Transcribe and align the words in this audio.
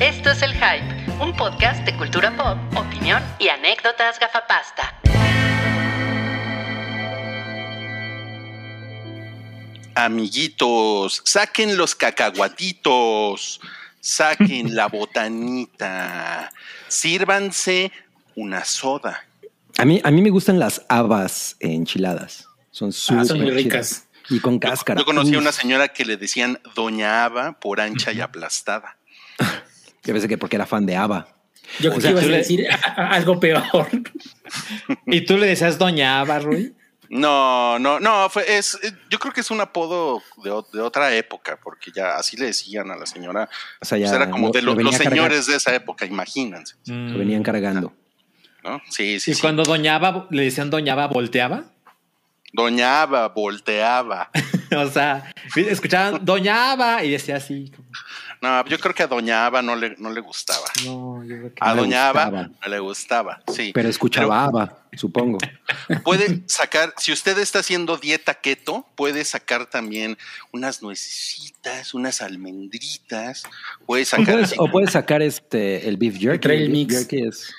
Esto 0.00 0.30
es 0.30 0.42
El 0.42 0.52
Hype, 0.54 1.22
un 1.22 1.34
podcast 1.36 1.84
de 1.84 1.96
cultura 1.96 2.36
pop, 2.36 2.58
opinión 2.78 3.22
y 3.38 3.48
anécdotas 3.48 4.18
gafapasta. 4.18 4.98
Amiguitos, 9.94 11.20
saquen 11.24 11.76
los 11.76 11.94
cacahuatitos, 11.94 13.60
saquen 14.00 14.74
la 14.74 14.86
botanita, 14.92 16.50
sírvanse 16.88 17.92
una 18.34 18.64
soda. 18.64 19.24
A 19.76 19.84
mí, 19.84 20.00
a 20.02 20.10
mí 20.10 20.22
me 20.22 20.30
gustan 20.30 20.58
las 20.58 20.82
habas 20.88 21.56
enchiladas. 21.60 22.48
Son 22.70 22.88
Ah, 22.88 22.92
súper 22.92 23.26
son 23.26 23.38
muy 23.38 23.46
chidas. 23.50 23.64
ricas. 23.64 24.06
Y 24.30 24.40
con 24.40 24.54
Yo, 24.60 24.60
cáscara. 24.70 24.98
yo 24.98 25.04
conocí 25.04 25.34
a 25.34 25.38
una 25.38 25.52
señora 25.52 25.88
que 25.88 26.04
le 26.04 26.16
decían 26.16 26.58
Doña 26.74 27.24
Ava 27.24 27.52
por 27.60 27.80
ancha 27.80 28.12
y 28.12 28.20
aplastada. 28.20 28.96
Yo 30.04 30.12
pensé 30.12 30.28
que 30.28 30.38
porque 30.38 30.56
era 30.56 30.66
fan 30.66 30.84
de 30.86 30.96
Ava. 30.96 31.26
Yo 31.80 31.90
O 31.90 31.94
creo 31.94 32.00
sea, 32.02 32.10
que 32.14 32.26
ibas 32.26 32.34
a 32.34 32.38
decir 32.38 32.66
algo 32.96 33.38
peor. 33.40 33.62
¿Y 35.06 35.22
tú 35.22 35.36
le 35.38 35.46
decías 35.46 35.78
Doña 35.78 36.20
Ava, 36.20 36.38
Rui? 36.40 36.74
No, 37.08 37.78
no, 37.78 38.00
no, 38.00 38.30
fue, 38.30 38.56
es, 38.56 38.78
yo 39.10 39.18
creo 39.18 39.34
que 39.34 39.42
es 39.42 39.50
un 39.50 39.60
apodo 39.60 40.22
de, 40.42 40.50
de 40.72 40.80
otra 40.80 41.14
época, 41.14 41.58
porque 41.62 41.90
ya 41.94 42.16
así 42.16 42.38
le 42.38 42.46
decían 42.46 42.90
a 42.90 42.96
la 42.96 43.04
señora. 43.04 43.50
O 43.80 43.84
sea, 43.84 43.98
Pues 43.98 44.10
ya 44.10 44.16
era 44.16 44.30
como 44.30 44.46
lo- 44.48 44.52
de 44.52 44.62
lo 44.62 44.70
lo- 44.72 44.76
venía 44.78 44.92
los 44.92 45.00
señores 45.00 45.46
de 45.46 45.56
esa 45.56 45.74
época, 45.74 46.06
imagínense, 46.06 46.76
Lo 46.86 47.18
venían 47.18 47.42
cargando. 47.42 47.92
¿no? 48.64 48.80
Sí, 48.88 49.20
sí, 49.20 49.32
Y 49.32 49.34
sí. 49.34 49.40
cuando 49.42 49.62
Doña 49.62 49.96
Ava 49.96 50.26
le 50.30 50.44
decían 50.44 50.70
Doña 50.70 50.94
Ava, 50.94 51.08
volteaba. 51.08 51.64
Doña 52.54 53.02
Ava 53.02 53.28
volteaba. 53.28 54.30
o 54.76 54.88
sea, 54.88 55.32
escuchaban 55.54 56.24
Doña 56.24 56.72
Ava 56.72 57.04
y 57.04 57.10
decía 57.10 57.36
así. 57.36 57.70
como, 57.76 57.88
No, 58.42 58.64
yo 58.66 58.78
creo 58.80 58.92
que 58.94 59.04
a 59.04 59.06
Doña 59.06 59.46
Ava 59.46 59.62
no 59.62 59.76
le, 59.76 59.94
no 59.98 60.10
le 60.10 60.20
gustaba. 60.20 60.66
No, 60.84 61.22
yo 61.24 61.36
creo 61.36 61.54
que 61.54 61.58
A 61.60 61.68
No 61.68 61.74
le 61.76 61.80
Doña 61.82 62.08
Ava 62.08 62.24
gustaba. 62.24 62.50
no 62.60 62.68
le 62.68 62.78
gustaba, 62.80 63.42
sí. 63.54 63.70
Pero 63.72 63.88
escuchaba 63.88 64.44
Ava, 64.44 64.78
supongo. 64.96 65.38
Puede 66.04 66.42
sacar, 66.46 66.92
si 66.98 67.12
usted 67.12 67.38
está 67.38 67.60
haciendo 67.60 67.96
dieta 67.98 68.34
keto, 68.34 68.84
puede 68.96 69.24
sacar 69.24 69.66
también 69.66 70.18
unas 70.52 70.82
nuecesitas, 70.82 71.94
unas 71.94 72.20
almendritas, 72.20 73.44
puede 73.86 74.02
O 74.02 74.06
sacar 74.06 74.44
o 74.58 74.70
puedes 74.70 74.90
sacar 74.90 75.22
este 75.22 75.88
el 75.88 75.96
beef 75.96 76.18
jerky. 76.18 76.40
Trail 76.40 76.62
El 76.62 76.68
beef 76.72 76.78
mix. 76.88 76.94
jerky 76.98 77.28
es- 77.28 77.54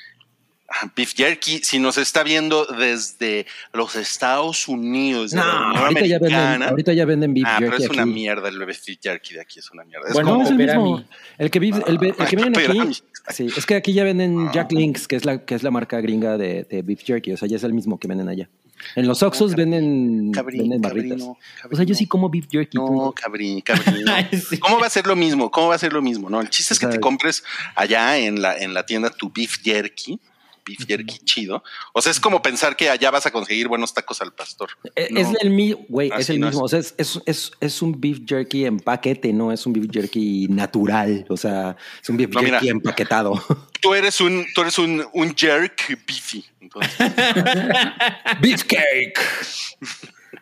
beef 0.96 1.14
jerky. 1.16 1.60
Si 1.64 1.80
nos 1.80 1.98
está 1.98 2.24
viendo 2.24 2.66
desde 2.66 3.46
los 3.74 3.96
Estados 3.96 4.68
Unidos, 4.68 5.32
de 5.32 5.38
No, 5.38 5.46
la 5.46 5.60
Unión 5.68 5.78
ahorita 5.84 6.06
ya, 6.06 6.20
venden, 6.20 6.64
ahorita 6.64 6.94
ya 6.94 7.06
venden 7.06 7.34
beef 7.34 7.46
ah, 7.48 7.58
pero 7.60 7.78
es 7.78 7.90
una 7.90 8.06
mierda 8.06 8.50
el 8.50 8.58
beef 8.66 8.84
jerky 9.02 9.36
de 9.36 9.42
aquí, 9.42 9.60
es 9.60 9.70
una 9.72 9.84
mierda. 9.84 10.08
Es 10.08 10.14
Bueno, 10.14 10.38
No, 10.38 10.44
es 10.44 10.50
el 10.50 10.58
mismo. 10.58 11.04
El 11.38 11.52
que, 11.52 11.60
vi- 11.60 11.72
el, 11.88 12.00
que 12.00 12.36
venden 12.36 12.54
Pepperami. 12.54 12.80
aquí. 12.92 13.04
Sí, 13.30 13.48
es 13.56 13.66
que 13.66 13.76
aquí 13.76 13.94
ya 13.94 14.04
venden 14.04 14.52
Jack 14.52 14.72
Links, 14.72 15.08
que 15.08 15.16
es 15.16 15.24
la, 15.26 15.46
que 15.46 15.56
es 15.56 15.64
la 15.64 15.72
marca 15.72 16.02
gringa 16.02 16.38
de, 16.38 16.64
de 16.70 16.82
beef 16.82 17.04
jerky. 17.04 17.32
O 17.32 17.38
sea, 17.38 17.48
ya 17.48 17.56
es 17.58 17.64
el 17.64 17.74
mismo 17.74 17.98
que 18.00 18.08
venden 18.08 18.28
allá. 18.28 18.50
En 18.96 19.08
los 19.08 19.24
Oxxos 19.24 19.56
venden, 19.56 20.32
cabrín, 20.34 20.64
venden 20.64 20.82
barritas. 20.82 21.12
cabrino, 21.20 21.38
O 21.72 21.76
sea, 21.78 21.86
yo 21.86 21.96
sí 21.96 22.06
como 22.06 22.30
beef 22.30 22.48
jerky. 22.52 22.78
No, 22.78 23.14
cabrín, 23.16 23.64
sí. 24.50 24.58
¿Cómo 24.58 24.78
va 24.80 24.88
a 24.88 24.90
ser 24.90 25.08
lo 25.08 25.16
mismo? 25.16 25.50
¿Cómo 25.52 25.70
va 25.70 25.76
a 25.76 25.80
ser 25.80 25.94
lo 25.94 26.02
mismo? 26.02 26.30
No, 26.30 26.42
el 26.42 26.50
chiste 26.50 26.74
es 26.74 26.80
que 26.82 26.88
te 26.88 27.00
compres 27.00 27.44
allá 27.76 28.18
en 28.18 28.42
la, 28.42 28.58
en 28.58 28.74
la 28.74 28.86
tienda 28.86 29.10
tu 29.10 29.32
beef 29.34 29.62
jerky, 29.64 30.20
beef 30.66 30.86
jerky 30.88 31.20
chido. 31.20 31.64
O 31.94 32.02
sea, 32.02 32.12
es 32.12 32.20
como 32.20 32.42
pensar 32.42 32.76
que 32.76 32.90
allá 32.90 33.12
vas 33.12 33.26
a 33.26 33.32
conseguir 33.32 33.68
buenos 33.68 33.94
tacos 33.94 34.22
al 34.22 34.34
pastor. 34.34 34.70
Es, 34.96 35.12
No. 35.12 35.20
es 35.20 35.28
el 35.42 35.50
mismo, 35.50 35.86
güey, 35.90 36.12
es 36.18 36.30
el 36.30 36.40
no 36.40 36.48
mismo. 36.48 36.64
O 36.64 36.68
sea, 36.68 36.80
es, 36.80 36.94
es, 36.98 37.52
es, 37.60 37.82
un 37.82 38.00
beef 38.00 38.20
jerky 38.28 38.66
en 38.66 38.80
paquete, 38.80 39.32
no 39.34 39.52
es 39.52 39.66
un 39.66 39.74
beef 39.74 39.88
jerky 39.92 40.48
natural. 40.50 41.26
O 41.30 41.38
sea, 41.38 41.76
es 42.02 42.10
un 42.10 42.18
beef 42.18 42.30
No, 42.32 42.42
mira. 42.42 42.60
jerky 42.60 42.70
empaquetado. 42.70 43.34
Tú 43.82 43.94
eres 43.94 44.22
un, 44.22 44.46
tú 44.56 44.62
eres 44.62 44.80
un, 44.80 45.06
un 45.14 45.36
jerk 45.36 45.88
beefy. 46.08 46.46
Entonces, 46.62 46.94
beef 48.42 48.64
cake. 48.64 49.20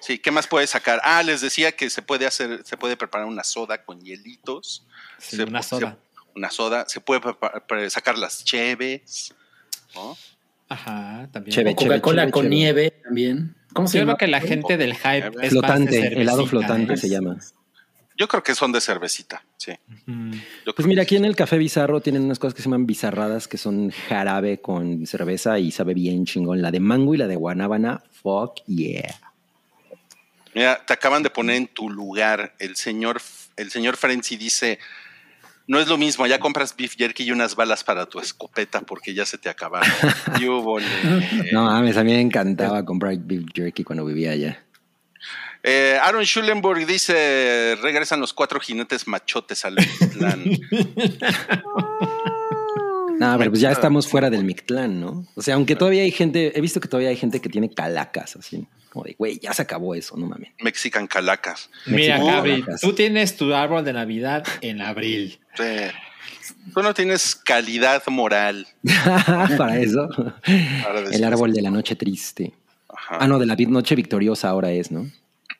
sí, 0.00 0.18
¿qué 0.18 0.30
más 0.30 0.46
puedes 0.46 0.70
sacar? 0.70 1.00
Ah, 1.02 1.22
les 1.22 1.40
decía 1.40 1.72
que 1.72 1.90
se 1.90 2.02
puede 2.02 2.26
hacer, 2.26 2.62
se 2.64 2.76
puede 2.76 2.96
preparar 2.96 3.26
una 3.26 3.42
soda 3.44 3.84
con 3.84 4.00
hielitos. 4.00 4.86
Sí, 5.18 5.36
Se- 5.36 5.44
una 5.44 5.62
soda. 5.62 5.98
Una 6.36 6.50
soda. 6.50 6.84
Se 6.86 7.00
puede 7.00 7.90
sacar 7.90 8.18
las 8.18 8.44
cheves. 8.44 9.34
¿no? 9.94 10.16
Ajá, 10.68 11.28
también. 11.32 11.74
Coca-Cola 11.74 12.30
con 12.30 12.48
nieve 12.48 12.90
también. 13.02 13.56
¿Cómo 13.72 13.88
se 13.88 13.98
Yo 13.98 14.02
llama? 14.02 14.16
creo 14.16 14.26
que 14.28 14.30
la 14.30 14.40
gente 14.40 14.76
del 14.76 14.94
hype 14.94 15.32
es 15.42 15.50
Flotante, 15.50 16.00
más 16.00 16.10
de 16.10 16.22
helado 16.22 16.46
flotante 16.46 16.94
¿eh? 16.94 16.96
se 16.96 17.08
llama. 17.08 17.36
Yo 18.18 18.28
creo 18.28 18.42
que 18.42 18.54
son 18.54 18.72
de 18.72 18.80
cervecita, 18.80 19.44
sí. 19.58 19.72
Pues 20.74 20.88
mira, 20.88 21.02
aquí 21.02 21.16
en 21.16 21.26
el 21.26 21.36
Café 21.36 21.58
Bizarro 21.58 22.00
tienen 22.00 22.22
unas 22.22 22.38
cosas 22.38 22.54
que 22.54 22.62
se 22.62 22.68
llaman 22.70 22.86
bizarradas, 22.86 23.46
que 23.46 23.58
son 23.58 23.90
jarabe 23.90 24.62
con 24.62 25.06
cerveza 25.06 25.58
y 25.58 25.70
sabe 25.70 25.92
bien 25.92 26.24
chingón. 26.24 26.62
La 26.62 26.70
de 26.70 26.80
mango 26.80 27.14
y 27.14 27.18
la 27.18 27.26
de 27.26 27.36
guanábana, 27.36 28.02
fuck 28.10 28.62
yeah. 28.66 29.20
Mira, 30.54 30.82
te 30.86 30.94
acaban 30.94 31.22
de 31.22 31.28
poner 31.28 31.56
en 31.56 31.66
tu 31.66 31.90
lugar. 31.90 32.54
El 32.58 32.76
señor, 32.76 33.20
el 33.56 33.70
señor 33.70 33.98
Frenzy 33.98 34.38
dice: 34.38 34.78
No 35.68 35.80
es 35.80 35.88
lo 35.88 35.98
mismo, 35.98 36.26
ya 36.26 36.38
compras 36.38 36.76
beef 36.76 36.94
jerky 36.96 37.24
y 37.24 37.32
unas 37.32 37.56
balas 37.56 37.82
para 37.82 38.06
tu 38.06 38.20
escopeta 38.20 38.82
porque 38.82 39.14
ya 39.14 39.26
se 39.26 39.36
te 39.38 39.48
acabaron. 39.48 39.90
No 41.52 41.64
mames, 41.64 41.96
a 41.96 42.04
mí 42.04 42.12
me 42.12 42.20
encantaba 42.20 42.84
comprar 42.84 43.16
beef 43.18 43.44
jerky 43.54 43.82
cuando 43.82 44.04
vivía 44.04 44.30
allá. 44.32 44.62
Eh, 45.62 45.98
Aaron 46.00 46.24
Schulenburg 46.24 46.86
dice: 46.86 47.76
Regresan 47.82 48.20
los 48.20 48.32
cuatro 48.32 48.60
jinetes 48.60 49.08
machotes 49.08 49.64
al 49.64 49.76
plan. 50.16 50.44
No, 53.18 53.38
pero 53.38 53.50
pues 53.50 53.62
ya 53.62 53.70
estamos 53.72 54.08
fuera 54.08 54.28
del 54.28 54.44
Mictlán, 54.44 55.00
¿no? 55.00 55.26
O 55.34 55.42
sea, 55.42 55.54
aunque 55.54 55.74
todavía 55.74 56.02
hay 56.02 56.10
gente, 56.10 56.52
he 56.56 56.60
visto 56.60 56.80
que 56.80 56.88
todavía 56.88 57.08
hay 57.08 57.16
gente 57.16 57.40
que 57.40 57.48
tiene 57.48 57.72
calacas, 57.72 58.36
así, 58.36 58.66
como 58.90 59.06
de, 59.06 59.14
güey, 59.18 59.38
ya 59.38 59.54
se 59.54 59.62
acabó 59.62 59.94
eso, 59.94 60.16
no 60.16 60.26
mames. 60.26 60.50
Mexican 60.60 61.06
calacas. 61.06 61.70
Mira, 61.86 62.18
Mexican 62.18 62.42
calacas. 62.42 62.80
tú 62.80 62.92
tienes 62.92 63.36
tu 63.36 63.54
árbol 63.54 63.84
de 63.84 63.94
Navidad 63.94 64.44
en 64.60 64.82
abril. 64.82 65.38
Tú 66.74 66.82
no 66.82 66.94
tienes 66.94 67.34
calidad 67.34 68.02
moral. 68.08 68.66
Para 69.58 69.78
eso, 69.78 70.08
Para 70.82 71.00
el 71.10 71.24
árbol 71.24 71.52
de 71.52 71.62
la 71.62 71.70
noche 71.70 71.96
triste. 71.96 72.52
Ajá. 72.88 73.18
Ah, 73.20 73.28
no, 73.28 73.38
de 73.38 73.46
la 73.46 73.56
noche 73.56 73.94
victoriosa 73.94 74.48
ahora 74.48 74.70
es, 74.70 74.90
¿no? 74.90 75.10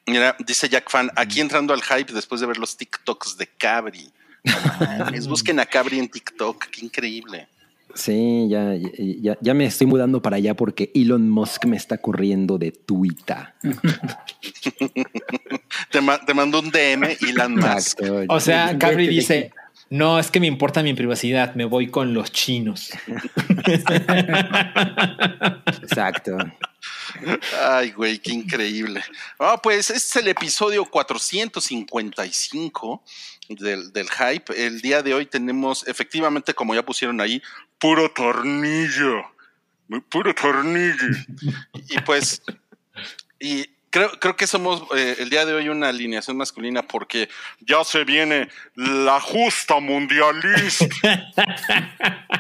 Mira, 0.07 0.37
dice 0.47 0.69
Jack 0.69 0.91
Fan, 0.91 1.11
aquí 1.17 1.41
entrando 1.41 1.75
al 1.75 1.83
hype 1.83 2.13
después 2.13 2.41
de 2.41 2.47
ver 2.47 2.59
los 2.59 2.77
TikToks 2.77 3.37
de 3.37 3.47
Cabri. 3.47 4.11
No 4.45 4.55
mames, 4.99 5.27
busquen 5.29 5.59
a 5.61 5.67
Cabri 5.67 5.99
en 5.99 6.09
TikTok, 6.09 6.67
qué 6.67 6.85
increíble. 6.85 7.49
Sí, 7.95 8.47
ya, 8.51 8.75
ya, 8.75 9.39
ya 9.41 9.55
me 9.55 9.65
estoy 9.65 9.87
mudando 9.87 10.21
para 10.21 10.37
allá 10.37 10.55
porque 10.55 10.91
Elon 10.95 11.31
Musk 11.31 11.65
me 11.65 11.77
está 11.77 11.97
corriendo 11.99 12.59
de 12.59 12.71
Twitter. 12.71 13.55
Te, 15.91 16.01
ma- 16.01 16.19
te 16.25 16.35
mandó 16.35 16.61
un 16.61 16.71
DM 16.71 17.17
Elon 17.29 17.55
Musk. 17.55 18.01
Exacto. 18.01 18.35
O 18.35 18.41
sea, 18.41 18.73
de 18.75 18.97
dice, 19.09 19.51
no, 19.89 20.19
es 20.19 20.31
que 20.31 20.41
me 20.41 20.49
importa 20.49 20.83
mi 20.83 20.93
privacidad, 20.95 21.55
me 21.55 21.65
voy 21.65 21.89
con 21.89 22.13
los 22.13 22.33
chinos. 22.33 22.91
Exacto. 25.83 26.37
Ay, 27.63 27.93
güey, 27.93 28.19
qué 28.19 28.33
increíble. 28.33 29.03
Ah, 29.39 29.61
pues 29.63 29.91
este 29.91 29.97
es 29.97 30.17
el 30.17 30.27
episodio 30.29 30.85
455 30.85 33.03
del, 33.49 33.93
del 33.93 34.09
hype. 34.11 34.67
El 34.67 34.81
día 34.81 35.03
de 35.03 35.15
hoy 35.15 35.27
tenemos, 35.27 35.87
efectivamente, 35.87 36.53
como 36.53 36.75
ya 36.75 36.85
pusieron 36.85 37.21
ahí, 37.21 37.41
puro 37.79 38.11
tornillo. 38.11 39.23
Puro 40.09 40.35
tornillo. 40.35 41.07
y 41.89 42.01
pues, 42.01 42.43
y 43.39 43.71
creo, 43.97 44.11
creo 44.21 44.37
que 44.37 44.47
somos 44.47 44.83
eh, 44.95 45.17
el 45.21 45.31
día 45.31 45.47
de 45.47 45.55
hoy 45.55 45.71
una 45.71 45.89
alineación 45.89 46.37
masculina 46.37 46.83
porque 46.83 47.31
ya 47.61 47.83
se 47.83 48.05
viene 48.05 48.49
la 48.75 49.21
justa 49.21 49.81
mundialista. 49.81 50.87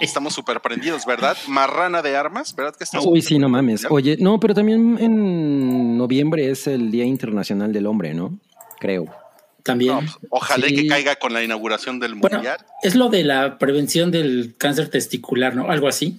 Estamos 0.00 0.34
súper 0.34 0.60
prendidos, 0.60 1.06
¿verdad? 1.06 1.36
Marrana 1.46 2.02
de 2.02 2.16
armas, 2.16 2.56
¿verdad? 2.56 2.74
Que 2.74 2.82
estamos 2.82 3.06
Uy, 3.06 3.22
sí, 3.22 3.38
no 3.38 3.48
mames. 3.48 3.86
Oye, 3.88 4.16
no, 4.18 4.40
pero 4.40 4.54
también 4.54 4.96
en 4.98 5.96
noviembre 5.96 6.50
es 6.50 6.66
el 6.66 6.90
Día 6.90 7.04
Internacional 7.04 7.72
del 7.72 7.86
Hombre, 7.86 8.14
¿no? 8.14 8.36
Creo. 8.80 9.06
También. 9.62 9.94
No, 9.94 10.00
pues, 10.00 10.18
ojalá 10.30 10.66
Sí. 10.66 10.74
que 10.74 10.86
caiga 10.88 11.16
con 11.16 11.32
la 11.32 11.44
inauguración 11.44 12.00
del 12.00 12.14
bueno, 12.16 12.38
mundial. 12.38 12.56
es 12.82 12.96
lo 12.96 13.10
de 13.10 13.22
la 13.22 13.58
prevención 13.58 14.10
del 14.10 14.54
cáncer 14.58 14.88
testicular, 14.88 15.54
¿no? 15.54 15.70
Algo 15.70 15.86
así. 15.86 16.18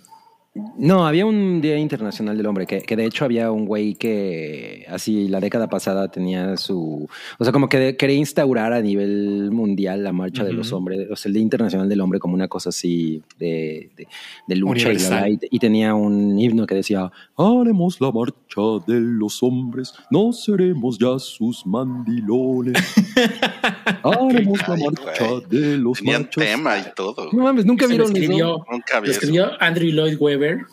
No, 0.78 1.08
había 1.08 1.26
un 1.26 1.62
Día 1.62 1.80
Internacional 1.80 2.38
del 2.38 2.46
Hombre, 2.46 2.68
que, 2.68 2.82
que 2.82 2.96
de 2.96 3.06
hecho 3.06 3.26
había 3.26 3.50
un 3.52 3.66
güey 3.66 3.96
que 3.96 4.86
así 4.88 5.28
la 5.28 5.40
década 5.40 5.68
pasada 5.68 6.10
tenía 6.10 6.58
su, 6.58 7.08
o 7.40 7.44
sea, 7.44 7.52
como 7.52 7.68
que 7.68 7.80
de- 7.80 7.98
quería 7.98 8.18
instaurar 8.18 8.72
a 8.72 8.80
nivel 8.80 9.50
mundial 9.52 10.04
la 10.04 10.12
marcha 10.14 10.44
de 10.44 10.54
los 10.54 10.72
hombres, 10.72 11.08
o 11.12 11.16
sea, 11.16 11.30
el 11.30 11.34
Día 11.34 11.42
Internacional 11.42 11.90
del 11.90 12.02
Hombre 12.02 12.20
como 12.20 12.36
una 12.36 12.48
cosa 12.48 12.70
así 12.70 13.24
de, 13.40 13.90
de, 13.98 14.08
de 14.48 14.56
lucha 14.56 14.90
y, 14.90 14.92
Universal. 14.92 15.32
y, 15.32 15.40
y 15.50 15.58
tenía 15.60 15.96
un 15.96 16.38
himno 16.40 16.68
que 16.68 16.76
decía, 16.76 17.12
haremos 17.36 18.00
la 18.00 18.12
marcha 18.12 18.62
de 18.86 19.00
los 19.02 19.42
hombres, 19.42 19.92
no 20.12 20.32
seremos 20.34 21.00
ya 21.00 21.18
sus 21.18 21.66
mandilones. 21.66 22.76
Haremos 24.04 24.60
la 24.68 24.76
marcha 24.78 25.26
de 25.50 25.78
los 25.78 25.98
Tenían 26.00 26.24
machos. 26.24 26.44
tema 26.44 26.78
y 26.78 26.86
todo. 26.96 27.30
No 27.32 27.44
mames, 27.44 27.66
nunca 27.66 27.88
vieron 27.88 28.08
eso. 28.08 28.18
escribió, 28.18 28.66
Nunca 28.70 29.00
vi 29.00 29.08
lo 29.08 29.12
eso. 29.12 29.12
escribió 29.22 29.52
Andrew 29.62 29.90
Lloyd 29.92 30.18
Webber. 30.20 30.66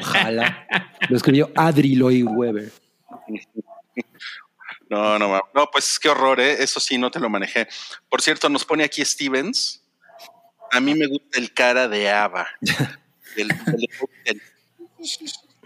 Ojalá. 0.00 0.66
Lo 1.08 1.16
escribió 1.16 1.50
Adri 1.54 1.94
Lloyd 1.96 2.24
Webber. 2.26 2.72
No, 4.90 5.18
no, 5.18 5.28
ma- 5.28 5.42
no, 5.54 5.68
pues 5.72 5.98
qué 5.98 6.08
horror, 6.08 6.40
¿eh? 6.40 6.62
Eso 6.62 6.78
sí, 6.80 6.98
no 6.98 7.10
te 7.10 7.18
lo 7.18 7.28
manejé. 7.30 7.66
Por 8.08 8.20
cierto, 8.22 8.48
nos 8.48 8.64
pone 8.64 8.84
aquí 8.84 9.04
Stevens. 9.04 9.82
A 10.72 10.80
mí 10.80 10.94
me 10.94 11.06
gusta 11.06 11.38
el 11.38 11.52
cara 11.52 11.88
de 11.88 12.10
Ava. 12.10 12.46
El- 13.36 13.50
el- 13.50 13.88
el- 14.26 14.42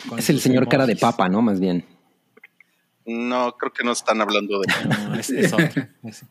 Con 0.09 0.19
Es 0.19 0.31
el 0.31 0.41
señor 0.41 0.69
cara 0.69 0.87
de 0.87 0.97
papa, 0.97 1.29
¿no? 1.29 1.43
Más 1.43 1.61
bien. 1.61 1.85
no, 3.05 3.53
creo 3.59 3.73
que 3.75 3.85
no 3.85 3.93
están 3.93 4.21
hablando 4.23 4.61
de. 4.61 4.67
No, 4.87 5.15
es, 5.17 5.29
es 5.29 5.53
otro. 5.53 5.87
Es- 6.03 6.25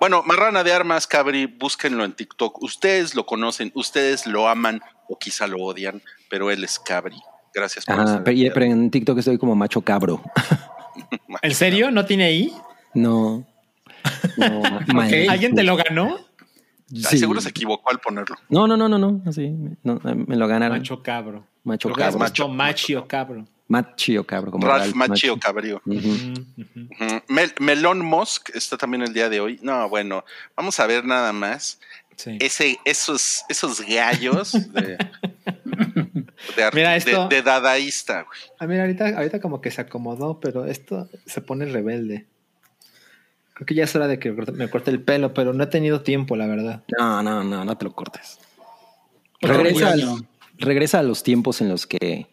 Bueno, 0.00 0.22
Marrana 0.24 0.64
de 0.64 0.72
Armas, 0.72 1.06
Cabri, 1.06 1.46
búsquenlo 1.46 2.04
en 2.04 2.12
TikTok. 2.12 2.62
Ustedes 2.62 3.14
lo 3.14 3.26
conocen, 3.26 3.72
ustedes 3.74 4.26
lo 4.26 4.48
aman 4.48 4.80
o 5.08 5.18
quizá 5.18 5.46
lo 5.46 5.58
odian, 5.58 6.02
pero 6.28 6.50
él 6.50 6.64
es 6.64 6.78
Cabri. 6.78 7.16
Gracias 7.54 7.86
por 7.86 7.98
estar 7.98 8.22
pero, 8.22 8.66
en 8.66 8.90
TikTok 8.90 9.18
estoy 9.18 9.38
como 9.38 9.54
macho 9.54 9.80
cabro. 9.80 10.20
¿En 11.42 11.54
serio? 11.54 11.90
¿No 11.90 12.04
tiene 12.04 12.24
ahí? 12.24 12.52
No. 12.94 13.46
No, 14.36 14.60
mal. 14.94 15.08
Ok. 15.08 15.28
¿Alguien 15.28 15.54
te 15.54 15.64
lo 15.64 15.76
ganó? 15.76 16.18
Sí. 16.92 17.18
Seguro 17.18 17.40
se 17.40 17.48
equivocó 17.48 17.90
al 17.90 17.98
ponerlo. 17.98 18.36
No, 18.48 18.68
no, 18.68 18.76
no, 18.76 18.88
no, 18.88 18.98
no. 18.98 19.20
Así, 19.26 19.52
no, 19.82 20.00
me 20.04 20.36
lo 20.36 20.46
ganaron. 20.46 20.78
Macho 20.78 21.02
cabro. 21.02 21.46
Macho 21.64 21.90
cabro. 21.90 22.18
puesto 22.18 22.48
Macho. 22.48 22.92
macho 22.94 23.08
cabro. 23.08 23.46
Macho 23.68 24.24
cabro. 24.24 24.50
Como 24.52 24.66
Ralph 24.66 24.82
Ralph 24.82 24.94
Macchio 24.94 25.36
Macchio. 25.36 25.40
Cabrio. 25.40 25.82
Ujú. 25.84 27.22
Mel- 27.28 27.54
Melon 27.60 28.00
Musk 28.04 28.50
está 28.54 28.76
también 28.76 29.02
el 29.02 29.12
día 29.12 29.28
de 29.28 29.40
hoy. 29.40 29.58
No, 29.62 29.88
bueno, 29.88 30.24
vamos 30.56 30.78
a 30.80 30.86
ver 30.86 31.04
nada 31.04 31.32
más. 31.32 31.80
Sí. 32.16 32.38
Ese, 32.40 32.78
esos, 32.84 33.42
esos 33.48 33.80
gallos 33.82 34.52
de, 34.52 34.96
de, 36.56 36.64
ar- 36.64 36.74
Mira 36.74 36.90
de- 36.92 36.96
esto. 36.96 37.28
de 37.28 37.42
dadaísta, 37.42 38.22
güey. 38.22 38.38
Ah, 38.58 38.66
mira, 38.66 38.82
ahorita, 38.82 39.08
ahorita 39.16 39.40
como 39.40 39.60
que 39.60 39.70
se 39.70 39.82
acomodó, 39.82 40.40
pero 40.40 40.64
esto 40.64 41.08
se 41.26 41.40
pone 41.42 41.66
rebelde. 41.66 42.26
Creo 43.52 43.66
que 43.66 43.74
ya 43.74 43.84
es 43.84 43.94
hora 43.96 44.06
de 44.06 44.18
que 44.18 44.32
me 44.32 44.70
corte 44.70 44.90
el 44.90 45.02
pelo, 45.02 45.34
pero 45.34 45.52
no 45.52 45.64
he 45.64 45.66
tenido 45.66 46.02
tiempo, 46.02 46.36
la 46.36 46.46
verdad. 46.46 46.84
No, 46.98 47.22
no, 47.22 47.42
no, 47.42 47.64
no 47.64 47.76
te 47.78 47.84
lo 47.84 47.92
cortes. 47.94 48.38
Regresa, 49.40 49.92
al- 49.92 50.26
regresa 50.58 50.98
a 51.00 51.02
los 51.02 51.22
tiempos 51.22 51.60
en 51.60 51.68
los 51.68 51.86
que 51.86 52.26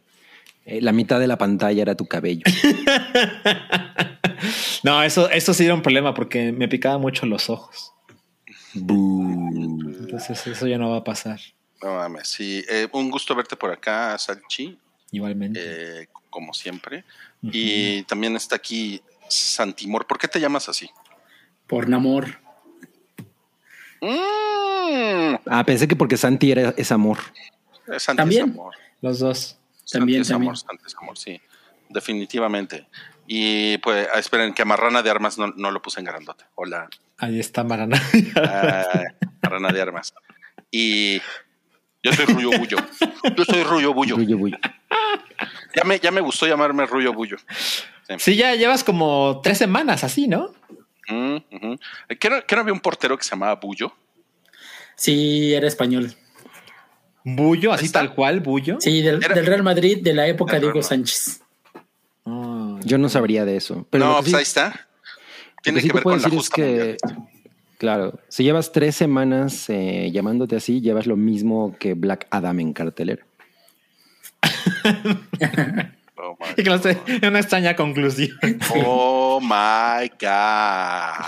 eh, 0.65 0.81
la 0.81 0.91
mitad 0.91 1.19
de 1.19 1.27
la 1.27 1.37
pantalla 1.37 1.81
era 1.81 1.95
tu 1.95 2.05
cabello. 2.07 2.43
No, 4.83 5.01
eso, 5.01 5.29
eso 5.29 5.53
sí 5.53 5.63
era 5.63 5.73
un 5.73 5.81
problema 5.81 6.13
porque 6.13 6.51
me 6.51 6.67
picaba 6.67 6.97
mucho 6.97 7.25
los 7.25 7.49
ojos. 7.49 7.93
Entonces 8.75 10.45
eso 10.47 10.67
ya 10.67 10.77
no 10.77 10.89
va 10.89 10.97
a 10.97 11.03
pasar. 11.05 11.39
No 11.81 11.93
mames, 11.95 12.27
sí. 12.27 12.63
eh, 12.69 12.87
un 12.91 13.09
gusto 13.09 13.33
verte 13.35 13.55
por 13.55 13.71
acá, 13.71 14.17
Salchi, 14.17 14.77
Igualmente. 15.11 15.61
eh, 16.01 16.07
como 16.29 16.53
siempre. 16.53 17.05
Y 17.41 18.03
también 18.03 18.35
está 18.35 18.57
aquí 18.57 19.01
Santimor. 19.29 20.05
¿Por 20.07 20.17
qué 20.17 20.27
te 20.27 20.39
llamas 20.41 20.67
así? 20.67 20.89
Por 21.67 21.87
Namor. 21.87 22.39
Mm, 24.01 25.35
Ah, 25.45 25.63
pensé 25.65 25.87
que 25.87 25.95
porque 25.95 26.17
Santi 26.17 26.51
era, 26.51 26.73
es 26.77 26.91
amor. 26.91 27.17
Santi 27.85 27.95
es 27.95 28.05
También. 28.17 28.43
amor. 28.51 28.73
Los 29.01 29.19
dos. 29.19 29.57
También, 29.91 30.23
también. 30.23 30.51
amor, 30.51 30.81
amor, 31.01 31.17
sí. 31.17 31.39
Definitivamente. 31.89 32.87
Y 33.27 33.77
pues 33.79 34.07
ah, 34.13 34.19
esperen 34.19 34.53
que 34.53 34.63
a 34.63 34.65
Marrana 34.65 35.01
de 35.01 35.09
Armas 35.09 35.37
no, 35.37 35.47
no 35.47 35.71
lo 35.71 35.81
puse 35.81 35.99
en 35.99 36.05
grandote. 36.05 36.45
Hola. 36.55 36.89
Ahí 37.17 37.39
está 37.39 37.63
Marana. 37.63 38.01
Ah, 38.35 39.03
Marrana 39.41 39.69
de 39.71 39.81
Armas. 39.81 40.13
Y 40.71 41.21
yo 42.01 42.11
soy 42.13 42.25
Ruyo 42.25 42.49
Bullo. 42.57 42.77
Yo 43.37 43.45
soy 43.45 43.63
Ruyo 43.63 43.93
Bullo. 43.93 44.15
Ruyo, 44.15 44.37
buyo. 44.37 44.57
Ya 45.75 45.83
me, 45.85 45.99
ya 45.99 46.11
me 46.11 46.21
gustó 46.21 46.45
llamarme 46.47 46.85
Ruyo 46.85 47.13
Bullo. 47.13 47.37
sí, 48.17 48.35
ya 48.35 48.55
llevas 48.55 48.83
como 48.83 49.39
tres 49.43 49.57
semanas 49.57 50.03
así, 50.03 50.27
¿no? 50.27 50.53
Mm, 51.07 51.35
ujú. 51.51 51.79
¿Qué 52.19 52.29
no, 52.29 52.45
qué 52.45 52.55
no 52.55 52.61
había 52.61 52.73
un 52.73 52.79
portero 52.79 53.17
que 53.17 53.23
se 53.23 53.31
llamaba 53.31 53.55
Bullo? 53.55 53.93
Sí, 54.95 55.53
era 55.53 55.67
español. 55.67 56.13
Bullo, 57.23 57.71
así 57.73 57.85
está. 57.85 57.99
tal 57.99 58.13
cual, 58.13 58.39
Bullo. 58.41 58.77
Sí, 58.79 59.01
del, 59.01 59.21
Real 59.21 59.63
Madrid 59.63 59.99
de 60.01 60.13
la 60.13 60.27
época 60.27 60.59
de 60.59 60.67
Hugo. 60.67 60.81
Sánchez. 60.83 61.41
Ah, 62.25 62.77
Yo 62.83 62.97
no 62.97 63.09
sabría 63.09 63.45
de 63.45 63.55
eso. 63.57 63.87
Pero 63.89 64.05
no, 64.05 64.15
que 64.15 64.19
pues 64.21 64.29
sí- 64.31 64.35
ahí 64.35 64.43
está. 64.43 64.69
lo 64.69 65.61
Tiene 65.63 65.79
sí 65.81 65.87
que 65.87 65.91
te 65.91 65.93
ver 65.95 66.03
puedo 66.03 66.15
con 66.17 66.21
la 66.21 66.27
decir 66.27 66.39
es 66.39 66.45
justa 66.45 66.55
que, 66.55 66.97
claro, 67.77 68.19
si 68.27 68.43
llevas 68.43 68.71
tres 68.71 68.95
semanas 68.95 69.69
eh, 69.69 70.09
llamándote 70.11 70.55
así, 70.57 70.81
llevas 70.81 71.07
lo 71.07 71.15
mismo 71.15 71.75
que 71.79 71.93
Black 71.93 72.27
Adam 72.31 72.59
en 72.59 72.73
cartelera. 72.73 73.23
Oh 76.17 76.37
my, 76.39 76.47
y 76.57 76.63
que 76.63 76.69
no 76.69 76.77
sé, 76.77 76.97
es 77.07 77.27
una 77.29 77.39
extraña 77.39 77.75
conclusión. 77.75 78.37
oh 78.85 79.39
my 79.41 80.09
God. 80.19 81.25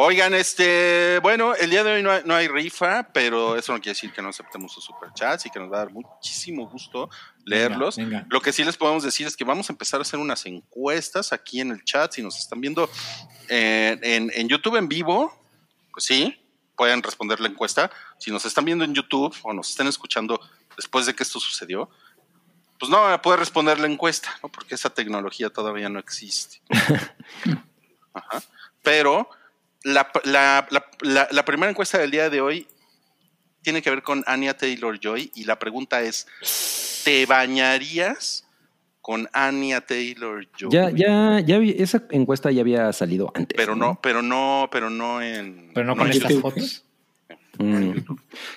Oigan, 0.00 0.32
este, 0.32 1.18
bueno, 1.24 1.56
el 1.56 1.70
día 1.70 1.82
de 1.82 1.94
hoy 1.94 2.04
no 2.04 2.12
hay, 2.12 2.22
no 2.24 2.32
hay 2.32 2.46
rifa, 2.46 3.08
pero 3.12 3.56
eso 3.56 3.72
no 3.72 3.80
quiere 3.80 3.96
decir 3.96 4.12
que 4.12 4.22
no 4.22 4.28
aceptemos 4.28 4.72
sus 4.72 4.84
superchats 4.84 5.46
y 5.46 5.50
que 5.50 5.58
nos 5.58 5.72
va 5.72 5.78
a 5.78 5.78
dar 5.80 5.90
muchísimo 5.90 6.68
gusto 6.68 7.10
leerlos. 7.44 7.96
venga. 7.96 8.24
Lo 8.30 8.40
que 8.40 8.52
sí 8.52 8.62
les 8.62 8.76
podemos 8.76 9.02
decir 9.02 9.26
es 9.26 9.36
que 9.36 9.42
vamos 9.42 9.68
a 9.68 9.72
empezar 9.72 9.98
a 9.98 10.02
hacer 10.02 10.20
unas 10.20 10.46
encuestas 10.46 11.32
aquí 11.32 11.60
en 11.60 11.72
el 11.72 11.82
chat. 11.82 12.12
Si 12.12 12.22
nos 12.22 12.38
están 12.38 12.60
viendo 12.60 12.88
eh, 13.48 13.98
en, 14.00 14.30
en 14.32 14.48
YouTube 14.48 14.76
en 14.76 14.88
vivo, 14.88 15.36
pues 15.90 16.04
sí, 16.04 16.44
pueden 16.76 17.02
responder 17.02 17.40
la 17.40 17.48
encuesta. 17.48 17.90
Si 18.20 18.30
nos 18.30 18.44
están 18.44 18.64
viendo 18.64 18.84
en 18.84 18.94
YouTube 18.94 19.36
o 19.42 19.52
nos 19.52 19.68
están 19.68 19.88
escuchando 19.88 20.40
después 20.76 21.06
de 21.06 21.14
que 21.16 21.24
esto 21.24 21.40
sucedió, 21.40 21.90
pues 22.78 22.88
no 22.88 23.02
van 23.02 23.14
a 23.14 23.20
poder 23.20 23.40
responder 23.40 23.80
la 23.80 23.88
encuesta, 23.88 24.28
¿no? 24.44 24.48
porque 24.48 24.76
esa 24.76 24.90
tecnología 24.90 25.50
todavía 25.50 25.88
no 25.88 25.98
existe. 25.98 26.60
Ajá. 28.14 28.42
Pero 28.84 29.28
la, 29.84 30.10
la- 30.24 30.66
la- 30.70 30.84
la- 31.00 31.28
la 31.30 31.44
primera 31.44 31.70
encuesta 31.70 31.98
del 31.98 32.10
día 32.10 32.30
de 32.30 32.40
hoy 32.40 32.66
tiene 33.62 33.82
que 33.82 33.90
ver 33.90 34.02
con 34.02 34.24
Anya 34.26 34.56
Taylor 34.56 34.98
Joy 34.98 35.30
y 35.34 35.44
la 35.44 35.58
pregunta 35.58 36.00
es: 36.02 36.26
¿te 37.04 37.26
bañarías 37.26 38.44
con 39.00 39.28
Anya 39.32 39.80
Taylor 39.80 40.46
Joy? 40.58 40.70
Ya, 40.70 40.90
ya, 40.90 41.40
ya 41.40 41.58
vi- 41.58 41.76
esa 41.78 42.04
encuesta 42.10 42.50
ya 42.50 42.60
había 42.62 42.92
salido 42.92 43.30
antes. 43.34 43.56
Pero 43.56 43.74
no, 43.76 43.98
pero 44.02 44.22
no, 44.22 44.68
pero 44.72 44.90
no 44.90 45.20
en. 45.22 45.70
Pero 45.74 45.86
no 45.86 45.96
con 45.96 46.10
estas 46.10 46.34
fotos. 46.34 46.84
Mm. 47.58 47.90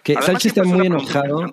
Que 0.03 0.13
Además, 0.13 0.25
Salchi 0.27 0.47
está 0.49 0.63
muy 0.63 0.85
enojado. 0.85 1.51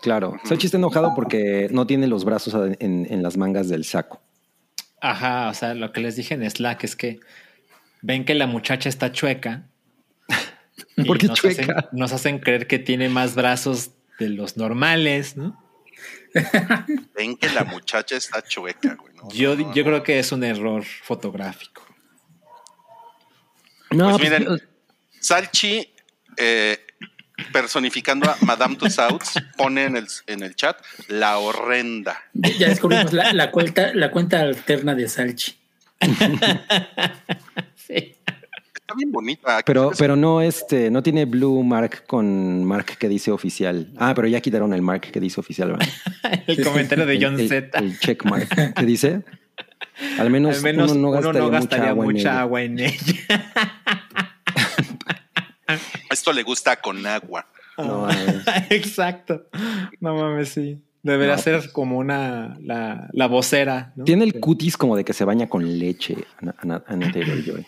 Claro, 0.00 0.36
Salchi 0.44 0.66
está 0.66 0.76
enojado 0.78 1.12
porque 1.14 1.68
no 1.70 1.86
tiene 1.86 2.06
los 2.06 2.24
brazos 2.24 2.54
en, 2.78 3.06
en 3.10 3.22
las 3.22 3.36
mangas 3.36 3.68
del 3.68 3.84
saco. 3.84 4.20
Ajá, 5.00 5.48
o 5.48 5.54
sea, 5.54 5.74
lo 5.74 5.92
que 5.92 6.00
les 6.00 6.16
dije 6.16 6.34
en 6.34 6.48
Slack 6.48 6.84
es 6.84 6.94
que 6.94 7.20
ven 8.04 8.24
que 8.26 8.34
la 8.34 8.46
muchacha 8.46 8.88
está 8.90 9.10
chueca. 9.12 9.66
y 10.96 11.04
¿Por 11.04 11.18
qué 11.18 11.26
nos 11.28 11.38
chueca? 11.40 11.62
Hacen, 11.62 11.88
nos 11.92 12.12
hacen 12.12 12.38
creer 12.38 12.66
que 12.66 12.78
tiene 12.78 13.08
más 13.08 13.34
brazos 13.34 13.92
de 14.18 14.28
los 14.28 14.56
normales, 14.58 15.36
¿no? 15.36 15.60
Ven 17.16 17.36
que 17.36 17.48
la 17.48 17.64
muchacha 17.64 18.16
está 18.16 18.42
chueca, 18.42 18.94
güey. 18.96 19.14
¿no? 19.14 19.30
Yo, 19.30 19.56
No, 19.56 19.68
no, 19.68 19.74
yo 19.74 19.82
no. 19.84 19.88
creo 19.90 20.02
que 20.02 20.18
es 20.18 20.32
un 20.32 20.44
error 20.44 20.84
fotográfico. 20.84 21.82
No, 23.90 24.10
Pues 24.10 24.28
pues, 24.28 24.40
miren, 24.40 24.62
Salchi, 25.20 25.88
eh, 26.36 26.78
personificando 27.52 28.28
a 28.30 28.36
Madame 28.40 28.76
Tussauds, 28.76 29.34
pone 29.56 29.84
en 29.84 29.96
el, 29.96 30.08
en 30.26 30.42
el 30.42 30.54
chat 30.56 30.76
la 31.08 31.38
horrenda. 31.38 32.20
Ya 32.34 32.68
descubrimos 32.68 33.12
la, 33.12 33.32
la 33.32 33.50
cuenta, 33.52 33.94
la 33.94 34.10
cuenta 34.10 34.40
alterna 34.40 34.94
de 34.94 35.08
Salchi. 35.08 35.56
Sí. 37.86 38.16
Está 38.76 38.94
bien 38.96 39.12
bonita. 39.12 39.60
pero, 39.64 39.92
pero 39.98 40.14
no, 40.14 40.40
este, 40.42 40.90
no 40.90 41.02
tiene 41.02 41.24
blue 41.24 41.62
mark 41.62 42.04
con 42.06 42.64
mark 42.64 42.98
que 42.98 43.08
dice 43.08 43.30
oficial. 43.30 43.90
Ah, 43.96 44.12
pero 44.14 44.28
ya 44.28 44.40
quitaron 44.40 44.74
el 44.74 44.82
mark 44.82 45.00
que 45.10 45.20
dice 45.20 45.40
oficial. 45.40 45.72
¿verdad? 45.72 45.88
El 46.46 46.62
comentario 46.64 47.06
de 47.06 47.18
John 47.20 47.34
el, 47.34 47.40
el- 47.40 47.48
Z. 47.48 47.78
el 47.78 47.98
check 47.98 48.24
mark 48.24 48.48
que 48.74 48.84
dice. 48.86 49.22
Al 50.18 50.28
menos, 50.30 50.56
Al 50.56 50.62
menos 50.62 50.92
uno 50.92 51.00
no 51.02 51.10
gastaría, 51.50 51.94
mucha, 51.94 52.40
agua, 52.40 52.62
en 52.62 52.78
en 52.78 52.86
ella. 52.86 52.96
ella. 53.28 53.52
Esto 56.10 56.32
le 56.32 56.42
gusta 56.42 56.76
con 56.80 57.04
agua. 57.06 57.46
No, 57.78 58.00
mames. 58.02 58.42
Exacto. 58.70 59.46
No 60.00 60.14
mames, 60.14 60.50
sí. 60.50 60.80
Debería 61.02 61.36
No, 61.36 61.42
ser 61.42 61.72
como 61.72 61.98
una 61.98 62.56
la, 62.62 63.08
la 63.12 63.26
vocera. 63.26 63.92
¿no? 63.96 64.04
Tiene 64.04 64.24
el 64.24 64.40
cutis 64.40 64.76
como 64.76 64.96
de 64.96 65.04
que 65.04 65.12
se 65.12 65.24
baña 65.24 65.48
con 65.48 65.78
leche, 65.78 66.16
Ana, 66.40 66.54
Ana- 66.58 66.84
Ana 66.86 67.12
Taylor-Joy. 67.12 67.66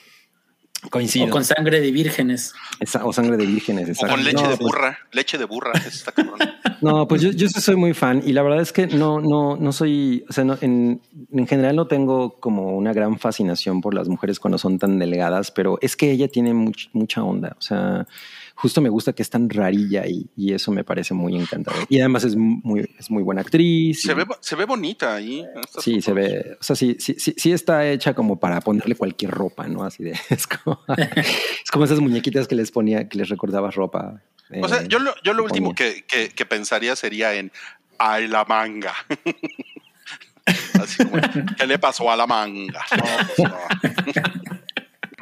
Coincido. 0.90 1.26
O 1.26 1.31
con 1.31 1.45
sangre 1.45 1.81
de 1.81 1.90
vírgenes. 1.90 2.55
Esa- 2.81 3.05
o 3.05 3.12
sangre 3.12 3.37
de 3.37 3.47
vírgenes. 3.47 3.88
O 3.88 3.90
exacto. 3.93 4.14
con 4.14 4.25
leche 4.25 4.43
No, 4.43 4.49
de 4.50 4.57
pues- 4.57 4.59
burra. 4.73 4.99
Leche 5.12 5.38
de 5.38 5.45
burra. 5.45 5.73
eso 5.75 5.88
está 5.88 6.12
cabrón. 6.12 6.38
No, 6.83 7.09
pues 7.09 7.23
yo, 7.23 7.31
yo 7.31 7.49
sí 7.49 7.59
soy 7.62 7.75
muy 7.75 7.95
fan 7.95 8.23
y 8.25 8.35
la 8.35 8.43
verdad 8.43 8.61
es 8.61 8.71
que 8.71 8.87
no, 8.87 9.19
no, 9.19 9.57
no 9.57 9.73
soy, 9.73 10.26
o 10.28 10.33
sea, 10.35 10.45
no, 10.45 10.59
en, 10.61 11.00
en 11.33 11.47
general 11.47 11.75
no 11.75 11.87
tengo 11.87 12.35
como 12.38 12.76
una 12.76 12.93
gran 12.93 13.19
fascinación 13.19 13.81
por 13.81 13.95
las 13.95 14.09
mujeres 14.09 14.38
cuando 14.38 14.59
son 14.59 14.78
tan 14.78 14.99
delgadas, 14.99 15.50
pero 15.50 15.78
es 15.81 15.97
que 15.97 16.11
ella 16.11 16.28
tiene 16.28 16.52
much- 16.52 16.90
mucha 16.93 17.23
onda, 17.25 17.57
o 17.59 17.62
sea, 17.62 18.07
justo 18.56 18.80
me 18.80 18.88
gusta 18.88 19.12
que 19.12 19.22
es 19.22 19.30
tan 19.30 19.48
rarilla 19.48 20.06
y, 20.06 20.26
y 20.36 20.52
eso 20.52 20.72
me 20.72 20.82
parece 20.82 21.14
muy 21.14 21.36
encantador. 21.36 21.86
Y 21.88 22.00
además 22.00 22.25
es 22.25 22.34
muy, 22.36 22.88
es 22.98 23.10
muy 23.10 23.22
buena 23.22 23.42
actriz. 23.42 24.02
Se 24.02 24.12
y- 24.12 24.14
ve, 24.14 24.25
se 24.40 24.56
ve 24.56 24.64
bonita 24.64 25.14
ahí. 25.14 25.44
Sí, 25.78 26.02
se 26.02 26.12
ve, 26.12 26.56
o 26.60 26.64
sea, 26.64 26.75
sí, 26.75 26.96
sí, 26.98 27.14
sí, 27.18 27.34
sí 27.36 27.52
está 27.52 27.86
hecha 27.86 28.14
como 28.14 28.40
para 28.40 28.60
ponerle 28.60 28.94
cualquier 28.96 29.30
ropa, 29.30 29.68
¿no? 29.68 29.84
Así 29.84 30.02
de, 30.02 30.12
es 30.30 30.46
como, 30.46 30.80
es 30.96 31.70
como 31.70 31.84
esas 31.84 32.00
muñequitas 32.00 32.48
que 32.48 32.54
les 32.56 32.70
ponía, 32.72 33.08
que 33.08 33.18
les 33.18 33.28
recordaba 33.28 33.70
ropa. 33.70 34.20
O 34.62 34.68
sea, 34.68 34.82
eh, 34.82 34.86
yo 34.88 34.98
lo, 34.98 35.14
yo 35.22 35.32
lo 35.34 35.44
último 35.44 35.75
que- 35.75 36.04
que 36.04 36.46
pensaría 36.46 36.96
sería 36.96 37.34
en 37.34 37.52
ay 37.98 38.26
la 38.28 38.44
manga. 38.44 38.92
Así 40.80 41.04
como, 41.04 41.20
¿qué 41.58 41.66
le 41.66 41.78
pasó 41.78 42.10
a 42.10 42.16
la 42.16 42.26
manga? 42.26 42.84
No, 42.96 43.04
pues 43.36 43.48
no. 43.50 44.56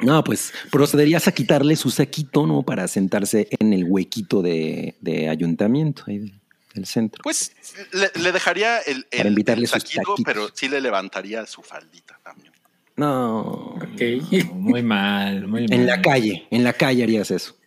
No, 0.05 0.23
pues 0.23 0.53
procederías 0.71 1.27
a 1.27 1.31
quitarle 1.31 1.75
su 1.75 1.89
saquito, 1.89 2.45
¿no? 2.45 2.61
Para 2.63 2.87
sentarse 2.87 3.47
en 3.59 3.73
el 3.73 3.85
huequito 3.85 4.41
de, 4.41 4.95
de 5.01 5.29
ayuntamiento 5.29 6.03
ahí 6.07 6.19
del, 6.19 6.33
del 6.75 6.85
centro. 6.85 7.21
Pues 7.23 7.55
le, 7.91 8.11
le 8.21 8.31
dejaría 8.31 8.79
el, 8.79 9.07
el, 9.09 9.17
Para 9.17 9.29
invitarle 9.29 9.63
el 9.63 9.69
saquito, 9.69 10.15
pero 10.23 10.49
sí 10.53 10.69
le 10.69 10.79
levantaría 10.79 11.45
su 11.47 11.63
faldita 11.63 12.19
también. 12.23 12.53
No. 12.97 13.41
Ok. 13.41 14.01
Muy 14.53 14.83
mal, 14.83 15.47
muy 15.47 15.61
mal. 15.61 15.73
En 15.73 15.85
la 15.85 16.01
calle, 16.01 16.47
en 16.49 16.63
la 16.63 16.73
calle 16.73 17.03
harías 17.03 17.31
eso. 17.31 17.57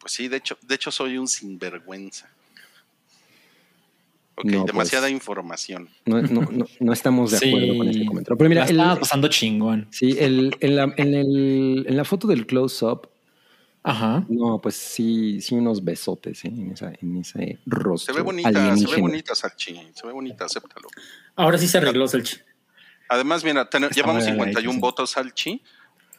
Pues 0.00 0.12
sí, 0.12 0.28
de 0.28 0.38
hecho, 0.38 0.56
de 0.62 0.74
hecho 0.74 0.90
soy 0.90 1.18
un 1.18 1.28
sinvergüenza. 1.28 2.28
Ok, 4.38 4.44
No, 4.44 4.64
demasiada 4.64 5.04
pues. 5.06 5.12
información. 5.12 5.88
No, 6.06 6.22
no, 6.22 6.42
no, 6.42 6.66
no 6.80 6.92
estamos 6.92 7.30
de 7.32 7.38
Sí. 7.38 7.48
acuerdo 7.48 7.76
con 7.78 7.88
este 7.88 8.06
comentario. 8.06 8.38
Pero 8.38 8.48
mira, 8.50 8.64
estaba 8.64 8.96
pasando 8.96 9.28
chingón. 9.28 9.88
sí, 9.90 10.16
el- 10.18 10.56
en, 10.60 10.76
la, 10.76 10.94
en, 10.96 11.14
el- 11.14 11.84
en 11.88 11.96
la 11.96 12.04
foto 12.04 12.26
del 12.28 12.46
close-up, 12.46 13.08
Ajá. 13.82 14.24
no, 14.28 14.60
pues 14.60 14.74
sí, 14.76 15.40
sí 15.40 15.54
unos 15.54 15.82
besotes 15.84 16.44
¿eh? 16.44 16.48
en, 16.48 16.72
esa, 16.72 16.92
en 17.00 17.16
ese 17.16 17.58
rostro. 17.66 18.12
Se 18.14 18.18
ve 18.18 18.22
bonita, 18.24 18.48
se 18.50 18.54
ve 18.54 18.60
alienígena. 18.70 19.00
bonita, 19.00 19.34
Salchi. 19.34 19.80
Se 19.94 20.06
ve 20.06 20.12
bonita, 20.12 20.44
acéptalo. 20.44 20.88
Ahora 21.36 21.58
sí 21.58 21.66
se 21.68 21.78
arregló, 21.78 22.06
Salchi. 22.06 22.36
Además, 23.08 23.42
mira, 23.44 23.68
ten- 23.68 23.88
llevamos 23.88 24.22
muy 24.24 24.32
51 24.32 24.42
arregladito, 24.42 24.72
sí. 24.72 24.78
votos, 24.80 25.10
Salchi. 25.10 25.62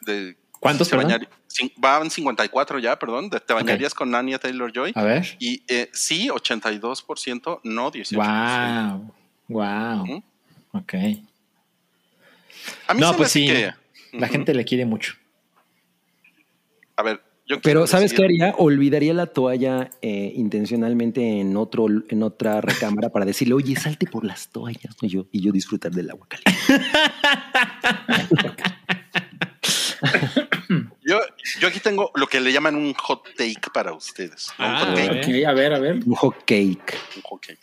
De, 0.02 0.36
¿Cuántos, 0.60 0.88
te 0.90 0.96
perdón? 0.96 1.12
bañar- 1.12 1.28
van 1.76 2.10
54 2.10 2.78
ya, 2.78 2.98
perdón. 2.98 3.30
de- 3.30 3.40
¿Te 3.40 3.52
bañarías 3.54 3.94
con 3.94 4.14
Anya 4.14 4.38
Taylor-Joy? 4.38 4.92
A 4.94 5.02
ver. 5.02 5.36
Y 5.38 5.62
eh, 5.68 5.88
sí, 5.92 6.28
82%, 6.28 7.60
no 7.64 7.90
18%. 7.90 8.16
Wow. 8.16 9.14
Wow. 9.48 10.22
Ok. 10.72 10.94
A 12.86 12.94
mí 12.94 13.00
No, 13.00 13.06
se 13.08 13.12
me 13.12 13.16
pues 13.16 13.30
sí. 13.32 13.46
que... 13.46 13.72
La 14.12 14.28
gente 14.28 14.54
le 14.54 14.64
quiere 14.64 14.84
mucho. 14.86 15.14
A 16.96 17.02
ver, 17.02 17.22
yo 17.46 17.60
quiero 17.60 17.62
Pero 17.62 17.86
¿sabes 17.86 18.10
decir- 18.10 18.16
qué 18.18 18.24
haría? 18.24 18.54
Olvidaría 18.58 19.14
la 19.14 19.26
toalla 19.26 19.90
eh, 20.02 20.32
intencionalmente 20.36 21.40
en 21.40 21.56
otro 21.56 21.86
en 22.08 22.22
otra 22.22 22.60
recámara 22.60 23.08
para 23.08 23.24
decirle, 23.24 23.54
oye, 23.54 23.76
salte 23.76 24.06
por 24.06 24.24
las 24.24 24.48
toallas. 24.50 24.94
Y 25.00 25.08
yo, 25.08 25.26
y 25.32 25.40
yo 25.40 25.52
disfrutar 25.52 25.92
del 25.92 26.10
agua 26.10 26.26
caliente. 26.28 26.84
Yo, 31.60 31.68
aquí 31.68 31.78
tengo 31.80 32.10
lo 32.14 32.26
que 32.26 32.40
le 32.40 32.52
llaman 32.52 32.74
un 32.74 32.94
hot 32.94 33.28
take 33.36 33.60
para 33.72 33.92
ustedes. 33.92 34.48
¿no? 34.58 34.66
Un 34.66 34.70
Ah, 34.72 34.78
hot 34.80 34.88
a 34.88 34.94
cake. 34.94 35.10
ver. 35.10 35.18
Ok, 35.44 35.48
a 35.48 35.52
ver, 35.52 35.74
a 35.74 35.78
ver. 35.78 35.94
Un 36.06 36.14
hot 36.14 36.36
cake. 36.46 36.94
un 37.16 37.22
hot 37.22 37.40
cake. 37.46 37.60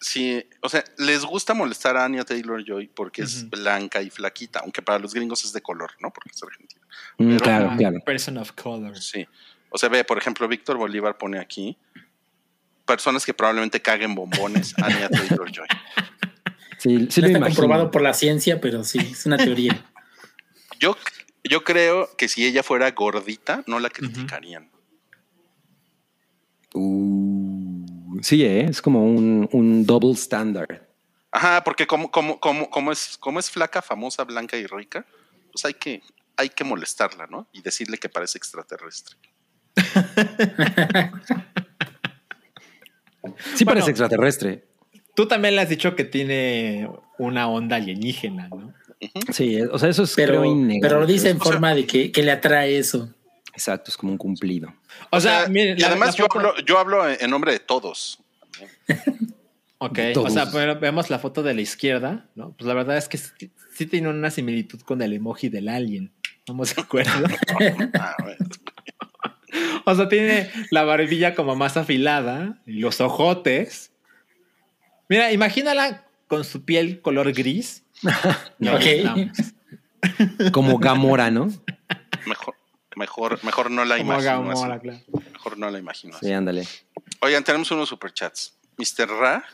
Sí, 0.00 0.44
o 0.62 0.68
sea, 0.68 0.84
les 0.98 1.24
gusta 1.24 1.54
molestar 1.54 1.96
a 1.96 2.04
Anya 2.04 2.24
Taylor 2.24 2.62
Joy 2.64 2.86
porque 2.88 3.22
es 3.22 3.48
blanca 3.50 4.00
y 4.00 4.10
flaquita, 4.10 4.60
aunque 4.60 4.80
para 4.80 4.98
los 5.00 5.12
gringos 5.12 5.44
es 5.44 5.52
de 5.52 5.60
color, 5.60 5.90
¿no? 6.00 6.12
Porque 6.12 6.30
es 6.34 6.42
argentina. 6.42 6.80
Mm, 7.18 7.28
Pero- 7.30 7.40
claro, 7.44 7.68
Ah, 7.72 7.76
claro. 7.76 7.98
Person 8.04 8.38
of 8.38 8.52
color. 8.52 8.96
Sí. 8.96 9.26
O 9.70 9.76
sea, 9.76 9.88
ve, 9.88 10.04
por 10.04 10.16
ejemplo, 10.16 10.46
Víctor 10.46 10.76
Bolívar 10.76 11.18
pone 11.18 11.38
aquí 11.40 11.76
personas 12.86 13.26
que 13.26 13.34
probablemente 13.34 13.82
caguen 13.82 14.14
bombones, 14.14 14.72
Anya 14.78 15.08
Taylor 15.08 15.50
Joy. 15.50 15.66
Sí, 16.78 17.08
sí 17.10 17.20
no 17.20 17.26
lo 17.26 17.26
está 17.26 17.38
imagino. 17.38 17.44
comprobado 17.56 17.90
por 17.90 18.00
la 18.02 18.14
ciencia, 18.14 18.60
pero 18.60 18.84
sí, 18.84 18.98
es 19.00 19.26
una 19.26 19.36
teoría. 19.36 19.84
Yo, 20.78 20.96
yo 21.48 21.64
creo 21.64 22.08
que 22.16 22.28
si 22.28 22.46
ella 22.46 22.62
fuera 22.62 22.90
gordita, 22.92 23.62
no 23.66 23.80
la 23.80 23.90
criticarían. 23.90 24.70
Uh, 26.74 28.20
sí, 28.22 28.44
¿eh? 28.44 28.66
es 28.68 28.82
como 28.82 29.04
un, 29.04 29.48
un 29.52 29.84
double 29.86 30.12
standard. 30.12 30.82
Ajá, 31.30 31.64
porque 31.64 31.86
como, 31.86 32.10
como, 32.10 32.38
como, 32.40 32.70
como 32.70 32.92
es, 32.92 33.16
como 33.18 33.38
es 33.38 33.50
flaca, 33.50 33.82
famosa, 33.82 34.24
blanca 34.24 34.56
y 34.56 34.66
rica, 34.66 35.04
pues 35.52 35.64
hay 35.64 35.74
que, 35.74 36.02
hay 36.36 36.50
que 36.50 36.64
molestarla, 36.64 37.26
¿no? 37.26 37.48
Y 37.52 37.62
decirle 37.62 37.98
que 37.98 38.08
parece 38.08 38.38
extraterrestre. 38.38 39.16
Sí 43.54 43.64
Bueno. 43.64 43.80
parece 43.80 43.90
extraterrestre. 43.90 44.64
Tú 45.14 45.26
también 45.26 45.56
le 45.56 45.62
has 45.62 45.68
dicho 45.68 45.96
que 45.96 46.04
tiene 46.04 46.88
una 47.18 47.48
onda 47.48 47.76
alienígena, 47.76 48.48
¿no? 48.48 48.72
Sí, 49.32 49.56
eh, 49.56 49.66
o 49.70 49.78
sea, 49.78 49.88
eso 49.88 50.02
es 50.02 50.14
Pero, 50.16 50.40
creo 50.40 50.44
innegable. 50.44 50.80
pero 50.80 51.00
lo 51.00 51.06
dice 51.06 51.30
en 51.30 51.36
O 51.40 51.44
sea- 51.44 51.52
forma 51.52 51.74
de 51.74 51.86
que, 51.86 52.10
que 52.12 52.22
le 52.22 52.32
atrae 52.32 52.78
eso. 52.78 53.14
Exacto, 53.52 53.90
es 53.90 53.96
como 53.96 54.12
un 54.12 54.18
cumplido. 54.18 54.72
O 55.10 55.20
sea, 55.20 55.46
miren, 55.48 55.76
y 55.78 55.80
la- 55.80 55.88
además 55.88 56.10
la 56.10 56.14
yo, 56.16 56.24
foto- 56.26 56.38
hablo, 56.38 56.54
yo 56.64 56.78
hablo 56.78 57.08
en 57.08 57.30
nombre 57.30 57.52
de 57.52 57.58
todos. 57.60 58.18
Ok, 59.80 59.96
de 59.96 60.12
o 60.16 60.28
sea, 60.28 60.50
pero 60.50 60.80
vemos 60.80 61.08
la 61.08 61.20
foto 61.20 61.44
de 61.44 61.54
la 61.54 61.60
izquierda, 61.60 62.28
¿no? 62.34 62.50
Pues 62.58 62.66
la 62.66 62.74
verdad 62.74 62.96
es 62.96 63.08
que 63.08 63.16
sí, 63.16 63.52
sí 63.72 63.86
tiene 63.86 64.08
una 64.08 64.28
similitud 64.28 64.80
con 64.80 65.00
el 65.02 65.12
emoji 65.12 65.50
del 65.50 65.68
alien. 65.68 66.10
¿Estamos 66.40 66.74
de 66.74 66.82
acuerdo? 66.82 67.12
Ah, 67.94 68.16
o 69.86 69.94
sea, 69.94 70.08
tiene 70.08 70.50
la 70.72 70.82
barbilla 70.82 71.34
como 71.36 71.54
más 71.54 71.76
afilada 71.76 72.60
y 72.66 72.80
los 72.80 73.00
ojotes. 73.00 73.92
Mira, 75.08 75.32
imagínala 75.32 76.04
con 76.26 76.42
su 76.44 76.64
piel 76.64 77.00
color 77.00 77.32
gris. 77.32 77.84
Como 80.52 80.78
Gamora, 80.78 81.30
¿no? 81.30 81.48
Mejor, 82.26 82.54
mejor, 82.96 83.44
mejor 83.44 83.70
no 83.70 83.84
la 83.84 83.98
Como 83.98 84.12
imagino. 84.14 84.30
Gamora, 84.32 84.74
así. 84.74 84.82
claro. 84.82 85.00
Mejor 85.32 85.58
no 85.58 85.70
la 85.70 85.78
imagino. 85.78 86.16
así. 86.16 86.26
Sí, 86.26 86.32
ándale. 86.32 86.66
Oigan, 87.20 87.44
tenemos 87.44 87.70
unos 87.70 87.88
superchats. 87.88 88.54
Mr. 88.76 89.08
Ra, 89.08 89.44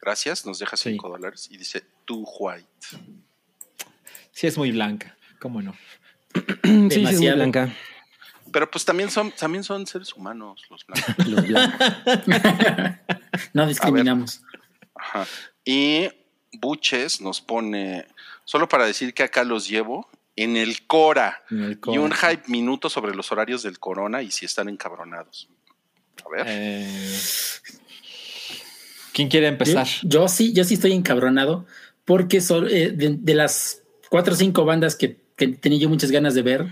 gracias, 0.00 0.46
nos 0.46 0.58
deja 0.58 0.76
Sí. 0.76 0.90
5 0.92 1.08
dólares 1.10 1.48
y 1.50 1.56
dice, 1.58 1.84
tú 2.04 2.24
white. 2.38 2.66
Sí, 4.32 4.46
es 4.46 4.56
muy 4.56 4.72
blanca. 4.72 5.16
¿Cómo 5.40 5.60
no? 5.62 5.74
Sí, 6.64 6.88
sí, 6.90 7.04
es 7.04 7.20
muy 7.20 7.30
blanca. 7.32 7.74
Pero 8.50 8.70
pues 8.70 8.84
también 8.84 9.10
son, 9.10 9.30
también 9.32 9.64
son 9.64 9.86
seres 9.86 10.12
humanos 10.14 10.62
los 10.70 10.86
blancos. 10.86 11.18
Los 11.28 11.46
blancos. 11.46 11.92
No 13.54 13.66
discriminamos. 13.66 14.42
Ajá. 14.94 15.26
Y 15.64 16.08
Buches 16.52 17.20
nos 17.20 17.40
pone, 17.40 18.06
solo 18.44 18.68
para 18.68 18.86
decir 18.86 19.14
que 19.14 19.22
acá 19.22 19.44
los 19.44 19.68
llevo, 19.68 20.08
en 20.36 20.56
el 20.56 20.86
Cora. 20.86 21.42
En 21.50 21.62
el 21.62 21.78
Y 21.86 21.98
un 21.98 22.12
hype 22.12 22.44
minuto 22.48 22.88
sobre 22.88 23.14
los 23.14 23.30
horarios 23.32 23.62
del 23.62 23.78
Corona 23.78 24.22
y 24.22 24.30
si 24.30 24.44
están 24.44 24.68
encabronados. 24.68 25.48
A 26.24 26.28
ver. 26.28 26.46
Eh, 26.48 27.18
¿Quién 29.12 29.28
quiere 29.28 29.48
empezar? 29.48 29.86
Yo, 30.02 30.20
yo 30.22 30.28
sí, 30.28 30.52
yo 30.52 30.64
sí 30.64 30.74
estoy 30.74 30.92
encabronado 30.92 31.66
porque 32.04 32.40
son 32.40 32.66
eh, 32.68 32.90
de, 32.90 33.16
de 33.18 33.34
las 33.34 33.82
cuatro 34.10 34.34
o 34.34 34.36
cinco 34.36 34.64
bandas 34.64 34.96
que, 34.96 35.18
que 35.36 35.48
tenía 35.48 35.78
yo 35.78 35.88
muchas 35.88 36.10
ganas 36.10 36.34
de 36.34 36.42
ver, 36.42 36.66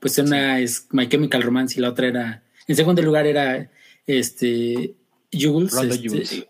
pues 0.00 0.18
una 0.18 0.60
es 0.60 0.86
My 0.90 1.08
Chemical 1.08 1.42
Romance 1.42 1.78
y 1.78 1.82
la 1.82 1.90
otra 1.90 2.08
era, 2.08 2.42
en 2.66 2.76
segundo 2.76 3.02
lugar 3.02 3.26
era 3.26 3.70
este 4.06 4.94
Jules. 5.32 5.74
Este, 5.74 6.08
Jules. 6.08 6.46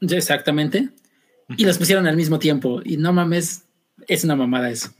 Exactamente. 0.00 0.90
Y 1.56 1.64
las 1.64 1.78
pusieron 1.78 2.06
al 2.06 2.16
mismo 2.16 2.38
tiempo. 2.38 2.80
Y 2.84 2.96
no 2.96 3.12
mames, 3.12 3.64
es 4.08 4.24
una 4.24 4.36
mamada 4.36 4.70
eso. 4.70 4.90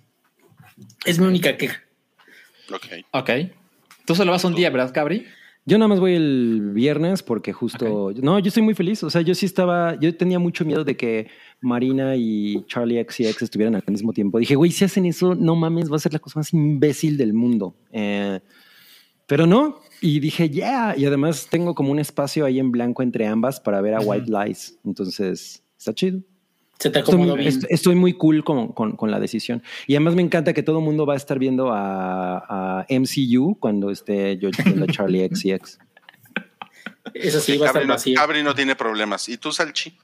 Es 1.05 1.19
mi 1.19 1.27
única 1.27 1.57
queja. 1.57 1.83
Ok. 2.73 2.87
Ok. 3.13 3.31
Tú 4.07 4.15
solo 4.15 4.33
vas 4.33 4.45
un 4.45 4.55
día, 4.55 4.71
¿verdad, 4.71 4.93
Cabri? 4.93 5.27
Yo 5.67 5.79
nada 5.79 5.89
más 5.89 6.01
voy 6.01 6.15
el 6.15 6.73
viernes 6.75 7.23
porque 7.23 7.55
justo. 7.55 8.13
No, 8.21 8.39
yo 8.39 8.49
estoy 8.49 8.63
muy 8.63 8.75
feliz. 8.75 9.03
O 9.03 9.09
sea, 9.09 9.23
yo 9.23 9.35
sí 9.35 9.47
estaba. 9.47 9.99
Yo 9.99 10.15
tenía 10.15 10.39
mucho 10.39 10.65
miedo 10.67 10.85
de 10.85 10.95
que 10.95 11.29
Marina 11.63 12.17
y 12.17 12.65
Charlie 12.67 12.99
X 13.01 13.21
y 13.21 13.27
X 13.29 13.43
estuvieran 13.43 13.75
al 13.75 13.83
mismo 13.87 14.13
tiempo. 14.13 14.39
Dije, 14.39 14.57
güey, 14.57 14.71
si 14.71 14.85
hacen 14.85 15.07
eso, 15.07 15.35
no 15.35 15.57
mames, 15.57 15.91
va 15.91 15.97
a 15.97 16.01
ser 16.01 16.13
la 16.13 16.19
cosa 16.19 16.41
más 16.41 16.53
imbécil 16.53 17.17
del 17.17 17.33
mundo. 17.33 17.75
Eh, 17.93 18.41
pero 19.27 19.47
no. 19.47 19.81
Y 20.03 20.21
dije, 20.21 20.51
ya. 20.51 20.95
Y 20.99 21.07
además 21.07 21.49
tengo 21.51 21.75
como 21.75 21.93
un 21.93 21.99
espacio 21.99 22.45
ahí 22.45 22.59
en 22.59 22.71
blanco 22.71 23.03
entre 23.03 23.27
ambas 23.27 23.59
para 23.59 23.81
ver 23.81 23.95
a. 23.95 24.01
White 24.01 24.31
Lies. 24.31 24.79
Entonces, 24.85 25.63
está 25.79 25.95
chido. 25.95 26.21
Se 26.85 26.91
te 26.91 26.99
Estoy, 26.99 27.15
acomodó 27.15 27.37
muy- 27.37 27.45
bien. 27.47 27.49
est- 27.57 27.65
estoy 27.71 27.95
muy 27.95 28.13
cool 28.13 28.45
con, 28.45 28.69
con- 28.73 28.95
con 28.95 29.11
la 29.11 29.19
decisión. 29.19 29.63
Y 29.87 29.95
además 29.95 30.15
me 30.17 30.21
encanta 30.23 30.53
que 30.53 30.63
todo 30.63 30.81
el 30.81 30.85
mundo 30.85 31.07
va 31.07 31.15
a 31.15 31.17
estar 31.17 31.39
viendo 31.39 31.73
a, 31.73 32.81
a 32.81 32.87
MCU 32.91 33.57
cuando 33.59 33.91
esté 33.91 34.37
yo 34.37 34.51
viendo 34.65 34.85
a 34.85 34.89
Charlie 34.89 35.27
XCX. 35.29 35.79
Eso 37.15 37.41
sí, 37.41 37.57
va 37.57 37.67
a 37.67 37.69
estar 37.69 37.73
Cabri 37.75 37.87
no, 37.89 37.95
vacío. 37.95 38.15
Cabri 38.17 38.43
no 38.43 38.55
tiene 38.55 38.77
problemas. 38.77 39.29
¿Y 39.31 39.39
tú, 39.39 39.51
Salchi? 39.51 39.97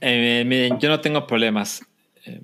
Eh, 0.00 0.44
miren, 0.46 0.78
yo 0.80 0.88
no 0.88 1.00
tengo 1.00 1.26
problemas. 1.26 1.84
Eh, 2.24 2.40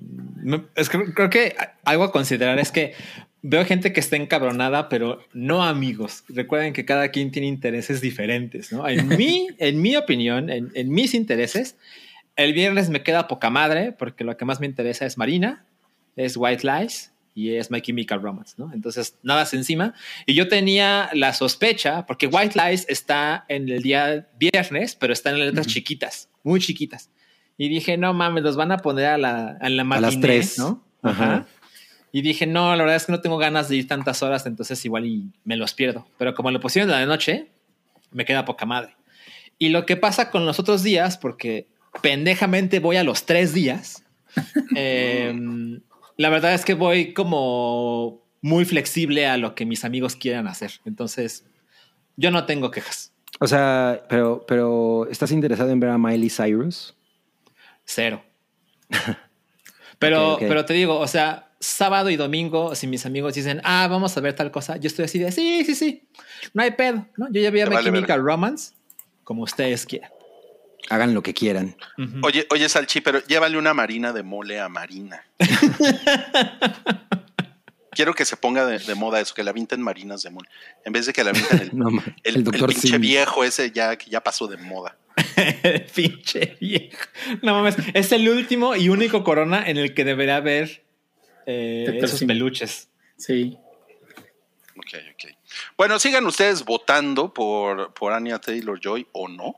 es 0.75 0.87
que 0.89 1.03
creo 1.13 1.29
que 1.31 1.55
algo 1.83 2.03
a 2.03 2.11
considerar 2.11 2.59
es 2.59 2.71
que 2.71 2.93
veo 3.41 3.65
gente 3.65 3.91
que 3.93 4.01
está 4.01 4.17
encabronada, 4.17 4.87
pero 4.89 5.19
no 5.33 5.63
amigos. 5.63 6.25
Recuerden 6.29 6.73
que 6.73 6.85
cada 6.85 7.09
quien 7.09 7.31
tiene 7.31 7.47
intereses 7.47 8.01
diferentes, 8.01 8.71
¿no? 8.71 8.87
En 8.87 9.07
mi, 9.07 9.47
en 9.57 9.81
mi 9.81 9.95
opinión, 9.95 10.49
en, 10.49 10.69
en 10.75 10.89
mis 10.91 11.13
intereses, 11.15 11.75
el 12.39 12.53
viernes 12.53 12.89
me 12.89 13.03
queda 13.03 13.27
poca 13.27 13.49
madre 13.49 13.91
porque 13.91 14.23
lo 14.23 14.37
que 14.37 14.45
más 14.45 14.61
me 14.61 14.65
interesa 14.65 15.05
es 15.05 15.17
Marina, 15.17 15.65
es 16.15 16.37
White 16.37 16.65
Lies 16.65 17.11
y 17.35 17.55
es 17.55 17.69
My 17.69 17.81
Chemical 17.81 18.21
Romance, 18.21 18.55
¿no? 18.57 18.71
Entonces, 18.73 19.17
nada 19.23 19.45
se 19.45 19.57
encima. 19.57 19.93
Y 20.25 20.35
yo 20.35 20.47
tenía 20.47 21.09
la 21.13 21.33
sospecha, 21.33 22.05
porque 22.05 22.27
White 22.27 22.57
Lies 22.57 22.85
está 22.87 23.45
en 23.49 23.67
el 23.69 23.81
día 23.81 24.29
viernes, 24.37 24.95
pero 24.95 25.11
está 25.11 25.31
en 25.31 25.39
letras 25.39 25.67
chiquitas, 25.67 26.29
muy 26.43 26.61
chiquitas. 26.61 27.09
Y 27.57 27.67
dije, 27.67 27.97
no 27.97 28.13
mames, 28.13 28.43
los 28.43 28.55
van 28.55 28.71
a 28.71 28.77
poner 28.77 29.07
a 29.07 29.17
la, 29.17 29.57
a 29.59 29.69
la 29.69 29.83
A 29.83 29.99
las 29.99 30.19
tres. 30.19 30.57
¿no? 30.57 30.83
Ajá. 31.01 31.23
Ajá. 31.23 31.47
Y 32.11 32.21
dije, 32.21 32.47
no, 32.47 32.75
la 32.75 32.83
verdad 32.83 32.95
es 32.95 33.05
que 33.05 33.11
no 33.11 33.21
tengo 33.21 33.37
ganas 33.37 33.67
de 33.67 33.75
ir 33.75 33.87
tantas 33.87 34.23
horas, 34.23 34.45
entonces 34.45 34.83
igual 34.85 35.05
y 35.05 35.29
me 35.43 35.57
los 35.57 35.73
pierdo. 35.73 36.07
Pero 36.17 36.33
como 36.33 36.51
lo 36.51 36.59
pusieron 36.59 36.89
en 36.89 37.01
la 37.01 37.05
noche, 37.05 37.47
me 38.11 38.25
queda 38.25 38.45
poca 38.45 38.65
madre. 38.65 38.95
Y 39.57 39.69
lo 39.69 39.85
que 39.85 39.97
pasa 39.97 40.31
con 40.31 40.45
los 40.45 40.57
otros 40.57 40.83
días, 40.83 41.17
porque 41.17 41.67
pendejamente 42.01 42.79
voy 42.79 42.97
a 42.97 43.03
los 43.03 43.25
tres 43.25 43.53
días, 43.53 44.03
eh, 44.75 45.33
la 46.17 46.29
verdad 46.29 46.53
es 46.53 46.65
que 46.65 46.73
voy 46.73 47.13
como 47.13 48.23
muy 48.41 48.65
flexible 48.65 49.27
a 49.27 49.37
lo 49.37 49.55
que 49.55 49.65
mis 49.65 49.85
amigos 49.85 50.15
quieran 50.15 50.47
hacer. 50.47 50.71
Entonces, 50.85 51.45
yo 52.15 52.31
no 52.31 52.45
tengo 52.45 52.71
quejas. 52.71 53.13
O 53.39 53.47
sea, 53.47 54.03
pero, 54.09 54.43
pero 54.47 55.07
¿estás 55.09 55.31
interesado 55.31 55.69
en 55.69 55.79
ver 55.79 55.89
a 55.89 55.97
Miley 55.97 56.29
Cyrus? 56.29 56.95
Cero. 57.85 58.23
Pero, 59.99 60.37
pero 60.39 60.63
te 60.63 60.73
digo, 60.73 60.97
o 60.97 61.07
sea, 61.07 61.51
sábado 61.59 62.09
y 62.09 62.15
domingo, 62.15 62.73
si 62.73 62.87
mis 62.87 63.05
amigos 63.05 63.33
dicen, 63.33 63.59
ah, 63.65 63.85
vamos 63.89 64.15
a 64.15 64.21
ver 64.21 64.33
tal 64.33 64.49
cosa, 64.49 64.77
yo 64.77 64.87
estoy 64.87 65.03
así 65.03 65.19
de, 65.19 65.29
sí, 65.29 65.65
sí, 65.65 65.75
sí, 65.75 66.07
no 66.53 66.63
hay 66.63 66.71
pedo, 66.71 67.05
¿no? 67.17 67.29
Yo 67.29 67.41
ya 67.41 67.51
vi 67.51 67.59
a 67.59 67.65
vale 67.65 67.83
Chemical 67.83 68.23
Romance, 68.23 68.71
como 69.25 69.43
ustedes 69.43 69.85
quieran. 69.85 70.09
Hagan 70.89 71.13
lo 71.13 71.21
que 71.21 71.33
quieran. 71.33 71.75
Oye, 72.23 72.47
oye, 72.51 72.69
Salchi, 72.69 73.01
pero 73.01 73.21
llévale 73.25 73.57
una 73.57 73.73
marina 73.73 74.13
de 74.13 74.23
mole 74.23 74.59
a 74.59 74.69
Marina. 74.69 75.25
Quiero 77.91 78.13
que 78.13 78.23
se 78.23 78.37
ponga 78.37 78.65
de, 78.65 78.79
de 78.79 78.95
moda 78.95 79.19
eso, 79.19 79.33
que 79.33 79.43
la 79.43 79.51
vinten 79.51 79.81
marinas 79.81 80.23
de 80.23 80.29
mole. 80.29 80.47
En 80.85 80.93
vez 80.93 81.05
de 81.05 81.13
que 81.13 81.23
la 81.23 81.31
vinten 81.33 81.59
el, 81.59 81.69
No, 81.77 81.89
el, 82.23 82.43
doctor 82.43 82.69
pinche 82.69 82.87
Sim. 82.87 83.01
viejo 83.01 83.43
ese 83.43 83.71
ya 83.71 83.97
que 83.97 84.09
ya 84.09 84.21
pasó 84.21 84.47
de 84.47 84.57
moda. 84.57 84.95
Pinche 85.95 86.55
viejo. 86.61 86.97
No 87.41 87.53
mames, 87.55 87.75
es 87.93 88.11
el 88.13 88.29
último 88.29 88.75
y 88.75 88.87
único 88.89 89.23
corona 89.23 89.63
en 89.67 89.77
el 89.77 89.93
que 89.93 90.05
deberá 90.05 90.37
haber 90.37 90.83
eh, 91.45 91.99
esos 92.01 92.19
Sim. 92.19 92.27
peluches. 92.27 92.87
Sí. 93.17 93.57
Ok, 94.77 94.93
ok. 95.13 95.31
Bueno, 95.75 95.99
sigan 95.99 96.25
ustedes 96.25 96.63
votando 96.63 97.33
por, 97.33 97.93
por 97.93 98.13
Anya 98.13 98.39
Taylor 98.39 98.79
Joy 98.79 99.07
o 99.11 99.27
no. 99.27 99.55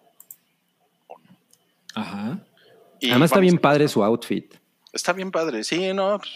Ajá. 1.96 2.40
Y 3.00 3.10
Además 3.10 3.32
está 3.32 3.40
bien 3.40 3.58
padre 3.58 3.88
su 3.88 4.04
outfit. 4.04 4.54
Está 4.94 5.14
bien 5.14 5.32
padre, 5.32 5.64
sí, 5.64 5.94
no. 5.94 6.20
pues, 6.20 6.32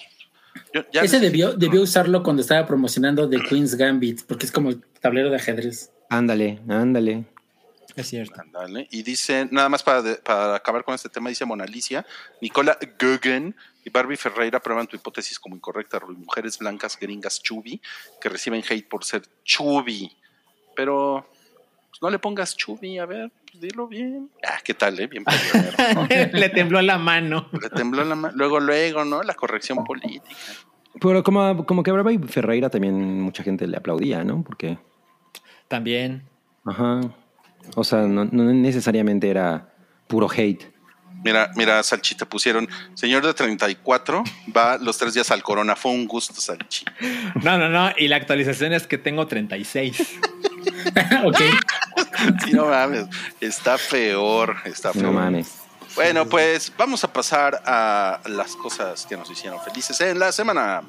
yo- 0.74 0.86
ya 0.92 1.02
Ese 1.02 1.20
debió, 1.20 1.54
debió 1.54 1.82
usarlo 1.82 2.24
cuando 2.24 2.42
estaba 2.42 2.66
promocionando 2.66 3.30
The 3.30 3.42
Queen's 3.42 3.76
Gambit, 3.76 4.24
porque 4.26 4.46
es 4.46 4.52
como 4.52 4.70
el 4.70 4.82
tablero 5.02 5.30
de 5.30 5.36
ajedrez. 5.36 5.92
Ándale, 6.10 6.62
ándale. 6.70 7.26
Es 7.96 8.08
cierto. 8.10 8.40
Ándale. 8.42 8.88
Y 8.92 9.04
dice, 9.04 9.48
nada 9.52 9.70
más 9.70 9.84
para, 9.84 10.02
de- 10.02 10.16
para 10.16 10.56
acabar 10.56 10.84
con 10.84 10.96
este 10.96 11.10
tema, 11.10 11.30
dice 11.30 11.46
Mona 11.46 11.64
Alicia, 11.66 12.06
Nicola 12.42 12.78
Guggen 13.00 13.56
y 13.86 13.90
Barbie 13.90 14.18
Ferreira 14.18 14.60
prueban 14.62 14.88
tu 14.88 14.96
hipótesis 14.98 15.40
como 15.40 15.56
incorrecta, 15.56 16.00
Rui. 16.00 16.16
Mujeres 16.16 16.58
blancas 16.58 16.98
gringas 17.00 17.42
chubby 17.42 17.82
que 18.20 18.28
reciben 18.30 18.64
hate 18.68 18.88
por 18.88 19.06
ser 19.06 19.24
chubby. 19.46 20.12
Pero 20.76 21.30
pues, 21.96 22.02
no 22.02 22.10
le 22.10 22.20
pongas 22.20 22.58
chubby, 22.58 23.00
a 23.00 23.06
ver, 23.06 23.32
pues, 23.46 23.62
dilo 23.62 23.88
bien. 23.88 24.29
Ah, 24.46 24.58
¿qué 24.64 24.74
tal, 24.74 25.00
eh? 25.00 25.08
Bien 25.08 25.24
peleonero. 25.94 26.38
Le 26.38 26.50
tembló 26.50 26.81
la 26.81 26.98
mano. 26.98 27.48
Le 27.53 27.70
tembló 27.70 28.03
la 28.03 28.16
mano. 28.16 28.34
Luego, 28.36 28.60
luego, 28.60 29.05
¿no? 29.05 29.24
La 29.24 29.34
corrección 29.34 29.84
política. 29.86 30.25
Pero 31.00 31.24
como, 31.24 31.66
como 31.66 31.84
que 31.84 31.92
a 31.92 31.94
Barbie 31.94 32.20
Ferreira 32.27 32.70
también 32.70 33.22
mucha 33.22 33.44
gente 33.44 33.66
le 33.68 33.77
aplaudía, 33.77 34.24
¿no? 34.24 34.44
Porque, 34.44 34.77
También. 35.68 36.24
ajá. 36.66 37.01
O 37.75 37.84
sea, 37.84 38.01
no, 38.01 38.25
no 38.25 38.44
necesariamente 38.53 39.29
era 39.29 39.74
puro 40.08 40.29
hate. 40.29 40.75
Mira, 41.24 41.50
mira, 41.55 41.81
Salchi, 41.81 42.14
te 42.14 42.25
pusieron, 42.27 42.70
señor 42.94 43.25
de 43.25 43.34
34, 43.34 44.24
va 44.55 44.77
los 44.77 44.98
tres 45.00 45.16
días 45.16 45.31
al 45.31 45.42
Corona. 45.42 45.75
Fue 45.75 45.92
un 45.92 46.05
gusto, 46.05 46.40
Salchi. 46.40 46.86
No, 47.42 47.58
no, 47.58 47.68
no. 47.68 47.90
Y 47.98 48.08
la 48.08 48.18
actualización 48.18 48.74
es 48.74 48.86
que 48.86 49.00
tengo 49.00 49.25
36. 49.25 50.20
ok. 51.25 51.38
Sí, 52.44 52.54
no 52.54 52.66
mames, 52.66 53.08
está 53.40 53.78
peor, 53.90 54.56
está 54.66 54.92
peor. 54.92 55.06
No 55.06 55.12
mames. 55.12 55.66
Bueno, 55.96 56.28
pues 56.28 56.74
vamos 56.78 57.04
a 57.04 57.14
pasar 57.14 57.62
a 57.66 58.20
las 58.28 58.56
cosas 58.56 59.06
que 59.06 59.16
nos 59.16 59.30
hicieron 59.32 59.62
felices 59.62 60.00
en 60.01 60.20
la 60.20 60.32
semana. 60.32 60.84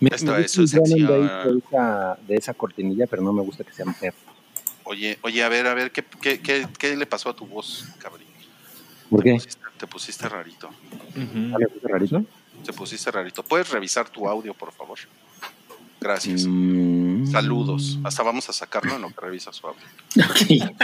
Me, 0.00 0.08
me 0.08 0.40
es 0.40 0.56
gusta 0.56 0.78
su 0.78 0.94
el 0.94 1.06
de 1.06 1.58
esa, 1.58 2.18
de 2.26 2.36
esa 2.36 2.54
cortinilla, 2.54 3.06
pero 3.06 3.22
no 3.22 3.32
me 3.34 3.42
gusta 3.42 3.64
que 3.64 3.72
sea 3.72 3.84
mujer. 3.84 4.14
Oye, 4.90 5.16
oye, 5.22 5.44
a 5.44 5.48
ver, 5.48 5.68
a 5.68 5.74
ver, 5.74 5.92
¿qué, 5.92 6.04
qué, 6.20 6.42
qué, 6.42 6.66
qué 6.76 6.96
le 6.96 7.06
pasó 7.06 7.28
a 7.30 7.36
tu 7.36 7.46
voz, 7.46 7.84
cabrón? 8.00 8.26
¿Por 9.08 9.22
Te 9.22 9.30
qué? 9.30 9.34
pusiste, 9.36 9.62
te 9.78 9.86
pusiste 9.86 10.28
rarito. 10.28 10.66
Ujú. 10.66 11.54
¿Ah, 11.54 11.58
¿Me 11.60 11.66
gusta 11.66 11.88
rarito? 11.88 12.24
Te 12.64 12.72
pusiste 12.72 13.08
rarito. 13.12 13.44
¿Puedes 13.44 13.70
revisar 13.70 14.10
tu 14.10 14.26
audio, 14.26 14.52
por 14.52 14.72
favor? 14.72 14.98
Gracias. 16.00 16.44
Mm. 16.46 17.30
Saludos. 17.30 17.98
Hasta 18.04 18.22
vamos 18.22 18.48
a 18.48 18.52
sacarlo 18.52 18.96
en 18.96 19.02
lo 19.02 19.08
que 19.10 19.20
revisa 19.20 19.52
su 19.52 19.66
audio. 19.66 19.80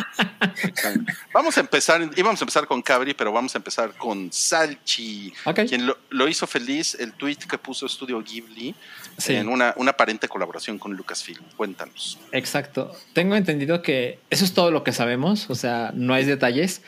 Vamos 1.33 1.57
a 1.57 1.61
empezar, 1.61 2.00
íbamos 2.16 2.40
a 2.40 2.44
empezar 2.44 2.66
con 2.66 2.83
Cabri, 2.83 3.14
pero 3.14 3.33
vamos 3.33 3.55
a 3.55 3.59
empezar 3.59 3.92
con 3.96 4.33
Salchi, 4.33 5.33
quien 5.68 5.87
lo, 5.87 5.98
lo 6.11 6.29
hizo 6.29 6.46
feliz 6.46 6.96
el 6.98 7.12
tweet 7.12 7.37
que 7.48 7.59
puso 7.59 7.87
Estudio 7.87 8.22
Ghibli 8.22 8.74
Sí. 9.18 9.35
en 9.35 9.48
una, 9.48 9.72
una 9.76 9.92
aparente 9.92 10.29
colaboración 10.29 10.79
con 10.79 10.92
Lucasfilm. 10.94 11.42
Cuéntanos. 11.57 12.18
Exacto. 12.33 12.94
Tengo 13.14 13.35
entendido 13.35 13.81
que 13.81 14.18
eso 14.29 14.44
es 14.44 14.52
todo 14.52 14.70
lo 14.70 14.85
que 14.85 14.92
sabemos, 14.92 15.48
o 15.48 15.55
sea, 15.55 15.90
no 15.94 16.12
hay 16.12 16.24
detalles, 16.24 16.83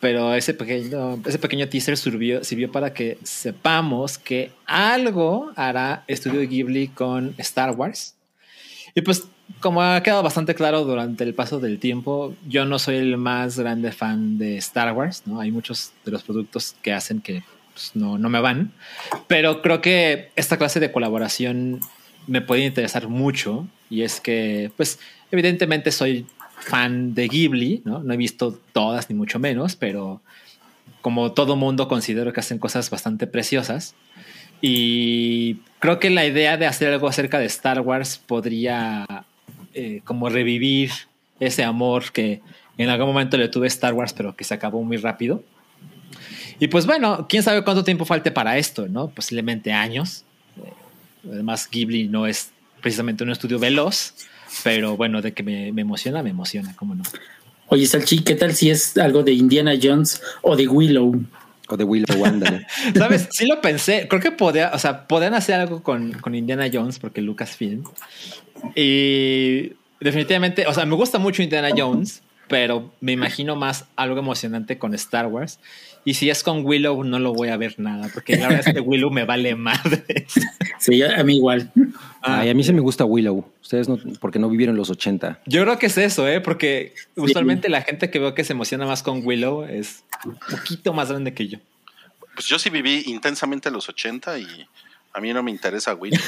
pero 0.00 0.34
ese 0.34 0.54
pequeño, 0.54 1.20
ese 1.26 1.38
pequeño 1.38 1.68
teaser 1.68 1.96
sirvió, 1.96 2.44
sirvió 2.44 2.70
para 2.70 2.92
que 2.92 3.18
sepamos 3.22 4.18
que 4.18 4.52
algo 4.66 5.52
hará 5.56 6.04
Estudio 6.06 6.40
Ghibli 6.48 6.88
con 6.88 7.34
Star 7.38 7.72
Wars. 7.72 8.14
Y 8.94 9.02
pues, 9.02 9.24
como 9.60 9.82
ha 9.82 10.02
quedado 10.02 10.22
bastante 10.22 10.54
claro 10.54 10.84
durante 10.84 11.24
el 11.24 11.34
paso 11.34 11.58
del 11.58 11.78
tiempo, 11.78 12.34
yo 12.48 12.64
no 12.64 12.78
soy 12.78 12.96
el 12.96 13.16
más 13.16 13.58
grande 13.58 13.92
fan 13.92 14.38
de 14.38 14.56
Star 14.58 14.92
Wars, 14.92 15.22
¿no? 15.26 15.40
Hay 15.40 15.50
muchos 15.50 15.92
de 16.04 16.12
los 16.12 16.22
productos 16.22 16.76
que 16.82 16.92
hacen 16.92 17.20
que 17.20 17.42
pues, 17.72 17.92
no, 17.94 18.18
no 18.18 18.28
me 18.28 18.40
van, 18.40 18.72
pero 19.26 19.62
creo 19.62 19.80
que 19.80 20.30
esta 20.36 20.58
clase 20.58 20.80
de 20.80 20.92
colaboración 20.92 21.80
me 22.26 22.40
puede 22.40 22.64
interesar 22.64 23.08
mucho 23.08 23.66
y 23.90 24.02
es 24.02 24.20
que, 24.20 24.70
pues, 24.76 24.98
evidentemente 25.30 25.92
soy 25.92 26.26
fan 26.60 27.14
de 27.14 27.28
Ghibli, 27.28 27.82
¿no? 27.84 28.02
No 28.02 28.14
he 28.14 28.16
visto 28.16 28.58
todas 28.72 29.08
ni 29.10 29.16
mucho 29.16 29.38
menos, 29.38 29.76
pero 29.76 30.20
como 31.00 31.32
todo 31.32 31.56
mundo 31.56 31.88
considero 31.88 32.32
que 32.32 32.40
hacen 32.40 32.58
cosas 32.58 32.90
bastante 32.90 33.26
preciosas 33.26 33.94
y 34.60 35.56
creo 35.78 36.00
que 36.00 36.10
la 36.10 36.26
idea 36.26 36.56
de 36.56 36.66
hacer 36.66 36.92
algo 36.92 37.08
acerca 37.08 37.38
de 37.38 37.46
Star 37.46 37.80
Wars 37.80 38.18
podría 38.18 39.06
eh, 39.74 40.00
como 40.04 40.28
revivir 40.28 40.90
ese 41.38 41.62
amor 41.62 42.10
que 42.12 42.40
en 42.76 42.88
algún 42.88 43.08
momento 43.08 43.36
le 43.36 43.48
tuve 43.48 43.66
a 43.66 43.68
Star 43.68 43.94
Wars, 43.94 44.12
pero 44.12 44.34
que 44.34 44.44
se 44.44 44.54
acabó 44.54 44.82
muy 44.82 44.96
rápido. 44.96 45.42
Y 46.60 46.68
pues 46.68 46.86
bueno, 46.86 47.26
quién 47.28 47.42
sabe 47.42 47.62
cuánto 47.62 47.84
tiempo 47.84 48.04
falte 48.04 48.30
para 48.32 48.58
esto, 48.58 48.88
¿no? 48.88 49.08
Posiblemente 49.08 49.72
años. 49.72 50.24
Además, 51.24 51.68
Ghibli 51.70 52.08
no 52.08 52.26
es 52.26 52.50
precisamente 52.80 53.22
un 53.22 53.30
estudio 53.30 53.58
veloz, 53.58 54.14
pero 54.64 54.96
bueno, 54.96 55.22
de 55.22 55.32
que 55.32 55.42
me, 55.42 55.72
me 55.72 55.82
emociona, 55.82 56.22
me 56.22 56.30
emociona, 56.30 56.74
cómo 56.76 56.94
no. 56.94 57.02
Oye, 57.68 57.86
Salchi, 57.86 58.20
¿qué 58.20 58.34
tal 58.34 58.54
si 58.54 58.70
es 58.70 58.96
algo 58.96 59.22
de 59.22 59.32
Indiana 59.32 59.74
Jones 59.80 60.22
o 60.42 60.56
de 60.56 60.66
Willow? 60.66 61.22
O 61.68 61.76
de 61.76 61.84
Willow, 61.84 62.24
ándale. 62.24 62.66
¿Sabes? 62.96 63.28
Sí 63.30 63.46
lo 63.46 63.60
pensé. 63.60 64.08
Creo 64.08 64.22
que 64.22 64.32
podía, 64.32 64.70
o 64.72 64.78
sea, 64.78 65.06
podían 65.06 65.34
hacer 65.34 65.56
algo 65.60 65.82
con, 65.82 66.12
con 66.12 66.34
Indiana 66.34 66.68
Jones 66.72 66.98
porque 66.98 67.20
Lucasfilm. 67.20 67.84
Y 68.74 69.74
definitivamente, 70.00 70.66
o 70.66 70.72
sea, 70.72 70.86
me 70.86 70.94
gusta 70.94 71.18
mucho 71.18 71.42
Indiana 71.42 71.68
Jones, 71.76 72.22
pero 72.48 72.90
me 73.00 73.12
imagino 73.12 73.54
más 73.54 73.84
algo 73.96 74.18
emocionante 74.18 74.78
con 74.78 74.94
Star 74.94 75.26
Wars. 75.26 75.58
Y 76.04 76.14
si 76.14 76.30
es 76.30 76.42
con 76.42 76.64
Willow, 76.64 77.04
no 77.04 77.18
lo 77.18 77.32
voy 77.32 77.48
a 77.48 77.56
ver 77.56 77.78
nada, 77.78 78.08
porque 78.12 78.36
la 78.36 78.48
verdad 78.48 78.68
es 78.68 78.74
que 78.74 78.80
Willow 78.80 79.10
me 79.10 79.24
vale 79.24 79.54
madre. 79.54 80.26
Sí, 80.80 81.02
a 81.02 81.24
mí 81.24 81.38
igual. 81.38 81.72
Ay, 82.22 82.50
a 82.50 82.54
mí 82.54 82.62
se 82.62 82.72
me 82.72 82.80
gusta 82.80 83.04
Willow. 83.04 83.44
Ustedes 83.60 83.88
no, 83.88 83.98
porque 84.20 84.38
no 84.38 84.48
vivieron 84.48 84.76
los 84.76 84.90
80. 84.90 85.40
Yo 85.44 85.64
creo 85.64 85.76
que 85.76 85.86
es 85.86 85.98
eso, 85.98 86.28
¿eh? 86.28 86.40
Porque 86.40 86.94
usualmente 87.16 87.68
la 87.68 87.82
gente 87.82 88.10
que 88.10 88.20
veo 88.20 88.32
que 88.32 88.44
se 88.44 88.52
emociona 88.52 88.86
más 88.86 89.02
con 89.02 89.26
Willow 89.26 89.64
es 89.64 90.04
un 90.24 90.38
poquito 90.50 90.92
más 90.92 91.08
grande 91.08 91.34
que 91.34 91.48
yo. 91.48 91.58
Pues 92.32 92.46
yo 92.46 92.60
sí 92.60 92.70
viví 92.70 93.02
intensamente 93.06 93.72
los 93.72 93.88
80 93.88 94.38
y 94.38 94.46
a 95.12 95.20
mí 95.20 95.32
no 95.32 95.42
me 95.42 95.50
interesa 95.50 95.94
Willow. 95.94 96.18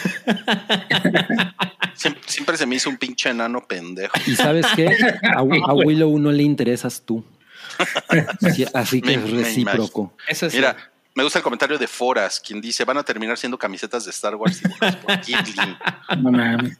siempre, 1.94 2.22
siempre 2.26 2.56
se 2.56 2.66
me 2.66 2.74
hizo 2.74 2.90
un 2.90 2.96
pinche 2.96 3.30
enano 3.30 3.64
pendejo. 3.68 4.16
Y 4.26 4.34
sabes 4.34 4.66
qué? 4.74 4.88
A, 5.22 5.38
a 5.38 5.42
Willow 5.74 6.18
no 6.18 6.32
le 6.32 6.42
interesas 6.42 7.04
tú. 7.06 7.24
Así, 8.42 8.64
así 8.74 9.00
que 9.02 9.16
Me- 9.16 9.24
es 9.24 9.32
me 9.32 9.42
recíproco. 9.42 10.14
Eso 10.28 10.46
es. 10.46 10.54
Mira, 10.54 10.76
me 11.14 11.24
gusta 11.24 11.38
el 11.40 11.42
comentario 11.42 11.76
de 11.78 11.86
Foras, 11.88 12.40
quien 12.40 12.60
dice, 12.60 12.84
van 12.84 12.98
a 12.98 13.02
terminar 13.02 13.36
siendo 13.36 13.58
camisetas 13.58 14.04
de 14.04 14.10
Star 14.10 14.34
Wars. 14.36 14.60
No 16.18 16.30
mames. 16.32 16.78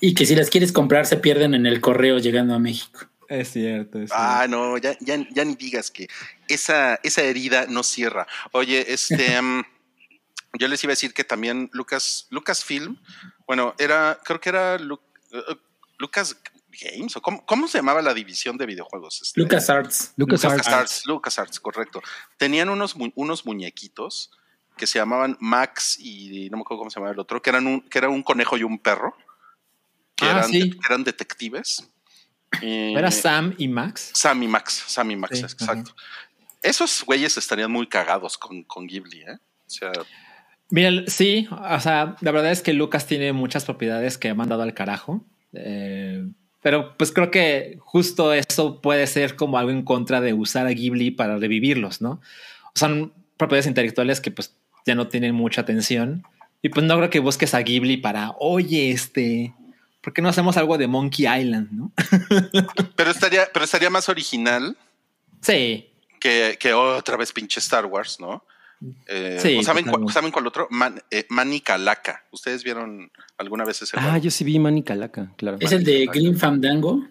Y 0.00 0.14
que 0.14 0.26
si 0.26 0.34
las 0.34 0.50
quieres 0.50 0.72
comprar 0.72 1.06
se 1.06 1.16
pierden 1.16 1.54
en 1.54 1.66
el 1.66 1.80
correo 1.80 2.18
llegando 2.18 2.54
a 2.54 2.58
México. 2.58 3.00
Es 3.28 3.50
cierto. 3.52 4.00
es 4.00 4.10
Ah, 4.14 4.46
no, 4.48 4.78
ya, 4.78 4.96
ya, 5.00 5.18
ya 5.30 5.44
ni 5.44 5.56
digas 5.56 5.90
que 5.90 6.08
esa, 6.48 7.00
esa 7.02 7.22
herida 7.22 7.66
no 7.68 7.82
cierra. 7.82 8.26
Oye, 8.52 8.92
este, 8.92 9.40
mm, 9.40 9.64
yo 10.58 10.68
les 10.68 10.82
iba 10.84 10.92
a 10.92 10.94
decir 10.94 11.12
que 11.12 11.24
también 11.24 11.68
Lucas, 11.72 12.26
Lucasfilm, 12.30 12.96
bueno, 13.46 13.74
era, 13.78 14.18
creo 14.24 14.40
que 14.40 14.48
era 14.50 14.78
Lu- 14.78 15.00
eh, 15.32 15.56
Lucas 15.98 16.36
Games, 16.80 17.16
o 17.16 17.22
cómo, 17.22 17.44
cómo 17.46 17.68
se 17.68 17.78
llamaba 17.78 18.02
la 18.02 18.14
división 18.14 18.56
de 18.58 18.66
videojuegos? 18.66 19.22
Este, 19.22 19.40
Lucas 19.40 19.68
Arts. 19.70 20.12
Lucas 20.16 20.42
LucasArts, 20.44 20.68
Arts. 20.68 21.02
LucasArts, 21.06 21.60
correcto. 21.60 22.02
Tenían 22.36 22.68
unos, 22.68 22.96
mu- 22.96 23.12
unos 23.14 23.46
muñequitos 23.46 24.30
que 24.76 24.86
se 24.86 24.98
llamaban 24.98 25.36
Max 25.40 25.96
y 25.98 26.48
no 26.50 26.58
me 26.58 26.60
acuerdo 26.62 26.80
cómo 26.80 26.90
se 26.90 26.96
llamaba 27.00 27.12
el 27.14 27.18
otro, 27.20 27.40
que 27.40 27.50
eran 27.50 27.66
un, 27.66 27.80
que 27.80 27.98
era 27.98 28.08
un 28.08 28.22
conejo 28.22 28.56
y 28.58 28.62
un 28.62 28.78
perro, 28.78 29.16
que, 30.14 30.26
Ah, 30.26 30.30
eran, 30.32 30.50
sí. 30.50 30.70
que 30.70 30.78
eran 30.86 31.02
detectives. 31.04 31.88
Eh, 32.62 32.92
¿Era 32.96 33.10
Sam 33.10 33.54
y 33.58 33.68
Max? 33.68 34.10
Sam 34.14 34.42
y 34.42 34.48
Max, 34.48 34.84
Sam 34.86 35.10
y 35.10 35.16
Max, 35.16 35.38
Sí, 35.38 35.44
exacto. 35.44 35.94
Esos 36.62 37.04
güeyes 37.04 37.36
estarían 37.36 37.70
muy 37.70 37.86
cagados 37.88 38.36
con, 38.38 38.62
con 38.64 38.86
Ghibli, 38.86 39.20
¿eh? 39.22 39.38
O 39.66 39.70
sea, 39.70 39.92
Mira, 40.70 40.90
sí, 41.06 41.46
o 41.50 41.80
sea, 41.80 42.16
la 42.20 42.30
verdad 42.32 42.50
es 42.50 42.60
que 42.60 42.72
Lucas 42.72 43.06
tiene 43.06 43.32
muchas 43.32 43.64
propiedades 43.64 44.18
que 44.18 44.30
ha 44.30 44.34
mandado 44.34 44.62
al 44.62 44.74
carajo. 44.74 45.24
Eh, 45.52 46.24
pero 46.66 46.96
pues 46.96 47.12
creo 47.12 47.30
que 47.30 47.78
justo 47.78 48.32
eso 48.32 48.80
puede 48.80 49.06
ser 49.06 49.36
como 49.36 49.56
algo 49.56 49.70
en 49.70 49.84
contra 49.84 50.20
de 50.20 50.34
usar 50.34 50.66
a 50.66 50.70
Ghibli 50.70 51.12
para 51.12 51.36
revivirlos, 51.36 52.00
¿no? 52.00 52.20
Son 52.74 53.12
propiedades 53.36 53.68
intelectuales 53.68 54.20
que 54.20 54.32
pues 54.32 54.56
ya 54.84 54.96
no 54.96 55.06
tienen 55.06 55.32
mucha 55.32 55.60
atención. 55.60 56.24
Y 56.62 56.70
pues 56.70 56.84
no 56.84 56.96
creo 56.96 57.08
que 57.08 57.20
busques 57.20 57.54
a 57.54 57.60
Ghibli 57.60 57.98
para, 57.98 58.32
oye, 58.40 58.90
este, 58.90 59.54
¿por 60.00 60.12
qué 60.12 60.22
no 60.22 60.28
hacemos 60.28 60.56
algo 60.56 60.76
de 60.76 60.88
Monkey 60.88 61.28
Island, 61.28 61.70
no? 61.70 61.92
pero 62.96 63.12
estaría, 63.12 63.46
pero 63.52 63.64
estaría 63.64 63.88
más 63.88 64.08
original 64.08 64.76
sí, 65.42 65.92
que, 66.18 66.56
que 66.58 66.72
otra 66.72 67.16
vez 67.16 67.30
pinche 67.30 67.60
Star 67.60 67.86
Wars, 67.86 68.18
¿no? 68.18 68.42
Eh, 69.06 69.38
Sí, 69.40 69.56
¿o 69.58 69.62
saben, 69.62 69.86
cu-. 69.86 70.08
¿Saben 70.10 70.30
cuál 70.30 70.46
otro? 70.46 70.68
Man, 70.70 71.02
eh, 71.10 71.26
Manny 71.30 71.60
Calaca. 71.60 72.24
¿Ustedes 72.30 72.62
vieron 72.64 73.10
alguna 73.38 73.64
vez 73.64 73.82
ese 73.82 73.96
Ah, 73.98 74.18
yo 74.18 74.30
sí 74.30 74.44
vi 74.44 74.58
Manny 74.58 74.82
Calaca, 74.82 75.32
claro. 75.36 75.56
Es 75.60 75.72
el 75.72 75.84
de 75.84 76.06
Green 76.06 76.36
Fandango. 76.36 77.06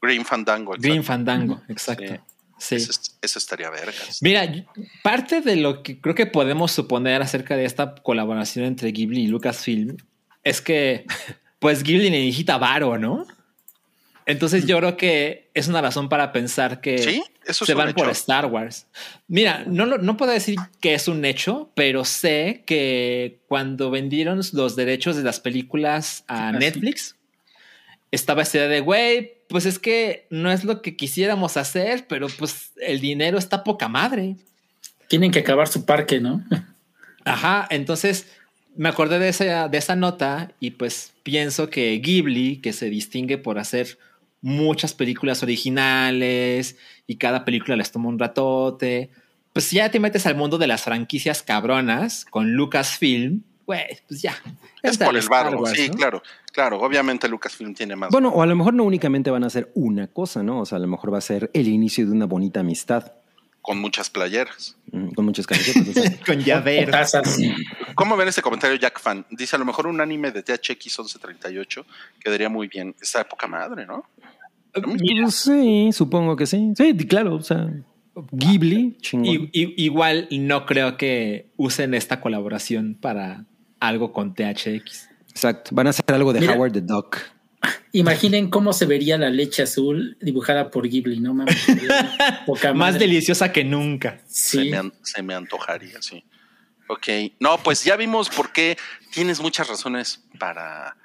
Green 0.00 0.24
Fandango. 0.24 0.72
Green. 0.78 1.04
Fandango, 1.04 1.60
exacto. 1.68 2.24
Sí. 2.58 2.76
Ese 2.76 3.38
estaría 3.38 3.70
vergas. 3.70 4.18
Mira, 4.22 4.46
parte 5.02 5.40
de 5.40 5.56
lo 5.56 5.82
que 5.82 6.00
creo 6.00 6.14
que 6.14 6.26
podemos 6.26 6.72
suponer 6.72 7.22
acerca 7.22 7.56
de 7.56 7.64
esta 7.64 7.94
colaboración 7.94 8.66
entre 8.66 8.92
Ghibli 8.92 9.22
y 9.22 9.26
Lucasfilm 9.28 9.96
es 10.42 10.60
que, 10.60 11.06
pues, 11.58 11.82
Ghibli 11.82 12.10
necesita 12.10 12.58
varo, 12.58 12.98
¿no? 12.98 13.26
Entonces 14.26 14.66
yo 14.66 14.78
creo 14.78 14.96
que 14.96 15.48
es 15.54 15.66
una 15.68 15.80
razón 15.80 16.08
para 16.08 16.32
pensar 16.32 16.80
que 16.80 16.98
Sí, 16.98 17.22
eso 17.46 17.64
es 17.64 17.66
se 17.66 17.74
van 17.74 17.92
por. 17.94 18.08
Star 18.10 18.46
Wars. 18.46 18.86
Mira, 19.28 19.64
no, 19.66 19.86
lo- 19.86 19.98
no 19.98 20.16
puedo 20.16 20.30
decir 20.32 20.56
que 20.80 20.94
es 20.94 21.08
un 21.08 21.24
hecho, 21.24 21.70
pero 21.74 22.04
sé 22.04 22.62
que 22.66 23.40
cuando 23.48 23.90
vendieron 23.90 24.40
los 24.52 24.76
derechos 24.76 25.16
de 25.16 25.22
las 25.22 25.40
películas 25.40 26.24
a 26.28 26.48
Ah, 26.48 26.52
sí. 26.52 26.58
Netflix, 26.58 27.16
estaba 28.12 28.42
esta 28.42 28.58
idea 28.58 28.68
de, 28.68 28.80
güey, 28.80 29.32
pues 29.48 29.66
es 29.66 29.78
que 29.78 30.26
no 30.30 30.50
es 30.52 30.64
lo 30.64 30.82
que 30.82 30.96
quisiéramos 30.96 31.56
hacer, 31.56 32.06
pero 32.08 32.28
pues 32.38 32.72
el 32.80 33.00
dinero 33.00 33.38
está 33.38 33.64
poca 33.64 33.88
madre. 33.88 34.36
Tienen 35.08 35.30
que 35.32 35.40
acabar 35.40 35.66
su 35.68 35.84
parque, 35.84 36.20
¿no? 36.20 36.44
Ajá, 37.24 37.66
entonces 37.70 38.26
me 38.76 38.88
acordé 38.88 39.18
de 39.18 39.28
esa, 39.28 39.68
de 39.68 39.78
esa 39.78 39.96
nota 39.96 40.52
y 40.60 40.70
pues 40.72 41.12
pienso 41.24 41.68
que 41.68 41.98
Ghibli, 41.98 42.58
que 42.58 42.72
se 42.72 42.88
distingue 42.90 43.36
por 43.38 43.58
hacer 43.58 43.98
muchas 44.42 44.94
películas 44.94 45.42
originales 45.42 46.76
y 47.06 47.16
cada 47.16 47.44
película 47.44 47.76
les 47.76 47.90
toma 47.90 48.08
un 48.08 48.18
ratote, 48.18 49.10
pues 49.52 49.66
si 49.66 49.76
ya 49.76 49.90
te 49.90 50.00
metes 50.00 50.26
al 50.26 50.36
mundo 50.36 50.58
de 50.58 50.66
las 50.66 50.82
franquicias 50.82 51.42
cabronas 51.42 52.24
con 52.24 52.52
Lucasfilm, 52.52 53.42
güey, 53.66 53.98
pues 54.08 54.22
ya. 54.22 54.34
Es 54.82 54.96
por 54.96 55.16
el 55.16 55.28
Wars, 55.28 55.72
sí, 55.76 55.88
¿no? 55.88 55.94
claro, 55.94 56.22
claro. 56.52 56.80
Obviamente 56.80 57.28
Lucasfilm 57.28 57.74
tiene 57.74 57.96
más. 57.96 58.10
Bueno, 58.10 58.30
o 58.30 58.42
a 58.42 58.46
lo 58.46 58.56
mejor 58.56 58.74
no 58.74 58.84
únicamente 58.84 59.30
van 59.30 59.44
a 59.44 59.48
hacer 59.48 59.70
una 59.74 60.06
cosa, 60.06 60.42
¿no? 60.42 60.60
O 60.60 60.66
sea, 60.66 60.76
a 60.76 60.80
lo 60.80 60.86
mejor 60.86 61.12
va 61.12 61.18
a 61.18 61.22
ser 61.22 61.50
el 61.52 61.68
inicio 61.68 62.06
de 62.06 62.12
una 62.12 62.26
bonita 62.26 62.60
amistad 62.60 63.12
con 63.62 63.78
muchas 63.78 64.10
playeras. 64.10 64.76
mm, 64.90 65.10
con 65.10 65.24
muchas 65.24 65.46
camisetas. 65.46 66.18
Con 66.26 66.40
llaveros. 66.42 67.12
¿Cómo 67.94 68.16
ven 68.16 68.28
este 68.28 68.42
comentario 68.42 68.76
Jack 68.76 69.00
Fan? 69.00 69.26
Dice 69.30 69.56
a 69.56 69.58
lo 69.58 69.64
mejor 69.64 69.86
un 69.86 70.00
anime 70.00 70.30
de 70.30 70.42
THX 70.42 70.98
1138 70.98 71.86
quedaría 72.18 72.48
muy 72.48 72.68
bien. 72.68 72.94
Esta 73.00 73.20
época 73.20 73.46
madre, 73.46 73.86
¿no? 73.86 74.04
Sí, 75.30 75.90
supongo 75.92 76.36
que 76.36 76.46
sí. 76.46 76.72
Sí, 76.76 76.96
claro, 77.06 77.36
o 77.36 77.42
sea, 77.42 77.68
Ghibli, 78.32 78.96
chingón. 79.00 79.26
Y- 79.26 79.50
y- 79.52 79.84
igual 79.84 80.28
no 80.30 80.66
creo 80.66 80.96
que 80.96 81.50
usen 81.56 81.94
esta 81.94 82.20
colaboración 82.20 82.94
para 83.00 83.46
algo 83.80 84.12
con 84.12 84.34
THX. 84.34 85.08
Exacto, 85.30 85.70
van 85.74 85.86
a 85.86 85.90
hacer 85.90 86.04
algo 86.08 86.32
de 86.32 86.40
Mira. 86.40 86.54
Howard 86.54 86.72
the 86.72 86.80
Duck. 86.80 87.16
Imaginen 87.92 88.48
cómo 88.50 88.72
se 88.72 88.86
vería 88.86 89.18
la 89.18 89.30
leche 89.30 89.62
azul 89.62 90.16
dibujada 90.20 90.70
por 90.70 90.88
Ghibli, 90.88 91.20
¿no? 91.20 91.34
Mames, 91.34 91.56
sería 91.66 92.42
poca 92.46 92.68
Más 92.72 92.94
madre. 92.94 93.06
deliciosa 93.06 93.52
que 93.52 93.64
nunca. 93.64 94.20
Se, 94.26 94.62
Sí. 94.62 94.70
me 94.70 94.76
an- 94.76 94.92
se 95.02 95.22
me 95.22 95.34
antojaría, 95.34 96.00
sí. 96.00 96.24
Ok. 96.88 97.06
No, 97.38 97.58
pues 97.58 97.84
ya 97.84 97.96
vimos 97.96 98.28
por 98.30 98.52
qué 98.52 98.76
tienes 99.12 99.40
muchas 99.40 99.68
razones 99.68 100.24
para 100.38 100.96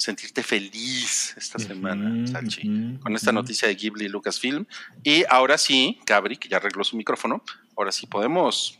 sentirte 0.00 0.42
feliz 0.42 1.34
esta 1.36 1.58
semana, 1.58 2.22
Ujú, 2.24 2.26
Salchi, 2.32 2.68
ujú, 2.68 3.00
con 3.00 3.14
esta 3.14 3.30
ujú. 3.30 3.40
noticia 3.40 3.68
de 3.68 3.74
Ghibli 3.74 4.06
y 4.06 4.08
Lucasfilm. 4.08 4.64
Y 5.04 5.24
ahora 5.28 5.58
sí, 5.58 5.98
Gabri, 6.06 6.36
que 6.38 6.48
ya 6.48 6.56
arregló 6.56 6.82
su 6.84 6.96
micrófono, 6.96 7.42
ahora 7.76 7.92
sí 7.92 8.06
podemos. 8.06 8.78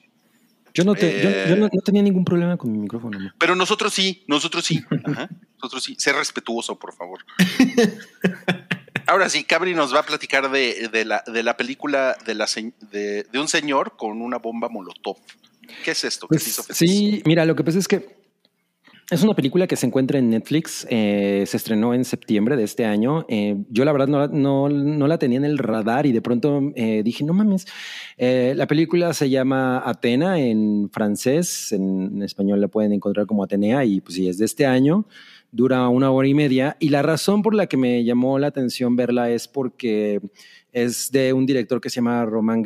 Yo 0.73 0.83
no, 0.85 0.95
te, 0.95 1.23
yo- 1.23 1.29
Eh. 1.31 1.47
yo 1.51 1.57
no, 1.57 1.69
no 1.71 1.81
tenía 1.83 2.01
ningún 2.03 2.25
problema 2.25 2.57
con 2.57 2.73
mi 2.73 2.79
micrófono. 2.79 3.19
¿no? 3.19 3.33
Pero 3.39 3.55
nosotros 3.55 3.93
sí, 3.93 4.25
nosotros 4.29 4.65
sí. 4.65 4.83
Ajá, 5.05 5.29
nosotros 5.57 5.85
sí. 5.85 5.95
Sé 5.99 6.13
respetuoso, 6.13 6.79
por 6.79 6.95
favor. 6.95 7.21
Ahora 9.07 9.29
sí, 9.29 9.43
Cabri 9.45 9.75
nos 9.75 9.93
va 9.95 10.01
a 10.01 10.03
platicar 10.05 10.51
de, 10.51 10.89
de 10.91 11.05
la, 11.05 11.25
de 11.27 11.43
la 11.43 11.57
película 11.57 12.17
de, 12.25 12.35
la, 12.35 12.47
de, 12.93 13.27
un 13.35 13.49
señor 13.49 13.97
con 13.97 14.23
una 14.23 14.39
bomba 14.39 14.69
molotov. 14.69 15.17
¿Qué 15.85 15.91
es 15.91 16.05
esto? 16.05 16.29
¿Qué 16.29 16.37
Pues, 16.37 16.47
hizo 16.47 16.63
sí, 16.73 17.21
mira, 17.27 17.45
lo 17.45 17.57
que 17.57 17.65
pasa 17.65 17.79
es 17.79 17.89
que 17.89 18.20
es 19.11 19.23
una 19.25 19.35
película 19.35 19.67
que 19.67 19.77
se 19.77 19.87
encuentra 19.87 20.19
en 20.19 20.31
Netflix. 20.31 20.87
eh, 20.89 21.45
se 21.47 21.57
estrenó 21.57 21.95
en 21.95 22.05
septiembre 22.05 22.57
de 22.57 22.63
este 22.65 22.85
año. 22.85 23.27
Eh, 23.29 23.57
yo 23.69 23.85
la 23.85 23.93
verdad 23.93 24.07
no, 24.09 24.29
no, 24.29 24.69
no 24.69 25.07
la 25.09 25.19
tenía 25.19 25.39
en 25.39 25.45
el 25.45 25.59
radar 25.59 26.07
y 26.07 26.13
de 26.13 26.23
pronto 26.23 26.61
eh, 26.77 27.03
dije, 27.03 27.25
no 27.25 27.33
mames. 27.33 27.67
Eh, 28.19 28.55
la 28.57 28.67
película 28.67 29.13
se 29.13 29.29
llama 29.29 29.83
Atena 29.85 30.39
en 30.39 30.91
francés. 30.93 31.73
En, 31.73 32.17
en 32.17 32.23
español 32.23 32.61
la 32.61 32.69
pueden 32.69 32.93
encontrar 32.93 33.27
como 33.27 33.43
Atenea 33.43 33.85
y 33.85 34.01
pues 34.01 34.15
sí, 34.15 34.29
es 34.29 34.39
de 34.39 34.45
este 34.45 34.65
año. 34.67 35.07
dura 35.53 35.89
una 35.89 36.11
hora 36.13 36.29
y 36.29 36.35
media. 36.35 36.77
Y 36.79 36.91
la 36.91 37.03
razón 37.03 37.43
por 37.43 37.55
la 37.55 37.67
que 37.67 37.77
me 37.77 38.05
llamó 38.05 38.39
la 38.39 38.47
atención 38.49 38.95
verla 38.97 39.31
es 39.31 39.49
porque 39.49 40.21
es 40.73 41.11
de 41.11 41.33
un 41.33 41.47
director 41.47 41.81
que 41.81 41.91
se 41.91 41.97
llama 41.97 42.25
Román, 42.25 42.63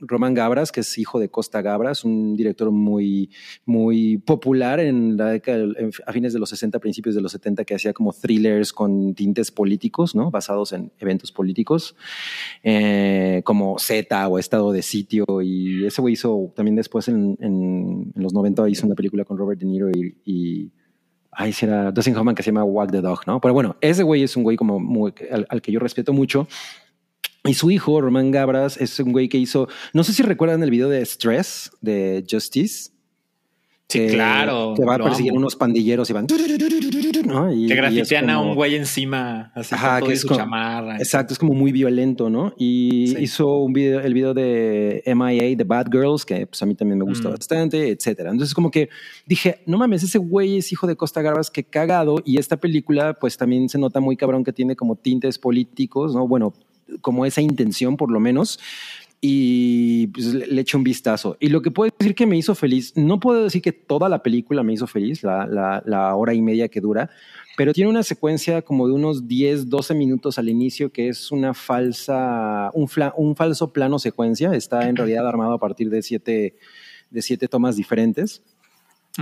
Román 0.00 0.34
Gabras, 0.34 0.72
que 0.72 0.80
es 0.80 0.98
hijo 0.98 1.18
de 1.18 1.28
Costa 1.28 1.62
Gabras, 1.62 2.04
un 2.04 2.36
director 2.36 2.70
muy, 2.70 3.30
muy 3.64 4.18
popular 4.18 4.80
en 4.80 5.16
la 5.16 5.30
década, 5.30 5.66
a 6.06 6.12
fines 6.12 6.32
de 6.32 6.38
los 6.38 6.50
60, 6.50 6.78
principios 6.78 7.14
de 7.14 7.20
los 7.20 7.32
70, 7.32 7.64
que 7.64 7.74
hacía 7.74 7.92
como 7.92 8.12
thrillers 8.12 8.72
con 8.72 9.14
tintes 9.14 9.50
políticos, 9.50 10.14
¿no? 10.14 10.30
Basados 10.30 10.72
en 10.72 10.92
eventos 10.98 11.32
políticos, 11.32 11.96
eh, 12.62 13.42
como 13.44 13.78
Z 13.78 14.28
o 14.28 14.38
Estado 14.38 14.72
de 14.72 14.82
Sitio. 14.82 15.24
Y 15.42 15.86
ese 15.86 16.00
güey 16.00 16.14
hizo 16.14 16.52
también 16.54 16.76
después 16.76 17.08
en, 17.08 17.36
en, 17.40 18.12
los 18.14 18.32
90 18.32 18.68
hizo 18.68 18.86
una 18.86 18.94
película 18.94 19.24
con 19.24 19.38
Robert 19.38 19.60
De 19.60 19.66
Niro 19.66 19.90
y, 19.90 20.16
y 20.24 20.72
Ahí 21.38 21.52
será 21.52 21.92
Dustin 21.92 22.16
Hoffman 22.16 22.34
que 22.34 22.42
se 22.42 22.50
llama 22.50 22.64
Walk 22.64 22.90
the 22.90 23.00
Dog, 23.00 23.20
¿no? 23.26 23.40
Pero 23.40 23.54
bueno, 23.54 23.76
ese 23.80 24.02
güey 24.02 24.24
es 24.24 24.36
un 24.36 24.42
güey 24.42 24.56
como 24.56 24.80
muy, 24.80 25.14
al, 25.48 25.62
que 25.62 25.70
yo 25.70 25.78
respeto 25.78 26.12
mucho. 26.12 26.48
Y 27.48 27.54
su 27.54 27.70
hijo, 27.70 28.00
Román 28.00 28.30
Gabras, 28.30 28.76
es 28.76 28.98
un 29.00 29.12
güey 29.12 29.28
que 29.28 29.38
hizo, 29.38 29.68
no 29.94 30.04
sé 30.04 30.12
si 30.12 30.22
recuerdan 30.22 30.62
el 30.62 30.70
video 30.70 30.88
de 30.88 31.04
Stress 31.04 31.70
de 31.80 32.24
Justice. 32.30 32.90
Sí, 33.88 34.06
claro. 34.08 34.74
Que 34.76 34.84
va 34.84 34.96
a 34.96 34.98
perseguir 34.98 35.32
unos 35.32 35.56
pandilleros 35.56 36.10
y 36.10 36.12
van. 36.12 36.26
¿no? 37.24 37.50
Y, 37.50 37.68
que 37.68 37.74
grafitean 37.74 38.28
a 38.28 38.38
un 38.38 38.54
güey 38.54 38.74
encima, 38.74 39.50
así 39.54 39.74
ajá, 39.74 40.02
que 40.02 40.12
es 40.12 40.20
su 40.20 40.28
chamarra. 40.28 40.98
Exacto, 40.98 41.32
es 41.32 41.38
como 41.38 41.54
muy 41.54 41.72
violento, 41.72 42.28
¿no? 42.28 42.52
Y 42.58 43.18
hizo 43.18 43.60
un 43.60 43.72
video, 43.72 44.00
el 44.00 44.12
video 44.12 44.34
de 44.34 45.02
MIA, 45.06 45.56
The 45.56 45.64
Bad 45.64 45.86
Girls, 45.90 46.26
que 46.26 46.46
pues 46.46 46.62
a 46.62 46.66
mí 46.66 46.74
también 46.74 46.98
me 46.98 47.06
gusta 47.06 47.28
mm. 47.28 47.32
bastante, 47.32 47.88
etcétera. 47.88 48.30
Entonces, 48.30 48.54
como 48.54 48.70
que 48.70 48.90
dije, 49.24 49.60
no 49.64 49.78
mames, 49.78 50.02
ese 50.02 50.18
güey 50.18 50.58
es 50.58 50.70
hijo 50.70 50.86
de 50.86 50.94
Costa 50.94 51.22
Garbas, 51.22 51.50
que 51.50 51.64
cagado. 51.64 52.16
Y 52.26 52.38
esta 52.38 52.58
película, 52.58 53.14
pues 53.14 53.38
también 53.38 53.70
se 53.70 53.78
nota 53.78 54.00
muy 54.00 54.18
cabrón 54.18 54.44
que 54.44 54.52
tiene 54.52 54.76
como 54.76 54.96
tintes 54.96 55.38
políticos, 55.38 56.14
¿no? 56.14 56.28
Bueno, 56.28 56.52
como 57.00 57.26
esa 57.26 57.40
intención 57.40 57.96
por 57.96 58.10
lo 58.10 58.20
menos 58.20 58.58
y 59.20 60.08
pues, 60.08 60.26
le, 60.26 60.60
eché 60.60 60.76
un 60.76 60.84
vistazo. 60.84 61.36
Y 61.40 61.48
lo 61.48 61.62
que 61.62 61.70
puedo 61.70 61.92
decir 61.98 62.14
que 62.14 62.26
me 62.26 62.36
hizo 62.36 62.54
feliz, 62.54 62.92
no 62.96 63.18
puedo 63.18 63.44
decir 63.44 63.62
que 63.62 63.72
toda 63.72 64.08
la 64.08 64.22
película 64.22 64.62
me 64.62 64.72
hizo 64.72 64.86
feliz, 64.86 65.22
la, 65.22 65.82
la, 65.84 66.14
hora 66.14 66.34
y 66.34 66.42
media 66.42 66.68
que 66.68 66.80
dura, 66.80 67.10
pero 67.56 67.72
tiene 67.72 67.90
una 67.90 68.04
secuencia 68.04 68.62
como 68.62 68.86
de 68.86 68.92
unos 68.94 69.26
10, 69.26 69.68
12 69.68 69.94
minutos 69.94 70.38
al 70.38 70.48
inicio 70.48 70.92
que 70.92 71.08
es 71.08 71.32
una 71.32 71.54
falsa, 71.54 72.70
un, 72.74 72.88
un 73.16 73.34
falso 73.34 73.72
plano 73.72 73.98
secuencia. 73.98 74.54
Está 74.54 74.88
en 74.88 74.96
realidad 74.96 75.26
armado 75.26 75.54
a 75.54 75.58
partir 75.58 75.90
de 75.90 76.02
siete, 76.02 76.54
de 77.10 77.22
siete 77.22 77.48
tomas 77.48 77.76
diferentes. 77.76 78.42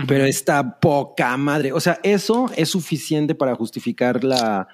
Pero 0.07 0.25
está 0.25 0.79
poca 0.79 1.37
madre. 1.37 1.73
O 1.73 1.81
sea, 1.81 1.99
eso 2.03 2.51
es 2.55 2.69
suficiente 2.69 3.35
para 3.35 3.55
justificar 3.55 4.25
la, 4.25 4.69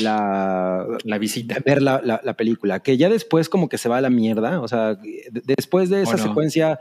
la, 0.00 0.84
la 1.04 1.18
visita. 1.18 1.56
Ver 1.64 1.80
la, 1.80 2.00
la, 2.02 2.34
película. 2.34 2.80
Que 2.80 2.96
ya 2.96 3.08
después 3.08 3.48
como 3.48 3.68
que 3.68 3.78
se 3.78 3.88
va 3.88 3.98
a 3.98 4.00
la 4.00 4.10
mierda. 4.10 4.60
O 4.60 4.66
sea, 4.66 4.98
después 5.30 5.90
de 5.90 6.02
esa 6.02 6.18
secuencia 6.18 6.80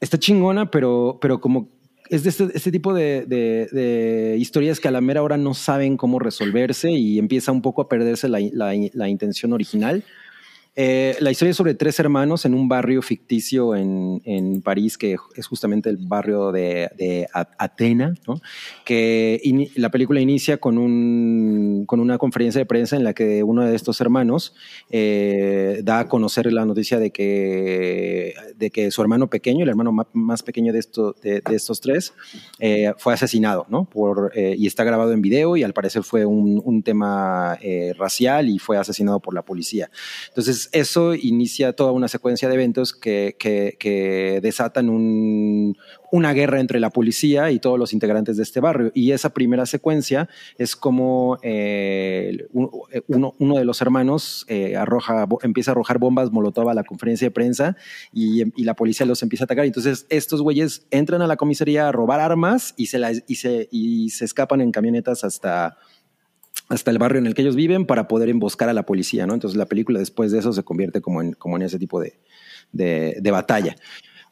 está 0.00 0.18
chingona, 0.18 0.70
pero, 0.70 1.18
pero 1.20 1.40
como 1.40 1.68
es 2.10 2.24
de 2.24 2.30
este, 2.30 2.48
este 2.52 2.72
tipo 2.72 2.92
de, 2.92 3.24
de, 3.26 3.68
de, 3.70 4.36
historias 4.38 4.80
que 4.80 4.88
a 4.88 4.90
la 4.90 5.00
mera 5.00 5.22
hora 5.22 5.36
no 5.36 5.54
saben 5.54 5.96
cómo 5.96 6.18
resolverse 6.18 6.90
y 6.90 7.18
empieza 7.18 7.52
un 7.52 7.62
poco 7.62 7.82
a 7.82 7.88
perderse 7.88 8.28
la, 8.28 8.40
la 8.92 9.08
intención 9.08 9.52
original. 9.52 10.04
Eh, 10.76 11.16
la 11.20 11.30
historia 11.30 11.50
es 11.50 11.56
sobre 11.56 11.74
tres 11.74 12.00
hermanos 12.00 12.44
en 12.44 12.54
un 12.54 12.68
barrio 12.68 13.00
ficticio 13.00 13.76
en, 13.76 14.20
en 14.24 14.60
París, 14.60 14.98
que 14.98 15.16
es 15.36 15.46
justamente 15.46 15.88
el 15.88 15.98
barrio 15.98 16.50
de, 16.50 16.90
de 16.98 17.28
Atena, 17.32 18.14
que 18.84 19.40
la 19.76 19.90
película 19.90 20.20
inicia 20.20 20.58
con, 20.58 20.78
un, 20.78 21.84
con 21.86 22.00
una 22.00 22.18
conferencia 22.18 22.58
de 22.58 22.66
prensa 22.66 22.96
en 22.96 23.04
la 23.04 23.14
que 23.14 23.44
uno 23.44 23.62
de 23.62 23.76
estos 23.76 24.00
hermanos 24.00 24.54
eh, 24.90 25.80
da 25.84 26.00
a 26.00 26.08
conocer 26.08 26.52
la 26.52 26.64
noticia 26.64 26.98
de 26.98 27.12
que, 27.12 28.34
de 28.56 28.70
que 28.70 28.90
su 28.90 29.00
hermano 29.00 29.30
pequeño, 29.30 29.62
el 29.62 29.68
hermano 29.68 29.92
más 30.12 30.42
pequeño 30.42 30.72
de, 30.72 30.80
esto, 30.80 31.14
de, 31.22 31.40
estos 31.50 31.80
tres, 31.80 32.14
eh, 32.58 32.92
fue 32.98 33.14
asesinado, 33.14 33.66
¿no? 33.68 33.84
Por, 33.84 34.32
y 34.34 34.66
está 34.66 34.82
grabado 34.82 35.12
en 35.12 35.22
video 35.22 35.56
y 35.56 35.62
al 35.62 35.72
parecer 35.72 36.02
fue 36.02 36.24
un, 36.24 36.60
un 36.64 36.82
tema 36.82 37.58
racial 37.96 38.48
y 38.48 38.58
fue 38.58 38.76
asesinado 38.76 39.20
por 39.20 39.34
la 39.34 39.42
policía. 39.42 39.88
Entonces, 40.28 40.63
eso 40.72 41.14
inicia 41.14 41.74
toda 41.74 41.92
una 41.92 42.08
secuencia 42.08 42.48
de 42.48 42.54
eventos 42.54 42.92
que, 42.92 44.40
desatan 44.42 44.88
un, 44.88 45.76
una 46.10 46.32
guerra 46.32 46.60
entre 46.60 46.80
la 46.80 46.90
policía 46.90 47.50
y 47.50 47.58
todos 47.58 47.78
los 47.78 47.92
integrantes 47.92 48.36
de 48.36 48.42
este 48.42 48.60
barrio. 48.60 48.90
Y 48.94 49.12
esa 49.12 49.30
primera 49.34 49.66
secuencia 49.66 50.28
es 50.58 50.76
como 50.76 51.38
eh, 51.42 52.46
uno, 52.52 53.58
de 53.58 53.64
los 53.64 53.80
hermanos 53.80 54.44
eh, 54.48 54.76
arroja, 54.76 55.26
empieza 55.42 55.70
a 55.70 55.72
arrojar 55.72 55.98
bombas 55.98 56.30
molotov 56.30 56.68
a 56.68 56.74
la 56.74 56.84
conferencia 56.84 57.26
de 57.26 57.32
prensa 57.32 57.76
y, 58.12 58.42
y, 58.60 58.64
la 58.64 58.74
policía 58.74 59.06
los 59.06 59.22
empieza 59.22 59.44
a 59.44 59.46
atacar. 59.46 59.64
Entonces 59.64 60.06
estos 60.08 60.42
güeyes 60.42 60.86
entran 60.90 61.22
a 61.22 61.26
la 61.26 61.36
comisaría 61.36 61.88
a 61.88 61.92
robar 61.92 62.20
armas 62.20 62.74
y 62.76 62.86
se, 62.86 62.98
la, 62.98 63.12
y 63.12 63.34
se, 63.34 63.68
y 63.70 64.10
se 64.10 64.24
escapan 64.24 64.60
en 64.60 64.72
camionetas 64.72 65.24
hasta 65.24 65.76
hasta 66.68 66.90
el 66.90 66.98
barrio 66.98 67.18
en 67.18 67.26
el 67.26 67.34
que 67.34 67.42
ellos 67.42 67.56
viven 67.56 67.86
para 67.86 68.08
poder 68.08 68.28
emboscar 68.28 68.68
a 68.68 68.72
la 68.72 68.84
policía, 68.84 69.26
¿no? 69.26 69.34
Entonces 69.34 69.56
la 69.56 69.66
película 69.66 69.98
después 69.98 70.32
de 70.32 70.38
eso 70.38 70.52
se 70.52 70.62
convierte 70.62 71.00
como 71.00 71.22
en, 71.22 71.32
como 71.32 71.56
en 71.56 71.62
ese 71.62 71.78
tipo 71.78 72.00
de, 72.00 72.18
de, 72.72 73.18
de 73.20 73.30
batalla. 73.30 73.76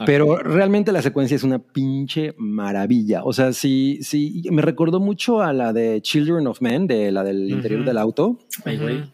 Pero 0.06 0.36
realmente 0.36 0.92
la 0.92 1.02
secuencia 1.02 1.36
es 1.36 1.44
una 1.44 1.58
pinche 1.58 2.34
maravilla. 2.36 3.22
O 3.24 3.32
sea, 3.32 3.52
sí, 3.52 3.98
sí, 4.02 4.42
me 4.50 4.62
recordó 4.62 5.00
mucho 5.00 5.42
a 5.42 5.52
la 5.52 5.72
de 5.72 6.00
Children 6.00 6.46
of 6.46 6.60
Men, 6.60 6.86
de 6.86 7.12
la 7.12 7.22
del 7.22 7.50
interior 7.50 7.84
del 7.84 7.98
auto. 7.98 8.38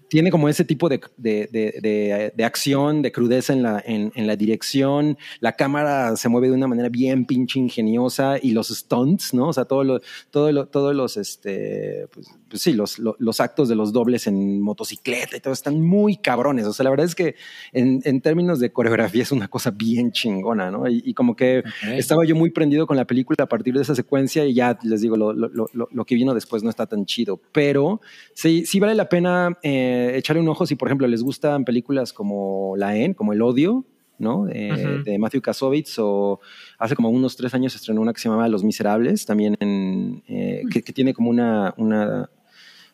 Tiene 0.09 0.31
como 0.31 0.48
ese 0.48 0.64
tipo 0.64 0.88
de, 0.88 1.00
de, 1.16 1.48
de, 1.52 2.33
de 2.35 2.44
acción, 2.44 3.02
de 3.02 3.12
crudeza 3.12 3.52
en 3.52 3.62
la, 3.62 3.83
en, 3.85 4.12
en, 4.14 4.26
la 4.26 4.37
dirección. 4.37 5.18
La 5.40 5.52
cámara 5.52 6.16
se 6.16 6.28
mueve 6.28 6.48
de 6.48 6.54
una 6.54 6.68
manera 6.68 6.88
bien 6.88 7.26
pinche 7.26 7.59
ingeniosa 7.59 8.37
y 8.40 8.52
los 8.52 8.68
stunts, 8.68 9.35
¿no? 9.35 9.48
O 9.48 9.52
sea, 9.52 9.64
todo 9.64 9.85
lo, 9.85 10.00
todo 10.31 10.50
lo, 10.52 10.66
todos 10.68 10.94
los, 10.94 11.16
este, 11.16 12.07
pues, 12.12 12.31
pues 12.48 12.62
sí, 12.62 12.72
los, 12.72 12.98
los, 12.98 13.40
actos 13.40 13.68
de 13.68 13.74
los 13.74 13.92
dobles 13.92 14.26
en 14.26 14.61
motocicleta 14.61 15.37
y 15.37 15.40
todo 15.40 15.52
están 15.52 15.80
muy 15.80 16.16
cabrones. 16.16 16.66
O 16.66 16.72
sea, 16.72 16.84
la 16.84 16.90
verdad 16.90 17.06
es 17.06 17.14
que 17.14 17.37
en, 17.72 18.00
en 18.04 18.20
términos 18.20 18.58
de 18.61 18.72
coreografía 18.72 19.22
es 19.22 19.32
una 19.32 19.48
cosa 19.48 19.70
bien 19.70 20.12
chingona, 20.12 20.70
¿no? 20.70 20.88
Y, 20.88 21.14
como 21.14 21.34
que 21.34 21.64
estaba 21.96 22.24
yo 22.24 22.37
muy 22.37 22.50
prendido 22.50 22.87
con 22.87 22.96
la 22.96 23.06
película 23.06 23.44
a 23.44 23.48
partir 23.48 23.74
de 23.74 23.82
esa 23.82 23.94
secuencia 23.94 24.44
y 24.46 24.54
ya 24.54 24.78
les 24.82 25.00
digo, 25.00 25.16
lo, 25.16 25.32
lo, 25.32 25.48
lo, 25.48 25.88
lo 25.90 26.04
que 26.04 26.14
vino 26.14 26.34
después 26.34 26.62
no 26.62 26.70
está 26.70 26.87
tan 26.87 27.06
chido. 27.06 27.40
Pero 27.52 28.00
sí, 28.34 28.64
sí 28.66 28.80
vale 28.80 28.94
la 28.94 29.08
pena 29.08 29.58
eh, 29.62 30.12
echarle 30.14 30.42
un 30.42 30.48
ojo 30.48 30.66
si, 30.66 30.76
por 30.76 30.88
ejemplo, 30.88 31.06
les 31.06 31.22
gustan 31.22 31.64
películas 31.64 32.12
como 32.12 32.74
La 32.76 32.96
En, 32.96 33.14
como 33.14 33.32
El 33.32 33.42
Odio, 33.42 33.84
¿no? 34.18 34.46
De 34.46 35.16
Matthew 35.18 35.42
Kasovitz 35.42 35.98
o 35.98 36.40
hace 36.78 36.96
como 36.96 37.08
unos 37.08 37.37
tres 37.37 37.54
años 37.54 37.74
estrenó 37.74 38.00
una 38.00 38.12
que 38.12 38.20
se 38.20 38.28
llama 38.28 38.48
Los 38.48 38.64
Miserables, 38.64 39.24
también 39.26 39.56
en, 39.61 40.22
eh, 40.26 40.64
que, 40.70 40.82
que, 40.82 40.92
tiene 40.92 41.14
como 41.14 41.30
una, 41.30 41.74
una 41.76 42.28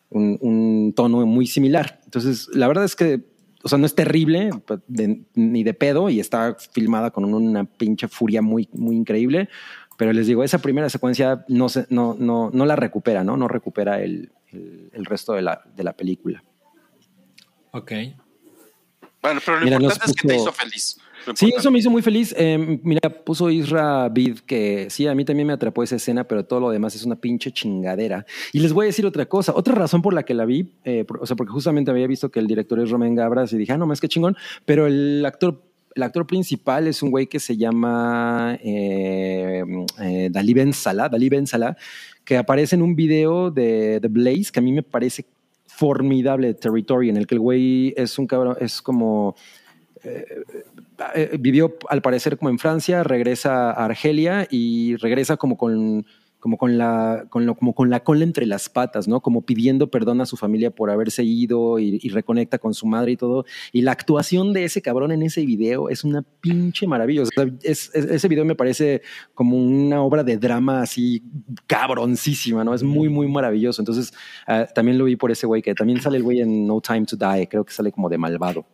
un, 0.09 0.93
tono 0.95 1.25
muy 1.25 1.47
similar. 1.47 1.99
Entonces, 2.05 2.49
la 2.53 2.67
verdad 2.67 2.85
es 2.85 2.95
que, 2.95 3.25
o 3.63 3.69
sea, 3.69 3.77
no 3.77 3.85
es 3.85 3.95
terrible 3.95 4.51
ni 5.33 5.63
de 5.63 5.73
pedo 5.73 6.09
y 6.09 6.19
está 6.19 6.55
filmada 6.73 7.11
con 7.11 7.25
una 7.25 7.65
pinche 7.65 8.07
furia 8.07 8.41
muy, 8.41 8.69
muy 8.73 8.95
increíble. 8.95 9.49
Pero 9.97 10.11
les 10.11 10.27
digo, 10.27 10.43
esa 10.43 10.59
primera 10.59 10.89
secuencia 10.89 11.45
no, 11.47 11.69
se, 11.69 11.87
no, 11.89 12.15
no, 12.19 12.51
no 12.51 12.65
la 12.65 12.75
recupera, 12.75 13.23
¿no? 13.23 13.37
No 13.37 13.47
recupera 13.47 14.01
el, 14.01 14.31
el, 14.51 15.05
resto 15.05 15.33
de 15.33 15.41
la, 15.41 15.61
de 15.75 15.83
la 15.83 15.93
película. 15.93 16.43
Ok. 17.71 17.91
Bueno, 19.25 19.41
pero 19.43 19.59
lo 19.59 19.67
importante 19.67 20.05
es 20.05 20.13
que 20.13 20.27
te 20.27 20.35
hizo 20.35 20.51
feliz. 20.51 20.97
Sí, 21.33 21.51
eso 21.57 21.71
me 21.71 21.79
hizo 21.79 21.89
muy 21.89 22.03
feliz. 22.03 22.35
Eh, 22.37 22.79
mira, 22.83 23.09
puso 23.09 23.49
Isra 23.49 24.07
Bid 24.09 24.41
que 24.41 24.87
sí, 24.91 25.07
a 25.07 25.15
mí 25.15 25.25
también 25.25 25.47
me 25.47 25.53
atrapó 25.53 25.81
esa 25.81 25.95
escena, 25.95 26.25
pero 26.25 26.45
todo 26.45 26.59
lo 26.59 26.69
demás 26.69 26.93
es 26.93 27.03
una 27.03 27.15
pinche 27.15 27.51
chingadera. 27.51 28.23
Y 28.53 28.59
les 28.59 28.71
voy 28.71 28.85
a 28.85 28.87
decir 28.87 29.03
otra 29.03 29.25
cosa, 29.25 29.51
otra 29.55 29.73
razón 29.73 30.03
por 30.03 30.13
la 30.13 30.21
que 30.21 30.35
la 30.35 30.45
vi, 30.45 30.73
eh, 30.83 31.05
o 31.19 31.25
sea, 31.25 31.35
porque 31.35 31.51
justamente 31.51 31.89
había 31.89 32.05
visto 32.05 32.29
que 32.29 32.39
el 32.39 32.45
director 32.45 32.79
es 32.79 32.91
Romain 32.91 33.15
Gabras 33.15 33.51
y 33.53 33.57
dije, 33.57 33.73
ah, 33.73 33.77
no 33.77 33.87
más 33.87 33.99
que 33.99 34.07
chingón, 34.07 34.37
pero 34.63 34.85
el 34.85 35.25
actor 35.25 35.63
el 35.95 36.03
actor 36.03 36.27
principal 36.27 36.87
es 36.87 37.01
un 37.01 37.09
güey 37.09 37.27
que 37.27 37.39
se 37.39 37.55
llama 37.55 38.59
eh, 38.61 39.63
eh, 40.01 40.29
Dalí 40.29 40.53
Ben 40.53 40.73
Salah, 40.73 41.07
Dalí 41.07 41.29
Ben 41.29 41.47
Salah, 41.47 41.77
que 42.25 42.37
aparece 42.37 42.75
en 42.75 42.81
un 42.81 42.95
video 42.95 43.49
de 43.49 43.99
The 44.01 44.09
Blaze 44.09 44.51
que 44.51 44.59
a 44.59 44.61
mí 44.61 44.73
me 44.73 44.83
parece 44.83 45.25
formidable 45.75 46.53
Territory, 46.53 47.09
en 47.09 47.17
el 47.17 47.27
que 47.27 47.35
el 47.35 47.41
güey 47.41 47.93
es 47.97 48.17
un 48.17 48.27
cabrón, 48.27 48.55
es 48.61 48.81
como 48.81 49.35
eh, 50.03 50.25
eh, 51.15 51.37
vivió 51.37 51.75
al 51.89 52.01
parecer 52.01 52.37
como 52.37 52.49
en 52.49 52.59
Francia, 52.59 53.03
regresa 53.03 53.71
a 53.71 53.85
Argelia 53.85 54.47
y 54.49 54.95
regresa 54.95 55.35
como 55.35 55.57
con, 55.57 56.05
como 56.45 56.59
con 56.59 56.77
la, 56.77 57.25
con 57.31 57.47
lo, 57.47 57.55
como 57.55 57.73
con 57.73 57.89
la 57.89 58.01
cola 58.01 58.23
entre 58.23 58.45
las 58.45 58.69
patas, 58.69 59.07
¿no? 59.07 59.19
Como 59.19 59.47
pidiendo 59.47 59.89
perdón 59.89 60.21
a 60.21 60.27
su 60.27 60.37
familia 60.37 60.69
por 60.69 60.91
haberse 60.91 61.23
ido 61.23 61.79
y, 61.79 61.99
y 61.99 62.09
reconecta 62.09 62.59
con 62.59 62.75
su 62.75 62.85
madre 62.85 63.13
y 63.13 63.17
todo. 63.17 63.45
Y 63.71 63.81
la 63.81 63.93
actuación 63.93 64.53
de 64.53 64.63
ese 64.63 64.83
cabrón 64.83 65.11
en 65.11 65.23
ese 65.23 65.43
video 65.43 65.89
es 65.89 66.03
una 66.03 66.21
pinche 66.21 66.85
maravilla. 66.85 67.23
Ese 67.63 68.27
video 68.27 68.45
me 68.45 68.53
parece 68.53 69.01
como 69.33 69.57
una 69.57 70.03
obra 70.03 70.23
de 70.23 70.37
drama 70.37 70.83
así 70.83 71.23
cabroncísima, 71.65 72.63
¿no? 72.63 72.75
Es 72.75 72.83
muy, 72.83 73.09
muy 73.09 73.27
maravilloso. 73.27 73.81
Entonces, 73.81 74.13
ah, 74.45 74.67
también 74.67 74.99
lo 74.99 75.05
vi 75.05 75.15
por 75.15 75.31
ese 75.31 75.47
güey 75.47 75.63
que 75.63 75.73
también 75.73 75.99
sale 75.99 76.17
el 76.17 76.23
güey 76.23 76.41
en 76.41 76.67
No 76.67 76.79
Time 76.79 77.07
to 77.07 77.15
Die. 77.15 77.47
Creo 77.47 77.65
que 77.65 77.73
sale 77.73 77.91
como 77.91 78.07
de 78.07 78.19
malvado. 78.19 78.67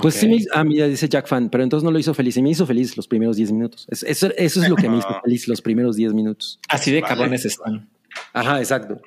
Pues 0.00 0.14
sí, 0.14 0.26
Ok. 0.26 0.30
me 0.30 0.36
hizo- 0.36 0.50
ah, 0.54 0.64
mira, 0.64 0.86
dice 0.88 1.08
Jack 1.08 1.26
Fan, 1.28 1.48
pero 1.50 1.62
entonces 1.62 1.84
no 1.84 1.90
lo 1.90 1.98
hizo 1.98 2.12
feliz. 2.14 2.36
Y 2.36 2.42
me 2.42 2.50
hizo 2.50 2.66
feliz 2.66 2.96
los 2.96 3.06
primeros 3.06 3.36
10 3.36 3.52
minutos. 3.52 3.86
Es- 3.88 4.02
eso, 4.02 4.28
eso 4.36 4.62
es 4.62 4.68
lo 4.68 4.76
que 4.76 4.88
me 4.88 4.98
hizo 4.98 5.20
feliz 5.22 5.46
los 5.48 5.60
primeros 5.62 5.96
10 5.96 6.12
minutos. 6.12 6.58
Así 6.68 6.90
de 6.90 7.00
Vale. 7.00 7.14
cabrones 7.14 7.44
están. 7.44 7.88
Ajá, 8.32 8.58
exacto. 8.58 9.00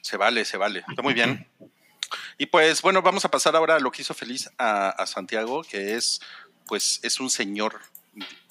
Se 0.00 0.16
vale, 0.16 0.44
se 0.44 0.56
vale. 0.56 0.82
Está 0.88 1.02
muy 1.02 1.12
bien. 1.14 1.46
Y 2.38 2.46
pues 2.46 2.80
bueno, 2.82 3.02
vamos 3.02 3.24
a 3.24 3.30
pasar 3.30 3.54
ahora 3.56 3.76
a 3.76 3.80
lo 3.80 3.90
que 3.90 4.02
hizo 4.02 4.14
feliz 4.14 4.48
a, 4.58 4.90
a 4.90 5.06
Santiago, 5.06 5.62
que 5.68 5.94
es, 5.96 6.20
pues, 6.66 7.00
es 7.02 7.20
un 7.20 7.28
señor 7.30 7.74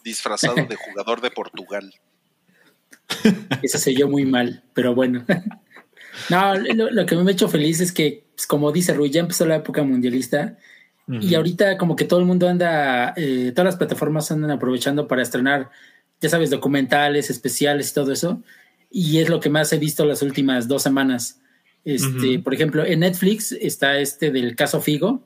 disfrazado 0.04 0.56
de 0.56 0.76
jugador 0.76 1.22
de 1.22 1.32
Portugal. 1.32 1.94
Eso 3.64 3.78
se 3.78 3.92
oyó 3.92 4.08
muy 4.08 4.26
mal, 4.26 4.64
pero 4.74 4.94
bueno. 4.94 5.26
No, 6.32 6.56
lo, 6.56 6.90
lo 6.90 7.06
que 7.06 7.16
me 7.16 7.30
ha 7.30 7.34
hecho 7.34 7.48
feliz 7.48 7.80
es 7.80 7.92
que, 7.92 8.26
pues, 8.36 8.48
como 8.48 8.72
dice 8.72 8.92
Rui, 8.96 9.12
ya 9.12 9.20
empezó 9.20 9.46
la 9.46 9.58
época 9.58 9.84
mundialista 9.84 10.58
y 11.08 11.36
ahorita 11.36 11.78
como 11.78 11.96
que 11.96 12.04
todo 12.04 12.20
el 12.20 12.26
mundo 12.26 12.50
anda, 12.50 13.14
eh, 13.16 13.52
todas 13.56 13.66
las 13.66 13.76
plataformas 13.78 14.30
andan 14.30 14.52
aprovechando 14.52 15.08
para 15.08 15.22
estrenar, 15.22 15.70
ya 16.20 16.30
sabes, 16.30 16.50
documentales, 16.50 17.30
especiales 17.30 17.92
y 17.92 17.94
todo 17.94 18.12
eso. 18.12 18.42
Y 18.92 19.20
es 19.20 19.30
lo 19.30 19.40
que 19.40 19.50
más 19.50 19.72
he 19.72 19.78
visto 19.78 20.06
las 20.06 20.22
últimas 20.22 20.68
dos 20.68 20.84
semanas. 20.84 21.40
Este. 21.86 22.40
Por 22.40 22.54
ejemplo, 22.54 22.86
en 22.86 23.00
Netflix 23.00 23.54
está 23.54 24.00
este 24.00 24.32
del 24.32 24.58
caso 24.58 24.82
Figo, 24.82 25.24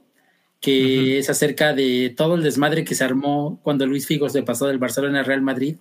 que 0.59 1.17
es 1.17 1.29
acerca 1.29 1.73
de 1.73 2.13
todo 2.15 2.35
el 2.35 2.43
desmadre 2.43 2.83
que 2.83 2.93
se 2.93 3.03
armó 3.03 3.59
cuando 3.63 3.87
Luis 3.87 4.05
Figo 4.05 4.29
se 4.29 4.43
pasó 4.43 4.67
del 4.67 4.77
Barcelona 4.77 5.19
al 5.19 5.25
Real 5.25 5.41
Madrid. 5.41 5.77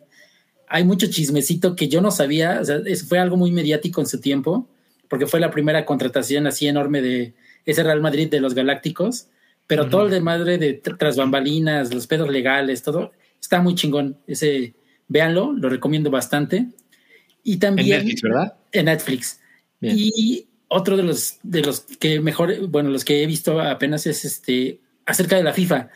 Hay 0.66 0.84
mucho 0.84 1.08
chismecito 1.10 1.76
que 1.76 1.88
yo 1.88 2.00
no 2.00 2.10
sabía, 2.10 2.60
o 2.62 2.64
sea, 2.64 2.80
fue 3.06 3.18
algo 3.18 3.36
muy 3.36 3.52
mediático 3.52 4.00
en 4.00 4.06
su 4.06 4.20
tiempo, 4.20 4.66
porque 5.08 5.26
fue 5.26 5.40
la 5.40 5.50
primera 5.50 5.84
contratación 5.84 6.46
así 6.46 6.66
enorme 6.66 7.02
de 7.02 7.34
ese 7.66 7.82
Real 7.82 8.00
Madrid 8.00 8.30
de 8.30 8.40
los 8.40 8.54
Galácticos, 8.54 9.26
pero 9.70 9.88
todo 9.88 10.04
el 10.04 10.10
desmadre 10.10 10.58
de 10.58 10.82
tr- 10.82 10.98
tras 10.98 11.16
bambalinas, 11.16 11.94
los 11.94 12.06
pedos 12.06 12.28
legales, 12.28 12.82
todo, 12.82 13.12
está 13.40 13.62
muy 13.62 13.74
chingón. 13.74 14.18
Ese, 14.26 14.74
véanlo, 15.08 15.52
lo 15.52 15.68
recomiendo 15.70 16.10
bastante. 16.10 16.66
Y 17.42 17.54
En 17.54 17.58
también 17.60 17.98
Netflix, 17.98 18.22
¿verdad? 18.22 18.54
en 18.72 18.84
Netflix. 18.84 19.40
Bien. 19.80 19.94
Y 19.98 20.46
otro 20.68 20.96
de 20.96 21.02
los 21.04 21.38
de 21.42 21.62
los 21.62 21.80
que 21.80 22.20
mejor, 22.20 22.66
bueno, 22.68 22.90
los 22.90 23.04
que 23.04 23.22
he 23.22 23.26
visto 23.26 23.60
apenas 23.60 24.06
es 24.06 24.24
este 24.24 24.80
acerca 25.06 25.36
de 25.36 25.42
la 25.42 25.52
FIFA, 25.52 25.88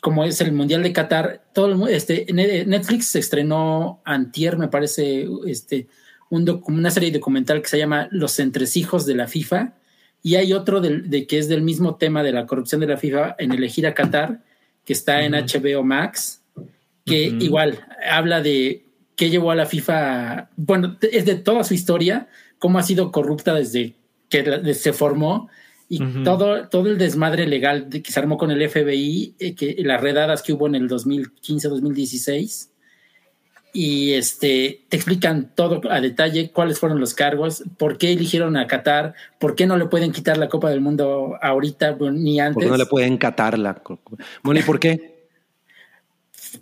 como 0.00 0.24
es 0.24 0.40
el 0.40 0.52
Mundial 0.52 0.82
de 0.82 0.92
Qatar. 0.92 1.50
Todo 1.52 1.86
el 1.86 1.94
este 1.94 2.26
Ne- 2.32 2.64
Netflix 2.64 3.08
se 3.08 3.18
estrenó 3.18 4.00
antier, 4.04 4.56
me 4.56 4.68
parece, 4.68 5.28
este 5.46 5.86
un 6.30 6.62
una 6.66 6.90
serie 6.90 7.10
documental 7.10 7.60
que 7.62 7.68
se 7.68 7.78
llama 7.78 8.08
Los 8.10 8.38
entresijos 8.38 9.04
de 9.06 9.14
la 9.14 9.28
FIFA 9.28 9.74
y 10.22 10.34
hay 10.34 10.52
otro 10.52 10.80
de, 10.80 11.26
que 11.26 11.38
es 11.38 11.48
del 11.48 11.62
mismo 11.62 11.96
tema 11.96 12.22
de 12.22 12.32
la 12.32 12.46
corrupción 12.46 12.80
de 12.80 12.86
la 12.86 12.96
FIFA 12.96 13.36
en 13.38 13.52
elegir 13.52 13.86
a 13.86 13.94
Qatar 13.94 14.40
que 14.84 14.92
está 14.92 15.22
en. 15.22 15.32
HBO 15.32 15.82
Max 15.84 16.42
que 17.04 17.24
igual 17.40 17.86
habla 18.10 18.42
de 18.42 18.84
qué 19.16 19.30
llevó 19.30 19.50
a 19.50 19.56
la 19.56 19.66
FIFA, 19.66 20.50
bueno, 20.56 20.96
es 21.00 21.24
de 21.24 21.34
toda 21.34 21.64
su 21.64 21.74
historia, 21.74 22.28
cómo 22.58 22.78
ha 22.78 22.82
sido 22.82 23.10
corrupta 23.10 23.54
desde 23.54 23.94
que 24.28 24.74
se 24.74 24.92
formó 24.92 25.48
y 25.88 26.00
todo, 26.22 26.68
todo 26.68 26.88
el 26.90 26.98
desmadre 26.98 27.46
legal 27.46 27.88
que 27.88 28.12
se 28.12 28.20
armó 28.20 28.36
con 28.36 28.50
el 28.50 28.68
FBI, 28.68 29.34
eh, 29.38 29.54
que 29.54 29.74
las 29.78 30.00
redadas 30.00 30.42
que 30.42 30.52
hubo 30.52 30.66
en 30.66 30.74
el 30.74 30.88
2015-2016. 30.88 32.68
Y 33.80 34.14
este 34.14 34.80
te 34.88 34.96
explican 34.96 35.52
todo 35.54 35.80
a 35.88 36.00
detalle 36.00 36.50
cuáles 36.50 36.80
fueron 36.80 36.98
los 36.98 37.14
cargos, 37.14 37.62
por 37.76 37.96
qué 37.96 38.10
eligieron 38.12 38.56
a 38.56 38.66
Qatar, 38.66 39.14
por 39.38 39.54
qué 39.54 39.68
no 39.68 39.76
le 39.76 39.86
pueden 39.86 40.10
quitar 40.10 40.36
la 40.36 40.48
Copa 40.48 40.68
del 40.70 40.80
Mundo 40.80 41.36
ahorita 41.40 41.96
ni 42.12 42.40
antes. 42.40 42.54
Porque 42.54 42.70
no 42.70 42.76
le 42.76 42.86
pueden 42.86 43.18
catar 43.18 43.56
la. 43.56 43.80
Bueno, 44.42 44.58
¿y 44.58 44.62
por 44.64 44.80
qué? 44.80 45.16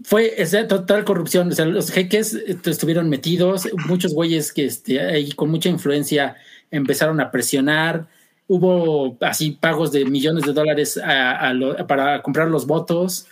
fue 0.02 0.34
total 0.68 1.04
corrupción. 1.04 1.48
O 1.48 1.52
sea, 1.52 1.64
los 1.64 1.90
jeques 1.90 2.34
eh, 2.34 2.58
estuvieron 2.64 3.08
metidos, 3.08 3.66
muchos 3.86 4.12
güeyes 4.12 4.52
que 4.52 4.66
este, 4.66 5.00
ahí 5.00 5.32
con 5.32 5.50
mucha 5.50 5.68
influencia 5.68 6.36
empezaron 6.70 7.20
a 7.20 7.30
presionar. 7.30 8.08
Hubo 8.48 9.16
así 9.20 9.52
pagos 9.52 9.90
de 9.92 10.04
millones 10.04 10.44
de 10.44 10.52
dólares 10.52 10.98
a- 10.98 11.36
a 11.38 11.54
lo- 11.54 11.86
para 11.86 12.20
comprar 12.22 12.48
los 12.48 12.66
votos. 12.66 13.26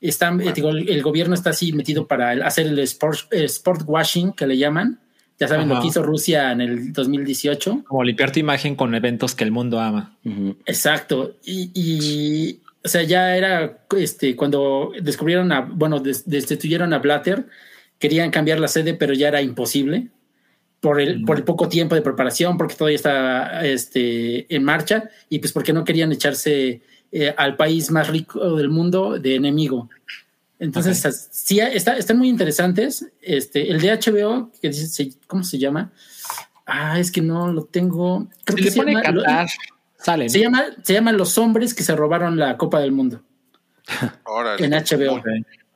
Están, 0.00 0.40
eh, 0.40 0.52
digo, 0.54 0.70
el, 0.70 0.88
el 0.88 1.02
gobierno 1.02 1.34
está 1.34 1.50
así 1.50 1.72
metido 1.72 2.06
para 2.06 2.30
hacer 2.46 2.66
el 2.66 2.78
sport, 2.80 3.32
el 3.32 3.44
sport 3.44 3.82
washing 3.86 4.32
que 4.32 4.46
le 4.46 4.58
llaman. 4.58 5.00
Ya 5.38 5.48
saben 5.48 5.68
lo 5.68 5.80
que 5.82 5.88
hizo 5.88 6.02
Rusia 6.02 6.50
en 6.52 6.62
el 6.62 6.92
2018. 6.94 7.84
Como 7.86 8.02
limpiar 8.04 8.32
tu 8.32 8.40
imagen 8.40 8.74
con 8.74 8.94
eventos 8.94 9.34
que 9.34 9.44
el 9.44 9.52
mundo 9.52 9.78
ama. 9.80 10.16
Exacto. 10.64 11.36
Y, 11.44 11.70
y, 11.74 12.60
o 12.82 12.88
sea, 12.88 13.02
ya 13.02 13.36
era 13.36 13.84
este 13.98 14.34
cuando 14.34 14.92
descubrieron 15.02 15.52
a, 15.52 15.60
bueno, 15.60 16.00
des- 16.00 16.26
destituyeron 16.26 16.94
a 16.94 17.00
Blatter, 17.00 17.46
querían 17.98 18.30
cambiar 18.30 18.60
la 18.60 18.68
sede, 18.68 18.94
pero 18.94 19.12
ya 19.12 19.28
era 19.28 19.42
imposible 19.42 20.08
por 20.80 21.00
el, 21.02 21.22
por 21.24 21.36
el 21.36 21.44
poco 21.44 21.68
tiempo 21.68 21.94
de 21.94 22.02
preparación, 22.02 22.56
porque 22.56 22.74
todavía 22.74 22.96
está 22.96 23.66
este, 23.66 24.54
en 24.54 24.64
marcha, 24.64 25.10
y 25.28 25.38
pues 25.40 25.52
porque 25.52 25.72
no 25.74 25.84
querían 25.84 26.12
echarse 26.12 26.80
eh, 27.12 27.34
al 27.36 27.56
país 27.56 27.90
más 27.90 28.08
rico 28.08 28.56
del 28.56 28.68
mundo 28.68 29.18
de 29.18 29.34
enemigo. 29.36 29.88
Entonces, 30.58 31.28
sí, 31.30 31.60
está, 31.60 31.96
están 31.96 32.16
muy 32.18 32.28
interesantes. 32.28 33.06
Este, 33.20 33.70
el 33.70 33.80
de 33.80 33.92
HBO, 33.92 34.50
que 34.60 34.68
dice, 34.68 34.86
se- 34.86 35.12
¿cómo 35.26 35.44
se 35.44 35.58
llama? 35.58 35.92
Ah, 36.64 36.98
es 36.98 37.12
que 37.12 37.20
no 37.20 37.52
lo 37.52 37.64
tengo. 37.64 38.26
Creo 38.44 38.56
Si 38.56 38.62
que 38.62 38.64
le 38.64 38.70
se 38.70 38.76
pone 38.78 38.92
llama- 38.94 39.10
lo- 39.10 39.22
Qatar, 39.22 39.48
salen. 39.98 40.30
se 40.30 40.40
llama, 40.40 40.64
se 40.82 40.94
llama 40.94 41.12
Los 41.12 41.36
hombres 41.38 41.74
que 41.74 41.82
se 41.82 41.94
robaron 41.94 42.38
la 42.38 42.56
Copa 42.56 42.80
del 42.80 42.92
Mundo 42.92 43.20
Órale. 44.24 44.64
en 44.64 44.72
HBO. 44.72 45.22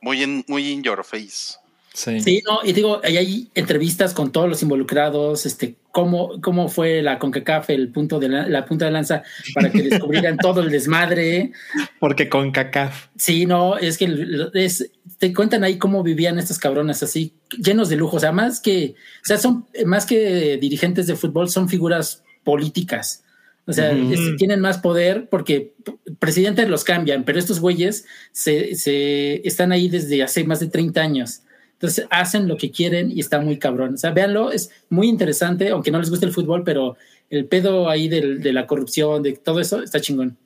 Muy 0.01 0.23
in, 0.23 0.43
muy 0.47 0.67
in 0.71 0.81
your 0.83 1.03
face. 1.03 1.55
Sí. 1.93 2.21
Sí, 2.21 2.41
no, 2.47 2.59
y 2.63 2.71
digo, 2.71 3.01
ahí 3.03 3.17
hay 3.17 3.49
entrevistas 3.53 4.13
con 4.13 4.31
todos 4.31 4.47
los 4.47 4.61
involucrados, 4.63 5.45
este, 5.45 5.75
cómo, 5.91 6.39
cómo 6.41 6.69
fue 6.69 7.01
la 7.01 7.19
CONCACAF, 7.19 7.69
el 7.69 7.89
punto 7.89 8.17
de 8.17 8.29
la, 8.29 8.47
la 8.47 8.65
punta 8.65 8.85
de 8.85 8.91
lanza 8.91 9.23
para 9.53 9.69
que 9.69 9.83
descubrieran 9.83 10.37
todo 10.41 10.61
el 10.61 10.69
desmadre. 10.69 11.51
Porque 11.99 12.29
con 12.29 12.51
CACAF. 12.51 13.07
Sí, 13.17 13.45
no, 13.45 13.77
es 13.77 13.97
que 13.97 14.09
es, 14.53 14.89
te 15.17 15.33
cuentan 15.33 15.65
ahí 15.65 15.77
cómo 15.77 16.01
vivían 16.01 16.39
estos 16.39 16.59
cabrones 16.59 17.03
así, 17.03 17.33
llenos 17.61 17.89
de 17.89 17.97
lujo. 17.97 18.15
O 18.17 18.19
sea, 18.21 18.31
más 18.31 18.61
que, 18.61 18.95
o 19.21 19.25
sea, 19.25 19.37
son 19.37 19.65
más 19.85 20.05
que 20.05 20.57
dirigentes 20.61 21.07
de 21.07 21.15
fútbol, 21.17 21.49
son 21.49 21.67
figuras 21.67 22.23
políticas. 22.45 23.23
O 23.65 23.73
sea, 23.73 23.91
es- 23.91 24.35
tienen 24.37 24.59
más 24.61 24.77
poder 24.79 25.27
porque 25.29 25.73
presidentes 26.19 26.67
los 26.69 26.83
cambian, 26.85 27.25
pero 27.25 27.37
estos 27.37 27.59
güeyes 27.59 28.05
se, 28.31 28.75
se 28.75 29.45
están 29.47 29.71
ahí 29.73 29.89
desde 29.89 30.23
hace 30.23 30.43
más 30.45 30.61
de 30.61 30.67
30 30.67 31.01
años. 31.01 31.41
Entonces 31.81 32.05
hacen 32.11 32.47
lo 32.47 32.57
que 32.57 32.69
quieren 32.69 33.09
y 33.09 33.19
está 33.19 33.41
muy 33.41 33.57
cabrón. 33.57 33.95
O 33.95 33.97
sea, 33.97 34.11
véanlo, 34.11 34.51
es 34.51 34.69
muy 34.89 35.07
interesante, 35.09 35.69
aunque 35.69 35.89
no 35.89 35.97
les 35.99 36.11
guste 36.11 36.27
el 36.27 36.31
fútbol, 36.31 36.63
pero 36.63 36.95
el 37.31 37.45
pedo 37.47 37.89
ahí 37.89 38.07
del- 38.07 38.39
de 38.39 38.53
la 38.53 38.67
corrupción, 38.67 39.23
de 39.23 39.33
todo 39.33 39.59
eso, 39.59 39.81
está 39.81 39.99
chingón. 39.99 40.37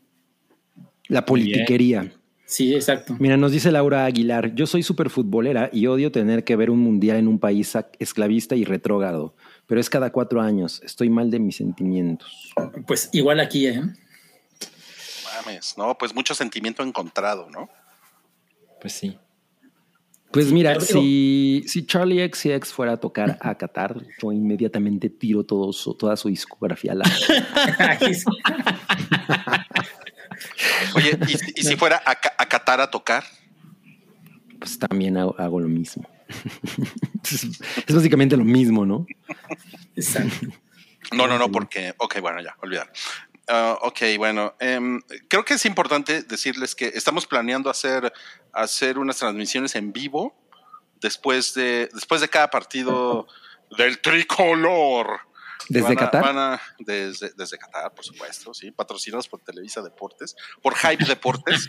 La 1.09 1.25
politiquería. 1.25 2.09
Sí, 2.45 2.73
exacto. 2.73 3.17
Mira, 3.19 3.35
nos 3.35 3.51
dice 3.51 3.69
Laura 3.71 4.05
Aguilar, 4.05 4.55
yo 4.55 4.65
soy 4.65 4.81
súper 4.81 5.09
futbolera 5.09 5.69
y 5.73 5.87
odio 5.87 6.11
tener 6.11 6.43
que 6.45 6.55
ver 6.55 6.69
un 6.69 6.79
mundial 6.79 7.17
en 7.17 7.27
un 7.27 7.37
país 7.39 7.73
esclavista 7.99 8.55
y 8.55 8.63
retrógrado, 8.63 9.35
pero 9.67 9.81
es 9.81 9.89
cada 9.89 10.11
cuatro 10.11 10.39
años, 10.41 10.81
estoy 10.85 11.09
mal 11.09 11.31
de 11.31 11.39
mis 11.39 11.57
sentimientos. 11.57 12.53
Pues 12.87 13.09
igual 13.13 13.39
aquí, 13.41 13.67
¿eh? 13.67 13.81
Mames, 15.45 15.75
no, 15.77 15.97
pues 15.97 16.13
mucho 16.15 16.33
sentimiento 16.33 16.81
encontrado, 16.83 17.49
¿no? 17.49 17.67
Pues 18.79 18.93
sí. 18.93 19.17
Pues 20.35 20.51
mira, 20.51 20.73
digo- 20.73 20.85
si, 20.85 21.63
si 21.67 21.85
Charlie 21.85 22.27
XCX 22.29 22.71
fuera 22.73 22.93
a 22.93 22.97
tocar 22.97 23.37
a 23.41 23.55
Qatar, 23.55 23.95
yo 24.21 24.31
inmediatamente 24.31 25.09
tiro 25.09 25.43
todo 25.45 25.71
su- 25.73 25.93
toda 25.95 26.15
su 26.17 26.27
discografía 26.29 26.91
a 26.91 26.95
la... 26.95 27.05
Oye, 30.95 31.17
¿y, 31.27 31.33
si- 31.37 31.53
y 31.55 31.63
si 31.63 31.75
fuera 31.75 32.01
a, 32.05 32.15
Qatar 32.47 32.81
a 32.81 32.89
tocar? 32.89 33.23
Pues 34.59 34.77
también 34.79 35.17
hago, 35.17 35.35
hago 35.37 35.59
lo 35.59 35.67
mismo. 35.67 36.07
es, 37.23 37.43
es 37.87 37.95
básicamente 37.95 38.35
lo 38.37 38.43
mismo, 38.43 38.85
¿no? 38.85 39.05
Exacto. 39.95 40.47
No, 41.13 41.27
no, 41.27 41.37
no, 41.37 41.51
porque, 41.51 41.93
ok, 41.97 42.19
bueno, 42.19 42.41
ya, 42.41 42.55
olvidar. 42.61 42.91
Ah, 43.47 43.77
ok, 43.81 43.99
bueno, 44.17 44.55
em, 44.59 44.99
creo 45.27 45.45
que 45.45 45.53
es 45.53 45.65
importante 45.65 46.23
decirles 46.23 46.73
que 46.73 46.87
estamos 46.87 47.27
planeando 47.27 47.69
hacer, 47.69 48.11
hacer 48.53 48.97
unas 48.97 49.17
transmisiones 49.17 49.75
en 49.75 49.93
vivo 49.93 50.35
después 50.99 51.53
de, 51.53 51.89
después 51.93 52.21
de 52.21 52.27
cada 52.29 52.49
partido 52.49 53.27
del 53.77 53.99
tricolor. 54.01 55.19
¿Desde 55.69 55.93
a- 55.93 55.95
Qatar? 55.95 56.25
a- 56.37 56.61
desde, 56.79 57.31
desde 57.35 57.57
Qatar, 57.57 57.93
por 57.93 58.03
supuesto, 58.05 58.53
sí. 58.53 58.71
Patrocinados 58.71 59.27
por 59.27 59.39
Televisa 59.41 59.81
Deportes, 59.81 60.35
por 60.61 60.75
Hype 60.75 61.05
Deportes. 61.07 61.67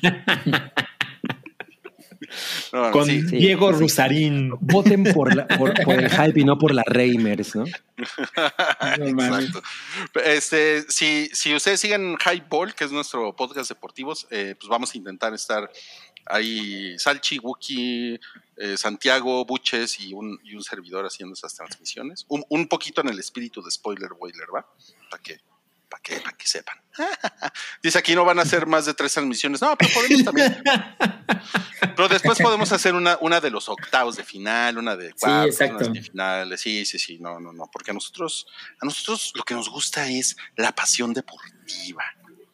No, 2.72 2.90
Con 2.90 3.06
sí. 3.06 3.22
Diego 3.22 3.72
sí. 3.72 3.80
Rusarín. 3.80 4.52
Voten 4.60 5.04
por, 5.12 5.34
la- 5.34 5.46
por, 5.48 5.74
por 5.84 5.94
el 6.02 6.10
hype 6.10 6.40
y 6.40 6.44
no 6.44 6.58
por 6.58 6.74
la 6.74 6.82
Reimers, 6.86 7.54
¿no? 7.56 7.64
Exacto. 8.96 9.62
Este, 10.24 10.82
si, 10.90 11.28
si 11.32 11.54
ustedes 11.54 11.80
siguen 11.80 12.16
Hype 12.18 12.46
Ball, 12.48 12.74
que 12.74 12.84
es 12.84 12.92
nuestro 12.92 13.34
podcast 13.34 13.68
deportivos, 13.68 14.26
eh, 14.30 14.54
pues 14.58 14.68
vamos 14.68 14.94
a 14.94 14.98
intentar 14.98 15.32
estar 15.34 15.70
ahí 16.26 16.98
Salchi, 16.98 17.38
Wookie, 17.38 18.18
eh, 18.56 18.76
Santiago, 18.76 19.44
Buches 19.44 20.00
y 20.00 20.12
un, 20.12 20.40
y 20.44 20.54
un 20.54 20.62
servidor 20.62 21.06
haciendo 21.06 21.34
esas 21.34 21.54
transmisiones. 21.54 22.24
Un, 22.28 22.44
un 22.48 22.66
poquito 22.68 23.00
en 23.00 23.08
el 23.08 23.18
espíritu 23.18 23.62
de 23.62 23.70
Spoiler 23.70 24.10
Boiler, 24.18 24.46
¿va? 24.54 24.66
Para 25.10 25.22
que, 25.22 25.38
que, 26.06 26.20
para 26.20 26.36
que 26.36 26.46
sepan. 26.46 26.76
Dice 27.82 27.98
aquí 27.98 28.14
no 28.14 28.24
van 28.24 28.38
a 28.38 28.42
hacer 28.42 28.66
más 28.66 28.86
de 28.86 28.94
tres 28.94 29.12
transmisiones. 29.12 29.60
No, 29.60 29.76
pero 29.76 29.90
podemos 29.92 30.24
también. 30.24 30.62
Pero 31.80 32.08
después 32.08 32.38
podemos 32.38 32.70
hacer 32.72 32.94
una, 32.94 33.18
una 33.20 33.40
de 33.40 33.50
los 33.50 33.68
octavos 33.68 34.16
de 34.16 34.24
final, 34.24 34.78
una 34.78 34.96
de 34.96 35.12
cuartos, 35.12 35.54
exacto. 35.54 35.76
una 35.76 35.84
semifinales. 35.86 36.60
Sí, 36.60 36.84
sí, 36.84 36.98
sí, 36.98 37.18
no, 37.18 37.40
no, 37.40 37.52
no, 37.52 37.68
porque 37.72 37.90
a 37.90 37.94
nosotros, 37.94 38.46
a 38.80 38.84
nosotros 38.84 39.32
lo 39.34 39.42
que 39.42 39.54
nos 39.54 39.68
gusta 39.68 40.08
es 40.08 40.36
la 40.56 40.72
pasión 40.72 41.12
deportiva, 41.12 42.04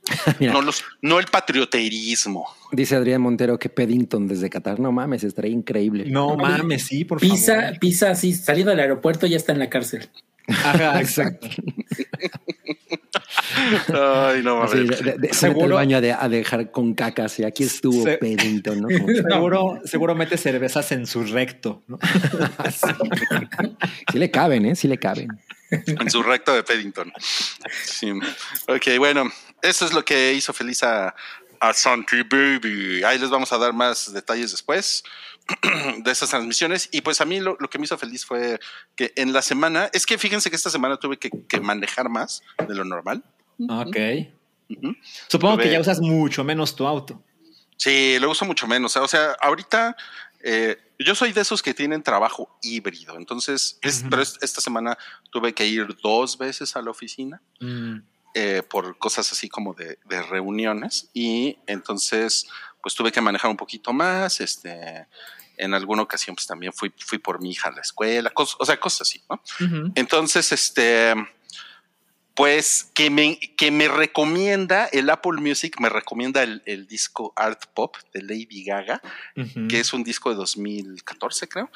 Mira, 0.41 0.53
no 0.53 0.63
los, 0.63 0.85
no 1.01 1.19
el 1.21 1.27
patrioterismo. 1.27 2.47
dice 2.73 2.97
Adrián 2.97 3.21
Montero 3.21 3.59
que 3.59 3.69
Peddington 3.69 4.27
desde 4.27 4.51
Qatar. 4.51 4.81
No 4.81 4.91
mames, 4.93 5.25
estaría 5.25 5.53
increíble. 5.53 6.07
No 6.09 6.37
mames, 6.37 6.87
sí, 6.87 7.05
por 7.05 7.21
Pisa, 7.21 7.61
favor. 7.61 7.79
pisa 7.79 8.11
así, 8.11 8.33
saliendo 8.33 8.71
del 8.71 8.81
aeropuerto 8.81 9.27
ya 9.27 9.37
está 9.37 9.53
en 9.53 9.59
la 9.61 9.69
cárcel. 9.71 10.09
Ajá, 10.49 11.01
exacto. 11.01 11.49
Ay, 13.95 14.43
no, 14.43 14.69
ver. 14.69 14.87
de, 14.87 14.97
de- 15.13 15.19
de- 15.19 15.29
se 15.29 15.35
Seguro- 15.35 15.61
mete 15.61 15.65
al 15.65 15.73
baño 15.73 15.97
a, 15.97 16.01
de- 16.01 16.13
a 16.13 16.29
dejar 16.29 16.71
con 16.71 16.95
cacas 16.95 17.39
y 17.39 17.45
aquí 17.45 17.65
estuvo 17.65 18.05
Se- 18.05 18.19
Peddington, 18.19 18.81
¿no? 18.83 18.89
Seguro, 19.31 19.81
seguro 19.85 20.15
mete 20.15 20.37
cervezas 20.37 20.91
en 20.93 21.07
su 21.07 21.23
recto. 21.25 21.83
¿no? 21.87 21.99
Sí 24.13 24.19
le 24.19 24.31
caben, 24.31 24.67
¿eh? 24.67 24.77
Sí 24.77 24.89
le 24.89 24.99
caben. 24.99 25.29
en 25.71 26.11
su 26.11 26.23
recto 26.23 26.53
de 26.55 26.63
Paddington. 26.63 27.13
Sí. 27.85 28.11
Ok, 28.69 28.99
bueno, 28.99 29.31
eso 29.63 29.87
es 29.87 29.93
lo 29.93 30.05
que 30.05 30.33
hizo 30.35 30.53
feliz 30.53 30.83
a, 30.83 31.15
a 31.61 31.73
Santi 31.73 32.23
Baby. 32.23 33.03
Ahí 33.05 33.19
les 33.19 33.31
vamos 33.31 33.53
a 33.53 33.59
dar 33.59 33.73
más 33.73 34.13
detalles 34.13 34.51
después 34.51 35.03
de 35.99 36.11
esas 36.11 36.29
transmisiones. 36.31 36.89
Y 36.93 37.01
pues 37.01 37.21
a 37.21 37.25
mí 37.25 37.41
lo, 37.41 37.57
lo 37.59 37.71
que 37.71 37.79
me 37.79 37.85
hizo 37.87 37.97
feliz 37.97 38.25
fue 38.25 38.61
que 38.97 39.13
en 39.17 39.33
la 39.33 39.41
semana, 39.43 39.89
es 39.93 40.05
que 40.05 40.19
fíjense 40.19 40.51
que 40.51 40.57
esta 40.57 40.71
semana 40.71 40.99
tuve 40.99 41.19
que, 41.19 41.31
que 41.49 41.61
manejar 41.61 42.09
más 42.11 42.43
de 42.69 42.75
lo 42.75 42.85
normal. 42.85 43.23
Ok. 43.69 43.97
Supongo 45.29 45.59
que 45.59 45.71
ya 45.71 45.81
usas 45.81 46.01
mucho 46.01 46.45
menos 46.45 46.75
tu 46.75 46.87
auto. 46.87 47.23
Sí, 47.77 48.17
lo 48.21 48.31
uso 48.31 48.45
mucho 48.45 48.67
menos. 48.67 48.97
O 48.97 49.09
sea, 49.09 49.37
ahorita 49.41 49.97
eh, 50.45 50.77
yo 50.99 51.15
soy 51.15 51.33
de 51.33 51.41
esos 51.43 51.63
que 51.63 51.75
tienen 51.75 52.03
trabajo 52.03 52.57
híbrido. 52.63 53.17
Entonces, 53.17 53.79
es- 53.83 54.05
pero 54.11 54.23
es- 54.23 54.39
esta 54.41 54.61
semana 54.61 54.97
tuve 55.31 55.53
que 55.53 55.67
ir 55.67 55.87
dos 56.03 56.37
veces 56.39 56.75
a 56.77 56.83
la 56.83 56.91
oficina. 56.91 57.41
Mm. 57.61 57.99
eh, 58.35 58.63
por 58.67 58.97
cosas 58.97 59.31
así 59.31 59.47
como 59.51 59.75
de, 59.75 59.99
de 60.07 60.23
reuniones 60.23 61.11
y 61.13 61.59
entonces 61.67 62.47
pues 62.83 62.95
tuve 62.95 63.13
que 63.13 63.21
manejar 63.21 63.51
un 63.51 63.59
poquito 63.59 63.93
más, 63.93 64.41
este, 64.41 65.07
en 65.59 65.75
alguna 65.75 66.01
ocasión 66.01 66.35
pues 66.35 66.47
también 66.47 66.73
fui, 66.73 66.91
fui 66.97 67.19
por 67.19 67.43
mi 67.43 67.51
hija 67.51 67.69
a 67.69 67.73
la 67.73 67.83
escuela, 67.83 68.33
cos- 68.33 68.57
o 68.59 68.65
sea, 68.65 68.81
cosas 68.81 69.03
así, 69.03 69.23
¿no? 69.29 69.43
Entonces, 69.95 70.51
este, 70.51 71.13
pues 72.35 72.91
que 72.95 73.11
me, 73.11 73.39
que 73.39 73.71
me 73.71 73.89
recomienda, 73.89 74.87
el 74.87 75.11
Apple 75.11 75.41
Music 75.41 75.77
me 75.81 75.89
recomienda 75.91 76.43
el, 76.43 76.63
el 76.65 76.87
disco 76.87 77.33
Art 77.37 77.65
Pop 77.75 77.97
de 78.15 78.23
Lady 78.23 78.65
Gaga, 78.65 79.03
que 79.69 79.81
es 79.81 79.93
un 79.93 80.03
disco 80.03 80.31
de 80.31 80.37
2014, 80.37 81.49
creo. 81.49 81.71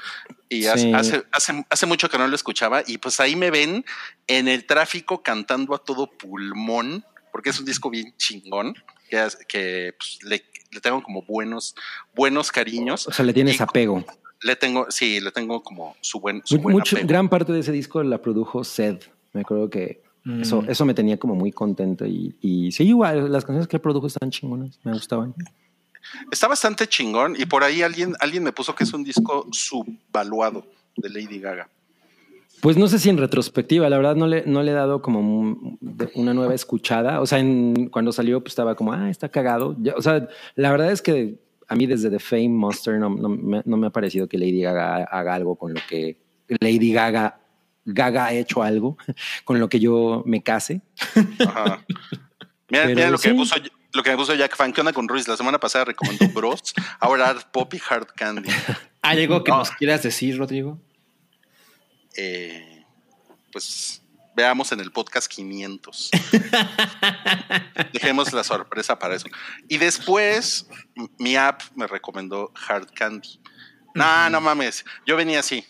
Y 0.49 0.63
Sí. 0.63 0.69
hace, 0.69 0.95
hace, 0.95 1.25
hace, 1.33 1.65
hace 1.69 1.87
mucho 1.87 2.09
que 2.09 2.17
no 2.19 2.27
lo 2.27 2.35
escuchaba. 2.35 2.83
Y 2.87 2.99
pues 2.99 3.21
ahí 3.21 3.37
me 3.37 3.51
ven 3.51 3.85
en 4.29 4.49
el 4.49 4.65
tráfico 4.65 5.23
cantando 5.23 5.75
a 5.75 5.79
todo 5.79 6.11
pulmón, 6.11 7.05
porque 7.33 7.51
es 7.51 7.59
un 7.61 7.67
disco 7.67 7.91
bien 7.91 8.15
chingón, 8.17 8.75
que, 9.11 9.95
pues, 9.99 10.19
le, 10.23 10.43
le 10.73 10.81
tengo 10.81 11.03
como 11.03 11.23
buenos, 11.23 11.75
buenos 12.15 12.51
cariños. 12.51 13.07
O 13.07 13.13
sea, 13.13 13.25
le 13.27 13.33
tienes 13.35 13.61
Y- 13.61 13.63
apego. 13.63 14.05
Le 14.43 14.55
tengo, 14.57 14.87
sí, 14.91 15.21
le 15.21 15.33
tengo 15.33 15.63
como 15.63 15.97
su 16.01 16.21
buen, 16.21 16.43
su 16.45 16.59
buen 16.59 16.77
mucho- 16.77 16.97
apego. 16.97 17.09
gran 17.09 17.29
parte 17.29 17.53
de 17.53 17.61
ese 17.61 17.73
disco 17.73 18.03
la 18.03 18.21
produjo 18.23 18.65
Sed. 18.65 18.99
Me 19.33 19.43
acuerdo 19.43 19.69
que 19.71 20.03
Mm. 20.27 20.43
eso, 20.43 20.65
eso 20.69 20.85
me 20.85 20.93
tenía 20.93 21.17
como 21.19 21.35
muy 21.37 21.53
contento. 21.53 22.05
Y, 22.05 22.35
y 22.41 22.73
sí, 22.73 22.83
igual, 22.85 23.31
las 23.31 23.45
canciones 23.45 23.69
que 23.69 23.77
él 23.77 23.81
produjo 23.81 24.09
están 24.09 24.31
chingonas. 24.31 24.79
Me 24.83 24.93
gustaban. 24.93 25.35
Está 26.33 26.49
bastante 26.49 26.87
chingón. 26.89 27.37
Y 27.39 27.47
por 27.47 27.63
ahí 27.63 27.83
alguien, 27.83 28.15
alguien 28.21 28.43
me 28.43 28.53
puso 28.53 28.75
que 28.75 28.85
es 28.85 28.93
un 28.93 29.05
disco 29.05 29.47
subvaluado 29.53 30.67
de 30.97 31.09
Lady 31.11 31.39
Gaga. 31.39 31.69
Pues 32.61 32.77
no 32.77 32.89
sé 32.89 32.99
si 32.99 33.11
en 33.11 33.19
retrospectiva, 33.19 33.89
la 33.91 33.99
verdad 33.99 34.17
no 34.17 34.27
le, 34.27 34.45
no 34.47 34.63
le 34.63 34.71
he 34.73 34.75
dado 34.75 35.03
como 35.03 35.21
un- 35.21 35.79
una 36.15 36.35
nueva 36.35 36.55
escuchada. 36.55 37.21
O 37.21 37.27
sea, 37.27 37.39
en- 37.39 37.89
cuando 37.91 38.13
salió 38.13 38.41
pues 38.41 38.53
estaba 38.53 38.75
como, 38.75 38.93
ah, 38.93 39.11
está 39.11 39.29
cagado. 39.29 39.77
Ya, 39.81 39.95
o 39.95 40.03
sea, 40.03 40.27
la 40.55 40.71
verdad 40.71 40.91
es 40.91 41.03
que 41.03 41.39
a 41.69 41.77
mí 41.77 41.87
desde 41.87 42.11
The 42.11 42.19
Fame 42.19 42.49
Monster 42.49 42.99
no, 42.99 43.11
no 43.11 43.29
me, 43.29 43.63
no 43.65 43.77
me 43.77 43.87
ha 43.89 43.91
parecido 43.91 44.27
que 44.29 44.39
Lady 44.39 44.63
Gaga 44.63 45.05
haga 45.05 45.35
algo 45.35 45.57
con 45.57 45.75
lo 45.75 45.81
que 45.89 46.17
Lady 46.61 46.93
Gaga, 46.93 47.41
Gaga 47.87 48.27
ha 48.27 48.33
hecho 48.33 48.63
algo 48.63 48.99
con 49.45 49.59
lo 49.61 49.69
que 49.69 49.81
yo 49.81 50.23
me 50.27 50.43
case. 50.43 50.83
Ajá. 51.47 51.85
Mira, 52.69 52.85
Pero 52.85 52.89
mira 52.97 53.11
lo, 53.11 53.17
que 53.19 53.23
sí. 53.23 53.29
me 53.31 53.35
puso, 53.37 53.55
lo 53.93 54.03
que 54.03 54.11
me 54.11 54.17
puso 54.17 54.35
Jack 54.35 54.57
Fan. 54.57 54.73
¿Qué 54.73 54.81
onda 54.81 54.93
con 54.93 55.09
Ruiz? 55.09 55.27
La 55.29 55.37
semana 55.37 55.59
pasada 55.59 55.85
recomendó 55.87 56.29
Bros. 56.29 56.75
Ahora 57.01 57.29
Art 57.31 57.49
Pop 57.53 57.73
y 57.75 57.81
Hard 57.89 58.09
Candy. 58.17 58.51
¿Hay 59.03 59.23
algo 59.23 59.43
que 59.45 59.53
No. 59.53 59.59
nos 59.59 59.71
quieras 59.71 60.03
decir, 60.03 60.37
Rodrigo? 60.37 60.81
Eh, 62.17 62.85
pues 63.53 64.03
veamos 64.35 64.73
en 64.73 64.81
el 64.81 64.91
podcast 64.91 65.31
500. 65.33 66.11
Dejemos 67.93 68.33
la 68.33 68.45
sorpresa 68.45 68.99
para 68.99 69.15
eso. 69.15 69.29
Y 69.69 69.79
después, 69.79 70.67
mi 71.19 71.37
app 71.37 71.63
me 71.75 71.87
recomendó 71.87 72.53
Hard 72.69 72.91
Candy. 72.95 73.41
No, 73.95 74.29
no 74.31 74.41
mames. 74.41 74.85
Yo 75.07 75.17
venía 75.17 75.41
así. 75.41 75.65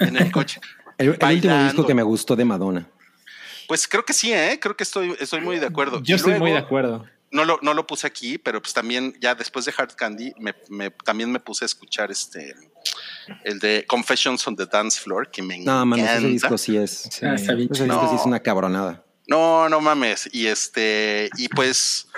En 0.00 0.16
el 0.16 0.32
coche. 0.32 0.60
El, 0.96 1.16
el 1.20 1.34
último 1.34 1.62
disco 1.64 1.86
que 1.86 1.94
me 1.94 2.02
gustó 2.02 2.34
de 2.36 2.44
Madonna. 2.44 2.86
Pues 3.66 3.86
creo 3.86 4.04
que 4.04 4.12
sí, 4.12 4.32
¿eh? 4.32 4.58
Creo 4.60 4.76
que 4.76 4.82
estoy, 4.84 5.14
estoy 5.20 5.40
muy 5.40 5.58
de 5.58 5.66
acuerdo. 5.66 6.02
Yo 6.02 6.14
Y 6.14 6.16
estoy 6.16 6.38
muy 6.38 6.50
de 6.52 6.58
acuerdo. 6.58 7.04
No 7.30 7.44
lo, 7.44 7.58
no 7.60 7.74
lo 7.74 7.86
puse 7.86 8.06
aquí, 8.06 8.38
pero 8.38 8.62
pues 8.62 8.72
también 8.72 9.14
ya 9.20 9.34
después 9.34 9.66
de 9.66 9.74
Hard 9.76 9.94
Candy, 9.94 10.32
me, 10.38 10.54
me- 10.70 10.90
también 10.90 11.30
me 11.30 11.38
puse 11.38 11.64
a 11.64 11.66
escuchar 11.66 12.10
este 12.10 12.54
el 13.44 13.58
de 13.58 13.84
Confessions 13.86 14.46
on 14.48 14.56
the 14.56 14.64
Dance 14.64 14.98
Floor, 14.98 15.30
que 15.30 15.42
me 15.42 15.58
No, 15.58 15.84
mames, 15.84 16.04
ese 16.06 16.12
encanta. 16.14 16.28
disco 16.28 16.56
sí 16.58 16.76
es. 16.78 17.10
Ah, 17.22 17.34
Ese 17.34 17.44
chido. 17.44 17.56
disco 17.56 17.74
sí 17.74 17.82
No. 17.84 18.16
es 18.16 18.24
una 18.24 18.40
cabronada. 18.40 19.04
No, 19.26 19.68
no 19.68 19.78
mames. 19.82 20.30
Y 20.32 20.46
este, 20.46 21.28
y 21.36 21.48
pues, 21.50 22.08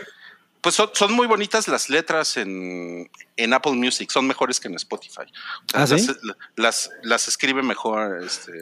pues 0.61 0.77
son, 0.77 0.91
son 0.95 1.13
muy 1.13 1.27
bonitas 1.27 1.67
las 1.67 1.91
letras 1.91 2.37
en, 2.37 3.11
en 3.43 3.53
Apple 3.53 3.73
Music, 3.73 4.11
son 4.11 4.27
mejores 4.27 4.61
que 4.61 4.69
en 4.69 4.75
Spotify. 4.75 5.23
¿Ah, 5.75 5.87
sí? 5.87 6.07
las, 6.57 6.91
las, 7.03 7.29
escribe 7.29 7.63
mejor, 7.63 8.23
este, 8.25 8.53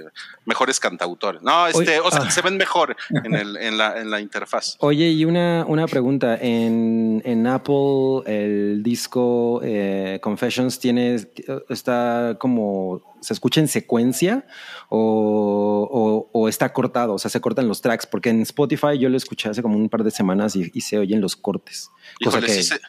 mejores 0.44 0.80
cantautores. 0.80 1.42
No, 1.42 1.66
este, 1.66 1.78
Oye, 1.80 2.00
o 2.00 2.10
sea, 2.10 2.22
ah. 2.22 2.30
se 2.30 2.42
ven 2.42 2.56
mejor 2.56 2.96
en, 3.24 3.34
el, 3.34 3.56
en, 3.56 3.78
la, 3.78 4.00
en 4.00 4.10
la 4.10 4.20
interfaz. 4.20 4.76
Oye, 4.80 5.10
y 5.10 5.24
una, 5.24 5.64
una 5.66 5.86
pregunta. 5.86 6.36
En, 6.40 7.22
en 7.24 7.46
Apple, 7.46 8.22
el 8.26 8.82
disco 8.82 9.60
eh, 9.62 10.18
Confessions 10.22 10.78
tiene, 10.78 11.26
está 11.68 12.36
como, 12.38 13.02
¿se 13.20 13.32
escucha 13.32 13.60
en 13.60 13.68
secuencia 13.68 14.46
o, 14.88 16.28
o- 16.32 16.40
o 16.40 16.48
está 16.48 16.72
cortado? 16.72 17.14
O 17.14 17.18
sea, 17.18 17.30
se 17.30 17.40
cortan 17.40 17.68
los 17.68 17.80
tracks, 17.80 18.06
porque 18.06 18.30
en 18.30 18.42
Spotify 18.42 18.98
yo 18.98 19.08
lo 19.08 19.16
escuché 19.16 19.48
hace 19.48 19.62
como 19.62 19.76
un 19.76 19.88
par 19.88 20.04
de 20.04 20.10
semanas 20.10 20.56
y, 20.56 20.70
y 20.72 20.80
se 20.82 20.98
oyen 20.98 21.20
los 21.20 21.36
cortes. 21.36 21.90
Cosa 22.22 22.38
Híjole, 22.38 22.46
que, 22.46 22.52
sí, 22.54 22.62
se, 22.64 22.80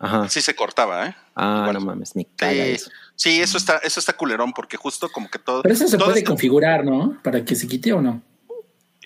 ajá. 0.00 0.28
sí 0.28 0.40
se 0.42 0.54
cortaba, 0.56 1.06
¿eh? 1.06 1.14
Ah, 1.36 1.58
igual. 1.68 1.74
no 1.74 1.80
mames, 1.80 2.16
me 2.16 2.26
caga 2.36 2.52
Sí, 2.52 2.58
eso. 2.60 2.90
sí, 3.14 3.40
eso 3.40 3.56
está, 3.58 3.76
eso 3.78 4.00
está 4.00 4.12
culerón, 4.14 4.52
porque 4.52 4.76
justo 4.76 5.08
como 5.10 5.30
que 5.30 5.38
todo. 5.38 5.62
Pero 5.62 5.72
eso 5.74 5.86
se 5.86 5.96
puede 5.98 6.24
configurar, 6.24 6.84
¿no? 6.84 7.16
Para 7.22 7.44
que 7.44 7.54
se 7.54 7.68
quite 7.68 7.92
o 7.92 8.02
no. 8.02 8.22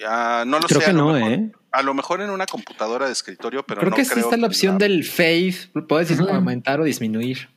Ah, 0.07 0.45
no 0.47 0.59
lo 0.59 0.67
Creo 0.67 0.81
sé. 0.81 0.87
que 0.87 0.91
a 0.91 0.95
lo 0.95 1.07
no, 1.07 1.13
mejor- 1.13 1.33
¿eh? 1.33 1.53
A 1.71 1.83
lo 1.83 1.93
mejor 1.95 2.21
en 2.21 2.31
una 2.31 2.47
computadora 2.47 3.07
de 3.07 3.13
escritorio, 3.13 3.65
pero 3.67 3.81
creo 3.81 3.91
no 3.91 3.97
que 3.97 4.05
sí 4.05 4.11
creo 4.13 4.25
está 4.25 4.37
la 4.37 4.47
opción 4.47 4.75
la- 4.75 4.79
del 4.79 5.05
fade. 5.05 5.55
Puedes 5.89 6.19
aumentar 6.21 6.81
o 6.81 6.85
disminuir. 6.85 7.49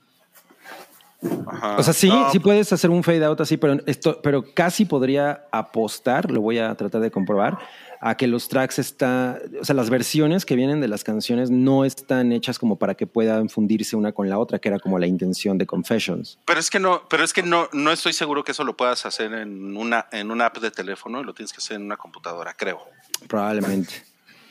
Ajá. 1.47 1.77
O 1.77 1.83
sea, 1.83 1.93
sí, 1.93 2.09
No, 2.09 2.31
sí 2.31 2.39
puedes 2.39 2.71
hacer 2.71 2.89
un 2.89 3.03
fade 3.03 3.23
out 3.25 3.41
así, 3.41 3.57
pero 3.57 3.77
esto, 3.85 4.19
pero 4.21 4.43
casi 4.53 4.85
podría 4.85 5.45
apostar, 5.51 6.29
lo 6.31 6.41
voy 6.41 6.59
a 6.59 6.75
tratar 6.75 7.01
de 7.01 7.09
comprobar, 7.09 7.57
a 7.99 8.15
que 8.15 8.27
los 8.27 8.47
tracks 8.47 8.77
está, 8.77 9.39
o 9.59 9.65
sea, 9.65 9.73
las 9.73 9.89
versiones 9.89 10.45
que 10.45 10.55
vienen 10.55 10.79
de 10.81 10.87
las 10.87 11.03
canciones 11.03 11.49
no 11.49 11.83
están 11.85 12.31
hechas 12.31 12.59
como 12.59 12.75
para 12.75 12.93
que 12.93 13.07
puedan 13.07 13.49
fundirse 13.49 13.95
una 13.95 14.11
con 14.11 14.29
la 14.29 14.37
otra, 14.37 14.59
que 14.59 14.69
era 14.69 14.77
como 14.77 14.99
la 14.99 15.07
intención 15.07 15.57
de 15.57 15.65
Confessions. 15.65 16.37
Pero 16.45 16.59
es 16.59 16.69
que 16.69 16.79
no, 16.79 17.01
pero 17.09 17.23
es 17.23 17.33
que 17.33 17.41
no, 17.41 17.67
no 17.73 17.91
estoy 17.91 18.13
seguro 18.13 18.43
que 18.43 18.51
eso 18.51 18.63
lo 18.63 18.77
puedas 18.77 19.05
hacer 19.07 19.33
en 19.33 19.75
una, 19.75 20.05
en 20.11 20.29
una 20.29 20.45
app 20.45 20.59
de 20.59 20.69
teléfono, 20.69 21.23
lo 21.23 21.33
tienes 21.33 21.51
que 21.51 21.57
hacer 21.57 21.77
en 21.77 21.83
una 21.85 21.97
computadora, 21.97 22.53
creo. 22.53 22.79
Probablemente. 23.27 23.93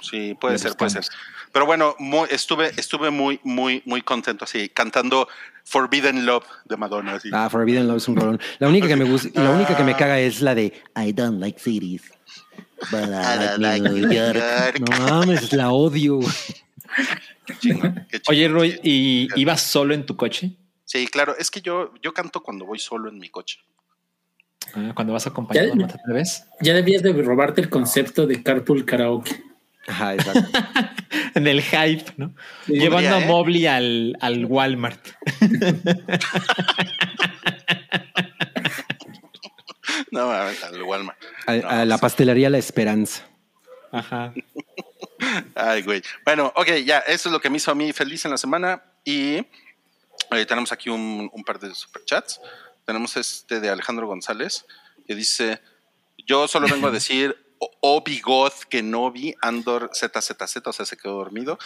Sí, 0.01 0.37
puede 0.41 0.59
ser, 0.59 0.77
puede 0.77 0.91
ser. 0.91 1.05
Pero 1.53 1.67
bueno, 1.67 1.95
muy- 2.01 2.29
estuve, 2.31 2.73
estuve 2.77 3.11
muy, 3.11 3.39
muy, 3.45 3.83
muy 3.87 4.03
contento 4.03 4.45
así, 4.45 4.69
cantando 4.69 5.29
Forbidden 5.69 6.25
Love 6.25 6.45
de 6.65 6.77
Madonna. 6.77 7.15
Así. 7.17 7.29
Ah, 7.33 7.51
Forbidden 7.51 7.87
Love 7.89 7.97
es 7.99 8.09
un 8.09 8.17
rolón. 8.17 8.41
La 8.59 8.69
única 8.69 8.87
que 8.89 8.97
me 8.97 9.05
gusta, 9.05 9.29
la 9.43 9.51
única 9.51 9.77
que 9.77 9.83
me 9.83 9.95
caga 9.97 10.19
es 10.21 10.41
la 10.41 10.55
de 10.55 10.73
I 10.97 11.13
don't 11.13 11.41
like 11.41 11.59
cities, 11.59 12.03
but 12.91 13.01
I 13.03 13.05
I 13.05 13.59
like 13.59 13.59
like 13.59 13.81
New 13.83 14.07
New 14.07 14.13
York. 14.13 14.37
York. 14.37 14.79
no 14.81 14.99
mames, 15.11 15.53
la 15.53 15.71
odio. 15.73 16.21
Qué 17.47 17.59
chingón, 17.59 18.07
qué 18.11 18.21
Oye. 18.29 18.49
Roy, 18.49 18.81
¿y 18.83 19.29
ibas 19.35 19.61
solo 19.61 19.93
en 19.93 20.07
tu 20.07 20.17
coche? 20.17 20.53
Sí, 20.85 21.07
claro, 21.09 21.37
es 21.37 21.51
que 21.51 21.61
yo, 21.61 21.93
yo 22.01 22.15
canto 22.15 22.43
cuando 22.43 22.65
voy 22.65 22.79
solo 22.79 23.09
en 23.09 23.19
mi 23.19 23.29
coche. 23.29 23.59
Ah, 24.75 24.93
Cuando 24.95 25.13
vas 25.13 25.27
acompañado, 25.27 25.69
Ya- 25.69 25.75
¿no 25.75 25.87
te 25.87 25.95
atreves? 25.95 26.45
Ya 26.61 26.75
debías 26.75 27.03
de 27.03 27.13
robarte 27.13 27.61
el 27.61 27.69
concepto 27.71 28.27
de 28.27 28.43
carpool 28.43 28.85
karaoke. 28.85 29.43
Ajá, 29.87 30.15
exacto. 30.15 30.43
En 31.35 31.47
el 31.47 31.63
hype, 31.63 32.13
¿no? 32.17 32.35
Sí. 32.65 32.73
Llevando 32.75 33.11
a 33.11 33.21
Podría, 33.21 33.27
¿eh? 33.27 33.29
Mobley 33.29 33.67
al, 33.67 34.17
al 34.21 34.45
Walmart. 34.47 35.07
No, 40.11 40.31
al 40.31 40.83
Walmart. 40.83 41.19
A, 41.47 41.55
No, 41.57 41.69
a 41.69 41.85
la 41.85 41.99
pastelería 41.99 42.49
La 42.49 42.59
Esperanza. 42.59 43.23
Ajá. 43.93 44.33
Ay, 45.55 45.83
güey. 45.83 46.03
Bueno, 46.25 46.53
ok, 46.57 46.69
ya, 46.85 47.01
eso 47.01 47.29
es 47.29 47.33
lo 47.33 47.41
que 47.41 47.51
me 47.51 47.59
hizo 47.59 47.71
a 47.71 47.75
mí 47.75 47.93
feliz 47.93 48.25
en 48.25 48.31
la 48.31 48.39
semana. 48.39 48.83
Y 49.05 49.37
eh, 49.37 50.47
tenemos 50.47 50.73
aquí 50.73 50.89
un, 50.89 51.31
un 51.33 51.45
par 51.45 51.59
de 51.59 51.75
superchats. 51.75 52.41
Tenemos 52.85 53.17
este 53.17 53.61
de 53.61 53.69
Alejandro 53.69 54.07
González, 54.07 54.65
que 55.07 55.15
dice: 55.15 55.61
Yo 56.27 56.49
solo 56.49 56.67
vengo 56.69 56.89
a 56.89 56.93
decir 56.93 57.37
"O- 57.59 57.71
Obi 57.81 58.21
God 58.21 58.53
que 58.69 58.83
no 58.83 59.11
vi 59.11 59.35
Andor 59.43 59.91
ZZZ, 59.95 60.57
o 60.67 60.73
sea, 60.73 60.85
se 60.87 60.97
quedó 60.97 61.15
dormido. 61.15 61.59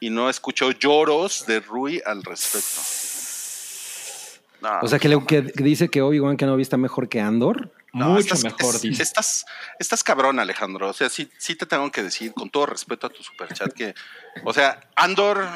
Y 0.00 0.10
no 0.10 0.30
escuchó 0.30 0.70
lloros 0.70 1.44
de 1.46 1.58
Rui 1.60 2.00
al 2.06 2.22
respecto. 2.22 2.80
No, 4.60 4.80
O 4.82 4.88
sea, 4.88 4.98
que, 4.98 5.08
le, 5.08 5.24
que 5.24 5.40
dice 5.42 5.88
que 5.88 6.02
Obi-Wan 6.02 6.36
Kenobi 6.36 6.62
está 6.62 6.76
mejor 6.76 7.08
que 7.08 7.20
Andor. 7.20 7.70
no, 7.92 8.10
Mucho 8.10 8.34
estás- 8.34 8.44
mejor, 8.44 8.74
es- 8.74 8.82
dice. 8.82 9.02
Estás, 9.02 9.46
estás 9.78 10.02
cabrón, 10.04 10.38
Alejandro. 10.40 10.88
O 10.88 10.92
sea, 10.92 11.08
sí, 11.08 11.30
sí 11.38 11.54
te 11.54 11.64
tengo 11.66 11.90
que 11.92 12.02
decir, 12.02 12.32
con 12.34 12.50
todo 12.50 12.66
respeto 12.66 13.06
a 13.06 13.10
tu 13.10 13.22
superchat, 13.22 13.72
que, 13.72 13.94
o 14.44 14.52
sea, 14.52 14.80
Andor, 14.96 15.46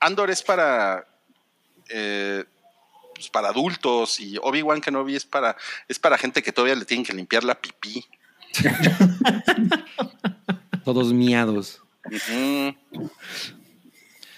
Andor 0.00 0.30
es 0.30 0.42
para, 0.42 1.06
eh, 1.88 2.44
pues, 3.14 3.28
para 3.28 3.48
adultos 3.48 4.20
y 4.20 4.36
Obi-Wan 4.42 4.80
Kenobi 4.80 5.16
es 5.16 5.24
para, 5.24 5.56
es 5.88 5.98
para 5.98 6.18
gente 6.18 6.42
que 6.42 6.52
todavía 6.52 6.74
le 6.74 6.84
tienen 6.84 7.04
que 7.04 7.12
limpiar 7.12 7.44
la 7.44 7.54
pipí. 7.54 8.04
Todos 10.84 11.12
miados. 11.12 11.82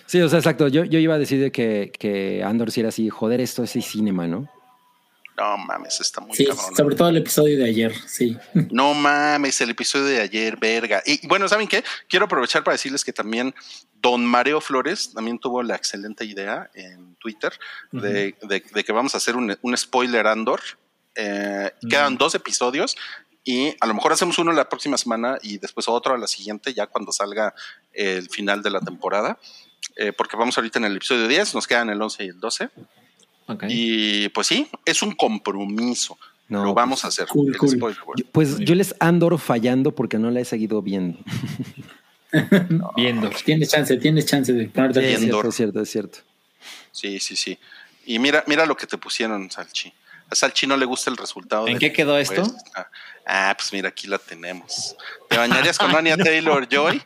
Sí, 0.07 0.21
o 0.23 0.29
sea, 0.29 0.39
exacto. 0.39 0.69
Yo, 0.69 0.85
yo 0.85 0.99
iba 0.99 1.15
a 1.15 1.19
decir 1.19 1.41
de 1.41 1.53
que, 1.53 1.93
que 1.99 2.43
Andor 2.43 2.71
sí 2.71 2.81
era 2.81 2.89
así, 2.89 3.09
joder, 3.11 3.41
esto 3.41 3.63
es 3.63 3.73
cinema, 3.85 4.27
¿no? 4.27 4.49
No 5.37 5.57
mames, 5.59 6.01
está 6.01 6.21
muy 6.21 6.35
Sí, 6.35 6.47
cabrón. 6.47 6.75
sobre 6.75 6.97
todo 6.97 7.11
el 7.11 7.19
episodio 7.19 7.59
de 7.59 7.65
ayer, 7.67 7.95
sí. 8.07 8.37
No 8.73 8.93
mames, 8.95 9.61
el 9.61 9.71
episodio 9.71 10.07
de 10.07 10.21
ayer, 10.21 10.57
verga. 10.57 11.01
Y 11.07 11.25
bueno, 11.29 11.47
¿saben 11.47 11.69
qué? 11.69 11.85
Quiero 12.09 12.25
aprovechar 12.25 12.65
para 12.65 12.75
decirles 12.75 13.05
que 13.05 13.13
también 13.13 13.55
Don 14.01 14.25
Mareo 14.27 14.61
Flores 14.61 15.13
también 15.15 15.39
tuvo 15.39 15.63
la 15.63 15.77
excelente 15.77 16.25
idea 16.25 16.69
en 16.75 17.15
Twitter 17.17 17.53
de, 17.93 18.35
de- 18.43 18.65
de 18.75 18.85
que 18.85 18.93
vamos 18.93 19.15
a 19.15 19.19
hacer 19.19 19.37
un, 19.37 19.57
un 19.63 19.77
spoiler 19.77 20.27
Andor. 20.27 20.61
Eh, 21.15 21.71
Quedan 21.89 22.17
dos 22.17 22.35
episodios 22.35 22.97
y 23.45 23.75
a 23.81 23.87
lo 23.87 23.95
mejor 23.95 24.13
hacemos 24.13 24.39
uno 24.39 24.53
la 24.53 24.69
próxima 24.69 24.99
semana 24.99 25.39
y 25.43 25.59
después 25.59 25.89
otro 25.89 26.15
a 26.15 26.19
la 26.19 26.27
siguiente, 26.27 26.75
ya 26.75 26.87
cuando 26.87 27.13
salga 27.13 27.55
el 27.93 28.29
final 28.29 28.63
de 28.63 28.71
la 28.71 28.81
temporada. 28.81 29.39
Eh, 29.97 30.13
porque 30.13 30.37
vamos 30.37 30.57
ahorita 30.57 30.79
en 30.79 30.85
el 30.85 30.97
episodio 30.97 31.27
10, 31.27 31.55
nos 31.55 31.67
quedan 31.67 31.91
el 31.91 32.01
11 32.01 32.25
y 32.25 32.29
el 32.29 32.41
12. 32.41 32.69
Ok. 33.47 33.65
Y 33.69 34.29
pues 34.31 34.47
sí, 34.47 34.69
es 34.85 35.03
un 35.03 35.13
compromiso. 35.13 36.19
No, 36.49 36.65
Lo 36.65 36.75
vamos 36.75 37.05
a 37.05 37.09
hacer. 37.09 37.27
cool, 37.29 37.57
cool. 37.57 37.69
spoiler, 37.69 37.99
pues 38.33 38.59
yo 38.59 38.75
les 38.75 38.95
Andor 39.01 39.39
fallando 39.39 39.95
porque 39.95 40.19
no 40.19 40.31
la 40.31 40.41
he 40.41 40.45
seguido 40.45 40.81
viendo. 40.83 41.19
Viendo. 42.97 43.31
Tienes 43.45 43.71
chance, 43.71 43.97
tienes 43.97 44.27
chance 44.27 44.53
de 44.53 44.69
ponerte 44.69 45.13
Es 45.13 45.21
cierto, 45.21 45.49
es 45.49 45.55
cierto, 45.55 45.81
es 45.81 45.91
cierto. 45.91 46.19
Sí, 46.93 47.19
sí, 47.21 47.37
sí. 47.37 47.59
Y 48.05 48.19
mira, 48.19 48.45
mira 48.47 48.67
lo 48.67 48.77
que 48.77 48.87
te 48.87 48.99
pusieron, 48.99 49.51
Salchi. 49.51 49.93
A 50.31 50.35
Salchi 50.35 50.67
no 50.67 50.77
le 50.77 50.85
gusta 50.85 51.11
el 51.11 51.17
resultado. 51.17 51.67
¿En 51.69 51.79
qué 51.79 51.93
quedó 51.93 52.19
esto? 52.19 52.43
Ah, 53.27 53.55
pues 53.57 53.73
mira, 53.73 53.89
aquí 53.89 54.07
la 54.07 54.19
tenemos. 54.19 54.95
¿Te 55.29 55.37
bañarías 55.39 55.79
con 55.79 55.95
Anya 55.95 56.17
Taylor 56.17 56.67
Joy? 56.69 57.03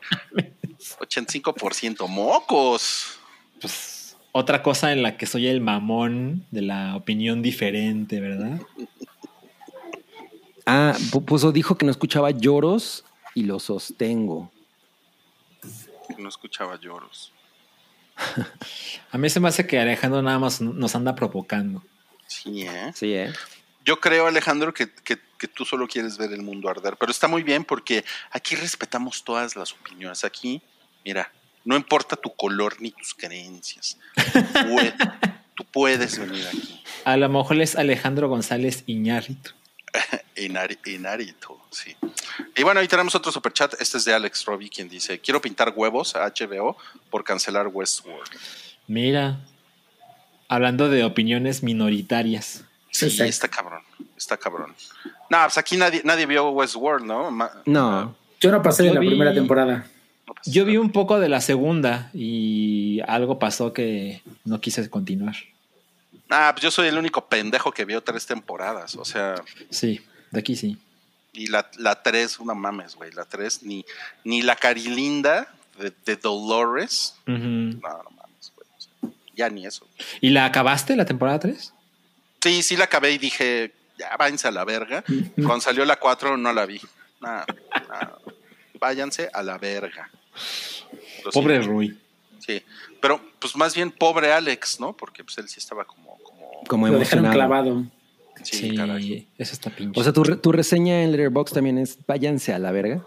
85% 1.01 2.09
mocos. 2.09 3.19
Pues 3.61 4.17
otra 4.33 4.63
cosa 4.63 4.93
en 4.93 5.03
la 5.03 5.17
que 5.17 5.27
soy 5.27 5.47
el 5.47 5.61
mamón 5.61 6.47
de 6.51 6.63
la 6.63 6.97
opinión 6.97 7.43
diferente, 7.43 8.19
¿verdad? 8.21 8.61
Ah, 10.67 10.95
pu- 11.11 11.25
puso, 11.25 11.53
dijo 11.53 11.77
que 11.77 11.85
no 11.85 11.91
escuchaba 11.91 12.31
lloros 12.31 13.05
y 13.35 13.45
lo 13.45 13.59
sostengo. 13.59 14.51
No 16.19 16.29
escuchaba 16.29 16.79
lloros. 16.79 17.33
A 19.13 19.19
mí 19.19 19.29
se 19.31 19.41
me 19.41 19.49
hace 19.49 19.67
que 19.67 19.79
Alejandro 19.81 20.23
nada 20.23 20.39
más 20.39 20.61
nos 20.61 20.95
anda 20.95 21.15
provocando. 21.15 21.83
Sí, 22.33 22.63
¿eh? 22.63 22.93
Sí, 22.95 23.13
¿eh? 23.15 23.33
Yo 23.85 24.01
creo, 24.01 24.27
Alejandro, 24.27 24.73
que, 24.73 24.93
que- 24.93 25.19
que 25.39 25.49
tú 25.49 25.65
solo 25.65 25.89
quieres 25.89 26.17
ver 26.19 26.33
el 26.33 26.43
mundo 26.43 26.69
arder, 26.69 26.97
pero 26.97 27.11
está 27.11 27.27
muy 27.27 27.43
bien 27.43 27.65
porque 27.65 28.05
aquí 28.31 28.55
respetamos 28.55 29.25
todas 29.25 29.57
las 29.57 29.73
opiniones. 29.73 30.23
Aquí, 30.23 30.63
mira, 31.05 31.33
no 31.65 31.75
importa 31.77 32.15
tu 32.17 32.33
color 32.35 32.81
ni 32.81 32.93
tus 32.93 33.13
creencias. 33.15 33.99
Tú 34.33 34.69
puedes, 34.71 34.95
tú 35.57 35.65
puedes 35.65 36.19
venir 36.19 36.47
aquí. 36.47 36.83
A 37.05 37.17
lo 37.17 37.29
mejor 37.29 37.61
es 37.61 37.75
Alejandro 37.75 38.29
González 38.29 38.85
Iñárritu. 38.87 39.51
Inari- 40.37 40.79
Inarito, 40.87 41.61
sí. 41.71 41.97
Y 42.57 42.63
bueno, 42.63 42.79
ahí 42.81 42.87
tenemos 42.89 43.15
otro 43.17 43.33
superchat. 43.33 43.75
Este 43.81 43.99
es 43.99 44.05
de 44.05 44.15
Alex 44.15 44.45
Robbie, 44.45 44.71
quien 44.71 44.89
dice: 44.89 45.19
Quiero 45.19 45.41
pintar 45.41 45.73
huevos 45.75 46.15
a 46.15 46.25
HBO 46.27 46.77
por 47.11 47.25
cancelar 47.25 47.67
Westworld. 47.67 48.31
Mira, 48.87 49.41
hablando 50.55 50.89
de 50.89 51.05
opiniones 51.05 51.63
minoritarias. 51.63 52.65
Sí, 52.91 53.07
Exacto. 53.07 53.25
está 53.31 53.49
cabrón. 53.49 53.83
Está 54.17 54.37
cabrón. 54.37 54.75
No, 55.31 55.39
pues 55.45 55.59
aquí 55.59 55.77
nadie, 55.77 56.03
nadie 56.05 56.27
vio 56.27 56.51
Westworld, 56.51 57.05
¿no? 57.07 57.31
Ma- 57.31 57.51
No. 57.65 58.15
Yo 58.41 58.51
no 58.51 58.63
pasé 58.63 58.83
de 58.85 58.93
la 58.95 59.01
vi- 59.01 59.07
primera 59.09 59.33
temporada. 59.33 59.87
no 60.27 60.35
Yo 60.45 60.65
vi 60.65 60.77
un 60.77 60.91
poco 60.93 61.19
de 61.21 61.29
la 61.29 61.41
segunda 61.41 62.11
y 62.13 63.01
algo 63.07 63.39
pasó 63.39 63.73
que 63.73 64.23
no 64.45 64.61
quise 64.61 64.89
continuar. 64.91 65.37
Ah, 66.29 66.51
pues 66.53 66.63
yo 66.63 66.71
soy 66.71 66.89
el 66.89 66.99
único 66.99 67.27
pendejo 67.27 67.73
que 67.73 67.85
vio 67.85 68.03
tres 68.03 68.27
temporadas. 68.27 68.97
O 68.97 69.05
sea, 69.05 69.37
Sí, 69.71 70.01
de 70.31 70.41
aquí 70.41 70.57
sí. 70.57 70.77
y 71.33 71.47
la, 71.49 71.71
la 71.79 72.03
tres, 72.03 72.39
una 72.41 72.55
mames, 72.55 72.95
güey. 72.95 73.11
La 73.13 73.25
tres, 73.25 73.63
ni, 73.63 73.85
ni 74.25 74.43
la 74.43 74.57
carilinda 74.57 75.53
de, 75.79 75.93
de 76.05 76.17
Dolores. 76.17 77.15
Ujú. 77.27 77.37
No, 77.39 78.03
no 78.03 78.11
mames, 78.17 78.53
güey. 78.55 78.67
O 78.77 78.81
sea, 78.81 79.11
ya 79.35 79.49
ni 79.51 79.67
eso. 79.67 79.87
¿Y 80.21 80.31
la 80.31 80.45
acabaste 80.47 80.97
la 80.97 81.05
temporada 81.05 81.41
3? 81.41 81.73
Sí, 82.43 82.63
sí 82.63 82.77
la 82.77 82.85
acabé 82.85 83.13
y 83.13 83.19
dije, 83.19 83.73
ya 83.99 84.17
váyanse 84.17 84.49
a 84.49 84.51
la 84.51 84.65
verga. 84.65 85.05
Cuando 85.37 85.61
salió 85.61 85.85
la 85.85 85.97
4 85.97 86.37
no 86.37 86.53
la 86.53 86.67
vi. 86.67 86.81
Nada, 87.21 87.47
nada. 87.89 88.19
Váyanse 88.81 89.31
a 89.33 89.43
la 89.43 89.59
verga. 89.59 90.11
Lo 91.25 91.31
Pobre 91.31 91.57
siento. 91.57 91.73
Rui. 91.73 91.99
Sí, 92.45 92.61
pero 93.01 93.21
pues 93.39 93.55
más 93.55 93.75
bien 93.77 93.93
pobre 93.93 94.33
Alex, 94.33 94.81
¿no? 94.81 94.93
Porque 94.97 95.23
pues 95.23 95.39
él 95.39 95.49
sí 95.49 95.61
estaba 95.61 95.85
como, 95.85 96.19
como 96.25 96.51
Como 96.69 96.89
Lo 96.89 96.99
dejaron 96.99 97.31
clavado. 97.31 97.85
sí, 98.43 98.57
Sí, 98.71 98.75
caray. 98.77 99.29
eso 99.39 99.53
está 99.53 99.71
pinche. 99.71 99.99
O 100.01 100.03
sea, 100.03 100.13
tu, 100.13 100.23
tu 100.39 100.51
reseña 100.51 101.03
en 101.05 101.13
Letterboxd 101.13 101.55
también 101.55 101.79
es 101.79 101.97
váyanse 102.07 102.53
a 102.53 102.59
la 102.59 102.73
verga. 102.73 103.05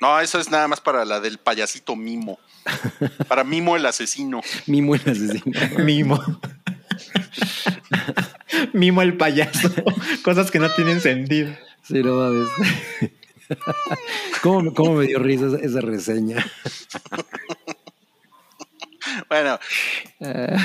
No, 0.00 0.18
eso 0.20 0.38
es 0.38 0.50
nada 0.50 0.68
más 0.68 0.80
para 0.80 1.04
la 1.04 1.20
del 1.20 1.36
payasito 1.38 1.94
Mimo. 1.96 2.38
Para 3.28 3.44
Mimo 3.44 3.76
el 3.76 3.86
asesino. 3.86 4.40
Mimo 4.66 4.94
el 4.94 5.00
asesino. 5.02 5.60
Mimo. 5.84 6.22
Mimo 8.72 9.02
el 9.02 9.16
payaso. 9.16 9.70
Cosas 10.22 10.50
que 10.50 10.58
no 10.58 10.70
tienen 10.70 11.00
sentido. 11.00 11.54
Sí, 11.82 12.02
no 12.02 12.16
mames. 12.16 12.48
¿Cómo, 14.42 14.74
cómo 14.74 14.94
me 14.94 15.06
dio 15.06 15.18
risa 15.18 15.46
esa, 15.46 15.58
esa 15.58 15.80
reseña? 15.80 16.44
Bueno, 19.28 19.58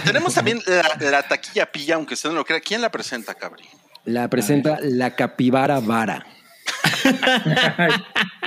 tenemos 0.03 0.33
también 0.33 0.61
la, 0.65 1.11
la 1.11 1.23
taquilla 1.23 1.71
pilla, 1.71 1.95
aunque 1.95 2.15
usted 2.15 2.29
no 2.29 2.35
lo 2.35 2.45
crea. 2.45 2.59
¿Quién 2.59 2.81
la 2.81 2.91
presenta, 2.91 3.35
Cabri? 3.35 3.63
La 4.05 4.29
presenta 4.29 4.79
la 4.81 5.15
capibara 5.15 5.79
vara. 5.79 6.25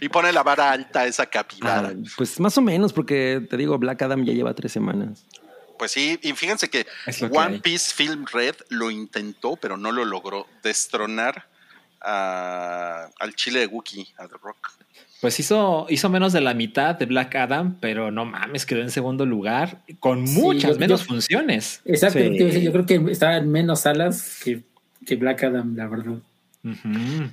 Y 0.00 0.08
pone 0.08 0.32
la 0.32 0.42
vara 0.42 0.70
alta 0.72 1.06
esa 1.06 1.26
capibara. 1.26 1.88
Ah, 1.94 2.10
pues 2.16 2.38
más 2.40 2.56
o 2.58 2.60
menos, 2.62 2.92
porque 2.92 3.46
te 3.48 3.56
digo, 3.56 3.78
Black 3.78 4.02
Adam 4.02 4.24
ya 4.24 4.32
lleva 4.32 4.54
tres 4.54 4.72
semanas. 4.72 5.24
Pues 5.78 5.90
sí, 5.92 6.18
y 6.22 6.32
fíjense 6.32 6.68
que 6.70 6.86
One 7.30 7.54
hay. 7.56 7.60
Piece 7.60 7.92
Film 7.94 8.24
Red 8.32 8.54
lo 8.68 8.90
intentó, 8.90 9.56
pero 9.56 9.76
no 9.76 9.90
lo 9.90 10.04
logró 10.04 10.46
destronar 10.62 11.46
a- 12.00 13.08
al 13.18 13.34
chile 13.34 13.60
de 13.60 13.66
Wookiee, 13.66 14.06
a 14.18 14.26
The 14.28 14.34
Rock. 14.42 14.70
Pues 15.20 15.38
hizo, 15.38 15.86
hizo 15.88 16.08
menos 16.08 16.32
de 16.32 16.40
la 16.40 16.52
mitad 16.52 16.96
de 16.96 17.06
Black 17.06 17.36
Adam, 17.36 17.76
pero 17.80 18.10
no 18.10 18.24
mames, 18.24 18.66
quedó 18.66 18.80
en 18.80 18.90
segundo 18.90 19.24
lugar 19.24 19.78
con 20.00 20.22
muchas 20.22 20.72
yo- 20.72 20.78
menos 20.78 21.00
yo- 21.02 21.06
funciones. 21.06 21.80
Exacto, 21.84 22.18
Sí. 22.18 22.60
yo 22.62 22.72
creo 22.72 22.86
que 22.86 22.96
estaba 23.12 23.36
en 23.36 23.50
menos 23.50 23.80
salas 23.80 24.40
que, 24.42 24.62
que 25.06 25.14
Black 25.16 25.44
Adam, 25.44 25.76
la 25.76 25.86
verdad. 25.86 26.14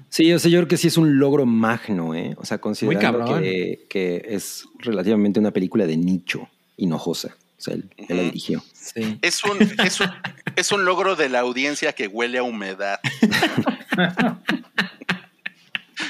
Sí, 0.09 0.34
o 0.34 0.39
sea, 0.39 0.49
yo 0.49 0.57
creo 0.59 0.67
que 0.67 0.77
sí 0.77 0.88
es 0.88 0.97
un 0.97 1.19
logro 1.19 1.45
magno, 1.45 2.15
¿eh? 2.15 2.36
O 2.38 2.45
sea, 2.45 2.57
considerando 2.57 3.25
que, 3.41 3.86
que 3.89 4.25
es 4.30 4.65
relativamente 4.80 5.39
una 5.39 5.51
película 5.51 5.86
de 5.86 5.97
nicho, 5.97 6.47
hinojosa. 6.77 7.36
O 7.57 7.61
sea, 7.61 7.73
él, 7.75 7.89
él 7.97 8.05
la 8.17 8.23
dirigió. 8.23 8.63
Sí. 8.73 9.19
Es 9.21 9.43
un, 9.43 9.57
es, 9.84 9.99
un, 9.99 10.09
es 10.55 10.71
un 10.71 10.86
logro 10.86 11.15
de 11.15 11.30
la 11.30 11.41
audiencia 11.41 11.93
que 11.93 12.07
huele 12.07 12.38
a 12.39 12.43
humedad. 12.43 12.99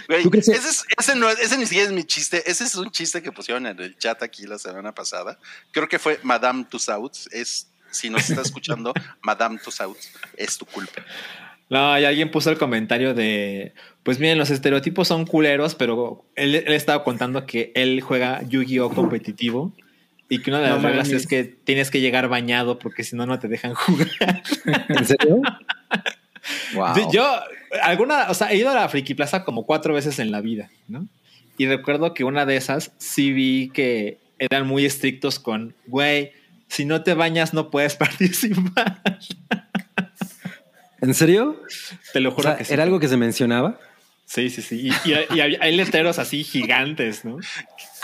Güey, 0.07 0.23
¿Tú 0.23 0.29
crees 0.31 0.45
que- 0.47 0.51
ese, 0.53 0.69
es- 0.69 0.85
ese 0.97 1.15
no 1.15 1.29
es- 1.29 1.39
ese 1.39 1.57
ni 1.57 1.65
siquiera 1.65 1.87
es 1.87 1.93
mi 1.93 2.03
chiste. 2.03 2.43
Ese 2.49 2.63
es 2.63 2.75
un 2.75 2.89
chiste 2.91 3.21
que 3.21 3.31
pusieron 3.31 3.65
en 3.67 3.79
el 3.79 3.97
chat 3.97 4.21
aquí 4.23 4.45
la 4.45 4.57
semana 4.59 4.93
pasada. 4.93 5.39
Creo 5.71 5.87
que 5.87 5.99
fue 5.99 6.19
Madame 6.23 6.65
Tussauds. 6.69 7.27
Es, 7.31 7.67
si 7.91 8.09
nos 8.09 8.27
está 8.29 8.41
escuchando, 8.41 8.93
Madame 9.21 9.59
Tussauds, 9.63 10.11
es 10.37 10.57
tu 10.57 10.65
culpa. 10.65 11.03
No, 11.69 11.99
y 11.99 12.05
alguien 12.05 12.31
puso 12.31 12.49
el 12.49 12.57
comentario 12.57 13.13
de, 13.13 13.73
pues 14.03 14.19
miren, 14.19 14.39
los 14.39 14.49
estereotipos 14.49 15.07
son 15.07 15.25
culeros, 15.25 15.75
pero 15.75 16.25
él, 16.35 16.55
él 16.55 16.73
estaba 16.73 17.03
contando 17.03 17.45
que 17.45 17.71
él 17.75 18.01
juega 18.01 18.41
Yu-Gi-Oh 18.43 18.89
competitivo 18.89 19.71
y 20.29 20.41
que 20.41 20.51
una 20.51 20.59
de 20.61 20.69
No 20.69 20.75
las 20.75 20.83
reglas 20.83 21.07
mames. 21.07 21.21
es 21.23 21.27
que 21.27 21.43
tienes 21.43 21.91
que 21.91 22.01
llegar 22.01 22.27
bañado 22.27 22.79
porque 22.79 23.03
si 23.03 23.15
no, 23.15 23.25
no 23.25 23.39
te 23.39 23.47
dejan 23.47 23.73
jugar. 23.73 24.09
¿En 24.89 25.05
serio? 25.05 25.41
wow. 26.73 27.11
Yo, 27.11 27.39
alguna, 27.83 28.29
o 28.29 28.33
sea, 28.33 28.51
he 28.51 28.57
ido 28.57 28.69
a 28.69 28.75
la 28.75 28.89
Friki 28.89 29.13
Plaza 29.13 29.43
como 29.43 29.65
cuatro 29.65 29.93
veces 29.93 30.19
en 30.19 30.31
la 30.31 30.41
vida, 30.41 30.69
¿no? 30.87 31.07
Y 31.57 31.67
recuerdo 31.67 32.13
que 32.13 32.23
una 32.23 32.45
de 32.45 32.55
esas 32.55 32.93
sí 32.97 33.33
vi 33.33 33.69
que 33.73 34.17
eran 34.39 34.65
muy 34.65 34.85
estrictos 34.85 35.39
con, 35.39 35.75
güey, 35.87 36.31
si 36.67 36.85
no 36.85 37.03
te 37.03 37.13
bañas 37.15 37.53
no 37.53 37.69
puedes 37.69 37.95
participar. 37.97 39.01
¿En 41.01 41.13
serio? 41.13 41.61
Te 42.13 42.19
lo 42.19 42.29
O 42.29 42.31
juro 42.33 42.49
sea, 42.49 42.57
que 42.57 42.65
sí. 42.65 42.73
¿Era 42.73 42.83
algo 42.83 42.99
que 42.99 43.07
se 43.07 43.17
mencionaba? 43.17 43.79
Sí, 44.25 44.49
sí, 44.49 44.61
sí. 44.61 44.89
Y, 45.05 45.09
y- 45.09 45.35
y 45.35 45.39
hay, 45.39 45.55
hay 45.59 45.75
letreros 45.75 46.19
así 46.19 46.43
gigantes, 46.43 47.25
¿no? 47.25 47.37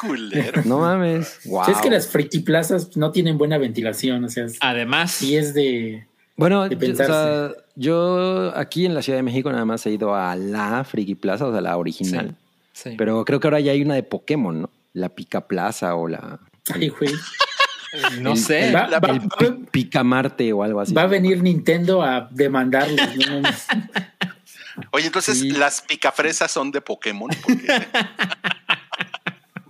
Culero. 0.01 0.61
No 0.65 0.79
mames. 0.79 1.39
Wow. 1.45 1.69
Es 1.69 1.77
que 1.79 1.89
las 1.89 2.07
friki 2.07 2.39
plazas 2.39 2.97
no 2.97 3.11
tienen 3.11 3.37
buena 3.37 3.57
ventilación, 3.57 4.23
o 4.23 4.29
sea, 4.29 4.47
Además, 4.61 5.11
sí 5.11 5.35
es 5.37 5.53
de... 5.53 6.07
Bueno, 6.37 6.67
de 6.67 6.75
yo, 6.75 6.77
o 6.77 6.95
sea, 6.95 7.07
pensarse. 7.07 7.63
yo 7.75 8.51
aquí 8.57 8.85
en 8.85 8.93
la 8.93 9.01
Ciudad 9.01 9.19
de 9.19 9.23
México 9.23 9.51
nada 9.51 9.65
más 9.65 9.85
he 9.85 9.91
ido 9.91 10.15
a 10.15 10.35
la 10.35 10.83
Friki 10.83 11.15
Plaza, 11.15 11.45
o 11.47 11.51
sea, 11.51 11.61
la 11.61 11.77
original. 11.77 12.35
sí. 12.73 12.95
Pero 12.97 13.23
creo 13.23 13.39
que 13.39 13.47
ahora 13.47 13.59
ya 13.61 13.71
hay 13.71 13.81
una 13.83 13.93
de 13.95 14.03
Pokémon, 14.03 14.63
¿no? 14.63 14.69
La 14.93 15.09
Pica 15.09 15.47
Plaza 15.47 15.95
o 15.95 16.07
la. 16.07 16.39
Ay, 16.73 16.89
güey. 16.89 17.11
No 18.21 18.31
el- 18.33 18.37
sé. 18.37 18.71
Va, 18.71 18.87
va- 18.99 19.09
el 19.11 19.21
Pi- 19.21 19.65
Picamarte 19.71 20.51
o 20.53 20.63
algo 20.63 20.81
así. 20.81 20.93
va 20.93 21.03
a 21.03 21.07
venir 21.07 21.41
Nintendo 21.41 22.01
a 22.03 22.27
demandarlos. 22.31 22.99
¿no? 23.17 23.49
Oye, 24.91 25.05
entonces 25.07 25.39
Sí. 25.39 25.51
las 25.51 25.81
picafresas 25.81 26.51
son 26.51 26.71
de 26.71 26.81
Pokémon. 26.81 27.29
Porque 27.45 27.67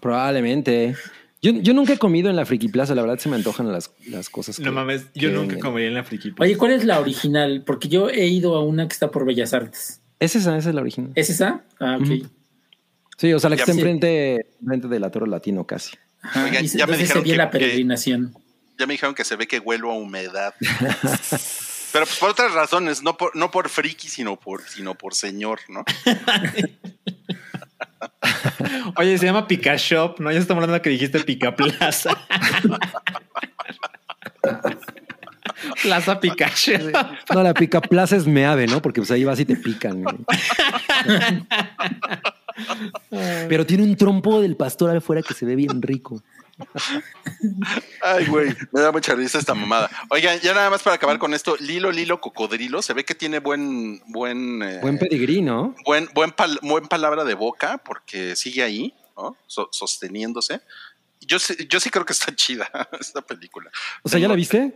Probablemente. 0.01 0.95
Yo, 1.41 1.51
yo 1.51 1.73
nunca 1.75 1.93
he 1.93 1.97
comido 1.99 2.29
en 2.29 2.35
la 2.35 2.45
Friki 2.45 2.69
Plaza, 2.69 2.95
la 2.95 3.03
verdad 3.03 3.19
se 3.19 3.29
me 3.29 3.35
antojan 3.35 3.71
las, 3.71 3.91
las 4.09 4.29
cosas. 4.31 4.57
No 4.59 4.65
que- 4.65 4.71
mames, 4.71 5.05
yo 5.13 5.29
que 5.29 5.35
nunca 5.35 5.39
venden. 5.47 5.59
comería 5.59 5.87
en 5.89 5.93
la 5.93 6.03
friki. 6.03 6.31
Plaza. 6.31 6.43
Oye, 6.47 6.57
¿cuál 6.57 6.71
es 6.71 6.85
la 6.85 6.99
original? 6.99 7.63
Porque 7.65 7.87
yo 7.87 8.09
he 8.09 8.25
ido 8.27 8.55
a 8.55 8.63
una 8.63 8.87
que 8.87 8.93
está 8.93 9.11
por 9.11 9.25
Bellas 9.25 9.53
Artes. 9.53 10.01
Es 10.19 10.35
esa, 10.35 10.57
esa 10.57 10.69
es 10.69 10.75
la 10.75 10.81
original. 10.81 11.11
¿Es 11.13 11.29
esa? 11.29 11.63
Ah, 11.79 11.97
ok. 12.01 12.27
Sí, 13.17 13.31
o 13.33 13.39
sea, 13.39 13.49
la 13.51 13.55
que 13.57 13.59
Ya 13.59 13.63
está 13.63 13.73
sí. 13.73 13.79
enfrente, 13.79 14.47
enfrente 14.59 14.87
del 14.87 15.03
Atoro 15.03 15.25
Latino 15.27 15.65
casi. 15.67 15.95
Ajá, 16.25 16.43
Oigan, 16.45 16.65
y 16.65 16.67
se- 16.67 16.77
ya 16.77 16.87
me 16.87 16.97
dijeron 16.97 17.23
que- 17.23 17.35
la 17.37 17.49
que- 17.49 17.59
peregrinación. 17.59 18.33
ya 18.77 18.85
me 18.87 18.93
dijeron 18.93 19.15
que 19.15 19.23
se 19.23 19.35
ve 19.35 19.47
que 19.47 19.59
huelo 19.59 19.91
a 19.91 19.95
humedad. 19.95 20.53
Pero 21.91 22.05
pues 22.05 22.17
por 22.19 22.29
otras 22.31 22.51
razones, 22.53 23.01
no 23.03 23.15
por, 23.15 23.33
no 23.37 23.51
por 23.51 23.69
friki, 23.69 24.09
sino 24.09 24.35
por, 24.37 24.67
sino 24.67 24.95
por 24.95 25.15
señor, 25.15 25.59
¿no? 25.69 25.85
Oye, 28.97 29.17
se 29.17 29.25
llama 29.25 29.47
Pica 29.47 29.75
Shop, 29.77 30.19
¿no? 30.19 30.29
Ya 30.31 30.39
estamos 30.39 30.61
hablando 30.63 30.81
que 30.81 30.89
dijiste 30.89 31.19
Pica 31.21 31.55
Plaza. 31.55 32.09
Plaza 35.81 36.19
Pica 36.19 36.51
Shop. 36.53 36.91
No, 37.33 37.43
la 37.43 37.53
Pica 37.53 37.79
Plaza 37.81 38.15
es 38.17 38.27
meave, 38.27 38.67
¿no? 38.67 38.81
Porque 38.81 38.99
pues 39.01 39.11
ahí 39.11 39.23
vas 39.23 39.39
y 39.39 39.45
te 39.45 39.55
pican. 39.55 40.03
Pero 43.09 43.65
tiene 43.65 43.83
un 43.83 43.95
trompo 43.95 44.41
del 44.41 44.55
pastor 44.55 44.95
afuera 44.95 45.21
que 45.21 45.33
se 45.33 45.45
ve 45.45 45.55
bien 45.55 45.81
rico. 45.81 46.23
Ay, 48.01 48.25
güey, 48.27 48.55
me 48.71 48.81
da 48.81 48.91
mucha 48.91 49.13
risa 49.15 49.37
esta 49.39 49.53
mamada. 49.53 49.89
Oigan, 50.09 50.39
ya 50.39 50.53
nada 50.53 50.69
más 50.69 50.81
para 50.83 50.95
acabar 50.95 51.17
con 51.19 51.33
esto, 51.33 51.55
Lilo 51.59 51.91
Lilo 51.91 52.21
Cocodrilo, 52.21 52.81
se 52.81 52.93
ve 52.93 53.03
que 53.03 53.15
tiene 53.15 53.39
buen, 53.39 54.01
buen, 54.07 54.61
eh, 54.61 54.79
Buen 54.81 54.97
pedigrí, 54.97 55.41
¿no? 55.41 55.75
buen, 55.85 56.07
buen, 56.13 56.31
pal- 56.31 56.59
buen 56.61 56.87
palabra 56.87 57.23
de 57.25 57.33
boca, 57.33 57.77
porque 57.83 58.35
sigue 58.35 58.63
ahí, 58.63 58.93
¿no? 59.17 59.35
So- 59.47 59.69
sosteniéndose. 59.71 60.61
Yo 61.21 61.39
sí, 61.39 61.55
yo 61.69 61.79
sí 61.79 61.89
creo 61.89 62.05
que 62.05 62.13
está 62.13 62.33
chida 62.35 62.69
esta 62.99 63.21
película. 63.21 63.69
O 64.03 64.09
sea, 64.09 64.19
¿ya 64.19 64.27
la 64.27 64.35
viste? 64.35 64.75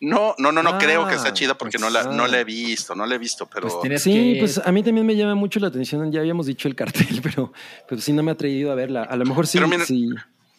No, 0.00 0.34
no, 0.38 0.52
no, 0.52 0.62
no 0.62 0.70
Ah, 0.70 0.78
creo 0.78 1.08
que 1.08 1.14
está 1.16 1.32
chida 1.32 1.58
porque 1.58 1.78
pues, 1.78 1.82
no 1.82 1.90
la, 1.90 2.04
no 2.14 2.24
ah. 2.24 2.28
la 2.28 2.40
he 2.40 2.44
visto, 2.44 2.94
no 2.94 3.04
la 3.04 3.16
he 3.16 3.18
visto, 3.18 3.46
pero 3.46 3.80
Pues 3.80 4.02
Sí, 4.02 4.34
que... 4.34 4.36
pues 4.40 4.58
a 4.64 4.70
mí 4.70 4.82
también 4.84 5.04
me 5.06 5.16
llama 5.16 5.34
mucho 5.34 5.58
la 5.58 5.66
atención. 5.68 6.12
Ya 6.12 6.20
habíamos 6.20 6.46
dicho 6.46 6.68
el 6.68 6.76
cartel, 6.76 7.20
pero, 7.22 7.52
pero 7.88 8.00
sí 8.00 8.12
no 8.12 8.22
me 8.22 8.30
ha 8.30 8.34
atrevido 8.34 8.70
a 8.70 8.74
verla. 8.76 9.02
A 9.02 9.16
lo 9.16 9.24
mejor 9.24 9.46
sí. 9.46 9.58
Pero 9.58 9.68
mira- 9.68 9.84
sí. 9.84 10.08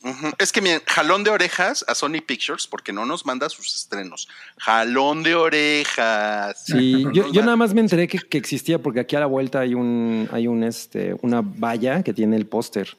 Ujú. 0.02 0.28
es 0.38 0.54
que 0.54 0.62
miren, 0.62 0.82
jalón 0.86 1.26
de 1.26 1.30
orejas 1.30 1.84
a 1.86 1.94
Sony 1.94 2.22
Pictures 2.26 2.68
porque 2.68 2.94
no 2.94 3.06
nos 3.06 3.26
manda 3.26 3.50
sus 3.50 3.76
estrenos. 3.76 4.30
Jalón 4.58 5.24
de 5.24 5.36
orejas. 5.36 6.64
Sí, 6.66 7.04
No 7.04 7.12
yo, 7.32 7.42
nada 7.42 7.56
más 7.58 7.74
me 7.74 7.82
enteré 7.82 8.08
que, 8.08 8.18
que 8.20 8.38
existía 8.38 8.80
porque 8.80 9.02
aquí 9.02 9.16
a 9.16 9.20
la 9.22 9.26
vuelta 9.26 9.60
hay 9.60 9.74
un, 9.74 10.30
hay 10.32 10.48
un 10.48 10.64
este, 10.64 11.16
una 11.22 11.42
valla 11.44 12.02
que 12.04 12.14
tiene 12.14 12.36
el 12.38 12.46
póster. 12.46 12.96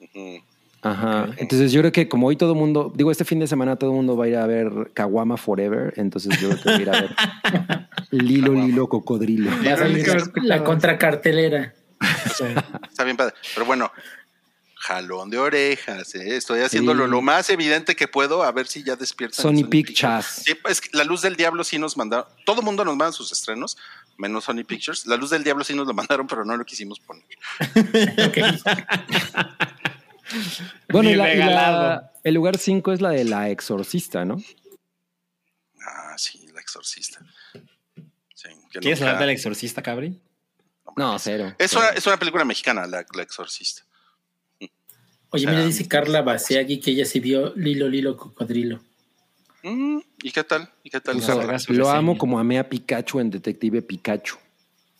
Ujú. 0.00 0.42
Ajá. 0.82 1.28
Entonces 1.36 1.70
yo 1.70 1.80
creo 1.80 1.92
que 1.92 2.08
como 2.08 2.26
hoy 2.26 2.36
todo 2.36 2.52
el 2.52 2.58
mundo, 2.58 2.92
digo, 2.94 3.10
este 3.12 3.24
fin 3.24 3.38
de 3.38 3.46
semana 3.46 3.76
todo 3.76 3.90
el 3.90 3.96
mundo 3.96 4.16
va 4.16 4.24
a 4.24 4.28
ir 4.28 4.36
a 4.36 4.46
ver 4.46 4.90
Kawama 4.94 5.36
Forever, 5.36 5.94
entonces 5.96 6.38
yo 6.40 6.48
creo 6.50 6.60
que 6.60 6.70
voy 6.70 6.78
a 6.78 6.82
ir 6.82 6.90
a 6.90 7.00
ver 7.00 7.16
Lilo 8.10 8.52
Lilo 8.52 8.88
Cocodrilo. 8.88 9.50
La, 10.42 10.64
contracartelera. 10.64 11.72
Está 12.90 13.04
bien 13.04 13.16
padre. 13.16 13.34
Pero 13.54 13.64
bueno, 13.64 13.92
jalón 14.74 15.30
de 15.30 15.38
orejas. 15.38 16.12
¿eh? 16.16 16.36
Estoy 16.36 16.60
haciéndolo 16.60 17.04
Sí. 17.04 17.10
lo 17.12 17.22
más 17.22 17.48
evidente 17.50 17.94
que 17.94 18.08
puedo 18.08 18.42
a 18.42 18.50
ver 18.50 18.66
si 18.66 18.82
ya 18.82 18.96
despiertan. 18.96 19.40
Sony 19.40 19.68
Pictures. 19.68 20.26
Sí, 20.44 20.54
es 20.68 20.80
que 20.80 20.88
la 20.92 21.04
luz 21.04 21.22
del 21.22 21.36
diablo 21.36 21.62
sí 21.62 21.78
nos 21.78 21.96
mandaron. 21.96 22.26
Todo 22.44 22.60
el 22.60 22.64
mundo 22.64 22.84
nos 22.84 22.96
manda 22.96 23.12
sus 23.12 23.30
estrenos, 23.30 23.78
menos 24.18 24.44
Sony 24.44 24.64
Pictures. 24.66 25.06
La 25.06 25.16
luz 25.16 25.30
del 25.30 25.44
diablo 25.44 25.62
sí 25.62 25.74
nos 25.74 25.86
lo 25.86 25.94
mandaron, 25.94 26.26
pero 26.26 26.44
no 26.44 26.56
lo 26.56 26.64
quisimos 26.64 26.98
poner. 26.98 27.24
Bueno, 30.88 31.10
y 31.10 31.14
la- 31.14 31.34
y 31.34 31.38
la- 31.38 32.12
el 32.24 32.34
lugar 32.34 32.58
5 32.58 32.92
es 32.92 33.00
la 33.00 33.10
de 33.10 33.24
la 33.24 33.50
exorcista, 33.50 34.24
¿no? 34.24 34.36
Ah, 35.84 36.14
sí, 36.16 36.46
la 36.54 36.60
exorcista. 36.60 37.18
Sí, 38.34 38.48
que 38.70 38.78
¿Quieres 38.80 39.00
nunca- 39.00 39.10
hablar 39.12 39.26
del 39.26 39.30
exorcista, 39.36 39.82
Cabri? 39.82 40.20
No, 40.96 41.18
cero. 41.18 41.54
Es 41.58 41.72
una, 41.72 41.88
es 41.90 42.06
una 42.06 42.18
película 42.18 42.44
mexicana, 42.44 42.86
la, 42.86 43.04
la 43.14 43.22
exorcista. 43.22 43.82
Oye, 45.30 45.46
mira, 45.46 45.64
dice 45.64 45.88
Carla 45.88 46.20
Baseagui 46.20 46.78
que 46.78 46.90
ella 46.90 47.06
sí 47.06 47.18
vio 47.18 47.54
Lilo 47.56 47.88
Lilo 47.88 48.16
Cocodrilo. 48.18 48.82
Mm, 49.62 50.00
¿Y 50.22 50.30
qué 50.30 50.44
tal? 50.44 50.68
¿Y 50.82 50.90
qué 50.90 51.00
tal? 51.00 51.18
Lo 51.68 51.88
amo 51.88 52.18
como 52.18 52.38
amé 52.38 52.58
a 52.58 52.68
Pikachu 52.68 53.18
en 53.20 53.30
Detective 53.30 53.80
Pikachu. 53.80 54.36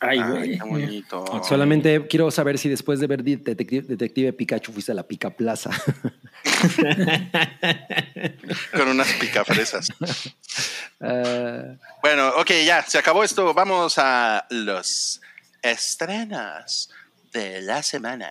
Ay, 0.02 0.18
Ay, 0.18 0.30
güey. 0.30 0.58
qué 0.58 0.64
bonito. 0.64 1.42
Solamente 1.44 2.06
quiero 2.08 2.30
saber 2.30 2.58
si 2.58 2.68
después 2.68 2.98
de 3.00 3.06
ver 3.06 3.22
Detective, 3.22 3.86
Detective 3.86 4.32
Pikachu 4.32 4.72
fuiste 4.72 4.92
a 4.92 4.96
la 4.96 5.04
Pica 5.04 5.30
Plaza. 5.30 5.70
Con 8.72 8.88
unas 8.88 9.12
picafresas. 9.14 9.88
Ah, 11.04 11.74
Bueno, 12.00 12.28
ok, 12.36 12.50
ya, 12.64 12.80
se 12.84 12.96
acabó 12.96 13.24
esto. 13.24 13.52
Vamos 13.54 13.98
a 13.98 14.46
los 14.50 15.20
estrenos 15.60 16.90
de 17.32 17.60
la 17.62 17.82
semana. 17.82 18.30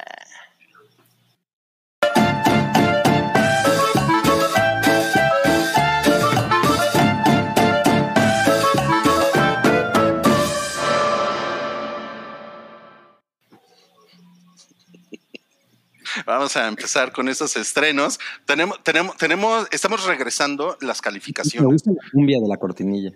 Vamos 16.32 16.56
a 16.56 16.68
empezar 16.68 17.12
con 17.12 17.28
esos 17.28 17.56
estrenos. 17.58 18.20
Tenemos, 18.46 18.82
tenemos, 18.84 19.18
tenemos, 19.18 19.68
estamos 19.72 20.06
regresando 20.06 20.78
las 20.80 21.00
Me 21.00 21.02
calificaciones. 21.04 21.70
gusta 21.84 21.92
la 21.92 22.10
cumbia 22.12 22.40
de 22.40 22.48
la 22.48 22.56
cortinilla. 22.58 23.12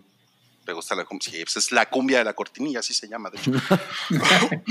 Me 0.68 0.74
gusta 0.74 0.96
la 0.96 1.06
cumbia. 1.06 1.32
Sí, 1.32 1.38
pues 1.44 1.56
es 1.58 1.72
la 1.72 1.88
cumbia 1.90 2.18
de 2.18 2.26
la 2.26 2.34
cortinilla, 2.34 2.80
así 2.80 2.94
se 2.94 3.08
llama, 3.08 3.30
de 3.30 3.38
hecho. 3.38 3.52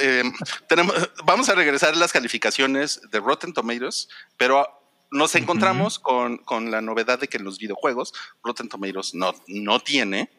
Eh, 0.00 0.22
tenemos, 0.68 0.94
vamos 1.24 1.48
a 1.50 1.54
regresar 1.54 1.96
las 1.98 2.12
calificaciones 2.12 3.00
de 3.10 3.20
Rotten 3.20 3.52
Tomatoes, 3.52 4.08
pero 4.38 4.66
nos 5.10 5.34
encontramos 5.34 5.98
con, 5.98 6.38
con 6.38 6.70
la 6.70 6.80
novedad 6.80 7.18
de 7.18 7.28
que 7.28 7.36
en 7.36 7.44
los 7.44 7.58
videojuegos 7.58 8.14
Rotten 8.42 8.70
Tomatoes 8.70 9.12
no, 9.14 9.34
no 9.48 9.80
tiene 9.80 10.30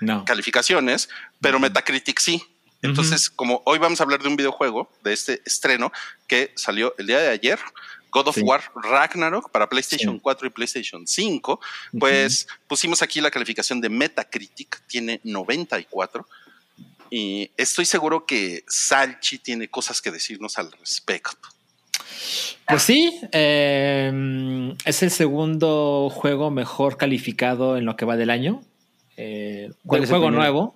No. 0.00 0.24
calificaciones, 0.24 1.10
pero 1.42 1.58
Metacritic 1.60 2.18
sí. 2.20 2.42
Entonces, 2.82 3.30
como 3.30 3.62
hoy 3.64 3.78
vamos 3.78 4.00
a 4.00 4.04
hablar 4.04 4.20
de 4.20 4.28
un 4.28 4.36
videojuego, 4.36 4.90
de 5.04 5.12
este 5.12 5.40
estreno 5.44 5.92
que 6.26 6.52
salió 6.56 6.94
el 6.98 7.06
día 7.06 7.18
de 7.20 7.28
ayer, 7.28 7.58
God 8.10 8.28
of 8.28 8.34
Sí. 8.34 8.42
War 8.42 8.60
Ragnarok 8.74 9.50
para 9.50 9.68
PlayStation 9.68 10.16
Sí. 10.16 10.20
4 10.20 10.46
y 10.46 10.50
PlayStation 10.50 11.06
5, 11.06 11.60
pues 11.98 12.46
pusimos 12.66 13.00
aquí 13.00 13.20
la 13.20 13.30
calificación 13.30 13.80
de 13.80 13.88
Metacritic, 13.88 14.82
tiene 14.86 15.20
94. 15.24 16.26
Y 17.10 17.50
estoy 17.56 17.84
seguro 17.84 18.26
que 18.26 18.64
Salchi 18.68 19.38
tiene 19.38 19.68
cosas 19.68 20.00
que 20.00 20.10
decirnos 20.10 20.58
al 20.58 20.72
respecto. 20.72 21.48
Pues 22.66 22.82
sí, 22.82 23.20
eh, 23.32 24.74
es 24.84 25.02
el 25.02 25.10
segundo 25.10 26.08
juego 26.10 26.50
mejor 26.50 26.96
calificado 26.96 27.76
en 27.76 27.84
lo 27.84 27.96
que 27.96 28.04
va 28.04 28.16
del 28.16 28.30
año. 28.30 28.62
Eh, 29.16 29.70
¿Cuál 29.86 30.00
del 30.00 30.04
es 30.04 30.10
el 30.10 30.16
juego 30.16 30.30
nuevo. 30.30 30.74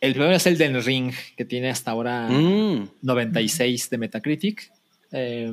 El 0.00 0.12
primero 0.12 0.32
es 0.34 0.46
el 0.46 0.56
de 0.56 0.80
Ring, 0.80 1.12
que 1.36 1.44
tiene 1.44 1.70
hasta 1.70 1.90
ahora 1.90 2.28
Mm. 2.28 2.88
96 3.02 3.90
de 3.90 3.98
Metacritic. 3.98 4.72
Eh, 5.12 5.50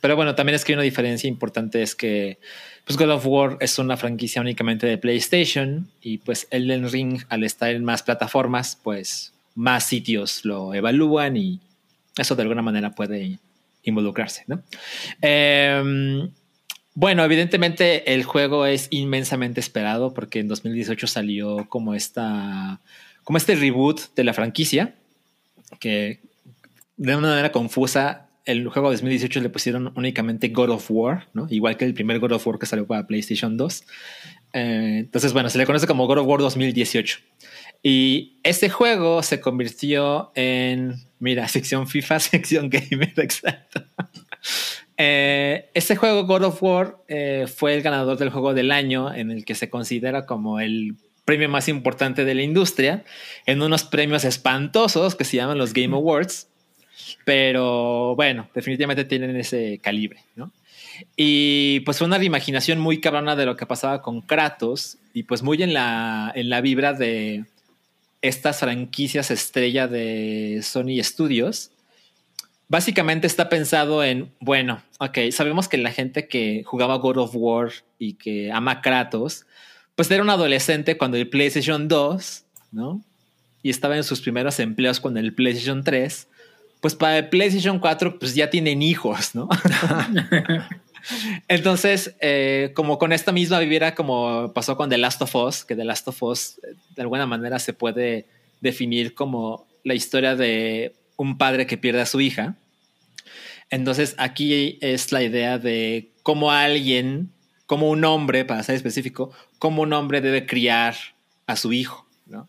pero 0.00 0.16
bueno, 0.16 0.34
también 0.34 0.56
es 0.56 0.64
que 0.64 0.72
hay 0.72 0.74
una 0.74 0.82
diferencia 0.82 1.28
importante, 1.28 1.82
es 1.82 1.94
que 1.94 2.38
pues 2.86 2.98
God 2.98 3.10
of 3.10 3.26
War 3.26 3.56
es 3.60 3.78
una 3.78 3.96
franquicia 3.96 4.40
únicamente 4.40 4.86
de 4.86 4.98
PlayStation 4.98 5.88
y 6.00 6.18
pues 6.18 6.48
Elden 6.50 6.90
Ring 6.90 7.22
al 7.28 7.44
estar 7.44 7.70
en 7.70 7.84
más 7.84 8.02
plataformas, 8.02 8.78
pues 8.82 9.32
más 9.54 9.84
sitios 9.84 10.44
lo 10.44 10.72
evalúan 10.74 11.36
y 11.36 11.60
eso 12.16 12.34
de 12.34 12.42
alguna 12.42 12.62
manera 12.62 12.94
puede 12.94 13.38
involucrarse, 13.84 14.44
¿no? 14.46 14.62
Eh, 15.20 16.28
bueno, 16.94 17.24
evidentemente 17.24 18.12
el 18.12 18.24
juego 18.24 18.66
es 18.66 18.88
inmensamente 18.90 19.60
esperado 19.60 20.12
porque 20.12 20.40
en 20.40 20.48
2018 20.48 21.06
salió 21.06 21.68
como 21.68 21.94
esta, 21.94 22.80
como 23.24 23.38
este 23.38 23.54
reboot 23.54 24.14
de 24.14 24.24
la 24.24 24.32
franquicia 24.32 24.94
que 25.78 26.20
de 26.96 27.16
una 27.16 27.28
manera 27.28 27.52
confusa 27.52 28.28
el 28.44 28.68
juego 28.68 28.90
de 28.90 28.96
2018 28.96 29.40
le 29.40 29.48
pusieron 29.48 29.92
únicamente 29.96 30.48
God 30.48 30.70
of 30.70 30.90
War, 30.90 31.28
¿no? 31.32 31.46
Igual 31.48 31.76
que 31.76 31.84
el 31.84 31.94
primer 31.94 32.18
God 32.18 32.32
of 32.32 32.46
War 32.46 32.58
que 32.58 32.66
salió 32.66 32.86
para 32.86 33.06
PlayStation 33.06 33.56
2. 33.56 33.84
Eh, 34.54 34.96
entonces, 35.00 35.32
bueno, 35.32 35.48
se 35.48 35.58
le 35.58 35.66
conoce 35.66 35.86
como 35.86 36.06
God 36.06 36.18
of 36.18 36.26
War 36.26 36.40
2018. 36.40 37.18
Y 37.82 38.38
este 38.42 38.68
juego 38.68 39.22
se 39.22 39.40
convirtió 39.40 40.32
en, 40.34 40.96
mira, 41.18 41.46
sección 41.48 41.86
FIFA, 41.86 42.20
sección 42.20 42.70
gamer, 42.70 43.12
exacto. 43.16 43.84
Eh, 44.98 45.70
este 45.74 45.96
juego, 45.96 46.26
God 46.26 46.44
of 46.44 46.62
War, 46.62 46.98
eh, 47.08 47.46
fue 47.52 47.74
el 47.74 47.82
ganador 47.82 48.18
del 48.18 48.30
juego 48.30 48.54
del 48.54 48.70
año, 48.70 49.12
en 49.12 49.30
el 49.30 49.44
que 49.44 49.54
se 49.54 49.70
considera 49.70 50.26
como 50.26 50.60
el 50.60 50.96
premio 51.24 51.48
más 51.48 51.68
importante 51.68 52.24
de 52.24 52.34
la 52.34 52.42
industria, 52.42 53.04
en 53.46 53.62
unos 53.62 53.84
premios 53.84 54.24
espantosos 54.24 55.14
que 55.14 55.24
se 55.24 55.36
llaman 55.36 55.58
los 55.58 55.72
Game 55.72 55.94
Awards. 55.94 56.48
Pero 57.24 58.14
bueno, 58.16 58.48
definitivamente 58.54 59.04
tienen 59.04 59.36
ese 59.36 59.78
calibre, 59.82 60.24
¿no? 60.36 60.52
Y 61.16 61.80
pues 61.80 61.98
fue 61.98 62.06
una 62.06 62.18
reimaginación 62.18 62.78
muy 62.78 63.00
cabrona 63.00 63.36
de 63.36 63.46
lo 63.46 63.56
que 63.56 63.66
pasaba 63.66 64.02
con 64.02 64.20
Kratos 64.20 64.98
y 65.14 65.24
pues 65.24 65.42
muy 65.42 65.62
en 65.62 65.72
la, 65.74 66.32
en 66.34 66.48
la 66.48 66.60
vibra 66.60 66.92
de 66.92 67.44
estas 68.20 68.60
franquicias 68.60 69.30
estrella 69.30 69.88
de 69.88 70.60
Sony 70.62 71.02
Studios. 71.02 71.70
Básicamente 72.68 73.26
está 73.26 73.48
pensado 73.48 74.02
en, 74.04 74.32
bueno, 74.40 74.82
ok, 74.98 75.18
sabemos 75.30 75.68
que 75.68 75.76
la 75.76 75.90
gente 75.90 76.28
que 76.28 76.62
jugaba 76.64 76.96
God 76.96 77.18
of 77.18 77.32
War 77.34 77.70
y 77.98 78.14
que 78.14 78.50
ama 78.52 78.80
Kratos, 78.80 79.44
pues 79.94 80.10
era 80.10 80.22
un 80.22 80.30
adolescente 80.30 80.96
cuando 80.96 81.16
el 81.16 81.28
PlayStation 81.28 81.88
2, 81.88 82.44
¿no? 82.72 83.02
Y 83.62 83.70
estaba 83.70 83.96
en 83.96 84.04
sus 84.04 84.20
primeros 84.20 84.58
empleos 84.58 85.00
con 85.00 85.16
el 85.16 85.34
PlayStation 85.34 85.84
3. 85.84 86.28
Pues 86.80 86.94
para 86.94 87.18
el 87.18 87.28
PlayStation 87.28 87.78
4, 87.78 88.18
pues 88.18 88.34
ya 88.34 88.50
tienen 88.50 88.82
hijos, 88.82 89.34
¿no? 89.34 89.48
Entonces, 91.48 92.14
eh, 92.20 92.72
como 92.74 92.98
con 92.98 93.12
esta 93.12 93.32
misma 93.32 93.58
viviera 93.58 93.94
como 93.94 94.52
pasó 94.52 94.76
con 94.76 94.88
The 94.88 94.98
Last 94.98 95.22
of 95.22 95.34
Us, 95.34 95.64
que 95.64 95.76
The 95.76 95.84
Last 95.84 96.08
of 96.08 96.22
Us 96.22 96.58
eh, 96.58 96.74
de 96.94 97.02
alguna 97.02 97.26
manera 97.26 97.58
se 97.58 97.72
puede 97.72 98.26
definir 98.60 99.14
como 99.14 99.66
la 99.84 99.94
historia 99.94 100.36
de 100.36 100.94
un 101.16 101.38
padre 101.38 101.66
que 101.66 101.76
pierde 101.76 102.00
a 102.00 102.06
su 102.06 102.20
hija. 102.20 102.56
Entonces, 103.70 104.14
aquí 104.18 104.78
es 104.80 105.12
la 105.12 105.22
idea 105.22 105.58
de 105.58 106.10
cómo 106.22 106.52
alguien, 106.52 107.31
como 107.72 107.88
un 107.88 108.04
hombre, 108.04 108.44
para 108.44 108.62
ser 108.62 108.74
específico, 108.74 109.30
cómo 109.58 109.80
un 109.80 109.94
hombre 109.94 110.20
debe 110.20 110.44
criar 110.44 110.94
a 111.46 111.56
su 111.56 111.72
hijo, 111.72 112.06
¿no? 112.26 112.46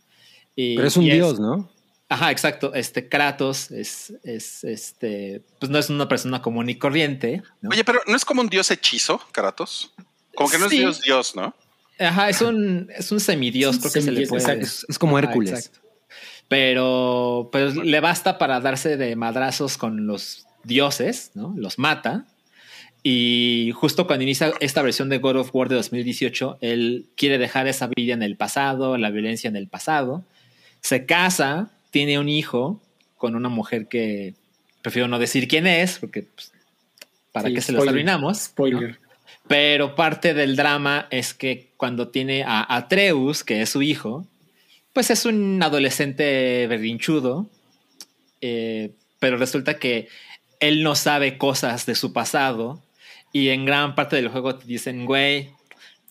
Y- 0.53 0.75
Pero 0.75 0.85
es 0.89 0.97
un 0.97 1.03
y 1.05 1.11
dios, 1.11 1.39
¿no? 1.39 1.71
Ajá, 2.09 2.29
exacto. 2.29 2.73
Este 2.73 3.07
Kratos 3.07 3.71
es, 3.71 4.11
es 4.25 4.65
este, 4.65 5.41
pues 5.61 5.69
no 5.71 5.79
es 5.79 5.89
una 5.89 6.09
persona 6.09 6.41
común 6.41 6.69
y 6.69 6.75
corriente. 6.75 7.41
¿no? 7.61 7.69
Oye, 7.69 7.85
pero 7.85 8.01
¿no 8.05 8.17
es 8.17 8.25
como 8.25 8.41
un 8.41 8.49
dios 8.49 8.69
hechizo, 8.69 9.21
Kratos? 9.31 9.93
Como 10.35 10.49
que 10.49 10.57
no 10.57 10.67
Sí. 10.67 10.75
es 10.75 10.81
dios, 10.81 11.01
dios, 11.03 11.35
¿no? 11.37 11.55
Ajá, 11.99 12.27
es 12.27 12.41
un, 12.41 12.89
es 12.93 13.09
un 13.13 13.21
semidios, 13.21 13.79
creo 13.79 13.93
que 13.93 14.01
se 14.01 14.11
le 14.11 14.27
puede. 14.27 14.41
exacto. 14.43 14.65
Es, 14.65 14.85
es 14.89 14.99
como 14.99 15.17
Ajá, 15.17 15.27
Hércules. 15.27 15.51
exacto. 15.53 15.79
Pero 16.49 17.47
pues 17.49 17.75
le 17.77 17.99
basta 18.01 18.37
para 18.37 18.59
darse 18.59 18.97
de 18.97 19.15
madrazos 19.15 19.77
con 19.77 20.05
los 20.05 20.45
dioses, 20.65 21.31
¿no? 21.33 21.53
Los 21.55 21.79
mata. 21.79 22.25
Y 23.05 23.71
justo 23.75 24.07
cuando 24.07 24.23
inicia 24.23 24.53
esta 24.61 24.81
versión 24.81 25.09
de 25.09 25.17
God 25.17 25.35
of 25.35 25.53
War 25.53 25.67
de 25.67 25.75
2018, 25.75 26.59
él 26.61 27.07
quiere 27.17 27.37
dejar 27.37 27.67
esa 27.67 27.87
vida 27.87 28.13
en 28.13 28.23
el 28.23 28.37
pasado, 28.37 28.97
la 28.97 29.09
violencia 29.09 29.49
en 29.49 29.57
el 29.57 29.67
pasado. 29.67 30.23
Se 30.79 31.05
casa, 31.05 31.69
tiene 31.91 32.17
un 32.17 32.29
hijo 32.29 32.81
con 33.17 33.35
una 33.35 33.49
mujer 33.49 33.87
que 33.87 34.35
prefiero 34.81 35.09
no 35.09 35.19
decir 35.19 35.49
quién 35.49 35.67
es, 35.67 35.99
porque 35.99 36.23
pues, 36.23 36.53
para 37.33 37.49
Sí, 37.49 37.55
qué 37.55 37.61
se 37.61 37.73
los 37.73 37.79
spoiler. 37.81 37.93
arruinamos. 37.93 38.37
¿no? 38.37 38.45
Spoiler. 38.45 38.99
Pero 39.49 39.95
parte 39.95 40.33
del 40.33 40.55
drama 40.55 41.07
es 41.11 41.33
que 41.33 41.71
cuando 41.75 42.07
tiene 42.07 42.43
a 42.43 42.65
Atreus, 42.73 43.43
que 43.43 43.61
es 43.61 43.69
su 43.69 43.81
hijo, 43.81 44.25
pues 44.93 45.09
es 45.09 45.25
un 45.25 45.61
adolescente 45.61 46.67
berrinchudo, 46.67 47.49
eh, 48.39 48.91
pero 49.19 49.35
resulta 49.35 49.77
que 49.77 50.07
él 50.61 50.83
no 50.83 50.95
sabe 50.95 51.37
cosas 51.37 51.85
de 51.85 51.95
su 51.95 52.13
pasado 52.13 52.81
y 53.33 53.49
en 53.49 53.65
gran 53.65 53.95
parte 53.95 54.15
del 54.15 54.29
juego 54.29 54.55
te 54.55 54.65
dicen, 54.65 55.05
güey, 55.05 55.49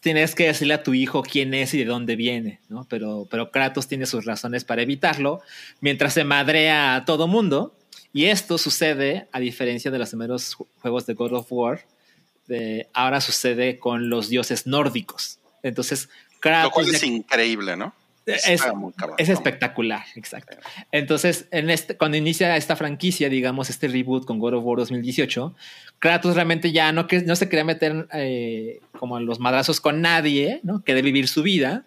tienes 0.01 0.35
que 0.35 0.47
decirle 0.49 0.75
a 0.75 0.83
tu 0.83 0.93
hijo 0.93 1.23
quién 1.23 1.55
es 1.55 1.73
y 1.73 1.79
de 1.79 1.85
dónde 1.87 2.17
viene, 2.17 2.61
¿no? 2.69 2.85
Pero, 2.91 3.27
pero 3.31 3.51
Kratos 3.51 3.89
tiene 3.89 4.05
sus 4.07 4.25
razones 4.27 4.65
para 4.65 4.83
evitarlo, 4.83 5.41
mientras 5.81 6.13
se 6.13 6.25
madrea 6.25 6.97
a 6.97 7.05
todo 7.07 7.27
mundo. 7.29 7.75
Y 8.13 8.27
esto 8.27 8.59
sucede, 8.59 9.29
a 9.33 9.41
diferencia 9.41 9.91
de 9.91 9.99
los 9.99 10.11
primeros 10.11 10.59
ju- 10.59 10.67
juegos 10.81 11.07
de 11.07 11.15
God 11.15 11.33
of 11.33 11.47
War, 11.51 11.87
de- 12.47 12.89
ahora 12.93 13.21
sucede 13.23 13.79
con 13.79 14.11
los 14.11 14.29
dioses 14.29 14.67
nórdicos. 14.67 15.39
Entonces, 15.63 16.11
Kratos... 16.41 16.65
Lo 16.65 16.71
cual 16.73 16.87
ya- 16.91 16.97
es 16.97 17.05
increíble, 17.05 17.77
¿no? 17.77 17.95
Es, 18.27 19.29
espectacular, 19.29 20.05
exacto. 20.15 20.57
Entonces, 20.93 21.47
en 21.51 21.71
este, 21.71 21.97
cuando 21.97 22.17
inicia 22.17 22.57
esta 22.57 22.77
franquicia, 22.77 23.29
digamos, 23.29 23.71
este 23.71 23.89
reboot 23.89 24.25
con 24.25 24.39
God 24.39 24.55
of 24.55 24.65
War 24.65 24.79
2018, 24.79 25.55
Kratos 25.99 26.35
realmente 26.35 26.73
ya 26.73 26.93
no, 26.93 27.07
que- 27.07 27.23
no 27.23 27.37
se 27.37 27.49
quería 27.49 27.65
meter 27.65 28.07
eh, 28.13 28.81
como 28.99 29.19
en 29.19 29.27
los 29.27 29.41
madrazos 29.41 29.81
con 29.81 30.01
nadie, 30.01 30.61
¿no? 30.63 30.83
Quiere 30.85 31.03
vivir 31.03 31.29
su 31.29 31.43
vida, 31.43 31.85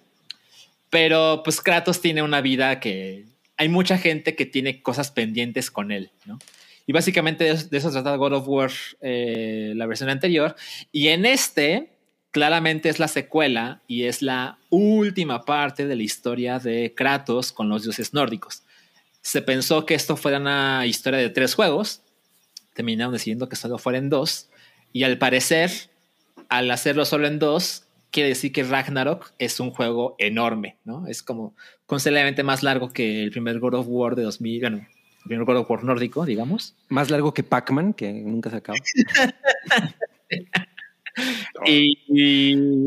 pero 0.90 1.42
pues 1.44 1.62
Kratos 1.62 2.02
tiene 2.02 2.22
una 2.22 2.42
vida 2.42 2.80
que 2.80 3.26
hay 3.58 3.70
mucha 3.70 3.98
gente 3.98 4.36
que 4.36 4.46
tiene 4.46 4.82
cosas 4.82 5.12
pendientes 5.12 5.72
con 5.72 5.92
él, 5.92 6.12
¿no? 6.26 6.40
Y 6.88 6.94
básicamente 6.94 7.46
de 7.46 7.52
eso, 7.52 7.68
de 7.68 7.78
eso 7.78 7.92
trata 7.92 8.16
God 8.16 8.34
of 8.34 8.48
War, 8.48 8.72
eh, 9.02 9.74
la 9.76 9.88
versión 9.88 10.10
anterior. 10.10 10.56
Y 10.92 11.08
en 11.08 11.26
este, 11.26 11.90
claramente 12.36 12.90
es 12.90 13.00
la 13.00 13.08
secuela 13.08 13.82
y 13.88 14.04
es 14.04 14.22
la 14.22 14.60
última 14.70 15.46
parte 15.46 15.88
de 15.88 15.96
la 15.96 16.04
historia 16.04 16.60
de 16.60 16.94
Kratos 16.94 17.54
con 17.54 17.70
los 17.70 17.84
dioses 17.84 18.14
nórdicos. 18.14 18.64
Se 19.22 19.42
pensó 19.42 19.86
que 19.86 19.94
esto 19.94 20.18
fuera 20.18 20.40
una 20.40 20.86
historia 20.86 21.18
de 21.22 21.30
tres 21.30 21.56
juegos, 21.56 22.02
terminaron 22.74 23.14
decidiendo 23.14 23.48
que 23.48 23.56
solo 23.56 23.78
fueran 23.78 24.10
dos, 24.10 24.50
y 24.92 25.04
al 25.04 25.18
parecer, 25.18 25.72
al 26.50 26.70
hacerlo 26.72 27.06
solo 27.06 27.26
en 27.26 27.40
dos, 27.40 27.86
quiere 28.12 28.28
decir 28.28 28.52
que 28.52 28.66
Ragnarok 28.66 29.32
es 29.40 29.62
un 29.62 29.72
juego 29.72 30.18
enorme, 30.20 30.76
¿no? 30.84 31.08
Es 31.08 31.24
como 31.24 31.56
considerablemente 31.86 32.44
más 32.44 32.64
largo 32.64 32.92
que 32.92 33.24
el 33.24 33.32
primer 33.32 33.62
God 33.62 33.76
of 33.76 33.86
War 33.88 34.16
de 34.18 34.24
2000, 34.24 34.60
bueno, 34.60 34.86
primer 35.24 35.46
God 35.46 35.60
of 35.60 35.72
War 35.72 35.86
nórdico, 35.86 36.26
digamos. 36.26 36.76
Más 36.90 37.10
largo 37.10 37.34
que 37.34 37.44
Pac-Man, 37.44 37.94
que 37.94 38.12
nunca 38.12 38.50
se 38.50 38.58
acaba. 38.58 38.78
Y, 41.66 41.97
y 42.07 42.86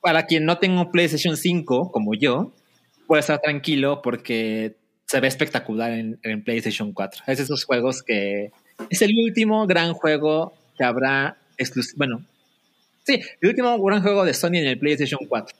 para 0.00 0.26
quien 0.26 0.44
no 0.44 0.58
tenga 0.58 0.80
un 0.82 0.92
PlayStation 0.92 1.36
5 1.36 1.90
como 1.90 2.14
yo, 2.14 2.52
puede 3.06 3.20
estar 3.20 3.40
tranquilo 3.40 4.00
porque 4.02 4.76
se 5.06 5.20
ve 5.20 5.28
espectacular 5.28 5.92
en, 5.92 6.18
en 6.22 6.44
PlayStation 6.44 6.92
4. 6.92 7.24
Es 7.26 7.40
esos 7.40 7.64
juegos 7.64 8.02
que 8.02 8.52
es 8.90 9.02
el 9.02 9.10
último 9.18 9.66
gran 9.66 9.92
juego 9.94 10.52
que 10.76 10.84
habrá 10.84 11.36
exclus- 11.58 11.94
Bueno, 11.96 12.24
sí, 13.04 13.20
el 13.40 13.48
último 13.48 13.82
gran 13.82 14.02
juego 14.02 14.24
de 14.24 14.34
Sony 14.34 14.56
en 14.58 14.66
el 14.66 14.78
PlayStation 14.78 15.20
4. 15.28 15.56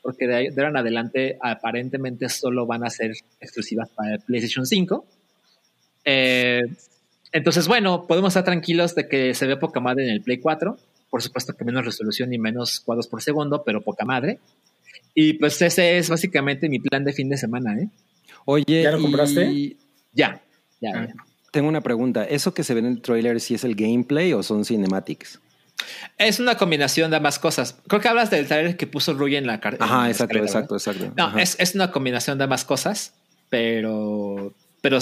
Porque 0.00 0.26
de 0.26 0.34
ahí 0.34 0.48
de 0.48 0.54
ahora 0.56 0.68
en 0.70 0.76
adelante 0.78 1.38
aparentemente 1.40 2.28
solo 2.28 2.66
van 2.66 2.84
a 2.84 2.90
ser 2.90 3.12
exclusivas 3.40 3.88
para 3.90 4.14
el 4.14 4.20
PlayStation 4.20 4.64
5. 4.66 5.04
Eh, 6.04 6.62
entonces, 7.32 7.66
bueno, 7.66 8.06
podemos 8.06 8.28
estar 8.30 8.44
tranquilos 8.44 8.94
de 8.94 9.08
que 9.08 9.34
se 9.34 9.46
ve 9.46 9.56
poca 9.56 9.80
madre 9.80 10.04
en 10.04 10.10
el 10.10 10.22
Play 10.22 10.38
4. 10.38 10.76
Por 11.14 11.22
supuesto 11.22 11.52
que 11.56 11.64
menos 11.64 11.84
resolución 11.84 12.32
y 12.32 12.38
menos 12.40 12.80
cuadros 12.80 13.06
por 13.06 13.22
segundo, 13.22 13.62
pero 13.62 13.80
poca 13.82 14.04
madre. 14.04 14.40
Y 15.14 15.34
pues 15.34 15.62
ese 15.62 15.96
es 15.96 16.08
básicamente 16.10 16.68
mi 16.68 16.80
plan 16.80 17.04
de 17.04 17.12
fin 17.12 17.28
de 17.28 17.36
semana, 17.36 17.78
¿eh? 17.78 17.88
Oye, 18.46 18.82
¿Ya 18.82 18.90
lo 18.90 18.98
y 18.98 19.02
compraste? 19.02 19.76
Ya, 20.12 20.42
ya, 20.80 20.90
Ah. 20.92 21.06
ya. 21.06 21.14
tengo 21.52 21.68
una 21.68 21.82
pregunta. 21.82 22.24
¿Eso 22.24 22.52
que 22.52 22.64
se 22.64 22.74
ve 22.74 22.80
en 22.80 22.86
el 22.86 23.00
trailer 23.00 23.40
sí 23.40 23.54
es 23.54 23.62
el 23.62 23.76
gameplay 23.76 24.32
o 24.32 24.42
son 24.42 24.64
cinematics? 24.64 25.40
Es 26.18 26.40
una 26.40 26.56
combinación 26.56 27.12
de 27.12 27.18
ambas 27.18 27.38
cosas. 27.38 27.76
Creo 27.86 28.00
que 28.00 28.08
hablas 28.08 28.30
del 28.32 28.48
trailer 28.48 28.76
que 28.76 28.88
puso 28.88 29.14
Rui 29.14 29.36
en 29.36 29.46
la 29.46 29.60
carta. 29.60 29.84
Ajá, 29.84 30.10
exacto, 30.10 30.38
exacto, 30.38 30.74
exacto. 30.74 31.12
No, 31.16 31.38
es 31.38 31.74
una 31.76 31.92
combinación 31.92 32.38
de 32.38 32.42
ambas 32.44 32.64
cosas, 32.64 33.14
pero, 33.48 34.52
pero 34.80 34.98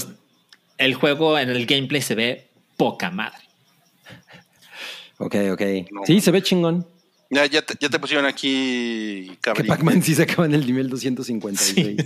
el 0.76 0.92
juego 0.92 1.38
en 1.38 1.48
el 1.48 1.64
gameplay 1.64 2.02
se 2.02 2.14
ve 2.14 2.48
poca 2.76 3.10
madre. 3.10 3.41
Ok, 5.24 5.34
ok. 5.52 5.60
No. 5.90 6.02
Sí, 6.04 6.20
se 6.20 6.30
ve 6.30 6.42
chingón. 6.42 6.86
Ya, 7.30 7.46
ya, 7.46 7.62
te, 7.62 7.74
ya 7.80 7.88
te 7.88 7.98
pusieron 7.98 8.26
aquí, 8.26 9.28
Que 9.30 9.38
cabrón. 9.40 9.66
Pac-Man 9.66 10.02
sí 10.02 10.14
se 10.14 10.24
acaba 10.24 10.44
en 10.44 10.54
el 10.54 10.66
nivel 10.66 10.90
256. 10.90 11.96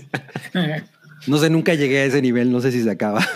No 1.26 1.38
sé, 1.38 1.50
nunca 1.50 1.74
llegué 1.74 2.00
a 2.00 2.04
ese 2.04 2.22
nivel, 2.22 2.52
no 2.52 2.60
sé 2.60 2.70
si 2.70 2.82
se 2.82 2.90
acaba. 2.90 3.26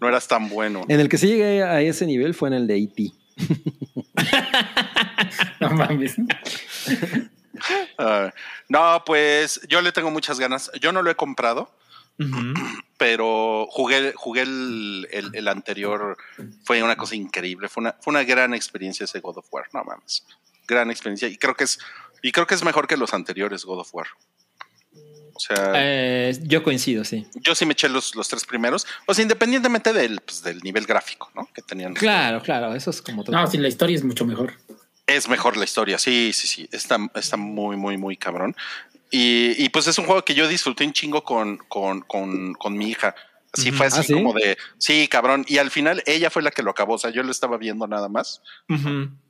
No 0.00 0.08
eras 0.08 0.26
tan 0.26 0.48
bueno. 0.48 0.84
en 0.88 1.00
el 1.00 1.08
que 1.08 1.18
sí 1.18 1.26
llegué 1.26 1.62
a 1.62 1.80
ese 1.82 2.06
nivel 2.06 2.34
fue 2.34 2.48
en 2.48 2.54
el 2.54 2.66
de 2.66 2.78
E.T. 2.78 3.12
no 5.60 5.70
mames. 5.70 6.16
Ah, 7.98 8.32
no, 8.68 9.02
pues 9.04 9.60
yo 9.68 9.80
le 9.80 9.90
tengo 9.90 10.12
muchas 10.12 10.38
ganas. 10.38 10.70
Yo 10.80 10.92
no 10.92 11.02
lo 11.02 11.10
he 11.10 11.16
comprado, 11.16 11.68
pero 12.96 13.66
jugué, 13.70 14.12
jugué 14.16 14.42
el, 14.42 15.08
el- 15.10 15.30
el 15.34 15.48
anterior. 15.48 16.16
Fue 16.64 16.82
una 16.82 16.96
cosa 16.96 17.14
increíble. 17.14 17.68
Fue 17.68 17.80
una, 17.82 17.96
fue 18.00 18.10
una 18.12 18.24
gran 18.24 18.54
experiencia 18.54 19.04
ese 19.04 19.20
God 19.20 19.38
of 19.38 19.46
War. 19.52 19.66
No 19.72 19.84
mames. 19.84 20.24
Gran 20.66 20.90
experiencia. 20.90 21.28
Y 21.28 21.36
creo 21.36 21.54
que 21.54 21.64
es, 21.64 21.78
y 22.22 22.32
creo 22.32 22.46
que 22.46 22.54
es 22.54 22.64
mejor 22.64 22.86
que 22.86 22.96
los 22.96 23.14
anteriores 23.14 23.64
God 23.64 23.80
of 23.80 23.94
War. 23.94 24.06
O 25.34 25.40
sea, 25.40 25.72
Eh, 25.76 26.36
yo 26.42 26.64
coincido, 26.64 27.04
sí. 27.04 27.24
yo 27.36 27.54
sí 27.54 27.64
me 27.64 27.72
eché 27.74 27.88
los, 27.88 28.16
los 28.16 28.28
tres 28.28 28.44
primeros. 28.44 28.84
O 29.06 29.14
sea, 29.14 29.22
independientemente 29.22 29.92
del, 29.92 30.20
pues, 30.20 30.42
del 30.42 30.58
nivel 30.60 30.84
gráfico, 30.84 31.30
¿no? 31.36 31.48
Que 31.54 31.62
tenían. 31.62 31.94
Claro, 31.94 32.42
claro, 32.42 32.74
eso 32.74 32.90
es 32.90 33.00
como 33.00 33.22
todo. 33.22 33.36
No, 33.36 33.46
sí, 33.46 33.56
la 33.56 33.68
historia 33.68 33.94
es 33.94 34.02
mucho 34.02 34.26
mejor. 34.26 34.54
Es 35.06 35.28
mejor 35.28 35.56
la 35.56 35.62
historia, 35.64 35.96
sí, 35.98 36.32
sí, 36.34 36.48
sí. 36.48 36.68
Está, 36.72 36.98
está 37.14 37.36
muy, 37.36 37.76
muy, 37.76 37.96
muy 37.96 38.16
cabrón. 38.16 38.56
Y, 39.10 39.64
y, 39.64 39.68
pues 39.70 39.86
es 39.86 39.98
un 39.98 40.04
juego 40.04 40.24
que 40.24 40.34
yo 40.34 40.46
disfruté 40.48 40.84
un 40.84 40.92
chingo 40.92 41.24
con, 41.24 41.56
con, 41.68 42.02
con, 42.02 42.54
con 42.54 42.76
mi 42.76 42.90
hija. 42.90 43.14
Así 43.52 43.72
fue 43.72 43.86
así 43.86 44.00
¿Ah, 44.00 44.02
sí? 44.02 44.12
como 44.12 44.34
de, 44.34 44.58
sí, 44.76 45.08
cabrón. 45.08 45.44
Y 45.48 45.58
al 45.58 45.70
final 45.70 46.02
ella 46.06 46.28
fue 46.30 46.42
la 46.42 46.50
que 46.50 46.62
lo 46.62 46.70
acabó. 46.70 46.94
O 46.94 46.98
sea, 46.98 47.10
yo 47.10 47.22
lo 47.22 47.30
estaba 47.30 47.56
viendo 47.56 47.86
nada 47.86 48.08
más. 48.08 48.42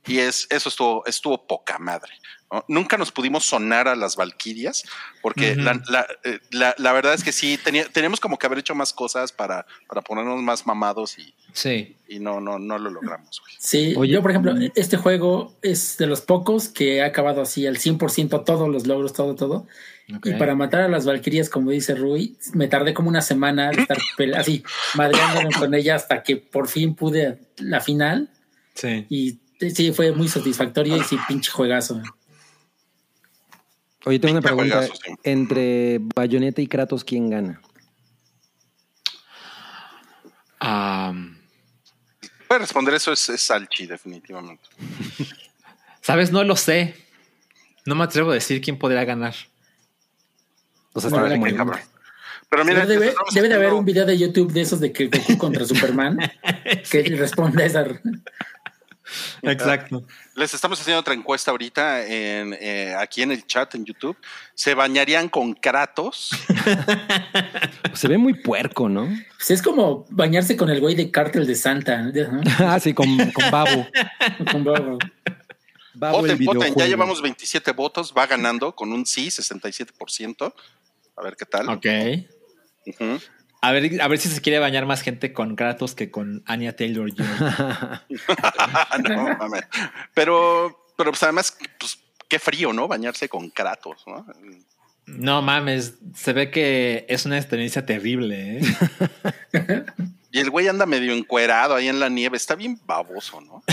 Y 0.05 0.17
es, 0.17 0.47
eso 0.49 0.69
estuvo, 0.69 1.05
estuvo 1.05 1.47
poca 1.47 1.79
madre. 1.79 2.11
¿No? 2.51 2.65
Nunca 2.67 2.97
nos 2.97 3.11
pudimos 3.11 3.45
sonar 3.45 3.87
a 3.87 3.95
las 3.95 4.15
Valquirias, 4.15 4.83
porque 5.21 5.55
la, 5.55 5.81
la, 5.89 6.07
eh, 6.23 6.39
la- 6.51 6.75
la 6.77 6.93
verdad 6.93 7.13
es 7.13 7.23
que 7.23 7.31
sí, 7.31 7.57
tenía, 7.63 7.87
teníamos 7.89 8.19
como 8.19 8.37
que 8.37 8.45
haber 8.47 8.59
hecho 8.59 8.75
más 8.75 8.93
cosas 8.93 9.31
para, 9.31 9.65
para 9.87 10.01
ponernos 10.01 10.41
más 10.41 10.65
mamados 10.65 11.17
y, 11.19 11.33
Sí. 11.53 11.95
y 12.07 12.19
no, 12.19 12.39
no, 12.41 12.59
no 12.59 12.77
lo 12.77 12.89
logramos. 12.89 13.39
güey. 13.41 13.53
Sí, 13.59 13.93
Oye. 13.97 14.13
yo 14.13 14.21
por 14.21 14.31
ejemplo, 14.31 14.53
este 14.75 14.97
juego 14.97 15.55
es 15.61 15.97
de 15.97 16.07
los 16.07 16.21
pocos 16.21 16.69
que 16.69 17.01
ha 17.01 17.05
acabado 17.07 17.41
así 17.41 17.65
al 17.67 17.77
100% 17.77 18.43
todos 18.45 18.67
los 18.69 18.87
logros, 18.87 19.13
todo, 19.13 19.35
todo. 19.35 19.67
Y 20.23 20.33
para 20.33 20.55
matar 20.55 20.81
a 20.81 20.87
las 20.87 21.05
Valquirias, 21.05 21.49
como 21.49 21.69
dice 21.69 21.93
Rui, 21.93 22.35
me 22.53 22.67
tardé 22.67 22.95
como 22.95 23.09
una 23.09 23.21
semana 23.21 23.69
de 23.69 23.81
estar 23.83 23.97
así, 24.37 24.63
madreándome 24.95 25.51
con 25.51 25.73
ella 25.75 25.93
hasta 25.95 26.23
que 26.23 26.37
por 26.37 26.67
fin 26.67 26.95
pude 26.95 27.37
la 27.57 27.79
final. 27.79 28.27
Sí. 28.73 29.05
Y 29.09 29.37
eh, 29.59 29.69
sí, 29.69 29.91
fue 29.91 30.11
muy 30.11 30.27
satisfactorio 30.27 30.97
y 30.97 31.03
sí, 31.03 31.15
pinche 31.27 31.51
juegazo. 31.51 32.01
Oye, 34.05 34.19
tengo 34.19 34.33
una 34.33 34.41
pregunta. 34.41 34.75
juegazo, 34.77 34.93
sí. 35.03 35.11
Entre 35.23 35.99
Bayonetta 36.15 36.61
y 36.61 36.67
Kratos, 36.67 37.03
¿quién 37.03 37.29
gana? 37.29 37.61
Am, 40.59 41.37
Puede 42.47 42.59
responder 42.61 42.93
eso 42.95 43.11
es, 43.13 43.29
es 43.29 43.41
Salchi, 43.41 43.85
definitivamente. 43.85 44.63
Sabes, 46.01 46.31
no 46.31 46.43
lo 46.43 46.55
sé. 46.55 46.95
No 47.85 47.95
me 47.95 48.03
atrevo 48.03 48.31
a 48.31 48.33
decir 48.33 48.61
quién 48.61 48.77
podría 48.77 49.05
ganar. 49.05 49.35
O 50.93 50.99
sea, 51.01 51.09
No, 51.11 51.17
está 51.17 51.29
la 51.29 51.35
como 51.35 51.43
que 51.45 51.51
en- 51.51 51.57
cabrón. 51.57 51.79
Pero 52.49 52.65
mira, 52.65 52.87
debe, 52.87 53.13
debe 53.35 53.47
de 53.47 53.53
haber 53.53 53.73
un 53.73 53.85
video 53.85 54.07
de 54.07 54.17
YouTube 54.17 54.51
de 54.51 54.61
esos 54.61 54.79
de 54.79 54.91
que 54.91 55.05
Goku 55.07 55.37
contra 55.37 55.63
Superman 55.67 56.17
que 56.89 57.03
responde 57.15 57.61
a 57.61 57.65
esa. 57.67 57.85
Exacto. 59.41 60.03
Les 60.35 60.53
estamos 60.53 60.79
haciendo 60.79 60.99
otra 60.99 61.13
encuesta 61.13 61.51
ahorita 61.51 62.05
en, 62.05 62.55
eh, 62.59 62.95
aquí 62.97 63.21
en 63.21 63.31
el 63.31 63.45
chat 63.45 63.75
en 63.75 63.85
YouTube. 63.85 64.17
¿Se 64.53 64.73
bañarían 64.73 65.29
con 65.29 65.53
Kratos? 65.53 66.31
Se 67.93 68.07
ve 68.07 68.17
muy 68.17 68.33
puerco, 68.33 68.89
¿no? 68.89 69.07
Pues 69.37 69.51
es 69.51 69.61
como 69.61 70.05
bañarse 70.09 70.55
con 70.55 70.69
el 70.69 70.79
güey 70.79 70.95
de 70.95 71.11
Cártel 71.11 71.45
de 71.45 71.55
Santa. 71.55 72.01
¿no? 72.01 72.41
ah, 72.59 72.79
sí, 72.79 72.93
con, 72.93 73.07
con 73.31 73.51
Babo. 73.51 73.87
Con 74.51 74.63
Bobo. 74.63 74.97
Babo 75.93 76.25
el 76.25 76.31
Voten, 76.37 76.45
voten. 76.45 76.75
Ya 76.75 76.85
llevamos 76.85 77.21
27 77.21 77.71
votos. 77.71 78.13
Va 78.17 78.25
ganando 78.27 78.73
con 78.75 78.91
un 78.91 79.05
sí, 79.05 79.27
67%. 79.27 80.53
A 81.17 81.21
ver 81.23 81.35
qué 81.35 81.45
tal. 81.45 81.69
Ok. 81.69 81.85
Ujú. 82.85 83.19
A 83.61 83.71
ver, 83.71 84.01
a 84.01 84.07
ver 84.07 84.19
si 84.19 84.29
se 84.29 84.41
quiere 84.41 84.59
bañar 84.59 84.85
más 84.85 85.01
gente 85.01 85.33
con 85.33 85.55
Kratos 85.55 85.93
que 85.93 86.09
con 86.09 86.43
Anya 86.45 86.75
Taylor 86.75 87.11
Joy. 87.13 87.27
no, 89.09 89.37
mames. 89.37 89.63
Pero, 90.13 90.85
pero 90.95 91.11
pues 91.11 91.23
además, 91.23 91.57
pues 91.79 91.99
qué 92.27 92.39
frío, 92.39 92.71
¿no? 92.71 92.87
Bañarse 92.87 93.27
con 93.27 93.49
Kratos, 93.49 94.03
¿no? 94.07 94.25
No 95.07 95.41
mames, 95.41 95.95
se 96.15 96.33
ve 96.33 96.51
que 96.51 97.05
es 97.09 97.25
una 97.25 97.37
experiencia 97.37 97.85
terrible, 97.85 98.59
¿eh? 98.59 98.61
Y 100.31 100.39
el 100.39 100.51
güey 100.51 100.67
anda 100.67 100.85
medio 100.85 101.11
encuerado 101.11 101.73
ahí 101.73 101.87
en 101.87 101.99
la 101.99 102.07
nieve. 102.07 102.37
Está 102.37 102.53
bien 102.53 102.79
baboso, 102.85 103.41
¿no? 103.41 103.63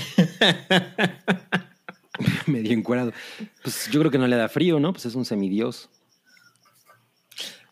Medio 2.47 2.73
encuerado. 2.73 3.13
Pues 3.63 3.91
yo 3.91 4.01
creo 4.01 4.11
que 4.11 4.17
no 4.17 4.27
le 4.27 4.37
da 4.37 4.49
frío, 4.49 4.81
¿no? 4.81 4.95
Pues 4.95 5.05
es 5.05 5.15
un 5.15 5.27
semidios. 5.27 5.91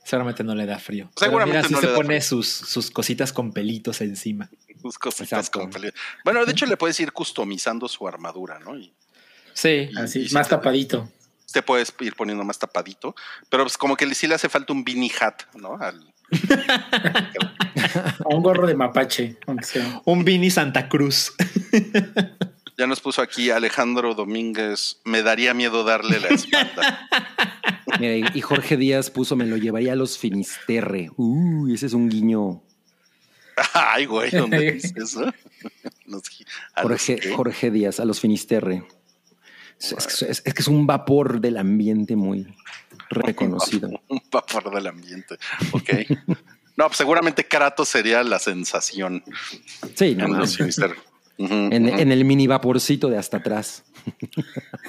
Seguramente 0.04 0.44
no 0.44 0.54
le 0.54 0.66
da 0.66 0.78
frío. 0.78 1.10
Pero 1.14 1.26
Seguramente 1.30 1.58
mira, 1.58 1.68
sí 1.68 1.74
no 1.74 1.80
se 1.80 1.86
le 1.86 1.92
da 1.92 1.96
pone 1.96 2.08
frío. 2.20 2.22
sus, 2.22 2.48
sus 2.48 2.90
cositas 2.90 3.32
con 3.32 3.52
pelitos 3.52 4.00
encima. 4.02 4.48
Sus 4.82 4.98
cositas 4.98 5.32
Exacto. 5.38 5.60
con 5.60 5.70
peligro. 5.70 5.96
Bueno, 6.24 6.44
de 6.44 6.52
hecho 6.52 6.66
le 6.66 6.76
puedes 6.76 7.00
ir 7.00 7.12
customizando 7.12 7.88
su 7.88 8.06
armadura, 8.06 8.58
¿no? 8.58 8.76
Y, 8.78 8.92
Sí. 9.54 9.88
y- 9.90 9.98
Así, 9.98 10.26
y 10.28 10.34
más 10.34 10.48
tapadito. 10.48 11.10
Te 11.52 11.62
puedes 11.62 11.94
ir 12.00 12.14
poniendo 12.16 12.42
más 12.44 12.58
tapadito, 12.58 13.14
pero 13.48 13.62
pues 13.64 13.78
como 13.78 13.96
que 13.96 14.12
sí 14.14 14.26
le 14.26 14.34
hace 14.34 14.48
falta 14.48 14.72
un 14.72 14.82
beanie 14.84 15.12
hat, 15.20 15.42
¿no? 15.54 15.76
Al- 15.80 16.12
O 18.24 18.36
un 18.36 18.42
gorro 18.42 18.66
de 18.66 18.74
mapache, 18.74 19.36
aunque 19.46 19.64
sea. 19.64 20.02
Un 20.04 20.24
Vini 20.24 20.50
Santa 20.50 20.88
Cruz. 20.88 21.32
ya 22.76 22.86
nos 22.86 23.00
puso 23.00 23.22
aquí 23.22 23.50
Alejandro 23.50 24.14
Domínguez, 24.14 25.00
me 25.04 25.22
daría 25.22 25.54
miedo 25.54 25.84
darle 25.84 26.20
la 26.20 26.28
espalda. 26.28 27.08
Mira, 28.00 28.30
y- 28.34 28.40
Jorge 28.40 28.76
Díaz 28.76 29.10
puso, 29.10 29.36
me 29.36 29.46
lo 29.46 29.56
llevaría 29.56 29.92
a 29.92 29.96
los 29.96 30.18
Finisterre. 30.18 31.10
Uy, 31.16 31.74
ese 31.74 31.86
es 31.86 31.92
un 31.92 32.08
guiño. 32.08 32.62
Ay, 33.74 34.06
güey, 34.06 34.30
¿dónde 34.30 34.72
dice 34.72 34.92
eso? 34.96 35.24
Los- 36.06 36.22
a 36.74 36.82
los 36.84 37.06
Jorge, 37.36 37.70
Díaz, 37.70 38.00
a 38.00 38.04
los 38.04 38.20
Finisterre. 38.20 38.84
Es, 39.80 39.92
es- 39.92 40.22
es- 40.22 40.42
es 40.44 40.54
que 40.54 40.62
es 40.62 40.68
un 40.68 40.86
vapor 40.86 41.40
del 41.40 41.56
ambiente 41.56 42.16
muy 42.16 42.52
reconocido. 43.10 43.90
Un 44.08 44.20
vapor 44.32 44.74
del 44.74 44.86
ambiente. 44.88 45.36
Ok. 45.72 45.90
No, 46.76 46.86
pues 46.88 46.96
seguramente 46.96 47.46
Kratos 47.46 47.88
sería 47.88 48.24
la 48.24 48.40
sensación 48.40 49.22
Sí, 49.94 50.16
no, 50.16 50.24
en 50.24 50.38
los 50.38 50.58
mames. 50.58 50.80
En, 51.36 52.12
el 52.12 52.24
mini 52.24 52.46
vaporcito 52.46 53.08
de 53.10 53.18
hasta 53.18 53.38
atrás. 53.38 53.84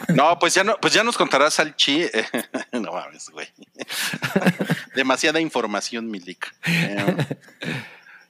No, 0.10 0.38
pues 0.40 0.54
ya 0.54 0.64
no, 0.64 0.76
pues 0.82 0.94
ya 0.94 1.04
nos 1.04 1.18
contarás 1.18 1.54
Salchi. 1.56 2.02
eh, 2.04 2.12
no 2.74 2.92
mames, 2.92 3.30
güey. 3.30 3.48
Demasiada 4.96 5.40
información, 5.40 6.10
Milik. 6.10 6.46
Eh, 6.68 7.16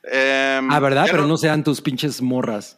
Em, 0.07 0.71
Ah, 0.71 0.79
¿verdad? 0.79 1.07
Pero 1.09 1.25
no 1.25 1.35
sean 1.35 1.63
tus 1.63 1.81
pinches 1.81 2.21
morras 2.21 2.77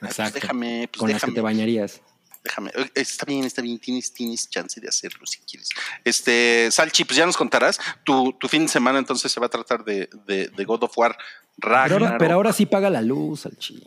Pues 0.00 0.10
Exacto. 0.10 0.40
déjame, 0.40 0.88
pues 0.92 0.98
con 0.98 1.08
las 1.10 1.20
que 1.20 1.26
déjame. 1.26 1.34
te 1.36 1.40
bañarías. 1.40 2.00
Déjame, 2.42 2.70
eh, 2.74 2.90
está 2.96 3.24
bien, 3.24 3.44
está 3.44 3.62
bien, 3.62 3.78
tienes, 3.78 4.12
tienes 4.12 4.50
chance 4.50 4.80
de 4.80 4.88
hacerlo 4.88 5.24
si 5.26 5.38
quieres. 5.40 5.68
Este, 6.04 6.68
Salchi, 6.72 7.04
pues 7.04 7.16
ya 7.16 7.26
nos 7.26 7.36
contarás. 7.36 7.78
Tu, 8.04 8.32
tu 8.40 8.48
fin 8.48 8.62
de 8.62 8.68
semana 8.68 8.98
entonces 8.98 9.30
se 9.30 9.38
va 9.38 9.46
a 9.46 9.50
tratar 9.50 9.84
de, 9.84 10.08
de, 10.26 10.48
de 10.48 10.64
God 10.64 10.82
of 10.82 10.98
War 10.98 11.16
Pero 11.60 11.76
ahora, 11.76 11.88
Ragnarok. 11.88 12.18
pero 12.18 12.34
ahora 12.34 12.52
sí 12.52 12.66
paga 12.66 12.90
la 12.90 13.02
luz 13.02 13.46
al 13.46 13.56
chi. 13.58 13.80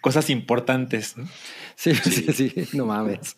Cosas 0.00 0.30
importantes. 0.30 1.16
¿no? 1.16 1.28
Sí, 1.74 1.94
sí, 1.96 2.32
sí, 2.32 2.68
no 2.74 2.86
mames. 2.86 3.34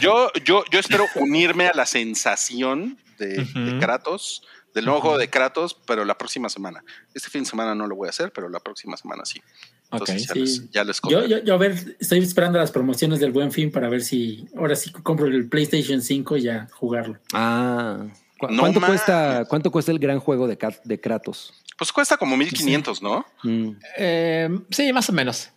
Yo, 0.00 0.30
yo, 0.44 0.64
yo 0.70 0.78
espero 0.78 1.04
unirme 1.16 1.66
a 1.66 1.74
la 1.74 1.84
sensación 1.84 2.98
de. 3.18 3.46
Kratos, 3.78 4.42
del 4.74 4.84
nuevo 4.86 5.00
juego 5.00 5.18
de 5.18 5.28
Kratos, 5.28 5.76
pero 5.86 6.04
la 6.04 6.16
próxima 6.16 6.48
semana. 6.48 6.82
Este 7.14 7.28
fin 7.28 7.42
de 7.42 7.50
semana 7.50 7.74
no 7.74 7.86
lo 7.86 7.96
voy 7.96 8.06
a 8.06 8.10
hacer, 8.10 8.32
pero 8.32 8.48
la 8.48 8.60
próxima 8.60 8.96
semana 8.96 9.24
sí. 9.24 9.42
Entonces 9.90 10.22
Ok, 10.22 10.28
ya, 10.28 10.32
sí. 10.34 10.40
les, 10.40 10.70
ya 10.70 10.84
les 10.84 11.00
Yo, 11.08 11.26
yo, 11.26 11.42
yo, 11.42 11.54
a 11.54 11.58
ver, 11.58 11.96
estoy 11.98 12.20
esperando 12.20 12.58
las 12.58 12.70
promociones 12.70 13.20
del 13.20 13.32
buen 13.32 13.52
fin 13.52 13.70
para 13.70 13.88
ver 13.88 14.02
si 14.02 14.46
ahora 14.56 14.76
sí 14.76 14.92
compro 14.92 15.26
el 15.26 15.48
PlayStation 15.48 16.00
5 16.00 16.36
y 16.36 16.42
ya 16.42 16.68
jugarlo. 16.72 17.18
Ah. 17.32 18.06
¿Cu- 18.38 18.48
No 18.48 18.62
¿Cuánto, 18.62 18.80
cuesta, 18.80 19.44
¿Cuánto 19.48 19.70
cuesta 19.70 19.92
el 19.92 19.98
gran 19.98 20.20
juego 20.20 20.46
de, 20.46 20.58
de 20.84 21.00
Kratos? 21.00 21.52
Pues 21.78 21.92
cuesta 21.92 22.16
como 22.16 22.36
1500, 22.36 23.02
¿no? 23.02 23.26
Mm. 23.42 23.70
Eh, 23.98 24.48
sí, 24.70 24.92
más 24.92 25.08
o 25.10 25.12
menos. 25.12 25.50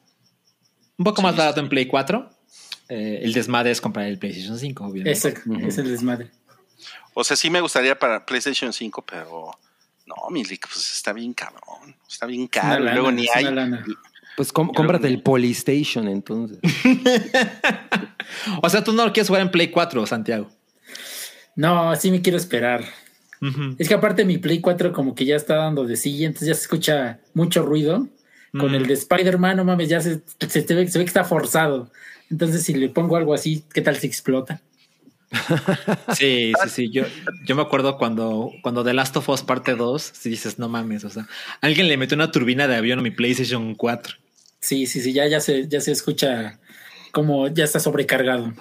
Un 0.98 1.06
poco 1.06 1.22
más 1.22 1.36
barato 1.36 1.60
en 1.62 1.70
Play 1.70 1.86
4. 1.88 2.30
Eh, 2.90 3.22
el 3.24 3.32
desmadre 3.34 3.72
es 3.72 3.80
comprar 3.80 4.08
el 4.08 4.18
PlayStation 4.20 4.58
5, 4.58 4.84
obviamente. 4.84 5.12
Ese 5.12 5.34
es 5.68 5.78
el 5.78 5.90
desmadre. 5.92 6.32
O 7.14 7.24
sea, 7.24 7.38
sí 7.38 7.50
me 7.50 7.62
gustaría 7.62 7.98
para 7.98 8.26
PlayStation 8.26 8.74
5, 8.74 9.06
pero 9.06 9.52
no, 10.06 10.16
Milik, 10.32 10.68
pues 10.68 10.92
está 10.92 11.14
bien 11.14 11.34
cabrón. 11.34 11.96
Está 12.10 12.26
bien 12.26 12.48
caro. 12.48 12.80
lana, 12.84 12.94
luego 12.96 13.12
ni 13.12 13.26
es 13.26 13.36
hay. 13.36 13.46
Pues 14.36 14.52
com- 14.54 14.72
cómprate 14.74 15.08
el 15.08 15.22
Polystation 15.22 16.08
entonces. 16.08 16.60
O 18.62 18.70
sea, 18.70 18.84
tú 18.84 18.94
no 18.94 19.06
lo 19.06 19.12
quieres 19.14 19.28
jugar 19.28 19.42
en 19.42 19.52
Play 19.52 19.70
4, 19.72 20.06
Santiago. 20.06 20.50
No, 21.60 21.92
así 21.92 22.10
me 22.10 22.22
quiero 22.22 22.38
esperar. 22.38 22.86
Es 23.78 23.88
que 23.90 23.94
aparte 23.94 24.24
mi 24.24 24.38
Play 24.38 24.62
4 24.62 24.94
como 24.94 25.14
que 25.14 25.26
ya 25.26 25.36
está 25.36 25.56
dando 25.56 25.86
de 25.86 25.98
sí, 25.98 26.24
entonces 26.24 26.48
ya 26.48 26.54
se 26.54 26.62
escucha 26.62 27.20
mucho 27.34 27.64
ruido. 27.66 28.08
Con 28.58 28.72
Mm. 28.72 28.76
el 28.76 28.88
de 28.88 28.94
Spider-Man, 28.94 29.58
no 29.58 29.66
mames, 29.66 29.90
ya 29.90 30.00
se, 30.02 30.22
se, 30.48 30.62
ve, 30.74 30.88
se 30.88 30.98
ve 30.98 31.04
que 31.06 31.10
está 31.10 31.24
forzado. 31.26 31.92
Entonces 32.32 32.64
si 32.64 32.74
le 32.74 32.88
pongo 32.90 33.18
algo 33.18 33.34
así, 33.34 33.64
¿qué 33.74 33.82
tal 33.82 33.98
si 33.98 34.08
explota? 34.08 34.62
Sí, 36.18 36.54
sí, 36.64 36.70
sí. 36.70 36.90
Yo, 36.92 37.04
yo 37.46 37.56
me 37.56 37.62
acuerdo 37.62 37.98
cuando, 37.98 38.52
cuando 38.64 38.84
The 38.84 38.94
Last 38.94 39.18
of 39.18 39.28
Us 39.30 39.44
parte 39.44 39.76
2, 39.76 40.02
si 40.02 40.30
dices, 40.30 40.60
no 40.60 40.70
mames, 40.70 41.04
o 41.04 41.10
sea, 41.10 41.28
alguien 41.62 41.88
le 41.90 41.98
metió 41.98 42.16
una 42.16 42.32
turbina 42.32 42.68
de 42.68 42.76
avión 42.78 43.00
a 43.00 43.02
mi 43.02 43.12
PlayStation 43.12 43.76
4. 43.76 44.16
Sí, 44.62 44.86
sí, 44.88 45.02
sí, 45.02 45.12
ya, 45.14 45.28
ya, 45.28 45.40
se, 45.42 45.68
ya 45.68 45.82
se 45.82 45.92
escucha 45.92 46.58
como 47.12 47.48
ya 47.50 47.66
está 47.66 47.80
sobrecargado. 47.80 48.54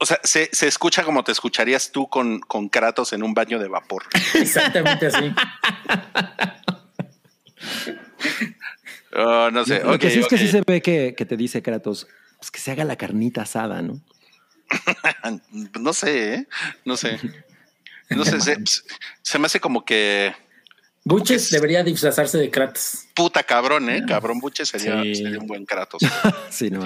O 0.00 0.06
sea, 0.06 0.18
se, 0.22 0.48
se 0.52 0.66
escucha 0.68 1.02
como 1.04 1.24
te 1.24 1.32
escucharías 1.32 1.90
tú 1.92 2.08
con, 2.08 2.40
con 2.40 2.68
Kratos 2.68 3.12
en 3.12 3.22
un 3.22 3.34
baño 3.34 3.58
de 3.58 3.68
vapor. 3.68 4.04
Exactamente 4.34 5.06
así. 5.06 5.32
Oh, 9.14 9.50
no 9.50 9.64
sé. 9.64 9.82
Lo 9.82 9.98
que 9.98 10.10
sí 10.10 10.20
es 10.20 10.28
que 10.28 10.38
sí 10.38 10.48
se 10.48 10.62
ve 10.66 10.82
que, 10.82 11.14
que 11.16 11.24
te 11.24 11.36
dice 11.36 11.62
Kratos, 11.62 12.06
pues 12.38 12.50
que 12.50 12.60
se 12.60 12.70
haga 12.72 12.84
la 12.84 12.96
carnita 12.96 13.42
asada, 13.42 13.82
¿no? 13.82 14.00
No 15.80 15.92
sé, 15.92 16.34
¿eh? 16.34 16.48
No 16.84 16.96
sé. 16.96 17.18
No 18.10 18.24
sé, 18.24 18.40
se, 18.40 18.56
se 19.22 19.38
me 19.38 19.46
hace 19.46 19.60
como 19.60 19.84
que 19.84 20.34
Buches 21.04 21.50
debería 21.50 21.82
disfrazarse 21.82 22.36
de 22.38 22.50
Kratos. 22.50 23.06
puta 23.14 23.42
cabrón, 23.42 23.88
¿eh? 23.90 24.02
Cabrón 24.06 24.40
Buches 24.40 24.68
sería, 24.68 25.02
Sí. 25.02 25.14
sería 25.16 25.38
un 25.38 25.46
buen 25.46 25.64
Kratos. 25.64 26.02
Sí, 26.50 26.70
no. 26.70 26.82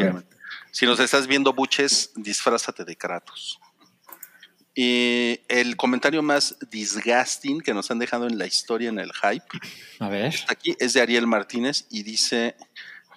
Si 0.72 0.86
nos 0.86 0.98
estás 1.00 1.26
viendo 1.26 1.52
Buches, 1.52 2.10
disfrázate 2.16 2.84
de 2.84 2.96
Kratos. 2.96 3.60
Y 4.74 5.40
el 5.48 5.76
comentario 5.76 6.22
más 6.22 6.56
disgusting 6.70 7.60
que 7.60 7.74
nos 7.74 7.90
han 7.90 7.98
dejado 7.98 8.26
en 8.26 8.38
la 8.38 8.46
historia 8.46 8.88
en 8.88 8.98
el 8.98 9.12
hype 9.12 9.44
A 10.00 10.08
ver. 10.08 10.34
aquí 10.48 10.74
es 10.80 10.94
de 10.94 11.02
Ariel 11.02 11.26
Martínez 11.26 11.86
y 11.90 12.02
dice: 12.02 12.56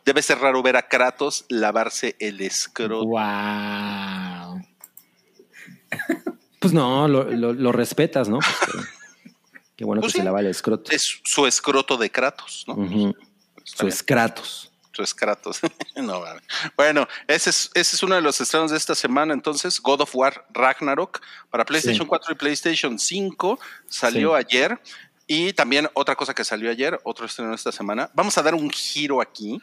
Debe 0.04 0.22
ser 0.22 0.40
raro 0.40 0.62
ver 0.62 0.76
a 0.76 0.88
Kratos 0.90 1.46
lavarse 1.48 2.18
el 2.20 2.42
escroto. 2.42 3.06
Wow. 3.08 4.62
Pues 6.60 6.74
no, 6.74 7.08
lo, 7.08 7.24
lo- 7.32 7.54
lo 7.54 7.72
respetas, 7.72 8.28
¿no? 8.28 8.40
Pues 8.40 8.56
que- 8.60 8.90
qué 9.78 9.86
bueno 9.86 10.02
Pues 10.02 10.12
que 10.12 10.18
sí. 10.18 10.22
se 10.22 10.26
lava 10.26 10.42
el 10.42 10.48
escroto. 10.48 10.92
Es 10.92 11.22
su 11.24 11.48
escroto 11.48 11.96
de 11.96 12.10
Kratos, 12.12 12.66
¿no? 12.68 12.76
Su 12.76 12.82
bien. 12.82 13.16
escratos. 13.88 14.72
Escratos. 15.04 15.60
no, 15.96 16.22
vale. 16.22 16.42
Bueno, 16.76 17.08
ese 17.28 17.50
es, 17.50 17.70
ese 17.74 17.96
es 17.96 18.04
uno 18.04 18.16
de 18.16 18.22
los 18.22 18.40
estrenos 18.40 18.72
de 18.72 18.78
esta 18.78 18.96
semana. 18.96 19.34
Entonces, 19.34 19.80
God 19.82 20.02
of 20.02 20.16
War 20.16 20.46
Ragnarok 20.52 21.22
para 21.50 21.66
PlayStation 21.66 22.06
Sí. 22.06 22.10
4 22.10 22.34
y 22.34 22.36
PlayStation 22.36 23.00
5 23.00 23.60
salió 23.88 24.32
Sí. 24.38 24.46
ayer. 24.48 24.80
Y 25.28 25.54
también 25.54 25.88
otra 25.94 26.16
cosa 26.16 26.34
que 26.36 26.44
salió 26.44 26.70
ayer, 26.70 27.00
otro 27.04 27.26
estreno 27.26 27.54
esta 27.54 27.72
semana. 27.72 28.10
Vamos 28.14 28.38
a 28.38 28.44
dar 28.44 28.54
un 28.54 28.70
giro 28.70 29.22
aquí. 29.22 29.60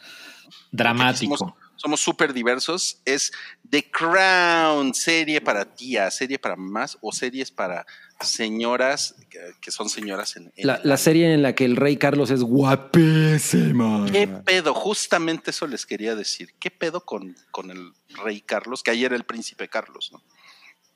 Dramático. 0.70 1.36
Somos- 1.76 2.00
súper 2.00 2.32
diversos. 2.32 3.00
Es 3.04 3.32
The 3.68 3.90
Crown, 3.90 4.94
serie 4.94 5.40
para 5.40 5.64
tías, 5.64 6.14
serie 6.14 6.38
para 6.38 6.54
mamás 6.56 6.96
o 7.00 7.10
series 7.12 7.50
para 7.50 7.84
señoras 8.20 9.16
que, 9.30 9.38
que 9.60 9.70
son 9.72 9.88
señoras 9.88 10.36
en, 10.36 10.52
en 10.54 10.66
La, 10.66 10.80
la 10.84 10.96
serie 10.96 11.32
en 11.34 11.42
la 11.42 11.54
que 11.56 11.64
el 11.64 11.74
rey 11.76 11.96
Carlos 11.96 12.30
es 12.30 12.42
guapísima. 12.42 14.06
¿Qué 14.10 14.28
pedo? 14.28 14.74
Justamente 14.74 15.50
eso 15.50 15.66
les 15.66 15.86
quería 15.86 16.14
decir. 16.14 16.54
¿Qué 16.60 16.70
pedo 16.70 17.00
con, 17.04 17.34
con 17.50 17.70
el 17.70 17.92
rey 18.24 18.40
Carlos? 18.40 18.82
Que 18.82 18.92
ayer 18.92 19.06
era 19.06 19.16
el 19.16 19.24
príncipe 19.24 19.68
Carlos, 19.68 20.10
¿no? 20.12 20.22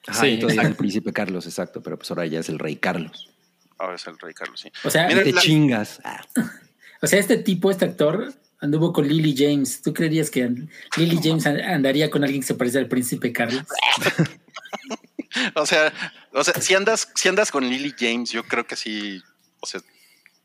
Ajá, 0.07 0.21
Sí, 0.21 0.35
exacto. 0.35 0.61
el 0.69 0.77
príncipe 0.77 1.13
Carlos, 1.13 1.47
exacto, 1.47 1.83
pero 1.83 1.97
pues 1.99 2.11
ahora 2.13 2.27
ya 2.27 2.39
es 2.41 2.49
el 2.49 2.59
rey 2.61 2.77
Carlos. 2.77 3.33
Ahora 3.79 3.97
es 3.97 4.07
el 4.07 4.19
rey 4.19 4.33
Carlos, 4.35 4.61
sí. 4.61 4.71
O 4.85 4.91
sea, 4.91 5.07
Mira, 5.09 5.23
Te 5.23 5.33
la- 5.33 5.41
chingas. 5.41 6.01
Ah, 6.05 6.25
o 7.03 7.07
sea, 7.07 7.19
este 7.19 7.37
tipo, 7.39 7.71
este 7.71 7.85
actor, 7.85 8.33
anduvo 8.61 8.93
con 8.93 9.07
Lily 9.07 9.35
James. 9.37 9.83
¿Tú 9.83 9.93
creerías 9.93 10.31
que 10.31 10.49
Lily 10.97 11.21
James 11.23 11.47
an- 11.47 11.61
andaría 11.61 12.11
con 12.11 12.25
alguien 12.25 12.41
que 12.41 12.47
se 12.47 12.55
parece 12.55 12.79
al 12.79 12.89
príncipe 12.89 13.33
Carlos? 13.33 13.65
O 15.55 15.67
sea, 15.67 15.93
o 16.33 16.43
sea, 16.43 16.55
si 16.63 16.75
andas, 16.75 17.11
si 17.15 17.29
andas 17.29 17.51
con 17.51 17.63
Lily 17.69 17.95
James, 17.99 18.31
yo 18.31 18.43
creo 18.45 18.67
que 18.67 18.75
sí. 18.75 19.23
O 19.61 19.67
sea, 19.67 19.83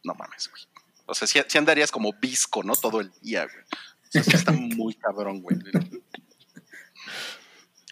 no 0.04 0.14
mames, 0.16 0.50
güey. 0.50 0.64
O 1.06 1.14
sea, 1.14 1.28
si, 1.28 1.40
si 1.48 1.58
andarías 1.58 1.92
como 1.92 2.12
visco, 2.22 2.62
¿no? 2.62 2.76
Todo 2.76 3.00
el 3.00 3.10
día, 3.22 3.46
güey. 3.46 3.64
O 3.64 4.12
sea, 4.12 4.24
sí 4.24 4.32
está 4.36 4.52
muy 4.52 4.94
cabrón, 4.96 5.42
güey. 5.42 5.58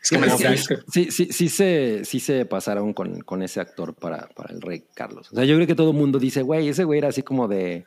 Es 0.10 0.18
que 0.18 0.18
me. 0.18 0.58
Sí, 0.92 1.12
sí, 1.12 1.28
sí 1.32 1.50
se, 1.50 2.02
sí 2.04 2.20
se 2.20 2.46
pasaron 2.46 2.94
con, 2.94 3.20
con 3.22 3.44
ese 3.44 3.60
actor 3.60 3.94
para, 3.94 4.28
para 4.30 4.54
el 4.54 4.62
rey 4.62 4.84
Carlos. 4.96 5.30
O 5.32 5.36
sea, 5.36 5.46
yo 5.46 5.56
creo 5.56 5.68
que 5.68 5.76
todo 5.76 5.92
el 5.92 5.98
mundo 5.98 6.20
dice, 6.20 6.42
güey, 6.42 6.68
ese 6.68 6.84
güey 6.84 7.00
era 7.00 7.10
así 7.10 7.22
como 7.22 7.48
de 7.48 7.86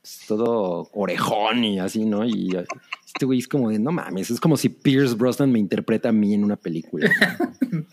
pues, 0.00 0.20
todo 0.28 0.90
orejón 0.92 1.64
y 1.64 1.78
así, 1.80 2.04
¿no? 2.04 2.24
Y 2.24 2.56
este 3.06 3.24
güey 3.24 3.38
es 3.38 3.48
como 3.48 3.70
de, 3.70 3.78
no 3.78 3.90
mames, 3.90 4.30
es 4.30 4.40
como 4.40 4.56
si 4.56 4.68
Pierce 4.68 5.14
Brosnan 5.14 5.50
me 5.50 5.58
interpreta 5.58 6.10
a 6.10 6.12
mí 6.12 6.34
en 6.34 6.44
una 6.44 6.56
película. 6.56 7.10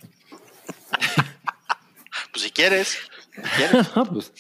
Pues 2.31 2.43
si 2.43 2.51
quieres, 2.51 2.97
si 3.35 3.41
quieres. 3.57 3.87
pues, 4.09 4.31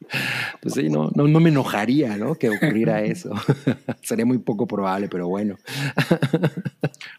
pues 0.62 0.74
sí, 0.74 0.88
no, 0.88 1.10
no, 1.14 1.28
no 1.28 1.40
me 1.40 1.50
enojaría, 1.50 2.16
¿no? 2.16 2.34
Que 2.34 2.50
ocurriera 2.50 3.02
eso. 3.04 3.30
Sería 4.02 4.26
muy 4.26 4.38
poco 4.38 4.66
probable, 4.66 5.08
pero 5.08 5.28
bueno. 5.28 5.56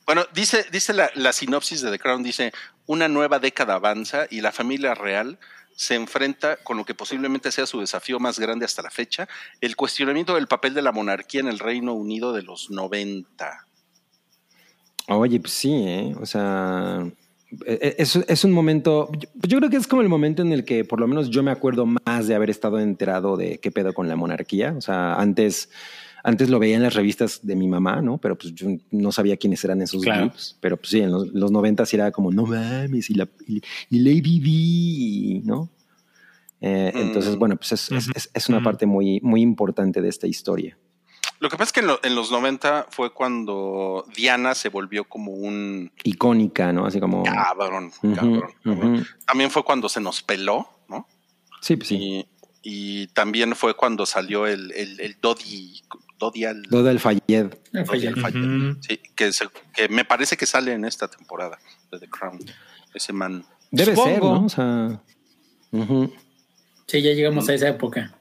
Bueno, 0.06 0.26
dice, 0.34 0.66
dice 0.72 0.94
la, 0.94 1.10
la 1.16 1.34
sinopsis 1.34 1.82
de 1.82 1.92
The 1.92 2.00
Crown, 2.00 2.24
dice, 2.24 2.52
una 2.86 3.08
nueva 3.08 3.40
década 3.40 3.76
avanza 3.76 4.26
y 4.30 4.42
la 4.42 4.52
familia 4.52 4.96
real 4.96 5.38
se 5.76 5.96
enfrenta 5.96 6.58
con 6.58 6.76
lo 6.76 6.84
que 6.84 6.94
posiblemente 6.94 7.54
sea 7.54 7.66
su 7.66 7.80
desafío 7.80 8.20
más 8.20 8.38
grande 8.38 8.66
hasta 8.66 8.82
la 8.82 8.90
fecha, 8.90 9.30
el 9.62 9.78
cuestionamiento 9.78 10.36
del 10.36 10.48
papel 10.48 10.74
de 10.74 10.82
la 10.82 10.92
monarquía 10.92 11.40
en 11.40 11.48
el 11.48 11.60
Reino 11.60 11.94
Unido 11.94 12.34
de 12.34 12.44
los 12.44 12.70
90. 12.70 13.66
Oye, 15.08 15.40
pues 15.40 15.54
sí, 15.54 15.74
¿eh? 15.88 16.16
O 16.20 16.26
sea, 16.26 17.10
es, 17.66 18.16
es 18.16 18.44
un 18.44 18.52
momento, 18.52 19.10
yo, 19.14 19.30
yo 19.48 19.58
creo 19.58 19.70
que 19.70 19.78
es 19.78 19.88
como 19.88 20.02
el 20.02 20.10
momento 20.10 20.42
en 20.42 20.52
el 20.54 20.64
que 20.66 20.86
por 20.86 21.00
lo 21.00 21.08
menos 21.08 21.30
yo 21.30 21.42
me 21.44 21.52
acuerdo 21.52 21.86
más 21.86 22.28
de 22.28 22.36
haber 22.36 22.50
estado 22.50 22.80
enterado 22.80 23.38
de 23.38 23.58
qué 23.60 23.72
pedo 23.72 23.94
con 23.94 24.08
la 24.08 24.16
monarquía. 24.16 24.74
O 24.78 24.82
sea, 24.82 25.16
antes, 25.16 25.70
antes 26.24 26.50
lo 26.50 26.60
veía 26.60 26.76
en 26.76 26.84
las 26.84 26.94
revistas 26.94 27.40
de 27.44 27.56
mi 27.56 27.68
mamá, 27.68 28.02
¿no? 28.02 28.18
Pero 28.18 28.38
pues 28.38 28.54
yo 28.54 28.68
no 28.92 29.12
sabía 29.12 29.38
quiénes 29.38 29.64
eran 29.64 29.82
esos 29.82 30.04
Claro. 30.04 30.26
grupos. 30.26 30.58
Pero 30.60 30.78
pues 30.78 30.90
sí, 30.90 31.00
en 31.02 31.12
los, 31.12 31.28
los 31.34 31.52
90 31.52 31.86
sí 31.86 31.96
era 31.96 32.12
como, 32.12 32.32
no 32.32 32.46
mames, 32.46 33.10
y 33.10 33.16
la, 33.16 33.28
y, 33.48 33.62
y 33.90 34.00
Lady 34.00 34.40
Di, 34.40 35.42
¿no? 35.46 35.70
Eh, 36.62 36.92
Mm. 36.94 36.98
Entonces, 37.00 37.36
bueno, 37.38 37.56
pues 37.56 37.72
es, 37.72 38.50
una 38.50 38.58
Ujú. 38.58 38.64
parte 38.64 38.86
muy, 38.86 39.20
muy 39.22 39.42
importante 39.42 40.02
de 40.02 40.10
esta 40.10 40.28
historia. 40.28 40.78
Lo 41.40 41.50
que 41.50 41.56
pasa 41.58 41.70
es 41.70 41.74
que 41.74 41.80
en, 41.80 41.88
lo- 41.88 42.00
en 42.04 42.16
los 42.16 42.32
90 42.32 42.88
fue 42.90 43.14
cuando 43.14 44.06
Diana 44.16 44.56
se 44.56 44.68
volvió 44.70 45.06
como 45.06 45.32
un 45.32 45.92
Icónica, 46.04 46.74
¿no? 46.74 46.86
Así 46.86 47.00
como. 47.00 47.24
cabrón, 47.24 47.92
cabrón. 48.64 49.08
También 49.26 49.50
fue 49.50 49.64
cuando 49.64 49.88
se 49.90 50.02
nos 50.02 50.22
peló, 50.22 50.68
¿no? 50.90 51.08
Sí, 51.62 51.76
pues 51.78 51.88
sí. 51.90 51.96
Y, 51.98 52.28
y 53.04 53.08
también 53.08 53.56
fue 53.56 53.74
cuando 53.76 54.06
salió 54.06 54.48
el, 54.48 54.72
el, 54.74 55.00
el 55.00 55.18
Dodi, 55.22 55.82
Dodi 56.18 56.44
al, 56.44 56.66
Fayed. 57.00 57.54
Dodi 57.72 58.08
al 58.08 58.20
Fayed. 58.20 58.36
Ujú. 58.72 58.78
Sí, 58.82 59.00
que, 59.16 59.32
se- 59.32 59.48
que 59.74 59.88
me 59.88 60.04
parece 60.04 60.36
que 60.36 60.46
sale 60.46 60.74
en 60.74 60.84
esta 60.84 61.08
temporada 61.08 61.58
de 61.92 62.00
The 62.00 62.10
Crown. 62.10 62.40
Ese 62.94 63.14
man. 63.14 63.46
Debe 63.72 63.96
Supongo. 63.96 64.10
ser, 64.10 64.24
¿no? 64.24 64.46
O 64.46 64.50
sea. 64.50 65.02
Sí, 66.88 67.02
ya 67.02 67.12
llegamos 67.14 67.48
a 67.48 67.54
esa 67.54 67.70
época. 67.70 68.16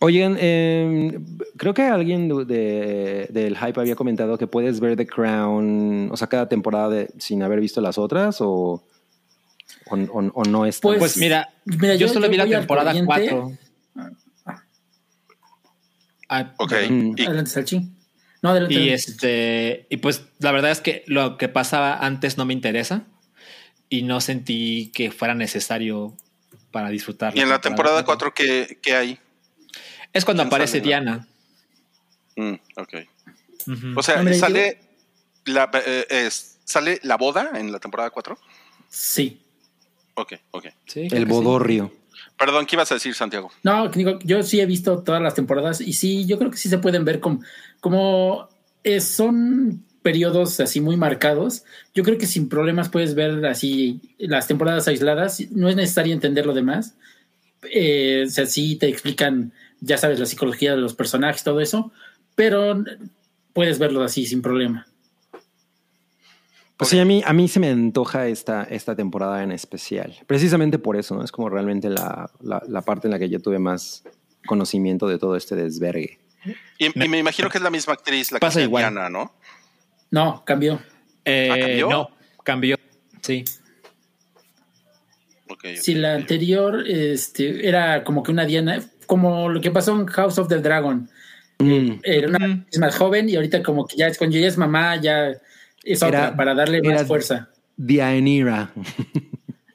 Oigan, 0.00 0.36
eh, 0.40 1.18
creo 1.56 1.74
que 1.74 1.82
alguien 1.82 2.28
de, 2.28 2.44
de- 2.44 3.28
del 3.30 3.56
hype 3.58 3.80
había 3.80 3.94
comentado 3.96 4.38
que 4.38 4.46
puedes 4.46 4.80
ver 4.80 4.96
The 4.96 5.06
Crown, 5.06 6.08
o 6.12 6.16
sea, 6.16 6.28
cada 6.28 6.48
temporada 6.48 6.88
de- 6.90 7.10
sin 7.18 7.42
haber 7.42 7.60
visto 7.60 7.80
las 7.80 7.98
otras 7.98 8.40
o, 8.40 8.82
o, 9.90 9.94
o- 9.96 10.30
o 10.34 10.44
no 10.44 10.66
es 10.66 10.80
Pues, 10.80 10.98
Pues 10.98 11.16
mira, 11.16 11.48
Mira, 11.64 11.94
yo, 11.94 12.06
yo- 12.06 12.12
solo 12.12 12.26
yo 12.26 12.30
vi 12.32 12.36
la 12.38 12.44
temporada 12.46 12.92
corriente. 12.92 13.06
4. 13.30 13.52
Ah, 16.28 16.54
Ok. 16.58 16.72
Y- 17.16 17.24
Adelante, 17.24 17.50
Salchi. 17.50 17.88
No, 18.42 18.50
adelante. 18.50 18.74
Y 18.74 18.90
este, 18.90 19.86
y 19.90 19.96
pues 19.96 20.22
la 20.38 20.52
verdad 20.52 20.70
es 20.70 20.80
que 20.80 21.02
lo 21.06 21.38
que 21.38 21.48
pasaba 21.48 21.94
antes 22.04 22.36
no 22.38 22.44
me 22.44 22.52
interesa 22.52 23.04
y 23.88 24.02
no 24.02 24.20
sentí 24.20 24.92
que 24.94 25.10
fuera 25.10 25.34
necesario 25.34 26.14
para 26.70 26.88
disfrutar. 26.90 27.36
y 27.36 27.40
en 27.40 27.48
la 27.48 27.60
temporada 27.60 28.04
cuatro. 28.04 28.32
4, 28.32 28.34
¿qué, 28.34 28.78
qué 28.82 28.94
hay? 28.94 29.18
Es 30.12 30.24
cuando 30.24 30.42
¿Quién 30.42 30.48
aparece 30.48 30.72
sale? 30.78 30.82
Diana. 30.82 31.28
Mm, 32.36 32.54
ok. 32.76 32.94
O 33.96 34.02
sea, 34.02 34.22
sale, 34.34 34.80
la, 35.44 35.70
eh, 35.86 36.06
es- 36.08 36.58
sale 36.64 37.00
la 37.02 37.16
boda 37.16 37.50
en 37.54 37.72
la 37.72 37.78
temporada 37.78 38.10
4. 38.10 38.38
Sí. 38.88 39.42
Ok, 40.14 40.34
ok. 40.52 40.66
Sí, 40.86 41.08
el 41.10 41.18
sí. 41.18 41.24
bodorrio. 41.24 41.92
Perdón, 42.36 42.66
¿qué 42.66 42.76
ibas 42.76 42.90
a 42.90 42.94
decir, 42.94 43.14
Santiago? 43.14 43.50
No, 43.62 43.88
digo, 43.88 44.18
yo 44.20 44.42
sí 44.42 44.60
he 44.60 44.66
visto 44.66 45.02
todas 45.02 45.20
las 45.20 45.34
temporadas 45.34 45.80
y 45.80 45.92
sí, 45.92 46.24
yo 46.26 46.38
creo 46.38 46.50
que 46.50 46.56
sí 46.56 46.68
se 46.68 46.78
pueden 46.78 47.04
ver 47.04 47.20
como, 47.20 47.40
como 47.80 48.48
eh, 48.84 49.00
son 49.00 49.84
periodos 50.08 50.58
así 50.60 50.80
muy 50.80 50.96
marcados. 50.96 51.64
Yo 51.94 52.02
creo 52.02 52.16
que 52.16 52.26
sin 52.26 52.48
problemas 52.48 52.88
puedes 52.88 53.14
ver 53.14 53.44
así 53.44 54.00
las 54.18 54.46
temporadas 54.46 54.88
aisladas. 54.88 55.38
No 55.50 55.68
es 55.68 55.76
necesario 55.76 56.14
entender 56.14 56.46
lo 56.46 56.54
demás. 56.54 56.94
Eh, 57.70 58.24
o 58.26 58.30
sea, 58.30 58.46
sí 58.46 58.76
te 58.76 58.88
explican, 58.88 59.52
ya 59.80 59.98
sabes, 59.98 60.18
la 60.18 60.24
psicología 60.24 60.70
de 60.70 60.78
los 60.78 60.94
personajes, 60.94 61.44
todo 61.44 61.60
eso, 61.60 61.92
pero 62.34 62.82
puedes 63.52 63.78
verlo 63.78 64.02
así 64.02 64.24
sin 64.24 64.40
problema. 64.40 64.86
Pues 66.78 66.90
sí, 66.90 66.98
a 67.00 67.04
mí, 67.04 67.22
a 67.26 67.32
mí 67.32 67.48
se 67.48 67.58
me 67.60 67.68
antoja 67.68 68.28
esta, 68.28 68.62
esta 68.64 68.94
temporada 68.94 69.42
en 69.42 69.50
especial. 69.52 70.14
Precisamente 70.26 70.78
por 70.78 70.96
eso, 70.96 71.16
¿no? 71.16 71.24
Es 71.24 71.32
como 71.32 71.50
realmente 71.50 71.90
la, 71.90 72.30
la- 72.40 72.62
la 72.68 72.82
parte 72.82 73.08
en 73.08 73.12
la 73.12 73.18
que 73.18 73.28
yo 73.28 73.40
tuve 73.40 73.58
más 73.58 74.04
conocimiento 74.46 75.08
de 75.08 75.18
todo 75.18 75.36
este 75.36 75.56
desvergue. 75.56 76.18
Y, 76.78 76.86
y 77.04 77.08
me 77.08 77.18
imagino 77.18 77.50
que 77.50 77.58
es 77.58 77.64
la 77.64 77.70
misma 77.70 77.94
actriz, 77.94 78.30
la 78.30 78.38
que 78.38 78.46
Pasa 78.46 78.62
igual. 78.62 78.84
Diana, 78.84 79.10
¿no? 79.10 79.32
No, 80.10 80.42
cambió. 80.44 80.80
Eh, 81.24 81.48
¿Ah, 81.52 81.58
cambió? 81.58 81.88
No, 81.90 82.10
cambió. 82.44 82.76
Sí. 83.22 83.44
Si 85.76 85.94
la 85.94 86.14
anterior 86.14 86.84
este, 86.86 87.66
era 87.68 88.04
como 88.04 88.22
que 88.22 88.30
una 88.30 88.44
Diana, 88.44 88.80
como 89.06 89.48
lo 89.48 89.60
que 89.60 89.70
pasó 89.70 89.98
en 89.98 90.06
House 90.06 90.38
of 90.38 90.48
the 90.48 90.58
Dragon. 90.60 91.08
Mm. 91.58 92.00
Era 92.04 92.28
una 92.28 92.38
Ujú. 92.46 92.54
actriz 92.60 92.78
más 92.78 92.96
joven 92.96 93.28
y 93.28 93.34
ahorita 93.36 93.62
como 93.62 93.86
que 93.86 93.96
ya 93.96 94.06
es 94.06 94.16
cuando 94.18 94.36
ya 94.38 94.46
es 94.46 94.56
mamá, 94.56 94.96
ya 94.96 95.30
es 95.82 96.02
Era- 96.02 96.06
otra, 96.06 96.36
para 96.36 96.54
darle 96.54 96.78
era- 96.78 96.90
más 96.94 97.06
fuerza. 97.06 97.48
Dianira. 97.76 98.70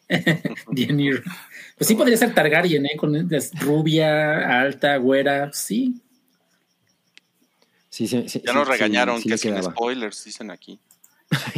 Dianir. 0.71 1.23
Pues 1.77 1.87
sí 1.87 1.95
podría 1.95 2.17
ser 2.17 2.33
Targaryen, 2.33 2.85
¿eh? 2.85 2.95
Con 2.97 3.15
es 3.33 3.51
rubia, 3.59 4.61
alta, 4.61 4.97
güera, 4.97 5.51
sí. 5.53 5.95
Sí, 7.93 8.07
sí, 8.07 8.27
sí, 8.27 8.41
Ya 8.43 8.53
nos 8.53 8.67
regañaron 8.67 9.21
que 9.21 9.37
sin 9.37 9.61
spoilers, 9.61 10.23
dicen 10.25 10.49
aquí. 10.49 10.79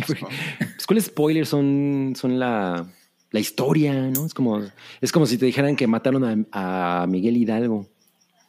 Pues, 0.05 0.85
¿Cuáles 0.85 1.05
spoilers 1.05 1.47
son, 1.47 2.13
son 2.17 2.37
la, 2.37 2.85
la 3.31 3.39
historia, 3.39 3.93
no? 3.93 4.25
Es 4.25 4.33
como, 4.33 4.61
es 4.99 5.11
como 5.13 5.25
si 5.27 5.37
te 5.37 5.45
dijeran 5.45 5.77
que 5.77 5.87
mataron 5.87 6.47
a, 6.51 7.01
a 7.03 7.07
Miguel 7.07 7.37
Hidalgo. 7.37 7.87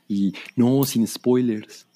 Y 0.09 0.35
no, 0.57 0.83
sin 0.83 1.07
spoilers. 1.07 1.87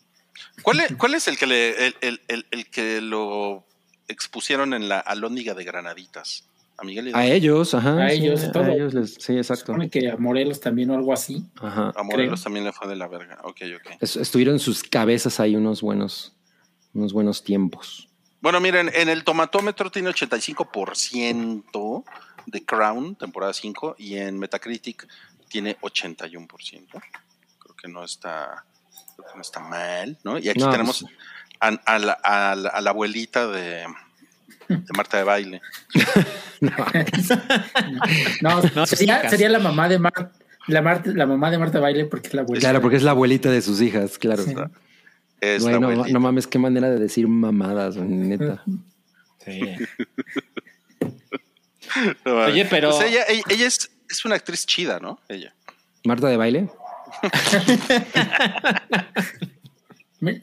¿Cuál 0.63 0.79
es, 0.79 0.95
cuál 0.97 1.15
es 1.15 1.27
el 1.27 1.37
que 1.37 1.47
le, 1.49 1.87
el, 1.89 1.97
el- 2.01 2.21
el- 2.29 2.47
el 2.53 2.67
que 2.71 3.01
lo 3.01 3.67
expusieron 4.07 4.75
en 4.75 4.89
la 4.89 5.01
alóndiga 5.01 5.55
de 5.55 5.65
Granaditas? 5.65 6.49
A 6.81 6.85
Miguel 6.85 7.07
A 7.09 7.11
Hidalgo. 7.11 7.35
ellos, 7.35 7.75
ajá. 7.75 8.05
A 8.07 8.11
sí, 8.11 8.17
ellos, 8.17 8.45
a 8.55 8.73
ellos 8.73 8.95
les- 8.95 9.15
sí, 9.15 9.37
exacto. 9.37 9.67
supone 9.67 9.91
que 9.91 10.11
a 10.11 10.17
Morelos 10.17 10.61
también 10.61 10.91
o 10.91 10.95
algo 10.95 11.13
así. 11.13 11.45
Ajá. 11.61 11.93
A 11.95 12.03
Morelos 12.03 12.41
creo. 12.41 12.45
también 12.45 12.65
le 12.65 12.73
fue 12.73 12.89
de 12.89 12.97
la 12.97 13.07
verga. 13.09 13.39
Ok, 13.45 13.61
ok. 13.77 13.97
Es- 14.01 14.17
estuvieron 14.17 14.59
sus 14.59 14.83
cabezas 14.83 15.41
ahí 15.41 15.57
unos 15.57 15.83
buenos, 15.83 16.35
unos 16.95 17.13
buenos 17.13 17.45
tiempos. 17.45 18.09
Bueno, 18.41 18.59
miren, 18.61 18.91
en 18.95 19.09
el 19.11 19.23
tomatómetro 19.25 19.91
tiene 19.91 20.09
85% 20.11 22.05
de 22.47 22.65
Crown, 22.65 23.15
temporada 23.17 23.53
5, 23.53 23.97
y 23.99 24.17
en 24.17 24.39
Metacritic 24.39 25.07
tiene 25.49 25.77
81%. 25.83 27.01
Creo 27.59 27.77
que 27.77 27.89
no 27.89 28.03
está, 28.05 28.65
creo 29.17 29.29
que 29.29 29.35
no 29.37 29.43
está 29.43 29.61
mal, 29.61 30.19
¿no? 30.25 30.39
Y 30.39 30.49
aquí 30.49 30.61
No, 30.61 30.71
tenemos 30.71 31.01
pues- 31.03 31.13
a, 31.61 31.69
a 31.69 31.99
la, 31.99 32.13
a 32.13 32.55
la- 32.57 32.69
a 32.71 32.81
la 32.81 32.91
abuelita 32.91 33.47
de, 33.49 33.85
de 34.71 34.93
Marta 34.97 35.17
de 35.19 35.25
Baile. 35.25 35.61
No, 38.43 38.63
No, 38.75 38.87
sería, 38.87 39.49
la 39.49 39.59
mamá 39.59 39.89
de 39.89 39.99
Mar, 39.99 40.33
la, 40.67 40.83
Mar- 40.83 41.03
la 41.07 41.27
mamá 41.27 41.51
de 41.51 41.59
Marta 41.59 41.81
Baile 41.81 42.05
porque 42.05 42.29
es 42.29 42.35
la 42.35 42.43
abuela. 42.43 42.61
Claro, 42.61 42.81
porque 42.81 42.97
es 42.97 43.03
la 43.03 43.11
abuelita 43.13 43.51
de 43.51 43.63
sus 43.63 43.81
hijas, 43.81 44.19
claro. 44.19 44.43
Sí. 44.43 44.55
Es 45.41 45.63
Güey, 45.63 45.75
la 45.75 45.81
no, 45.81 45.87
abuelita. 45.89 46.13
no 46.13 46.21
mames, 46.21 46.47
qué 46.47 46.59
manera 46.59 46.91
de 46.91 46.99
decir 46.99 47.27
mamadas, 47.29 47.97
neta. 47.97 48.63
Sí. 49.45 49.61
No. 52.25 52.37
Oye, 52.45 52.65
pero- 52.71 52.91
Pues 52.91 53.11
ella, 53.11 53.25
ella, 53.29 53.43
ella 53.49 53.67
es, 53.67 53.91
es 54.09 54.25
una 54.25 54.37
actriz 54.37 54.65
chida, 54.65 55.01
¿no? 55.01 55.19
Ella. 55.29 55.53
Marta 56.05 56.29
de 56.29 56.37
baile. 56.37 56.69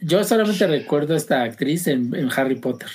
Yo 0.02 0.24
solamente 0.24 0.66
recuerdo 0.68 1.14
a 1.14 1.18
esta 1.18 1.44
actriz 1.44 1.88
en, 1.88 2.14
en 2.16 2.30
Harry 2.36 2.56
Potter, 2.56 2.90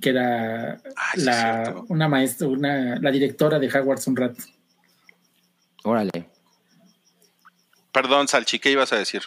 que 0.00 0.10
era 0.10 0.72
Ay, 0.96 1.18
es 1.18 1.24
la, 1.24 1.82
una 1.88 2.08
maestra, 2.08 2.48
una, 2.48 2.96
la 2.96 3.10
directora 3.10 3.58
de 3.58 3.68
Hogwarts 3.68 4.06
un 4.06 4.16
rato. 4.16 4.42
Órale. 5.84 6.28
Perdón, 7.92 8.28
Salchi, 8.28 8.58
¿qué 8.58 8.70
ibas 8.70 8.92
a 8.92 8.96
decir? 8.98 9.22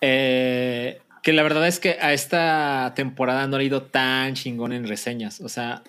Eh, 0.00 1.00
que 1.22 1.32
la 1.32 1.42
verdad 1.42 1.66
es 1.66 1.78
que 1.78 1.98
a 2.00 2.12
esta 2.12 2.92
temporada 2.94 3.46
no 3.46 3.56
ha 3.56 3.62
ido 3.62 3.82
tan 3.82 4.34
chingón 4.34 4.72
en 4.72 4.88
reseñas. 4.88 5.40
O 5.40 5.48
sea, 5.48 5.82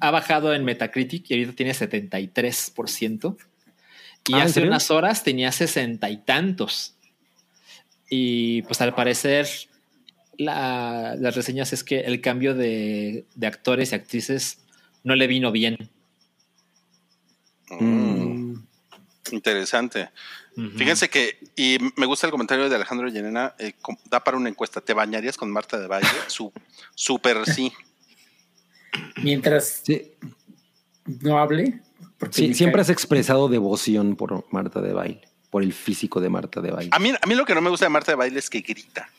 ha 0.00 0.10
bajado 0.10 0.54
en 0.54 0.64
Metacritic 0.64 1.30
y 1.30 1.34
ahorita 1.34 1.52
tiene 1.54 1.72
73%. 1.72 3.36
Y 4.28 4.34
Ah, 4.34 4.36
¿en 4.36 4.42
hace 4.42 4.62
unas 4.62 4.90
horas 4.90 5.24
tenía 5.24 5.52
sesenta 5.52 6.10
y 6.10 6.18
tantos. 6.18 6.94
Y 8.10 8.62
pues 8.62 8.80
al 8.80 8.94
parecer 8.94 9.48
la- 10.38 11.14
las 11.18 11.34
reseñas 11.36 11.72
es 11.74 11.84
que 11.84 12.00
el 12.00 12.20
cambio 12.22 12.54
de, 12.54 13.26
de 13.34 13.46
actores 13.46 13.92
y 13.92 13.94
actrices 13.96 14.58
no 15.04 15.14
le 15.14 15.26
vino 15.26 15.52
bien. 15.52 15.76
Mm, 17.70 18.54
Interesante. 19.32 20.08
Ujú. 20.56 20.70
Fíjense 20.78 21.10
que, 21.10 21.38
y 21.54 21.76
me 21.96 22.06
gusta 22.06 22.26
el 22.26 22.30
comentario 22.30 22.68
de 22.68 22.74
Alejandro 22.74 23.08
Llenena, 23.08 23.54
eh, 23.58 23.74
da 24.10 24.24
para 24.24 24.36
una 24.38 24.48
encuesta. 24.48 24.80
¿Te 24.80 24.94
bañarías 24.94 25.36
con 25.36 25.50
Marta 25.50 25.78
de 25.78 25.86
Baile? 25.86 26.08
Su, 26.28 26.50
súper 26.94 27.44
sí. 27.46 27.72
Mientras 29.22 29.82
Sí, 29.84 30.12
no 31.22 31.38
hable. 31.38 31.80
sí, 32.30 32.54
siempre 32.54 32.80
has 32.80 32.88
expresado 32.88 33.48
devoción 33.48 34.16
por 34.16 34.46
Marta 34.50 34.80
de 34.80 34.92
baile, 34.94 35.20
por 35.50 35.62
el 35.62 35.72
físico 35.74 36.20
de 36.20 36.30
Marta 36.30 36.60
de 36.62 36.70
baile. 36.70 36.90
A 36.92 36.98
mí, 36.98 37.12
a 37.20 37.26
mí 37.26 37.34
lo 37.34 37.44
que 37.44 37.54
no 37.54 37.60
me 37.60 37.68
gusta 37.70 37.84
de 37.86 37.90
Marta 37.90 38.12
de 38.12 38.16
Baile 38.16 38.38
es 38.38 38.48
que 38.48 38.60
grita. 38.60 39.10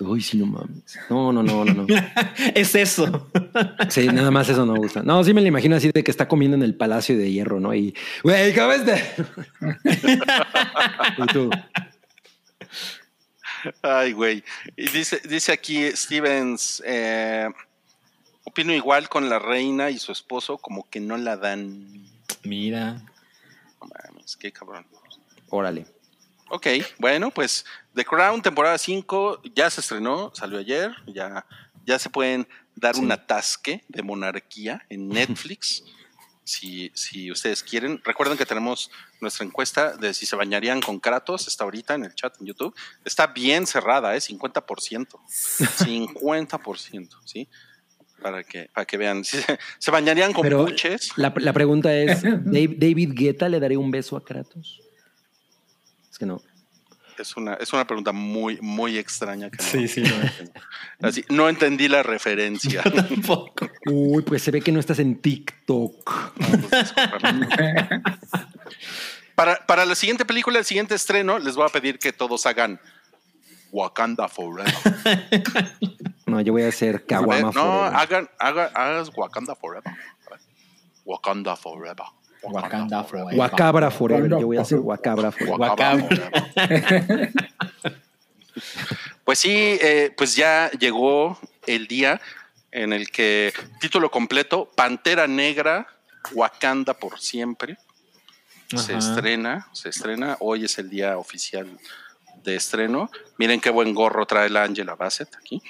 Uy, 0.00 0.20
sí, 0.20 0.36
no 0.38 0.46
mames. 0.46 0.98
No, 1.10 1.32
no, 1.32 1.42
no, 1.42 1.64
no, 1.64 1.74
no. 1.74 1.86
es 2.54 2.74
eso. 2.74 3.30
Sí, 3.88 4.06
nada 4.06 4.30
más 4.30 4.48
eso 4.48 4.64
no 4.64 4.74
me 4.74 4.78
gusta. 4.78 5.02
No, 5.02 5.24
sí 5.24 5.34
me 5.34 5.40
lo 5.40 5.48
imagino 5.48 5.74
así 5.74 5.90
de 5.92 6.04
que 6.04 6.10
está 6.10 6.28
comiendo 6.28 6.56
en 6.56 6.62
el 6.62 6.76
Palacio 6.76 7.18
de 7.18 7.32
Hierro, 7.32 7.58
¿no? 7.58 7.74
Y, 7.74 7.94
güey, 8.22 8.54
¿cómo 8.54 8.72
este? 8.72 9.02
y 11.18 11.26
tú, 11.26 11.50
Ay, 13.82 14.12
güey. 14.12 14.44
Y 14.76 14.88
dice, 14.88 15.20
dice 15.24 15.52
aquí 15.52 15.90
Stevens, 15.92 16.82
eh, 16.86 17.48
opino 18.44 18.72
igual 18.72 19.08
con 19.08 19.28
la 19.28 19.38
reina 19.38 19.90
y 19.90 19.98
su 19.98 20.12
esposo, 20.12 20.58
como 20.58 20.88
que 20.88 21.00
no 21.00 21.16
la 21.16 21.36
dan. 21.36 22.06
Mira. 22.44 23.02
No 23.80 23.88
mames, 23.88 24.36
qué 24.36 24.52
cabrón. 24.52 24.86
órale. 25.50 25.86
Ok, 26.50 26.66
bueno, 26.98 27.30
pues 27.30 27.66
The 27.98 28.04
Crown, 28.04 28.40
temporada 28.42 28.78
5, 28.78 29.42
ya 29.56 29.68
se 29.70 29.80
estrenó, 29.80 30.30
salió 30.32 30.60
ayer, 30.60 30.92
ya, 31.08 31.44
ya 31.84 31.98
se 31.98 32.08
pueden 32.08 32.46
dar 32.76 32.94
un 32.94 33.10
atasque 33.10 33.82
de 33.88 34.02
monarquía 34.04 34.86
en 34.88 35.08
Netflix. 35.18 35.82
Si, 36.44 36.92
si 36.94 37.30
ustedes 37.32 37.64
quieren, 37.64 38.00
recuerden 38.04 38.38
que 38.38 38.46
tenemos 38.46 38.88
nuestra 39.20 39.44
encuesta 39.44 39.96
de 39.96 40.14
si 40.14 40.26
se 40.26 40.36
bañarían 40.36 40.80
con 40.80 41.00
Kratos, 41.00 41.48
está 41.48 41.64
ahorita 41.64 41.94
en 41.94 42.04
el 42.04 42.14
chat 42.14 42.40
en 42.40 42.46
YouTube. 42.46 42.72
Está 43.04 43.26
bien 43.26 43.66
cerrada, 43.66 44.14
¿eh? 44.14 44.20
50%. 44.20 45.08
50%, 45.28 47.08
¿sí? 47.24 47.48
Para 48.22 48.44
que, 48.44 48.70
para 48.72 48.84
que 48.84 48.96
vean. 48.96 49.24
Si 49.24 49.38
se, 49.78 49.90
bañarían 49.90 50.32
con 50.32 50.42
Pero 50.44 50.64
buches. 50.64 51.10
la, 51.16 51.32
la 51.36 51.52
pregunta 51.52 51.92
es, 51.94 52.22
¿Dave- 52.22 52.76
¿David 52.78 53.10
Guetta 53.14 53.48
le 53.48 53.58
daría 53.60 53.78
un 53.80 53.90
beso 53.90 54.16
a 54.16 54.24
Kratos? 54.24 54.80
Es 56.10 56.16
que 56.18 56.26
no. 56.26 56.40
Es 57.18 57.36
una, 57.36 57.54
es 57.54 57.72
una 57.72 57.86
pregunta 57.86 58.12
muy, 58.12 58.58
muy 58.60 58.98
extraña. 58.98 59.50
Que 59.50 59.56
no, 59.58 59.62
Sí, 59.64 59.88
sí, 59.88 60.02
no. 60.02 61.08
Así, 61.08 61.24
no 61.28 61.48
entendí 61.48 61.88
la 61.88 62.02
referencia. 62.02 62.82
Tampoco. 62.94 63.68
Uy, 63.86 64.22
pues 64.22 64.42
se 64.42 64.50
ve 64.50 64.60
que 64.60 64.72
no 64.72 64.80
estás 64.80 64.98
en 64.98 65.20
TikTok. 65.20 66.32
Para, 69.34 69.64
para 69.66 69.84
la 69.84 69.94
siguiente 69.94 70.24
película, 70.24 70.58
el 70.58 70.64
siguiente 70.64 70.94
estreno, 70.94 71.38
les 71.38 71.54
voy 71.54 71.64
a 71.66 71.68
pedir 71.68 71.98
que 71.98 72.12
todos 72.12 72.44
hagan 72.46 72.80
Wakanda 73.70 74.28
Forever. 74.28 74.72
No, 76.26 76.40
yo 76.40 76.52
voy 76.52 76.62
a 76.62 76.68
hacer 76.68 76.88
A 76.88 76.98
ver, 76.98 77.06
Kawama 77.06 77.40
no, 77.40 77.52
Forever. 77.52 77.94
hagan, 77.94 78.30
hagan, 78.38 78.68
hagas 78.74 79.10
Wakanda 79.16 79.54
Forever. 79.54 79.92
Wakanda 81.04 81.56
Forever. 81.56 82.06
Wakanda 82.42 83.04
Forever. 83.04 83.34
Wakabra 83.36 83.90
Forever. 83.90 84.30
Yo 84.30 84.46
voy 84.46 84.56
a 84.56 84.62
hacer 84.62 84.78
Wakabra 84.78 85.32
Forever. 85.32 85.70
Forever. 85.76 87.32
Pues 89.24 89.38
sí, 89.38 89.50
eh, 89.52 90.12
pues 90.16 90.36
ya 90.36 90.70
llegó 90.70 91.38
el 91.66 91.86
día 91.86 92.20
en 92.70 92.92
el 92.92 93.10
que, 93.10 93.52
título 93.80 94.10
completo, 94.10 94.70
Pantera 94.74 95.26
Negra, 95.26 95.86
Wakanda 96.32 96.94
por 96.94 97.20
siempre. 97.20 97.76
Se 98.74 98.96
estrena, 98.96 99.68
se 99.72 99.88
estrena. 99.88 100.36
Hoy 100.40 100.64
es 100.64 100.78
el 100.78 100.90
día 100.90 101.16
oficial 101.16 101.78
de 102.42 102.56
estreno. 102.56 103.10
Miren 103.38 103.60
qué 103.60 103.70
buen 103.70 103.94
gorro 103.94 104.26
trae 104.26 104.50
la 104.50 104.64
Angela 104.64 104.94
Bassett 104.94 105.34
aquí. 105.36 105.62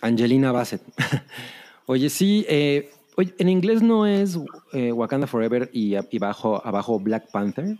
Angelina 0.00 0.52
Bassett. 0.52 0.82
Oye, 1.86 2.10
sí, 2.10 2.44
eh, 2.48 2.92
oye, 3.16 3.34
en 3.38 3.48
inglés 3.48 3.82
no 3.82 4.06
es 4.06 4.38
eh, 4.72 4.92
Wakanda 4.92 5.26
Forever 5.26 5.70
y, 5.72 5.94
y 5.94 6.16
abajo, 6.16 6.60
abajo 6.64 6.98
Black 7.00 7.30
Panther. 7.30 7.76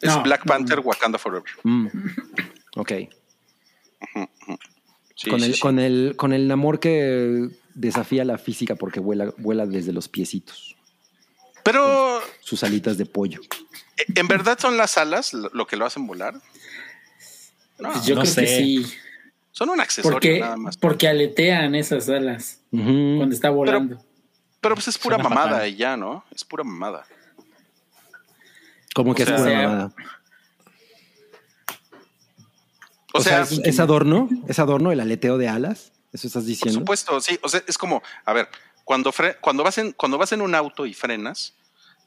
Es 0.00 0.08
No, 0.08 0.22
Black 0.22 0.44
Panther, 0.46 0.80
Wakanda 0.80 1.18
Forever. 1.18 1.50
Mm. 1.64 1.86
Ok. 2.76 2.92
Sí, 5.14 5.28
con, 5.30 5.42
el, 5.42 5.54
sí. 5.54 5.60
Con, 5.60 5.78
el, 5.78 6.14
con 6.16 6.32
el 6.32 6.50
amor 6.50 6.80
que 6.80 7.48
desafía 7.74 8.24
la 8.24 8.38
física 8.38 8.74
porque 8.76 9.00
vuela, 9.00 9.32
vuela 9.36 9.66
desde 9.66 9.92
los 9.92 10.08
piecitos. 10.08 10.76
Pero, 11.62 12.20
Sus 12.40 12.64
alitas 12.64 12.96
de 12.96 13.04
pollo. 13.06 13.40
¿en 14.14 14.28
verdad 14.28 14.58
son 14.58 14.78
las 14.78 14.96
alas 14.96 15.34
lo 15.34 15.66
que 15.66 15.76
lo 15.76 15.84
hacen 15.84 16.06
volar? 16.06 16.34
No, 17.78 17.92
Pues 17.92 18.06
yo 18.06 18.14
no 18.14 18.22
creo 18.22 18.34
que 18.34 18.46
sé. 18.46 18.58
sí. 18.58 18.86
son 19.52 19.68
un 19.68 19.80
accesorio 19.80 20.14
Porque, 20.14 20.40
nada 20.40 20.56
más. 20.56 20.76
porque 20.78 21.06
aletean 21.08 21.74
esas 21.74 22.08
alas 22.08 22.60
cuando 22.70 23.34
está 23.34 23.50
volando. 23.50 23.96
Pero 23.98 24.09
pues 24.60 24.88
es 24.88 24.98
pura 24.98 25.16
Suena 25.16 25.28
mamada 25.28 25.50
fatal. 25.52 25.68
y 25.68 25.76
ya, 25.76 25.96
¿no? 25.96 26.24
Es 26.30 26.44
pura 26.44 26.64
mamada. 26.64 27.06
Como 28.94 29.14
que 29.14 29.22
o 29.22 29.26
sea, 29.26 29.34
es 29.36 29.40
pura 29.42 29.50
sea, 29.52 29.68
mamada. 29.68 29.92
O, 33.12 33.18
O 33.18 33.20
sea, 33.22 33.44
sea, 33.44 33.56
es, 33.58 33.64
es 33.64 33.80
adorno, 33.80 34.28
es 34.46 34.58
adorno 34.58 34.92
el 34.92 35.00
aleteo 35.00 35.36
de 35.38 35.48
alas. 35.48 35.92
Eso 36.12 36.26
estás 36.26 36.42
por 36.42 36.48
diciendo. 36.48 36.80
supuesto, 36.80 37.20
sí. 37.20 37.38
O 37.42 37.48
sea, 37.48 37.62
es 37.66 37.78
como, 37.78 38.02
a 38.24 38.32
ver, 38.32 38.48
cuando, 38.84 39.12
fre- 39.12 39.36
cuando, 39.40 39.62
vas 39.64 39.78
en, 39.78 39.92
cuando 39.92 40.18
vas 40.18 40.32
en 40.32 40.42
un 40.42 40.54
auto 40.54 40.86
y 40.86 40.94
frenas, 40.94 41.54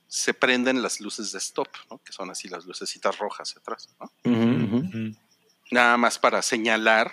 se 0.07 0.34
prenden 0.34 0.81
las 0.81 0.99
luces 0.99 1.31
de 1.31 1.39
stop, 1.39 1.67
¿no? 1.89 1.97
Que 1.99 2.13
son 2.13 2.30
así 2.30 2.47
las 2.47 2.65
lucecitas 2.65 3.17
rojas 3.17 3.55
atrás, 3.57 3.89
¿no? 3.99 4.11
Nada 5.71 5.97
más 5.97 6.19
para 6.19 6.41
señalar 6.41 7.11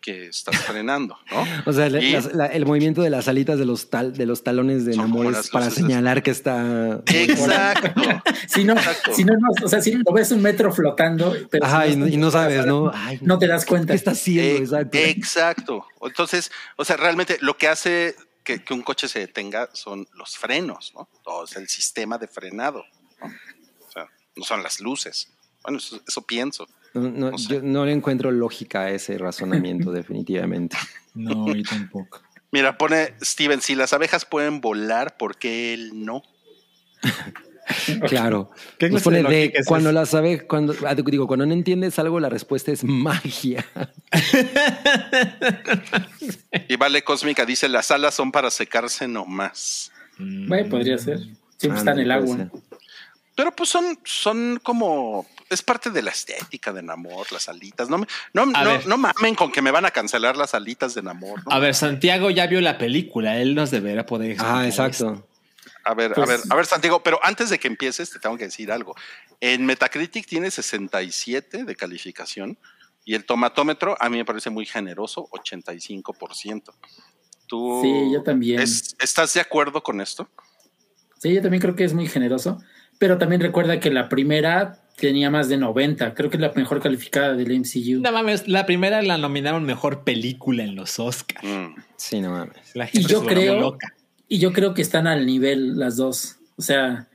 que 0.00 0.26
estás 0.28 0.56
frenando, 0.64 1.18
¿no? 1.30 1.44
O 1.66 1.72
sea, 1.72 1.88
la- 1.90 2.46
el 2.46 2.64
movimiento 2.66 3.02
de 3.02 3.10
las 3.10 3.26
alitas 3.28 3.58
de 3.58 3.64
los, 3.66 3.90
tal, 3.90 4.12
de 4.16 4.26
los 4.26 4.42
talones 4.44 4.84
de 4.84 4.94
Son 4.94 5.02
como 5.10 5.18
Namor 5.18 5.32
las 5.34 5.46
es 5.46 5.50
para 5.50 5.70
señalar 5.70 6.22
que 6.22 6.30
está. 6.30 7.02
Exacto. 7.06 8.00
Si 8.48 8.64
no, 8.64 8.72
Exacto. 8.74 9.12
si 9.14 9.24
no, 9.24 9.34
no, 9.34 9.48
o 9.64 9.68
sea, 9.68 9.82
si 9.82 9.92
lo 9.92 10.12
ves 10.12 10.30
un 10.32 10.40
metro 10.40 10.72
flotando, 10.72 11.34
pero 11.50 11.66
Ajá, 11.66 11.86
si 11.86 11.92
y, 11.92 11.96
no- 11.96 12.08
y 12.08 12.16
no 12.16 12.30
sabes, 12.30 12.64
¿no? 12.66 12.90
Ay, 12.94 13.18
No 13.20 13.38
te 13.38 13.46
das 13.46 13.66
cuenta. 13.66 13.92
¿Qué 13.92 13.96
está 13.96 14.12
haciendo? 14.12 14.58
Eh, 14.58 14.62
Exacto. 14.62 14.98
Exacto. 14.98 15.86
Entonces, 16.02 16.50
o 16.76 16.84
sea, 16.84 16.96
realmente 16.96 17.36
lo 17.40 17.56
que 17.58 17.68
hace 17.68 18.14
que, 18.44 18.62
que 18.64 18.72
un 18.72 18.82
coche 18.82 19.08
se 19.08 19.18
detenga 19.18 19.68
son 19.74 20.06
los 20.14 20.38
frenos, 20.38 20.92
¿no? 20.94 21.08
Todo 21.22 21.44
es 21.44 21.56
el 21.56 21.68
sistema 21.68 22.16
de 22.18 22.28
frenado, 22.28 22.84
¿no? 23.20 23.26
O 23.86 23.90
sea, 23.90 24.06
no 24.36 24.44
son 24.44 24.62
las 24.62 24.80
luces. 24.80 25.28
Bueno, 25.62 25.78
eso, 25.78 26.00
eso 26.06 26.22
pienso. 26.22 26.66
No, 26.94 27.30
no, 27.30 27.36
yo 27.36 27.84
le 27.84 27.92
encuentro 27.92 28.30
lógica 28.30 28.82
a 28.82 28.90
ese 28.90 29.18
razonamiento, 29.18 29.92
definitivamente. 29.92 30.76
No, 31.14 31.54
yo 31.54 31.62
tampoco. 31.62 32.20
Mira, 32.50 32.78
pone 32.78 33.14
Steven, 33.22 33.60
si 33.60 33.74
las 33.74 33.92
abejas 33.92 34.24
pueden 34.24 34.60
volar, 34.60 35.16
¿por 35.16 35.36
qué 35.36 35.74
él 35.74 36.04
no? 36.04 36.22
Claro. 38.08 38.50
¿Qué 38.78 38.88
Nos 38.88 39.02
clase 39.02 39.18
de 39.18 39.22
pone 39.22 39.34
de 39.34 39.42
lógica 39.44 39.60
es 39.60 39.66
cuando 39.66 39.92
las 39.92 40.08
sabe, 40.08 40.46
cuando 40.46 40.74
ah, 40.86 40.94
digo, 40.94 41.26
cuando 41.26 41.44
no 41.44 41.52
entiendes 41.52 41.98
algo, 41.98 42.18
la 42.18 42.30
respuesta 42.30 42.72
es 42.72 42.82
magia. 42.82 43.62
Y 46.68 46.76
Vale 46.76 47.02
Cósmica 47.02 47.44
dice, 47.44 47.68
las 47.68 47.90
alas 47.90 48.14
son 48.14 48.32
para 48.32 48.50
secarse 48.50 49.06
nomás. 49.06 49.92
Bueno, 50.18 50.68
podría 50.70 50.98
ser. 50.98 51.18
Siempre 51.58 51.76
Ah, 51.76 51.78
está 51.80 51.90
en 51.90 51.96
no, 51.98 52.02
el 52.02 52.10
agua. 52.12 52.36
ser. 52.36 52.50
Pero 53.36 53.54
pues 53.54 53.68
son, 53.68 53.98
son 54.04 54.60
como, 54.62 55.26
es 55.50 55.62
parte 55.62 55.90
de 55.90 56.02
la 56.02 56.10
estética 56.10 56.72
de 56.72 56.82
Namor, 56.82 57.30
las 57.32 57.48
alitas. 57.48 57.88
No, 57.88 57.98
me- 57.98 58.06
no, 58.32 58.46
no, 58.46 58.78
no 58.86 58.98
mamen 58.98 59.34
con 59.34 59.50
que 59.52 59.62
me 59.62 59.70
van 59.70 59.84
a 59.86 59.90
cancelar 59.90 60.36
las 60.36 60.54
alitas 60.54 60.94
de 60.94 61.02
Namor. 61.02 61.44
¿no? 61.44 61.52
A 61.52 61.58
ver, 61.58 61.74
Santiago 61.74 62.30
ya 62.30 62.46
vio 62.46 62.60
la 62.60 62.78
película, 62.78 63.38
él 63.38 63.54
nos 63.54 63.70
deberá 63.70 64.04
poder 64.06 64.36
Ah, 64.40 64.66
exacto. 64.66 65.26
A 65.84 65.94
ver, 65.94 66.12
Pues- 66.12 66.28
a 66.28 66.32
ver, 66.32 66.40
a 66.50 66.54
ver, 66.54 66.66
Santiago, 66.66 67.02
pero 67.02 67.18
antes 67.22 67.48
de 67.50 67.58
que 67.58 67.68
empieces, 67.68 68.10
te 68.10 68.18
tengo 68.18 68.36
que 68.36 68.44
decir 68.44 68.70
algo. 68.70 68.94
En 69.40 69.64
Metacritic 69.64 70.26
tiene 70.26 70.50
67 70.50 71.64
de 71.64 71.76
calificación 71.76 72.58
y 73.04 73.14
el 73.14 73.24
tomatómetro 73.24 73.96
a 74.00 74.10
mí 74.10 74.18
me 74.18 74.24
parece 74.24 74.50
muy 74.50 74.66
generoso, 74.66 75.28
85%. 75.30 76.74
¿Tú 77.46 77.80
Sí, 77.82 78.12
yo 78.12 78.22
también. 78.22 78.60
es- 78.60 78.94
estás 79.00 79.32
de 79.32 79.40
acuerdo 79.40 79.82
con 79.82 80.00
esto? 80.02 80.28
Sí, 81.20 81.34
yo 81.34 81.40
también 81.40 81.60
creo 81.62 81.74
que 81.74 81.84
es 81.84 81.94
muy 81.94 82.06
generoso. 82.06 82.60
Pero 82.98 83.16
también 83.16 83.40
recuerda 83.40 83.80
que 83.80 83.90
la 83.90 84.08
primera 84.08 84.82
tenía 84.98 85.30
más 85.30 85.48
de 85.48 85.56
90. 85.56 86.14
Creo 86.14 86.28
que 86.30 86.36
es 86.36 86.40
la 86.40 86.52
mejor 86.52 86.80
calificada 86.80 87.34
del 87.34 87.50
MCU. 87.60 88.00
No 88.00 88.12
mames, 88.12 88.48
la 88.48 88.66
primera 88.66 89.00
la 89.02 89.16
nominaron 89.18 89.64
mejor 89.64 90.04
película 90.04 90.64
en 90.64 90.74
los 90.74 90.98
Oscars. 90.98 91.44
Mm. 91.46 91.74
Sí, 91.96 92.20
no 92.20 92.30
mames. 92.30 92.74
La 92.74 92.84
Y 92.86 92.88
gente 92.88 93.12
yo 93.12 93.24
creo, 93.24 93.60
loca. 93.60 93.94
y 94.28 94.38
yo 94.38 94.52
creo 94.52 94.74
que 94.74 94.82
están 94.82 95.06
al 95.06 95.24
nivel 95.26 95.78
las 95.78 95.96
dos. 95.96 96.36
O 96.56 96.62
sea, 96.62 97.08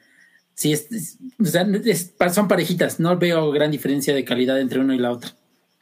sí, 0.56 0.72
es, 0.74 0.92
es- 0.92 1.18
o 1.40 1.46
sea, 1.46 1.66
es- 1.86 2.14
son 2.34 2.48
parejitas. 2.48 3.00
No 3.00 3.18
veo 3.18 3.52
gran 3.52 3.72
diferencia 3.72 4.14
de 4.16 4.24
calidad 4.24 4.60
entre 4.60 4.80
uno 4.80 4.94
y 4.94 4.98
la 5.00 5.12
otra. 5.12 5.32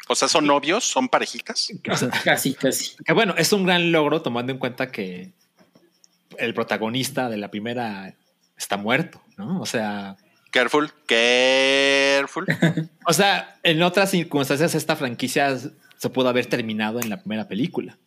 O 0.10 0.16
sea, 0.16 0.28
¿son 0.28 0.46
novios? 0.48 0.84
¿Son 0.84 1.08
parejitas? 1.08 1.70
O 1.90 1.96
sea, 1.96 2.10
Casi, 2.24 2.54
casi. 2.56 2.96
que 3.06 3.14
bueno, 3.14 3.34
es 3.38 3.54
un 3.54 3.64
gran 3.66 3.92
logro 3.92 4.22
tomando 4.22 4.52
en 4.52 4.58
cuenta 4.58 4.92
que 4.92 5.32
el 6.38 6.54
protagonista 6.54 7.30
de 7.30 7.38
la 7.38 7.52
primera 7.52 8.16
está 8.58 8.78
muerto, 8.78 9.22
¿no? 9.38 9.62
O 9.62 9.66
sea, 9.66 10.18
Careful, 10.52 10.92
careful. 11.08 12.46
o 13.08 13.14
sea, 13.14 13.58
en 13.64 13.82
otras 13.82 14.12
circunstancias 14.12 14.76
esta 14.76 14.96
franquicia 14.96 15.58
se 15.58 16.10
pudo 16.10 16.30
haber 16.30 16.46
terminado 16.48 17.00
en 17.00 17.10
la 17.10 17.18
primera 17.22 17.48
película. 17.48 17.98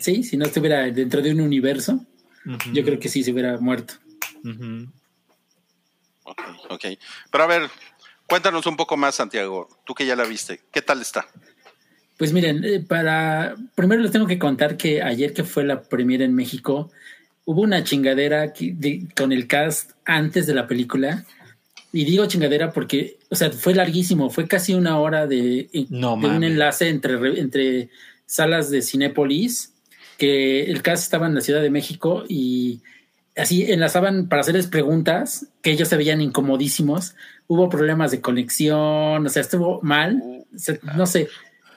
Sí, 0.00 0.22
si 0.24 0.36
no 0.36 0.44
estuviera 0.44 0.82
dentro 0.90 1.22
de 1.22 1.32
un 1.32 1.40
universo, 1.40 2.04
yo 2.72 2.82
creo 2.84 2.98
que 2.98 3.08
sí 3.08 3.22
se 3.22 3.32
hubiera 3.32 3.58
muerto. 3.58 3.94
ujú. 4.44 4.88
Ok, 6.24 6.40
ok. 6.70 6.84
Pero 7.30 7.44
a 7.44 7.46
ver, 7.46 7.62
cuéntanos 8.26 8.66
un 8.66 8.76
poco 8.76 8.96
más, 8.96 9.14
Santiago. 9.16 9.68
Tú 9.84 9.94
que 9.94 10.06
ya 10.06 10.16
la 10.16 10.24
viste, 10.24 10.60
¿qué 10.72 10.82
tal 10.82 11.00
está? 11.00 11.26
Pues 12.16 12.32
miren, 12.32 12.64
eh, 12.64 12.80
para 12.80 13.54
primero 13.74 14.02
les 14.02 14.10
tengo 14.12 14.26
que 14.26 14.38
contar 14.38 14.76
que 14.76 15.02
ayer 15.02 15.32
que 15.32 15.42
fue 15.44 15.64
la 15.64 15.82
premiere 15.82 16.24
en 16.24 16.34
México, 16.34 16.90
hubo 17.44 17.62
una 17.62 17.82
chingadera 17.84 18.52
que- 18.52 18.72
de- 18.74 19.08
con 19.16 19.32
el 19.32 19.46
cast 19.48 19.92
antes 20.04 20.46
de 20.46 20.54
la 20.54 20.66
película. 20.68 21.24
Y 21.92 22.04
digo 22.04 22.26
chingadera 22.26 22.72
porque, 22.72 23.18
o 23.28 23.34
sea, 23.34 23.50
fue 23.50 23.74
larguísimo, 23.74 24.30
fue 24.30 24.48
casi 24.48 24.72
una 24.74 24.98
hora 24.98 25.26
de, 25.26 25.68
No 25.90 26.16
de 26.16 26.26
un 26.26 26.42
enlace 26.44 26.88
entre, 26.88 27.16
re- 27.18 27.38
entre 27.38 27.90
salas 28.24 28.70
de 28.70 28.80
Cinépolis, 28.80 29.74
que 30.16 30.64
el 30.64 30.80
cast 30.82 31.02
estaba 31.04 31.26
en 31.26 31.34
la 31.34 31.40
Ciudad 31.42 31.60
de 31.60 31.68
México 31.70 32.24
y 32.28 32.80
así 33.36 33.70
enlazaban 33.70 34.28
para 34.28 34.40
hacerles 34.40 34.68
preguntas 34.68 35.48
que 35.62 35.70
ellos 35.72 35.88
se 35.88 35.96
veían 35.96 36.20
incomodísimos. 36.22 37.14
Hubo 37.46 37.68
problemas 37.68 38.10
de 38.10 38.20
conexión, 38.22 39.26
o 39.26 39.28
sea, 39.28 39.42
estuvo 39.42 39.80
mal. 39.82 40.22
No 40.96 41.06
sé, 41.06 41.28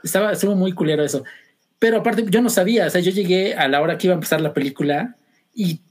estaba, 0.03 0.31
estuvo 0.31 0.55
muy 0.55 0.71
culero 0.71 1.03
eso. 1.03 1.23
Pero 1.77 1.97
aparte, 1.97 2.25
yo 2.29 2.41
no 2.41 2.49
sabía, 2.49 2.87
o 2.87 2.89
sea, 2.89 3.01
yo 3.01 3.11
llegué 3.11 3.53
a 3.55 3.67
la 3.67 3.81
hora 3.81 3.97
que 3.97 4.07
iba 4.07 4.13
a 4.13 4.15
empezar 4.15 4.39
la 4.39 4.53
película 4.53 5.17
y 5.53 5.81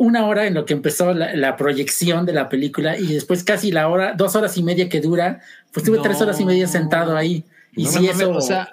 una 0.00 0.24
hora 0.26 0.46
en 0.46 0.54
lo 0.54 0.64
que 0.64 0.72
empezó 0.72 1.12
la, 1.12 1.34
la 1.34 1.56
proyección 1.58 2.24
de 2.24 2.32
la 2.32 2.48
película 2.48 2.96
y 2.98 3.06
después 3.12 3.44
casi 3.44 3.70
la 3.70 3.86
hora, 3.88 4.14
dos 4.14 4.34
horas 4.34 4.56
y 4.56 4.62
media 4.62 4.88
que 4.88 5.00
dura, 5.02 5.42
pues 5.72 5.84
tuve 5.84 5.98
No. 5.98 6.02
tres 6.02 6.20
horas 6.22 6.40
y 6.40 6.46
media 6.46 6.66
sentado 6.66 7.16
ahí. 7.16 7.44
Y 7.76 7.84
No 7.84 7.92
mames, 7.92 8.10
eso. 8.16 8.30
O 8.30 8.40
sea, 8.40 8.72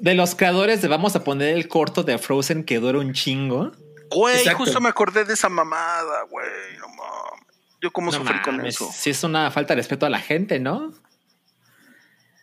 de 0.00 0.14
los 0.14 0.34
creadores 0.34 0.80
de 0.80 0.88
vamos 0.88 1.14
a 1.14 1.22
poner 1.24 1.54
el 1.54 1.68
corto 1.68 2.02
de 2.02 2.16
Frozen 2.16 2.64
que 2.64 2.80
dura 2.80 2.98
un 3.00 3.12
chingo. 3.12 3.72
Güey, 4.10 4.36
Exacto. 4.38 4.64
justo 4.64 4.80
me 4.80 4.88
acordé 4.88 5.24
de 5.26 5.34
esa 5.34 5.50
mamada, 5.50 6.22
güey. 6.30 6.46
No 6.80 6.88
mames. 6.88 7.46
Yo 7.82 7.90
cómo 7.90 8.10
No 8.10 8.16
sufrí 8.16 8.40
con 8.42 8.64
eso. 8.64 8.88
Sí, 8.94 9.10
es 9.10 9.22
una 9.24 9.50
falta 9.50 9.74
de 9.74 9.80
respeto 9.82 10.06
a 10.06 10.10
la 10.10 10.20
gente, 10.20 10.58
¿no? 10.58 10.92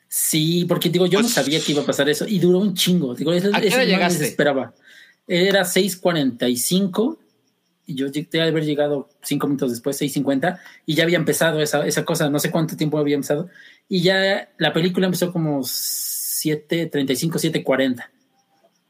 Sí, 0.08 0.66
porque 0.68 0.90
digo, 0.90 1.06
yo 1.08 1.20
no 1.20 1.24
Pues- 1.24 1.34
sabía 1.34 1.60
que 1.60 1.72
iba 1.72 1.82
a 1.82 1.86
pasar 1.86 2.08
eso 2.10 2.26
y 2.28 2.38
duró 2.40 2.60
un 2.60 2.74
chingo. 2.76 3.16
Digo, 3.16 3.34
eso, 3.34 3.50
¿A 3.54 3.60
qué 3.62 3.68
eso 3.70 3.82
llegaste? 3.84 4.20
desesperaba. 4.20 4.74
Era 5.28 5.64
6:45 5.66 7.18
y 7.90 7.96
yo 7.96 8.08
llegué 8.08 8.28
de 8.32 8.42
haber 8.44 8.64
llegado 8.66 9.10
cinco 9.24 9.48
minutos 9.48 9.72
después, 9.72 9.98
6:50, 10.02 10.60
y 10.86 10.96
ya 10.96 11.04
había 11.04 11.18
empezado 11.18 11.60
esa, 11.62 11.86
esa 11.88 12.06
cosa. 12.06 12.30
No 12.30 12.40
sé 12.40 12.52
cuánto 12.52 12.78
tiempo 12.78 12.98
había 12.98 13.16
empezado. 13.16 13.50
Y 13.88 14.02
ya 14.02 14.50
la 14.58 14.72
película 14.74 15.06
empezó 15.08 15.32
como 15.34 15.64
7:35, 15.64 17.40
7:40. 17.40 18.10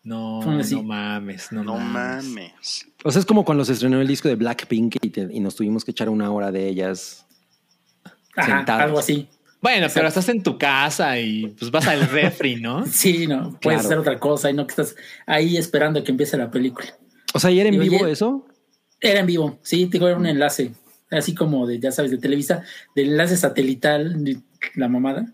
No, 0.03 0.39
no 0.41 0.84
mames, 0.84 1.51
no, 1.51 1.63
No 1.63 1.76
mames. 1.77 2.26
mames. 2.26 2.85
O 3.03 3.11
sea, 3.11 3.19
es 3.19 3.26
como 3.26 3.43
cuando 3.45 3.65
se 3.65 3.73
estrenó 3.73 3.99
el 4.01 4.07
disco 4.07 4.27
de 4.27 4.35
Blackpink 4.35 4.95
y, 5.01 5.09
te- 5.09 5.27
y 5.31 5.39
nos 5.39 5.55
tuvimos 5.55 5.84
que 5.84 5.91
echar 5.91 6.09
una 6.09 6.31
hora 6.31 6.51
de 6.51 6.67
ellas. 6.67 7.26
Ajá, 8.35 8.57
Sentados. 8.57 8.84
algo 8.84 8.99
así. 8.99 9.27
Bueno, 9.61 9.88
pero 9.93 10.07
estás 10.07 10.30
en 10.30 10.41
tu 10.41 10.57
casa 10.57 11.19
y 11.19 11.47
pues 11.47 11.69
vas 11.69 11.85
al 11.88 12.07
refri, 12.09 12.55
¿no? 12.61 12.85
Sí, 12.88 13.27
no, 13.27 13.59
puedes 13.61 13.81
Claro. 13.81 13.88
hacer 13.88 13.97
otra 13.99 14.19
cosa 14.19 14.49
y 14.49 14.53
no 14.53 14.65
que 14.65 14.71
estás 14.71 14.95
ahí 15.26 15.57
esperando 15.57 16.01
que 16.03 16.11
empiece 16.11 16.38
la 16.38 16.49
película. 16.49 16.88
O 17.34 17.39
sea, 17.39 17.51
¿y 17.51 17.59
era 17.59 17.67
en 17.69 17.76
Y 17.76 17.80
oye- 17.80 17.89
vivo 17.89 18.07
eso? 18.07 18.45
Era 19.01 19.21
en 19.21 19.26
vivo, 19.26 19.59
sí, 19.61 19.85
digo, 19.85 20.07
era 20.07 20.17
un 20.17 20.26
enlace, 20.26 20.73
así 21.09 21.34
como 21.34 21.65
de, 21.65 21.80
ya 21.80 21.91
sabes, 21.91 22.11
de 22.11 22.17
Televisa, 22.17 22.63
del 22.95 23.09
enlace 23.09 23.38
satelital, 23.38 24.23
de 24.23 24.39
la 24.76 24.88
mamada. 24.89 25.34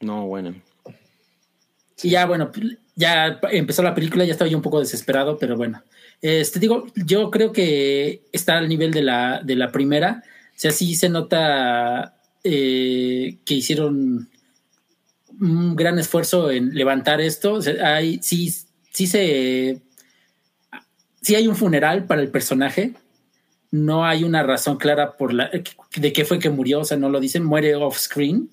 No, 0.00 0.26
bueno. 0.26 0.54
Y 2.02 2.10
ya, 2.10 2.26
bueno, 2.26 2.50
ya 2.96 3.40
empezó 3.50 3.82
la 3.82 3.94
película, 3.94 4.24
ya 4.24 4.32
estaba 4.32 4.50
yo 4.50 4.56
un 4.56 4.62
poco 4.62 4.80
desesperado, 4.80 5.38
pero 5.38 5.56
bueno. 5.56 5.82
Este, 6.20 6.60
digo, 6.60 6.86
yo 6.94 7.30
creo 7.30 7.52
que 7.52 8.22
está 8.32 8.58
al 8.58 8.68
nivel 8.68 8.92
de 8.92 9.02
la, 9.02 9.42
de 9.44 9.56
la 9.56 9.72
primera. 9.72 10.22
O 10.50 10.58
sea, 10.58 10.70
sí 10.70 10.94
se 10.94 11.08
nota 11.08 12.16
eh, 12.44 13.38
que 13.44 13.54
hicieron 13.54 14.28
un 15.40 15.76
gran 15.76 15.98
esfuerzo 15.98 16.50
en 16.50 16.74
levantar 16.74 17.20
esto. 17.20 17.54
O 17.54 17.62
sea, 17.62 17.96
hay, 17.96 18.20
sí, 18.22 18.52
sí 18.92 19.06
se. 19.06 19.82
Sí 21.20 21.34
hay 21.36 21.46
un 21.46 21.56
funeral 21.56 22.04
para 22.04 22.20
el 22.20 22.28
personaje. 22.30 22.94
No 23.72 24.04
hay 24.04 24.22
una 24.22 24.44
razón 24.44 24.76
clara 24.76 25.16
por 25.16 25.32
la 25.34 25.50
de 25.96 26.12
qué 26.12 26.24
fue 26.24 26.38
que 26.38 26.50
murió, 26.50 26.80
o 26.80 26.84
sea, 26.84 26.96
no 26.96 27.08
lo 27.08 27.18
dicen, 27.18 27.42
muere 27.44 27.74
off 27.74 27.98
screen. 27.98 28.48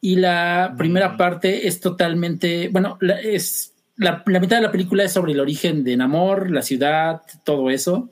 Y 0.00 0.16
la 0.16 0.74
primera 0.78 1.16
parte 1.16 1.66
es 1.66 1.80
totalmente, 1.80 2.68
bueno, 2.68 2.96
la, 3.00 3.20
es 3.20 3.74
la, 3.96 4.22
la 4.26 4.40
mitad 4.40 4.56
de 4.56 4.62
la 4.62 4.72
película 4.72 5.04
es 5.04 5.12
sobre 5.12 5.32
el 5.32 5.40
origen 5.40 5.82
de 5.84 5.96
Namor, 5.96 6.50
la 6.50 6.62
ciudad, 6.62 7.22
todo 7.44 7.70
eso, 7.70 8.10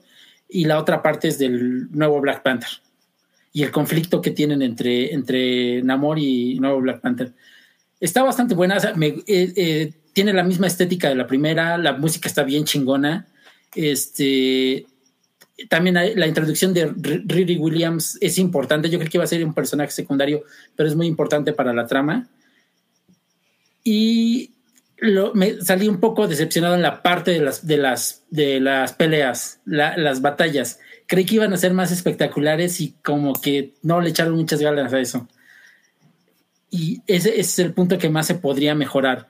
y 0.49 0.65
la 0.65 0.77
otra 0.77 1.01
parte 1.01 1.29
es 1.29 1.39
del 1.39 1.89
nuevo 1.91 2.19
Black 2.21 2.43
Panther 2.43 2.69
y 3.55 3.63
el 3.63 3.71
conflicto 3.71 4.21
que 4.21 4.31
tienen 4.31 4.61
entre, 4.61 5.13
entre 5.13 5.81
Namor 5.83 6.19
y 6.19 6.59
nuevo 6.59 6.81
Black 6.81 6.99
Panther. 7.01 7.31
Está 7.99 8.23
bastante 8.23 8.55
buena, 8.55 8.77
o 8.77 8.79
sea, 8.79 8.93
me- 8.95 9.23
eh, 9.27 9.53
eh, 9.55 9.93
tiene 10.11 10.33
la 10.33 10.43
misma 10.43 10.67
estética 10.67 11.07
de 11.09 11.15
la 11.15 11.27
primera, 11.27 11.77
la 11.77 11.93
música 11.93 12.27
está 12.27 12.43
bien 12.43 12.65
chingona. 12.65 13.27
Este, 13.75 14.85
también 15.69 15.95
la 16.15 16.27
introducción 16.27 16.73
de 16.73 16.91
Riri 17.25 17.57
Williams 17.57 18.17
es 18.21 18.37
importante. 18.37 18.89
Yo 18.89 18.97
creo 18.99 19.09
que 19.09 19.17
iba 19.17 19.23
a 19.23 19.27
ser 19.27 19.45
un 19.45 19.53
personaje 19.53 19.91
secundario, 19.91 20.43
pero 20.75 20.89
es 20.89 20.95
muy 20.95 21.07
importante 21.07 21.53
para 21.53 21.73
la 21.73 21.85
trama. 21.85 22.27
Y 23.83 24.51
me 25.33 25.61
salí 25.61 25.87
un 25.87 25.99
poco 25.99 26.27
decepcionado 26.27 26.75
en 26.75 26.81
la 26.81 27.01
parte 27.01 27.31
de 27.31 27.41
las, 27.41 27.67
de 27.67 27.77
las, 27.77 28.23
de 28.29 28.59
las 28.59 28.93
peleas, 28.93 29.59
la- 29.65 29.97
las 29.97 30.21
batallas. 30.21 30.79
Creí 31.07 31.25
que 31.25 31.35
iban 31.35 31.53
a 31.53 31.57
ser 31.57 31.73
más 31.73 31.91
espectaculares 31.91 32.79
y 32.79 32.93
como 33.03 33.33
que 33.33 33.73
no 33.81 33.99
le 33.99 34.09
echaron 34.09 34.35
muchas 34.35 34.61
ganas 34.61 34.93
a 34.93 34.99
eso. 34.99 35.27
Y 36.69 37.01
ese, 37.05 37.39
es 37.39 37.59
el 37.59 37.73
punto 37.73 37.97
que 37.97 38.09
más 38.09 38.25
se 38.25 38.35
podría 38.35 38.73
mejorar. 38.73 39.27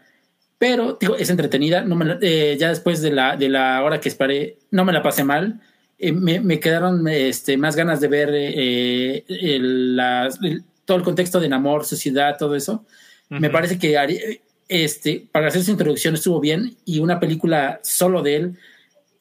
Pero 0.60 0.98
digo, 1.02 1.16
es 1.18 1.30
entretenida. 1.30 1.84
Eh, 2.22 2.56
ya 2.60 2.70
después 2.70 3.02
de 3.02 3.12
la, 3.12 3.36
de 3.36 3.50
la 3.50 3.84
hora 3.84 4.00
que 4.00 4.08
esperé, 4.08 4.60
no 4.72 4.86
me 4.86 4.94
la 4.94 5.04
pasé 5.04 5.24
mal. 5.24 5.60
Eh, 6.06 6.12
me, 6.12 6.40
me 6.40 6.60
quedaron 6.60 7.08
este, 7.08 7.56
más 7.58 7.76
ganas 7.76 8.02
de 8.02 8.08
ver 8.08 8.30
eh, 8.34 9.24
el- 9.28 9.96
las- 9.96 10.40
el- 10.44 10.64
todo 10.86 10.98
el 10.98 11.04
contexto 11.04 11.40
de 11.40 11.48
Namor, 11.48 11.86
su 11.86 11.96
ciudad, 11.96 12.36
todo 12.38 12.56
eso. 12.56 12.86
Me 13.30 13.50
parece 13.50 13.80
que 13.80 13.98
este, 14.68 15.26
para 15.32 15.48
hacer 15.48 15.64
su 15.64 15.72
introducción 15.72 16.14
estuvo 16.14 16.40
bien 16.40 16.76
y 16.86 17.00
una 17.00 17.20
película 17.20 17.80
solo 17.84 18.22
de 18.22 18.36
él 18.36 18.58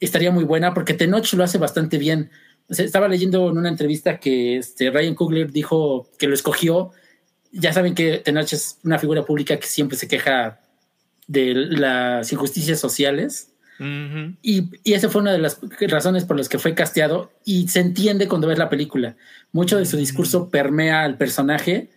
estaría 0.01 0.31
muy 0.33 0.45
buena 0.45 0.75
porque 0.75 0.93
Tenoch 0.95 1.33
lo 1.35 1.45
hace 1.45 1.59
bastante 1.59 1.99
bien. 1.99 2.31
O 2.69 2.75
sea, 2.75 2.85
estaba 2.85 3.07
leyendo 3.09 3.49
en 3.49 3.59
una 3.59 3.69
entrevista 3.69 4.19
que 4.19 4.57
este, 4.57 4.91
Ryan 4.91 5.15
Coogler 5.15 5.53
dijo 5.53 6.09
que 6.19 6.27
lo 6.27 6.35
escogió. 6.35 6.91
Ya 7.53 7.73
saben 7.73 7.95
que 7.95 8.19
Tenoch 8.19 8.53
es 8.53 8.79
una 8.83 8.99
figura 8.99 9.25
pública 9.25 9.57
que 9.59 9.67
siempre 9.69 9.97
se 9.97 10.09
queja 10.09 10.61
de 11.29 11.55
las 11.55 12.33
injusticias 12.33 12.81
sociales. 12.81 13.52
Y, 14.43 14.71
y 14.85 14.93
esa 14.93 15.09
fue 15.09 15.23
una 15.23 15.33
de 15.33 15.39
las 15.39 15.59
razones 15.81 16.25
por 16.25 16.37
las 16.37 16.49
que 16.49 16.59
fue 16.59 16.75
casteado 16.75 17.33
y 17.45 17.69
se 17.69 17.81
entiende 17.81 18.29
cuando 18.29 18.47
ves 18.47 18.59
la 18.59 18.69
película. 18.69 19.17
Mucho 19.53 19.79
de 19.79 19.87
su 19.87 19.97
discurso 19.97 20.51
permea 20.51 21.03
al 21.03 21.17
personaje 21.17 21.91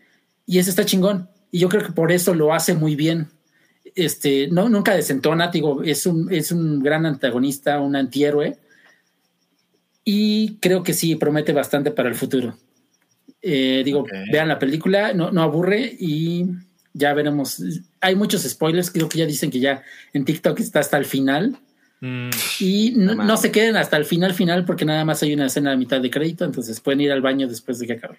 y 0.46 0.60
eso 0.60 0.70
está 0.70 0.86
chingón. 0.86 1.30
Y 1.52 1.60
yo 1.60 1.70
creo 1.70 1.84
que 1.84 1.92
por 1.92 2.12
eso 2.12 2.34
lo 2.34 2.54
hace 2.54 2.74
muy 2.74 2.96
bien. 2.96 3.28
Este, 3.96 4.48
no, 4.48 4.68
nunca 4.68 4.96
desentona, 4.96 5.50
digo, 5.50 5.84
es 5.84 6.06
un, 6.06 6.32
es 6.34 6.52
un 6.52 6.82
gran 6.82 7.06
antagonista, 7.06 7.80
un 7.80 7.96
antihéroe. 7.96 8.58
Y 10.04 10.58
creo 10.58 10.84
que 10.84 10.94
sí, 10.94 11.16
promete 11.16 11.54
bastante 11.54 11.92
para 11.92 12.10
el 12.10 12.16
futuro. 12.16 12.58
Eh, 13.42 13.84
digo, 13.86 14.06
vean 14.32 14.48
la 14.48 14.60
película, 14.60 15.14
no, 15.14 15.32
no 15.32 15.44
aburre 15.44 15.96
y 16.00 16.46
ya 16.94 17.14
veremos. 17.14 17.62
Hay 18.02 18.16
muchos 18.16 18.44
spoilers, 18.44 18.92
creo 18.92 19.08
que 19.08 19.20
ya 19.20 19.26
dicen 19.26 19.52
que 19.52 19.60
ya 19.60 19.84
en 20.14 20.26
TikTok 20.26 20.60
está 20.60 20.80
hasta 20.80 20.98
el 20.98 21.06
final. 21.06 21.58
Mm, 22.02 22.30
Y 22.60 22.92
no, 22.98 23.38
se 23.38 23.52
queden 23.52 23.78
hasta 23.78 23.98
el 23.98 24.06
final 24.06 24.34
final 24.34 24.66
porque 24.66 24.86
nada 24.86 25.06
más 25.06 25.24
hay 25.24 25.34
una 25.34 25.46
escena 25.48 25.72
de 25.72 25.78
mitad 25.78 26.02
de 26.02 26.10
crédito, 26.12 26.44
entonces 26.46 26.80
pueden 26.82 27.02
ir 27.02 27.12
al 27.12 27.22
baño 27.22 27.48
después 27.48 27.80
de 27.80 27.88
que 27.88 27.94
acabe. 27.94 28.18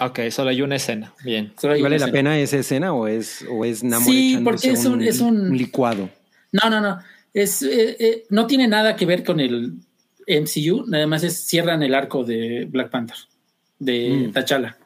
ok, 0.00 0.18
solo 0.30 0.50
hay 0.50 0.60
una 0.62 0.76
escena. 0.76 1.12
Bien. 1.24 1.52
Solo 1.60 1.74
hay 1.74 1.80
¿Y 1.80 1.82
vale 1.84 1.96
una 1.96 2.00
la 2.06 2.06
escena. 2.10 2.18
pena 2.30 2.38
esa 2.40 2.56
escena 2.58 2.92
o 2.92 3.06
es, 3.06 3.44
o 3.50 3.64
es 3.64 3.84
Namor 3.84 4.12
Sí, 4.12 4.40
porque 4.42 4.70
es 4.70 4.84
un- 4.84 5.02
es 5.02 5.20
un- 5.20 5.56
licuado? 5.56 6.10
No, 6.52 6.68
no, 6.70 6.80
no. 6.80 6.98
Es, 7.32 7.62
eh, 7.62 7.96
eh, 7.98 8.24
no 8.30 8.46
tiene 8.46 8.66
nada 8.68 8.94
que 8.96 9.06
ver 9.06 9.22
con 9.24 9.38
el 9.40 9.74
MCU, 10.26 10.84
nada 10.86 11.06
más 11.06 11.22
es 11.24 11.36
cierran 11.46 11.82
el 11.82 11.94
arco 11.94 12.24
de 12.24 12.66
Black 12.70 12.90
Panther, 12.90 13.16
de 13.78 14.28
Mm. 14.28 14.32
T'Challa. 14.32 14.76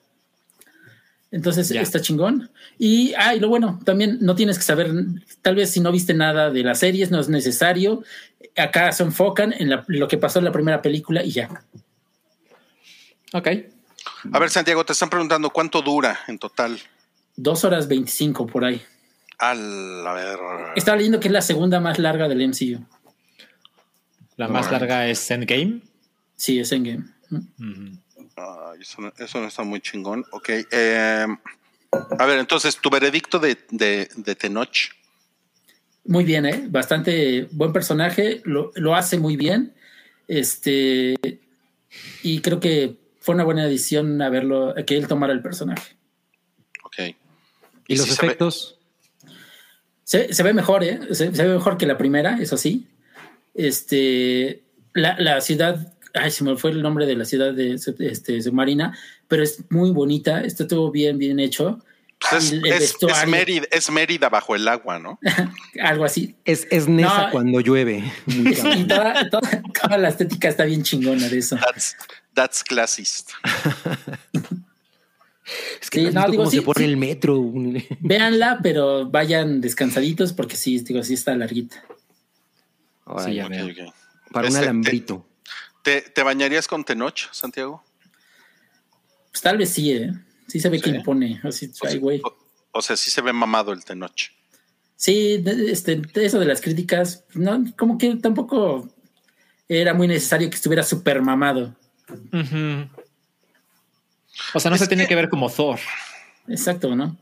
Entonces 1.30 1.68
Ya. 1.68 1.82
está 1.82 2.00
chingón. 2.00 2.50
Y, 2.78 3.12
ah, 3.18 3.34
y 3.34 3.40
lo 3.40 3.48
bueno, 3.48 3.78
también 3.84 4.18
no 4.22 4.34
tienes 4.34 4.56
que 4.56 4.64
saber, 4.64 4.90
tal 5.42 5.56
vez 5.56 5.70
si 5.70 5.80
no 5.80 5.92
viste 5.92 6.14
nada 6.14 6.50
de 6.50 6.62
las 6.62 6.78
series, 6.78 7.10
no 7.10 7.20
es 7.20 7.28
necesario. 7.28 8.02
Acá 8.56 8.92
se 8.92 9.02
enfocan 9.02 9.52
en 9.52 9.68
la- 9.70 9.84
lo 9.88 10.09
que 10.09 10.16
pasó 10.18 10.38
en 10.38 10.46
la 10.46 10.52
primera 10.52 10.80
película 10.80 11.22
y 11.22 11.30
ya. 11.32 11.48
Ok. 13.32 13.48
A 14.32 14.38
ver, 14.38 14.50
Santiago, 14.50 14.84
te 14.84 14.92
están 14.94 15.10
preguntando 15.10 15.50
cuánto 15.50 15.82
dura 15.82 16.18
en 16.28 16.38
total. 16.38 16.78
Dos 17.36 17.62
horas 17.64 17.86
veinticinco 17.88 18.46
por 18.46 18.64
ahí. 18.64 18.80
Al, 19.38 20.06
a 20.06 20.12
ver. 20.14 20.38
Estaba 20.76 20.96
leyendo 20.96 21.20
que 21.20 21.28
es 21.28 21.32
la 21.32 21.42
segunda 21.42 21.78
más 21.78 21.98
larga 21.98 22.26
del 22.26 22.40
MCU. 22.48 22.84
La 24.36 24.48
más 24.48 24.70
larga 24.72 25.06
es 25.09 25.30
Endgame. 25.30 25.80
Sí, 26.36 26.59
es 26.59 26.72
Endgame. 26.72 27.05
Ujú. 27.30 27.98
Eso, 28.81 29.02
no, 29.02 29.12
eso 29.19 29.40
no 29.40 29.48
está 29.48 29.62
muy 29.62 29.81
chingón. 29.81 30.24
Ok. 30.32 30.48
eh, 30.70 31.27
a 32.19 32.27
ver, 32.27 32.39
entonces, 32.39 32.77
tu 32.77 32.90
veredicto 32.90 33.39
de, 33.39 33.56
de, 33.70 34.09
de 34.16 34.35
Tenoch. 34.35 34.90
Muy 36.05 36.24
bien, 36.24 36.47
¿eh? 36.47 36.65
Bastante 36.69 37.48
buen 37.52 37.73
personaje, 37.73 38.40
lo, 38.44 38.73
lo 38.74 38.94
hace 38.94 39.19
muy 39.19 39.36
bien. 39.36 39.74
Este, 40.27 41.16
y 42.23 42.40
creo 42.40 42.60
que 42.60 42.97
fue 43.20 43.35
una 43.35 43.44
buena 43.44 43.65
decisión 43.66 44.20
haberlo, 44.23 44.74
que 44.86 44.97
él 44.97 45.06
tomara 45.09 45.32
el 45.32 45.43
personaje. 45.43 45.97
Ok. 46.85 47.15
¿Y, 47.86 47.97
los 47.97 48.06
si 48.06 48.12
se 48.15 48.20
ve- 48.23 48.27
efectos? 48.27 48.78
Se, 50.05 50.32
se 50.32 50.43
ve 50.43 50.55
mejor, 50.55 50.85
¿eh? 50.85 51.01
Se, 51.15 51.35
se 51.35 51.47
ve 51.47 51.55
mejor 51.55 51.77
que 51.77 51.86
la 51.86 51.98
primera, 51.98 52.39
eso 52.40 52.56
sí. 52.56 52.86
Este, 53.55 54.62
la, 54.94 55.19
la 55.19 55.40
ciudad 55.40 55.94
ay, 56.23 56.31
se 56.31 56.45
me 56.45 56.57
fue 56.57 56.70
el 56.70 56.82
nombre 56.82 57.07
de 57.07 57.16
la 57.16 57.24
ciudad 57.24 57.53
de 57.55 57.74
este, 57.74 58.43
submarina, 58.43 58.97
pero 59.27 59.43
es 59.43 59.62
muy 59.70 59.90
bonita, 59.90 60.40
está 60.43 60.66
todo 60.66 60.90
bien, 60.90 61.19
bien 61.19 61.40
hecho. 61.40 61.81
Pues 62.31 62.53
es, 62.53 62.97
es-. 63.01 63.27
Mérida, 63.28 63.66
es 63.70 63.90
Mérida 63.90 64.28
bajo 64.28 64.57
el 64.57 64.66
agua, 64.66 64.99
¿no? 64.99 65.20
Algo 65.81 66.05
así. 66.05 66.35
Es, 66.45 66.66
es 66.70 66.89
Nesa 66.89 67.27
No. 67.27 67.31
cuando 67.31 67.61
llueve. 67.61 68.12
Muy 68.27 68.55
cabrón. 68.57 68.78
Y 68.78 68.85
toda, 68.89 69.31
toda- 69.31 69.62
toda 69.81 69.99
la 69.99 70.09
estética 70.09 70.49
está 70.49 70.65
bien 70.65 70.82
chingona 70.82 71.28
de 71.28 71.39
eso. 71.39 71.57
That's, 71.57 71.97
that's 72.35 72.65
classist. 72.65 73.31
Es 75.81 75.89
que 75.89 76.01
Sí, 76.09 76.12
no, 76.12 76.27
digo, 76.31 76.43
cómo 76.43 76.51
sí, 76.51 76.59
se 76.59 76.62
pone 76.62 76.78
sí. 76.81 76.85
el 76.85 76.97
metro. 76.99 77.43
Véanla, 78.01 78.61
pero 78.62 79.09
vayan 79.09 79.61
descansaditos 79.62 80.35
porque 80.35 80.57
sí, 80.57 80.78
digo, 80.81 81.03
sí 81.03 81.15
está 81.15 81.35
larguita. 81.36 81.82
Ya 83.31 83.49
para 84.31 84.47
un 84.49 84.53
Este, 84.55 84.59
alambrito. 84.59 85.27
¿Te, 85.89 86.02
te 86.02 86.23
bañarías 86.23 86.69
con 86.69 86.85
Tenoch, 86.85 87.32
Santiago? 87.32 87.82
Pues 89.32 89.40
tal 89.40 89.56
vez 89.56 89.70
sí, 89.70 89.90
¿eh? 89.93 90.12
Sí 90.47 90.60
se 90.60 90.69
ve 90.69 90.82
que 90.82 90.90
Sí. 90.90 90.97
impone. 90.97 91.40
Así, 91.43 91.73
O, 91.82 91.86
ay, 91.86 91.97
güey. 91.98 92.20
o- 92.23 92.36
o 92.73 92.82
sea, 92.82 92.94
sí 92.94 93.10
se 93.10 93.23
ve 93.23 93.32
mamado 93.32 93.73
el 93.73 93.82
Tenoch. 93.82 94.31
Sí, 94.97 95.43
este, 95.47 96.02
eso 96.16 96.39
de 96.40 96.44
las 96.44 96.60
críticas, 96.60 97.24
no, 97.32 97.65
como 97.78 97.97
que 97.97 98.15
tampoco 98.16 98.86
era 99.66 99.94
muy 99.94 100.06
necesario 100.09 100.51
que 100.51 100.56
estuviera 100.56 100.82
súper 100.82 101.23
mamado. 101.23 101.74
O 104.55 104.60
sea, 104.60 104.69
no 104.70 104.74
Es 104.74 104.82
se 104.82 104.89
tiene 104.89 105.05
que- 105.05 105.09
que 105.09 105.15
ver 105.15 105.31
como 105.31 105.48
Thor. 105.51 105.78
Exacto, 106.48 106.94
¿no? 106.94 107.16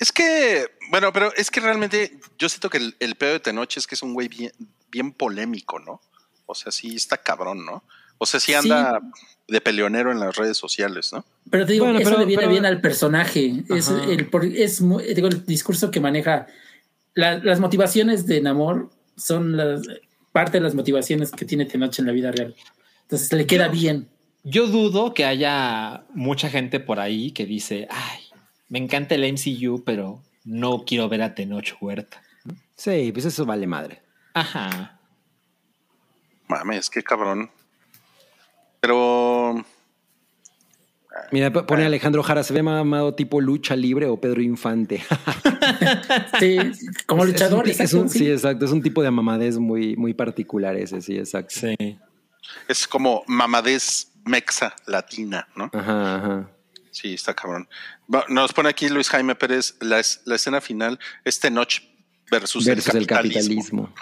Es 0.00 0.10
que, 0.10 0.66
bueno, 0.90 1.12
pero 1.12 1.32
es 1.36 1.52
que 1.52 1.60
realmente 1.60 2.18
yo 2.36 2.48
siento 2.48 2.68
que 2.68 2.78
el, 2.78 2.96
el 2.98 3.14
pedo 3.14 3.34
de 3.34 3.40
Tenoch 3.40 3.76
es 3.76 3.86
que 3.86 3.94
es 3.94 4.02
un 4.02 4.12
güey 4.12 4.26
bien, 4.26 4.50
bien 4.90 5.12
polémico, 5.12 5.78
¿no? 5.78 6.00
O 6.46 6.54
sea, 6.54 6.70
sí 6.72 6.94
está 6.96 7.16
cabrón, 7.18 7.64
¿no? 7.64 7.82
O 8.18 8.26
sea, 8.26 8.38
sí 8.40 8.54
anda 8.54 9.00
de 9.48 9.60
peleonero 9.60 10.10
en 10.12 10.20
las 10.20 10.36
redes 10.36 10.56
sociales, 10.56 11.12
¿no? 11.12 11.24
Pero 11.50 11.66
te 11.66 11.72
digo, 11.74 11.84
Bueno, 11.86 11.98
eso 12.00 12.10
pero- 12.10 12.20
le 12.20 12.26
viene 12.26 12.42
pero- 12.42 12.52
bien 12.52 12.64
al 12.66 12.80
personaje. 12.80 13.62
Es 13.68 13.88
el, 13.88 14.28
por- 14.28 14.44
es 14.44 14.80
mu- 14.80 15.00
digo, 15.00 15.28
el 15.28 15.44
discurso 15.44 15.90
que 15.90 16.00
maneja. 16.00 16.46
la- 17.16 17.38
las 17.38 17.60
motivaciones 17.60 18.26
de 18.26 18.40
Namor 18.40 18.90
son 19.16 19.56
las, 19.56 19.82
parte 20.32 20.58
de 20.58 20.62
las 20.64 20.74
motivaciones 20.74 21.30
que 21.30 21.44
tiene 21.44 21.64
Tenoch 21.64 21.96
en 22.00 22.06
la 22.06 22.12
vida 22.12 22.32
real. 22.32 22.56
Entonces 23.02 23.32
le 23.32 23.46
queda 23.46 23.68
bien. 23.68 24.08
Yo 24.42 24.66
dudo 24.66 25.14
que 25.14 25.24
haya 25.24 26.04
mucha 26.12 26.50
gente 26.50 26.80
por 26.80 26.98
ahí 26.98 27.30
que 27.30 27.46
dice, 27.46 27.86
ay, 27.90 28.20
me 28.68 28.78
encanta 28.80 29.14
el 29.14 29.22
MCU, 29.32 29.84
pero 29.84 30.22
no 30.44 30.84
quiero 30.84 31.08
ver 31.08 31.22
a 31.22 31.34
Tenoch 31.36 31.76
Huerta. 31.80 32.20
Sí, 32.76 33.10
pues 33.12 33.24
eso 33.26 33.46
vale 33.46 33.66
madre. 33.68 34.02
Ajá. 34.34 34.98
Mames, 36.48 36.90
qué 36.90 37.02
cabrón. 37.02 37.50
Pero 38.80 39.64
Mira, 41.30 41.52
pone 41.52 41.84
Alejandro 41.84 42.22
Jara, 42.24 42.42
se 42.42 42.52
ve 42.52 42.62
mamado 42.62 43.14
tipo 43.14 43.40
lucha 43.40 43.76
libre 43.76 44.06
o 44.06 44.20
Pedro 44.20 44.42
Infante. 44.42 45.02
Sí, 46.38 46.58
como 47.06 47.24
Es- 47.24 47.30
luchador. 47.30 47.68
es 47.68 47.78
un- 47.78 47.86
es 47.86 47.92
exacto, 47.92 48.02
un- 48.02 48.08
sí. 48.10 48.30
exacto. 48.30 48.64
Es 48.66 48.70
un 48.72 48.82
tipo 48.82 49.02
de 49.02 49.10
mamadez 49.10 49.56
muy, 49.58 49.96
muy 49.96 50.12
particular 50.12 50.76
ese, 50.76 51.00
sí, 51.00 51.16
exacto. 51.16 51.54
Sí. 51.54 51.98
es 52.68 52.86
como 52.86 53.22
mamadez 53.26 54.08
mexa 54.24 54.74
latina, 54.86 55.46
¿no? 55.56 55.70
Ajá, 55.72 56.16
ajá. 56.16 56.50
Sí, 56.90 57.14
está 57.14 57.34
cabrón. 57.34 57.68
Nos 58.28 58.52
pone 58.52 58.68
aquí 58.68 58.88
Luis 58.88 59.08
Jaime 59.08 59.34
Pérez, 59.34 59.76
la, 59.80 59.98
es- 60.00 60.20
la 60.26 60.34
escena 60.36 60.60
final 60.60 60.98
es 61.24 61.40
Tenoch 61.40 61.80
versus, 62.30 62.64
Versus 62.66 62.94
el 62.94 63.06
capitalismo. 63.06 63.92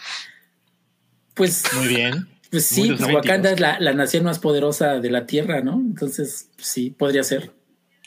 Pues, 1.35 1.65
Muy 1.75 1.89
bien. 1.89 2.29
pues 2.51 2.67
sí, 2.67 2.89
pues 2.89 3.01
90s. 3.01 3.15
Wakanda 3.15 3.51
es 3.53 3.61
la, 3.61 3.81
la 3.81 3.93
nación 3.95 4.25
más 4.25 4.39
poderosa 4.39 5.01
de 5.01 5.11
la 5.11 5.27
Tierra, 5.27 5.61
¿no? 5.63 5.75
Entonces, 5.75 6.51
pues 6.57 6.69
sí, 6.69 6.91
podría 6.91 7.23
ser. 7.25 7.53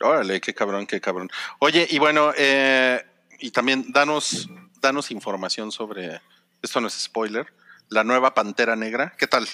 Órale, 0.01 0.41
qué 0.41 0.53
cabrón, 0.53 0.85
qué 0.85 0.99
cabrón. 1.01 1.29
Oye, 1.59 1.87
y 1.89 1.99
bueno, 1.99 2.31
eh, 2.37 3.01
y 3.39 3.51
también 3.51 3.85
danos, 3.91 4.49
danos 4.81 5.09
información 5.11 5.71
sobre, 5.71 6.21
esto 6.61 6.81
no 6.81 6.87
es 6.87 6.93
spoiler, 6.93 7.47
la 7.89 8.03
nueva 8.03 8.33
Pantera 8.33 8.75
Negra. 8.75 9.13
¿Qué 9.17 9.25
tal? 9.27 9.47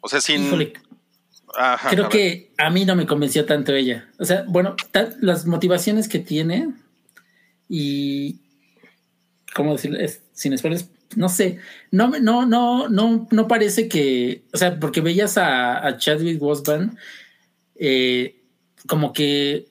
O 0.00 0.08
sea, 0.08 0.20
sin... 0.20 0.44
Híjole, 0.46 0.72
Ajá, 1.56 1.88
a 1.88 1.90
creo 1.90 2.08
que 2.08 2.52
a 2.58 2.70
mí 2.70 2.84
no 2.84 2.94
me 2.94 3.06
convenció 3.06 3.44
tanto 3.44 3.72
ella. 3.74 4.08
O 4.20 4.24
sea, 4.24 4.44
bueno, 4.46 4.76
ta- 4.92 5.10
las 5.20 5.46
motivaciones 5.46 6.08
que 6.08 6.20
tiene 6.20 6.68
y 7.68 8.40
cómo 9.54 9.72
decirlo, 9.72 9.98
Es- 9.98 10.20
sin 10.32 10.56
spoilers, 10.56 10.86
no 11.16 11.28
sé, 11.28 11.58
no, 11.90 12.08
no, 12.20 12.46
no, 12.46 12.88
no, 12.88 13.28
no 13.30 13.48
parece 13.48 13.88
que, 13.88 14.44
o 14.52 14.56
sea, 14.56 14.78
porque 14.78 15.00
veías 15.00 15.38
a, 15.38 15.96
Chadwick 15.98 16.38
Boseman, 16.38 16.96
eh, 17.76 18.36
como 18.86 19.12
que 19.12 19.66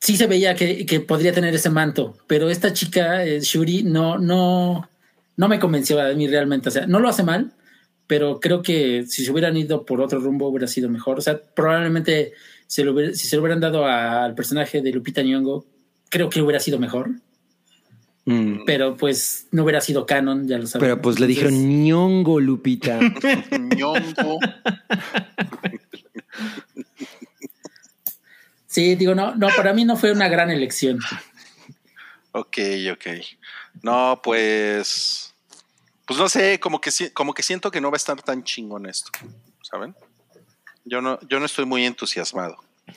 sí 0.00 0.16
se 0.16 0.26
veía 0.26 0.54
que, 0.54 1.04
podría 1.06 1.32
tener 1.32 1.54
ese 1.54 1.70
manto, 1.70 2.16
pero 2.26 2.50
esta 2.50 2.72
chica, 2.72 3.24
eh, 3.24 3.40
Shuri, 3.40 3.82
no, 3.82 4.18
no, 4.18 4.88
no 5.36 5.48
me 5.48 5.58
convenció 5.58 6.00
a 6.00 6.12
mí 6.14 6.26
realmente. 6.28 6.68
O 6.68 6.72
sea, 6.72 6.86
no 6.86 7.00
lo 7.00 7.08
hace 7.08 7.22
mal, 7.22 7.52
pero 8.06 8.40
creo 8.40 8.62
que 8.62 9.04
si 9.06 9.24
se 9.24 9.30
hubieran 9.30 9.56
ido 9.56 9.84
por 9.84 10.00
otro 10.00 10.20
rumbo 10.20 10.48
hubiera 10.48 10.66
sido 10.66 10.88
mejor. 10.88 11.18
O 11.18 11.22
sea, 11.22 11.40
probablemente 11.40 12.32
se 12.66 12.84
si 13.14 13.28
se 13.28 13.36
lo 13.36 13.42
hubieran 13.42 13.60
dado 13.60 13.86
al 13.86 14.34
personaje 14.34 14.82
de 14.82 14.92
Lupita 14.92 15.22
Nyong'o, 15.22 15.64
creo 16.08 16.28
que 16.28 16.42
hubiera 16.42 16.60
sido 16.60 16.78
mejor, 16.78 17.10
Mm. 18.28 18.64
pero 18.66 18.94
pues 18.94 19.46
no 19.52 19.62
hubiera 19.62 19.80
sido 19.80 20.04
canon, 20.04 20.46
ya 20.46 20.58
lo 20.58 20.66
sabes. 20.66 20.86
Pero 20.86 21.00
pues 21.00 21.18
le 21.18 21.26
dijeron 21.26 21.84
ñongo, 21.84 22.40
Lupita. 22.40 22.98
Ñongo. 23.76 24.38
Sí, 28.70 28.94
digo, 28.94 29.14
no, 29.14 29.34
no, 29.34 29.48
para 29.56 29.72
mí 29.72 29.84
no 29.84 29.96
fue 29.96 30.12
una 30.12 30.28
gran 30.28 30.50
elección. 30.50 31.00
Ok, 32.32 32.58
ok. 32.92 33.06
No, 33.82 34.20
pues. 34.22 35.34
Pues 36.06 36.18
no 36.20 36.28
sé, 36.28 36.60
como 36.60 36.80
que, 36.80 36.90
como 37.12 37.32
que 37.34 37.42
siento 37.42 37.70
que 37.70 37.80
no 37.80 37.90
va 37.90 37.96
a 37.96 37.96
estar 37.96 38.20
tan 38.22 38.44
chingón 38.44 38.86
esto. 38.86 39.10
¿Saben? 39.62 39.96
Yo 40.84 41.00
no, 41.00 41.18
yo 41.28 41.40
no 41.40 41.46
estoy 41.46 41.64
muy 41.64 41.86
entusiasmado. 41.86 42.58
No, 42.86 42.94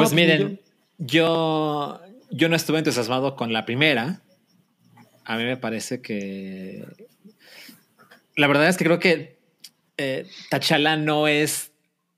pues 0.00 0.10
pues 0.10 0.12
miren, 0.14 0.60
yo, 0.98 2.00
yo 2.30 2.48
no 2.48 2.56
estuve 2.56 2.78
entusiasmado 2.78 3.36
con 3.36 3.52
la 3.52 3.66
primera. 3.66 4.22
A 5.28 5.36
mí 5.36 5.44
me 5.44 5.58
parece 5.58 6.00
que. 6.00 6.86
La 8.34 8.46
verdad 8.46 8.66
es 8.66 8.78
que 8.78 8.84
creo 8.84 8.98
que 8.98 9.36
eh, 9.98 10.26
T'Challa 10.50 10.96
no 10.96 11.28
es 11.28 11.70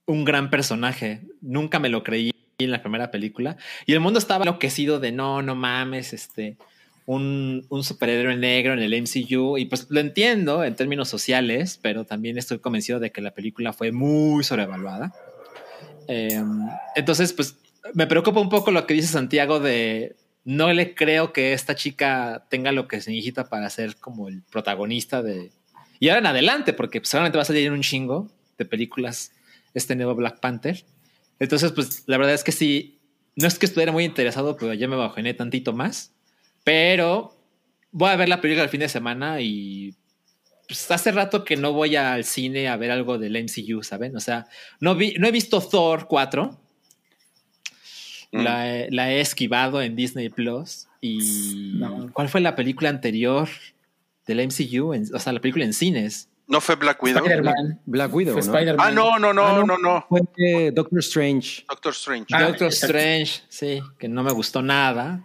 un 0.06 0.24
gran 0.24 0.48
personaje. 0.48 1.20
Nunca 1.40 1.80
me 1.80 1.88
lo 1.88 2.04
creí 2.04 2.30
en 2.58 2.70
la 2.70 2.82
primera 2.82 3.10
película. 3.10 3.56
Y 3.84 3.94
el 3.94 4.00
mundo 4.00 4.20
estaba 4.20 4.44
enloquecido 4.44 5.00
de 5.00 5.10
no, 5.10 5.42
no 5.42 5.56
mames, 5.56 6.12
este. 6.12 6.56
Un, 7.04 7.66
un 7.68 7.82
superhéroe 7.82 8.36
negro 8.36 8.74
en 8.74 8.78
el 8.78 9.02
MCU. 9.02 9.58
Y 9.58 9.64
pues 9.64 9.88
lo 9.90 9.98
entiendo 9.98 10.62
en 10.62 10.76
términos 10.76 11.08
sociales, 11.08 11.80
pero 11.82 12.04
también 12.04 12.38
estoy 12.38 12.60
convencido 12.60 13.00
de 13.00 13.10
que 13.10 13.20
la 13.22 13.32
película 13.32 13.72
fue 13.72 13.90
muy 13.90 14.44
sobrevaluada. 14.44 15.12
Eh, 16.06 16.40
entonces, 16.94 17.32
pues 17.32 17.56
me 17.92 18.06
preocupa 18.06 18.38
un 18.38 18.50
poco 18.50 18.70
lo 18.70 18.86
que 18.86 18.94
dice 18.94 19.08
Santiago 19.08 19.58
de 19.58 20.14
no 20.44 20.72
le 20.72 20.94
creo 20.94 21.32
que 21.32 21.52
esta 21.52 21.74
chica 21.74 22.46
tenga 22.48 22.72
lo 22.72 22.88
que 22.88 23.00
se 23.00 23.10
necesita 23.10 23.48
para 23.48 23.68
ser 23.70 23.96
como 23.96 24.28
el 24.28 24.42
protagonista 24.42 25.22
de... 25.22 25.50
Y 25.98 26.08
ahora 26.08 26.20
en 26.20 26.26
adelante, 26.26 26.72
porque 26.72 27.00
seguramente 27.04 27.36
va 27.36 27.42
a 27.42 27.46
salir 27.46 27.70
un 27.70 27.82
chingo 27.82 28.30
de 28.56 28.64
películas 28.64 29.32
este 29.74 29.94
nuevo 29.96 30.14
Black 30.14 30.40
Panther. 30.40 30.84
Entonces, 31.38 31.72
pues 31.72 32.04
la 32.06 32.16
verdad 32.18 32.34
es 32.34 32.44
que 32.44 32.52
sí, 32.52 33.00
no 33.36 33.46
es 33.46 33.58
que 33.58 33.66
estuviera 33.66 33.92
muy 33.92 34.04
interesado, 34.04 34.56
pero 34.56 34.74
ya 34.74 34.88
me 34.88 34.96
bajoné 34.96 35.34
tantito 35.34 35.72
más. 35.72 36.12
Pero 36.64 37.36
voy 37.92 38.10
a 38.10 38.16
ver 38.16 38.28
la 38.28 38.40
película 38.40 38.64
el 38.64 38.70
fin 38.70 38.80
de 38.80 38.88
semana 38.88 39.40
y 39.40 39.94
pues 40.66 40.90
hace 40.90 41.10
rato 41.10 41.44
que 41.44 41.56
no 41.56 41.72
voy 41.72 41.96
al 41.96 42.24
cine 42.24 42.68
a 42.68 42.76
ver 42.76 42.90
algo 42.90 43.18
del 43.18 43.42
MCU, 43.42 43.82
¿saben? 43.82 44.16
O 44.16 44.20
sea, 44.20 44.46
no, 44.78 44.94
vi, 44.94 45.14
no 45.18 45.26
he 45.26 45.32
visto 45.32 45.60
Thor 45.60 46.06
4. 46.06 46.60
Mm. 48.32 48.42
La, 48.42 48.68
he- 48.76 48.90
la 48.90 49.12
he 49.12 49.20
esquivado 49.20 49.82
en 49.82 49.96
Disney 49.96 50.28
Plus. 50.28 50.86
¿Y 51.00 51.72
No. 51.76 52.10
cuál 52.12 52.28
fue 52.28 52.40
la 52.40 52.54
película 52.54 52.88
anterior 52.90 53.48
del 54.26 54.40
MCU? 54.40 54.92
En- 54.94 55.12
o 55.14 55.18
sea, 55.18 55.32
la 55.32 55.40
película 55.40 55.64
en 55.64 55.72
cines. 55.72 56.28
¿No 56.46 56.60
fue 56.60 56.74
Black 56.74 57.02
Widow? 57.02 57.24
Spider-Man. 57.24 57.80
Black 57.86 58.12
Widow, 58.14 58.34
Fue 58.34 58.42
¿no? 58.46 58.52
Spider-Man. 58.52 58.86
Ah, 58.88 58.90
no, 58.90 59.18
no, 59.18 59.32
no, 59.32 59.46
Ah, 59.46 59.64
no, 59.64 59.78
no. 59.78 60.04
Fue 60.08 60.20
eh, 60.36 60.72
Doctor 60.74 60.98
Strange. 60.98 61.64
Doctor 61.68 61.92
Strange. 61.92 62.26
Ah, 62.32 62.42
Doctor 62.42 62.66
exacto. 62.68 62.96
Strange, 62.98 63.42
sí, 63.48 63.80
que 63.98 64.08
no 64.08 64.22
me 64.24 64.32
gustó 64.32 64.60
nada. 64.60 65.24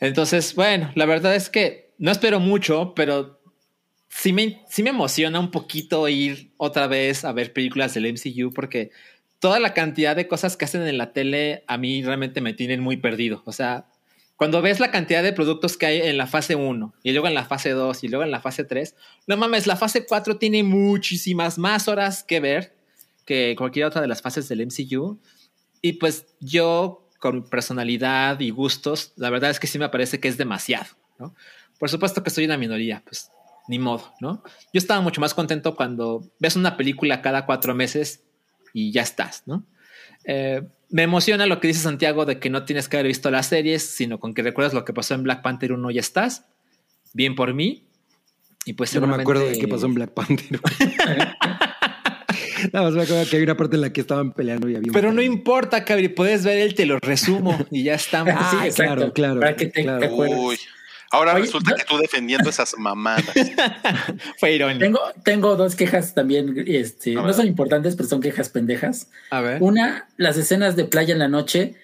Entonces, 0.00 0.54
bueno, 0.54 0.90
la 0.94 1.06
verdad 1.06 1.34
es 1.34 1.48
que 1.50 1.90
no 1.98 2.10
espero 2.10 2.38
mucho, 2.38 2.92
pero 2.94 3.40
sí 4.08 4.32
me, 4.32 4.62
sí 4.68 4.82
me 4.82 4.90
emociona 4.90 5.40
un 5.40 5.50
poquito 5.50 6.06
ir 6.08 6.52
otra 6.58 6.86
vez 6.86 7.24
a 7.24 7.32
ver 7.32 7.52
películas 7.52 7.94
del 7.94 8.06
MCU 8.12 8.52
porque 8.52 8.90
toda 9.40 9.60
la 9.60 9.74
cantidad 9.74 10.16
de 10.16 10.28
cosas 10.28 10.56
que 10.56 10.64
hacen 10.64 10.86
en 10.86 10.98
la 10.98 11.12
tele 11.12 11.64
a 11.66 11.78
mí 11.78 12.02
realmente 12.02 12.40
me 12.40 12.54
tienen 12.54 12.80
muy 12.80 12.96
perdido. 12.96 13.42
O 13.44 13.52
sea, 13.52 13.86
cuando 14.36 14.62
ves 14.62 14.80
la 14.80 14.90
cantidad 14.90 15.22
de 15.22 15.32
productos 15.32 15.76
que 15.76 15.86
hay 15.86 16.00
en 16.02 16.16
la 16.16 16.26
fase 16.26 16.54
1 16.54 16.94
y 17.02 17.12
luego 17.12 17.26
en 17.26 17.34
la 17.34 17.44
fase 17.44 17.70
2 17.70 18.04
y 18.04 18.08
luego 18.08 18.24
en 18.24 18.30
la 18.30 18.40
fase 18.40 18.64
3, 18.64 18.94
no 19.26 19.36
mames, 19.36 19.66
la 19.66 19.76
fase 19.76 20.06
4 20.06 20.38
tiene 20.38 20.62
muchísimas 20.62 21.58
más 21.58 21.88
horas 21.88 22.22
que 22.22 22.40
ver 22.40 22.76
que 23.24 23.54
cualquier 23.58 23.86
otra 23.86 24.00
de 24.00 24.08
las 24.08 24.22
fases 24.22 24.48
del 24.48 24.64
MCU. 24.66 25.18
Y 25.82 25.94
pues 25.94 26.26
yo, 26.40 27.08
con 27.18 27.44
personalidad 27.44 28.40
y 28.40 28.50
gustos, 28.50 29.12
la 29.16 29.30
verdad 29.30 29.50
es 29.50 29.60
que 29.60 29.66
sí 29.66 29.78
me 29.78 29.88
parece 29.88 30.20
que 30.20 30.28
es 30.28 30.36
demasiado, 30.38 30.86
¿no? 31.18 31.34
Por 31.78 31.90
supuesto 31.90 32.22
que 32.22 32.30
soy 32.30 32.44
una 32.44 32.56
minoría, 32.56 33.02
pues 33.04 33.30
ni 33.68 33.78
modo, 33.78 34.14
¿no? 34.20 34.42
Yo 34.72 34.78
estaba 34.78 35.00
mucho 35.00 35.20
más 35.20 35.34
contento 35.34 35.76
cuando 35.76 36.24
ves 36.38 36.56
una 36.56 36.76
película 36.76 37.22
cada 37.22 37.44
cuatro 37.44 37.74
meses 37.74 38.24
y 38.72 38.92
ya 38.92 39.02
estás, 39.02 39.42
¿no? 39.46 39.64
Eh, 40.24 40.62
me 40.90 41.02
emociona 41.02 41.46
lo 41.46 41.60
que 41.60 41.68
dice 41.68 41.80
Santiago 41.80 42.24
de 42.24 42.38
que 42.38 42.50
no 42.50 42.64
tienes 42.64 42.88
que 42.88 42.96
haber 42.96 43.08
visto 43.08 43.30
las 43.30 43.46
series, 43.46 43.82
sino 43.82 44.18
con 44.20 44.34
que 44.34 44.42
recuerdas 44.42 44.74
lo 44.74 44.84
que 44.84 44.92
pasó 44.92 45.14
en 45.14 45.22
Black 45.22 45.42
Panther 45.42 45.72
1 45.72 45.90
y 45.90 45.94
ya 45.94 46.00
estás. 46.00 46.46
Bien 47.12 47.34
por 47.34 47.54
mí. 47.54 47.84
Y 48.64 48.74
pues 48.74 48.92
Yo 48.92 49.00
no 49.00 49.06
me 49.06 49.22
acuerdo 49.22 49.46
de 49.46 49.58
qué 49.58 49.68
pasó 49.68 49.86
en 49.86 49.94
Black 49.94 50.10
Panther. 50.12 50.60
Nada 52.72 52.86
más 52.86 52.94
me 52.94 53.02
acuerdo 53.02 53.24
que 53.30 53.36
hay 53.36 53.42
una 53.42 53.56
parte 53.56 53.76
en 53.76 53.82
la 53.82 53.92
que 53.92 54.00
estaban 54.00 54.32
peleando 54.32 54.68
y 54.68 54.76
había 54.76 54.88
un 54.88 54.92
Pero 54.92 55.12
no 55.12 55.22
importa, 55.22 55.84
Cabri, 55.84 56.08
puedes 56.08 56.44
ver 56.44 56.58
el 56.58 56.74
te 56.74 56.86
lo 56.86 56.98
resumo 56.98 57.56
y 57.70 57.84
ya 57.84 57.94
estamos. 57.94 58.34
Sí, 58.50 58.56
Ah, 58.60 58.66
exacto. 58.66 58.94
claro, 58.94 59.12
claro, 59.12 59.40
Para 59.40 59.56
que 59.56 59.66
te, 59.66 59.82
claro. 59.82 60.00
te 60.00 60.06
acuerdes. 60.06 60.38
Uy. 60.38 60.58
Ahora 61.10 61.34
Oye, 61.34 61.42
resulta 61.44 61.70
no- 61.70 61.76
que 61.76 61.84
tú 61.84 61.96
defendiendo 61.98 62.50
esas 62.50 62.74
mamadas. 62.78 63.24
Fue 64.38 64.52
irónico. 64.54 64.80
Tengo, 64.80 65.00
tengo 65.24 65.56
dos 65.56 65.74
quejas 65.74 66.14
también, 66.14 66.54
este, 66.66 67.14
no 67.14 67.32
son 67.32 67.46
importantes, 67.46 67.96
pero 67.96 68.08
son 68.08 68.20
quejas 68.20 68.48
pendejas. 68.50 69.08
A 69.30 69.40
ver. 69.40 69.62
Una, 69.62 70.08
las 70.16 70.36
escenas 70.36 70.76
de 70.76 70.84
playa 70.84 71.12
en 71.12 71.18
la 71.18 71.28
noche 71.28 71.74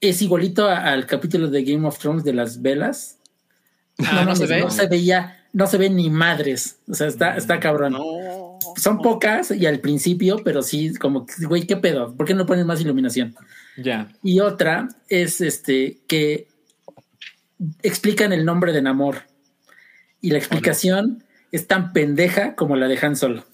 es 0.00 0.20
igualito 0.22 0.68
a- 0.68 0.78
al 0.92 1.06
capítulo 1.06 1.48
de 1.48 1.64
Game 1.64 1.86
of 1.86 1.98
Thrones 1.98 2.24
de 2.24 2.32
las 2.34 2.60
velas. 2.60 3.18
Ah, 4.04 4.24
¿no 4.26 4.34
se 4.36 4.46
ve? 4.46 4.60
No 4.60 4.70
se 4.70 4.86
veía, 4.86 5.46
no 5.52 5.66
se 5.66 5.78
ven 5.78 5.96
ni 5.96 6.10
madres. 6.10 6.76
O 6.88 6.94
sea, 6.94 7.06
está, 7.06 7.36
está 7.36 7.60
cabrón. 7.60 7.92
No. 7.92 8.58
Son 8.76 8.98
pocas 8.98 9.50
y 9.50 9.66
al 9.66 9.80
principio, 9.80 10.40
pero 10.44 10.62
sí, 10.62 10.94
como, 10.94 11.26
que, 11.26 11.46
güey, 11.46 11.66
¿qué 11.66 11.76
pedo? 11.76 12.14
¿Por 12.16 12.26
qué 12.26 12.34
no 12.34 12.46
ponen 12.46 12.66
más 12.66 12.80
iluminación? 12.80 13.34
Ya. 13.76 14.08
Y 14.22 14.40
otra 14.40 14.88
es 15.08 15.40
este 15.40 15.98
que 16.06 16.48
explican 17.82 18.32
el 18.32 18.44
nombre 18.44 18.72
de 18.72 18.82
Namor. 18.82 19.22
Y 20.20 20.30
la 20.30 20.38
explicación 20.38 21.24
es 21.50 21.66
tan 21.66 21.92
pendeja 21.92 22.54
como 22.54 22.76
la 22.76 22.88
de 22.88 22.98
Han 23.02 23.16
Solo. 23.16 23.44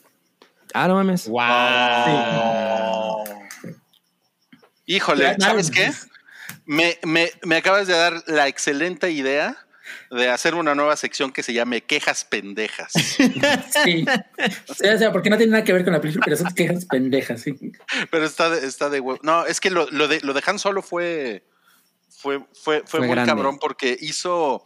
Ah, 0.75 0.87
no 0.87 0.95
mames. 0.95 1.29
Wow. 1.29 1.41
Oh. 1.41 3.25
Híjole, 4.87 5.37
¿sabes 5.39 5.71
qué? 5.71 5.91
Me, 6.67 6.99
me, 7.05 7.31
me 7.45 7.57
acabas 7.57 7.87
de 7.87 7.95
dar 7.95 8.23
la 8.27 8.49
excelente 8.49 9.11
idea 9.11 9.57
de 10.11 10.29
hacer 10.29 10.55
una 10.55 10.75
nueva 10.75 10.97
sección 10.97 11.33
que 11.33 11.43
se 11.43 11.53
llame 11.53 11.83
Quejas 11.83 12.25
Pendejas. 12.25 12.93
Sí. 13.85 14.05
o, 14.69 14.75
sea, 14.75 14.95
o 14.95 14.99
sea, 14.99 15.13
porque 15.13 15.31
no 15.31 15.37
tiene 15.37 15.53
nada 15.53 15.65
que 15.65 15.73
ver 15.73 15.85
con 15.85 15.93
la 15.93 16.01
película, 16.01 16.25
pero 16.25 16.37
son 16.37 16.53
quejas 16.55 16.85
pendejas. 16.87 17.43
Sí. 17.43 17.55
Pero 18.11 18.25
está 18.25 18.51
de, 18.51 18.67
está 18.67 18.91
de 18.91 19.01
huevo. 19.01 19.21
No, 19.23 19.47
es 19.47 19.61
que 19.61 19.71
lo, 19.71 19.89
lo 19.91 20.09
de, 20.09 20.21
lo 20.21 20.33
de 20.35 20.43
Han 20.47 20.59
Solo 20.59 20.83
fue, 20.83 21.45
fue, 22.19 22.39
fue, 22.53 22.81
fue, 22.81 22.83
Fue 22.87 23.01
muy 23.01 23.09
grande. 23.11 23.31
cabrón 23.33 23.59
porque 23.61 23.97
hizo, 24.01 24.63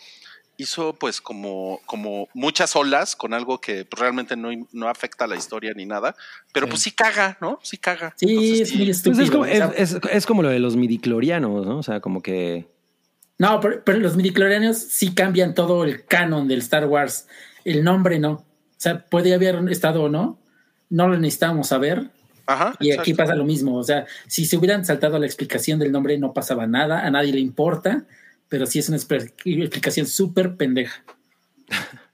hizo 0.57 0.95
pues 0.95 1.21
como, 1.21 1.81
como 1.87 2.29
muchas 2.35 2.75
olas 2.77 3.15
con 3.17 3.35
algo 3.35 3.61
que 3.61 3.85
pues, 3.85 4.01
realmente 4.01 4.37
no, 4.37 4.49
no 4.73 4.89
afecta 4.89 5.25
a 5.25 5.29
la 5.29 5.37
historia 5.37 5.73
ni 5.75 5.85
nada, 5.87 6.15
pero 6.53 6.67
Sí. 6.67 6.71
pues 6.71 6.83
sí 6.83 6.91
caga, 6.93 7.37
¿no? 7.41 7.59
Sí 7.63 7.77
caga. 7.79 8.15
Sí, 8.17 8.29
Entonces, 8.29 8.61
es 8.61 8.75
muy 8.77 8.87
Pues 8.87 8.97
estúpido. 8.99 9.23
es 9.25 9.31
como, 9.31 9.45
es, 9.47 9.93
es- 9.95 10.01
es 10.11 10.27
como 10.27 10.43
lo 10.43 10.49
de 10.49 10.59
los 10.59 10.77
midiclorianos, 10.77 11.67
¿no? 11.67 11.79
O 11.79 11.83
sea, 11.83 12.01
como 12.01 12.23
que. 12.23 12.67
No, 13.39 13.59
pero, 13.61 13.83
pero 13.85 13.99
los 13.99 14.15
midichlorianos 14.17 14.77
sí 14.79 15.15
cambian 15.15 15.55
todo 15.55 15.85
el 15.85 16.05
canon 16.07 16.47
del 16.49 16.61
Star 16.61 16.87
Wars. 16.87 17.27
El 17.65 17.83
nombre 17.83 18.19
no. 18.19 18.33
O 18.33 18.45
sea, 18.77 19.05
puede 19.07 19.35
haber 19.35 19.57
estado 19.71 20.05
o 20.05 20.09
no. 20.09 20.39
No 20.91 21.09
lo 21.09 21.17
necesitamos 21.19 21.69
saber. 21.69 22.11
Ajá. 22.53 22.75
Y 22.81 22.93
aquí 22.93 23.15
pasa 23.15 23.35
lo 23.35 23.45
mismo. 23.45 23.77
O 23.77 23.83
sea, 23.85 24.07
si 24.27 24.47
se 24.47 24.57
hubieran 24.57 24.85
saltado 24.85 25.19
la 25.19 25.27
explicación 25.27 25.79
del 25.79 25.93
nombre, 25.93 26.19
no 26.19 26.33
pasaba 26.33 26.67
nada. 26.67 27.07
A 27.07 27.11
nadie 27.11 27.33
le 27.33 27.41
importa. 27.41 28.05
Pero 28.49 28.67
sí 28.67 28.79
es 28.79 28.89
una 28.89 28.99
explicación 28.99 30.07
súper 30.07 30.57
pendeja. 30.57 31.03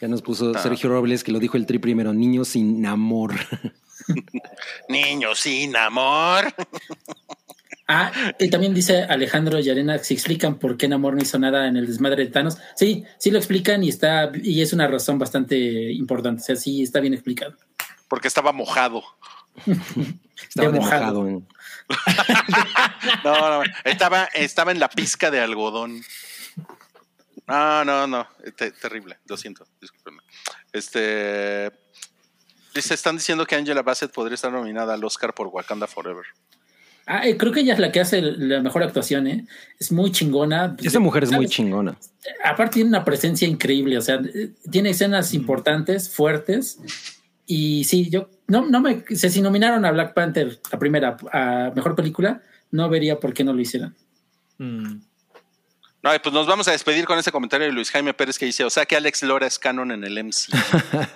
Ya 0.00 0.08
nos 0.08 0.22
puso 0.22 0.52
Ah. 0.54 0.58
Sergio 0.58 0.88
Robles, 0.88 1.22
que 1.22 1.30
lo 1.30 1.38
dijo 1.38 1.58
el 1.58 1.66
tri 1.66 1.78
primero, 1.78 2.14
niños 2.14 2.48
sin 2.48 2.86
amor. 2.86 3.34
Niños 4.88 5.40
sin 5.40 5.76
amor. 5.76 6.46
Ah, 7.92 8.12
y 8.38 8.48
también 8.50 8.72
dice 8.72 9.02
Alejandro 9.02 9.58
Yarena, 9.58 9.98
si 9.98 10.14
explican 10.14 10.60
por 10.60 10.76
qué 10.76 10.86
Namor 10.86 11.14
no 11.14 11.22
hizo 11.22 11.40
nada 11.40 11.66
en 11.66 11.76
el 11.76 11.88
desmadre 11.88 12.24
de 12.24 12.30
Thanos. 12.30 12.56
Sí, 12.76 13.02
sí 13.18 13.32
lo 13.32 13.38
explican 13.38 13.82
y 13.82 13.88
está, 13.88 14.30
y 14.40 14.62
es 14.62 14.72
una 14.72 14.86
razón 14.86 15.18
bastante 15.18 15.90
importante. 15.90 16.40
O 16.40 16.44
sea, 16.44 16.54
sí 16.54 16.84
está 16.84 17.00
bien 17.00 17.14
explicado. 17.14 17.56
Porque 18.10 18.28
estaba 18.28 18.52
mojado. 18.52 19.02
Estaba 20.48 20.70
mojado. 20.70 21.24
No, 23.24 23.62
no, 23.62 23.62
estaba, 23.84 24.24
estaba 24.34 24.72
en 24.72 24.78
la 24.80 24.88
pizca 24.88 25.30
de 25.30 25.40
algodón. 25.40 26.02
No, 27.46 27.84
no, 27.84 28.06
no. 28.06 28.26
te- 28.56 28.72
terrible. 28.72 29.18
Lo 29.26 29.36
siento. 29.36 29.66
Discúlpenme. 29.80 30.22
Este. 30.72 31.70
Dice, 32.74 32.94
están 32.94 33.16
diciendo 33.16 33.44
que 33.46 33.56
Angela 33.56 33.82
Bassett 33.82 34.12
podría 34.12 34.34
estar 34.36 34.52
nominada 34.52 34.94
al 34.94 35.02
Oscar 35.04 35.34
por 35.34 35.48
Wakanda 35.48 35.86
Forever. 35.88 36.24
Ah, 37.06 37.26
eh, 37.26 37.36
creo 37.36 37.50
que 37.52 37.60
ella 37.60 37.72
es 37.74 37.80
la 37.80 37.90
que 37.90 37.98
hace 38.00 38.22
la 38.22 38.60
mejor 38.60 38.82
actuación, 38.84 39.26
¿eh? 39.26 39.46
Es 39.80 39.90
muy 39.90 40.12
chingona. 40.12 40.76
Esa 40.80 41.00
mujer 41.00 41.24
es 41.24 41.32
muy 41.32 41.48
chingona. 41.48 41.96
Aparte 42.44 42.74
tiene 42.74 42.90
una 42.90 43.04
presencia 43.04 43.48
increíble, 43.48 43.98
o 43.98 44.02
sea, 44.02 44.16
eh, 44.32 44.52
tiene 44.70 44.90
escenas 44.90 45.34
importantes, 45.34 46.08
fuertes. 46.08 46.78
Y 47.52 47.82
sí, 47.82 48.08
yo 48.08 48.30
no, 48.46 48.64
no 48.64 48.80
me, 48.80 49.02
o 49.10 49.16
sea, 49.16 49.28
si 49.28 49.42
nominaron 49.42 49.84
a 49.84 49.90
Black 49.90 50.14
Panther, 50.14 50.60
la 50.70 50.78
primera, 50.78 51.16
a 51.32 51.72
mejor 51.74 51.96
película, 51.96 52.42
no 52.70 52.88
vería 52.88 53.18
por 53.18 53.34
qué 53.34 53.42
no 53.42 53.52
lo 53.52 53.60
hicieran. 53.60 53.96
Mm. 54.58 55.00
No, 56.00 56.14
y 56.14 56.18
pues 56.20 56.32
nos 56.32 56.46
vamos 56.46 56.68
a 56.68 56.70
despedir 56.70 57.06
con 57.06 57.18
ese 57.18 57.32
comentario 57.32 57.66
de 57.66 57.72
Luis 57.72 57.90
Jaime 57.90 58.14
Pérez 58.14 58.38
que 58.38 58.46
dice, 58.46 58.62
o 58.62 58.70
sea 58.70 58.86
que 58.86 58.94
Alex 58.94 59.24
Lora 59.24 59.48
es 59.48 59.58
canon 59.58 59.90
en 59.90 60.04
el 60.04 60.22
MC. 60.22 60.46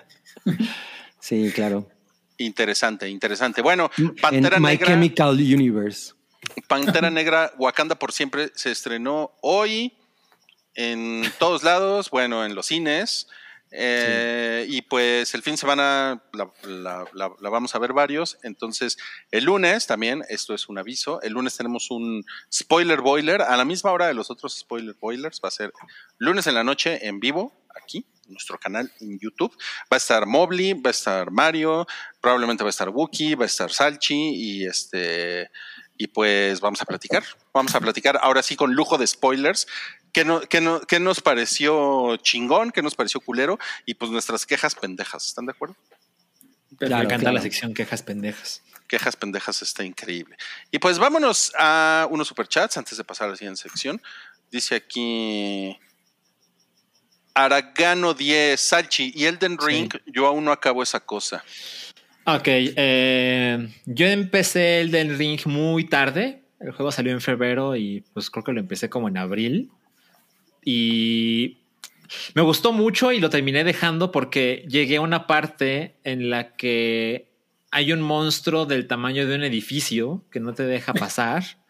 Sí, 1.20 1.52
claro. 1.55 1.89
interesante, 2.36 3.09
interesante. 3.09 3.62
Bueno, 3.62 3.90
Pantera 4.20 4.56
en 4.56 4.62
My 4.62 4.70
Negra. 4.70 4.89
Chemical 4.89 5.36
Universe. 5.36 6.12
Pantera 6.66 7.11
Negra, 7.11 7.52
Wakanda 7.56 7.94
por 7.94 8.12
siempre 8.12 8.51
se 8.56 8.73
estrenó 8.73 9.31
hoy 9.40 9.94
en 10.74 11.23
todos 11.39 11.62
lados, 11.62 12.11
bueno, 12.11 12.44
en 12.44 12.56
los 12.56 12.66
cines. 12.66 13.28
Eh, 13.77 14.67
Y 14.69 14.83
pues 14.83 15.35
el 15.35 15.43
fin 15.43 15.55
de 15.55 15.59
semana 15.59 16.23
la, 16.33 17.05
la- 17.13 17.49
vamos 17.51 17.75
a 17.75 17.79
ver 17.79 17.93
varios. 17.93 18.39
Entonces, 18.43 18.97
el 19.31 19.45
lunes 19.45 19.87
también, 19.87 20.23
esto 20.29 20.55
es 20.55 20.69
un 20.69 20.79
aviso, 20.79 21.21
el 21.23 21.33
lunes 21.33 21.57
tenemos 21.57 21.91
un 21.91 22.25
spoiler 22.53 23.01
boiler 23.01 23.43
a 23.43 23.57
la 23.57 23.65
misma 23.65 23.91
hora 23.93 24.07
de 24.07 24.15
los 24.15 24.31
otros 24.31 24.57
spoiler 24.59 24.95
boilers. 25.01 25.41
Va 25.45 25.49
a 25.49 25.53
ser 25.53 25.73
lunes 26.19 26.47
en 26.47 26.55
la 26.55 26.65
noche 26.65 27.07
en 27.07 27.21
vivo, 27.21 27.53
aquí, 27.75 28.07
en 28.27 28.33
nuestro 28.33 28.59
canal 28.59 28.91
en 29.01 29.19
YouTube. 29.19 29.53
Va 29.93 29.97
a 29.97 29.97
estar 29.97 30.25
Mobley, 30.27 30.75
va 30.75 30.89
a 30.89 30.93
estar 30.93 31.31
Mario, 31.31 31.87
probablemente 32.21 32.63
va 32.65 32.69
a 32.69 32.71
estar 32.71 32.89
Wookie, 32.89 33.35
va 33.35 33.45
a 33.45 33.47
estar 33.47 33.71
Salchi 33.73 34.15
y 34.35 34.67
este 34.67 35.51
y 35.97 36.09
pues 36.09 36.61
vamos 36.61 36.81
a 36.83 36.85
platicar. 36.87 37.23
Vamos 37.53 37.75
a 37.75 37.81
platicar 37.81 38.19
ahora 38.21 38.43
sí 38.43 38.57
con 38.57 38.75
lujo 38.75 38.99
de 38.99 39.07
spoilers. 39.07 39.67
¿Qué, 40.15 40.24
no, 40.24 40.41
qué, 40.43 40.61
no, 40.61 40.81
qué 40.81 41.01
nos 41.01 41.20
pareció 41.20 42.16
chingón? 42.19 42.70
¿Qué 42.70 42.82
nos 42.82 42.95
pareció 42.95 43.20
culero? 43.20 43.59
Y 43.85 43.95
pues 43.95 44.12
nuestras 44.12 44.47
quejas 44.47 44.77
pendejas. 44.77 45.27
¿Están 45.27 45.47
de 45.47 45.51
acuerdo? 45.51 45.74
Me 46.81 46.86
encanta 46.86 47.19
claro. 47.19 47.35
la 47.35 47.43
sección 47.43 47.74
quejas 47.74 48.05
pendejas. 48.05 48.62
Quejas 48.86 49.16
pendejas 49.16 49.61
está 49.62 49.82
increíble. 49.82 50.36
Y 50.70 50.78
pues 50.78 51.01
vámonos 51.01 51.53
a 51.59 52.07
unos 52.12 52.28
superchats 52.28 52.77
antes 52.77 52.97
de 52.97 53.03
pasar 53.03 53.27
a 53.27 53.31
la 53.32 53.36
siguiente 53.36 53.61
sección. 53.61 54.01
Dice 54.53 54.77
aquí 54.77 55.77
Aragano 57.35 58.15
10, 58.15 58.61
Salchi 58.61 59.12
y 59.16 59.24
Elden 59.24 59.59
Ring. 59.59 59.91
Yo 60.07 60.28
aún 60.28 60.45
no 60.45 60.53
acabo 60.53 60.85
esa 60.85 61.01
cosa. 61.01 61.45
Ok, 62.24 62.47
eh, 62.47 63.69
yo 63.85 64.07
empecé 64.07 64.81
el 64.81 64.93
del 64.93 65.19
Ring 65.19 65.41
muy 65.47 65.89
tarde. 65.89 66.45
El 66.61 66.70
juego 66.70 66.93
salió 66.93 67.11
en 67.11 67.20
febrero 67.20 67.74
y 67.74 68.05
pues 68.12 68.31
creo 68.31 68.45
que 68.45 68.53
lo 68.53 68.61
empecé 68.61 68.89
como 68.89 69.09
en 69.09 69.19
abril. 69.19 69.73
Y 70.65 71.59
me 72.35 72.43
gustó 72.43 72.73
mucho 72.73 73.12
y 73.12 73.20
lo 73.20 73.31
terminé 73.31 73.65
dejando 73.65 74.11
porque 74.11 74.65
llegué 74.69 74.97
a 74.97 75.01
una 75.01 75.27
parte 75.27 75.97
en 76.05 76.31
la 76.31 76.55
que 76.57 77.31
hay 77.70 77.93
un 77.93 78.01
monstruo 78.01 78.66
del 78.66 78.86
tamaño 78.86 79.27
de 79.27 79.35
un 79.35 79.43
edificio 79.43 80.24
que 80.31 80.41
no 80.41 80.55
te 80.55 80.65
deja 80.65 80.95
pasar. 80.95 81.45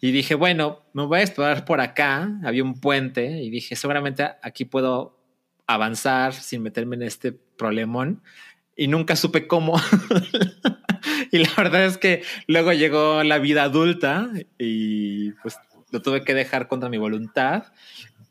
Y 0.00 0.12
dije, 0.12 0.36
bueno, 0.36 0.84
me 0.92 1.04
voy 1.04 1.18
a 1.18 1.22
explorar 1.22 1.64
por 1.64 1.80
acá. 1.80 2.30
Había 2.44 2.62
un 2.62 2.80
puente 2.80 3.42
y 3.42 3.50
dije, 3.50 3.74
seguramente 3.74 4.24
aquí 4.42 4.64
puedo 4.64 5.18
avanzar 5.66 6.34
sin 6.34 6.62
meterme 6.62 6.94
en 6.94 7.02
este 7.02 7.32
problemón. 7.32 8.22
Y 8.76 8.86
nunca 8.86 9.16
supe 9.16 9.48
cómo. 9.48 9.74
y 11.32 11.38
la 11.38 11.50
verdad 11.56 11.84
es 11.84 11.98
que 11.98 12.22
luego 12.46 12.72
llegó 12.72 13.24
la 13.24 13.40
vida 13.40 13.64
adulta 13.64 14.30
y 14.56 15.32
pues 15.42 15.56
lo 15.90 16.00
tuve 16.00 16.22
que 16.22 16.34
dejar 16.34 16.68
contra 16.68 16.88
mi 16.88 16.98
voluntad. 16.98 17.64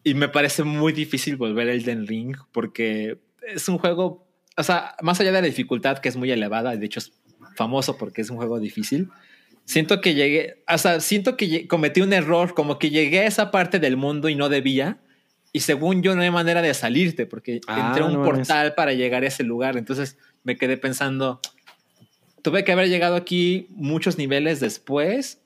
Y 0.07 0.13
me 0.13 0.29
parece 0.29 0.63
muy 0.63 0.93
difícil 0.93 1.35
volver 1.35 1.67
a 1.67 1.73
Elden 1.73 2.07
Ring 2.07 2.37
porque 2.53 3.19
es 3.41 3.67
un 3.67 3.77
juego, 3.77 4.25
o 4.55 4.63
sea, 4.63 4.95
más 5.01 5.19
allá 5.19 5.33
de 5.33 5.41
la 5.41 5.47
dificultad 5.47 5.97
que 5.97 6.07
es 6.07 6.15
muy 6.15 6.31
elevada, 6.31 6.77
de 6.77 6.85
hecho 6.85 6.99
es 6.99 7.11
famoso 7.57 7.97
porque 7.97 8.21
es 8.21 8.29
un 8.29 8.37
juego 8.37 8.57
difícil. 8.57 9.09
Siento 9.65 9.99
que 9.99 10.13
llegué, 10.13 10.63
o 10.73 10.77
sea, 10.77 11.01
siento 11.01 11.35
que 11.35 11.67
cometí 11.67 11.99
un 11.99 12.13
error, 12.13 12.53
como 12.53 12.79
que 12.79 12.89
llegué 12.89 13.19
a 13.19 13.27
esa 13.27 13.51
parte 13.51 13.79
del 13.79 13.97
mundo 13.97 14.29
y 14.29 14.35
no 14.35 14.47
debía. 14.47 15.01
Y 15.51 15.59
según 15.59 16.01
yo, 16.01 16.15
no 16.15 16.21
hay 16.21 16.31
manera 16.31 16.61
de 16.61 16.73
salirte 16.73 17.25
porque 17.25 17.59
Ah, 17.67 17.87
entré 17.87 18.03
a 18.03 18.05
un 18.05 18.13
no 18.13 18.23
portal 18.23 18.75
para 18.75 18.93
llegar 18.93 19.23
a 19.23 19.27
ese 19.27 19.43
lugar. 19.43 19.75
Entonces 19.75 20.17
me 20.45 20.55
quedé 20.55 20.77
pensando, 20.77 21.41
tuve 22.43 22.63
que 22.63 22.71
haber 22.71 22.87
llegado 22.87 23.17
aquí 23.17 23.67
muchos 23.71 24.17
niveles 24.17 24.61
después 24.61 25.41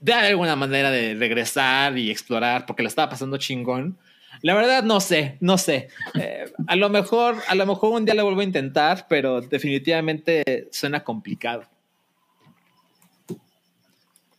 de 0.00 0.12
alguna 0.12 0.56
manera 0.56 0.90
de 0.90 1.14
regresar 1.14 1.96
y 1.98 2.10
explorar 2.10 2.66
porque 2.66 2.82
lo 2.82 2.88
estaba 2.88 3.10
pasando 3.10 3.36
chingón. 3.36 3.98
La 4.42 4.54
verdad 4.54 4.84
no 4.84 5.00
sé, 5.00 5.36
no 5.40 5.58
sé. 5.58 5.88
Eh, 6.14 6.52
a 6.68 6.76
lo 6.76 6.88
mejor, 6.90 7.36
a 7.48 7.54
lo 7.56 7.66
mejor 7.66 7.92
un 7.94 8.04
día 8.04 8.14
lo 8.14 8.24
vuelvo 8.24 8.40
a 8.40 8.44
intentar, 8.44 9.06
pero 9.08 9.40
definitivamente 9.40 10.68
suena 10.70 11.02
complicado. 11.02 11.64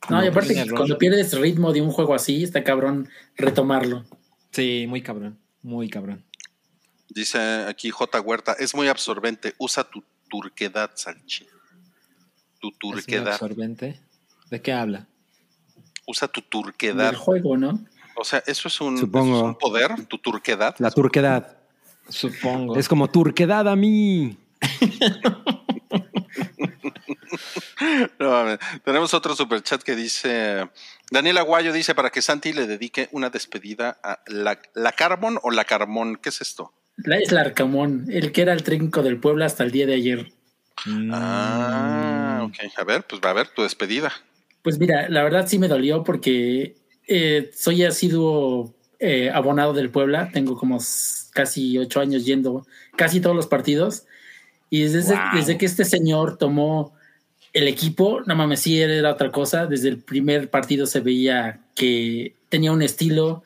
No, 0.10 0.22
y 0.22 0.26
No, 0.26 0.32
aparte 0.32 0.54
que 0.54 0.62
error. 0.62 0.76
cuando 0.78 0.98
pierdes 0.98 1.38
ritmo 1.38 1.72
de 1.74 1.82
un 1.82 1.92
juego 1.92 2.16
así, 2.16 2.44
está 2.44 2.64
cabrón 2.64 3.10
retomarlo. 3.36 4.06
Sí, 4.52 4.86
muy 4.88 5.02
cabrón, 5.02 5.38
muy 5.62 5.90
cabrón. 5.90 6.24
Dice 7.10 7.38
aquí 7.68 7.90
J. 7.90 8.22
Huerta, 8.22 8.56
es 8.58 8.74
muy 8.74 8.88
absorbente, 8.88 9.54
usa 9.58 9.84
tu 9.84 10.04
turquedad, 10.30 10.92
Salchi. 10.96 11.46
Tu 12.60 12.70
Es 12.70 12.74
muy 12.84 12.94
turquedad, 12.94 13.34
absorbente. 13.34 14.00
¿De 14.50 14.62
qué 14.62 14.72
habla? 14.74 15.08
Usa 16.10 16.28
tu 16.28 16.42
turquedad. 16.42 17.12
Del 17.12 17.16
juego, 17.16 17.56
¿no? 17.56 17.80
O 18.16 18.24
sea, 18.24 18.44
eso 18.48 18.68
es 18.68 18.82
un, 18.82 18.98
Supongo. 18.98 19.28
eso 19.28 19.38
es 19.38 19.44
un 19.44 19.56
poder, 19.56 20.06
tu 20.08 20.18
turquedad. 20.18 20.76
La 20.80 20.92
turquedad. 20.92 21.58
Supongo. 22.10 22.76
Es 22.78 22.90
como 22.90 23.10
turquedad 23.10 23.68
a 23.68 23.76
mí. 23.76 24.38
No. 28.20 28.58
Tenemos 28.84 29.14
otro 29.14 29.36
superchat 29.36 29.82
que 29.82 29.96
dice, 29.96 30.68
Daniel 31.12 31.38
Aguayo 31.38 31.72
dice, 31.72 31.96
para 31.96 32.10
que 32.10 32.22
Santi 32.22 32.54
le 32.54 32.68
dedique 32.68 33.08
una 33.12 33.30
despedida 33.30 33.98
a 34.04 34.20
la, 34.28 34.60
la 34.74 34.92
Carbon 34.92 35.40
o 35.42 35.52
la 35.52 35.64
Carmón, 35.64 36.18
¿qué 36.18 36.30
es 36.30 36.42
esto? 36.42 36.74
La, 36.98 37.18
es 37.18 37.32
la 37.32 37.42
Arcamón, 37.42 38.06
el 38.10 38.32
que 38.32 38.42
era 38.42 38.54
el 38.54 38.64
trinco 38.64 39.02
del 39.02 39.20
pueblo 39.20 39.46
hasta 39.46 39.64
el 39.64 39.72
día 39.72 39.86
de 39.86 39.94
ayer. 39.96 40.34
Ah, 41.12 42.42
ok. 42.44 42.56
A 42.78 42.84
ver, 42.84 43.04
pues 43.04 43.22
va 43.24 43.30
a 43.30 43.34
ver 43.34 43.48
tu 43.48 43.64
despedida. 43.64 44.12
Pues 44.62 44.80
mira, 44.80 45.08
la 45.10 45.24
verdad 45.24 45.48
sí 45.48 45.58
me 45.60 45.68
dolió 45.68 46.04
porque 46.04 46.76
eh, 47.08 47.50
soy 47.56 47.84
asiduo 47.84 48.74
eh, 49.00 49.30
abonado 49.34 49.74
del 49.74 49.90
Puebla. 49.90 50.30
Tengo 50.34 50.58
como 50.58 50.80
casi 51.34 51.78
ocho 51.78 52.02
años 52.02 52.26
yendo 52.26 52.66
casi 52.96 53.22
todos 53.22 53.36
los 53.36 53.48
partidos. 53.48 54.06
Y 54.70 54.84
desde, 54.84 55.16
Wow. 55.16 55.22
desde 55.36 55.58
que 55.58 55.66
este 55.66 55.86
señor 55.86 56.38
tomó 56.38 56.94
el 57.54 57.68
equipo, 57.68 58.22
no 58.26 58.36
mames, 58.36 58.60
sí 58.60 58.80
era 58.82 59.12
otra 59.12 59.32
cosa. 59.32 59.66
Desde 59.66 59.90
el 59.90 59.98
primer 60.00 60.50
partido 60.50 60.86
se 60.86 61.00
veía 61.00 61.62
que 61.76 62.36
tenía 62.50 62.72
un 62.72 62.82
estilo. 62.82 63.44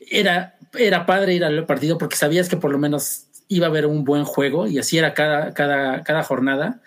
Era, 0.00 0.56
era 0.76 1.06
padre 1.06 1.34
ir 1.34 1.44
al 1.44 1.64
partido 1.66 1.96
porque 1.98 2.16
sabías 2.16 2.48
que 2.48 2.56
por 2.56 2.70
lo 2.72 2.78
menos 2.78 3.26
iba 3.48 3.66
a 3.66 3.70
haber 3.70 3.86
un 3.86 4.04
buen 4.04 4.24
juego 4.24 4.66
y 4.66 4.78
así 4.78 4.98
era 4.98 5.14
cada, 5.14 5.54
cada, 5.54 6.02
cada 6.02 6.22
jornada. 6.24 6.82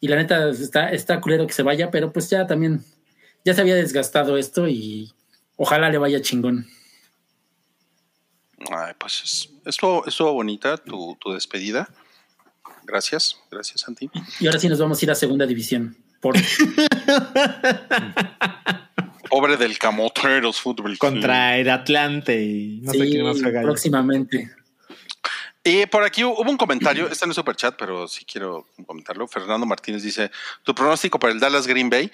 Y 0.00 0.08
la 0.08 0.16
neta 0.16 0.48
está, 0.50 0.90
está 0.92 1.20
culero 1.20 1.46
que 1.46 1.52
se 1.52 1.62
vaya, 1.62 1.90
pero 1.90 2.12
pues 2.12 2.30
ya 2.30 2.46
también 2.46 2.82
ya 3.46 3.54
se 3.54 3.60
había 3.60 3.76
desgastado 3.76 4.36
esto 4.36 4.66
y 4.68 5.12
ojalá 5.56 5.88
le 5.88 5.98
vaya 5.98 6.20
chingón. 6.20 6.66
Ay, 8.72 8.92
pues 8.98 9.22
es- 9.22 9.48
estuvo, 9.64 10.04
estuvo 10.04 10.32
bonita 10.32 10.76
tu, 10.76 11.16
tu 11.20 11.30
despedida. 11.32 11.88
Gracias, 12.82 13.38
gracias, 13.50 13.82
Santi. 13.82 14.10
Y 14.40 14.46
ahora 14.46 14.58
sí 14.58 14.68
nos 14.68 14.80
vamos 14.80 15.00
a 15.00 15.04
ir 15.04 15.10
a 15.12 15.14
segunda 15.14 15.46
división. 15.46 15.96
Por, 16.20 16.34
Pobre 19.30 19.56
del 19.56 19.78
Camoteros 19.78 20.60
Fútbol. 20.60 20.98
Club. 20.98 21.12
Contra 21.12 21.56
el 21.58 21.68
Atlante 21.70 22.42
y 22.42 22.80
no 22.82 22.92
sé 22.92 23.04
sí, 23.04 23.10
quién 23.10 23.24
más 23.24 23.38
próximamente. 23.62 24.50
Y 25.62 25.84
por 25.86 26.04
aquí 26.04 26.22
hubo 26.24 26.48
un 26.48 26.56
comentario, 26.56 27.08
está 27.08 27.24
en 27.26 27.32
el 27.32 27.34
superchat, 27.34 27.76
pero 27.76 28.06
sí 28.06 28.24
quiero 28.24 28.68
comentarlo. 28.86 29.26
Fernando 29.26 29.66
Martínez 29.66 30.02
dice, 30.02 30.30
tu 30.62 30.74
pronóstico 30.74 31.18
para 31.18 31.32
el 31.32 31.40
Dallas 31.40 31.66
Green 31.66 31.90
Bay. 31.90 32.10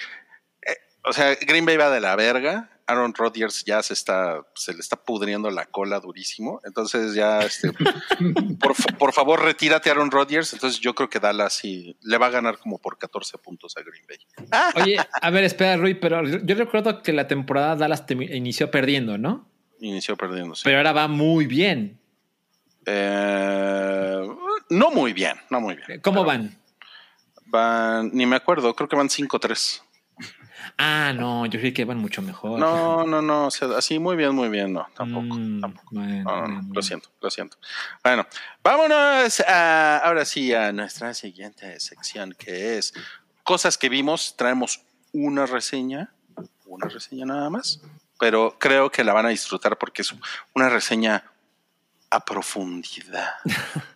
O 1.05 1.13
sea, 1.13 1.35
Green 1.41 1.65
Bay 1.67 1.77
va 1.77 1.91
de 1.91 2.01
la 2.01 2.15
verga. 2.17 2.69
Aaron 2.87 3.15
Rodgers 3.15 3.65
ya 3.65 3.81
se 3.83 3.95
está, 3.95 4.43
se 4.55 4.75
le 4.75 4.81
está 4.81 4.97
pudriendo 4.97 5.51
la 5.51 5.67
cola 5.67 6.01
durísimo. 6.01 6.61
Entonces 6.65 7.15
ya, 7.15 7.41
este, 7.41 7.71
por, 8.61 8.75
fa- 8.75 8.97
por 8.99 9.13
favor, 9.13 9.43
retírate 9.43 9.89
Aaron 9.91 10.11
Rodgers. 10.11 10.53
Entonces 10.53 10.81
yo 10.81 10.95
creo 10.95 11.09
que 11.09 11.21
Dallas 11.21 11.55
sí 11.55 11.97
le 12.03 12.19
va 12.19 12.27
a 12.27 12.31
ganar 12.31 12.59
como 12.59 12.79
por 12.79 12.99
14 12.99 13.39
puntos 13.39 13.77
a 13.77 13.83
Green 13.83 14.05
Bay. 14.07 14.19
Oye, 14.83 14.97
a 14.99 15.31
ver, 15.31 15.45
espera, 15.45 15.77
Rui, 15.77 15.95
pero 15.95 16.23
yo 16.27 16.55
recuerdo 16.57 17.03
que 17.03 17.13
la 17.13 17.27
temporada 17.29 17.77
Dallas 17.77 18.05
te- 18.05 18.15
inició 18.15 18.71
perdiendo, 18.71 19.17
¿no? 19.17 19.49
Inició 19.81 20.17
perdiéndose. 20.17 20.63
Pero 20.65 20.77
ahora 20.79 20.93
va 20.93 21.09
muy 21.09 21.47
bien. 21.47 21.99
Eh, 22.85 24.29
no 24.71 24.91
muy 24.91 25.13
bien, 25.13 25.37
no 25.51 25.61
muy 25.61 25.77
bien. 25.87 26.01
¿Cómo 26.01 26.25
van? 26.25 26.59
Van, 27.47 28.11
ni 28.13 28.27
me 28.27 28.37
acuerdo, 28.37 28.75
creo 28.75 28.89
que 28.89 28.97
van 28.97 29.09
5-3. 29.09 29.83
Ah, 30.79 31.13
no, 31.15 31.47
yo 31.47 31.59
creí 31.59 31.73
que 31.73 31.85
van 31.85 31.99
mucho 31.99 32.23
mejor. 32.23 32.59
No, 32.59 33.05
no, 33.07 33.21
no, 33.23 33.47
o 33.47 33.51
sea, 33.51 33.69
así 33.77 33.99
muy 33.99 34.17
bien, 34.17 34.35
muy 34.35 34.49
bien, 34.49 34.73
no, 34.73 34.87
tampoco, 34.95 35.35
Mm, 35.37 35.61
tampoco. 35.61 35.89
bueno, 35.93 36.23
No, 36.25 36.49
no, 36.49 36.75
lo 36.75 36.83
siento, 36.83 37.09
lo 37.21 37.31
siento. 37.31 37.59
Bueno, 38.03 38.27
vámonos 38.63 39.41
a, 39.41 39.99
ahora 39.99 40.25
sí 40.25 40.53
a 40.55 40.73
nuestra 40.73 41.15
siguiente 41.15 41.79
sección 41.81 42.35
que 42.39 42.79
es 42.79 42.93
cosas 43.43 43.77
que 43.79 43.89
vimos. 43.89 44.35
Traemos 44.37 44.83
una 45.13 45.47
reseña, 45.47 46.13
una 46.67 46.89
reseña 46.89 47.27
nada 47.27 47.51
más, 47.51 47.81
pero 48.19 48.57
creo 48.59 48.91
que 48.91 49.05
la 49.05 49.13
van 49.13 49.27
a 49.27 49.31
disfrutar 49.31 49.77
porque 49.79 50.03
es 50.03 50.15
una 50.55 50.69
reseña 50.69 51.25
a 52.11 52.25
profundidad. 52.25 53.35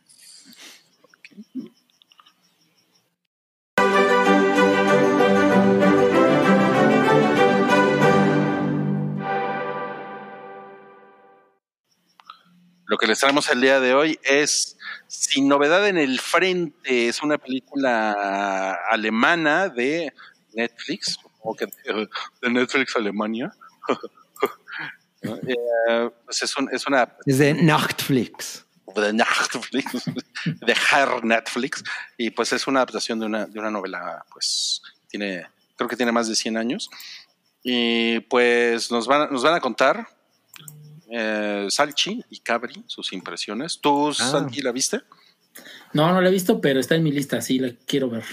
Lo 12.86 12.96
que 12.98 13.06
les 13.06 13.18
traemos 13.18 13.48
el 13.50 13.60
día 13.60 13.80
de 13.80 13.94
hoy 13.94 14.18
es 14.22 14.76
Sin 15.08 15.48
Novedad 15.48 15.86
en 15.88 15.98
el 15.98 16.20
Frente. 16.20 17.08
Es 17.08 17.22
una 17.22 17.36
película 17.38 18.78
alemana 18.90 19.68
de 19.68 20.12
Netflix, 20.54 21.18
supongo 21.20 21.56
que 21.56 21.66
de, 21.66 22.50
Netflix 22.50 22.96
Alemania. 22.96 23.50
Eh, 25.22 26.10
pues 26.24 26.42
es, 26.42 26.56
un- 26.56 26.68
es 26.72 26.86
una 26.86 27.16
Es 27.24 27.38
de 27.38 27.52
Nachtflix. 27.52 28.64
de 28.94 29.12
Netflix, 29.12 30.04
de 30.44 30.72
Herr 30.92 31.24
Netflix, 31.24 31.82
y 32.16 32.30
pues 32.30 32.52
es 32.52 32.66
una 32.68 32.80
adaptación 32.80 33.18
de 33.18 33.26
una, 33.26 33.46
de 33.46 33.58
una 33.58 33.70
novela, 33.70 34.24
pues 34.32 34.80
tiene, 35.08 35.44
creo 35.74 35.88
que 35.88 35.96
tiene 35.96 36.12
más 36.12 36.28
de 36.28 36.36
100 36.36 36.56
años, 36.56 36.88
y 37.64 38.20
pues 38.20 38.88
nos 38.92 39.08
van, 39.08 39.32
nos 39.32 39.42
van 39.42 39.54
a 39.54 39.60
contar 39.60 40.06
eh, 41.10 41.66
Salchi 41.68 42.22
y 42.30 42.40
Cabri 42.40 42.84
sus 42.86 43.12
impresiones. 43.12 43.78
¿Tú, 43.80 44.12
Santi, 44.12 44.60
la 44.62 44.72
viste? 44.72 45.02
No, 45.92 46.12
no 46.12 46.20
la 46.20 46.28
he 46.28 46.32
visto, 46.32 46.60
pero 46.60 46.80
está 46.80 46.94
en 46.94 47.02
mi 47.02 47.12
lista, 47.12 47.40
sí, 47.40 47.58
la 47.58 47.72
quiero 47.86 48.10
ver. 48.10 48.24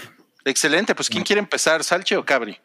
Excelente, 0.44 0.94
pues 0.94 1.08
¿quién 1.08 1.24
quiere 1.24 1.40
empezar, 1.40 1.82
Salchi 1.82 2.14
o 2.14 2.24
Cabri? 2.24 2.58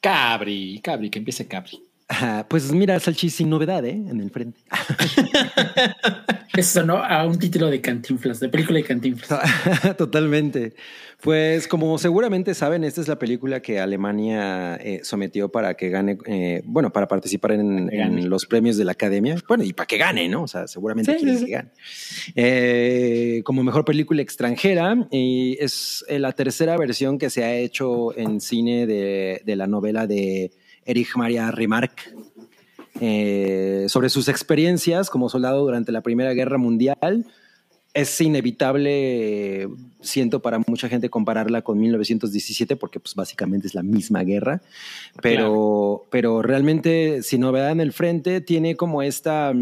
Cabri, 0.00 0.80
Cabri, 0.82 1.10
que 1.10 1.18
empiece 1.18 1.48
Cabri. 1.48 1.82
Ah, 2.08 2.46
pues 2.48 2.72
mira, 2.72 2.98
Salchi 3.00 3.30
sin 3.30 3.50
novedad, 3.50 3.84
¿eh? 3.84 3.92
En 3.92 4.20
el 4.20 4.30
frente. 4.30 4.60
Eso 6.56 6.84
no 6.84 7.02
a 7.02 7.26
un 7.26 7.36
título 7.36 7.68
de 7.68 7.80
Cantinflas, 7.80 8.38
de 8.38 8.48
película 8.48 8.78
de 8.78 8.84
Cantinflas. 8.84 9.96
Totalmente. 9.98 10.74
Pues 11.20 11.66
como 11.66 11.98
seguramente 11.98 12.54
saben, 12.54 12.84
esta 12.84 13.00
es 13.00 13.08
la 13.08 13.18
película 13.18 13.60
que 13.60 13.80
Alemania 13.80 14.76
eh, 14.76 15.00
sometió 15.02 15.48
para 15.48 15.74
que 15.74 15.88
gane, 15.88 16.18
eh, 16.26 16.62
bueno, 16.64 16.92
para 16.92 17.08
participar 17.08 17.52
en, 17.52 18.28
los 18.28 18.46
premios 18.46 18.76
de 18.76 18.84
la 18.84 18.92
Academia. 18.92 19.36
Bueno, 19.48 19.64
y 19.64 19.72
para 19.72 19.86
que 19.86 19.96
gane, 19.96 20.28
¿no? 20.28 20.42
O 20.42 20.48
sea, 20.48 20.68
seguramente 20.68 21.12
Sí, 21.12 21.18
quieren 21.18 21.38
sí, 21.38 21.46
que 21.46 21.52
gane. 21.52 21.70
Eh, 22.36 23.42
como 23.44 23.64
mejor 23.64 23.84
película 23.84 24.22
extranjera, 24.22 25.08
y 25.10 25.56
es 25.58 26.04
la 26.08 26.32
tercera 26.32 26.76
versión 26.76 27.18
que 27.18 27.30
se 27.30 27.42
ha 27.42 27.54
hecho 27.54 28.16
en 28.16 28.40
cine 28.40 28.86
de, 28.86 29.40
de 29.44 29.56
la 29.56 29.66
novela 29.66 30.06
de 30.06 30.52
Erich 30.86 31.16
Maria 31.16 31.50
Remarque 31.50 32.02
eh, 33.00 33.86
sobre 33.88 34.08
sus 34.08 34.28
experiencias 34.28 35.10
como 35.10 35.28
soldado 35.28 35.62
durante 35.64 35.92
la 35.92 36.02
Primera 36.02 36.32
Guerra 36.32 36.58
Mundial. 36.58 37.26
Es 37.92 38.20
inevitable, 38.20 39.62
eh, 39.62 39.68
siento 40.00 40.42
para 40.42 40.58
mucha 40.66 40.88
gente 40.88 41.08
compararla 41.10 41.62
con 41.62 41.78
1917 41.78 42.74
porque 42.76 42.98
pues 42.98 43.14
básicamente 43.14 43.68
es 43.68 43.74
la 43.74 43.84
misma 43.84 44.24
guerra, 44.24 44.62
pero, 45.22 46.04
pero 46.10 46.42
realmente 46.42 47.22
sin 47.22 47.40
novedad 47.42 47.70
en 47.70 47.80
el 47.80 47.92
frente 47.92 48.40
tiene 48.40 48.74
como 48.74 49.00
esta... 49.02 49.52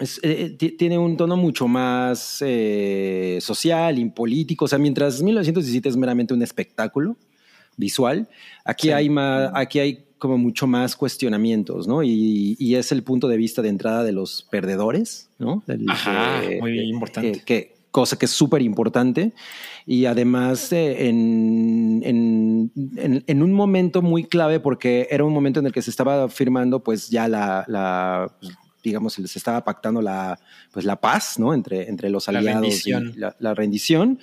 es, 0.00 0.20
eh, 0.22 0.54
ti- 0.58 0.72
tiene 0.72 0.98
un 0.98 1.16
tono 1.16 1.38
mucho 1.38 1.66
más 1.66 2.38
eh, 2.44 3.38
social 3.40 3.98
y 3.98 4.04
político. 4.10 4.66
O 4.66 4.68
sea, 4.68 4.78
mientras 4.78 5.22
1917 5.22 5.88
es 5.88 5.96
meramente 5.96 6.34
un 6.34 6.42
espectáculo, 6.42 7.16
visual. 7.76 8.28
Aquí 8.64 8.88
Sí. 8.88 8.92
hay 8.92 9.08
más, 9.10 9.50
aquí 9.54 9.78
hay 9.78 10.04
como 10.18 10.38
mucho 10.38 10.66
más 10.66 10.96
cuestionamientos, 10.96 11.86
¿no? 11.86 12.02
Y, 12.02 12.56
y 12.58 12.76
es 12.76 12.92
el 12.92 13.02
punto 13.02 13.28
de 13.28 13.36
vista 13.36 13.60
de 13.62 13.68
entrada 13.68 14.02
de 14.04 14.12
los 14.12 14.46
perdedores, 14.50 15.28
¿no? 15.38 15.62
Del- 15.66 15.88
Ajá, 15.90 16.40
de- 16.40 16.60
muy 16.60 16.72
de- 16.78 16.84
importante. 16.84 17.32
que- 17.32 17.44
que- 17.44 17.74
cosa 17.90 18.18
que 18.18 18.24
es 18.24 18.32
súper 18.32 18.60
importante. 18.62 19.32
Y 19.86 20.06
además 20.06 20.72
eh, 20.72 21.08
en, 21.08 22.00
en, 22.04 22.72
en- 22.96 23.22
en 23.24 23.42
un 23.42 23.52
momento 23.52 24.02
muy 24.02 24.24
clave, 24.24 24.58
porque 24.58 25.06
era 25.12 25.22
un 25.24 25.32
momento 25.32 25.60
en 25.60 25.66
el 25.66 25.72
que 25.72 25.80
se 25.82 25.90
estaba 25.90 26.28
firmando 26.28 26.82
pues 26.82 27.08
ya 27.08 27.28
la, 27.28 27.64
la 27.68 28.32
digamos, 28.84 29.14
se 29.14 29.38
estaba 29.38 29.64
pactando 29.64 30.00
la, 30.02 30.38
pues, 30.70 30.84
la 30.84 31.00
paz, 31.00 31.38
¿no? 31.38 31.54
Entre, 31.54 31.88
entre 31.88 32.10
los 32.10 32.28
La 32.28 32.38
aliados 32.38 32.60
rendición. 32.62 33.12
y 33.16 33.18
la, 33.18 33.34
la 33.40 33.54
rendición. 33.54 34.20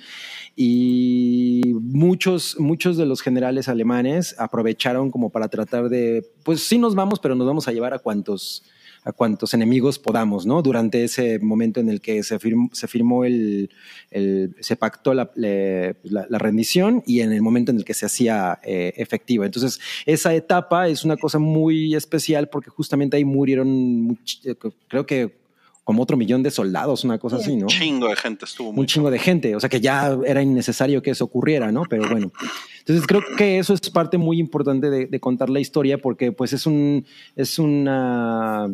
Y 0.56 1.74
muchos, 1.80 2.58
muchos 2.58 2.96
de 2.96 3.04
los 3.04 3.20
generales 3.20 3.68
alemanes 3.68 4.34
aprovecharon 4.38 5.10
como 5.10 5.30
para 5.30 5.48
tratar 5.48 5.88
de, 5.88 6.24
pues 6.44 6.62
sí 6.66 6.78
nos 6.78 6.94
vamos, 6.94 7.18
pero 7.20 7.34
nos 7.34 7.46
vamos 7.46 7.68
a 7.68 7.72
llevar 7.72 7.92
a 7.92 7.98
cuantos, 7.98 8.62
a 9.04 9.12
cuantos 9.12 9.52
enemigos 9.54 9.98
podamos, 9.98 10.46
¿no? 10.46 10.62
Durante 10.62 11.02
ese 11.02 11.38
momento 11.40 11.80
en 11.80 11.88
el 11.88 12.00
que 12.00 12.22
se 12.22 12.38
firmó, 12.38 12.68
se 12.72 12.86
firmó 12.86 13.24
el, 13.24 13.70
el- 14.10 14.54
se 14.60 14.76
pactó 14.76 15.12
la, 15.14 15.30
le- 15.34 15.96
la- 16.04 16.26
la 16.28 16.38
rendición 16.38 17.02
y 17.06 17.20
en 17.20 17.32
el 17.32 17.42
momento 17.42 17.72
en 17.72 17.78
el 17.78 17.84
que 17.84 17.94
se 17.94 18.06
hacía 18.06 18.60
eh, 18.62 18.92
efectiva. 18.96 19.44
Entonces, 19.44 19.80
esa 20.06 20.34
etapa 20.34 20.86
es 20.88 21.04
una 21.04 21.16
cosa 21.16 21.38
muy 21.40 21.94
especial 21.96 22.48
porque 22.48 22.70
justamente 22.70 23.16
ahí 23.16 23.24
murieron, 23.24 24.18
eh, 24.44 24.54
creo 24.88 25.04
que 25.06 25.42
como 25.84 26.00
otro 26.04 26.16
millón 26.16 26.44
de 26.44 26.52
soldados, 26.52 27.02
una 27.02 27.18
cosa 27.18 27.38
así, 27.38 27.56
¿no? 27.56 27.66
chingo 27.66 28.06
de 28.06 28.14
gente 28.14 28.44
estuvo 28.44 28.72
muy 28.72 28.82
un 28.82 28.86
chingo 28.86 29.10
de 29.10 29.18
gente, 29.18 29.56
o 29.56 29.58
sea 29.58 29.68
que 29.68 29.80
ya 29.80 30.16
era 30.24 30.40
innecesario 30.40 31.02
que 31.02 31.10
eso 31.10 31.24
ocurriera, 31.24 31.72
¿no? 31.72 31.82
Pero 31.90 32.08
bueno, 32.08 32.30
entonces 32.78 33.04
creo 33.04 33.20
que 33.36 33.58
eso 33.58 33.74
es 33.74 33.90
parte 33.90 34.16
muy 34.16 34.38
importante 34.38 34.90
de, 34.90 35.06
de 35.06 35.18
contar 35.18 35.50
la 35.50 35.58
historia 35.58 35.98
porque 35.98 36.30
pues 36.30 36.52
es 36.52 36.66
un, 36.66 37.04
es 37.34 37.58
una, 37.58 38.72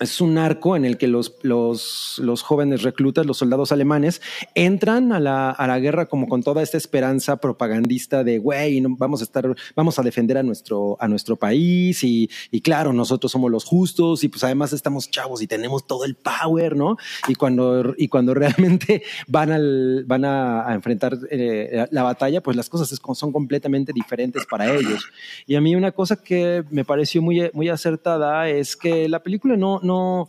es 0.00 0.20
un 0.20 0.38
arco 0.38 0.76
en 0.76 0.84
el 0.84 0.96
que 0.96 1.08
los, 1.08 1.34
los, 1.42 2.20
los 2.22 2.42
jóvenes 2.42 2.82
reclutas, 2.82 3.26
los 3.26 3.38
soldados 3.38 3.72
alemanes, 3.72 4.20
entran 4.54 5.12
a 5.12 5.18
la, 5.18 5.50
a 5.50 5.66
la 5.66 5.78
guerra 5.80 6.06
como 6.06 6.28
con 6.28 6.42
toda 6.42 6.62
esta 6.62 6.76
esperanza 6.76 7.38
propagandista 7.38 8.22
de, 8.22 8.38
güey, 8.38 8.80
no- 8.80 8.94
vamos 8.96 9.22
a 9.22 9.24
estar, 9.24 9.54
vamos 9.74 9.98
a 9.98 10.02
defender 10.02 10.38
a 10.38 10.42
nuestro, 10.42 10.96
a 11.00 11.08
nuestro 11.08 11.36
país 11.36 12.04
y, 12.04 12.30
y 12.50 12.60
claro, 12.60 12.92
nosotros 12.92 13.32
somos 13.32 13.50
los 13.50 13.64
justos 13.64 14.22
y 14.24 14.28
pues 14.28 14.44
además 14.44 14.72
estamos 14.72 15.10
chavos 15.10 15.42
y 15.42 15.46
tenemos 15.46 15.86
todo 15.86 16.04
el 16.04 16.14
power, 16.14 16.76
¿no? 16.76 16.96
Y 17.26 17.34
cuando, 17.34 17.94
y 17.96 18.08
cuando 18.08 18.34
realmente 18.38 19.02
van, 19.26 19.50
al, 19.52 20.04
van 20.06 20.24
a, 20.24 20.68
a 20.68 20.74
enfrentar 20.74 21.18
eh, 21.30 21.70
la, 21.72 21.88
la 21.90 22.02
batalla, 22.04 22.40
pues 22.42 22.56
las 22.56 22.68
cosas 22.68 22.94
son 23.14 23.32
completamente 23.32 23.92
diferentes 23.92 24.46
para 24.46 24.72
ellos. 24.72 25.06
Y 25.46 25.54
a 25.56 25.60
mí 25.60 25.74
una 25.74 25.92
cosa 25.92 26.22
que 26.22 26.62
me 26.70 26.84
pareció 26.84 27.20
muy, 27.22 27.50
muy 27.52 27.68
acertada 27.68 28.48
es 28.48 28.76
que 28.76 29.08
la 29.08 29.22
película 29.22 29.56
no, 29.56 29.77
no, 29.82 30.28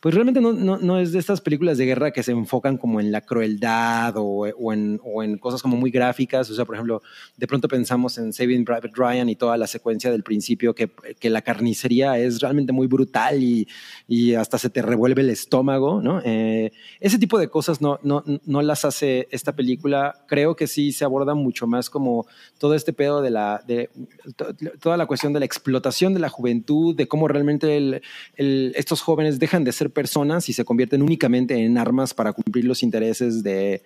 pues 0.00 0.14
realmente 0.14 0.40
no, 0.40 0.52
no, 0.52 0.76
no 0.78 0.98
es 0.98 1.12
de 1.12 1.18
estas 1.18 1.40
películas 1.40 1.78
de 1.78 1.86
guerra 1.86 2.10
que 2.12 2.22
se 2.22 2.30
enfocan 2.30 2.76
como 2.76 3.00
en 3.00 3.10
la 3.10 3.22
crueldad 3.22 4.14
o, 4.16 4.46
o 4.46 4.72
en, 4.72 5.00
o 5.02 5.22
en 5.22 5.38
cosas 5.38 5.62
como 5.62 5.76
muy 5.76 5.90
gráficas. 5.90 6.48
O 6.50 6.54
sea, 6.54 6.64
por 6.64 6.74
ejemplo, 6.76 7.02
de 7.36 7.46
pronto 7.46 7.66
pensamos 7.66 8.18
en 8.18 8.32
Saving 8.32 8.64
Private 8.64 8.90
Ryan 8.94 9.28
y 9.30 9.36
toda 9.36 9.56
la 9.56 9.66
secuencia 9.66 10.10
del 10.10 10.22
principio, 10.22 10.74
que, 10.74 10.90
que 11.18 11.30
la 11.30 11.40
carnicería 11.42 12.18
es 12.18 12.40
realmente 12.40 12.72
muy 12.72 12.86
brutal 12.86 13.42
y, 13.42 13.66
y 14.06 14.34
hasta 14.34 14.58
se 14.58 14.70
te 14.70 14.82
revuelve 14.82 15.22
el 15.22 15.30
estómago, 15.30 16.00
¿no? 16.02 16.20
Eh, 16.24 16.72
ese 17.00 17.18
tipo 17.18 17.38
de 17.38 17.48
cosas 17.48 17.80
no, 17.80 17.98
no, 18.02 18.22
no 18.44 18.62
las 18.62 18.84
hace 18.84 19.26
esta 19.30 19.54
película. 19.56 20.24
Creo 20.28 20.56
que 20.56 20.66
sí 20.66 20.92
se 20.92 21.04
aborda 21.04 21.34
mucho 21.34 21.66
más 21.66 21.88
como 21.90 22.26
todo 22.58 22.74
este 22.74 22.92
pedo 22.92 23.22
de 23.22 23.30
la, 23.30 23.62
de 23.66 23.88
to- 24.36 24.54
toda 24.80 24.96
la 24.98 25.06
cuestión 25.06 25.32
de 25.32 25.40
la 25.40 25.46
explotación 25.46 26.12
de 26.12 26.20
la 26.20 26.28
juventud, 26.28 26.94
de 26.94 27.08
cómo 27.08 27.28
realmente 27.28 27.76
el- 27.76 28.02
el- 28.36 28.72
estos 28.76 29.00
jóvenes 29.00 29.38
dejan 29.38 29.64
de 29.64 29.72
ser 29.72 29.85
personas 29.90 30.48
y 30.48 30.52
se 30.52 30.64
convierten 30.64 31.02
únicamente 31.02 31.54
en 31.54 31.78
armas 31.78 32.14
para 32.14 32.32
cumplir 32.32 32.64
los 32.64 32.82
intereses 32.82 33.42
de, 33.42 33.82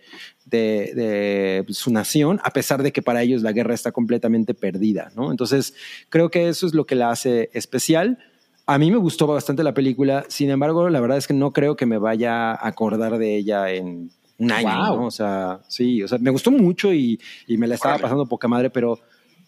de- 0.47 0.93
de 0.94 1.64
su 1.72 1.93
nación, 1.93 2.40
a 2.44 2.51
pesar 2.51 2.82
de 2.82 2.93
que 2.93 3.02
para 3.02 3.22
ellos 3.22 3.43
la 3.43 3.52
guerra 3.52 3.74
está 3.74 3.93
completamente 3.93 4.55
perdida, 4.55 5.10
¿no? 5.16 5.31
Entonces, 5.31 5.74
creo 6.09 6.31
que 6.31 6.48
eso 6.48 6.66
es 6.66 6.74
lo 6.74 6.86
que 6.86 6.94
la 6.94 7.10
hace 7.10 7.51
especial. 7.52 8.18
A 8.66 8.78
mí 8.78 8.90
me 8.90 8.97
gustó 8.98 9.27
bastante 9.27 9.64
la 9.64 9.74
película, 9.74 10.24
sin 10.28 10.51
embargo, 10.51 10.89
la 10.90 11.01
verdad 11.01 11.18
es 11.18 11.27
que 11.27 11.35
no 11.35 11.52
creo 11.52 11.77
que 11.77 11.86
me 11.86 11.98
vaya 11.98 12.52
a 12.52 12.68
acordar 12.68 13.18
de 13.18 13.36
ella 13.36 13.70
en 13.72 14.10
un 14.39 14.52
año, 14.52 14.68
Wow. 14.68 14.97
¿no? 15.01 15.06
O 15.06 15.10
sea, 15.10 15.60
sí, 15.68 16.02
o 16.02 16.09
sea, 16.09 16.18
me 16.18 16.31
gustó 16.31 16.51
mucho 16.51 16.93
y, 16.94 17.20
y 17.47 17.56
me 17.59 17.66
la 17.66 17.74
estaba 17.74 17.94
Órale. 17.94 18.02
pasando 18.02 18.27
poca 18.27 18.48
madre, 18.48 18.70
pero, 18.70 18.98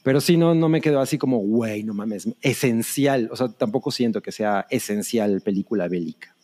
pero 0.03 0.21
sí, 0.21 0.37
no, 0.37 0.55
no 0.55 0.69
me 0.69 0.81
quedó 0.81 1.01
así 1.01 1.17
como, 1.19 1.39
güey, 1.39 1.85
no 1.85 1.95
mames, 1.95 2.29
esencial. 2.43 3.29
O 3.33 3.37
sea, 3.37 3.49
tampoco 3.49 3.91
siento 3.91 4.21
que 4.21 4.33
sea 4.33 4.67
esencial 4.69 5.41
película 5.41 5.87
bélica. 5.89 6.35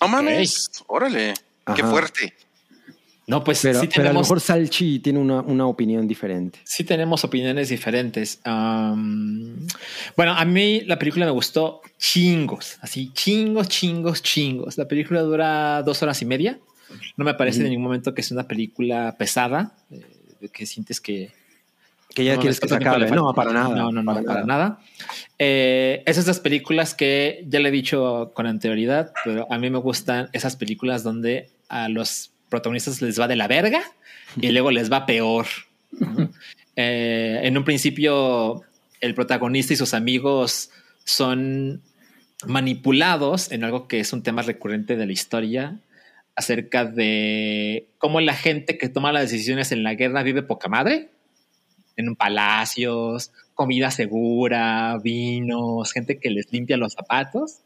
No 0.00 0.08
mames, 0.08 0.70
órale, 0.86 1.34
qué 1.74 1.82
fuerte. 1.82 2.34
No, 3.26 3.44
pues 3.44 3.60
Pero, 3.60 3.78
sí 3.80 3.88
pero 3.88 4.00
a 4.00 4.04
lo 4.04 4.08
tenemos, 4.08 4.26
mejor 4.26 4.40
Salchi 4.40 5.00
tiene 5.00 5.18
una, 5.18 5.42
una 5.42 5.66
opinión 5.66 6.08
diferente. 6.08 6.60
sí 6.64 6.82
tenemos 6.82 7.24
opiniones 7.24 7.68
diferentes. 7.68 8.40
Am, 8.44 9.66
bueno, 10.16 10.32
a 10.32 10.44
mí 10.46 10.80
la 10.86 10.98
película 10.98 11.26
me 11.26 11.32
gustó 11.32 11.82
chingos, 11.98 12.78
así 12.80 13.12
chingos, 13.12 13.68
chingos, 13.68 14.22
chingos. 14.22 14.78
La 14.78 14.88
película 14.88 15.20
dura 15.20 15.82
dos 15.82 16.02
horas 16.02 16.22
y 16.22 16.24
media. 16.24 16.58
No 17.18 17.24
me 17.26 17.34
parece 17.34 17.60
en 17.60 17.68
ningún 17.68 17.84
momento 17.84 18.14
que 18.14 18.22
es 18.22 18.30
una 18.30 18.48
película 18.48 19.14
pesada, 19.18 19.76
eh, 19.90 20.00
de 20.40 20.48
que 20.48 20.64
sientes 20.64 20.98
que 20.98 21.30
Que 22.14 22.24
ya 22.24 22.34
No, 22.34 22.40
quieres 22.40 22.58
que 22.58 22.68
se 22.68 22.70
¿cuánto 22.70 22.84
tiempo 22.84 22.98
le 22.98 23.06
acabe. 23.06 23.20
No, 23.20 23.34
para 23.34 23.52
nada. 23.52 23.74
No, 23.74 23.92
no, 23.92 24.02
no, 24.02 24.24
para, 24.24 24.44
nada. 24.44 24.80
Eh, 25.38 26.02
es 26.06 26.18
esas 26.18 26.40
películas 26.40 26.94
que 26.94 27.44
ya 27.46 27.60
le 27.60 27.68
he 27.68 27.72
dicho 27.72 28.32
con 28.34 28.46
anterioridad, 28.46 29.12
pero 29.24 29.46
a 29.52 29.58
mí 29.58 29.70
me 29.70 29.78
gustan 29.78 30.28
esas 30.32 30.56
películas 30.56 31.02
donde 31.02 31.50
a 31.68 31.88
los 31.88 32.32
protagonistas 32.48 33.02
les 33.02 33.20
va 33.20 33.28
de 33.28 33.36
la 33.36 33.46
verga 33.46 33.82
y 34.36 34.48
luego 34.52 34.70
les 34.70 34.90
va 34.90 35.06
peor. 35.06 35.46
¿no? 35.92 36.30
Eh, 36.76 37.40
en 37.42 37.58
un 37.58 37.64
principio, 37.64 38.62
el 39.00 39.14
protagonista 39.14 39.72
y 39.74 39.76
sus 39.76 39.94
amigos 39.94 40.70
son 41.04 41.82
manipulados 42.46 43.50
en 43.50 43.64
algo 43.64 43.88
que 43.88 44.00
es 44.00 44.12
un 44.12 44.22
tema 44.22 44.42
recurrente 44.42 44.96
de 44.96 45.06
la 45.06 45.12
historia 45.12 45.80
acerca 46.36 46.84
de 46.84 47.88
cómo 47.98 48.20
la 48.20 48.34
gente 48.34 48.78
que 48.78 48.88
toma 48.88 49.12
las 49.12 49.30
decisiones 49.30 49.72
en 49.72 49.82
la 49.82 49.94
guerra 49.94 50.22
vive 50.22 50.42
poca 50.42 50.68
madre 50.68 51.08
en 52.06 52.16
palacios, 52.16 53.32
comida 53.54 53.90
segura, 53.90 54.98
vinos, 55.02 55.92
gente 55.92 56.18
que 56.18 56.30
les 56.30 56.52
limpia 56.52 56.76
los 56.76 56.92
zapatos. 56.94 57.58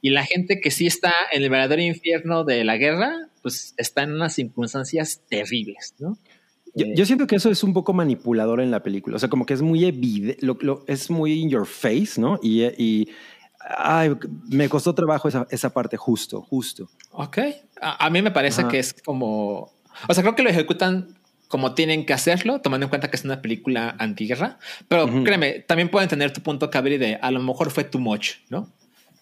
Y 0.00 0.10
la 0.10 0.24
gente 0.24 0.60
que 0.60 0.70
sí 0.70 0.86
está 0.86 1.12
en 1.32 1.42
el 1.42 1.50
verdadero 1.50 1.82
infierno 1.82 2.44
de 2.44 2.64
la 2.64 2.76
guerra, 2.76 3.28
pues 3.42 3.74
está 3.76 4.02
en 4.02 4.12
unas 4.12 4.34
circunstancias 4.34 5.20
terribles, 5.28 5.94
¿no? 5.98 6.16
Yo, 6.76 6.86
yo 6.94 7.06
siento 7.06 7.26
que 7.28 7.36
eso 7.36 7.50
es 7.50 7.62
un 7.62 7.72
poco 7.72 7.92
manipulador 7.92 8.60
en 8.60 8.70
la 8.72 8.82
película. 8.82 9.14
O 9.14 9.18
sea, 9.20 9.28
como 9.28 9.46
que 9.46 9.54
es 9.54 9.62
muy 9.62 9.84
evidente, 9.84 10.44
lo, 10.44 10.56
lo- 10.60 10.84
es 10.88 11.08
muy 11.08 11.34
in 11.40 11.48
your 11.50 11.66
face, 11.66 12.20
¿no? 12.20 12.40
Y, 12.42 12.64
y 12.64 13.08
ay, 13.60 14.10
me 14.48 14.68
costó 14.68 14.92
trabajo 14.92 15.28
esa, 15.28 15.46
esa 15.50 15.72
parte, 15.72 15.96
justo, 15.96 16.42
justo. 16.42 16.88
Ok. 17.12 17.38
A, 17.80 18.06
a 18.06 18.10
mí 18.10 18.22
me 18.22 18.32
parece 18.32 18.62
Ajá. 18.62 18.70
que 18.70 18.80
es 18.80 18.92
como. 18.92 19.70
O 20.08 20.14
sea, 20.14 20.24
creo 20.24 20.34
que 20.34 20.42
lo 20.42 20.50
ejecutan 20.50 21.16
como 21.48 21.74
tienen 21.74 22.06
que 22.06 22.12
hacerlo, 22.12 22.60
tomando 22.60 22.86
en 22.86 22.90
cuenta 22.90 23.10
que 23.10 23.16
es 23.16 23.24
una 23.24 23.42
película 23.42 23.94
antiguerra. 23.98 24.58
Pero 24.88 25.04
Ujú. 25.04 25.24
créeme, 25.24 25.60
también 25.60 25.88
puedo 25.88 26.02
entender 26.02 26.32
tu 26.32 26.42
punto, 26.42 26.70
Cabri, 26.70 26.98
de 26.98 27.18
a 27.20 27.30
lo 27.30 27.40
mejor 27.40 27.70
fue 27.70 27.84
too 27.84 28.00
much, 28.00 28.36
¿no? 28.48 28.72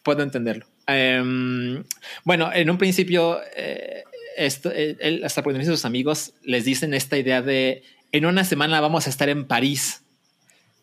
Puedo 0.03 0.23
entenderlo. 0.23 0.67
Em, 0.87 1.85
bueno, 2.25 2.51
en 2.53 2.71
un 2.71 2.79
principio, 2.79 3.41
eh, 3.57 4.05
esto, 4.37 4.71
eh, 4.73 4.97
él, 5.01 5.25
hasta 5.25 5.43
por 5.43 5.63
sus 5.65 5.85
amigos 5.85 6.35
les 6.43 6.65
dicen 6.65 6.95
esta 6.95 7.17
idea 7.17 7.43
de 7.43 7.83
en 8.13 8.27
una 8.27 8.45
semana 8.45 8.81
vamos 8.81 9.07
a 9.07 9.11
estar 9.11 9.29
en 9.29 9.47
París, 9.47 10.03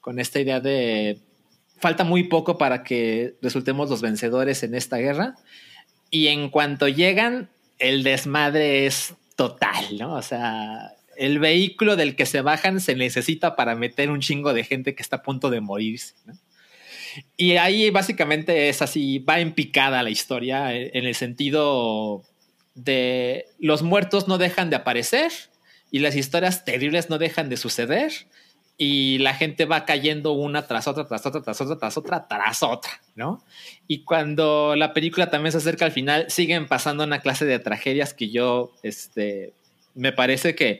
con 0.01 0.19
esta 0.19 0.39
idea 0.39 0.59
de 0.59 1.19
falta 1.79 2.03
muy 2.03 2.23
poco 2.23 2.57
para 2.57 2.83
que 2.83 3.35
resultemos 3.41 3.89
los 3.89 4.01
vencedores 4.01 4.63
en 4.63 4.75
esta 4.75 4.97
guerra. 4.97 5.35
Y 6.09 6.27
en 6.27 6.49
cuanto 6.49 6.87
llegan, 6.87 7.49
el 7.77 8.03
desmadre 8.03 8.85
es 8.85 9.13
total, 9.35 9.97
¿no? 9.97 10.13
O 10.15 10.21
sea, 10.21 10.93
el 11.19 11.39
vehículo 11.39 11.95
del 11.95 12.15
que 12.15 12.25
se 12.25 12.41
bajan 12.41 12.79
se 12.79 12.95
necesita 12.95 13.55
para 13.55 13.75
meter 13.75 14.09
un 14.09 14.21
chingo 14.21 14.53
de 14.53 14.63
gente 14.63 14.95
que 14.95 15.03
está 15.03 15.17
a 15.17 15.21
punto 15.21 15.49
de 15.49 15.61
morirse, 15.61 16.15
¿no? 16.25 16.33
Y 17.35 17.57
ahí 17.57 17.89
básicamente 17.89 18.69
es 18.69 18.81
así, 18.81 19.19
va 19.19 19.39
en 19.39 19.53
picada 19.53 20.03
la 20.03 20.09
historia, 20.09 20.73
en 20.75 20.91
en 20.93 21.05
el 21.05 21.15
sentido 21.15 22.23
de 22.75 23.45
los 23.59 23.81
muertos 23.81 24.27
no 24.27 24.37
dejan 24.37 24.69
de 24.69 24.77
aparecer 24.77 25.31
y 25.91 25.99
las 25.99 26.15
historias 26.15 26.65
terribles 26.65 27.09
no 27.09 27.17
dejan 27.17 27.49
de 27.49 27.57
suceder 27.57 28.11
y 28.77 29.17
la 29.17 29.33
gente 29.33 29.65
va 29.65 29.83
cayendo 29.83 30.31
una 30.31 30.65
tras 30.65 30.87
otra, 30.87 31.05
tras 31.05 31.25
otra, 31.25 31.41
tras 31.41 31.59
otra, 31.59 31.77
tras 31.77 31.97
otra, 31.97 32.27
tras 32.27 32.63
otra, 32.63 32.91
¿no? 33.15 33.43
Y 33.87 34.03
cuando 34.05 34.75
la 34.77 34.93
película 34.93 35.29
también 35.29 35.51
se 35.51 35.57
acerca 35.57 35.83
al 35.83 35.91
final, 35.91 36.27
siguen 36.29 36.67
pasando 36.67 37.03
una 37.03 37.19
clase 37.19 37.43
de 37.43 37.59
tragedias 37.59 38.13
que 38.13 38.29
yo, 38.29 38.71
este, 38.81 39.53
me 39.95 40.13
parece 40.13 40.55
que 40.55 40.79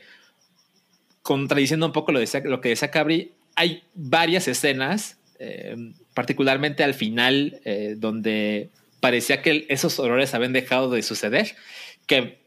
contradiciendo 1.22 1.86
un 1.86 1.92
poco 1.92 2.12
lo, 2.12 2.20
que 2.60 2.68
decía 2.68 2.90
Cabri, 2.90 3.32
hay 3.56 3.82
varias 3.94 4.48
escenas, 4.48 5.18
eh, 5.38 5.76
particularmente 6.14 6.84
al 6.84 6.94
final, 6.94 7.60
eh, 7.64 7.94
donde 7.98 8.70
parecía 9.00 9.42
que 9.42 9.66
esos 9.68 9.98
horrores 9.98 10.34
habían 10.34 10.52
dejado 10.52 10.90
de 10.90 11.02
suceder, 11.02 11.56
que 12.06 12.40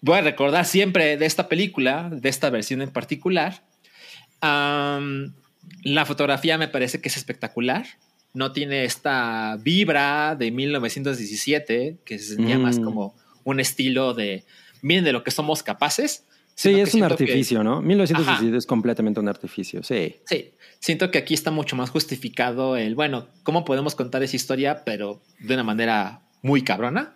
voy 0.00 0.18
a 0.18 0.22
recordar 0.22 0.64
siempre 0.64 1.16
de 1.16 1.26
esta 1.26 1.48
película, 1.48 2.08
de 2.10 2.28
esta 2.28 2.50
versión 2.50 2.82
en 2.82 2.90
particular. 2.90 3.64
La 5.82 6.04
fotografía 6.06 6.58
me 6.58 6.68
parece 6.68 7.00
que 7.00 7.08
es 7.08 7.16
espectacular. 7.16 7.86
No 8.34 8.52
tiene 8.52 8.84
esta 8.84 9.56
vibra 9.60 10.36
de 10.36 10.50
1917, 10.50 11.98
que 12.04 12.18
se 12.18 12.36
sentía 12.36 12.58
Mm. 12.58 12.62
más 12.62 12.78
como 12.78 13.14
un 13.44 13.60
estilo 13.60 14.14
de, 14.14 14.44
miren 14.82 15.04
de 15.04 15.12
lo 15.12 15.24
que 15.24 15.30
somos 15.30 15.62
capaces. 15.62 16.24
Sí, 16.60 16.80
es 16.80 16.92
un 16.94 17.00
que- 17.00 17.06
artificio, 17.06 17.62
¿no? 17.62 17.80
1917 17.82 18.56
es 18.56 18.66
completamente 18.66 19.20
un 19.20 19.28
artificio, 19.28 19.82
sí. 19.84 20.16
Sí, 20.26 20.50
siento 20.80 21.10
que 21.12 21.18
aquí 21.18 21.34
está 21.34 21.50
mucho 21.52 21.76
más 21.76 21.90
justificado 21.90 22.76
el, 22.76 22.94
bueno, 22.96 23.28
¿cómo 23.44 23.64
podemos 23.64 23.94
contar 23.94 24.22
esa 24.24 24.34
historia, 24.36 24.82
pero 24.84 25.22
de 25.38 25.54
una 25.54 25.62
manera 25.62 26.22
muy 26.42 26.62
cabrona? 26.62 27.14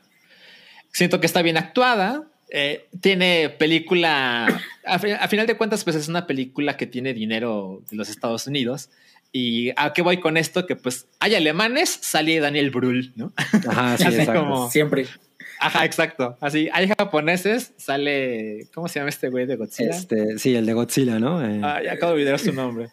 Siento 0.93 1.19
que 1.20 1.27
está 1.27 1.43
bien 1.43 1.56
actuada. 1.56 2.28
eh, 2.55 2.86
tiene 3.01 3.48
película, 3.48 4.47
a, 4.85 4.98
fi- 4.98 5.12
a 5.12 5.27
final 5.27 5.47
de 5.47 5.56
cuentas, 5.56 5.85
pues 5.85 5.97
es 5.97 6.06
una 6.09 6.27
película 6.27 6.77
que 6.77 6.86
tiene 6.86 7.14
dinero 7.14 7.81
de 7.90 7.97
los 7.97 8.10
Estados 8.10 8.47
Unidos. 8.47 8.90
¿Y 9.32 9.70
a 9.77 9.94
qué 9.94 10.02
voy 10.02 10.20
con 10.20 10.36
esto? 10.36 10.66
Que 10.66 10.77
pues 10.77 11.06
hay 11.19 11.35
alemanes, 11.35 11.89
sale 12.02 12.39
Daniel 12.40 12.70
Brühl, 12.70 13.12
¿no? 13.16 13.32
Ajá, 13.36 13.97
sí, 13.97 14.05
Así 14.05 14.16
exacto. 14.20 14.40
como- 14.43 14.70
Siempre. 14.70 15.06
Ajá, 15.62 15.84
exacto. 15.84 16.36
Así, 16.40 16.68
hay 16.72 16.89
japoneses, 16.89 17.72
sale, 17.76 18.66
¿cómo 18.74 18.89
se 18.89 18.98
llama 18.98 19.10
este 19.10 19.28
güey 19.28 19.47
de 19.47 19.56
Godzilla? 19.56 19.90
Este, 19.90 20.39
sí, 20.39 20.55
el 20.55 20.66
de 20.66 20.72
Godzilla, 20.74 21.18
¿no? 21.18 21.43
Eh, 21.44 21.60
Ah, 21.62 21.80
ya 21.82 21.93
acabo 21.93 22.12
de 22.12 22.20
olvidar 22.20 22.39
su 22.39 22.52
nombre. 22.52 22.89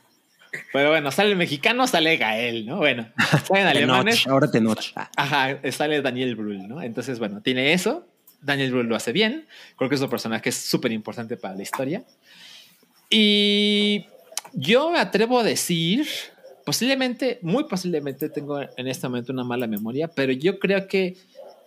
Pero 0.74 0.90
bueno, 0.90 1.12
sale 1.12 1.32
el 1.32 1.36
mexicano, 1.36 1.86
sale 1.88 2.18
Gael, 2.18 2.66
¿no? 2.66 2.78
Bueno, 2.78 3.08
salen 3.48 3.68
alemanes. 3.68 4.26
Ahora 4.28 4.50
Tenoch. 4.50 4.94
Ah, 4.96 5.10
Ajá, 5.16 5.60
sale 5.72 6.02
Daniel 6.02 6.36
Brühl, 6.36 6.68
¿no? 6.68 6.82
Entonces, 6.82 7.20
bueno, 7.20 7.42
tiene 7.42 7.74
eso. 7.74 8.08
Daniel 8.42 8.72
Brühl 8.72 8.88
lo 8.88 8.96
hace 8.96 9.12
bien. 9.12 9.46
Creo 9.78 9.90
que 9.90 9.96
es 9.96 10.02
un 10.02 10.10
personaje 10.10 10.42
que 10.44 10.50
es 10.50 10.56
súper 10.56 10.92
importante 10.92 11.38
para 11.38 11.56
la 11.56 11.62
historia. 11.64 12.04
Y 13.10 14.06
yo 14.54 14.92
me 14.92 15.00
atrevo 15.00 15.40
a 15.40 15.44
decir, 15.44 16.08
posiblemente, 16.66 17.40
muy 17.42 17.66
posiblemente 17.66 18.30
tengo 18.30 18.60
en 18.62 18.88
este 18.88 19.08
momento 19.08 19.34
una 19.34 19.44
mala 19.44 19.68
memoria, 19.68 20.08
pero 20.08 20.32
yo 20.32 20.60
creo 20.60 20.88
que 20.88 21.18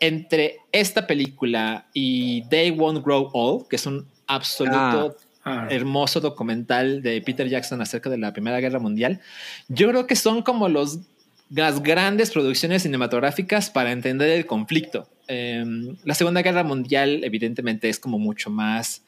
entre 0.03 0.59
esta 0.70 1.07
película 1.07 1.87
y 1.95 2.43
They 2.51 2.70
Won't 2.73 3.03
Grow 3.03 3.31
Old, 3.33 3.69
que 3.69 3.77
es 3.77 3.87
un 3.87 4.07
absoluto 4.27 5.16
Ah, 5.45 5.66
hermoso 5.70 6.20
documental 6.20 7.03
de 7.03 7.20
Peter 7.20 7.49
Jackson 7.49 7.81
acerca 7.81 8.09
de 8.09 8.16
la 8.16 8.33
Primera 8.33 8.61
Guerra 8.61 8.79
Mundial. 8.79 9.20
Yo 9.66 9.89
creo 9.89 10.07
que 10.07 10.15
son 10.15 10.43
como 10.43 10.69
los, 10.69 11.01
las 11.51 11.83
grandes 11.83 12.31
producciones 12.31 12.85
cinematográficas 12.85 13.69
para 13.69 13.91
entender 13.91 14.31
el 14.31 14.47
conflicto. 14.47 15.09
Eh, 15.27 15.65
la 16.05 16.15
Segunda 16.15 16.43
Guerra 16.43 16.62
Mundial, 16.62 17.24
evidentemente, 17.24 17.89
es 17.89 17.99
como 17.99 18.20
mucho 18.20 18.51
más 18.51 19.03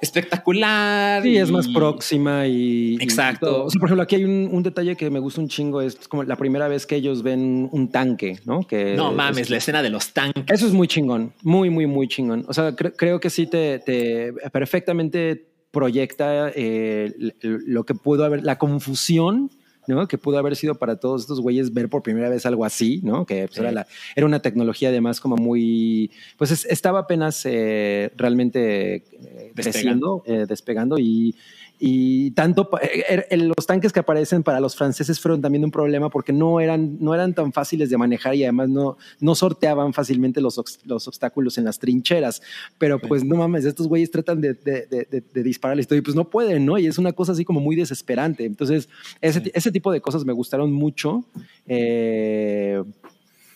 espectacular. 0.00 1.22
Sí, 1.22 1.36
es 1.36 1.50
más 1.50 1.66
y- 1.66 1.74
próxima 1.74 2.46
y. 2.46 2.96
y 3.00 3.02
Exacto. 3.02 3.46
todo. 3.46 3.64
O 3.64 3.70
sea, 3.70 3.78
por 3.78 3.88
ejemplo, 3.88 4.02
aquí 4.02 4.16
hay 4.16 4.24
un, 4.24 4.48
un 4.52 4.62
detalle 4.62 4.96
que 4.96 5.10
me 5.10 5.18
gusta 5.18 5.40
un 5.40 5.48
chingo. 5.48 5.80
Es 5.80 5.96
como 6.08 6.22
la 6.24 6.36
primera 6.36 6.68
vez 6.68 6.86
que 6.86 6.96
ellos 6.96 7.22
ven 7.22 7.68
un 7.72 7.90
tanque, 7.90 8.38
¿no? 8.44 8.62
Que 8.66 8.94
No 8.96 9.12
mames, 9.12 9.42
es- 9.42 9.50
la 9.50 9.56
escena 9.58 9.82
de 9.82 9.90
los 9.90 10.12
tanques. 10.12 10.44
Eso 10.48 10.66
es 10.66 10.72
muy 10.72 10.88
chingón, 10.88 11.32
muy, 11.42 11.70
muy, 11.70 11.86
muy 11.86 12.08
chingón. 12.08 12.44
O 12.48 12.52
sea, 12.54 12.74
cre- 12.76 12.94
creo 12.96 13.20
que 13.20 13.30
sí 13.30 13.46
te, 13.46 13.78
te 13.80 14.32
perfectamente 14.52 15.46
proyecta 15.70 16.50
eh, 16.54 17.12
lo 17.42 17.84
que 17.84 17.94
pudo 17.94 18.24
haber, 18.24 18.42
la 18.42 18.58
confusión. 18.58 19.50
¿No? 19.86 20.06
Que 20.08 20.18
pudo 20.18 20.38
haber 20.38 20.56
sido 20.56 20.74
para 20.76 20.96
todos 20.96 21.22
estos 21.22 21.40
güeyes 21.40 21.72
ver 21.72 21.88
por 21.88 22.02
primera 22.02 22.28
vez 22.28 22.46
algo 22.46 22.64
así, 22.64 23.00
¿no? 23.02 23.26
Que 23.26 23.42
pues, 23.46 23.54
Sí. 23.54 23.60
era, 23.60 23.72
la, 23.72 23.86
era 24.14 24.26
una 24.26 24.40
tecnología 24.40 24.88
además 24.90 25.20
como 25.20 25.36
muy, 25.36 26.10
pues 26.36 26.50
es- 26.50 26.64
estaba 26.66 27.00
apenas 27.00 27.42
eh, 27.46 28.12
realmente 28.16 28.94
eh, 28.96 29.52
creciendo, 29.54 30.22
eh, 30.26 30.46
despegando 30.48 30.98
y, 30.98 31.34
y 31.82 32.30
tanto 32.32 32.68
eh, 32.82 33.04
er- 33.08 33.26
eh, 33.30 33.36
los 33.38 33.66
tanques 33.66 33.90
que 33.92 34.00
aparecen 34.00 34.42
para 34.42 34.60
los 34.60 34.76
franceses 34.76 35.18
fueron 35.18 35.40
también 35.40 35.64
un 35.64 35.70
problema 35.70 36.10
porque 36.10 36.30
no 36.32 36.60
eran, 36.60 36.98
no 37.00 37.14
eran 37.14 37.32
tan 37.34 37.52
fáciles 37.54 37.88
de 37.88 37.96
manejar 37.96 38.34
y 38.34 38.42
además 38.44 38.68
no, 38.68 38.98
no 39.18 39.34
sorteaban 39.34 39.94
fácilmente 39.94 40.42
los, 40.42 40.60
los 40.84 41.08
obstáculos 41.08 41.56
en 41.56 41.64
las 41.64 41.78
trincheras. 41.78 42.42
Pero 42.76 42.98
pues 43.00 43.24
no 43.24 43.36
mames, 43.36 43.64
estos 43.64 43.88
güeyes 43.88 44.10
tratan 44.10 44.42
de, 44.42 44.52
de, 44.52 44.86
de, 44.90 45.06
de- 45.10 45.22
de 45.32 45.42
dispararles 45.42 45.88
todo 45.88 45.98
y 45.98 46.02
pues 46.02 46.14
no 46.14 46.28
pueden, 46.28 46.66
¿no? 46.66 46.76
Y 46.78 46.86
es 46.86 46.98
una 46.98 47.12
cosa 47.12 47.32
así 47.32 47.44
como 47.46 47.60
muy 47.60 47.76
desesperante. 47.76 48.44
Entonces, 48.44 48.88
ese, 49.22 49.50
ese 49.54 49.72
tipo 49.72 49.90
de 49.90 50.02
cosas 50.02 50.26
me 50.26 50.34
gustaron 50.34 50.70
mucho. 50.72 51.24
eh, 51.66 52.82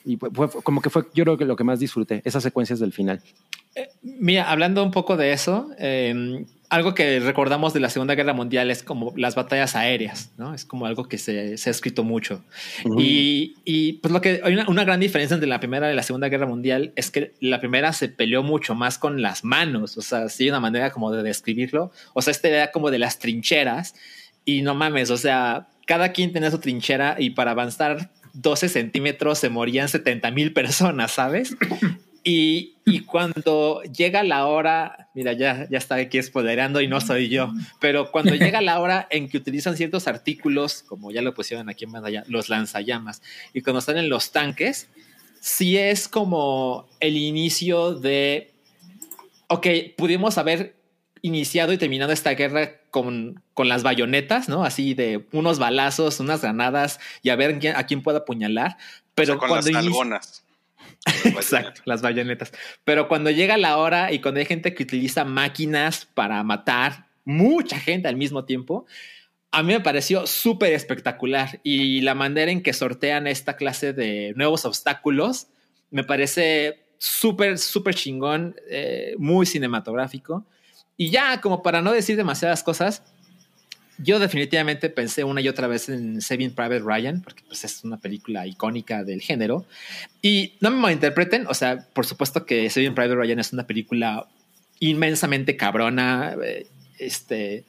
y 0.06 0.16
fue, 0.16 0.30
fue- 0.48 0.62
como 0.62 0.80
que 0.82 0.90
fue, 0.90 1.02
yo 1.14 1.24
creo 1.24 1.36
que 1.38 1.44
lo 1.44 1.56
que 1.56 1.64
más 1.64 1.78
disfruté, 1.80 2.20
esas 2.24 2.42
secuencias 2.42 2.78
del 2.78 2.92
final. 2.92 3.20
Mira, 4.02 4.50
hablando 4.50 4.82
un 4.84 4.90
poco 4.90 5.16
de 5.16 5.32
eso, 5.32 5.70
eh, 5.78 6.44
algo 6.74 6.94
que 6.94 7.20
recordamos 7.20 7.72
de 7.72 7.78
la 7.78 7.88
Segunda 7.88 8.16
Guerra 8.16 8.32
Mundial 8.32 8.70
es 8.70 8.82
como 8.82 9.12
las 9.16 9.36
batallas 9.36 9.76
aéreas, 9.76 10.32
¿no? 10.36 10.54
Es 10.54 10.64
como 10.64 10.86
algo 10.86 11.08
que 11.08 11.18
se, 11.18 11.56
se 11.56 11.70
ha 11.70 11.72
escrito 11.72 12.02
mucho. 12.02 12.42
Y, 12.98 13.54
y, 13.64 13.94
pues 13.94 14.12
lo 14.12 14.20
que 14.20 14.40
hay 14.42 14.54
una, 14.54 14.68
una 14.68 14.84
gran 14.84 14.98
diferencia 14.98 15.34
entre 15.34 15.48
la 15.48 15.60
Primera 15.60 15.92
y 15.92 15.94
la 15.94 16.02
Segunda 16.02 16.28
Guerra 16.28 16.46
Mundial 16.46 16.92
es 16.96 17.12
que 17.12 17.32
la 17.40 17.60
primera 17.60 17.92
se 17.92 18.08
peleó 18.08 18.42
mucho 18.42 18.74
más 18.74 18.98
con 18.98 19.22
las 19.22 19.44
manos, 19.44 19.96
o 19.96 20.02
sea, 20.02 20.28
sí, 20.28 20.48
una 20.48 20.58
manera 20.58 20.90
como 20.90 21.12
de 21.12 21.22
describirlo. 21.22 21.92
O 22.12 22.22
sea, 22.22 22.32
esta 22.32 22.48
idea 22.48 22.72
como 22.72 22.90
de 22.90 22.98
las 22.98 23.20
trincheras 23.20 23.94
y 24.44 24.62
no 24.62 24.74
mames, 24.74 25.10
o 25.10 25.16
sea, 25.16 25.68
cada 25.86 26.10
quien 26.12 26.32
tenía 26.32 26.50
su 26.50 26.58
trinchera 26.58 27.16
y 27.18 27.30
para 27.30 27.52
avanzar 27.52 28.10
12 28.32 28.68
centímetros 28.68 29.38
se 29.38 29.48
morían 29.48 29.88
70 29.88 30.30
mil 30.32 30.52
personas, 30.52 31.12
¿sabes? 31.12 31.56
Y, 32.26 32.76
y 32.86 33.00
cuando 33.00 33.82
llega 33.82 34.22
la 34.22 34.46
hora, 34.46 35.10
mira, 35.14 35.34
ya, 35.34 35.68
ya 35.70 35.76
está 35.76 35.96
aquí 35.96 36.22
spoilerando 36.22 36.80
y 36.80 36.88
no 36.88 37.00
soy 37.02 37.28
yo, 37.28 37.52
pero 37.80 38.10
cuando 38.10 38.34
llega 38.34 38.62
la 38.62 38.80
hora 38.80 39.06
en 39.10 39.28
que 39.28 39.36
utilizan 39.36 39.76
ciertos 39.76 40.08
artículos, 40.08 40.82
como 40.82 41.10
ya 41.10 41.20
lo 41.20 41.34
pusieron 41.34 41.68
aquí 41.68 41.84
en 41.84 41.92
pantalla, 41.92 42.24
los 42.26 42.48
lanzallamas, 42.48 43.20
y 43.52 43.60
cuando 43.60 43.80
están 43.80 43.98
en 43.98 44.08
los 44.08 44.32
tanques, 44.32 44.88
sí 45.40 45.76
es 45.76 46.08
como 46.08 46.88
el 47.00 47.18
inicio 47.18 47.94
de, 47.94 48.52
ok, 49.48 49.66
pudimos 49.96 50.38
haber 50.38 50.74
iniciado 51.20 51.72
y 51.72 51.78
terminado 51.78 52.12
esta 52.12 52.30
guerra 52.34 52.72
con, 52.90 53.42
con 53.54 53.68
las 53.68 53.82
bayonetas, 53.82 54.48
¿no? 54.48 54.64
Así 54.64 54.94
de 54.94 55.26
unos 55.32 55.58
balazos, 55.58 56.20
unas 56.20 56.40
granadas 56.42 57.00
y 57.22 57.30
a 57.30 57.36
ver 57.36 57.58
quién- 57.58 57.76
a 57.76 57.84
quién 57.86 58.02
puedo 58.02 58.18
apuñalar. 58.18 58.76
Pero 59.14 59.34
O 59.34 59.36
sea, 59.36 59.38
con 59.40 59.48
cuando 59.48 59.70
las. 59.72 60.43
Exacto, 61.24 61.82
las 61.84 62.02
bayonetas. 62.02 62.52
Pero 62.84 63.08
cuando 63.08 63.30
llega 63.30 63.56
la 63.56 63.76
hora 63.78 64.12
y 64.12 64.20
cuando 64.20 64.40
hay 64.40 64.46
gente 64.46 64.74
que 64.74 64.82
utiliza 64.82 65.24
máquinas 65.24 66.06
para 66.06 66.42
matar 66.42 67.06
mucha 67.24 67.78
gente 67.78 68.08
al 68.08 68.16
mismo 68.16 68.44
tiempo, 68.44 68.86
a 69.50 69.62
mí 69.62 69.72
me 69.72 69.80
pareció 69.80 70.26
súper 70.26 70.72
espectacular. 70.72 71.60
Y 71.62 72.00
la 72.00 72.14
manera 72.14 72.50
en 72.50 72.62
que 72.62 72.72
sortean 72.72 73.26
esta 73.26 73.56
clase 73.56 73.92
de 73.92 74.32
nuevos 74.36 74.64
obstáculos 74.64 75.48
me 75.90 76.04
parece 76.04 76.86
súper, 76.98 77.58
súper 77.58 77.94
chingón, 77.94 78.56
eh, 78.68 79.14
muy 79.18 79.46
cinematográfico. 79.46 80.44
Y 80.96 81.10
ya, 81.10 81.40
como 81.40 81.62
para 81.62 81.82
no 81.82 81.92
decir 81.92 82.16
demasiadas 82.16 82.62
cosas, 82.62 83.02
yo 83.98 84.18
definitivamente 84.18 84.90
pensé 84.90 85.24
una 85.24 85.40
y 85.40 85.48
otra 85.48 85.66
vez 85.66 85.88
en 85.88 86.20
Saving 86.20 86.54
Private 86.54 86.80
Ryan, 86.80 87.22
porque 87.22 87.42
pues, 87.46 87.64
es 87.64 87.84
una 87.84 87.98
película 87.98 88.46
icónica 88.46 89.04
del 89.04 89.20
género. 89.20 89.66
Y 90.22 90.54
no 90.60 90.70
me 90.70 90.76
malinterpreten, 90.78 91.46
o 91.46 91.54
sea, 91.54 91.86
por 91.92 92.06
supuesto 92.06 92.44
que 92.46 92.68
Saving 92.70 92.94
Private 92.94 93.14
Ryan 93.16 93.38
es 93.38 93.52
una 93.52 93.66
película 93.66 94.26
inmensamente 94.80 95.56
cabrona. 95.56 96.36
eh, 96.44 96.66
Este. 96.98 97.64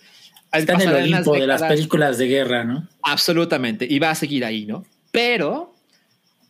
Está 0.52 0.74
en 0.74 0.82
el 0.82 0.88
las 0.92 1.02
Olimpo 1.04 1.34
de 1.34 1.48
las 1.48 1.62
décadas- 1.62 1.76
películas 1.76 2.18
de 2.18 2.28
guerra, 2.28 2.64
¿no? 2.64 2.88
Absolutamente, 3.02 3.86
y 3.90 4.00
va 4.00 4.12
a 4.12 4.16
seguir 4.16 4.46
ahí, 4.46 4.66
¿no? 4.66 4.86
Pero 5.12 5.74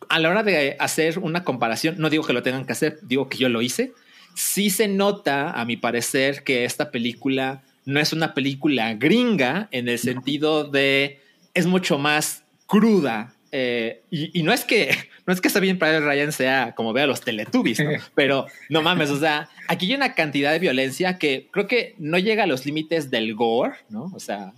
a 0.08 0.20
la 0.20 0.28
hora 0.30 0.42
de 0.44 0.76
hacer 0.78 1.18
una 1.18 1.42
comparación, 1.42 1.96
no 1.98 2.08
digo 2.10 2.22
que 2.24 2.32
lo 2.32 2.42
tengan 2.44 2.66
que 2.66 2.72
hacer, 2.72 2.98
digo 3.02 3.28
que 3.28 3.38
yo 3.38 3.48
lo 3.48 3.62
hice, 3.62 3.92
sí 4.36 4.70
se 4.70 4.86
nota, 4.86 5.50
a 5.50 5.64
mi 5.64 5.76
parecer, 5.76 6.44
que 6.44 6.64
esta 6.64 6.92
película 6.92 7.62
no 7.86 8.00
es 8.00 8.12
una 8.12 8.34
película 8.34 8.94
gringa 8.94 9.68
en 9.70 9.88
el 9.88 9.98
sentido 9.98 10.64
de 10.64 11.20
es 11.54 11.66
mucho 11.66 11.98
más 11.98 12.44
cruda. 12.66 13.34
eh, 13.52 14.02
y, 14.10 14.38
y 14.38 14.42
no 14.42 14.52
es 14.52 14.64
que 14.64 14.90
no 15.26 15.32
es 15.32 15.40
que 15.40 15.48
Sabine 15.48 15.78
Private 15.78 16.00
Ryan 16.00 16.32
sea 16.32 16.74
como 16.74 16.92
vea 16.92 17.06
los 17.06 17.20
Teletubbies, 17.20 17.80
¿no? 17.80 17.90
pero 18.14 18.46
no 18.68 18.82
mames, 18.82 19.10
o 19.10 19.18
sea, 19.18 19.48
aquí 19.68 19.86
hay 19.86 19.94
una 19.94 20.14
cantidad 20.14 20.52
de 20.52 20.58
violencia 20.58 21.18
que 21.18 21.48
creo 21.50 21.66
que 21.66 21.94
no 21.98 22.18
llega 22.18 22.44
a 22.44 22.46
los 22.46 22.66
límites 22.66 23.10
del 23.10 23.34
gore, 23.34 23.76
¿no? 23.88 24.12
O 24.14 24.20
sea, 24.20 24.52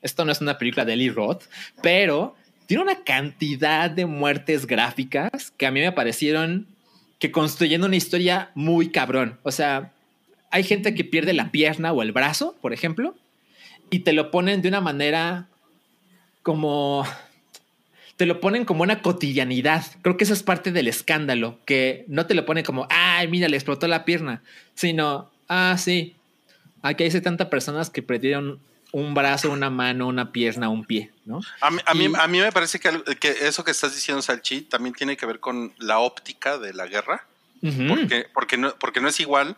esto 0.00 0.24
no 0.24 0.32
es 0.32 0.40
una 0.40 0.58
película 0.58 0.84
de 0.84 0.96
Lee 0.96 1.10
Roth, 1.10 1.44
pero 1.82 2.36
tiene 2.66 2.82
una 2.82 3.02
cantidad 3.02 3.90
de 3.90 4.06
muertes 4.06 4.66
gráficas 4.66 5.50
que 5.56 5.66
a 5.66 5.70
mí 5.70 5.80
me 5.80 5.92
parecieron 5.92 6.66
que 7.18 7.32
construyendo 7.32 7.86
una 7.86 7.96
historia 7.96 8.50
muy 8.54 8.90
cabrón. 8.90 9.38
O 9.42 9.50
sea, 9.50 9.92
hay 10.50 10.64
gente 10.64 10.94
que 10.94 11.04
pierde 11.04 11.32
la 11.32 11.50
pierna 11.50 11.92
o 11.92 12.02
el 12.02 12.12
brazo, 12.12 12.56
por 12.60 12.72
ejemplo, 12.72 13.14
y 13.90 14.00
te 14.00 14.12
lo 14.12 14.30
ponen 14.30 14.62
de 14.62 14.68
una 14.68 14.80
manera 14.80 15.48
como 16.42 17.06
te 18.16 18.26
lo 18.26 18.40
ponen 18.40 18.64
como 18.64 18.82
una 18.82 19.00
cotidianidad. 19.00 19.84
Creo 20.02 20.16
que 20.16 20.24
eso 20.24 20.32
es 20.32 20.42
parte 20.42 20.72
del 20.72 20.88
escándalo, 20.88 21.60
que 21.64 22.04
no 22.08 22.26
te 22.26 22.34
lo 22.34 22.44
ponen 22.44 22.64
como, 22.64 22.88
ay, 22.90 23.28
mira, 23.28 23.48
le 23.48 23.56
explotó 23.56 23.86
la 23.86 24.04
pierna, 24.04 24.42
sino, 24.74 25.30
ah, 25.48 25.76
sí, 25.78 26.16
aquí 26.82 27.04
hay 27.04 27.12
70 27.12 27.48
personas 27.48 27.90
que 27.90 28.02
perdieron 28.02 28.58
un 28.90 29.14
brazo, 29.14 29.52
una 29.52 29.70
mano, 29.70 30.08
una 30.08 30.32
pierna, 30.32 30.68
un 30.68 30.84
pie, 30.84 31.12
¿no? 31.26 31.40
A 31.60 31.70
mí, 31.70 31.78
a 31.84 31.94
mí, 31.94 32.08
a 32.18 32.26
mí 32.26 32.40
me 32.40 32.50
parece 32.50 32.80
que, 32.80 32.90
eso 33.42 33.62
que 33.62 33.70
estás 33.70 33.94
diciendo, 33.94 34.20
Salchi, 34.20 34.62
también 34.62 34.94
tiene 34.96 35.16
que 35.16 35.24
ver 35.24 35.38
con 35.38 35.72
la 35.78 36.00
óptica 36.00 36.58
de 36.58 36.74
la 36.74 36.86
guerra. 36.86 37.24
Porque, 37.88 38.26
porque, 38.32 38.56
no, 38.56 38.74
porque 38.78 39.00
no 39.00 39.08
es 39.08 39.18
igual 39.18 39.56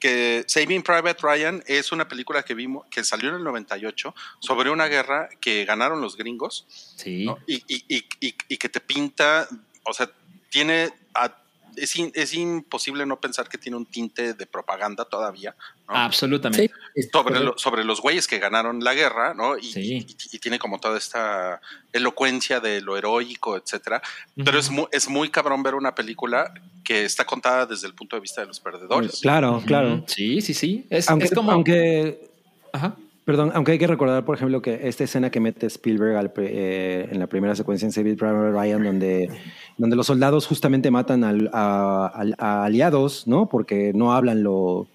que 0.00 0.44
Saving 0.48 0.82
Private 0.82 1.18
Ryan 1.22 1.62
es 1.66 1.92
una 1.92 2.08
película 2.08 2.42
que 2.42 2.54
vimos 2.54 2.86
que 2.90 3.04
salió 3.04 3.28
en 3.28 3.36
el 3.36 3.44
98 3.44 4.14
sobre 4.40 4.70
una 4.70 4.86
guerra 4.88 5.28
que 5.40 5.64
ganaron 5.64 6.00
los 6.00 6.16
gringos 6.16 6.66
Sí. 6.96 7.26
¿no? 7.26 7.38
y, 7.46 7.56
y- 7.68 7.84
y- 7.88 8.04
y- 8.20 8.34
y 8.48 8.56
que 8.56 8.68
te 8.68 8.80
pinta, 8.80 9.46
o 9.84 9.92
sea, 9.92 10.10
tiene, 10.48 10.90
a- 11.14 11.36
es, 11.76 11.96
in- 11.96 12.12
es 12.14 12.34
imposible 12.34 13.06
no 13.06 13.20
pensar 13.20 13.48
que 13.48 13.58
tiene 13.58 13.76
un 13.76 13.86
tinte 13.86 14.34
de 14.34 14.46
propaganda 14.46 15.04
todavía 15.04 15.54
¿no? 15.88 15.94
Absolutamente. 15.96 16.70
Sí, 16.94 17.02
sobre, 17.12 17.40
lo- 17.40 17.58
sobre 17.58 17.84
los 17.84 18.00
güeyes 18.00 18.26
que 18.28 18.38
ganaron 18.38 18.82
la 18.84 18.94
guerra, 18.94 19.34
¿no? 19.34 19.58
Y, 19.58 19.72
Sí. 19.72 20.06
y- 20.08 20.16
y 20.36 20.38
tiene 20.38 20.58
como 20.58 20.78
toda 20.78 20.96
esta 20.98 21.60
elocuencia 21.92 22.60
de 22.60 22.80
lo 22.80 22.96
heroico, 22.96 23.56
etcétera. 23.56 24.00
Pero 24.36 24.58
es 24.58 24.70
muy, 24.70 24.86
es 24.92 25.08
muy 25.08 25.28
cabrón 25.30 25.62
ver 25.62 25.74
una 25.74 25.94
película 25.94 26.52
que 26.84 27.04
está 27.04 27.24
contada 27.24 27.66
desde 27.66 27.86
el 27.86 27.94
punto 27.94 28.16
de 28.16 28.20
vista 28.20 28.40
de 28.40 28.46
los 28.46 28.60
perdedores. 28.60 29.20
Claro, 29.20 29.62
claro. 29.66 30.04
Sí, 30.06 30.40
sí, 30.40 30.54
sí. 30.54 30.86
Es, 30.90 31.08
Aunque, 31.10 31.26
es 31.26 31.32
como. 31.34 31.50
aunque 31.52 32.30
Ajá. 32.72 32.94
Perdón, 33.30 33.52
aunque 33.54 33.70
hay 33.70 33.78
que 33.78 33.86
recordar, 33.86 34.24
por 34.24 34.34
ejemplo, 34.34 34.60
que 34.60 34.88
esta 34.88 35.04
escena 35.04 35.30
que 35.30 35.38
mete 35.38 35.66
Spielberg 35.68 36.16
al 36.16 36.32
eh, 36.38 37.06
en 37.12 37.20
la 37.20 37.28
primera 37.28 37.54
secuencia 37.54 37.86
en 37.86 37.92
Saving 37.92 38.16
Private 38.16 38.50
Ryan, 38.50 38.82
donde, 38.82 39.30
donde 39.78 39.94
los 39.94 40.08
soldados 40.08 40.48
justamente 40.48 40.90
matan 40.90 41.22
al- 41.22 41.48
a, 41.52 42.08
al- 42.12 42.34
a 42.38 42.64
aliados, 42.64 43.28
¿no? 43.28 43.48
Porque 43.48 43.92
no 43.94 44.12
hablan 44.14 44.42
lo 44.42 44.88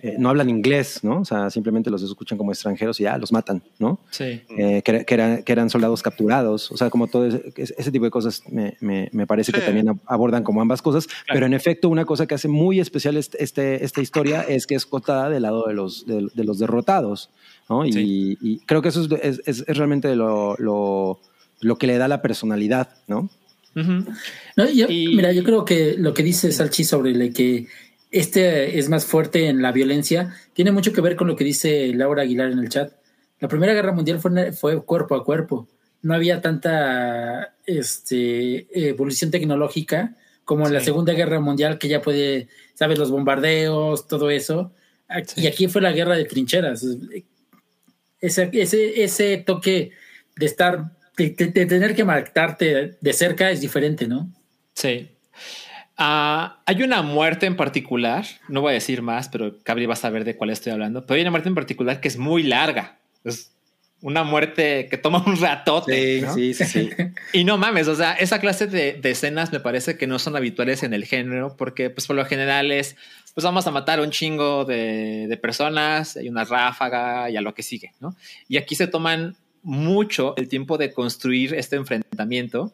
eh, 0.00 0.14
no 0.18 0.28
hablan 0.28 0.48
inglés, 0.48 1.00
¿no? 1.02 1.20
O 1.20 1.24
sea, 1.24 1.50
simplemente 1.50 1.90
los 1.90 2.02
escuchan 2.02 2.38
como 2.38 2.52
extranjeros 2.52 3.00
y 3.00 3.02
ya 3.02 3.18
los 3.18 3.32
matan, 3.32 3.62
¿no? 3.78 3.98
Sí. 4.10 4.40
Eh, 4.56 4.82
que, 4.84 4.90
era- 4.92 5.04
que 5.04 5.14
eran, 5.14 5.42
que 5.42 5.52
eran 5.52 5.70
soldados 5.70 6.02
capturados, 6.02 6.70
o 6.70 6.76
sea, 6.76 6.88
como 6.90 7.06
todo 7.08 7.26
ese, 7.26 7.90
tipo 7.92 8.04
de 8.04 8.10
cosas 8.10 8.42
me, 8.50 8.76
me- 8.80 9.08
me 9.12 9.26
parece 9.26 9.52
que 9.52 9.60
también 9.60 9.86
ab- 9.88 9.98
abordan 10.06 10.44
como 10.44 10.60
ambas 10.60 10.82
cosas, 10.82 11.08
pero 11.32 11.46
en 11.46 11.52
efecto 11.54 11.88
una 11.88 12.04
cosa 12.04 12.26
que 12.26 12.34
hace 12.34 12.46
muy 12.48 12.78
especial 12.80 13.16
este, 13.16 13.42
este- 13.42 13.84
esta 13.84 14.00
historia 14.00 14.42
es 14.42 14.66
que 14.66 14.74
es 14.76 14.86
contada 14.86 15.28
del 15.30 15.42
lado 15.42 15.66
de 15.66 15.74
los, 15.74 16.06
de, 16.06 16.28
de 16.32 16.44
los 16.44 16.58
derrotados, 16.60 17.30
¿no? 17.68 17.84
Y, 17.84 17.92
Sí. 17.92 18.38
y 18.40 18.58
creo 18.60 18.82
que 18.82 18.88
eso 18.90 19.06
es, 19.20 19.40
es- 19.46 19.66
realmente 19.66 20.14
lo, 20.14 20.54
lo, 20.58 21.18
lo 21.60 21.76
que 21.76 21.88
le 21.88 21.98
da 21.98 22.06
la 22.06 22.22
personalidad, 22.22 22.90
¿no? 23.08 23.28
Ujú. 23.76 24.04
No, 24.56 24.68
yo- 24.70 24.86
Y- 24.88 25.14
Mira, 25.16 25.32
yo 25.32 25.42
creo 25.44 25.64
que 25.64 25.94
lo 25.98 26.14
que 26.14 26.22
dice 26.22 26.50
Salchi 26.52 26.84
sobre 26.84 27.10
el 27.10 27.32
que 27.32 27.66
este 28.10 28.78
es 28.78 28.88
más 28.88 29.04
fuerte 29.04 29.48
en 29.48 29.60
la 29.62 29.72
violencia 29.72 30.34
tiene 30.54 30.72
mucho 30.72 30.92
que 30.92 31.00
ver 31.00 31.16
con 31.16 31.26
lo 31.28 31.36
que 31.36 31.44
dice 31.44 31.92
Laura 31.94 32.22
Aguilar 32.22 32.50
en 32.50 32.58
el 32.58 32.68
chat. 32.68 32.92
La 33.40 33.48
Primera 33.48 33.72
Guerra 33.74 33.92
Mundial 33.92 34.18
fue, 34.18 34.52
fue 34.52 34.82
cuerpo 34.84 35.14
a 35.14 35.24
cuerpo. 35.24 35.68
No 36.02 36.14
había 36.14 36.40
tanta 36.40 37.54
este, 37.66 38.66
evolución 38.88 39.30
tecnológica 39.30 40.14
como 40.44 40.66
en 40.66 40.74
la. 40.74 40.80
Segunda 40.80 41.12
Guerra 41.12 41.40
Mundial, 41.40 41.78
que 41.78 41.88
ya 41.88 42.00
puede, 42.00 42.48
sabes, 42.74 42.98
los 42.98 43.10
bombardeos, 43.10 44.06
todo 44.08 44.30
eso. 44.30 44.72
Aquí- 45.08 45.34
Sí. 45.36 45.40
Y 45.42 45.46
aquí 45.46 45.68
fue 45.68 45.82
la 45.82 45.92
guerra 45.92 46.16
de 46.16 46.24
trincheras. 46.24 46.84
Ese, 48.20 48.50
ese, 48.52 49.02
ese 49.04 49.36
toque 49.38 49.92
de 50.36 50.46
estar, 50.46 50.96
de, 51.16 51.30
de- 51.30 51.46
de 51.46 51.66
tener 51.66 51.94
que 51.94 52.04
matarte 52.04 52.96
de 53.00 53.12
cerca 53.12 53.50
es 53.50 53.60
diferente, 53.60 54.08
¿no? 54.08 54.32
Sí. 54.74 55.08
Ah, 55.98 56.62
hay 56.64 56.82
una 56.82 57.02
muerte 57.02 57.46
en 57.46 57.56
particular, 57.56 58.24
no 58.48 58.60
voy 58.60 58.70
a 58.70 58.74
decir 58.74 59.02
más, 59.02 59.28
pero 59.28 59.58
Cabri 59.64 59.86
va 59.86 59.94
a 59.94 59.96
saber 59.96 60.24
de 60.24 60.36
cuál 60.36 60.50
estoy 60.50 60.72
hablando, 60.72 61.04
pero 61.04 61.16
hay 61.16 61.22
una 61.22 61.32
muerte 61.32 61.48
en 61.48 61.56
particular 61.56 62.00
que 62.00 62.06
es 62.06 62.16
muy 62.16 62.44
larga. 62.44 62.98
Es 63.24 63.50
una 64.00 64.22
muerte 64.22 64.86
que 64.88 64.96
toma 64.96 65.24
un 65.26 65.36
ratote. 65.36 66.20
¿no? 66.22 66.32
sí, 66.32 66.54
sí. 66.54 66.90
Y 67.32 67.42
no 67.42 67.58
mames, 67.58 67.88
o 67.88 67.96
sea, 67.96 68.12
esa 68.12 68.40
clase 68.40 68.68
de, 68.68 68.92
de 68.92 69.10
escenas 69.10 69.50
me 69.50 69.58
parece 69.58 69.98
que 69.98 70.06
no 70.06 70.20
son 70.20 70.36
habituales 70.36 70.84
en 70.84 70.94
el 70.94 71.04
género, 71.04 71.56
porque 71.56 71.90
pues 71.90 72.06
por 72.06 72.14
lo 72.14 72.24
general 72.24 72.70
es, 72.70 72.96
pues 73.34 73.44
vamos 73.44 73.66
a 73.66 73.72
matar 73.72 74.00
un 74.00 74.10
chingo 74.10 74.64
de, 74.64 75.26
de 75.28 75.36
personas, 75.36 76.16
hay 76.16 76.28
una 76.28 76.44
ráfaga 76.44 77.28
y 77.28 77.36
a 77.36 77.40
lo 77.40 77.54
que 77.54 77.64
sigue, 77.64 77.92
¿no? 77.98 78.14
Y 78.46 78.56
aquí 78.56 78.76
se 78.76 78.86
toman 78.86 79.36
mucho 79.62 80.34
el 80.36 80.48
tiempo 80.48 80.78
de 80.78 80.92
construir 80.92 81.54
este 81.54 81.76
enfrentamiento. 81.76 82.72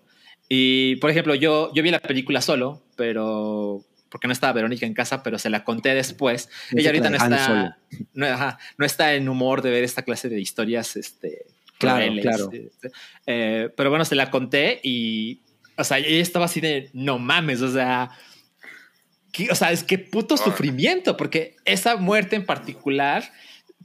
Y, 0.49 0.97
por 0.97 1.11
ejemplo, 1.11 1.35
yo, 1.35 1.73
yo 1.73 1.83
vi 1.83 1.91
la 1.91 2.01
película 2.01 2.43
solo, 2.43 2.83
pero 2.97 3.85
porque 4.09 4.29
no 4.29 4.33
estaba 4.33 4.53
Verónica 4.53 4.87
en 4.87 4.95
casa, 4.95 5.25
pero 5.25 5.39
se 5.41 5.51
la 5.51 5.65
conté 5.65 5.93
después. 5.93 6.49
Ella 6.71 6.91
ahorita 6.91 7.11
no 7.11 7.17
está, 7.17 7.79
no, 8.13 8.27
ajá, 8.27 8.59
no 8.79 8.87
está 8.87 9.15
en 9.15 9.29
humor 9.29 9.61
de 9.61 9.71
ver 9.71 9.83
esta 9.83 10.03
clase 10.03 10.29
de 10.29 10.41
historias, 10.41 10.95
este, 10.97 11.47
Claro, 11.79 12.05
crueles, 12.07 12.23
claro. 12.25 12.51
este, 12.53 12.93
eh, 13.27 13.71
pero 13.77 13.91
bueno, 13.91 14.05
se 14.05 14.15
la 14.15 14.31
conté 14.31 14.79
y, 14.85 15.41
o 15.77 15.83
sea, 15.83 15.99
ella 15.99 16.23
estaba 16.23 16.45
así 16.45 16.61
de, 16.61 16.91
no 16.93 17.19
mames, 17.19 17.61
o 17.63 17.73
sea, 17.73 18.11
¿qué- 19.33 19.49
o 19.51 19.55
sea, 19.57 19.73
es 19.73 19.83
que 19.83 19.99
puto 19.99 20.37
sufrimiento, 20.37 21.17
porque 21.17 21.57
esa 21.65 21.97
muerte 21.97 22.37
en 22.37 22.47
particular, 22.47 23.25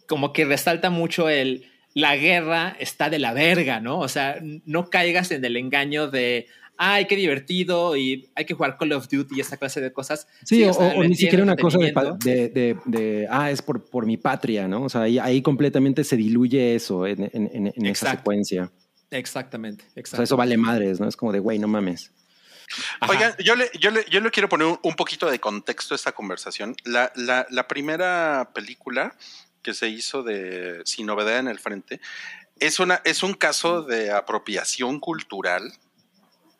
como 0.07 0.31
que 0.31 0.45
resalta 0.45 0.91
mucho 0.91 1.27
el, 1.30 1.65
la 1.95 2.15
guerra 2.15 2.76
está 2.80 3.10
de 3.10 3.18
la 3.18 3.34
verga, 3.34 3.80
¿no? 3.80 3.99
O 3.99 4.07
sea, 4.07 4.38
no 4.41 4.91
caigas 4.91 5.31
en 5.31 5.44
el 5.44 5.57
engaño 5.57 6.07
de, 6.07 6.45
ay, 6.81 7.06
qué 7.07 7.15
divertido 7.18 7.97
y 7.97 8.30
hay 8.35 8.45
que 8.45 8.53
jugar 8.53 8.77
Call 8.77 8.93
of 8.93 9.07
Duty 9.10 9.35
y 9.35 9.41
esa 9.41 9.57
clase 9.57 9.81
de 9.81 9.91
cosas. 9.91 10.27
Sí, 10.45 10.64
o, 10.64 11.03
ni 11.03 11.14
siquiera 11.15 11.43
una 11.43 11.57
cosa 11.57 11.77
de, 11.77 11.91
pa- 11.91 12.07
entretenimiento. 12.07 12.89
de, 12.89 12.97
de- 12.97 12.99
de, 13.19 13.27
ah, 13.30 13.51
es 13.51 13.61
por, 13.61 13.84
por 13.89 14.06
mi 14.06 14.15
patria, 14.18 14.68
¿no? 14.68 14.84
O 14.84 14.89
sea, 14.89 15.01
ahí, 15.01 15.19
ahí 15.19 15.41
completamente 15.41 16.03
se 16.06 16.15
diluye 16.15 16.76
eso 16.76 17.06
en, 17.06 17.23
en- 17.34 17.49
en- 17.53 17.73
en 17.76 17.85
esa 17.85 18.11
secuencia. 18.11 18.72
Exactamente, 19.11 19.84
O 20.01 20.06
sea, 20.06 20.23
eso 20.23 20.38
vale 20.38 20.56
madres, 20.56 20.99
¿no? 20.99 21.07
Es 21.07 21.18
como 21.18 21.31
de, 21.34 21.39
güey, 21.39 21.60
no 21.60 21.68
mames. 21.68 22.11
Ajá. 22.99 23.11
Oigan, 23.11 23.34
yo 23.43 23.56
le, 23.56 23.69
yo, 23.80 23.89
le, 23.89 24.06
yo 24.10 24.22
le 24.22 24.30
quiero 24.31 24.47
poner 24.47 24.68
un, 24.68 24.80
un 24.84 24.95
poquito 24.95 25.30
de 25.30 25.39
contexto 25.39 25.93
a 25.93 25.97
esta 25.97 26.11
conversación. 26.11 26.76
La, 26.85 27.11
la, 27.15 27.45
la 27.49 27.68
primera 27.68 28.51
película 28.53 29.15
que 29.64 29.73
se 29.73 29.89
hizo 29.89 30.23
de 30.23 30.81
Sin 30.85 31.07
Novedad 31.07 31.39
en 31.39 31.47
el 31.47 31.60
Frente 31.60 31.99
es, 32.60 32.80
una, 32.80 33.01
es 33.03 33.23
un 33.23 33.34
caso 33.34 33.81
de 33.81 34.11
apropiación 34.11 34.99
cultural. 34.99 35.73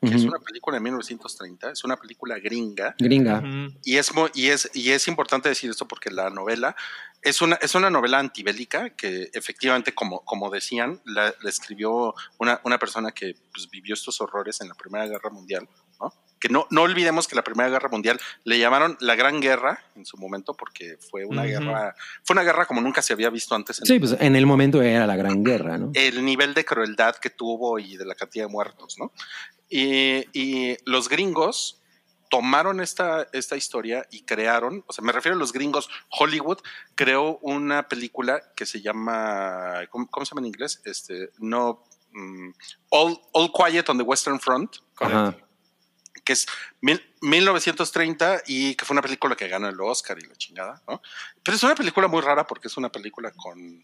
Es 0.02 0.24
una 0.24 0.40
película 0.40 0.78
de 0.78 0.82
1930, 0.82 1.72
es 1.72 1.84
una 1.84 1.98
película 1.98 2.40
gringa. 2.40 2.96
Gringa. 2.98 3.44
Y 3.84 3.98
es, 3.98 4.12
y, 4.34 4.48
es, 4.48 4.72
y 4.74 4.92
es 4.92 5.08
importante 5.10 5.50
decir 5.50 5.70
esto 5.70 5.88
porque 5.88 6.10
la 6.10 6.30
novela 6.30 6.76
es 7.22 7.42
una, 7.42 7.56
es 7.56 7.76
una 7.76 7.90
novela 7.90 8.20
antibélica 8.20 8.92
que 8.92 9.30
efectivamente, 9.34 9.94
como, 9.94 10.24
como 10.24 10.50
decían, 10.50 11.02
la, 11.04 11.34
la 11.42 11.50
escribió 11.50 12.14
una, 12.38 12.62
una 12.64 12.80
persona 12.80 13.12
que 13.12 13.36
pues, 13.52 13.70
vivió 13.70 13.94
estos 13.94 14.22
horrores 14.22 14.62
en 14.62 14.70
la 14.70 14.76
Primera 14.76 15.06
Guerra 15.06 15.30
Mundial. 15.30 15.68
¿no? 16.00 16.14
Que 16.40 16.48
no, 16.48 16.66
no 16.72 16.84
olvidemos 16.84 17.28
que 17.28 17.36
la 17.36 17.44
Primera 17.44 17.70
Guerra 17.70 17.90
Mundial 17.90 18.18
le 18.46 18.58
llamaron 18.58 18.96
la 19.02 19.16
Gran 19.16 19.42
Guerra 19.42 19.84
en 19.98 20.06
su 20.06 20.16
momento 20.16 20.54
porque 20.54 20.98
fue 21.10 21.26
una 21.26 21.44
guerra, 21.44 21.94
fue 22.24 22.36
una 22.36 22.44
guerra 22.44 22.66
como 22.66 22.80
nunca 22.80 23.02
se 23.02 23.12
había 23.12 23.30
visto 23.30 23.54
antes 23.54 23.80
en 23.80 23.86
Sí, 23.86 24.00
pues 24.00 24.16
en 24.18 24.38
el 24.38 24.46
momento 24.46 24.82
era 24.82 25.06
la 25.06 25.18
gran 25.18 25.44
guerra, 25.44 25.78
¿no? 25.78 25.92
el 25.94 26.24
nivel 26.24 26.54
de 26.54 26.64
crueldad 26.64 27.16
que 27.16 27.30
tuvo 27.30 27.78
y 27.78 27.98
de 27.98 28.06
la 28.06 28.16
cantidad 28.16 28.46
de 28.46 28.52
muertos, 28.52 28.96
¿no? 28.98 29.12
Y, 29.70 30.26
y 30.34 30.78
los 30.86 31.10
gringos 31.10 31.80
tomaron 32.30 32.80
esta, 32.80 33.28
esta 33.34 33.56
historia 33.56 34.06
y 34.12 34.22
crearon, 34.24 34.84
o 34.88 34.94
sea, 34.94 35.04
me 35.04 35.12
refiero 35.12 35.36
a 35.36 35.40
los 35.40 35.52
gringos, 35.52 35.90
Hollywood 36.12 36.60
creó 36.96 37.38
una 37.42 37.88
película 37.88 38.42
que 38.56 38.66
se 38.68 38.82
llama, 38.82 39.82
¿cómo, 39.90 40.08
cómo 40.10 40.26
se 40.26 40.32
llama 40.32 40.42
en 40.42 40.48
inglés? 40.48 40.80
Este, 40.86 41.32
no, 41.40 41.84
mm, 42.12 42.50
All, 42.90 43.20
All 43.34 43.52
Quiet 43.52 43.90
on 43.90 43.98
the 43.98 44.04
Western 44.04 44.40
Front, 44.40 44.76
Ajá. 44.98 45.36
que 46.24 46.34
es 46.34 46.46
mil- 46.82 47.04
1930 47.22 48.44
y 48.46 48.76
que 48.76 48.86
fue 48.86 48.94
una 48.94 49.02
película 49.02 49.36
que 49.36 49.48
ganó 49.48 49.68
el 49.68 49.82
Oscar 49.82 50.18
y 50.20 50.28
la 50.28 50.36
chingada, 50.36 50.84
¿no? 50.88 51.02
Pero 51.44 51.58
es 51.58 51.64
una 51.64 51.74
película 51.76 52.08
muy 52.08 52.22
rara 52.22 52.46
porque 52.46 52.68
es 52.68 52.78
una 52.78 52.92
película 52.92 53.32
con, 53.32 53.84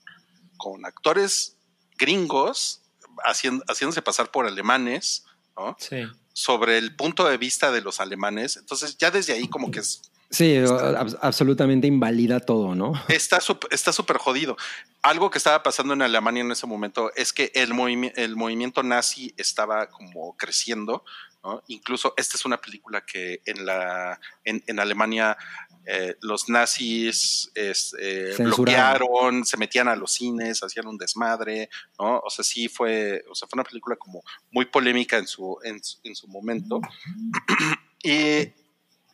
con 0.58 0.86
actores 0.86 1.58
gringos 1.98 2.84
haciendo, 3.24 3.64
haciéndose 3.68 4.04
pasar 4.04 4.30
por 4.30 4.46
alemanes, 4.46 5.26
¿no? 5.56 5.76
Sí. 5.80 6.04
Sobre 6.34 6.78
el 6.78 6.96
punto 6.96 7.26
de 7.28 7.38
vista 7.38 7.72
de 7.72 7.82
los 7.82 8.00
alemanes. 8.00 8.58
Entonces 8.58 8.98
ya 8.98 9.12
desde 9.12 9.34
ahí 9.34 9.48
como 9.48 9.72
que 9.72 9.80
es, 9.80 10.02
Sí, 10.32 10.56
ab- 10.56 11.18
absolutamente 11.22 11.86
invalida 11.88 12.40
todo, 12.40 12.74
¿no? 12.76 12.94
está 13.10 13.40
sup- 13.40 13.68
está 13.72 13.94
súper 13.94 14.18
jodido. 14.18 14.58
Algo 15.04 15.30
que 15.30 15.38
estaba 15.38 15.62
pasando 15.64 15.94
en 15.94 16.02
Alemania 16.02 16.42
en 16.42 16.52
ese 16.52 16.66
momento 16.68 17.12
es 17.16 17.32
que 17.32 17.52
el, 17.54 17.72
el 18.16 18.36
movimiento 18.36 18.82
nazi 18.84 19.34
estaba 19.38 19.88
como 19.90 20.36
creciendo. 20.36 21.06
¿no? 21.44 21.62
Incluso 21.68 22.16
esta 22.18 22.38
es 22.38 22.44
una 22.44 22.58
película 22.60 23.06
que 23.06 23.42
en, 23.46 23.66
la, 23.68 24.20
en, 24.44 24.64
en 24.66 24.80
Alemania 24.80 25.38
eh, 25.86 26.16
los 26.22 26.50
nazis 26.50 27.52
es, 27.54 27.96
eh, 28.00 28.34
Censuraron. 28.36 28.56
bloquearon, 28.66 29.46
se 29.46 29.58
metían 29.58 29.88
a 29.88 29.96
los 29.96 30.14
cines, 30.14 30.64
hacían 30.64 30.88
un 30.88 30.98
desmadre, 30.98 31.70
¿no? 32.00 32.20
O 32.20 32.30
sea, 32.30 32.44
sí 32.44 32.68
fue, 32.68 33.24
o 33.30 33.36
sea, 33.36 33.48
fue 33.48 33.58
una 33.58 33.64
película 33.70 33.96
como 33.96 34.24
muy 34.52 34.66
polémica 34.66 35.18
en 35.18 35.28
su, 35.28 35.58
en, 35.64 35.84
su- 35.84 36.00
en 36.04 36.16
su 36.16 36.28
momento. 36.28 36.82
y 38.04 38.52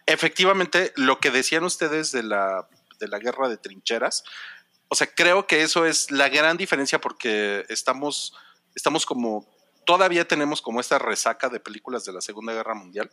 efectivamente, 0.06 0.94
lo 0.96 1.20
que 1.20 1.32
decían 1.32 1.64
ustedes 1.64 2.12
de 2.12 2.24
la, 2.24 2.68
de 3.00 3.08
la 3.08 3.20
guerra 3.20 3.50
de 3.50 3.58
trincheras, 3.58 4.24
o 4.88 4.96
sea, 4.96 5.08
creo 5.14 5.48
que 5.48 5.62
eso 5.62 5.86
es 5.86 6.12
la 6.12 6.28
gran 6.30 6.58
diferencia 6.58 7.00
porque 7.00 7.66
estamos, 7.70 8.34
estamos 8.76 9.06
como, 9.06 9.48
todavía 9.86 10.28
tenemos 10.28 10.62
como 10.62 10.80
esta 10.82 11.00
resaca 11.00 11.48
de 11.50 11.60
películas 11.62 12.04
de 12.06 12.12
la 12.14 12.22
Segunda 12.22 12.54
Guerra 12.54 12.74
Mundial, 12.76 13.10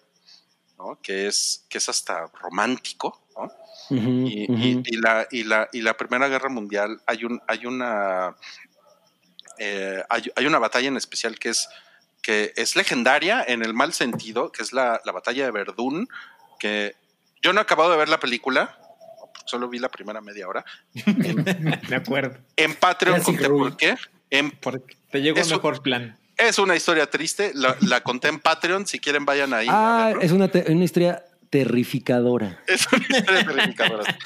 ¿no? 0.76 1.01
Que 1.02 1.26
es, 1.28 1.66
que 1.68 1.78
es 1.78 1.89
hasta 1.89 2.26
romántico, 2.40 3.27
y, 3.90 4.97
la, 5.01 5.27
y, 5.31 5.44
la, 5.44 5.69
y 5.73 5.81
la 5.82 5.97
Primera 5.97 6.28
Guerra 6.28 6.48
Mundial 6.48 7.01
hay, 7.06 7.24
un, 7.24 7.40
hay 7.47 7.66
una 7.66 8.36
eh, 9.59 10.02
hay, 10.09 10.31
hay 10.36 10.47
una 10.47 10.59
batalla 10.59 10.89
en 10.89 10.97
especial 10.97 11.39
que 11.39 11.51
es 11.51 11.69
que 12.23 12.52
es 12.56 12.74
legendaria 12.77 13.44
en 13.47 13.62
el 13.62 13.73
mal 13.74 13.93
sentido, 13.93 14.51
que 14.51 14.62
es 14.62 14.73
la, 14.73 15.01
la 15.05 15.12
batalla 15.12 15.44
de 15.44 15.51
Verdún, 15.52 16.09
que 16.59 16.94
yo 17.43 17.52
no 17.52 17.60
he 17.60 17.62
acabado 17.62 17.90
de 17.93 17.97
ver 17.97 18.09
la 18.09 18.19
película, 18.19 18.77
solo 19.47 19.69
vi 19.69 19.78
la 19.78 19.89
primera 19.89 20.20
media 20.20 20.48
hora. 20.48 20.65
En, 20.94 21.44
Me 21.89 21.97
acuerdo. 21.97 22.36
en 22.56 22.74
Patreon 22.74 23.23
conté 23.23 23.48
por 23.48 23.77
qué. 23.77 23.97
En- 24.31 24.51
Porque 24.51 24.97
te 25.10 25.23
llegó 25.23 25.39
Eso- 25.39 25.55
mejor 25.56 25.81
plan. 25.81 26.19
es 26.36 26.59
una 26.59 26.74
historia 26.74 27.09
triste, 27.09 27.52
la, 27.55 27.77
la 27.82 28.02
conté 28.02 28.28
en 28.28 28.40
Patreon, 28.40 28.86
si 28.86 28.98
quieren 28.98 29.24
vayan 29.24 29.55
ahí. 29.55 29.69
Ah, 29.70 30.12
es 30.20 30.32
una, 30.32 30.51
una 30.69 30.85
historia 30.85 31.24
terrificadora. 31.51 32.62
Es 32.66 32.87
una 32.93 33.07
historia 33.09 33.45
terrificadora. 33.47 34.19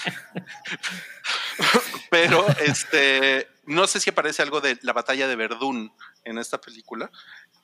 Pero 2.10 2.46
este, 2.64 3.48
no 3.66 3.86
sé 3.86 4.00
si 4.00 4.10
aparece 4.10 4.42
algo 4.42 4.60
de 4.60 4.78
la 4.82 4.92
batalla 4.92 5.26
de 5.28 5.36
Verdún 5.36 5.92
en 6.24 6.38
esta 6.38 6.60
película. 6.60 7.10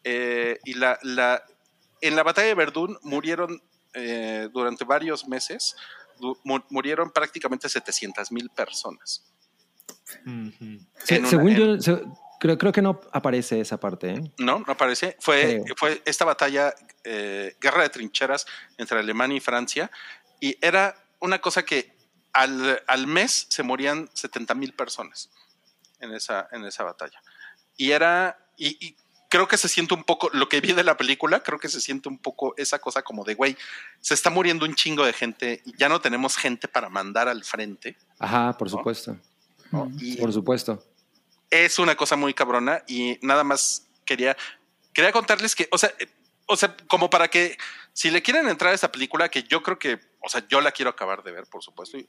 Eh, 0.04 0.58
y 0.64 0.74
la, 0.74 0.98
la, 1.02 1.42
en 2.00 2.16
la 2.16 2.22
batalla 2.22 2.48
de 2.48 2.54
Verdún 2.54 2.98
murieron 3.02 3.62
eh, 3.94 4.48
durante 4.52 4.84
varios 4.84 5.26
meses, 5.28 5.76
mu- 6.44 6.60
murieron 6.70 7.10
prácticamente 7.10 7.68
700 7.68 8.30
mil 8.32 8.48
personas. 8.50 9.24
Se- 11.04 11.26
según 11.26 11.54
yo, 11.54 11.80
se- 11.80 12.02
creo, 12.38 12.58
creo 12.58 12.72
que 12.72 12.82
no 12.82 13.00
aparece 13.12 13.60
esa 13.60 13.78
parte. 13.78 14.10
¿eh? 14.10 14.32
No, 14.38 14.60
no 14.60 14.72
aparece. 14.72 15.16
Fue, 15.20 15.62
Creo. 15.64 15.76
fue 15.76 16.02
esta 16.04 16.24
batalla, 16.24 16.74
eh, 17.04 17.56
guerra 17.60 17.82
de 17.82 17.88
trincheras 17.90 18.46
entre 18.76 18.98
Alemania 18.98 19.36
y 19.36 19.40
Francia, 19.40 19.90
y 20.40 20.56
era 20.60 20.96
una 21.20 21.40
cosa 21.40 21.64
que 21.64 21.96
al, 22.32 22.82
al 22.86 23.06
mes 23.06 23.46
se 23.48 23.62
morían 23.62 24.08
70 24.12 24.54
mil 24.54 24.74
personas 24.74 25.30
en 26.00 26.12
esa, 26.12 26.48
en 26.52 26.64
esa 26.64 26.84
batalla. 26.84 27.20
Y 27.76 27.92
era, 27.92 28.38
y, 28.56 28.86
y 28.86 28.96
creo 29.28 29.46
que 29.48 29.56
se 29.56 29.68
siente 29.68 29.94
un 29.94 30.04
poco, 30.04 30.30
lo 30.32 30.48
que 30.48 30.60
vi 30.60 30.72
de 30.72 30.84
la 30.84 30.96
película, 30.96 31.42
creo 31.42 31.58
que 31.58 31.68
se 31.68 31.80
siente 31.80 32.08
un 32.08 32.18
poco 32.18 32.54
esa 32.56 32.78
cosa 32.78 33.02
como 33.02 33.24
de, 33.24 33.34
güey, 33.34 33.56
se 34.00 34.14
está 34.14 34.30
muriendo 34.30 34.64
un 34.64 34.74
chingo 34.74 35.04
de 35.04 35.12
gente, 35.12 35.62
y 35.64 35.76
ya 35.76 35.88
no 35.88 36.00
tenemos 36.00 36.36
gente 36.36 36.68
para 36.68 36.88
mandar 36.88 37.28
al 37.28 37.44
frente. 37.44 37.96
Ajá, 38.18 38.56
por 38.56 38.70
supuesto. 38.70 39.16
¿no? 39.70 39.90
Y, 39.98 40.16
Por 40.16 40.32
supuesto. 40.32 40.82
Es 41.50 41.78
una 41.78 41.96
cosa 41.96 42.16
muy 42.16 42.34
cabrona 42.34 42.82
y 42.86 43.18
nada 43.22 43.44
más 43.44 43.88
quería, 44.04 44.36
quería 44.92 45.12
contarles 45.12 45.54
que, 45.54 45.68
o 45.70 45.78
sea, 45.78 45.92
eh, 45.98 46.06
o 46.46 46.56
sea, 46.56 46.74
como 46.86 47.10
para 47.10 47.28
que 47.28 47.56
si 47.92 48.10
le 48.10 48.22
quieren 48.22 48.48
entrar 48.48 48.72
a 48.72 48.74
esta 48.74 48.90
película, 48.92 49.28
que 49.28 49.42
yo 49.42 49.62
creo 49.62 49.78
que, 49.78 49.98
o 50.22 50.28
sea, 50.28 50.46
yo 50.48 50.60
la 50.60 50.72
quiero 50.72 50.90
acabar 50.90 51.22
de 51.22 51.32
ver, 51.32 51.46
por 51.46 51.62
supuesto, 51.62 51.98
y, 51.98 52.06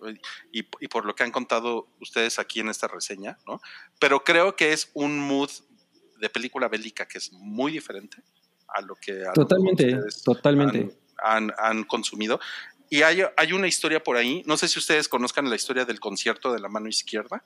y- 0.51 0.67
y 0.79 0.87
por 0.87 1.05
lo 1.05 1.13
que 1.15 1.23
han 1.23 1.31
contado 1.31 1.87
ustedes 1.99 2.39
aquí 2.39 2.59
en 2.59 2.69
esta 2.69 2.87
reseña, 2.87 3.37
¿no? 3.45 3.61
Pero 3.99 4.23
creo 4.23 4.55
que 4.55 4.71
es 4.71 4.89
un 4.93 5.19
mood 5.19 5.49
de 6.19 6.29
película 6.29 6.67
bélica 6.67 7.07
que 7.07 7.17
es 7.17 7.31
muy 7.33 7.71
diferente 7.71 8.21
a 8.67 8.81
lo 8.81 8.95
que 8.95 9.11
a 9.11 9.15
lo 9.15 9.19
mejor 9.19 9.33
Totalmente, 9.33 9.97
totalmente. 10.23 10.97
han, 11.17 11.51
han- 11.51 11.53
han 11.57 11.83
consumido. 11.85 12.39
Y 12.89 13.03
hay, 13.03 13.21
hay 13.37 13.53
una 13.53 13.67
historia 13.67 14.03
por 14.03 14.15
ahí, 14.17 14.41
no 14.47 14.57
sé 14.57 14.67
si 14.67 14.79
ustedes 14.79 15.07
conozcan 15.07 15.49
la 15.49 15.55
historia 15.55 15.85
del 15.85 15.99
concierto 15.99 16.51
de 16.53 16.59
la 16.59 16.69
mano 16.69 16.87
izquierda. 16.87 17.43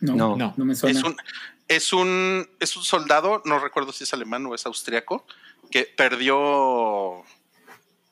No, 0.00 0.14
No. 0.14 0.36
no, 0.36 0.54
no 0.56 0.64
me 0.64 0.74
suena. 0.74 0.98
Es 0.98 1.04
un, 1.04 1.16
es 1.68 1.92
un, 1.92 2.48
es 2.60 2.76
un 2.76 2.84
soldado, 2.84 3.42
no 3.44 3.58
recuerdo 3.58 3.92
si 3.92 4.04
es 4.04 4.12
alemán 4.12 4.44
o 4.46 4.54
es 4.54 4.66
austriaco, 4.66 5.26
que 5.70 5.84
perdió, 5.84 7.22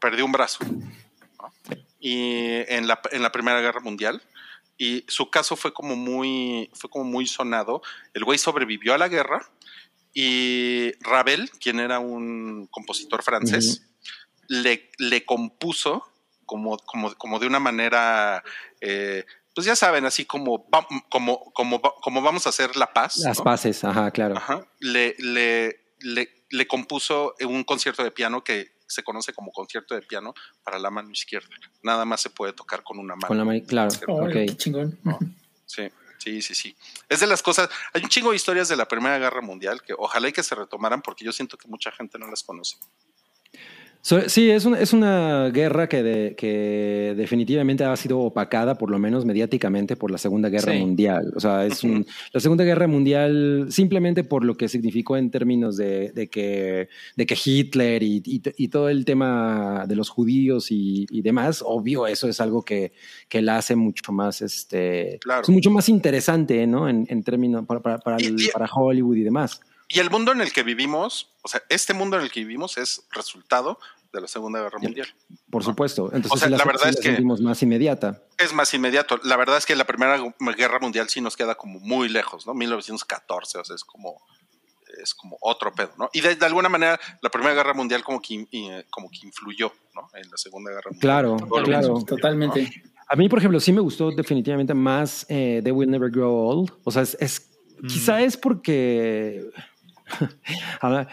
perdió 0.01 0.25
un 0.25 0.33
brazo 0.33 0.65
¿no? 0.65 1.53
y 2.01 2.63
en 2.69 2.87
la, 2.89 3.01
en 3.13 3.23
la 3.23 3.33
Primera 3.33 3.61
Guerra 3.61 3.81
Mundial. 3.81 4.23
Y 4.77 5.05
su 5.07 5.31
caso 5.31 5.55
fue 5.55 5.73
como 5.73 5.95
muy, 5.95 6.69
fue 6.75 6.91
como 6.91 7.05
muy 7.05 7.27
sonado. 7.27 7.81
El 8.13 8.25
güey 8.25 8.39
sobrevivió 8.39 8.93
a 8.93 8.99
la 8.99 9.09
guerra 9.09 9.49
y 10.13 10.93
Ravel, 11.01 11.51
quien 11.61 11.79
era 11.79 12.01
un 12.01 12.67
compositor 12.73 13.23
francés, 13.23 13.87
le, 14.49 14.91
le 14.99 15.25
compuso 15.25 16.09
como, 16.45 16.77
como, 16.79 17.15
como 17.15 17.39
de 17.39 17.47
una 17.47 17.61
manera, 17.61 18.43
eh, 18.81 19.25
pues 19.55 19.67
ya 19.67 19.77
saben, 19.77 20.05
así 20.05 20.25
como, 20.25 20.69
como, 21.09 21.53
como, 21.53 21.81
como 21.81 22.23
vamos 22.23 22.47
a 22.47 22.49
hacer 22.49 22.77
la 22.77 22.93
paz. 22.93 23.19
Las 23.19 23.39
¿no? 23.39 23.45
paces, 23.45 23.85
ajá, 23.85 24.11
claro. 24.11 24.37
Ajá. 24.37 24.67
Le, 24.81 25.15
le, 25.19 25.81
le, 26.01 26.45
le 26.51 26.67
compuso 26.67 27.35
un 27.47 27.65
concierto 27.65 28.03
de 28.03 28.11
piano 28.11 28.43
que 28.43 28.75
se 28.87 29.03
conoce 29.03 29.33
como 29.33 29.53
concierto 29.53 29.95
de 29.95 30.03
piano 30.03 30.35
para 30.63 30.79
la 30.79 30.91
mano 30.91 31.11
izquierda. 31.11 31.49
Nada 31.83 32.05
más 32.05 32.21
se 32.21 32.31
puede 32.31 32.53
tocar 32.53 32.83
con 32.83 32.99
una 32.99 33.15
mano. 33.15 33.29
Con 33.29 33.39
la 33.39 33.45
mano, 33.45 33.61
claro. 33.67 33.91
Órale, 34.09 34.43
ok. 34.43 34.49
qué 34.51 34.57
chingón. 34.57 34.99
Sí, 35.67 35.89
sí, 36.19 36.43
sí, 36.43 36.55
sí. 36.55 36.77
Es 37.09 37.21
de 37.21 37.27
las 37.27 37.43
cosas. 37.43 37.69
Hay 37.93 38.03
un 38.03 38.09
chingo 38.09 38.31
de 38.31 38.37
historias 38.37 38.69
de 38.69 38.77
la 38.77 38.87
Primera 38.87 39.19
Guerra 39.19 39.41
Mundial 39.41 39.83
que 39.83 39.95
ojalá 39.97 40.29
y 40.29 40.33
que 40.33 40.43
se 40.43 40.55
retomaran 40.55 41.03
porque 41.03 41.25
yo 41.25 41.33
siento 41.33 41.57
que 41.57 41.69
mucha 41.69 41.91
gente 41.93 42.19
no 42.19 42.27
las 42.29 42.43
conoce. 42.43 42.77
So- 44.07 44.29
sí, 44.29 44.51
es, 44.51 44.67
un- 44.67 44.75
es 44.75 44.93
una 44.93 45.49
guerra 45.49 45.89
que, 45.89 46.03
de- 46.03 46.35
que 46.37 47.15
definitivamente 47.17 47.85
ha 47.85 47.97
sido 47.97 48.19
opacada, 48.21 48.75
por 48.77 48.91
lo 48.91 48.99
menos 48.99 49.25
mediáticamente, 49.25 49.97
por 49.97 50.11
la 50.11 50.19
Segunda 50.19 50.51
Guerra 50.51 50.75
Sí. 50.75 50.79
Mundial. 50.79 51.33
O 51.35 51.41
sea, 51.41 51.65
es 51.65 51.83
un- 51.85 52.05
la 52.35 52.39
Segunda 52.41 52.65
Guerra 52.65 52.87
Mundial 52.87 53.69
simplemente 53.71 54.23
por 54.23 54.45
lo 54.45 54.59
que 54.59 54.69
significó 54.69 55.17
en 55.17 55.31
términos 55.31 55.79
de, 55.79 56.13
de 56.13 56.29
que, 56.29 56.89
de 57.17 57.25
que 57.27 57.35
Hitler 57.43 58.03
y, 58.03 58.23
y- 58.27 58.43
y 58.59 58.69
todo 58.69 58.91
el 58.91 59.07
tema 59.07 59.87
de 59.89 59.97
los 59.97 60.11
judíos 60.11 60.71
y, 60.71 61.07
y 61.09 61.23
demás, 61.23 61.65
obvio, 61.67 62.07
eso 62.07 62.29
es 62.29 62.43
algo 62.43 62.63
que, 62.63 62.93
que 63.31 63.41
la 63.41 63.57
hace 63.57 63.75
mucho 63.75 64.13
más, 64.13 64.43
este, 64.43 65.19
Claro. 65.23 65.41
es 65.45 65.49
mucho 65.49 65.71
más 65.71 65.89
interesante, 65.89 66.67
¿no? 66.67 66.91
En, 66.91 67.07
en 67.09 67.23
términos 67.23 67.65
para, 67.65 67.81
para, 68.01 68.19
el- 68.19 68.37
para 68.53 68.67
Hollywood 68.67 69.17
y 69.17 69.23
demás. 69.23 69.63
Y 69.95 70.01
el 70.01 70.11
mundo 70.11 70.33
en 70.33 70.41
el 70.41 70.53
que 70.53 70.63
vivimos, 70.63 71.31
o 71.43 71.49
sea, 71.49 71.63
este 71.69 71.95
mundo 71.95 72.17
en 72.17 72.23
el 72.25 72.31
que 72.31 72.41
vivimos 72.41 72.77
es 72.79 73.07
resultado 73.13 73.79
de 74.13 74.21
la 74.21 74.29
Segunda 74.29 74.61
Guerra 74.61 74.79
Mundial. 74.81 75.09
Por 75.51 75.63
supuesto. 75.65 76.07
Entonces, 76.13 76.33
O 76.33 76.37
sea, 76.37 76.49
la 76.49 76.65
verdad 76.65 76.89
es 76.89 76.97
que- 76.97 77.03
sentimos 77.03 77.41
más 77.41 77.63
inmediata. 77.63 78.23
Es 78.39 78.53
más 78.53 78.73
inmediato. 78.75 79.19
La 79.25 79.37
verdad 79.37 79.57
es 79.57 79.67
que 79.67 79.75
la 79.77 79.85
Primera 79.85 80.19
Guerra 80.57 80.79
Mundial 80.81 81.09
sí 81.09 81.21
nos 81.21 81.37
queda 81.37 81.55
como 81.57 81.81
muy 81.81 82.09
lejos, 82.09 82.47
¿no? 82.47 82.55
1914, 82.55 83.59
o 83.59 83.65
sea, 83.65 83.75
es 83.77 83.85
como 83.85 84.21
es 85.03 85.13
como 85.13 85.37
otro 85.41 85.73
pedo, 85.73 85.91
¿no? 85.99 86.09
Y 86.13 86.21
de, 86.21 86.37
de 86.37 86.47
alguna 86.47 86.69
manera 86.69 87.01
la 87.21 87.29
Primera 87.29 87.53
Guerra 87.53 87.75
Mundial 87.75 88.05
como 88.05 88.23
que, 88.23 88.35
in- 88.35 88.49
eh, 88.53 88.85
como 88.91 89.11
que 89.11 89.27
influyó, 89.27 89.73
¿no? 89.93 90.09
En 90.15 90.31
la 90.31 90.37
Segunda 90.37 90.71
Guerra 90.71 90.91
Mundial. 90.93 91.01
Claro, 91.01 91.37
claro. 91.65 91.87
sucedió, 91.97 92.05
Totalmente. 92.17 92.83
A 93.09 93.17
mí, 93.17 93.29
por 93.29 93.41
ejemplo, 93.41 93.59
sí 93.59 93.73
me 93.73 93.81
gustó 93.81 94.13
definitivamente 94.13 94.73
más 94.73 95.27
eh, 95.29 95.61
They 95.65 95.73
Will 95.73 95.91
Never 95.91 96.11
Grow 96.13 96.33
Old. 96.33 96.73
O 96.85 96.93
sea, 96.93 97.03
es, 97.03 97.17
es- 97.21 97.51
quizá 97.89 98.23
es 98.23 98.37
porque 98.37 99.51
a, 100.81 101.07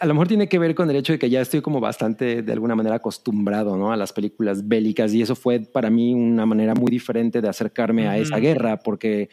a 0.00 0.06
lo 0.06 0.14
mejor 0.14 0.28
tiene 0.28 0.48
que 0.48 0.58
ver 0.58 0.74
con 0.74 0.90
el 0.90 0.96
hecho 0.96 1.12
de 1.12 1.18
que 1.18 1.30
ya 1.30 1.40
estoy 1.40 1.60
como 1.60 1.80
bastante, 1.80 2.42
de 2.42 2.52
alguna 2.52 2.74
manera, 2.74 2.96
acostumbrado 2.96 3.76
¿no? 3.76 3.92
a 3.92 3.96
las 3.96 4.12
películas 4.12 4.66
bélicas 4.66 5.12
y 5.14 5.22
eso 5.22 5.34
fue 5.36 5.60
para 5.60 5.90
mí 5.90 6.14
una 6.14 6.46
manera 6.46 6.74
muy 6.74 6.90
diferente 6.90 7.40
de 7.40 7.48
acercarme 7.48 8.08
a 8.08 8.18
esa 8.18 8.38
guerra 8.38 8.78
porque 8.78 9.28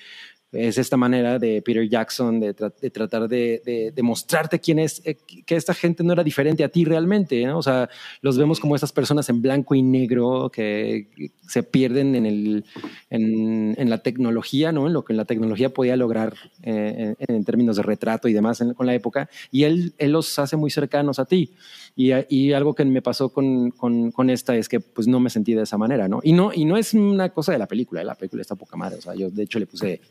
es 0.51 0.77
esta 0.77 0.95
manera 0.95 1.37
de 1.37 1.61
Peter 1.61 1.87
Jackson 1.89 2.39
de, 2.39 2.55
tra- 2.55 2.73
de 2.79 2.89
tratar 2.89 3.27
de, 3.27 3.61
de- 3.65 3.91
de 3.91 4.03
mostrarte 4.03 4.59
quién 4.59 4.79
es, 4.79 5.01
eh, 5.05 5.17
que 5.45 5.55
esta 5.55 5.73
gente 5.73 6.03
no 6.03 6.13
era 6.13 6.23
diferente 6.23 6.63
a 6.63 6.69
ti 6.69 6.85
realmente, 6.85 7.43
¿no? 7.45 7.57
O 7.57 7.61
sea, 7.63 7.89
los 8.21 8.37
vemos 8.37 8.59
como 8.59 8.75
estas 8.75 8.91
personas 8.93 9.27
en 9.29 9.41
blanco 9.41 9.75
y 9.75 9.81
negro 9.81 10.49
que 10.53 11.07
se 11.41 11.63
pierden 11.63 12.15
en, 12.15 12.25
el, 12.25 12.65
en, 13.09 13.75
en 13.77 13.89
la 13.89 13.97
tecnología, 13.99 14.71
¿no? 14.71 14.87
En 14.87 14.93
lo 14.93 15.03
que 15.03 15.13
la 15.13 15.25
tecnología 15.25 15.69
podía 15.73 15.95
lograr 15.97 16.35
eh, 16.63 17.15
en, 17.19 17.35
en 17.35 17.43
términos 17.43 17.75
de 17.75 17.83
retrato 17.83 18.27
y 18.27 18.33
demás 18.33 18.61
en- 18.61 18.73
con 18.73 18.85
la 18.85 18.93
época, 18.93 19.29
y 19.51 19.63
él, 19.63 19.93
él 19.97 20.11
los 20.11 20.39
hace 20.39 20.55
muy 20.55 20.69
cercanos 20.71 21.19
a 21.19 21.25
ti. 21.25 21.51
Y, 21.97 22.11
y 22.29 22.53
algo 22.53 22.73
que 22.73 22.83
me 22.85 23.01
pasó 23.01 23.29
con, 23.29 23.71
con, 23.71 24.11
con 24.11 24.29
esta 24.29 24.55
es 24.55 24.67
que 24.69 24.79
pues 24.81 25.07
no 25.07 25.19
me 25.19 25.29
sentí 25.29 25.53
de 25.53 25.63
esa 25.63 25.77
manera, 25.77 26.07
¿no? 26.07 26.19
Y 26.23 26.33
no, 26.33 26.51
y 26.53 26.65
no 26.65 26.77
es 26.77 26.93
una 26.93 27.29
cosa 27.29 27.51
de 27.53 27.57
la 27.57 27.67
película, 27.67 28.01
¿eh? 28.01 28.05
la 28.05 28.15
película 28.15 28.41
está 28.41 28.55
poca 28.55 28.75
madre, 28.77 28.97
o 28.99 29.01
sea, 29.01 29.15
yo 29.15 29.29
de 29.29 29.43
hecho 29.43 29.59
le 29.59 29.65
puse 29.65 30.01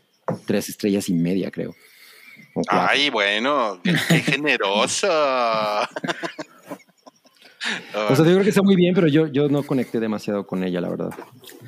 tres 0.45 0.69
estrellas 0.69 1.09
y 1.09 1.13
media, 1.13 1.51
creo. 1.51 1.75
Ay, 2.67 3.09
bueno, 3.09 3.79
qué, 3.83 3.95
qué 4.07 4.19
generoso. 4.21 5.07
O 7.95 8.15
sea, 8.15 8.23
yo 8.25 8.31
creo 8.33 8.43
que 8.43 8.49
está 8.49 8.61
muy 8.61 8.75
bien, 8.75 8.93
pero 8.93 9.07
yo, 9.07 9.25
yo 9.27 9.49
no 9.49 9.63
conecté 9.63 9.99
demasiado 9.99 10.45
con 10.45 10.63
ella, 10.63 10.81
la 10.81 10.89
verdad. 10.89 11.09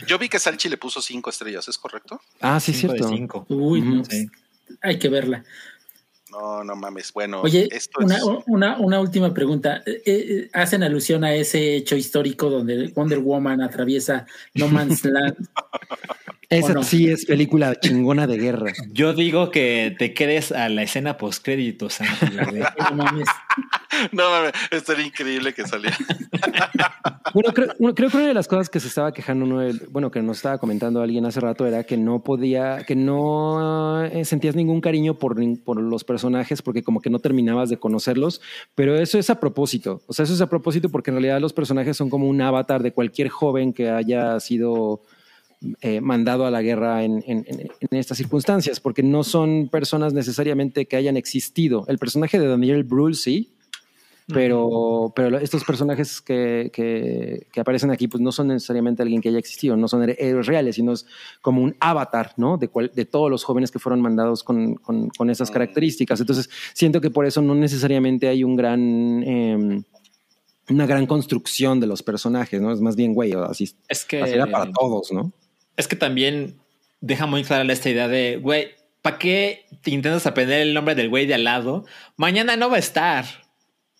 yo 0.05 0.19
vi 0.19 0.29
que 0.29 0.37
Salchi 0.37 0.69
le 0.69 0.77
puso 0.77 1.01
cinco 1.01 1.29
estrellas, 1.31 1.67
¿es 1.67 1.77
correcto? 1.77 2.21
Ah, 2.39 2.59
sí, 2.59 2.71
Cinco 2.73 2.93
de 2.93 2.99
cierto. 2.99 3.15
cinco. 3.15 3.45
Uy, 3.49 3.81
no. 3.81 4.05
Sí. 4.05 4.27
hay 4.81 4.99
que 4.99 5.09
verla. 5.09 5.43
No, 6.39 6.63
no 6.63 6.75
mames. 6.75 7.11
Bueno, 7.13 7.41
Oye, 7.41 7.67
esto 7.71 7.99
una, 8.03 8.17
es. 8.17 8.23
una, 8.45 8.77
una 8.77 8.99
última 8.99 9.33
pregunta. 9.33 9.81
Eh, 9.85 10.01
eh, 10.05 10.49
¿Hacen 10.53 10.83
alusión 10.83 11.23
a 11.23 11.33
ese 11.33 11.75
hecho 11.75 11.95
histórico 11.95 12.49
donde 12.49 12.89
Wonder 12.95 13.19
Woman 13.19 13.61
atraviesa 13.61 14.27
No 14.53 14.67
Man's 14.67 15.03
Land? 15.05 15.47
Esa 16.49 16.81
sí 16.83 17.09
es 17.09 17.25
película 17.25 17.75
chingona 17.75 18.25
de 18.25 18.37
guerra. 18.37 18.71
Yo 18.91 19.13
digo 19.13 19.51
que 19.51 19.95
te 19.99 20.13
quedes 20.13 20.53
a 20.53 20.69
la 20.69 20.83
escena 20.83 21.17
post 21.17 21.43
créditos, 21.43 21.97
No 22.89 22.95
mames. 22.95 23.27
No 24.13 24.29
mames, 24.29 24.53
estaría 24.71 25.07
increíble 25.07 25.53
que 25.53 25.65
saliera. 25.65 25.97
Bueno, 27.33 27.53
creo, 27.53 27.93
creo 27.93 28.09
que 28.09 28.17
una 28.17 28.27
de 28.27 28.33
las 28.33 28.47
cosas 28.47 28.69
que 28.69 28.79
se 28.79 28.87
estaba 28.87 29.11
quejando 29.11 29.43
uno 29.45 29.61
bueno, 29.91 30.09
que 30.09 30.21
nos 30.21 30.37
estaba 30.37 30.57
comentando 30.57 31.01
alguien 31.01 31.25
hace 31.25 31.41
rato 31.41 31.67
era 31.67 31.83
que 31.83 31.97
no 31.97 32.23
podía, 32.23 32.83
que 32.85 32.95
no 32.95 34.03
eh, 34.05 34.23
sentías 34.23 34.55
ningún 34.55 34.79
cariño 34.79 35.19
por, 35.19 35.35
por 35.63 35.79
los 35.79 36.03
personajes 36.05 36.26
porque 36.61 36.83
como 36.83 37.01
que 37.01 37.09
no 37.09 37.19
terminabas 37.19 37.69
de 37.69 37.77
conocerlos, 37.77 38.41
pero 38.75 38.95
eso 38.97 39.17
es 39.19 39.29
a 39.29 39.39
propósito, 39.39 40.01
o 40.07 40.13
sea, 40.13 40.23
eso 40.23 40.33
es 40.33 40.41
a 40.41 40.49
propósito 40.49 40.89
porque 40.89 41.11
en 41.11 41.15
realidad 41.15 41.39
los 41.41 41.53
personajes 41.53 41.95
son 41.97 42.09
como 42.09 42.27
un 42.27 42.41
avatar 42.41 42.83
de 42.83 42.91
cualquier 42.93 43.29
joven 43.29 43.73
que 43.73 43.89
haya 43.89 44.39
sido 44.39 45.01
eh, 45.81 46.01
mandado 46.01 46.45
a 46.45 46.51
la 46.51 46.61
guerra 46.61 47.03
en, 47.03 47.23
en- 47.25 47.45
estas 47.91 48.17
circunstancias, 48.17 48.79
porque 48.79 49.01
no 49.01 49.23
son 49.23 49.69
personas 49.69 50.13
necesariamente 50.13 50.85
que 50.85 50.95
hayan 50.97 51.17
existido. 51.17 51.83
El 51.87 51.97
personaje 51.97 52.39
de 52.39 52.47
Daniel 52.47 52.83
Brühl 52.83 53.15
sí, 53.15 53.53
pero, 54.33 55.13
pero 55.15 55.37
estos 55.39 55.63
personajes 55.63 56.21
que, 56.21 56.69
que, 56.73 57.47
que 57.51 57.59
aparecen 57.59 57.91
aquí 57.91 58.07
pues 58.07 58.21
no 58.21 58.31
son 58.31 58.49
necesariamente 58.49 59.01
alguien 59.01 59.21
que 59.21 59.29
haya 59.29 59.39
existido, 59.39 59.77
no 59.77 59.87
son 59.87 60.09
héroes 60.17 60.45
reales, 60.47 60.75
sino 60.75 60.91
es 60.93 61.05
como 61.41 61.61
un 61.61 61.75
avatar, 61.79 62.33
¿no? 62.37 62.57
De, 62.57 62.67
cual- 62.67 62.91
de 62.93 63.05
todos 63.05 63.31
los 63.31 63.43
jóvenes 63.43 63.71
que 63.71 63.79
fueron 63.79 64.01
mandados 64.01 64.43
con, 64.43 64.75
con, 64.75 65.09
con 65.09 65.29
esas 65.29 65.49
características. 65.49 66.19
Entonces, 66.19 66.49
siento 66.73 66.99
que 67.01 67.09
por 67.09 67.25
eso 67.25 67.41
no 67.41 67.55
necesariamente 67.55 68.27
hay 68.27 68.43
un 68.43 68.55
gran... 68.55 69.23
eh, 69.23 69.81
una 70.69 70.85
gran 70.85 71.05
construcción 71.05 71.79
de 71.79 71.87
los 71.87 72.03
personajes, 72.03 72.59
¿no? 72.61 72.73
Es 72.73 72.81
más 72.81 72.97
bien, 72.97 73.13
güey, 73.13 73.31
así, 73.31 73.73
Es 73.87 74.03
que, 74.03 74.21
así 74.21 74.33
era 74.33 74.47
para 74.47 74.69
todos, 74.71 75.13
¿no? 75.13 75.31
es 75.77 75.87
que 75.87 75.95
también 75.95 76.57
deja 76.99 77.25
muy 77.25 77.43
clara 77.45 77.71
esta 77.71 77.89
idea 77.89 78.09
de, 78.09 78.37
güey, 78.41 78.69
¿para 79.01 79.17
qué 79.17 79.65
te 79.81 79.91
intentas 79.91 80.25
aprender 80.27 80.59
el 80.59 80.73
nombre 80.73 80.93
del 80.95 81.07
güey 81.07 81.25
de 81.25 81.35
al 81.35 81.45
lado? 81.45 81.85
Mañana 82.17 82.57
no 82.57 82.69
va 82.69 82.75
a 82.75 82.79
estar. 82.79 83.23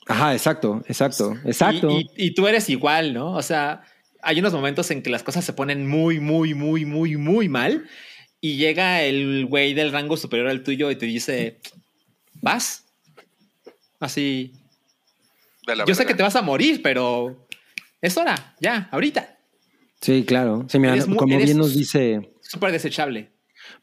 Ajá, 0.08 0.34
exacto, 0.34 0.82
exacto, 0.88 1.38
exacto. 1.46 1.90
Y, 1.92 2.10
y- 2.18 2.28
y 2.28 2.34
tú 2.34 2.48
eres 2.48 2.70
igual, 2.70 3.14
¿no? 3.14 3.34
O 3.34 3.42
sea, 3.42 3.82
hay 4.22 4.40
unos 4.40 4.54
momentos 4.54 4.90
en 4.92 5.02
que 5.02 5.10
las 5.10 5.24
cosas 5.24 5.44
se 5.46 5.54
ponen 5.54 5.88
muy, 5.88 6.20
muy, 6.20 6.54
muy, 6.54 6.86
muy, 6.86 7.18
muy 7.18 7.50
mal 7.50 7.88
y 8.42 8.56
llega 8.58 9.02
el 9.04 9.46
güey 9.48 9.74
del 9.74 9.92
rango 9.92 10.18
superior 10.18 10.48
al 10.50 10.64
tuyo 10.64 10.90
y 10.92 10.96
te 10.96 11.06
dice, 11.06 11.60
¿vas? 12.42 12.86
Así, 14.00 14.54
De 15.66 15.76
la 15.76 15.86
yo 15.86 15.96
sé 15.96 16.06
que 16.06 16.14
te 16.14 16.24
vas 16.24 16.36
a 16.36 16.42
morir, 16.42 16.82
pero 16.84 17.48
es 18.02 18.16
hora, 18.18 18.56
ya, 18.60 18.88
ahorita. 18.92 19.38
Sí, 20.02 20.24
claro. 20.26 20.66
Sí, 20.70 20.78
mira, 20.78 20.94
Eres 20.94 21.06
como 21.08 21.38
bien 21.38 21.58
nos 21.58 21.74
dice 21.74 22.32
Súper 22.42 22.72
desechable. 22.72 23.32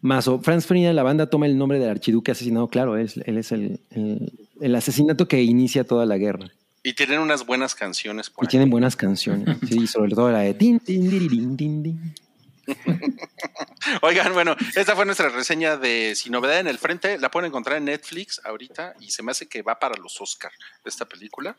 Mazo, 0.05 0.39
Franz 0.41 0.67
Ferdinand 0.67 0.91
de 0.91 0.95
la 0.95 1.03
banda 1.03 1.31
toma 1.31 1.47
el 1.47 1.57
nombre 1.57 1.79
del 1.79 1.89
archiduque 1.89 2.31
asesinado, 2.33 2.69
claro, 2.69 2.99
es, 2.99 3.17
él 3.17 3.39
es 3.39 3.53
el, 3.53 3.81
el- 3.91 4.33
el 4.61 4.75
asesinato 4.77 5.27
que 5.27 5.43
inicia 5.43 5.83
toda 5.85 6.05
la 6.07 6.19
guerra. 6.19 6.51
Y 6.83 6.93
tienen 6.93 7.21
unas 7.21 7.45
buenas 7.47 7.75
canciones 7.75 8.29
por 8.29 8.45
Y 8.45 8.47
ahí. 8.47 8.51
tienen 8.51 8.69
buenas 8.71 8.95
canciones, 8.97 9.57
sí, 9.69 9.87
sobre 9.87 10.15
todo 10.15 10.31
la 10.31 10.41
de 10.41 10.53
tin, 10.55 10.79
tin. 10.79 12.15
Oigan, 14.03 14.33
bueno, 14.33 14.57
esta 14.77 14.95
fue 14.95 15.05
nuestra 15.05 15.29
reseña 15.29 15.77
de 15.77 16.15
Sin 16.15 16.33
Novedad 16.33 16.61
en 16.61 16.67
el 16.67 16.79
Frente. 16.79 17.19
La 17.19 17.31
pueden 17.31 17.49
encontrar 17.49 17.79
en 17.79 17.87
Netflix 17.87 18.41
ahorita 18.45 18.95
y 19.01 19.11
se 19.11 19.23
me 19.23 19.31
hace 19.33 19.47
que 19.49 19.63
va 19.63 19.79
para 19.79 19.97
los 20.01 20.21
Oscar 20.21 20.53
esta 20.85 21.05
película. 21.07 21.57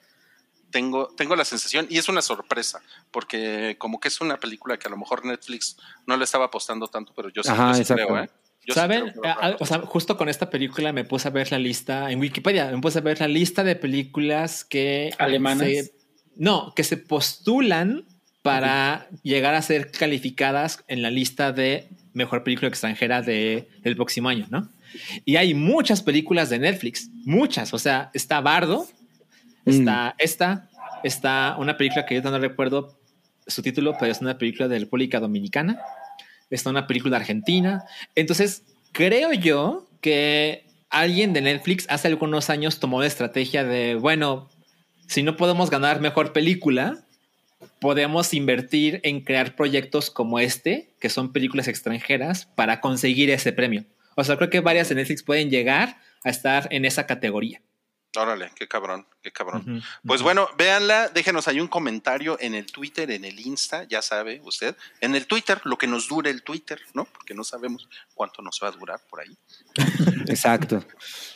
Tengo, 0.75 1.07
tengo 1.15 1.37
la 1.37 1.45
sensación, 1.45 1.87
y 1.89 1.97
es 1.99 2.09
una 2.09 2.21
sorpresa, 2.21 2.81
porque 3.09 3.77
como 3.77 3.97
que 4.01 4.09
es 4.09 4.19
una 4.19 4.35
película 4.35 4.77
que 4.77 4.89
a 4.89 4.91
lo 4.91 4.97
mejor 4.97 5.23
Netflix 5.23 5.77
no 6.05 6.17
le 6.17 6.25
estaba 6.25 6.45
apostando 6.47 6.89
tanto, 6.89 7.13
pero 7.15 7.29
yo 7.29 7.43
sí, 7.43 7.49
Ajá, 7.49 7.77
yo 7.77 7.85
sí 7.85 7.93
creo, 7.93 8.19
¿eh? 8.19 8.29
Yo 8.65 8.73
sí 8.73 8.79
¿Saben? 8.81 9.13
creo 9.13 9.55
o 9.57 9.65
sea, 9.65 9.79
justo 9.79 10.17
con 10.17 10.27
esta 10.27 10.49
película 10.49 10.91
me 10.91 11.05
puse 11.05 11.29
a 11.29 11.31
ver 11.31 11.49
la 11.49 11.59
lista 11.59 12.11
en 12.11 12.19
Wikipedia, 12.19 12.69
me 12.71 12.81
puse 12.81 12.97
a 12.97 13.01
ver 13.01 13.21
la 13.21 13.29
lista 13.29 13.63
de 13.63 13.77
películas 13.77 14.65
que 14.65 15.13
¿Alemanas? 15.17 15.65
se- 15.65 15.93
no, 16.35 16.73
que 16.75 16.83
se 16.83 16.97
postulan 16.97 18.03
para 18.41 19.07
llegar 19.23 19.55
a 19.55 19.61
ser 19.61 19.91
calificadas 19.91 20.83
en 20.89 21.01
la 21.01 21.09
lista 21.09 21.53
de 21.53 21.87
mejor 22.11 22.43
película 22.43 22.67
extranjera 22.67 23.21
de 23.21 23.69
el 23.85 23.95
próximo 23.95 24.27
año, 24.27 24.45
¿no? 24.49 24.69
Y 25.23 25.37
hay 25.37 25.53
muchas 25.53 26.01
películas 26.01 26.49
de 26.49 26.59
Netflix, 26.59 27.09
muchas, 27.23 27.73
o 27.73 27.79
sea, 27.79 28.11
está 28.13 28.41
Bardo, 28.41 28.85
está 29.65 30.15
esta, 30.19 30.69
está 31.03 31.55
una 31.59 31.77
película 31.77 32.05
que 32.05 32.15
yo 32.15 32.21
no 32.21 32.39
recuerdo 32.39 32.97
su 33.47 33.61
título, 33.61 33.95
pero 33.99 34.11
es 34.11 34.21
una 34.21 34.37
película 34.37 34.67
de 34.67 34.79
República 34.79 35.19
Dominicana, 35.19 35.79
está 36.49 36.69
una 36.69 36.87
película 36.87 37.17
argentina. 37.17 37.83
Entonces, 38.15 38.63
creo 38.91 39.33
yo 39.33 39.87
que 40.01 40.65
alguien 40.89 41.33
de 41.33 41.41
Netflix 41.41 41.85
hace 41.89 42.07
algunos 42.07 42.49
años 42.49 42.79
tomó 42.79 43.01
la 43.01 43.07
estrategia 43.07 43.63
de, 43.63 43.95
bueno, 43.95 44.49
si 45.07 45.23
no 45.23 45.35
podemos 45.35 45.69
ganar 45.69 46.01
mejor 46.01 46.33
película, 46.33 47.05
podemos 47.79 48.33
invertir 48.33 48.99
en 49.03 49.21
crear 49.21 49.55
proyectos 49.55 50.09
como 50.09 50.39
este, 50.39 50.93
que 50.99 51.09
son 51.09 51.31
películas 51.31 51.67
extranjeras, 51.67 52.45
para 52.55 52.81
conseguir 52.81 53.29
ese 53.29 53.53
premio. 53.53 53.85
O 54.15 54.23
sea, 54.23 54.37
creo 54.37 54.49
que 54.49 54.61
varias 54.61 54.89
de 54.89 54.95
Netflix 54.95 55.23
pueden 55.23 55.49
llegar 55.49 55.97
a 56.23 56.29
estar 56.29 56.67
en 56.71 56.85
esa 56.85 57.05
categoría. 57.05 57.61
Órale, 58.17 58.51
qué 58.55 58.67
cabrón, 58.67 59.05
qué 59.21 59.31
cabrón. 59.31 59.83
Pues 60.05 60.21
bueno, 60.21 60.47
véanla, 60.57 61.09
déjenos 61.09 61.47
ahí 61.47 61.59
un 61.59 61.67
comentario 61.67 62.37
en 62.39 62.55
el 62.55 62.65
Twitter, 62.65 63.11
en 63.11 63.25
el 63.25 63.39
Insta, 63.39 63.83
ya 63.83 64.01
sabe 64.01 64.41
usted, 64.43 64.75
en 65.01 65.15
el 65.15 65.27
Twitter, 65.27 65.61
lo 65.63 65.77
que 65.77 65.87
nos 65.87 66.07
dure 66.07 66.29
el 66.29 66.43
Twitter, 66.43 66.79
¿no? 66.93 67.05
Porque 67.05 67.33
no 67.33 67.43
sabemos 67.43 67.87
cuánto 68.13 68.41
nos 68.41 68.59
va 68.63 68.69
a 68.69 68.71
durar 68.71 68.99
por 69.09 69.21
ahí. 69.21 69.37
Exacto. 70.27 70.83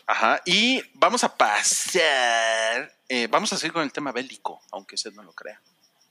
Ajá, 0.08 0.42
y 0.46 0.82
vamos 0.94 1.24
a 1.24 1.36
pasar, 1.36 2.92
eh, 3.08 3.28
vamos 3.30 3.52
a 3.54 3.58
seguir 3.58 3.74
con 3.74 3.84
el 3.84 3.92
tema 3.92 4.12
bélico, 4.12 4.62
aunque 4.72 4.96
usted 4.96 5.14
no 5.14 5.24
lo 5.24 5.34
crea. 5.34 5.62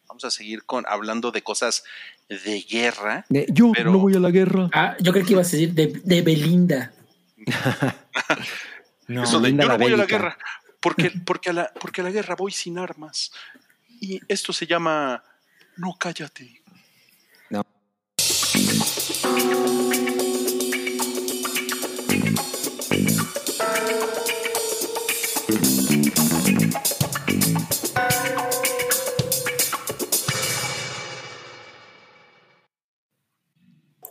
Vamos 0.09 0.25
a 0.25 0.31
seguir 0.31 0.65
con 0.65 0.85
hablando 0.89 1.31
de 1.31 1.43
cosas 1.43 1.85
de 2.29 2.63
guerra. 2.63 3.27
De, 3.29 3.47
yo 3.51 3.73
Pero- 3.75 3.93
no 3.93 3.99
voy 3.99 4.15
a 4.17 4.19
la 4.19 4.31
guerra. 4.31 4.71
Ah, 4.73 4.97
yo 5.01 5.13
creo 5.13 5.25
que 5.25 5.33
ibas 5.33 5.49
a 5.49 5.51
decir 5.53 5.75
de, 5.75 5.89
de 6.03 6.23
Belinda. 6.23 6.93
No. 9.09 9.25
Eso 9.25 9.41
de 9.41 9.51
yo 9.51 9.57
no 9.57 9.67
la 9.67 9.77
voy 9.79 9.95
a 9.95 9.97
la 9.97 10.05
guerra, 10.05 10.37
porque, 10.81 11.11
porque, 11.25 11.49
a 11.49 11.53
la, 11.55 11.73
porque 11.81 12.03
a 12.03 12.05
la 12.05 12.11
guerra 12.11 12.37
voy 12.37 12.53
sin 12.53 12.79
armas. 12.79 13.33
Y 14.01 14.21
esto 14.29 14.53
se 14.53 14.67
llama 14.67 15.25
No 15.77 15.97
cállate. 15.99 16.63
No. 17.49 17.65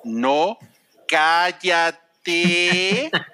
No 0.03 0.57
cállate. 1.07 2.01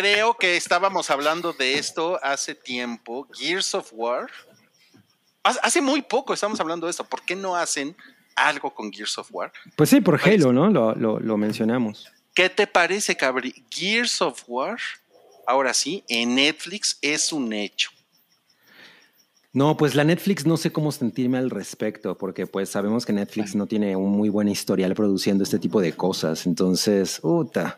Creo 0.00 0.34
que 0.36 0.56
estábamos 0.56 1.10
hablando 1.10 1.52
de 1.52 1.78
esto 1.78 2.18
hace 2.22 2.54
tiempo. 2.54 3.26
Gears 3.32 3.74
of 3.74 3.90
War. 3.92 4.26
Hace- 5.42 5.80
muy 5.80 6.02
poco 6.02 6.34
estamos 6.34 6.58
hablando 6.60 6.86
de 6.86 6.90
esto. 6.90 7.04
¿Por 7.04 7.22
qué 7.22 7.36
no 7.36 7.54
hacen 7.56 7.96
algo 8.34 8.74
con 8.74 8.92
Gears 8.92 9.16
of 9.18 9.28
War? 9.30 9.52
Pues 9.76 9.90
sí, 9.90 10.00
por 10.00 10.20
Halo, 10.22 10.52
¿no? 10.52 10.68
Lo, 10.70 10.94
lo, 10.94 11.20
lo 11.20 11.36
mencionamos. 11.36 12.06
¿Qué 12.34 12.50
te 12.50 12.66
parece, 12.66 13.16
Cabri? 13.16 13.64
Gears 13.70 14.20
of 14.20 14.42
War, 14.46 14.78
ahora 15.46 15.72
sí, 15.72 16.04
en 16.08 16.34
Netflix 16.34 16.98
es 17.00 17.32
un 17.32 17.52
hecho. 17.52 17.90
No, 19.52 19.74
pues 19.78 19.94
la 19.94 20.04
Netflix 20.04 20.44
no 20.44 20.58
sé 20.58 20.70
cómo 20.70 20.92
sentirme 20.92 21.38
al 21.38 21.48
respecto, 21.48 22.18
porque 22.18 22.46
pues 22.46 22.68
sabemos 22.68 23.06
que 23.06 23.14
Netflix 23.14 23.54
no 23.54 23.66
tiene 23.66 23.96
un 23.96 24.10
muy 24.10 24.28
buen 24.28 24.48
historial 24.48 24.94
produciendo 24.94 25.44
este 25.44 25.58
tipo 25.58 25.80
de 25.80 25.94
cosas. 25.94 26.44
Entonces, 26.44 27.20
uta. 27.22 27.74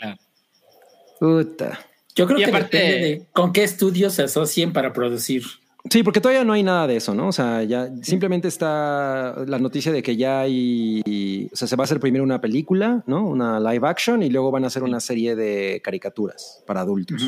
Uta. 1.20 1.78
Yo 2.18 2.26
creo 2.26 2.38
Y 2.40 2.42
que 2.44 2.50
aparte- 2.50 2.76
depende 2.78 3.06
de 3.08 3.22
con 3.32 3.52
qué 3.52 3.62
estudios 3.62 4.12
se 4.12 4.24
asocien 4.24 4.72
para 4.72 4.92
producir. 4.92 5.44
Sí, 5.88 6.02
porque 6.02 6.20
todavía 6.20 6.44
no 6.44 6.52
hay 6.52 6.64
nada 6.64 6.86
de 6.88 6.96
eso, 6.96 7.14
¿no? 7.14 7.28
O 7.28 7.32
sea, 7.32 7.62
ya 7.62 7.88
simplemente 8.02 8.48
está 8.48 9.36
la 9.46 9.58
noticia 9.60 9.92
de 9.92 10.02
que 10.02 10.16
ya 10.16 10.40
hay, 10.40 11.48
o 11.50 11.56
sea, 11.56 11.68
se 11.68 11.76
va 11.76 11.84
a 11.84 11.86
hacer 11.86 12.00
primero 12.00 12.24
una 12.24 12.40
película, 12.40 13.02
¿no? 13.06 13.24
Una 13.26 13.58
live 13.60 13.86
action 13.88 14.22
y 14.22 14.28
luego 14.28 14.50
van 14.50 14.64
a 14.64 14.66
hacer 14.66 14.82
una 14.82 14.98
serie 15.00 15.36
de 15.36 15.80
caricaturas 15.82 16.62
para 16.66 16.80
adultos. 16.80 17.22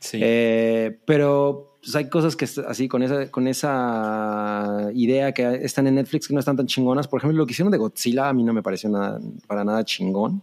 Sí. 0.00 0.18
Eh, 0.20 0.98
pero 1.06 1.78
pues, 1.80 1.94
hay 1.96 2.08
cosas 2.10 2.36
que 2.36 2.46
así 2.66 2.88
con 2.88 3.02
esa, 3.02 3.30
con 3.30 3.46
esa 3.48 4.90
idea 4.92 5.32
que 5.32 5.60
están 5.62 5.86
en 5.86 5.94
Netflix 5.94 6.28
que 6.28 6.34
no 6.34 6.40
están 6.40 6.56
tan 6.56 6.66
chingonas. 6.66 7.08
Por 7.08 7.18
ejemplo, 7.20 7.38
lo 7.38 7.46
que 7.46 7.52
hicieron 7.52 7.70
de 7.72 7.78
Godzilla 7.78 8.28
a 8.28 8.32
mí 8.34 8.42
no 8.42 8.52
me 8.52 8.62
pareció 8.62 8.90
nada, 8.90 9.18
para 9.46 9.64
nada 9.64 9.84
chingón. 9.84 10.42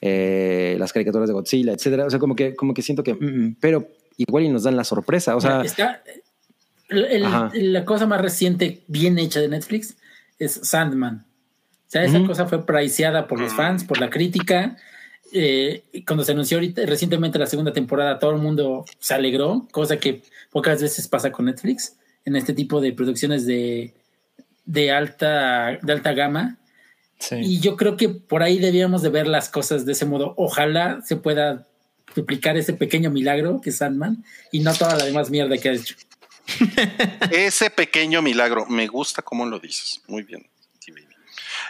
Eh, 0.00 0.76
las 0.78 0.92
caricaturas 0.92 1.28
de 1.28 1.32
Godzilla, 1.34 1.72
etcétera. 1.72 2.06
O 2.06 2.10
sea, 2.10 2.18
como 2.18 2.36
que, 2.36 2.54
como 2.54 2.74
que 2.74 2.82
siento 2.82 3.02
que, 3.02 3.14
mm, 3.14 3.18
mm, 3.48 3.56
pero 3.60 3.88
igual 4.18 4.44
y 4.44 4.48
nos 4.48 4.62
dan 4.64 4.76
la 4.76 4.84
sorpresa. 4.84 5.34
O 5.36 5.40
sea, 5.40 5.62
Está- 5.62 6.02
el- 6.88 7.04
el- 7.06 7.24
Ajá. 7.24 7.50
la 7.54 7.84
cosa 7.84 8.06
más 8.06 8.20
reciente 8.20 8.82
bien 8.88 9.18
hecha 9.18 9.40
de 9.40 9.48
Netflix 9.48 9.96
es 10.38 10.60
Sandman. 10.62 11.24
O 11.86 11.90
sea, 11.90 12.04
esa 12.04 12.24
cosa 12.26 12.46
fue 12.46 12.66
priceada 12.66 13.26
por 13.28 13.40
los 13.40 13.52
fans, 13.54 13.84
por 13.84 13.98
la 14.00 14.10
crítica. 14.10 14.76
Eh, 15.32 15.82
y 15.92 16.04
cuando 16.04 16.24
se 16.24 16.32
anunció 16.32 16.58
ahorita, 16.58 16.84
recientemente 16.84 17.38
la 17.38 17.46
segunda 17.46 17.72
temporada, 17.72 18.18
todo 18.18 18.32
el 18.32 18.38
mundo 18.38 18.84
se 18.98 19.14
alegró, 19.14 19.66
cosa 19.72 19.96
que 19.96 20.22
pocas 20.50 20.82
veces 20.82 21.06
pasa 21.08 21.30
con 21.32 21.46
Netflix 21.46 21.96
en 22.24 22.36
este 22.36 22.52
tipo 22.52 22.80
de 22.80 22.92
producciones 22.92 23.46
de, 23.46 23.94
de, 24.64 24.90
alta, 24.90 25.78
de 25.82 25.92
alta 25.92 26.12
gama. 26.12 26.58
Sí. 27.18 27.36
Y 27.36 27.60
yo 27.60 27.76
creo 27.76 27.96
que 27.96 28.08
por 28.08 28.42
ahí 28.42 28.58
debíamos 28.58 29.02
de 29.02 29.08
ver 29.08 29.26
las 29.26 29.48
cosas 29.48 29.86
de 29.86 29.92
ese 29.92 30.04
modo. 30.04 30.34
Ojalá 30.36 31.00
se 31.04 31.16
pueda 31.16 31.66
duplicar 32.14 32.56
ese 32.56 32.72
pequeño 32.72 33.10
milagro 33.10 33.60
que 33.60 33.70
es 33.70 33.78
Sandman 33.78 34.24
y 34.52 34.60
no 34.60 34.74
toda 34.74 34.96
la 34.96 35.04
demás 35.04 35.30
mierda 35.30 35.56
que 35.58 35.68
ha 35.68 35.72
hecho. 35.72 35.94
Ese 37.32 37.70
pequeño 37.70 38.22
milagro, 38.22 38.66
me 38.66 38.86
gusta 38.86 39.20
cómo 39.20 39.44
lo 39.46 39.58
dices. 39.58 40.00
Muy 40.06 40.22
bien. 40.22 40.46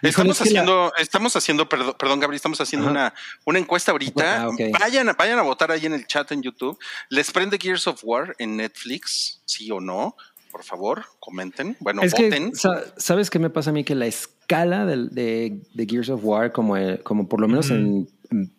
Estamos 0.02 0.38
la- 0.38 0.44
haciendo, 0.44 0.92
estamos 0.98 1.36
haciendo, 1.36 1.68
perdón, 1.68 1.94
perdón, 1.98 2.20
Gabriel, 2.20 2.36
estamos 2.36 2.60
haciendo 2.60 2.90
una, 2.90 3.14
una 3.46 3.58
encuesta 3.58 3.92
ahorita. 3.92 4.42
Ah. 4.44 4.50
Vayan, 4.78 5.08
a- 5.08 5.14
vayan 5.14 5.38
a 5.38 5.42
votar 5.42 5.70
ahí 5.70 5.86
en 5.86 5.94
el 5.94 6.06
chat 6.06 6.30
en 6.32 6.42
YouTube. 6.42 6.78
¿Les 7.08 7.30
prende 7.30 7.58
Gears 7.58 7.86
of 7.86 8.00
War 8.04 8.34
en 8.38 8.58
Netflix? 8.58 9.40
¿Sí 9.46 9.70
o 9.70 9.80
no? 9.80 10.14
Por 10.56 10.64
favor, 10.64 11.04
comenten. 11.20 11.76
Bueno, 11.80 12.00
es 12.00 12.12
voten. 12.12 12.52
que, 12.52 12.56
sa- 12.56 12.82
¿sabes 12.96 13.28
qué 13.28 13.38
me 13.38 13.50
pasa 13.50 13.68
a 13.68 13.72
mí? 13.74 13.84
Que 13.84 13.94
la 13.94 14.06
escala 14.06 14.86
del- 14.86 15.10
de, 15.10 15.60
de 15.74 15.86
Gears 15.86 16.08
of 16.08 16.22
War, 16.24 16.50
como, 16.50 16.76
como 17.02 17.28
por 17.28 17.42
lo 17.42 17.46
menos 17.48 17.68
en, 17.70 18.08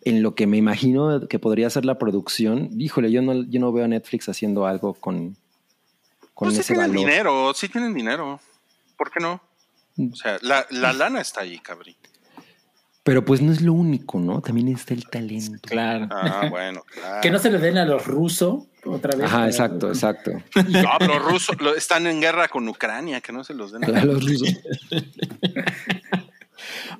en 0.02 0.22
lo 0.22 0.36
que 0.36 0.46
me 0.46 0.56
imagino 0.58 1.26
que 1.26 1.40
podría 1.40 1.68
ser 1.70 1.84
la 1.84 1.98
producción, 1.98 2.70
híjole, 2.80 3.10
yo 3.10 3.20
no, 3.20 3.42
yo 3.42 3.58
no 3.58 3.72
veo 3.72 3.84
a 3.84 3.88
Netflix 3.88 4.28
haciendo 4.28 4.64
algo 4.64 4.94
con, 4.94 5.36
con 6.34 6.46
Pues 6.46 6.54
sí 6.54 6.60
ese 6.60 6.74
tienen 6.74 6.90
valor. 6.92 7.04
dinero, 7.08 7.52
sí 7.54 7.68
tienen 7.68 7.92
dinero. 7.94 8.38
¿Por 8.96 9.10
qué 9.10 9.18
no? 9.18 9.40
Mm. 9.96 10.12
O 10.12 10.14
sea, 10.16 10.38
la, 10.42 10.68
la 10.70 10.92
lana 10.92 11.20
está 11.20 11.40
ahí, 11.40 11.58
cabrí. 11.58 11.96
Pero 13.08 13.24
pues 13.24 13.40
no 13.40 13.52
es 13.52 13.62
lo 13.62 13.72
único, 13.72 14.20
¿no? 14.20 14.42
También 14.42 14.68
está 14.68 14.92
el 14.92 15.08
talento. 15.08 15.58
Claro. 15.66 16.08
Ah, 16.10 16.46
bueno, 16.50 16.82
claro. 16.92 17.20
Que 17.22 17.30
no 17.30 17.38
se 17.38 17.50
le 17.50 17.58
den 17.58 17.78
a 17.78 17.86
los 17.86 18.06
rusos 18.06 18.64
otra 18.84 19.16
vez. 19.16 19.24
Ajá, 19.26 19.46
exacto, 19.46 19.88
exacto. 19.88 20.32
No, 20.68 21.06
los 21.06 21.22
rusos 21.24 21.60
lo- 21.60 21.74
están 21.74 22.06
en 22.06 22.20
guerra 22.20 22.48
con 22.48 22.68
Ucrania, 22.68 23.22
que 23.22 23.32
no 23.32 23.44
se 23.44 23.54
los 23.54 23.72
den. 23.72 23.84
A 23.84 24.04
los 24.04 24.22
rusos. 24.22 24.54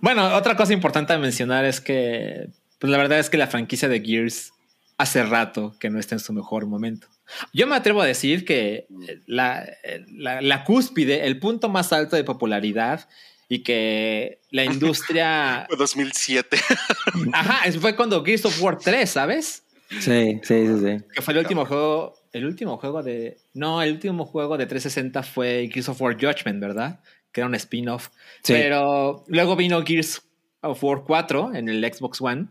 Bueno, 0.01 0.35
otra 0.37 0.57
cosa 0.57 0.73
importante 0.73 1.13
a 1.13 1.19
mencionar 1.19 1.65
es 1.65 1.81
que, 1.81 2.49
pues 2.79 2.91
la 2.91 2.97
verdad 2.99 3.19
es 3.19 3.29
que 3.29 3.37
la 3.37 3.49
franquicia 3.49 3.89
de 3.89 4.01
Gears 4.01 4.53
hace 4.99 5.23
rato 5.25 5.75
que 5.81 5.91
no 5.91 5.99
está 5.99 6.15
en 6.15 6.21
su 6.21 6.33
mejor 6.33 6.67
momento. 6.67 7.09
Yo 7.53 7.67
me 7.67 7.75
atrevo 7.75 8.01
a 8.01 8.07
decir 8.07 8.45
que 8.45 8.87
la, 9.27 9.67
la, 10.13 10.41
la 10.41 10.65
cúspide, 10.65 11.27
el 11.27 11.39
punto 11.41 11.69
más 11.69 11.93
alto 11.93 12.17
de 12.17 12.25
popularidad 12.25 13.09
y 13.49 13.63
que 13.63 14.41
la 14.51 14.65
industria... 14.65 15.65
Fue 15.69 15.77
2007. 15.77 16.59
Ajá, 17.33 17.73
fue 17.81 17.97
cuando 17.97 18.23
Gears 18.25 18.45
of 18.45 18.61
War 18.63 18.79
3, 18.79 19.09
¿sabes? 19.09 19.65
Sí, 19.91 20.39
sí, 20.43 20.67
sí, 20.67 20.75
sí. 20.81 21.05
Que 21.15 21.23
fue 21.23 21.33
el 21.33 21.39
último 21.41 21.65
juego, 21.65 22.15
el 22.33 22.45
último 22.45 22.77
juego 22.77 23.03
de... 23.03 23.39
No, 23.55 23.81
el 23.83 23.93
último 23.93 24.27
juego 24.27 24.59
de 24.59 24.67
360 24.67 25.23
fue 25.23 25.69
Gears 25.73 25.89
of 25.89 26.01
War 26.03 26.15
Judgment, 26.15 26.61
¿verdad? 26.61 27.01
Que 27.33 27.41
era 27.41 27.49
un 27.49 27.55
spin-off. 27.55 28.09
Sí. 28.43 28.53
Pero 28.53 29.25
luego 29.29 29.57
vino 29.57 29.83
Gears 29.85 30.23
of 30.61 30.83
War 30.85 31.05
4 31.07 31.55
en 31.55 31.69
el 31.71 31.83
Xbox 31.93 32.21
One, 32.21 32.49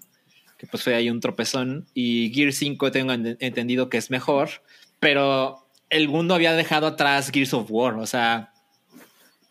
que 0.57 0.65
pues 0.65 0.81
fue 0.83 0.95
ahí 0.95 1.11
un 1.11 1.19
tropezón. 1.19 1.85
Y 1.93 2.31
Gears 2.33 2.55
5 2.57 2.91
tengo 2.91 3.13
ent- 3.13 3.37
entendido 3.39 3.89
que 3.89 3.97
es 3.97 4.09
mejor, 4.09 4.49
pero 4.99 5.67
el 5.91 6.09
mundo 6.09 6.33
había 6.33 6.53
dejado 6.53 6.87
atrás 6.87 7.29
Gears 7.31 7.53
of 7.53 7.67
War, 7.69 7.93
o 7.95 8.07
sea, 8.07 8.51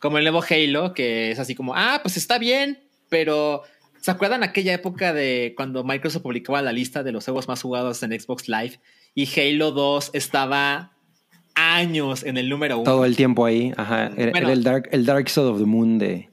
como 0.07 0.19
el 0.19 0.25
nuevo 0.25 0.43
Halo, 0.49 0.95
que 0.95 1.31
es 1.33 1.39
así 1.41 1.55
como, 1.57 1.75
ah, 1.75 1.99
pues 2.03 2.17
está 2.17 2.39
bien, 2.39 2.79
pero 3.09 3.63
¿se 4.01 4.11
acuerdan 4.13 4.43
aquella 4.45 4.73
época 4.73 5.13
de 5.13 5.53
cuando 5.57 5.83
Microsoft 5.83 6.23
publicaba 6.23 6.63
la 6.63 6.73
lista 6.73 7.03
de 7.03 7.11
los 7.13 7.25
juegos 7.25 7.49
más 7.49 7.61
jugados 7.61 8.03
en 8.05 8.19
Xbox 8.19 8.49
Live 8.49 8.79
y 9.15 9.29
Halo 9.41 9.73
2 9.73 10.11
estaba 10.13 10.93
años 11.55 12.23
en 12.23 12.37
el 12.37 12.49
número 12.49 12.77
uno? 12.79 12.85
Todo 12.85 13.05
el 13.05 13.17
tiempo 13.17 13.45
ahí. 13.45 13.73
Ajá. 13.77 14.13
Era, 14.17 14.31
Bueno. 14.31 14.47
era 14.49 14.53
el, 14.53 14.63
dark, 14.63 14.89
el 14.93 15.05
Dark 15.07 15.29
Side 15.29 15.47
of 15.47 15.59
the 15.59 15.65
Moon 15.67 15.99
de. 15.99 16.29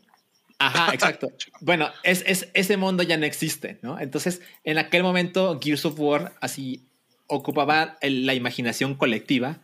Ajá, 0.60 0.94
exacto. 0.94 1.30
bueno, 1.62 1.90
es, 2.04 2.24
es- 2.28 2.50
ese 2.54 2.78
mundo 2.78 3.02
ya 3.04 3.18
no 3.18 3.26
existe, 3.26 3.80
¿no? 3.82 4.00
Entonces, 4.00 4.41
en 4.64 4.78
aquel 4.78 5.02
momento, 5.04 5.60
Gears 5.62 5.86
of 5.86 6.00
War 6.00 6.34
así 6.41 6.86
ocupaba 7.28 7.98
el- 8.02 8.26
la 8.26 8.34
imaginación 8.34 8.94
colectiva 8.95 9.62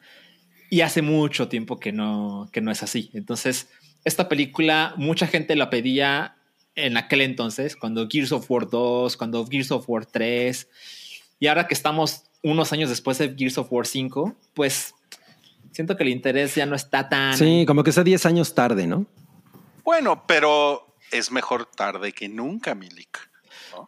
y 0.72 0.82
hace 0.82 1.02
mucho 1.02 1.48
tiempo 1.48 1.80
que 1.80 1.92
no, 1.92 2.50
que 2.54 2.62
no 2.62 2.72
es 2.72 2.84
así. 2.84 3.10
Entonces, 3.14 3.70
esta 4.04 4.30
película, 4.30 4.94
mucha 4.98 5.28
gente 5.28 5.56
la 5.56 5.70
pedía 5.70 6.36
en 6.76 6.98
aquel 6.98 7.22
entonces, 7.22 7.76
cuando 7.76 8.08
Gears 8.10 8.32
of 8.32 8.50
War 8.50 8.70
2, 8.70 9.18
cuando 9.18 9.46
Gears 9.46 9.72
of 9.72 9.90
War 9.90 10.06
3, 10.06 10.68
y 11.40 11.48
ahora 11.48 11.68
que 11.68 11.74
estamos 11.74 12.24
unos 12.44 12.72
años 12.72 12.90
después 12.90 13.18
de 13.18 13.36
Gears 13.38 13.58
of 13.58 13.72
War 13.72 13.86
5, 13.86 14.36
pues 14.54 14.94
siento 15.72 15.98
que 15.98 16.04
el 16.04 16.10
interés 16.10 16.56
ya 16.56 16.66
no 16.66 16.76
está 16.76 17.10
tan... 17.10 17.38
Sí, 17.38 17.66
como 17.68 17.84
que 17.84 17.90
está 17.90 18.04
10 18.04 18.26
años 18.26 18.56
tarde, 18.56 18.88
¿no? 18.88 19.06
Bueno, 19.84 20.26
pero 20.28 20.96
es 21.12 21.32
mejor 21.32 21.66
tarde 21.66 22.12
que 22.12 22.30
nunca, 22.30 22.76
Milik. 22.76 23.30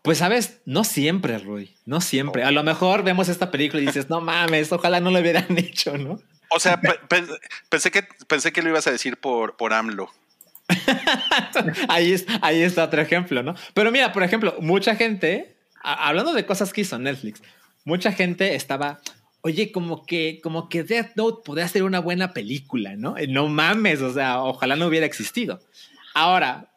Pues 0.04 0.20
sabes, 0.20 0.62
no 0.66 0.84
siempre, 0.84 1.38
Roy, 1.38 1.76
no 1.86 2.02
siempre. 2.02 2.44
A 2.44 2.52
lo 2.52 2.64
mejor 2.64 3.04
vemos 3.04 3.30
esta 3.30 3.52
película 3.52 3.82
y 3.82 3.88
dices, 3.88 4.10
no 4.10 4.22
mames, 4.22 4.72
ojalá 4.72 5.00
no 5.00 5.12
lo 5.12 5.20
hubieran 5.20 5.46
hecho, 5.58 5.98
¿no? 5.98 6.20
O 6.54 6.60
sea, 6.60 6.80
pe- 6.82 7.00
pe- 7.08 7.24
pensé 7.70 7.92
que 7.92 8.04
pensé 8.28 8.52
que 8.52 8.62
lo 8.62 8.70
ibas 8.70 8.86
a 8.88 8.92
decir 8.92 9.18
por, 9.18 9.56
por 9.58 9.74
AMLO. 9.74 10.12
ahí, 11.90 12.14
es, 12.14 12.26
ahí 12.42 12.62
está 12.62 12.84
otro 12.86 13.02
ejemplo, 13.02 13.44
¿no? 13.44 13.56
Pero 13.74 13.92
mira, 13.92 14.12
por 14.14 14.24
ejemplo, 14.24 14.56
mucha 14.60 14.96
gente, 14.96 15.56
a- 15.82 16.08
hablando 16.08 16.34
de 16.34 16.46
cosas 16.46 16.74
que 16.74 16.82
hizo 16.82 16.98
Netflix, 17.00 17.42
mucha 17.84 18.12
gente 18.12 18.56
estaba, 18.56 19.00
oye, 19.42 19.72
como 19.72 20.06
que, 20.06 20.40
como 20.44 20.70
que 20.70 20.84
Death 20.84 21.12
Note 21.16 21.42
podría 21.46 21.68
ser 21.68 21.84
una 21.84 22.00
buena 22.00 22.34
película, 22.34 22.96
¿no? 22.96 23.18
Eh, 23.18 23.28
No 23.28 23.48
mames, 23.48 24.02
o 24.02 24.14
sea, 24.14 24.42
ojalá 24.44 24.76
no 24.76 24.88
hubiera 24.88 25.06
existido. 25.06 25.62
Ahora, 26.14 26.70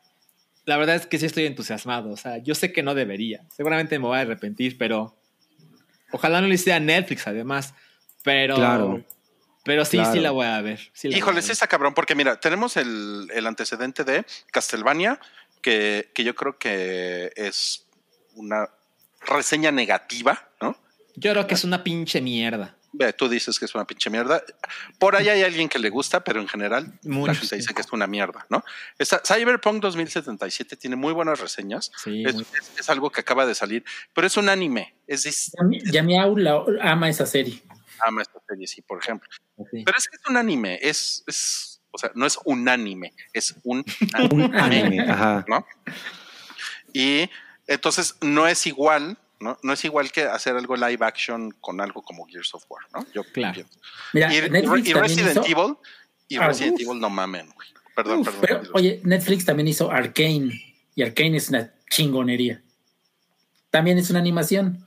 la 0.66 0.76
verdad 0.76 0.96
es 0.96 1.06
que 1.06 1.18
sí 1.18 1.26
estoy 1.26 1.46
entusiasmado, 1.46 2.10
o 2.10 2.16
sea, 2.16 2.38
yo 2.38 2.54
sé 2.54 2.72
que 2.72 2.82
no 2.82 2.94
debería, 2.94 3.44
seguramente 3.54 3.98
me 3.98 4.06
voy 4.06 4.18
a 4.18 4.20
arrepentir, 4.22 4.78
pero 4.78 5.16
ojalá 6.10 6.40
no 6.40 6.46
lo 6.48 6.54
hiciera 6.54 6.80
Netflix 6.80 7.26
además, 7.26 7.74
pero... 8.22 8.54
Claro. 8.56 9.04
Pero 9.64 9.84
sí, 9.84 9.96
Claro. 9.96 10.12
sí 10.12 10.20
la 10.20 10.30
voy 10.30 10.46
a 10.46 10.60
ver. 10.60 10.90
sí 10.92 11.08
Híjole, 11.08 11.40
sí 11.42 11.52
está 11.52 11.66
cabrón, 11.66 11.94
porque 11.94 12.14
mira, 12.14 12.38
tenemos 12.38 12.76
el, 12.76 13.28
el 13.34 13.46
antecedente 13.46 14.04
de 14.04 14.24
Castlevania, 14.52 15.18
que, 15.62 16.10
que 16.14 16.22
yo 16.24 16.34
creo 16.34 16.58
que 16.58 17.32
es 17.34 17.86
una 18.34 18.68
reseña 19.26 19.70
negativa, 19.72 20.48
¿no? 20.60 20.76
Yo 21.16 21.32
creo 21.32 21.46
que 21.46 21.54
es 21.54 21.64
una 21.64 21.82
pinche 21.82 22.20
mierda. 22.20 22.76
Ve, 22.96 23.12
Tú 23.12 23.28
dices 23.28 23.58
que 23.58 23.64
es 23.64 23.74
una 23.74 23.86
pinche 23.86 24.10
mierda. 24.10 24.42
Por 24.98 25.16
ahí 25.16 25.28
hay 25.28 25.42
alguien 25.42 25.68
que 25.68 25.78
le 25.78 25.88
gusta, 25.90 26.22
pero 26.22 26.40
en 26.40 26.46
general 26.48 26.92
Muchos, 27.02 27.26
la 27.28 27.34
gente 27.34 27.56
dice 27.56 27.74
que 27.74 27.80
es 27.80 27.90
una 27.92 28.06
mierda, 28.06 28.46
¿no? 28.50 28.62
Esta, 28.98 29.20
Cyberpunk 29.24 29.80
2077 29.82 30.76
tiene 30.76 30.94
muy 30.96 31.12
buenas 31.12 31.40
reseñas. 31.40 31.90
Sí, 31.96 32.22
es, 32.24 32.34
muy- 32.34 32.42
es- 32.60 32.72
es 32.80 32.90
algo 32.90 33.10
que 33.10 33.20
acaba 33.22 33.46
de 33.46 33.54
salir, 33.54 33.84
pero 34.12 34.26
es 34.26 34.36
un 34.36 34.48
anime. 34.48 34.94
Es 35.06 35.50
Yamiau 35.90 36.36
la- 36.36 36.64
ama 36.82 37.08
esa 37.08 37.26
serie. 37.26 37.62
Ama 38.00 38.22
esta 38.22 38.40
serie, 38.48 38.66
sí, 38.66 38.82
por 38.82 38.98
ejemplo. 39.02 39.28
sí. 39.70 39.82
Pero 39.84 39.96
es 39.96 40.08
que 40.08 40.16
es 40.16 40.22
un 40.28 40.36
anime, 40.36 40.78
es, 40.82 41.22
es 41.26 41.80
o 41.90 41.98
sea, 41.98 42.10
no 42.14 42.26
es 42.26 42.38
un 42.44 42.68
anime, 42.68 43.12
es 43.32 43.54
un 43.62 43.84
Un 44.32 44.54
anime. 44.56 45.00
Ajá. 45.08 45.44
¿no? 45.48 45.64
Y 46.92 47.28
entonces 47.66 48.16
no 48.20 48.46
es 48.46 48.66
igual, 48.66 49.16
¿no? 49.40 49.58
No 49.62 49.72
es 49.72 49.84
igual 49.84 50.10
que 50.12 50.22
hacer 50.22 50.56
algo 50.56 50.76
live 50.76 51.04
action 51.04 51.50
con 51.60 51.80
algo 51.80 52.02
como 52.02 52.26
Gears 52.26 52.54
of 52.54 52.64
War, 52.68 52.82
¿no? 52.92 53.06
Yo 53.12 53.24
Claro. 53.32 53.54
pienso. 53.54 53.78
Mira, 54.12 54.34
Y, 54.34 54.50
Netflix 54.50 54.88
y 54.88 54.92
Resident 54.92 55.30
hizo- 55.38 55.44
Evil, 55.46 55.76
y 56.28 56.36
Ah, 56.36 56.46
Resident 56.48 56.74
uf. 56.76 56.80
Evil 56.82 57.00
no 57.00 57.10
mamen, 57.10 57.48
güey. 57.50 57.68
Perdón, 57.94 58.20
Uf, 58.20 58.26
perdón. 58.26 58.40
pero, 58.64 58.72
oye, 58.74 59.00
Netflix 59.04 59.44
también 59.44 59.68
hizo 59.68 59.90
Arcane 59.90 60.50
y 60.96 61.02
Arcane 61.02 61.36
es 61.36 61.48
una 61.48 61.72
chingonería. 61.90 62.60
También 63.70 63.98
es 63.98 64.10
una 64.10 64.18
animación. 64.20 64.84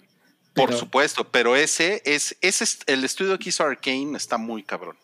Por 0.57 0.67
pero- 0.69 0.79
supuesto, 0.79 1.27
pero 1.31 1.55
ese 1.55 2.01
es, 2.05 2.35
ese 2.41 2.63
es 2.63 2.79
el 2.87 3.03
estudio 3.05 3.37
que 3.39 3.49
hizo 3.49 3.63
Arkane 3.63 4.17
está 4.17 4.37
muy 4.37 4.63
cabrón. 4.63 4.95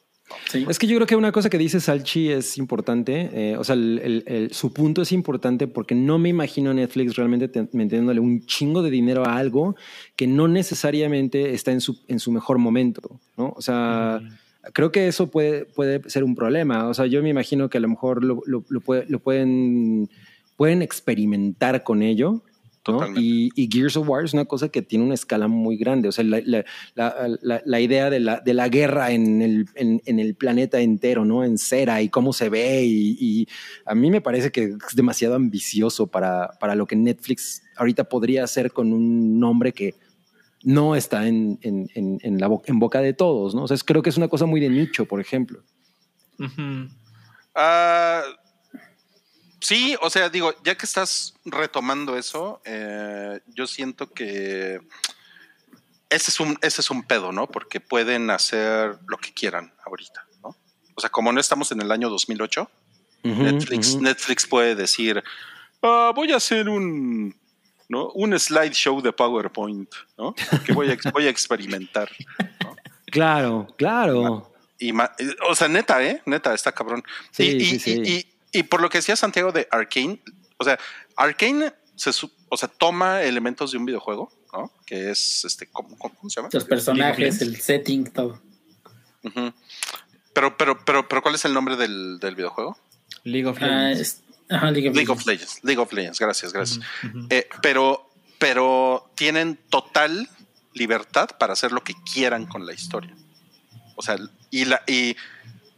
sí. 0.49 0.65
Es 0.67 0.79
que 0.79 0.87
yo 0.87 0.95
creo 0.97 1.05
que 1.05 1.15
una 1.15 1.31
cosa 1.31 1.49
que 1.49 1.57
dice 1.59 1.79
Salchi 1.79 2.29
es 2.31 2.57
importante. 2.57 3.29
eh, 3.33 3.55
o 3.57 3.63
sea, 3.63 3.75
el- 3.75 3.99
el- 4.03 4.23
el- 4.25 4.53
su 4.53 4.73
punto 4.73 5.01
es 5.03 5.11
importante 5.11 5.67
porque 5.67 5.93
no 5.95 6.17
me 6.17 6.29
imagino 6.29 6.71
a 6.71 6.73
Netflix 6.73 7.15
realmente 7.15 7.47
te- 7.49 7.67
metiéndole 7.73 8.19
un 8.19 8.43
chingo 8.45 8.81
de 8.81 8.89
dinero 8.89 9.25
a 9.27 9.37
algo 9.37 9.75
que 10.15 10.25
no 10.25 10.47
necesariamente 10.47 11.53
está 11.53 11.71
en 11.71 11.81
su, 11.81 11.99
en 12.07 12.19
su 12.19 12.31
mejor 12.31 12.57
momento. 12.57 13.19
¿no? 13.37 13.53
O 13.55 13.61
sea, 13.61 14.21
creo 14.73 14.91
que 14.91 15.07
eso 15.07 15.29
puede, 15.29 15.65
puede 15.65 16.01
ser 16.09 16.23
un 16.23 16.35
problema. 16.35 16.87
O 16.87 16.93
sea, 16.95 17.05
yo 17.05 17.21
me 17.21 17.29
imagino 17.29 17.69
que 17.69 17.77
a 17.77 17.81
lo 17.81 17.89
mejor 17.89 18.23
lo, 18.23 18.41
lo- 18.47 18.63
lo 18.69 18.79
puede- 18.81 19.05
lo 19.09 19.19
pueden, 19.19 20.09
pueden 20.55 20.81
experimentar 20.81 21.83
con 21.83 22.01
ello. 22.01 22.41
Y, 23.17 23.49
y 23.55 23.69
Gears 23.71 23.95
of 23.97 24.07
War 24.09 24.25
es 24.25 24.33
una 24.33 24.45
cosa 24.45 24.67
que 24.69 24.81
tiene 24.81 25.05
una 25.05 25.13
escala 25.13 25.47
muy 25.47 25.77
grande. 25.77 26.09
O 26.09 26.11
sea, 26.11 26.23
la, 26.25 26.41
la- 26.45 26.65
la- 26.95 27.37
la- 27.41 27.61
la 27.65 27.79
idea 27.79 28.09
de 28.09 28.19
la, 28.19 28.39
de 28.41 28.53
la 28.53 28.67
guerra 28.67 29.11
en 29.11 29.41
el, 29.41 29.65
en, 29.75 30.01
en 30.05 30.19
el 30.19 30.35
planeta 30.35 30.81
entero, 30.81 31.23
¿no? 31.25 31.43
En 31.45 31.57
cera 31.57 32.01
y 32.01 32.09
cómo 32.09 32.33
se 32.33 32.49
ve. 32.49 32.83
Y, 32.83 33.17
y 33.19 33.47
a 33.85 33.95
mí 33.95 34.11
me 34.11 34.19
parece 34.21 34.51
que 34.51 34.63
es 34.63 34.95
demasiado 34.95 35.35
ambicioso 35.35 36.07
para, 36.07 36.49
para 36.59 36.75
lo 36.75 36.85
que 36.85 36.95
Netflix 36.97 37.63
ahorita 37.77 38.03
podría 38.09 38.43
hacer 38.43 38.71
con 38.73 38.91
un 38.91 39.39
nombre 39.39 39.71
que 39.71 39.95
no 40.65 40.95
está 40.95 41.27
en, 41.27 41.59
en, 41.61 41.89
en, 41.95 42.19
en 42.21 42.39
la 42.39 42.47
bo- 42.47 42.63
en 42.65 42.79
boca 42.79 42.99
de 43.01 43.13
todos, 43.13 43.55
¿no? 43.55 43.63
O 43.63 43.67
sea, 43.67 43.75
es- 43.75 43.83
creo 43.83 44.01
que 44.01 44.09
es 44.09 44.17
una 44.17 44.27
cosa 44.27 44.45
muy 44.45 44.59
de 44.59 44.69
nicho, 44.69 45.05
por 45.05 45.19
ejemplo. 45.21 45.61
Ah, 47.55 48.21
sí, 49.63 49.95
o 50.01 50.09
sea, 50.09 50.29
digo, 50.29 50.53
ya 50.63 50.75
que 50.77 50.85
estás 50.85 51.33
retomando 51.45 52.17
eso, 52.17 52.61
eh, 52.65 53.39
yo 53.47 53.65
siento 53.65 54.11
que 54.11 54.79
ese 56.09 56.29
es, 56.29 56.39
un, 56.39 56.57
ese 56.61 56.81
es 56.81 56.91
un 56.91 57.01
pedo, 57.03 57.31
¿no? 57.31 57.47
Porque 57.47 57.79
pueden 57.79 58.29
hacer 58.29 58.97
lo 59.07 59.17
que 59.17 59.33
quieran 59.33 59.73
ahorita, 59.85 60.25
¿no? 60.43 60.55
O 60.95 61.01
sea, 61.01 61.09
como 61.09 61.31
no 61.31 61.39
estamos 61.39 61.71
en 61.71 61.81
el 61.81 61.91
año 61.91 62.09
2008, 62.09 62.69
Ujú, 63.25 63.41
Netflix. 63.43 63.95
Netflix 63.95 64.45
puede 64.45 64.75
decir, 64.75 65.23
"Ah, 65.81 66.11
voy 66.13 66.33
a 66.33 66.35
hacer 66.35 66.67
un, 66.69 67.33
¿no? 67.89 68.09
un 68.11 68.37
slideshow 68.37 69.01
de 69.01 69.11
PowerPoint, 69.13 69.89
¿no? 70.17 70.35
Que 70.65 70.73
voy 70.73 70.91
a, 70.91 70.97
voy 71.11 71.25
a 71.27 71.29
experimentar. 71.29 72.09
Claro, 73.13 73.67
claro. 73.77 74.51
Y 74.79 74.91
ma- 74.91 75.11
o 75.47 75.53
sea, 75.53 75.67
neta, 75.67 76.03
¿eh? 76.03 76.23
Neta, 76.25 76.51
está 76.55 76.71
cabrón. 76.71 77.03
Sí, 77.29 77.43
y, 77.43 77.55
y- 77.61 77.65
sí, 77.65 77.79
sí. 77.79 78.01
y- 78.03 78.09
y- 78.11 78.32
y 78.53 78.63
por 78.63 78.81
lo 78.81 78.89
que 78.89 78.99
decía 78.99 79.15
Santiago 79.17 79.51
de 79.51 79.67
Arkane, 79.71 80.21
o 80.57 80.63
sea, 80.63 80.79
Arkane 81.17 81.73
se, 81.95 82.11
o 82.49 82.57
sea, 82.57 82.69
toma 82.69 83.21
elementos 83.23 83.71
de 83.71 83.77
un 83.77 83.85
videojuego, 83.85 84.31
¿no? 84.53 84.71
Que 84.85 85.11
es, 85.11 85.43
este, 85.45 85.67
¿cómo, 85.67 85.97
cómo- 85.97 86.15
cómo 86.15 86.29
se 86.29 86.37
llama? 86.37 86.49
Los 86.51 86.63
personajes, 86.65 87.41
el 87.41 87.59
setting, 87.59 88.05
todo. 88.11 88.41
Pero, 90.33 90.57
pero, 90.57 90.83
pero, 90.85 91.07
pero, 91.07 91.21
¿cuál 91.21 91.35
es 91.35 91.45
el 91.45 91.53
nombre 91.53 91.75
del, 91.75 92.19
del 92.19 92.35
videojuego? 92.35 92.77
League 93.23 93.47
of 93.47 93.57
Ah, 93.61 93.89
Legends. 93.89 94.21
ajá, 94.49 94.71
League 94.71 94.89
of 94.89 94.95
League 94.95 95.11
of 95.11 95.25
Legends. 95.25 95.59
League 95.63 95.79
of 95.81 95.93
Legends, 95.93 96.19
gracias, 96.19 96.51
gracias. 96.53 96.79
Eh, 97.29 97.47
pero, 97.61 98.09
pero 98.39 99.11
tienen 99.15 99.57
total 99.69 100.29
libertad 100.73 101.29
para 101.39 101.53
hacer 101.53 101.71
lo 101.71 101.83
que 101.83 101.93
quieran 102.11 102.47
con 102.47 102.65
la 102.65 102.73
historia. 102.73 103.15
O 103.95 104.01
sea, 104.01 104.17
y 104.49 104.65
la 104.65 104.81
y 104.87 105.15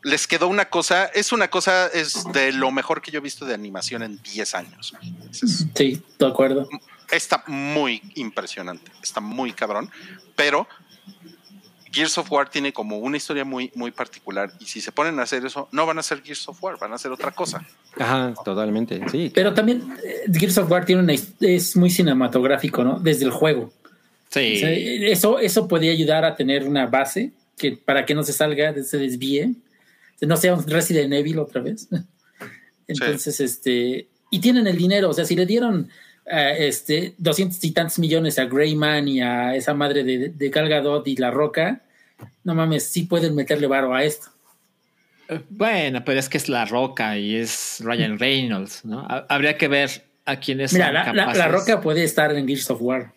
les 0.06 0.28
quedó 0.28 0.48
una 0.48 0.66
cosa, 0.66 1.06
es 1.06 1.32
una 1.32 1.48
cosa, 1.48 1.88
es 1.88 2.26
de 2.32 2.54
lo 2.54 2.70
mejor 2.70 3.02
que 3.02 3.10
yo 3.10 3.18
he 3.18 3.22
visto 3.22 3.44
de 3.44 3.56
animación 3.56 4.04
en 4.04 4.22
10 4.22 4.54
años. 4.54 4.94
Sí, 5.32 6.00
de 6.20 6.28
acuerdo. 6.28 6.70
está 7.12 7.44
muy 7.48 8.04
impresionante, 8.14 8.92
está 9.02 9.20
muy 9.20 9.52
cabrón, 9.52 9.90
pero 10.36 10.68
Gears 11.92 12.20
of 12.20 12.32
War 12.32 12.48
tiene 12.52 12.72
como 12.72 13.00
una 13.00 13.18
historia 13.18 13.44
muy, 13.44 13.72
muy 13.74 13.90
particular 13.90 14.52
y 14.60 14.66
si 14.66 14.80
se 14.80 14.92
ponen 14.92 15.20
a 15.20 15.24
hacer 15.24 15.44
eso, 15.44 15.70
no 15.72 15.88
van 15.88 15.98
a 15.98 16.02
hacer 16.02 16.22
Gears 16.22 16.50
of 16.50 16.64
War, 16.64 16.78
van 16.78 16.92
a 16.92 16.96
hacer 16.96 17.12
otra 17.12 17.32
cosa. 17.32 17.66
Ajá, 17.98 18.32
totalmente, 18.46 19.02
sí. 19.10 19.32
Pero 19.34 19.56
también 19.56 19.98
eh, 20.04 20.32
Gears 20.32 20.60
of 20.60 20.70
War 20.70 20.86
tiene 20.86 21.02
una, 21.02 21.14
es 21.14 21.76
muy 21.76 21.90
cinematográfico, 21.90 22.84
¿no? 22.84 23.00
Desde 23.00 23.26
el 23.26 23.32
juego. 23.32 23.74
Sí. 24.30 24.58
O 24.58 24.60
sea, 24.60 24.70
eso, 24.72 25.40
eso 25.40 25.68
podría 25.68 25.94
ayudar 25.94 26.26
a 26.26 26.36
tener 26.36 26.64
una 26.68 26.86
base 26.86 27.32
que 27.58 27.72
para 27.72 28.06
que 28.06 28.14
no 28.14 28.22
se 28.22 28.34
salga, 28.34 28.72
se 28.84 28.98
desvíe, 29.00 29.56
no 30.26 30.38
sea 30.38 30.54
un 30.54 30.66
Resident 30.68 31.14
Evil 31.14 31.40
otra 31.40 31.62
vez. 31.62 31.88
Entonces, 32.88 33.40
este, 33.40 34.08
y 34.30 34.40
tienen 34.40 34.68
el 34.68 34.78
dinero, 34.78 35.10
o 35.10 35.14
sea, 35.14 35.26
si 35.26 35.36
le 35.36 35.46
dieron 35.46 35.90
eh, 36.26 36.56
este 36.60 37.16
200 37.18 37.64
y 37.64 37.72
tantos 37.72 38.00
millones 38.00 38.38
a 38.40 38.46
Greyman 38.46 39.08
y 39.08 39.22
a 39.22 39.56
esa 39.56 39.74
madre 39.74 40.04
de, 40.04 40.30
de 40.30 40.50
Gal 40.50 40.70
Gadot 40.70 41.08
y 41.08 41.16
La 41.16 41.32
Roca, 41.32 41.82
no 42.44 42.54
mames, 42.56 42.86
sí 42.88 43.04
pueden 43.04 43.34
meterle 43.36 43.68
varo 43.68 43.94
a 43.94 44.04
esto. 44.04 44.28
Eh, 45.30 45.42
Bueno, 45.50 46.04
pero 46.06 46.20
es 46.20 46.30
que 46.30 46.38
es 46.38 46.48
La 46.50 46.66
Roca 46.66 47.18
y 47.18 47.36
es 47.36 47.78
Ryan 47.82 48.20
Reynolds, 48.20 48.86
¿no? 48.86 49.00
Ha- 49.02 49.26
Habría 49.30 49.58
que 49.58 49.68
ver 49.68 50.06
a 50.26 50.40
quiénes 50.40 50.74
Mira, 50.74 50.86
son 51.06 51.16
la, 51.16 51.26
la-. 51.28 51.34
La 51.34 51.48
Roca 51.48 51.82
puede 51.82 52.04
estar 52.04 52.36
en 52.36 52.48
Gears 52.48 52.70
of 52.70 52.82
War. 52.82 53.12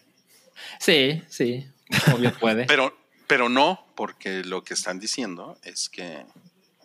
Sí, 0.81 1.23
sí. 1.29 1.67
Obvio 2.15 2.33
puede. 2.39 2.65
Pero, 2.67 2.97
pero 3.27 3.49
no, 3.51 3.87
porque 3.95 4.43
lo 4.45 4.65
que 4.65 4.73
están 4.75 4.99
diciendo 4.99 5.59
es 5.63 5.89
que 5.91 6.25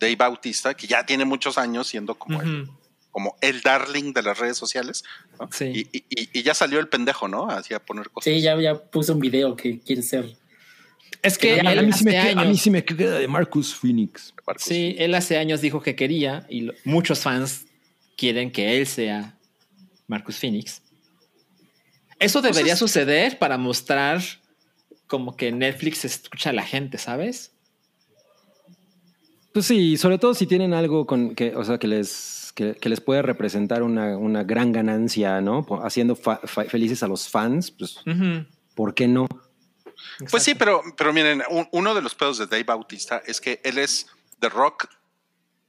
Dave 0.04 0.16
Bautista, 0.16 0.74
que 0.74 0.88
ya 0.88 1.06
tiene 1.06 1.26
muchos 1.26 1.58
años 1.58 1.88
siendo 1.88 2.16
como, 2.16 2.42
el, 2.42 2.68
como 3.12 3.36
el 3.42 3.62
darling 3.62 4.14
de 4.14 4.22
las 4.24 4.38
redes 4.38 4.58
sociales, 4.58 5.04
¿no? 5.40 5.50
Sí. 5.52 5.88
y, 5.92 5.98
y- 6.10 6.30
y 6.34 6.44
ya 6.44 6.54
salió 6.54 6.80
el 6.80 6.88
pendejo, 6.88 7.28
¿no? 7.28 7.50
Hacía 7.50 7.80
poner 7.80 8.10
cosas. 8.10 8.26
Sí, 8.34 8.42
ya, 8.42 8.60
ya 8.60 8.76
puso 8.76 9.14
un 9.14 9.20
video 9.20 9.56
que 9.56 9.80
quiere 9.80 10.02
ser. 10.02 10.36
Es 11.22 11.38
que 11.38 11.62
A 11.62 11.72
él 11.72 11.80
a, 11.80 11.82
mí 11.84 11.94
sí 11.94 12.04
me 12.04 12.18
hace 12.18 12.30
queda, 12.30 12.42
a 12.42 12.44
mí 12.44 12.50
años, 12.50 12.62
sí 12.62 12.70
me 12.70 12.84
queda 12.84 13.18
de 13.20 13.28
Marcus 13.28 13.74
Phoenix. 13.76 14.34
Sí, 14.58 14.96
él 14.98 15.16
hace 15.16 15.38
años 15.38 15.62
dijo 15.62 15.82
que 15.82 15.96
quería 15.96 16.46
y 16.50 16.62
lo- 16.62 16.74
muchos 16.84 17.20
fans 17.20 17.66
quieren 18.18 18.52
que 18.52 18.78
él 18.78 18.88
sea 18.88 19.38
Marcus 20.08 20.38
Phoenix. 20.38 20.82
Eso 22.20 22.42
debería 22.42 22.74
es- 22.74 22.80
suceder 22.80 23.40
para 23.40 23.58
mostrar 23.58 24.22
como 25.08 25.36
que 25.38 25.52
Netflix 25.52 26.04
escucha 26.06 26.50
a 26.50 26.54
la 26.54 26.64
gente, 26.64 26.98
¿sabes? 26.98 27.53
Pues 29.54 29.66
sí, 29.68 29.98
sobre 29.98 30.18
todo 30.18 30.34
si 30.34 30.48
tienen 30.48 30.74
algo 30.74 31.06
con 31.06 31.36
que, 31.36 31.56
o 31.56 31.64
sea, 31.64 31.78
que 31.78 31.88
les, 31.88 32.52
que, 32.56 32.74
que 32.76 32.90
les 32.90 33.00
puede 33.02 33.22
representar 33.22 33.84
una, 33.84 34.18
una 34.18 34.44
gran 34.44 34.72
ganancia, 34.72 35.42
¿no? 35.42 35.66
Haciendo 35.84 36.16
fa- 36.16 36.42
fa- 36.44 36.66
felices 36.66 37.04
a 37.04 37.08
los 37.08 37.30
fans, 37.30 37.70
pues. 37.72 37.98
¿por 38.76 38.94
qué 38.96 39.08
no? 39.08 39.28
Pues 40.32 40.44
sí, 40.44 40.56
pero, 40.56 40.82
pero 40.98 41.14
miren, 41.14 41.44
un- 41.50 41.68
uno 41.72 41.94
de 41.94 42.02
los 42.02 42.16
pedos 42.16 42.38
de 42.40 42.48
Dave 42.48 42.64
Bautista 42.64 43.22
es 43.26 43.40
que 43.40 43.62
él 43.64 43.78
es 43.78 44.08
The 44.40 44.50
Rock 44.50 44.88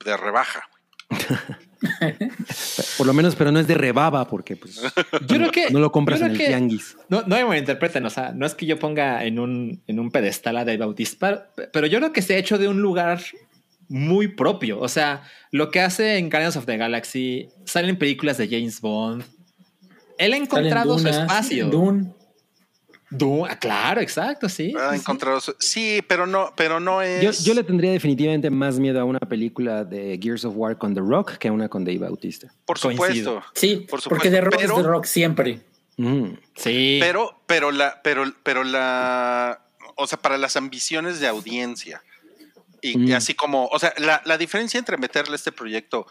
de 0.05 0.17
rebaja. 0.17 0.63
Por 2.97 3.07
lo 3.07 3.13
menos, 3.13 3.37
pero 3.37 3.53
no 3.53 3.61
es 3.61 3.67
de 3.67 3.75
rebaba, 3.75 4.27
porque 4.27 4.57
pues 4.57 4.81
Yo 5.27 5.37
creo 5.37 5.51
que 5.51 5.71
no 5.71 5.81
lo 5.81 5.93
compras 5.93 6.21
yo 6.21 6.27
en 6.27 6.33
el 6.33 6.39
que- 6.39 6.47
tianguis. 6.47 6.97
No, 7.11 7.23
no 7.27 7.37
me 7.37 7.45
malinterpreten, 7.45 8.05
o 8.07 8.11
sea, 8.11 8.33
no 8.33 8.47
es 8.47 8.55
que 8.55 8.65
yo 8.67 8.79
ponga 8.79 9.25
en 9.25 9.39
un, 9.39 9.83
en 9.87 10.01
un 10.01 10.11
pedestal 10.11 10.57
a 10.57 10.65
Dave 10.65 10.79
Bautista, 10.79 11.51
pero- 11.55 11.71
pero 11.73 11.87
yo 11.87 11.99
creo 11.99 12.13
que 12.13 12.23
se 12.23 12.35
ha 12.35 12.39
hecho 12.39 12.57
de 12.59 12.69
un 12.69 12.81
lugar 12.81 13.21
muy 13.89 14.29
propio. 14.29 14.81
O 14.81 14.89
sea, 14.89 15.23
lo 15.51 15.71
que 15.71 15.81
hace 15.81 16.17
en 16.19 16.31
Guardians 16.31 16.57
of 16.57 16.67
the 16.67 16.77
Galaxy, 16.77 17.49
salen 17.65 17.99
películas 17.99 18.39
de 18.39 18.49
James 18.49 18.81
Bond. 18.81 19.25
Él 20.19 20.33
ha 20.33 20.37
encontrado 20.37 20.99
su 20.99 21.09
espacio. 21.09 21.69
Dune. 21.69 22.13
Du- 23.11 23.45
ah, 23.47 23.57
claro, 23.57 24.01
exacto, 24.01 24.49
sí. 24.49 24.73
Ha 24.81 24.91
sí. 24.91 24.97
encontrado 24.97 25.41
su- 25.41 25.55
sí, 25.61 26.03
pero 26.09 26.27
no, 26.27 26.53
pero 26.57 26.81
no 26.81 27.01
es. 27.01 27.23
Yo, 27.23 27.45
yo 27.45 27.55
le 27.55 27.63
tendría 27.63 27.93
definitivamente 27.93 28.51
más 28.51 28.79
miedo 28.81 29.01
a 29.01 29.05
una 29.05 29.21
película 29.21 29.85
de 29.85 30.19
Gears 30.21 30.45
of 30.45 30.55
War 30.57 30.77
con 30.79 30.95
The 30.95 31.01
Rock 31.01 31.33
que 31.39 31.47
a 31.49 31.53
una 31.53 31.69
con 31.69 31.85
Dave 31.85 31.99
Bautista. 31.99 32.53
por 32.65 32.81
coincido. 32.81 33.35
supuesto. 33.35 33.43
Sí, 33.55 33.77
Por 33.89 34.01
supuesto, 34.01 34.09
porque 34.11 34.31
The 34.31 34.41
Rock 34.41 34.57
pero- 34.59 34.77
es 34.77 34.83
The 34.83 34.89
Rock 34.89 35.05
siempre. 35.05 35.61
Mm. 35.97 36.25
Sí. 36.57 36.99
Pero, 37.01 37.41
pero 37.47 37.71
la, 37.71 38.01
pero, 38.03 38.25
pero 38.43 38.65
la, 38.65 39.61
o 39.97 40.07
sea, 40.09 40.19
para 40.19 40.37
las 40.37 40.57
ambiciones 40.57 41.21
de 41.21 41.29
audiencia. 41.29 42.03
Y, 42.87 42.99
Mm. 42.99 43.13
así 43.15 43.35
como, 43.35 43.67
o 43.67 43.79
sea, 43.79 43.95
la, 43.99 44.21
la 44.25 44.37
diferencia 44.37 44.79
entre 44.79 44.97
meterle 44.99 45.33
a 45.33 45.37
este 45.37 45.53
proyecto 45.53 46.07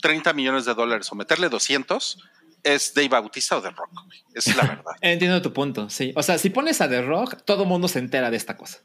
30 0.00 0.32
millones 0.32 0.64
de 0.64 0.74
dólares 0.74 1.10
o 1.10 1.14
meterle 1.16 1.48
200 1.48 2.18
es 2.62 2.94
Dave 2.94 3.08
Bautista 3.08 3.56
o 3.56 3.62
The 3.62 3.70
Rock. 3.70 3.90
güey. 4.06 4.22
Es 4.34 4.54
la 4.54 4.62
verdad. 4.68 4.92
Entiendo 5.00 5.42
tu 5.42 5.52
punto, 5.52 5.90
sí. 5.90 6.12
O 6.14 6.22
sea, 6.22 6.38
si 6.38 6.50
pones 6.50 6.80
a 6.80 6.88
The 6.88 7.02
Rock, 7.02 7.42
todo 7.44 7.64
mundo 7.64 7.88
se 7.88 7.98
entera 7.98 8.30
de 8.30 8.36
esta 8.36 8.56
cosa. 8.56 8.78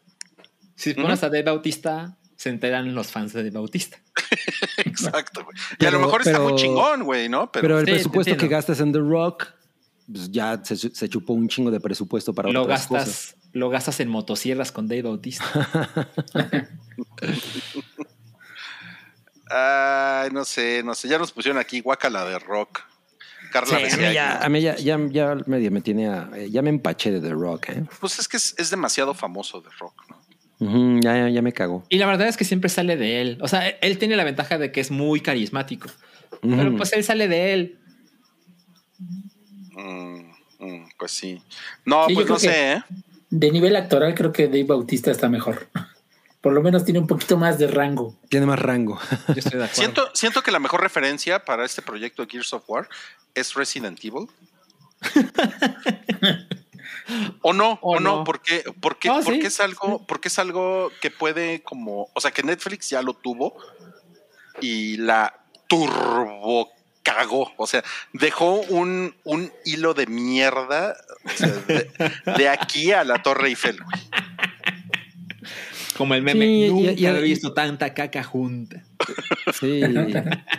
Si 0.76 0.94
pones 0.94 1.22
a 1.24 1.28
Dave 1.28 1.44
Bautista, 1.44 2.18
se 2.36 2.50
enteran 2.50 2.94
los 2.96 3.08
fans 3.12 3.34
de 3.34 3.40
Dave 3.44 3.52
Bautista. 3.52 3.98
Exacto, 4.78 5.44
güey. 5.44 5.56
Y 5.80 5.86
a 5.86 5.92
lo 5.92 6.00
mejor 6.00 6.22
está 6.22 6.40
muy 6.40 6.56
chingón, 6.56 7.04
güey, 7.04 7.30
¿no? 7.30 7.52
Pero, 7.52 7.64
Pero, 7.68 7.80
el 7.80 7.86
Sí, 7.86 7.92
presupuesto 7.94 8.38
que 8.38 8.48
gastas 8.48 8.80
en 8.80 8.92
The 8.92 9.00
Rock, 9.00 9.48
pues 10.12 10.32
ya 10.32 10.60
se, 10.64 10.76
se 10.78 11.10
chupó 11.10 11.34
un 11.34 11.48
chingo 11.48 11.70
de 11.72 11.80
presupuesto 11.80 12.34
para 12.34 12.50
Lo 12.52 12.64
otras 12.64 12.90
gastas, 12.90 13.06
cosas. 13.06 13.36
Lo 13.58 13.70
gastas 13.70 14.00
en 14.00 14.10
motosierras 14.10 14.72
con 14.72 14.88
Dave 14.88 15.02
Bautista. 15.04 15.46
ay, 19.50 20.30
no 20.32 20.46
sé, 20.46 20.82
no 20.84 20.94
sé. 20.96 21.08
Ya 21.08 21.18
nos 21.18 21.32
pusieron 21.32 21.60
aquí 21.60 21.80
guacala 21.82 22.26
de 22.26 22.40
rock. 22.40 22.82
Carla 23.52 23.80
Sí, 23.80 23.94
a 23.94 23.98
mí 23.98 24.14
ya, 24.14 24.38
a 24.44 24.50
mí 24.50 24.62
ya, 24.62 24.76
ya, 24.76 25.00
ya 25.10 25.36
medio 25.46 25.72
me 25.72 25.80
tiene 25.82 26.10
a- 26.10 26.30
ya 26.50 26.62
me 26.62 26.70
empaché 26.70 27.12
de 27.12 27.22
The 27.22 27.30
Rock, 27.30 27.70
¿eh? 27.70 27.84
Pues 28.02 28.20
es 28.20 28.28
que 28.28 28.36
es, 28.36 28.54
es 28.58 28.70
demasiado 28.70 29.14
famoso 29.14 29.62
de 29.62 29.70
rock, 29.80 30.04
¿no? 30.10 31.00
Ya, 31.00 31.16
ya, 31.16 31.30
ya 31.30 31.42
me 31.42 31.54
cago. 31.54 31.86
Y 31.88 31.98
la 31.98 32.08
verdad 32.08 32.28
es 32.28 32.36
que 32.36 32.44
siempre 32.44 32.68
sale 32.70 32.98
de 32.98 33.22
él. 33.22 33.38
O 33.42 33.48
sea, 33.48 33.70
él 33.70 33.98
tiene 34.00 34.18
la 34.18 34.26
ventaja 34.26 34.58
de 34.58 34.72
que 34.74 34.82
es 34.82 34.92
muy 34.92 35.22
carismático. 35.22 35.88
Pero 36.42 36.76
pues 36.76 36.92
él 36.94 37.04
sale 37.06 37.28
de 37.30 37.54
él. 37.54 37.80
Mm, 39.72 40.32
mm, 40.60 40.90
pues 40.98 41.12
sí. 41.12 41.42
No, 41.86 42.08
Sí, 42.08 42.16
pues 42.16 42.28
no 42.28 42.36
que- 42.36 42.42
sé, 42.42 42.72
¿eh? 42.74 42.84
De 43.30 43.52
nivel 43.52 43.76
actoral, 43.76 44.16
creo 44.16 44.32
que 44.32 44.48
Dave 44.48 44.64
Bautista 44.64 45.12
está 45.12 45.30
mejor. 45.30 45.68
por 46.42 46.54
lo 46.54 46.62
menos 46.62 46.86
tiene 46.86 47.00
un 47.00 47.08
poquito 47.08 47.36
más 47.38 47.58
de 47.58 47.68
rango. 47.68 48.16
Tiene 48.30 48.46
más 48.46 48.60
rango. 48.60 49.00
Yo 49.28 49.34
estoy 49.36 49.60
de 49.60 49.66
acuerdo. 49.66 49.74
Siento, 49.74 50.10
siento 50.14 50.42
que 50.44 50.52
la 50.52 50.60
mejor 50.60 50.82
referencia 50.82 51.44
para 51.44 51.66
este 51.66 51.82
proyecto 51.82 52.24
de 52.24 52.32
Gears 52.32 52.54
of 52.54 52.64
War 52.70 52.88
es 53.34 53.54
Resident 53.54 54.00
Evil. 54.04 54.28
o 57.42 57.54
no, 57.54 57.74
o, 57.82 57.96
O 57.96 58.00
no, 58.00 58.18
no. 58.18 58.24
porque, 58.24 58.64
porque, 58.80 59.10
Oh, 59.10 59.20
sí. 59.22 59.26
porque 59.26 59.48
es 59.48 59.60
algo, 59.60 60.06
porque 60.08 60.28
es 60.30 60.40
algo 60.40 60.92
que 61.02 61.12
puede 61.12 61.62
como, 61.64 62.10
o 62.14 62.22
sea, 62.22 62.32
que 62.32 62.44
Netflix 62.44 62.90
ya 62.90 63.02
lo 63.02 63.14
tuvo 63.14 63.56
y 64.62 64.98
la 64.98 65.34
turbo 65.68 66.70
cagó, 67.08 67.54
o 67.56 67.66
sea, 67.66 67.84
dejó 68.12 68.56
un, 68.56 69.16
un 69.24 69.52
hilo 69.64 69.94
de 69.94 70.08
mierda 70.08 70.98
de, 72.38 72.50
aquí 72.50 72.92
a 72.92 73.06
la 73.06 73.22
Torre 73.24 73.48
Eiffel. 73.48 73.80
Como 75.98 76.14
el 76.14 76.22
meme. 76.22 76.46
Sí, 76.46 76.66
y- 76.66 76.70
Nunca 76.70 76.92
y- 76.94 77.06
he 77.06 77.22
visto 77.22 77.54
tanta 77.54 77.94
caca 77.94 78.24
junta. 78.24 78.84
Sí. 79.60 79.82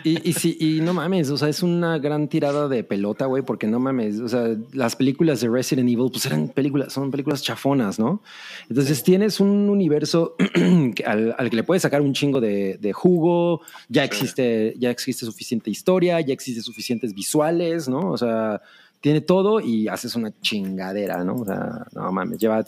Y, 0.03 0.29
y 0.29 0.33
sí, 0.33 0.57
y 0.59 0.81
no 0.81 0.93
mames, 0.93 1.29
o 1.29 1.37
sea, 1.37 1.49
es 1.49 1.61
una 1.61 1.99
gran 1.99 2.27
tirada 2.27 2.67
de 2.67 2.83
pelota, 2.83 3.25
güey, 3.25 3.43
porque 3.43 3.67
no 3.67 3.79
mames, 3.79 4.19
o 4.19 4.27
sea, 4.27 4.55
las 4.73 4.95
películas 4.95 5.41
de 5.41 5.49
Resident 5.49 5.87
Evil, 5.89 6.09
pues 6.11 6.25
eran 6.25 6.47
películas, 6.49 6.91
son 6.93 7.11
películas 7.11 7.43
chafonas, 7.43 7.99
¿no? 7.99 8.23
Entonces 8.69 9.03
tienes 9.03 9.39
un 9.39 9.69
universo 9.69 10.35
al, 11.05 11.35
al 11.37 11.49
que 11.49 11.55
le 11.55 11.63
puedes 11.63 11.83
sacar 11.83 12.01
un 12.01 12.13
chingo 12.13 12.41
de, 12.41 12.77
de 12.81 12.93
jugo, 12.93 13.61
ya 13.89 14.03
existe, 14.03 14.73
ya 14.79 14.89
existe 14.89 15.25
suficiente 15.25 15.69
historia, 15.69 16.19
ya 16.21 16.33
existe 16.33 16.61
suficientes 16.61 17.13
visuales, 17.13 17.87
¿no? 17.87 18.11
O 18.11 18.17
sea, 18.17 18.61
tiene 19.01 19.21
todo 19.21 19.59
y 19.61 19.87
haces 19.87 20.15
una 20.15 20.31
chingadera, 20.41 21.23
¿no? 21.23 21.35
O 21.35 21.45
sea, 21.45 21.85
no 21.93 22.11
mames, 22.11 22.39
lleva. 22.39 22.65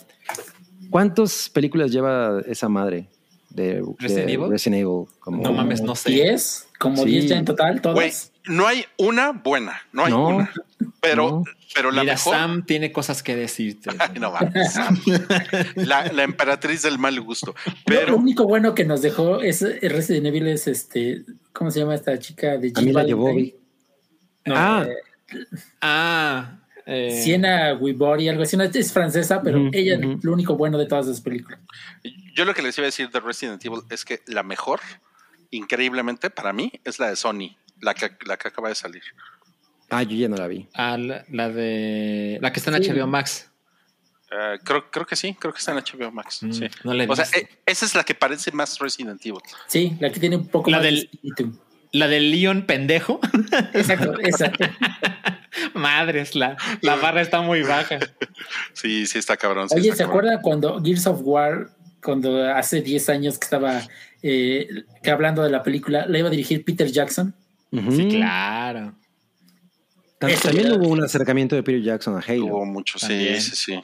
¿Cuántas 0.92 1.50
películas 1.50 1.92
lleva 1.92 2.42
esa 2.46 2.70
madre 2.70 3.08
de, 3.50 3.76
de 3.82 3.84
¿Resident 3.98 4.30
Evil? 4.30 4.50
Resident 4.52 4.82
Evil? 4.82 5.06
Como, 5.20 5.42
No 5.42 5.52
mames, 5.54 5.82
no 5.82 5.96
sé. 5.96 6.12
10, 6.12 6.68
como 6.78 6.98
Sí. 6.98 7.10
10 7.10 7.28
ya 7.30 7.38
en 7.40 7.46
total, 7.46 7.82
todas. 7.82 8.32
no 8.46 8.68
hay 8.68 8.86
una 8.98 9.32
buena, 9.32 9.82
no 9.92 10.06
hay 10.06 10.12
No, 10.12 10.28
una, 10.28 10.52
pero, 11.00 11.30
no. 11.30 11.44
pero 11.74 11.92
la 11.92 12.02
Mira, 12.02 12.14
mejor. 12.14 12.34
Sam 12.36 12.66
tiene 12.66 12.92
cosas 12.92 13.24
que 13.24 13.36
decirte. 13.36 13.90
Ay, 14.00 14.20
no 14.20 14.32
mames, 14.32 14.74
Sam. 14.74 15.00
La, 15.76 16.12
la 16.12 16.24
emperatriz 16.24 16.82
del 16.84 17.00
mal 17.00 17.20
gusto. 17.22 17.56
Lo- 17.66 17.72
lo 17.72 17.78
Pero 17.86 18.16
único 18.18 18.44
bueno 18.46 18.76
que 18.76 18.86
nos 18.86 19.02
dejó 19.02 19.42
es 19.42 19.62
Resident 19.62 20.28
Evil 20.28 20.48
es 20.48 20.68
este, 20.68 21.24
¿cómo 21.54 21.72
se 21.72 21.80
llama 21.80 21.96
esta 21.96 22.18
chica 22.20 22.58
de 22.58 22.72
A 22.76 22.82
mí 22.82 22.92
la 22.92 23.04
Jill? 23.06 23.56
No, 24.46 24.54
Ah. 24.58 24.86
eh, 24.88 25.46
Ah, 25.82 26.58
eh, 26.86 27.22
Siena 27.24 27.74
Wibori, 27.74 28.28
algo 28.30 28.44
así, 28.44 28.58
es 28.76 28.92
francesa, 28.94 29.42
pero 29.42 29.70
ella 29.72 29.96
es 29.96 30.24
lo 30.24 30.34
único 30.34 30.56
bueno 30.56 30.78
de 30.78 30.86
todas 30.86 31.08
las 31.08 31.22
películas. 31.22 31.60
yo 32.36 32.46
lo 32.46 32.54
que 32.54 32.62
les 32.62 32.78
iba 32.78 32.86
a 32.86 32.90
decir 32.90 33.10
de 33.10 33.20
Resident 33.20 33.64
Evil 33.66 33.82
es 33.90 34.06
que 34.06 34.22
la 34.28 34.44
mejor, 34.44 34.80
increíblemente, 35.52 36.30
para 36.30 36.54
mí, 36.54 36.72
es 36.84 37.00
la 37.00 37.10
de 37.10 37.16
Sony, 37.16 37.56
la 37.82 37.94
que, 37.94 38.12
la 38.26 38.38
que 38.38 38.48
acaba 38.48 38.70
de 38.70 38.76
salir. 38.76 39.04
Ah, 39.90 40.04
yo 40.04 40.16
ya 40.16 40.30
no 40.30 40.38
la 40.38 40.48
vi. 40.48 40.68
ah, 40.74 40.98
la, 40.98 41.26
la 41.30 41.50
de 41.50 42.38
la 42.42 42.52
que 42.54 42.60
está 42.60 42.76
en 42.76 42.84
Sí. 42.84 42.92
HBO 42.92 43.08
Max. 43.08 43.50
Eh, 44.32 44.60
creo, 44.64 44.90
creo 44.90 45.06
que 45.06 45.18
sí, 45.18 45.36
creo 45.38 45.52
que 45.52 45.60
está 45.60 45.74
en 45.74 45.80
HBO 45.80 46.10
Max. 46.12 46.42
Mm, 46.42 46.52
sí. 46.54 46.68
no 46.86 46.92
O 47.12 47.16
sea, 47.18 47.26
eh, 47.38 47.50
esa 47.66 47.86
es 47.86 47.94
la 47.96 48.04
que 48.06 48.16
parece 48.16 48.52
más 48.54 48.80
Resident 48.80 49.20
Evil. 49.26 49.42
Sí, 49.68 49.98
la 50.00 50.10
que 50.10 50.22
tiene 50.22 50.38
un 50.38 50.48
poco 50.48 50.72
La 50.72 50.78
más 50.78 50.86
del- 50.86 50.96
de 50.96 51.02
espíritu. 51.02 51.60
La 51.92 52.08
del 52.08 52.32
Leon 52.32 52.66
pendejo. 52.66 53.20
Exacto, 53.74 54.20
exacto. 54.24 54.66
Madres, 55.74 56.36
la, 56.36 56.56
la 56.82 56.96
barra 56.96 57.22
está 57.22 57.42
muy 57.42 57.62
baja. 57.64 58.00
Sí, 58.74 59.06
sí, 59.06 59.20
está 59.20 59.36
cabrón. 59.38 59.68
sí 59.70 59.76
Oye, 59.76 59.90
está 59.90 59.98
¿se 59.98 60.04
cabrón. 60.04 60.20
acuerdan 60.20 60.42
cuando 60.42 60.82
Gears 60.84 61.08
of 61.08 61.20
War, 61.24 61.70
cuando 62.02 62.50
hace 62.54 62.82
10 62.82 63.10
años 63.10 63.38
que 63.38 63.44
estaba 63.46 63.82
eh, 64.24 64.68
que 65.04 65.12
hablando 65.12 65.44
de 65.44 65.50
la 65.50 65.64
película, 65.64 66.06
la 66.08 66.18
iba 66.18 66.28
a 66.28 66.32
dirigir 66.32 66.64
Peter 66.64 66.90
Jackson? 66.90 67.34
Sí, 67.72 68.08
claro. 68.10 68.94
También 70.20 70.72
hubo 70.74 70.88
un 70.90 71.04
acercamiento 71.04 71.56
de 71.56 71.64
Peter 71.64 71.82
Jackson 71.82 72.16
a 72.16 72.20
Halo. 72.20 72.46
Hubo 72.46 72.66
mucho, 72.66 73.00
sí, 73.00 73.08
También. 73.08 73.42
sí, 73.42 73.56
sí. 73.56 73.82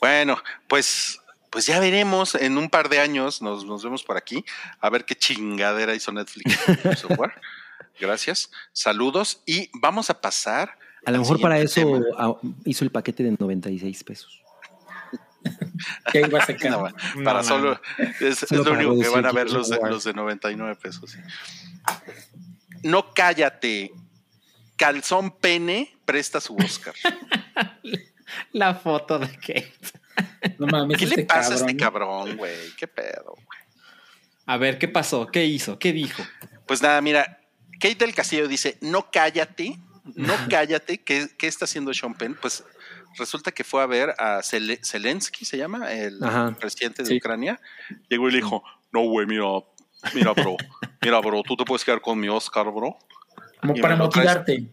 Bueno, 0.00 0.38
pues, 0.66 1.20
pues 1.50 1.66
ya 1.66 1.78
veremos. 1.80 2.34
En 2.34 2.56
un 2.56 2.70
par 2.70 2.88
de 2.88 3.00
años 3.00 3.42
nos, 3.42 3.64
nos 3.64 3.82
vemos 3.82 4.02
por 4.02 4.16
aquí 4.16 4.44
a 4.80 4.88
ver 4.90 5.04
qué 5.04 5.14
chingadera 5.14 5.94
hizo 5.94 6.12
Netflix. 6.12 6.58
Gracias. 8.00 8.50
Saludos. 8.72 9.42
Y 9.46 9.70
vamos 9.74 10.10
a 10.10 10.20
pasar. 10.20 10.78
A 11.04 11.10
lo 11.10 11.18
mejor 11.18 11.40
para 11.40 11.58
eso 11.58 12.00
hizo 12.64 12.84
el 12.84 12.90
paquete 12.90 13.22
de 13.22 13.36
96 13.38 14.04
pesos. 14.04 14.42
Que 16.12 16.20
iba 16.20 16.38
a 16.38 16.46
sacar. 16.46 16.70
No, 16.70 16.88
No, 16.88 17.24
para 17.24 17.40
no. 17.40 17.44
solo. 17.44 17.80
Es, 18.20 18.38
Solo 18.38 18.60
es 18.62 18.66
lo 18.66 18.72
único 18.72 19.00
que 19.02 19.08
van 19.08 19.26
a 19.26 19.32
ver 19.32 19.50
los 19.50 19.68
de, 19.68 19.78
los 19.88 20.04
de 20.04 20.12
99 20.12 20.76
pesos. 20.76 21.16
No 22.82 23.12
cállate. 23.14 23.92
Calzón 24.76 25.30
pene 25.30 25.94
presta 26.04 26.40
su 26.40 26.56
Oscar. 26.56 26.94
La 28.52 28.74
foto 28.74 29.18
de 29.18 29.28
Kate. 29.28 29.72
No 30.58 30.66
mames, 30.66 30.98
¿Qué 30.98 31.04
este 31.04 31.16
le 31.18 31.24
pasa 31.24 31.52
a 31.52 31.56
este 31.56 31.76
cabrón, 31.76 32.36
güey? 32.36 32.54
¿Qué 32.76 32.86
pedo? 32.86 33.34
güey? 33.34 33.58
A 34.46 34.56
ver, 34.56 34.78
¿qué 34.78 34.88
pasó? 34.88 35.26
¿Qué 35.26 35.44
hizo? 35.44 35.78
¿Qué 35.78 35.92
dijo? 35.92 36.22
Pues 36.66 36.82
nada, 36.82 37.00
mira, 37.00 37.40
Kate 37.80 37.94
del 37.94 38.14
Castillo 38.14 38.48
dice, 38.48 38.76
no 38.80 39.10
cállate, 39.10 39.78
no 40.16 40.34
cállate, 40.48 40.98
¿qué, 41.02 41.28
qué 41.38 41.46
está 41.46 41.64
haciendo 41.66 41.92
Sean 41.94 42.14
Penn? 42.14 42.36
Pues 42.40 42.64
resulta 43.18 43.52
que 43.52 43.64
fue 43.64 43.82
a 43.82 43.86
ver 43.86 44.10
a 44.18 44.38
Zel- 44.40 44.78
Zelensky, 44.84 45.44
se 45.44 45.56
llama, 45.56 45.92
el 45.92 46.22
Ajá. 46.22 46.56
presidente 46.58 47.02
de 47.02 47.08
Sí. 47.10 47.16
Ucrania. 47.16 47.60
Llegó 48.08 48.28
y 48.28 48.32
le 48.32 48.38
dijo, 48.38 48.62
no, 48.92 49.02
güey, 49.02 49.26
mira, 49.26 49.44
mira, 50.14 50.32
bro, 50.32 50.56
mira, 51.02 51.20
bro, 51.20 51.42
tú 51.42 51.56
te 51.56 51.64
puedes 51.64 51.84
quedar 51.84 52.00
con 52.00 52.18
mi 52.18 52.28
Oscar, 52.28 52.66
bro, 52.72 52.96
Como 53.60 53.76
Y 53.76 53.80
para 53.80 53.94
traes- 53.96 53.98
motivarte. 53.98 54.64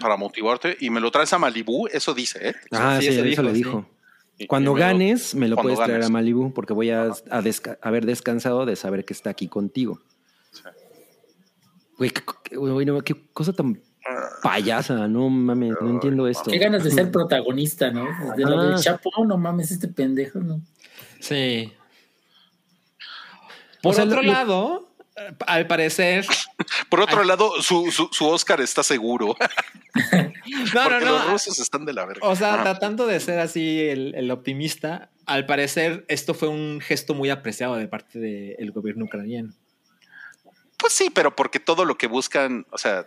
para 0.00 0.16
motivarte, 0.16 0.76
y 0.80 0.90
me 0.90 0.98
lo 1.00 1.10
traes 1.10 1.32
a 1.32 1.38
Malibú, 1.38 1.86
eso 1.88 2.12
dice, 2.14 2.48
¿eh? 2.50 2.54
Ah, 2.72 2.96
sí, 3.00 3.06
sí, 3.06 3.12
eso 3.12 3.20
eso, 3.20 3.28
dijo, 3.28 3.42
le 3.42 3.52
dijo. 3.52 3.90
Cuando 4.48 4.70
y 4.70 4.74
me 4.74 4.80
lo- 4.80 4.86
ganes, 4.86 5.34
me 5.34 5.48
lo 5.48 5.56
puedes 5.56 5.78
traer 5.78 5.92
ganes. 5.92 6.06
a 6.06 6.10
Malibu 6.12 6.52
porque 6.54 6.72
voy 6.72 6.90
a, 6.90 7.02
a 7.04 7.42
desca- 7.42 7.78
haber 7.82 8.06
descansado 8.06 8.64
de 8.66 8.76
saber 8.76 9.04
que 9.04 9.12
está 9.12 9.30
aquí 9.30 9.48
contigo. 9.48 10.00
Güey, 11.98 12.10
qué, 12.10 12.22
qué- 12.44 12.56
güey, 12.56 12.86
no, 12.86 13.00
qué 13.02 13.14
cosa 13.32 13.52
tan 13.52 13.80
payasa, 14.42 15.06
no 15.08 15.28
mames, 15.28 15.74
no 15.80 15.90
entiendo 15.90 16.26
esto. 16.26 16.50
Qué 16.50 16.58
ganas 16.58 16.82
de 16.84 16.90
ser 16.90 17.10
protagonista, 17.12 17.90
¿no? 17.90 18.06
De 18.36 18.44
lo 18.44 18.58
Ah. 18.58 18.64
del 18.66 18.76
Chapo, 18.78 19.10
no 19.26 19.36
mames, 19.36 19.70
este 19.70 19.88
pendejo, 19.88 20.40
¿no? 20.40 20.62
Sí. 21.20 21.72
Por 23.82 23.92
O 23.92 23.94
sea, 23.94 24.04
otro 24.04 24.22
lo- 24.22 24.32
lado, 24.32 24.88
eh, 25.16 25.34
al 25.46 25.66
parecer. 25.66 26.24
Por 26.88 27.00
otro 27.00 27.24
lado, 27.24 27.52
su, 27.62 27.90
su, 27.90 28.08
su 28.12 28.26
Oscar 28.26 28.60
está 28.60 28.82
seguro, 28.82 29.36
No, 30.74 30.84
no, 30.84 30.88
porque 30.90 31.04
no. 31.04 31.12
los 31.12 31.30
rusos 31.30 31.58
están 31.58 31.84
de 31.84 31.92
la 31.92 32.04
verga. 32.06 32.26
O 32.26 32.34
sea, 32.36 32.54
Ajá. 32.54 32.62
tratando 32.62 33.06
de 33.06 33.20
ser 33.20 33.38
así 33.40 33.80
el, 33.80 34.14
el 34.14 34.30
optimista, 34.30 35.10
al 35.26 35.46
parecer 35.46 36.04
esto 36.08 36.34
fue 36.34 36.48
un 36.48 36.80
gesto 36.80 37.14
muy 37.14 37.30
apreciado 37.30 37.76
de 37.76 37.88
parte 37.88 38.18
del 38.18 38.72
gobierno 38.72 39.04
ucraniano. 39.04 39.52
Pues 40.78 40.92
sí, 40.92 41.10
pero 41.10 41.36
porque 41.36 41.60
todo 41.60 41.84
lo 41.84 41.96
que 41.98 42.06
buscan, 42.06 42.66
o 42.70 42.78
sea, 42.78 43.06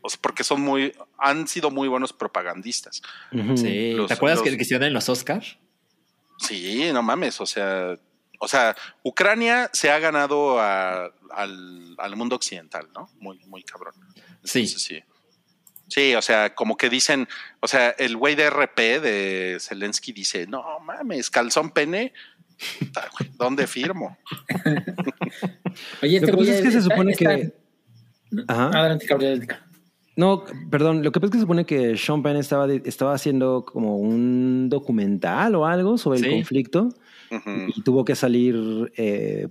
o 0.00 0.08
sea, 0.08 0.18
porque 0.20 0.42
son 0.44 0.60
muy, 0.62 0.92
han 1.18 1.46
sido 1.48 1.70
muy 1.70 1.86
buenos 1.88 2.12
propagandistas. 2.12 3.02
Sí. 3.56 3.92
Los- 3.92 4.08
¿Te 4.08 4.14
acuerdas 4.14 4.38
los- 4.40 4.48
que, 4.48 4.56
que 4.56 4.62
hicieron 4.62 4.86
en 4.86 4.92
los 4.94 5.08
Oscars? 5.08 5.58
Sí, 6.38 6.90
no 6.92 7.02
mames, 7.02 7.40
o 7.40 7.46
sea, 7.46 7.96
o 8.40 8.48
sea, 8.48 8.74
Ucrania 9.02 9.70
se 9.72 9.90
ha 9.90 9.98
ganado 9.98 10.58
a- 10.60 11.10
al, 11.30 11.94
al 11.98 12.16
mundo 12.16 12.36
occidental, 12.36 12.88
¿no? 12.94 13.08
Muy, 13.20 13.38
muy 13.46 13.62
cabrón. 13.62 13.94
Sí. 14.42 14.60
Entonces, 14.60 14.82
sí. 14.82 14.94
Sí, 14.96 15.02
o 16.16 16.22
sea, 16.22 16.54
como 16.54 16.76
que 16.76 16.88
dicen, 16.90 17.28
o 17.60 17.68
sea, 17.68 17.90
el 17.90 18.16
güey 18.16 18.34
de 18.34 18.48
RP 18.50 19.00
de 19.00 19.58
Zelensky 19.60 20.12
dice, 20.12 20.46
no 20.46 20.62
mames, 20.80 21.30
calzón 21.30 21.70
pene, 21.70 22.12
¿dónde 23.36 23.66
firmo? 23.66 24.16
Oye, 26.02 26.20
Lo 26.20 26.26
este 26.26 26.26
que 26.26 26.32
güey 26.32 26.46
pasa 26.48 26.58
es 26.58 26.62
que 26.64 26.70
se 26.70 26.82
supone 26.82 27.12
está- 27.12 27.36
que. 27.36 27.52
Ajá. 28.48 28.68
Adelante, 28.68 29.06
cabrón. 29.06 29.46
No, 30.16 30.44
perdón, 30.70 31.02
lo 31.02 31.10
que 31.10 31.18
pasa 31.20 31.26
es 31.26 31.32
que 31.32 31.38
se 31.38 31.42
supone 31.42 31.66
que 31.66 31.96
Sean 31.96 32.22
Penn 32.22 32.36
estaba, 32.36 32.66
de- 32.68 32.82
estaba 32.84 33.14
haciendo 33.14 33.64
como 33.64 33.96
un 33.96 34.68
documental 34.68 35.54
o 35.56 35.66
algo 35.66 35.98
sobre 35.98 36.18
el 36.20 36.24
Sí. 36.24 36.30
Y 37.74 37.82
tuvo 37.82 38.04
que 38.04 38.14
salir 38.14 38.92
eh, 38.96 39.48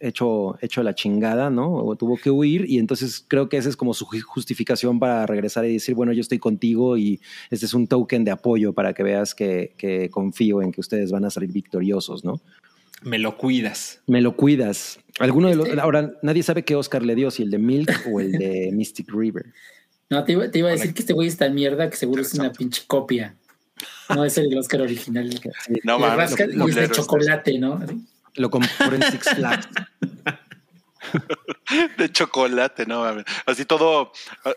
hecho, 0.00 0.56
hecho 0.60 0.82
la 0.82 0.94
chingada, 0.94 1.50
¿no? 1.50 1.74
O 1.74 1.96
tuvo 1.96 2.16
que 2.16 2.30
huir 2.30 2.64
y 2.68 2.78
entonces 2.78 3.24
creo 3.26 3.48
que 3.48 3.56
esa 3.56 3.68
es 3.68 3.76
como 3.76 3.94
su 3.94 4.04
ju- 4.06 4.20
justificación 4.22 4.98
para 4.98 5.26
regresar 5.26 5.64
y 5.64 5.72
decir, 5.72 5.94
bueno, 5.94 6.12
yo 6.12 6.20
estoy 6.20 6.38
contigo 6.38 6.96
y 6.96 7.20
este 7.50 7.66
es 7.66 7.74
un 7.74 7.86
token 7.86 8.24
de 8.24 8.30
apoyo 8.30 8.72
para 8.72 8.92
que 8.94 9.02
veas 9.02 9.34
que, 9.34 9.74
que 9.76 10.08
confío 10.10 10.62
en 10.62 10.72
que 10.72 10.80
ustedes 10.80 11.10
van 11.10 11.24
a 11.24 11.30
salir 11.30 11.50
victoriosos, 11.52 12.24
¿no? 12.24 12.40
Me 13.02 13.18
lo 13.18 13.36
cuidas. 13.36 14.00
Me 14.06 14.20
lo 14.20 14.36
cuidas. 14.36 14.98
Alguno 15.18 15.48
de 15.48 15.56
los, 15.56 15.68
Este- 15.68 15.80
ahora 15.80 16.12
nadie 16.22 16.42
sabe 16.42 16.64
qué 16.64 16.74
Oscar 16.76 17.02
le 17.04 17.14
dio, 17.14 17.30
si 17.30 17.42
el 17.42 17.50
de 17.50 17.58
Milk 17.58 18.06
o 18.10 18.20
el 18.20 18.32
de 18.32 18.70
Mystic 18.74 19.12
River. 19.12 19.46
No, 20.08 20.22
te 20.24 20.32
iba, 20.32 20.50
te 20.50 20.60
iba 20.60 20.68
a 20.68 20.72
decir 20.72 20.94
que 20.94 21.00
este 21.00 21.12
güey 21.12 21.26
está 21.28 21.48
mierda, 21.50 21.90
que 21.90 21.96
seguro 21.96 22.22
es 22.22 22.32
una 22.34 22.52
pinche 22.52 22.82
copia. 22.86 23.34
No 24.14 24.24
es 24.24 24.38
el 24.38 24.56
Oscar 24.56 24.82
original. 24.82 25.28
No 25.84 25.98
Le 25.98 26.06
mames, 26.06 26.34
y 26.38 26.68
es 26.70 26.74
de 26.74 26.90
chocolate, 26.90 27.58
¿no? 27.58 27.80
Lo 28.34 28.50
compró 28.50 28.94
en 28.94 29.02
Six 29.02 29.30
Flags. 29.34 29.68
De 31.98 32.10
chocolate, 32.10 32.86
no 32.86 33.02
mames. 33.02 33.24
Así 33.44 33.64
todo, 33.64 34.12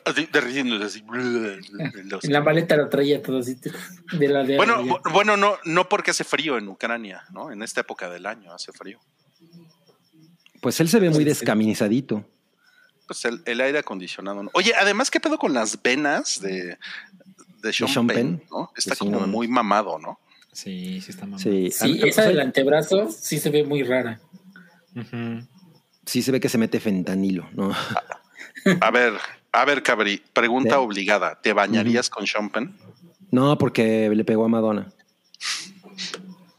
así 0.05 0.27
derritiéndose, 0.31 0.85
así. 0.85 1.03
En 2.23 2.33
la 2.33 2.41
maleta 2.41 2.75
lo 2.75 2.89
traía 2.89 3.21
todo 3.21 3.39
así. 3.39 3.57
De 4.13 4.27
la 4.27 4.43
de 4.43 4.57
Bueno, 4.57 4.81
bu- 4.83 5.11
bueno, 5.11 5.37
no, 5.37 5.57
no 5.65 5.87
porque 5.89 6.11
hace 6.11 6.23
frío 6.23 6.57
en 6.57 6.67
Ucrania, 6.67 7.23
¿no? 7.31 7.51
En 7.51 7.61
esta 7.61 7.81
época 7.81 8.09
del 8.09 8.25
año 8.25 8.53
hace 8.53 8.71
frío. 8.71 8.99
Pues 10.61 10.79
él 10.79 10.89
se 10.89 10.99
ve 10.99 11.09
muy 11.09 11.23
descamisadito. 11.23 12.25
Pues 13.07 13.25
el, 13.25 13.41
el 13.45 13.61
aire 13.61 13.79
acondicionado. 13.79 14.43
¿no? 14.43 14.49
Oye, 14.53 14.73
además, 14.75 15.09
¿qué 15.09 15.19
pedo 15.19 15.37
con 15.37 15.53
las 15.53 15.81
venas 15.81 16.41
de, 16.41 16.77
de 17.61 17.73
Sean, 17.73 17.89
Sean 17.89 18.07
Penn? 18.07 18.37
Penn? 18.37 18.43
¿no? 18.51 18.71
Está 18.75 18.95
sí, 18.95 18.99
como 18.99 19.19
no. 19.19 19.27
muy 19.27 19.47
mamado, 19.47 19.99
¿no? 19.99 20.19
Sí, 20.51 21.01
sí 21.01 21.11
está 21.11 21.25
mamá. 21.25 21.39
Sí, 21.39 21.69
esa 22.03 22.23
del 22.23 22.39
antebrazo 22.39 23.09
sí 23.11 23.39
se 23.39 23.49
ve 23.49 23.63
muy 23.63 23.83
rara. 23.83 24.19
Sí 26.05 26.21
se 26.21 26.31
ve 26.31 26.39
que 26.39 26.49
se 26.49 26.57
mete 26.57 26.79
fentanilo, 26.79 27.47
¿no? 27.53 27.71
A 28.81 28.91
ver, 28.91 29.13
a 29.51 29.65
ver, 29.65 29.83
Cabri, 29.83 30.21
pregunta 30.33 30.79
obligada. 30.79 31.39
¿Te 31.41 31.53
bañarías 31.53 32.09
con 32.09 32.27
Sean 32.27 32.49
Penn? 32.49 32.75
No, 33.31 33.57
porque 33.57 34.09
le 34.09 34.25
pegó 34.25 34.45
a 34.45 34.47
Madonna. 34.47 34.91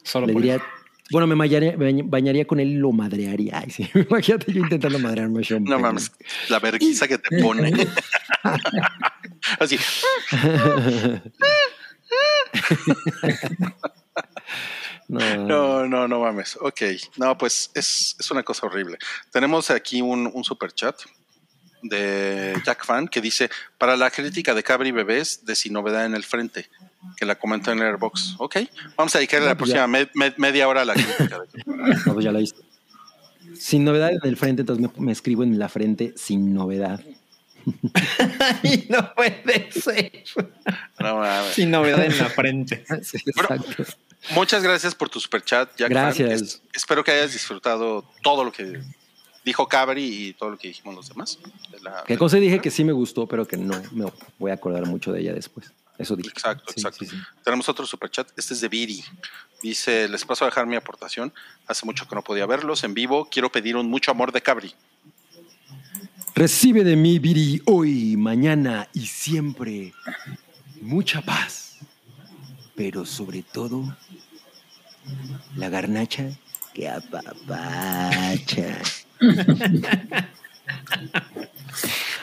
Solo 0.02 0.26
Le 0.26 0.32
por 0.32 0.42
diría, 0.42 0.62
bueno, 1.10 1.26
me 1.26 1.34
bañaría, 1.34 1.76
me 1.76 1.90
bañ- 1.92 2.08
bañaría 2.08 2.44
con 2.46 2.60
él 2.60 2.68
y 2.68 2.74
lo 2.76 2.92
madrearía. 2.92 3.58
Ay, 3.58 3.70
sí. 3.70 3.88
Imagínate 4.10 4.52
yo 4.52 4.60
intentando 4.60 4.98
madrearme 4.98 5.40
a 5.40 5.44
Sean 5.44 5.64
No 5.64 5.72
Penn. 5.76 5.82
mames, 5.82 6.12
la 6.48 6.58
vergüenza 6.58 7.06
que 7.08 7.18
te 7.18 7.40
pone. 7.42 7.72
Así. 9.58 9.78
No, 15.08 15.18
No, 15.46 15.86
no, 15.88 16.06
no 16.08 16.20
mames. 16.20 16.56
Ok. 16.60 16.82
No, 17.16 17.36
pues 17.36 17.70
es, 17.74 18.14
es 18.18 18.30
una 18.30 18.42
cosa 18.44 18.66
horrible. 18.66 18.96
Tenemos 19.32 19.70
aquí 19.70 20.00
un, 20.00 20.30
un 20.32 20.44
super 20.44 20.72
chat 20.72 20.96
de 21.82 22.54
Jack 22.64 22.84
Fan 22.84 23.08
que 23.08 23.20
dice: 23.20 23.50
Para 23.78 23.96
la 23.96 24.10
crítica 24.10 24.54
de 24.54 24.62
Cabri 24.62 24.90
Bebés 24.92 25.44
de 25.44 25.54
Sin 25.54 25.72
Novedad 25.72 26.04
en 26.06 26.14
el 26.14 26.24
Frente, 26.24 26.68
que 27.16 27.24
la 27.24 27.34
comentó 27.36 27.72
en 27.72 27.80
Airbox. 27.82 28.34
Ok. 28.38 28.56
Vamos 28.96 29.14
a 29.14 29.18
dedicarle 29.18 29.46
la 29.46 29.52
No, 29.54 29.58
pues 29.58 29.70
próxima 29.70 29.86
me- 29.86 30.10
me- 30.14 30.34
media 30.36 30.68
hora 30.68 30.82
a 30.82 30.84
la 30.84 30.94
crítica. 30.94 31.38
de- 31.40 31.64
No, 32.06 32.12
pues 32.14 32.24
ya 32.24 32.32
la 32.32 32.38
viste. 32.40 32.60
Sin 33.58 33.84
novedad 33.84 34.10
en 34.10 34.20
el 34.22 34.36
frente, 34.36 34.62
entonces 34.62 34.90
me, 34.96 35.04
me 35.06 35.12
escribo 35.12 35.42
en 35.42 35.58
la 35.58 35.68
frente 35.68 36.14
sin 36.16 36.54
novedad. 36.54 37.00
Ay, 38.62 38.86
no 38.88 39.12
puede 39.14 39.70
ser. 39.72 40.24
No. 40.98 41.22
Sin 41.52 41.70
novedad 41.70 42.04
en 42.04 42.16
la 42.18 42.26
frente. 42.30 42.84
Sí, 43.02 43.18
Bueno, 43.36 43.54
exacto. 43.64 43.92
Muchas 44.34 44.62
gracias 44.62 44.94
por 44.94 45.08
tu 45.08 45.18
super 45.20 45.42
chat, 45.42 45.70
Jack. 45.76 45.88
Fan. 45.92 46.02
Gracias. 46.02 46.42
Es- 46.42 46.62
espero 46.74 47.02
que 47.04 47.10
hayas 47.10 47.32
disfrutado 47.32 48.04
todo 48.22 48.44
lo 48.44 48.52
que 48.52 48.80
dijo 49.44 49.66
Cabri 49.68 50.04
y 50.28 50.32
todo 50.34 50.50
lo 50.50 50.58
que 50.58 50.68
dijimos 50.68 50.94
los 50.94 51.08
demás. 51.08 51.38
de 51.70 51.80
la- 51.80 52.04
¿Qué 52.06 52.16
cosa 52.18 52.36
dije 52.38 52.58
que 52.60 52.70
sí 52.70 52.84
me 52.84 52.92
gustó, 52.92 53.26
pero 53.26 53.46
que 53.46 53.56
no 53.56 53.80
me 53.92 54.06
voy 54.38 54.50
a 54.50 54.54
acordar 54.54 54.86
mucho 54.86 55.12
de 55.12 55.20
ella 55.20 55.32
después? 55.32 55.72
Eso 55.98 56.16
dije. 56.16 56.30
Exacto, 56.30 56.64
Sí, 56.74 56.80
exacto. 56.80 57.04
sí, 57.04 57.10
sí. 57.10 57.16
Tenemos 57.44 57.68
otro 57.68 57.84
superchat. 57.86 58.28
Este 58.36 58.54
es 58.54 58.60
de 58.62 58.68
Viri. 58.68 59.04
Dice: 59.62 60.08
Les 60.08 60.24
paso 60.24 60.44
a 60.44 60.48
dejar 60.48 60.66
mi 60.66 60.76
aportación. 60.76 61.32
Hace 61.66 61.84
mucho 61.84 62.08
que 62.08 62.14
no 62.14 62.22
podía 62.22 62.46
verlos 62.46 62.84
en 62.84 62.94
vivo. 62.94 63.28
Quiero 63.30 63.52
pedir 63.52 63.76
un 63.76 63.88
mucho 63.90 64.10
amor 64.10 64.32
de 64.32 64.40
Cabri. 64.40 64.74
Recibe 66.34 66.84
de 66.84 66.96
mí, 66.96 67.18
Viri, 67.18 67.60
hoy, 67.66 68.16
mañana 68.16 68.88
y 68.94 69.06
siempre 69.06 69.92
mucha 70.80 71.20
paz. 71.20 71.76
Pero 72.74 73.04
sobre 73.04 73.42
todo, 73.42 73.94
la 75.56 75.68
garnacha 75.68 76.30
que 76.72 76.88
apapacha. 76.88 78.78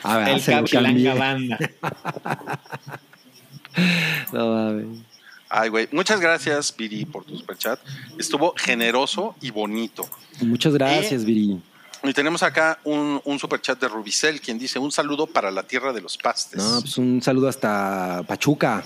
A 0.02 0.16
ver, 0.18 0.28
El 0.28 0.44
cambié. 0.44 1.14
Banda. 1.14 1.58
No 4.32 4.54
mames. 4.54 4.86
Ay, 5.48 5.68
güey. 5.68 5.88
Muchas 5.92 6.20
gracias, 6.20 6.74
Viri, 6.76 7.04
por 7.04 7.24
tu 7.24 7.38
superchat. 7.38 7.78
Estuvo 8.18 8.52
generoso 8.56 9.36
y 9.40 9.50
bonito. 9.50 10.08
Muchas 10.40 10.74
gracias, 10.74 11.24
Viri. 11.24 11.60
Y 12.02 12.12
tenemos 12.12 12.42
acá 12.42 12.78
un, 12.84 13.20
un 13.24 13.38
superchat 13.38 13.80
de 13.80 13.88
Rubicel, 13.88 14.40
quien 14.40 14.58
dice: 14.58 14.78
Un 14.78 14.92
saludo 14.92 15.26
para 15.26 15.50
la 15.50 15.62
tierra 15.62 15.92
de 15.92 16.00
los 16.00 16.18
pastes. 16.18 16.58
No, 16.62 16.80
pues 16.80 16.98
un 16.98 17.22
saludo 17.22 17.48
hasta 17.48 18.22
Pachuca. 18.26 18.82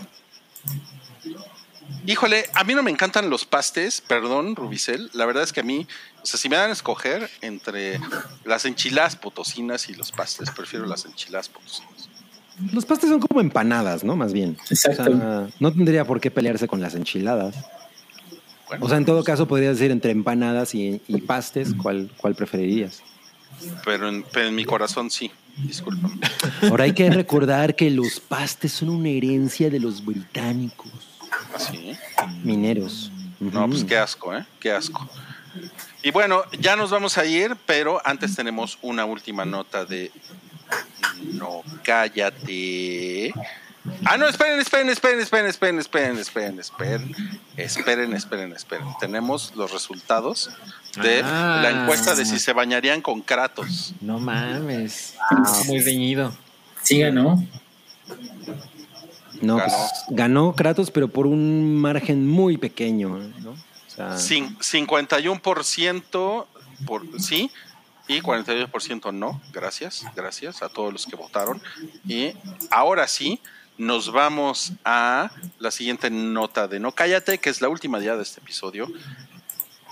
Híjole, 2.06 2.47
a 2.55 2.64
mí 2.64 2.74
no 2.74 2.82
me 2.82 2.90
encantan 2.90 3.30
los 3.30 3.44
pastes, 3.44 4.01
perdón, 4.01 4.56
Rubicel. 4.56 5.10
La 5.14 5.24
verdad 5.24 5.43
es 5.43 5.52
que 5.52 5.60
a 5.60 5.64
mí, 5.64 5.86
o 6.22 6.26
sea, 6.26 6.38
si 6.38 6.48
me 6.48 6.56
dan 6.56 6.70
a 6.70 6.72
escoger 6.72 7.28
entre 7.40 7.98
las 8.44 8.64
enchiladas 8.64 9.16
potosinas 9.16 9.88
y 9.88 9.94
los 9.94 10.12
pastes, 10.12 10.50
prefiero 10.50 10.86
las 10.86 11.04
enchiladas 11.04 11.48
potosinas. 11.48 12.08
Los 12.72 12.84
pastes 12.84 13.08
son 13.10 13.18
como 13.20 13.40
empanadas, 13.40 14.04
¿no? 14.04 14.14
Más 14.14 14.32
bien. 14.32 14.56
Exacto. 14.70 15.02
O 15.02 15.16
sea, 15.16 15.48
no 15.58 15.72
tendría 15.72 16.04
por 16.04 16.20
qué 16.20 16.30
pelearse 16.30 16.68
con 16.68 16.80
las 16.80 16.94
enchiladas. 16.94 17.56
Bueno, 18.68 18.84
O 18.86 18.88
sea, 18.88 18.98
en 18.98 19.04
todo 19.04 19.24
caso, 19.24 19.48
podría 19.48 19.70
decir 19.70 19.90
entre 19.90 20.12
empanadas 20.12 20.74
y, 20.74 21.00
y 21.08 21.20
pastes, 21.22 21.74
¿cuál, 21.74 22.10
cuál 22.18 22.34
preferirías? 22.34 23.02
pero 23.84 24.08
en, 24.08 24.24
pero 24.32 24.48
en 24.48 24.54
mi 24.54 24.64
corazón 24.64 25.10
sí, 25.10 25.30
discúlpame. 25.56 26.18
Ahora 26.62 26.84
hay 26.84 26.94
que 26.94 27.08
recordar 27.10 27.76
que 27.76 27.90
los 27.90 28.18
pastes 28.20 28.72
son 28.72 28.88
una 28.88 29.08
herencia 29.08 29.70
de 29.70 29.78
los 29.78 30.04
británicos 30.04 30.90
Así. 31.54 31.96
mineros. 32.42 33.12
No, 33.40 33.68
pues 33.68 33.84
qué 33.84 33.96
asco, 33.98 34.34
¿eh? 34.36 34.44
Qué 34.60 34.72
asco. 34.72 35.08
Y 36.02 36.10
bueno, 36.10 36.42
ya 36.58 36.76
nos 36.76 36.90
vamos 36.90 37.18
a 37.18 37.24
ir, 37.24 37.56
pero 37.66 38.00
antes 38.04 38.34
tenemos 38.34 38.78
una 38.82 39.04
última 39.04 39.44
nota 39.44 39.84
de... 39.84 40.10
No, 41.32 41.62
cállate. 41.84 43.32
Ah, 44.04 44.16
no, 44.16 44.28
esperen, 44.28 44.60
esperen, 44.60 44.88
esperen, 44.88 45.20
esperen, 45.20 45.48
esperen, 45.48 45.78
esperen, 45.78 46.18
esperen, 46.18 46.58
esperen, 46.60 47.14
esperen, 47.56 48.14
esperen, 48.14 48.52
esperen. 48.52 48.86
Tenemos 49.00 49.52
los 49.56 49.72
resultados 49.72 50.50
de 51.02 51.20
Ah. 51.24 51.60
la 51.62 51.70
encuesta 51.82 52.14
de 52.14 52.24
si 52.24 52.38
se 52.38 52.52
bañarían 52.52 53.00
con 53.02 53.20
Kratos. 53.22 53.92
No 54.00 54.18
mames. 54.20 55.14
Muy 55.66 55.80
reñido. 55.80 56.32
Sí 56.82 57.00
ganó. 57.00 57.44
No, 59.40 59.56
Ganó. 59.56 59.64
pues 59.68 59.90
ganó 60.10 60.52
Kratos, 60.54 60.90
pero 60.92 61.08
por 61.08 61.26
un 61.26 61.76
margen 61.76 62.27
muy 62.28 62.56
pequeño, 62.59 63.18
¿no? 63.43 63.54
O 63.93 63.95
sea, 63.95 64.16
Cin- 64.16 64.56
51% 64.59 66.46
por 66.87 67.21
sí 67.21 67.51
y 68.09 68.21
48% 68.21 69.12
no. 69.12 69.40
Gracias, 69.53 70.04
gracias 70.14 70.62
a 70.62 70.69
todos 70.69 70.93
los 70.93 71.06
que 71.06 71.16
votaron. 71.16 71.61
Y 72.06 72.32
ahora 72.71 73.06
sí, 73.09 73.40
nos 73.79 74.11
vamos 74.12 74.72
a 74.85 75.30
la 75.59 75.71
siguiente 75.71 76.11
nota 76.11 76.69
de 76.69 76.80
No 76.80 76.93
Cállate, 76.93 77.38
que 77.38 77.51
es 77.51 77.61
la 77.61 77.69
última 77.69 78.01
ya 78.01 78.16
de 78.16 78.22
este 78.22 78.40
episodio. 78.40 78.88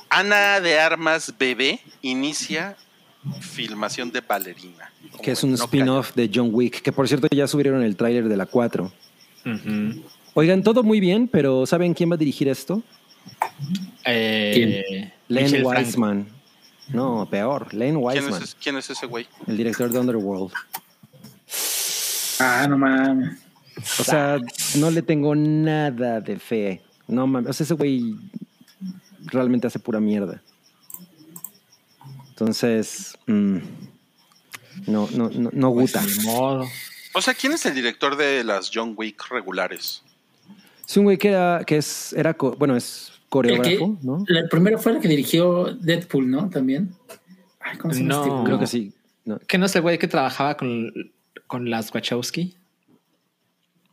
Ana 0.08 0.60
de 0.60 0.78
Armas 0.80 1.32
Bebé 1.38 1.80
inicia 2.02 2.76
filmación 3.40 4.10
de 4.10 4.20
Ballerina. 4.20 4.90
que 5.22 5.32
es 5.32 5.42
un 5.44 5.50
No 5.52 5.56
spin-off 5.64 6.14
de 6.14 6.30
John 6.34 6.48
Wick, 6.52 6.82
que 6.82 6.90
por 6.92 7.06
cierto 7.06 7.28
ya 7.30 7.46
subieron 7.46 7.82
el 7.82 7.96
tráiler 7.96 8.28
de 8.28 8.36
la 8.36 8.46
4. 8.46 8.90
Ujú. 9.46 10.02
Oigan, 10.34 10.62
todo 10.62 10.82
muy 10.82 11.00
bien, 11.00 11.28
pero 11.28 11.66
¿saben 11.66 11.92
quién 11.94 12.10
va 12.10 12.14
a 12.14 12.18
dirigir 12.18 12.48
esto? 12.48 12.82
Eh, 14.04 15.12
Len. 15.28 15.64
Wiseman. 15.64 16.28
No, 16.88 17.28
peor, 17.30 17.72
Len 17.72 17.94
¿Quién 17.94 18.04
Wiseman, 18.04 18.42
es, 18.42 18.56
quién 18.60 18.76
es 18.76 18.90
ese 18.90 19.06
güey? 19.06 19.26
el 19.46 19.56
director 19.56 19.90
de 19.90 19.98
Underworld. 20.00 20.52
Ah, 22.40 22.66
no 22.68 22.78
mames. 22.78 23.38
O 23.98 24.04
sea, 24.04 24.38
no 24.76 24.90
le 24.90 25.02
tengo 25.02 25.34
nada 25.34 26.20
de 26.20 26.38
fe. 26.38 26.82
No 27.06 27.26
mames, 27.26 27.50
o 27.50 27.52
sea, 27.52 27.64
ese 27.64 27.74
güey 27.74 28.14
realmente 29.26 29.66
hace 29.66 29.78
pura 29.78 30.00
mierda. 30.00 30.42
Entonces, 32.30 33.16
mm, 33.26 33.58
no, 34.86 35.08
no, 35.12 35.28
no, 35.30 35.50
no 35.52 35.72
Pues, 35.74 35.92
gusta. 35.92 36.02
ni 36.02 36.24
modo. 36.24 36.66
O 37.12 37.20
sea, 37.20 37.34
¿quién 37.34 37.52
es 37.52 37.66
el 37.66 37.74
director 37.74 38.16
de 38.16 38.42
las 38.44 38.70
John 38.72 38.94
Wick 38.96 39.28
regulares? 39.30 40.02
Es 40.88 40.96
un 40.96 41.04
güey 41.04 41.18
que 41.18 41.28
era, 41.28 41.62
que 41.66 41.76
es, 41.76 42.12
era, 42.14 42.34
bueno, 42.58 42.76
es 42.76 43.09
El 43.32 43.62
que, 43.62 43.78
coreógrafo, 43.78 43.98
¿no? 44.02 44.24
La 44.26 44.48
primera 44.48 44.76
fue 44.78 44.94
la 44.94 45.00
que 45.00 45.08
dirigió 45.08 45.72
Deadpool, 45.74 46.30
¿no? 46.30 46.50
También. 46.50 46.90
Ay, 47.60 47.78
¿cómo 47.78 47.94
se 47.94 48.00
llama 48.00 48.14
No. 48.14 48.22
este? 48.24 48.44
Creo 48.44 48.58
que 48.58 48.66
sí. 48.66 48.92
No. 49.24 49.38
¿Que 49.38 49.58
no 49.58 49.66
es 49.66 49.76
el 49.76 49.82
güey 49.82 49.98
que 49.98 50.08
trabajaba 50.08 50.56
con, 50.56 50.92
con 51.46 51.70
las 51.70 51.94
Wachowski? 51.94 52.42
Sí, 52.46 52.56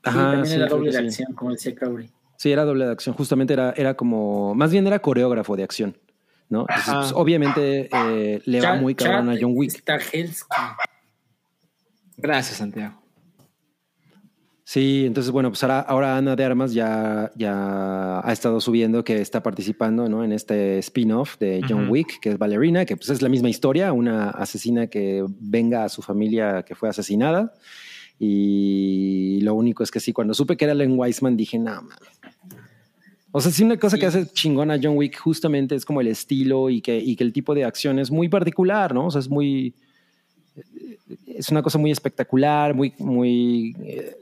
Ajá, 0.03 0.31
también 0.31 0.45
sí, 0.45 0.53
era 0.55 0.67
doble 0.67 0.91
de 0.91 0.97
sí. 0.97 1.05
acción, 1.05 1.33
como 1.33 1.51
decía 1.51 1.75
Crowley. 1.75 2.09
Sí, 2.37 2.51
era 2.51 2.65
doble 2.65 2.85
de 2.85 2.91
acción. 2.91 3.15
Justamente 3.15 3.53
era, 3.53 3.73
era 3.75 3.95
como, 3.95 4.55
más 4.55 4.71
bien 4.71 4.87
era 4.87 4.99
coreógrafo 4.99 5.55
de 5.55 5.63
acción, 5.63 5.97
¿no? 6.49 6.61
Entonces, 6.61 6.93
pues, 6.93 7.11
obviamente 7.13 7.89
eh, 7.91 8.41
le 8.45 8.61
va 8.61 8.75
muy 8.75 8.95
cabrón 8.95 9.29
a 9.29 9.37
John 9.39 9.51
Wick. 9.53 9.83
Gracias, 12.17 12.57
Santiago. 12.57 13.01
Sí, 14.69 15.05
entonces, 15.05 15.31
bueno, 15.31 15.49
pues 15.49 15.63
ahora, 15.63 15.79
ahora 15.79 16.17
Ana 16.17 16.35
de 16.35 16.43
Armas 16.43 16.73
ya, 16.73 17.31
ya 17.37 18.19
ha 18.19 18.33
estado 18.33 18.59
subiendo 18.59 19.01
que 19.01 19.21
está 19.21 19.41
participando 19.41 20.09
¿no? 20.09 20.25
en 20.25 20.33
este 20.33 20.77
spin-off 20.79 21.37
de 21.39 21.61
John 21.65 21.83
Ujú. 21.83 21.91
Wick, 21.93 22.19
que 22.19 22.31
es 22.31 22.37
Ballerina, 22.37 22.83
que 22.83 22.97
pues 22.97 23.09
es 23.09 23.21
la 23.21 23.29
misma 23.29 23.47
historia, 23.47 23.93
una 23.93 24.29
asesina 24.29 24.87
que 24.87 25.23
venga 25.39 25.85
a 25.85 25.89
su 25.89 26.01
familia 26.01 26.63
que 26.63 26.75
fue 26.75 26.89
asesinada. 26.89 27.53
Y 28.19 29.39
lo 29.41 29.53
único 29.53 29.83
es 29.83 29.89
que 29.89 30.01
sí, 30.01 30.11
cuando 30.11 30.33
supe 30.33 30.57
que 30.57 30.65
era 30.65 30.73
Len 30.73 30.99
Wiseman, 30.99 31.37
dije, 31.37 31.57
no, 31.57 31.83
mames. 31.83 32.19
O 33.31 33.39
sea, 33.39 33.53
sí, 33.53 33.63
una 33.63 33.77
cosa 33.77 33.97
que 33.97 34.05
hace 34.05 34.25
chingona 34.25 34.77
John 34.83 34.97
Wick 34.97 35.17
justamente 35.17 35.75
es 35.75 35.85
como 35.85 36.01
el 36.01 36.07
estilo 36.07 36.69
y 36.69 36.81
que, 36.81 36.97
y 36.97 37.15
que 37.15 37.23
el 37.23 37.31
tipo 37.31 37.55
de 37.55 37.63
acción 37.63 37.99
es 37.99 38.11
muy 38.11 38.27
particular, 38.27 38.93
¿no? 38.93 39.05
O 39.05 39.11
sea, 39.11 39.19
es 39.19 39.29
muy. 39.29 39.73
Es 41.25 41.47
una 41.51 41.61
cosa 41.61 41.77
muy 41.77 41.91
espectacular, 41.91 42.73
muy, 42.73 42.93
muy. 42.97 43.73
eh, 43.79 44.17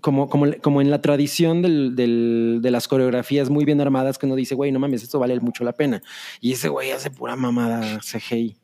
como, 0.00 0.28
como, 0.28 0.46
como 0.62 0.80
en 0.80 0.90
la 0.90 1.00
tradición 1.00 1.62
del, 1.62 1.94
del- 1.96 2.58
de 2.62 2.70
las 2.70 2.88
coreografías 2.88 3.50
muy 3.50 3.64
bien 3.64 3.80
armadas 3.80 4.18
que 4.18 4.26
uno 4.26 4.34
dice, 4.36 4.54
güey, 4.54 4.72
no 4.72 4.78
mames, 4.78 5.02
esto 5.02 5.18
vale 5.18 5.38
mucho 5.40 5.64
la 5.64 5.72
pena. 5.72 6.02
Y 6.40 6.52
ese 6.52 6.68
güey 6.68 6.90
hace 6.90 7.10
pura 7.10 7.36
mamada 7.36 8.00
CGI. 8.00 8.56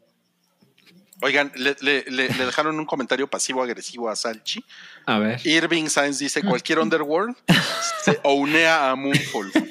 Oigan, 1.22 1.50
le, 1.56 1.74
le- 1.80 2.04
le- 2.10 2.28
le 2.28 2.44
dejaron 2.46 2.78
un 2.78 2.84
comentario 2.84 3.26
pasivo-agresivo 3.28 4.10
a 4.10 4.16
Salchi. 4.16 4.62
A 5.06 5.18
ver. 5.18 5.40
Irving 5.46 5.86
Sainz 5.86 6.18
dice: 6.18 6.42
cualquier 6.42 6.80
Underworld 6.80 7.34
se 8.04 8.18
ounea 8.24 8.90
a 8.90 8.96
Moonfall. 8.96 9.50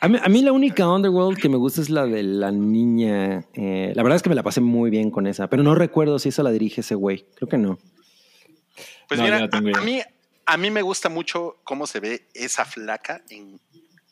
A 0.00 0.08
mí, 0.08 0.18
a 0.22 0.28
mí 0.28 0.42
la 0.42 0.52
única 0.52 0.86
Underworld 0.86 1.38
que 1.38 1.48
me 1.48 1.56
gusta 1.56 1.80
es 1.80 1.88
la 1.88 2.04
de 2.04 2.22
la 2.22 2.50
niña. 2.52 3.46
eh, 3.54 3.90
la 3.94 4.02
verdad 4.02 4.16
es 4.16 4.22
que 4.22 4.28
me 4.28 4.34
la 4.34 4.42
pasé 4.42 4.60
muy 4.60 4.90
bien 4.90 5.10
con 5.10 5.26
esa, 5.26 5.48
pero 5.48 5.62
no 5.62 5.74
recuerdo 5.74 6.18
si 6.18 6.28
esa 6.28 6.42
la 6.42 6.50
dirige 6.50 6.82
ese 6.82 6.94
güey. 6.94 7.24
Creo 7.36 7.48
que 7.48 7.56
no. 7.56 7.78
Pues 9.08 9.18
No, 9.18 9.24
mira, 9.24 9.38
yo 9.38 9.44
no 9.44 9.50
tengo 9.50 9.76
a, 9.76 9.80
mí, 9.82 10.00
a 10.46 10.56
mí 10.56 10.70
me 10.70 10.82
gusta 10.82 11.08
mucho 11.08 11.56
cómo 11.64 11.86
se 11.86 12.00
ve 12.00 12.28
esa 12.34 12.64
flaca 12.64 13.22
en, 13.28 13.60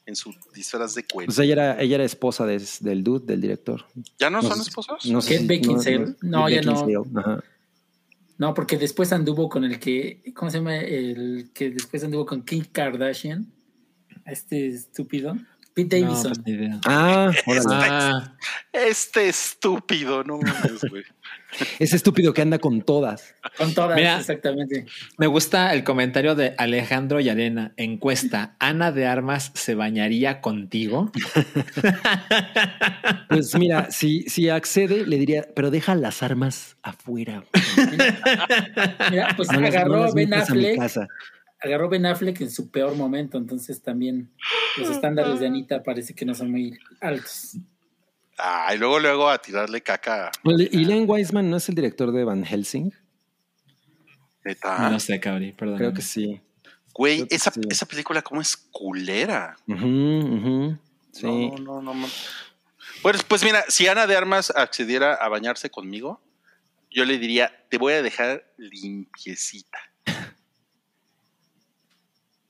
en 0.07 0.17
su 0.17 0.35
disfraz 0.55 0.95
de 0.95 1.05
cuero. 1.05 1.27
Pues 1.27 1.39
ella 1.39 1.53
era, 1.53 1.81
ella 1.81 1.95
era 1.97 2.05
esposa 2.05 2.45
de- 2.47 2.63
del 2.81 3.03
dude, 3.05 3.27
del 3.27 3.41
director. 3.41 3.87
¿Ya 4.19 4.31
no, 4.31 4.43
no 4.43 4.49
son 4.49 4.61
esposos? 4.61 5.05
No 5.07 5.21
sé 5.23 5.35
Kate 5.37 5.47
Beckinsale. 5.47 6.15
No, 6.23 6.49
ya 6.49 6.61
no. 6.63 6.85
Beckinsale, 6.87 7.21
ajá. 7.21 7.45
No, 8.39 8.55
porque 8.55 8.77
después 8.77 9.13
anduvo 9.13 9.49
con 9.49 9.63
el 9.65 9.79
que, 9.79 10.23
¿cómo 10.35 10.51
se 10.51 10.59
llama? 10.59 10.77
El 10.79 11.51
que 11.55 11.71
después 11.71 12.03
anduvo 12.03 12.27
con 12.27 12.43
Kim 12.45 12.65
Kardashian. 12.73 13.47
Este 14.27 14.69
estúpido. 14.69 15.37
Pete 15.75 16.01
No, 16.01 16.09
Davidson. 16.13 16.43
pues. 16.45 16.81
Ah. 16.87 17.31
Ah, 17.69 18.37
Este 18.73 19.29
estúpido, 19.29 20.23
no 20.25 20.39
mames, 20.39 20.81
güey. 20.91 21.03
Ese 21.79 21.97
estúpido 21.97 22.33
que 22.33 22.43
anda 22.43 22.59
con 22.59 22.83
todas. 22.83 23.35
Con 23.57 23.75
todas, 23.75 23.97
Mira. 23.97 24.19
exactamente. 24.19 24.87
me 25.19 25.27
gusta 25.27 25.73
el 25.75 25.85
comentario 25.85 26.35
de 26.35 26.55
Alejandro 26.59 27.21
Yarena. 27.21 27.73
Encuesta: 27.77 28.57
¿Ana 28.59 28.93
de 28.93 29.07
Armas 29.07 29.53
se 29.55 29.75
bañaría 29.75 30.41
contigo? 30.41 31.11
Pues 33.29 33.55
mira, 33.57 33.91
si, 33.91 34.23
si 34.29 34.49
accede, 34.49 35.07
le 35.07 35.17
diría, 35.17 35.47
pero 35.55 35.71
deja 35.71 35.95
las 35.95 36.23
armas 36.23 36.77
afuera. 36.83 37.45
Mira, 39.11 39.35
pues 39.37 39.51
No 39.51 39.61
no 39.61 39.67
agarró 39.67 40.01
las 40.03 40.13
a 40.13 40.15
Ben 40.15 40.35
a 40.35 40.43
Affleck. 40.43 40.81
Agarró 41.61 41.89
Ben 41.89 42.07
Affleck 42.07 42.41
en 42.41 42.51
su 42.51 42.71
peor 42.71 42.95
momento, 42.97 43.39
entonces 43.39 43.81
también 43.83 44.31
los 44.79 44.91
estándares 44.91 45.41
de 45.41 45.47
Anita 45.47 45.83
parece 45.83 46.15
que 46.15 46.25
no 46.25 46.35
son 46.35 46.51
muy 46.51 46.79
altos. 47.01 47.57
Ah, 48.45 48.73
y 48.75 48.79
luego, 48.79 48.99
luego 48.99 49.31
a 49.31 49.39
tirarle 49.39 49.81
caca. 49.83 50.33
Oye, 50.43 50.69
¿Y 50.73 50.85
Len 50.85 51.05
Wiseman 51.09 51.49
no 51.49 51.59
es 51.59 51.69
el 51.69 51.77
director 51.77 52.11
de 52.11 52.25
Van 52.25 52.45
Helsing? 52.45 52.93
Neta. 54.45 54.91
No 54.91 54.99
sé, 54.99 55.21
Cabri, 55.21 55.53
perdón. 55.53 55.77
Creo 55.79 55.95
que 55.95 56.03
sí. 56.03 56.41
Güey, 56.93 57.19
creo 57.19 57.29
que 57.29 57.37
esa, 57.37 57.53
sí. 57.53 57.61
esa 57.71 57.87
película 57.87 58.21
cómo 58.23 58.41
es 58.41 58.57
culera. 58.57 59.57
Sí. 59.67 61.25
No, 61.25 61.55
no, 61.57 61.83
no, 61.83 61.95
no. 61.95 62.09
Pues, 63.03 63.23
pues 63.23 63.45
mira, 63.45 63.65
si 63.69 63.87
Ana 63.87 64.09
de 64.09 64.17
Armas 64.17 64.53
accediera 64.57 65.15
a 65.15 65.29
bañarse 65.29 65.71
conmigo, 65.71 66.21
yo 66.91 67.05
le 67.05 67.19
diría, 67.19 67.53
te 67.69 67.79
voy 67.79 67.93
a 67.93 68.03
dejar 68.03 68.45
limpiecita. 68.59 69.79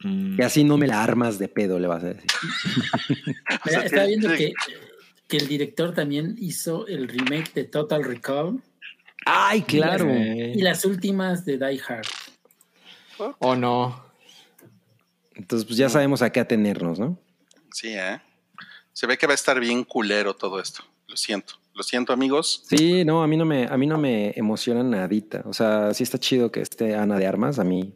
Mm. 0.00 0.40
Y 0.40 0.42
así 0.42 0.64
no 0.64 0.78
me 0.78 0.86
la 0.86 1.02
armas 1.02 1.38
de 1.38 1.48
pedo, 1.48 1.78
le 1.78 1.86
vas 1.86 2.02
a 2.02 2.14
decir. 2.14 2.30
Mira, 3.66 3.88
sea, 3.88 3.90
que- 3.90 4.06
viendo 4.06 4.28
que- 4.30 4.52
que, 5.32 5.36
el 5.38 5.48
director 5.48 5.94
también 5.94 6.36
hizo 6.38 6.86
el 6.86 7.08
remake 7.08 7.52
de 7.54 7.64
Total 7.64 8.04
Recall 8.04 8.60
Ay, 9.24 9.62
claro. 9.62 10.10
Y 10.12 10.60
las 10.62 10.84
últimas 10.84 11.44
de 11.44 11.58
Die 11.58 11.80
Hard. 11.86 12.06
O 13.38 13.54
no. 13.54 14.04
Entonces, 15.34 15.64
pues 15.66 15.76
ya 15.76 15.88
sabemos 15.88 16.22
a 16.22 16.30
qué 16.30 16.40
atenernos, 16.40 16.98
¿no? 16.98 17.18
Sí, 17.72 17.88
¿eh? 17.88 18.20
Se 18.92 19.06
ve 19.06 19.16
que 19.16 19.26
va 19.26 19.32
a 19.32 19.34
estar 19.34 19.58
bien 19.60 19.84
culero 19.84 20.34
todo 20.34 20.60
esto. 20.60 20.82
Lo 21.06 21.16
siento. 21.16 21.54
Lo 21.74 21.82
siento, 21.82 22.12
amigos. 22.12 22.64
Sí, 22.68 23.04
no, 23.04 23.22
a 23.22 23.26
mí 23.26 23.36
no 23.36 23.44
me, 23.46 23.66
a 23.66 23.76
mí 23.76 23.86
no 23.86 23.96
me 23.96 24.32
emociona 24.36 24.82
nadita. 24.82 25.42
O 25.46 25.52
sea, 25.54 25.94
sí 25.94 26.02
está 26.02 26.18
chido 26.18 26.50
que 26.50 26.60
esté 26.60 26.94
Ana 26.94 27.16
de 27.18 27.26
Armas, 27.26 27.58
a 27.58 27.64
mí. 27.64 27.94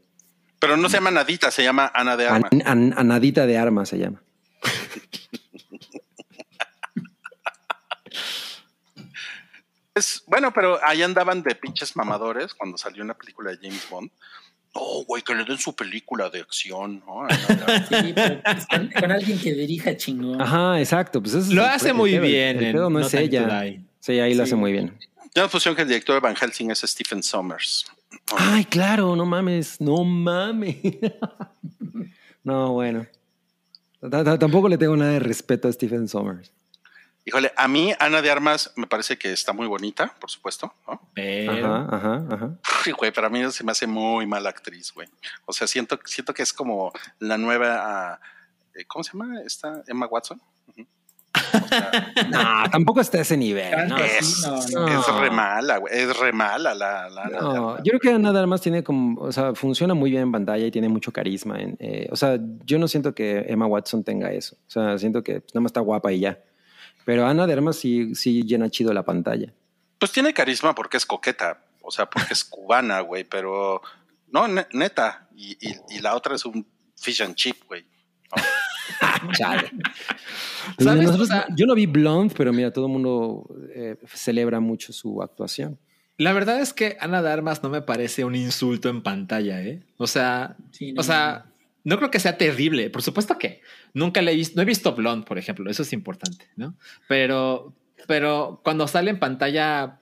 Pero 0.58 0.76
no 0.76 0.88
se 0.88 0.96
llama 0.96 1.10
Nadita, 1.10 1.50
se 1.50 1.62
llama 1.62 1.90
Ana 1.94 2.16
de 2.16 2.26
Armas. 2.26 2.50
An- 2.52 2.62
an- 2.64 2.94
Anadita 2.96 3.46
de 3.46 3.58
Armas 3.58 3.90
se 3.90 3.98
llama. 3.98 4.22
Es- 9.96 10.22
bueno, 10.26 10.52
pero 10.52 10.78
ahí 10.86 11.02
andaban 11.02 11.42
de 11.42 11.54
pinches 11.54 11.96
mamadores 11.96 12.54
cuando 12.54 12.76
salió 12.78 13.02
una 13.02 13.14
película 13.14 13.50
de 13.50 13.56
James 13.62 13.86
Bond. 13.90 14.10
No, 14.74 14.82
güey, 15.06 15.22
que 15.22 15.34
le 15.34 15.44
den 15.44 15.56
su 15.56 15.74
película 15.74 16.28
de 16.28 16.40
acción. 16.40 17.02
¿no? 17.06 17.26
Sí, 17.88 18.12
pero 18.14 18.42
pues, 18.42 18.66
con, 18.66 18.90
con 19.00 19.10
alguien 19.10 19.38
que 19.40 19.54
dirija 19.54 19.96
chingón. 19.96 20.40
Ajá, 20.40 20.78
exacto. 20.78 21.22
Pues 21.22 21.34
ese 21.34 21.48
es 21.48 21.54
Lo 21.54 21.62
el 21.64 21.68
hace 21.70 21.88
el 21.88 21.94
muy. 21.94 22.14
El- 22.14 22.20
bien 22.20 22.62
El, 22.62 22.76
no, 22.76 22.90
No 22.90 23.00
es 23.00 23.14
ella. 23.14 23.64
Sí, 24.00 24.20
ahí 24.20 24.34
lo 24.34 24.42
hace 24.44 24.54
muy 24.54 24.70
bien. 24.72 24.96
Ya 25.34 25.42
nos 25.42 25.50
pusieron 25.50 25.74
que 25.76 25.82
el 25.82 25.88
director 25.88 26.14
de 26.14 26.20
Van 26.20 26.36
Helsing 26.36 26.70
es 26.70 26.80
Stephen 26.80 27.22
Sommers. 27.22 27.86
Ay, 28.36 28.64
claro, 28.66 29.16
no 29.16 29.26
mames, 29.26 29.80
no 29.80 30.04
mames. 30.04 30.76
no, 32.44 32.72
bueno. 32.72 33.06
T- 34.00 34.08
t- 34.24 34.38
Tampoco 34.38 34.68
le 34.68 34.78
tengo 34.78 34.96
nada 34.96 35.12
de 35.12 35.18
respeto 35.20 35.68
a 35.68 35.72
Stephen 35.72 36.06
Sommers. 36.08 36.52
Híjole, 37.28 37.52
a 37.56 37.66
mí 37.66 37.92
Ana 37.98 38.22
de 38.22 38.30
Armas 38.30 38.72
me 38.76 38.86
parece 38.86 39.18
que 39.18 39.32
está 39.32 39.52
muy 39.52 39.66
bonita, 39.66 40.14
por 40.20 40.30
supuesto, 40.30 40.72
¿no? 40.86 41.00
Pero. 41.12 41.74
Ajá, 41.74 41.88
ajá, 41.96 42.24
ajá. 42.32 42.50
Uy, 42.86 42.92
güey, 42.92 43.10
pero 43.12 43.26
a 43.26 43.30
mí 43.30 43.50
se 43.50 43.64
me 43.64 43.72
hace 43.72 43.86
muy 43.88 44.26
mala 44.26 44.48
actriz, 44.50 44.92
güey. 44.94 45.08
O 45.44 45.52
sea, 45.52 45.66
siento, 45.66 45.98
siento 46.04 46.32
que 46.32 46.42
es 46.44 46.52
como 46.52 46.92
la 47.18 47.36
nueva, 47.36 48.20
eh, 48.74 48.84
¿cómo 48.86 49.02
se 49.02 49.12
llama? 49.12 49.40
Esta 49.44 49.82
Emma 49.88 50.06
Watson. 50.06 50.40
O 50.68 51.68
sea, 51.68 51.90
No, 52.30 52.70
tampoco 52.70 53.00
está 53.00 53.18
a 53.18 53.22
ese 53.22 53.36
nivel. 53.36 53.88
No, 53.88 53.96
es, 53.98 54.46
no, 54.72 54.80
no. 54.86 55.00
es 55.00 55.06
re 55.20 55.30
mala, 55.30 55.78
güey. 55.78 55.92
Es 55.94 56.16
re 56.18 56.32
mala 56.32 56.74
la, 56.74 57.10
la 57.10 57.22
Ana 57.24 57.30
de 57.38 57.42
No, 57.42 57.50
Armas. 57.70 57.82
yo 57.84 57.90
creo 57.90 58.00
que 58.00 58.10
Ana 58.12 58.32
de 58.32 58.38
Armas 58.38 58.60
tiene 58.60 58.82
como, 58.84 59.20
o 59.20 59.32
sea, 59.32 59.54
funciona 59.54 59.94
muy 59.94 60.10
bien 60.10 60.22
en 60.22 60.32
pantalla 60.32 60.64
y 60.64 60.70
tiene 60.70 60.88
mucho 60.88 61.12
carisma. 61.12 61.58
en- 61.60 61.76
eh, 61.80 62.08
o 62.10 62.16
sea, 62.16 62.38
yo 62.64 62.78
no 62.78 62.88
siento 62.88 63.14
que 63.14 63.44
Emma 63.48 63.66
Watson 63.66 64.02
tenga 64.04 64.30
eso. 64.32 64.56
O 64.66 64.70
sea, 64.70 64.96
siento 64.98 65.22
que 65.22 65.40
pues, 65.40 65.54
nada 65.54 65.62
más 65.62 65.70
está 65.70 65.80
guapa 65.80 66.12
y 66.12 66.20
ya. 66.20 66.38
Pero 67.06 67.26
Ana 67.26 67.46
de 67.46 67.54
Armas 67.54 67.76
sí, 67.76 68.14
sí 68.14 68.42
llena 68.42 68.68
chido 68.68 68.92
la 68.92 69.02
pantalla. 69.04 69.54
Pues 69.98 70.12
tiene 70.12 70.34
carisma 70.34 70.74
porque 70.74 70.98
es 70.98 71.06
coqueta, 71.06 71.64
o 71.80 71.90
sea, 71.90 72.04
porque 72.10 72.34
es 72.34 72.44
cubana, 72.50 73.00
güey, 73.00 73.24
pero 73.24 73.80
no, 74.30 74.46
ne- 74.46 74.66
neta. 74.72 75.26
Y, 75.34 75.52
y- 75.66 75.76
y 75.96 76.00
la 76.00 76.14
otra 76.14 76.34
es 76.34 76.44
un 76.44 76.66
fish 76.96 77.22
and 77.22 77.34
chip, 77.34 77.56
güey. 77.66 77.86
Chale. 79.32 79.70
¿Sabes? 80.78 81.02
Nosotros- 81.04 81.22
O 81.30 81.32
sea- 81.32 81.46
yo 81.56 81.66
no 81.66 81.74
vi 81.74 81.86
Blonde, 81.86 82.34
pero 82.36 82.52
mira, 82.52 82.72
todo 82.72 82.86
el 82.86 82.92
mundo 82.92 83.46
eh, 83.74 83.96
celebra 84.12 84.60
mucho 84.60 84.92
su 84.92 85.22
actuación. 85.22 85.78
La 86.18 86.32
verdad 86.32 86.60
es 86.60 86.72
que 86.72 86.96
Ana 87.00 87.22
de 87.22 87.30
Armas 87.30 87.62
no 87.62 87.68
me 87.68 87.82
parece 87.82 88.24
un 88.24 88.34
insulto 88.34 88.88
en 88.88 89.02
pantalla, 89.02 89.62
¿eh? 89.62 89.82
O 89.98 90.06
sea, 90.06 90.56
Sí, 90.72 90.92
no. 90.92 91.00
o 91.00 91.04
sea, 91.04 91.46
no 91.86 91.96
creo 91.98 92.10
que 92.10 92.18
sea 92.20 92.36
terrible. 92.36 92.90
Por 92.90 93.00
supuesto 93.02 93.38
que 93.38 93.60
nunca 93.94 94.20
le 94.20 94.32
he 94.32 94.34
visto, 94.36 94.56
no 94.56 94.62
he 94.62 94.64
visto 94.64 94.92
Blonde, 94.94 95.24
por 95.24 95.38
ejemplo, 95.38 95.70
eso 95.70 95.82
es 95.82 95.92
importante, 95.92 96.46
¿no? 96.56 96.74
Pero, 97.08 97.72
pero 98.08 98.60
cuando 98.64 98.88
sale 98.88 99.10
en 99.10 99.18
pantalla, 99.20 100.00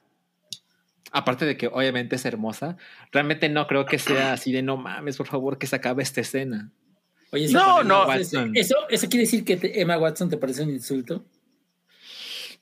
aparte 1.12 1.44
de 1.44 1.56
que 1.56 1.66
obviamente 1.68 2.16
es 2.16 2.24
hermosa, 2.24 2.76
realmente 3.12 3.48
no 3.48 3.66
creo 3.66 3.84
que 3.86 3.98
sea 3.98 4.32
así 4.32 4.50
de 4.50 4.62
no 4.62 4.76
mames, 4.76 5.16
por 5.16 5.26
favor, 5.26 5.58
que 5.58 5.66
se 5.66 5.76
acabe 5.76 6.02
esta 6.02 6.20
escena. 6.22 6.70
Oye, 7.30 7.48
No, 7.52 7.80
eso- 7.80 7.84
no. 7.84 8.12
Eso, 8.14 8.46
eso, 8.54 8.74
eso 8.88 9.08
quiere 9.08 9.24
decir 9.24 9.44
que 9.44 9.56
te- 9.56 9.80
Emma 9.80 9.98
Watson 9.98 10.30
te 10.30 10.36
parece 10.38 10.62
un 10.62 10.70
insulto. 10.70 11.24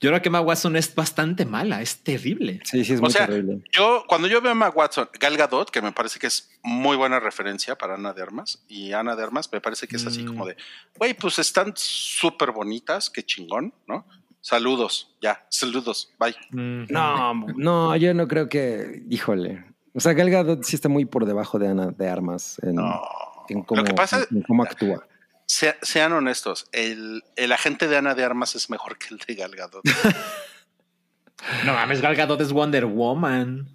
Yo 0.02 0.10
creo 0.10 0.20
que 0.20 0.28
Emma 0.28 0.40
Watson 0.40 0.76
es 0.76 0.94
bastante 0.94 1.46
mala, 1.46 1.80
es 1.80 1.98
terrible. 2.02 2.60
Sí, 2.64 2.84
sí, 2.84 2.92
es 2.94 2.98
O 2.98 3.02
muy 3.04 3.12
sea, 3.12 3.26
terrible. 3.26 3.62
Yo, 3.72 4.04
cuando 4.08 4.28
yo 4.28 4.40
veo 4.42 4.50
a 4.50 4.52
Emma 4.52 4.68
Watson, 4.68 5.08
Gal 5.18 5.36
Gadot, 5.36 5.70
que 5.70 5.80
me 5.80 5.92
parece 5.92 6.18
que 6.18 6.26
es 6.26 6.50
muy 6.62 6.96
buena 6.96 7.20
referencia 7.20 7.76
para 7.78 7.94
Ana 7.94 8.12
de 8.12 8.20
Armas, 8.22 8.62
y 8.68 8.92
Ana 8.92 9.14
de 9.16 9.22
Armas 9.22 9.48
me 9.52 9.60
parece 9.60 9.86
que 9.88 9.96
es 9.96 10.06
así 10.06 10.22
Mm. 10.24 10.26
como 10.26 10.46
de, 10.46 10.56
güey, 10.98 11.14
pues 11.14 11.38
están 11.38 11.72
súper 11.76 12.50
bonitas, 12.50 13.08
qué 13.10 13.22
chingón, 13.22 13.72
¿no? 13.86 14.04
Saludos, 14.40 15.14
ya, 15.22 15.46
saludos, 15.50 16.12
bye. 16.18 16.34
Mm. 16.50 16.86
No, 16.92 17.34
no, 17.56 17.94
yo 17.96 18.12
no 18.12 18.26
creo 18.26 18.48
que, 18.48 19.04
híjole. 19.08 19.64
O 19.94 20.00
sea, 20.00 20.14
Gal 20.14 20.30
Gadot 20.30 20.64
sí 20.64 20.74
está 20.74 20.88
muy 20.88 21.04
por 21.04 21.26
debajo 21.26 21.58
de 21.60 21.68
Ana 21.68 21.86
de 21.92 22.08
Armas 22.08 22.58
en, 22.62 22.74
No. 22.74 23.00
en 23.48 23.62
cómo, 23.62 23.82
Lo 23.82 23.86
que 23.86 23.94
pasa- 23.94 24.26
en 24.30 24.42
cómo 24.42 24.64
actúa. 24.64 25.06
Sea- 25.52 25.76
sean 25.82 26.12
honestos, 26.12 26.64
el, 26.72 27.22
el 27.36 27.52
agente 27.52 27.86
de 27.86 27.98
Ana 27.98 28.14
de 28.14 28.24
Armas 28.24 28.54
es 28.54 28.70
mejor 28.70 28.96
que 28.96 29.08
el 29.12 29.18
de 29.18 29.34
Gal 29.34 29.54
Gadot. 29.54 29.82
No 31.66 31.74
mames, 31.74 32.00
Gal 32.00 32.14
Gadot 32.16 32.40
es 32.40 32.52
Wonder 32.52 32.86
Woman. 32.86 33.68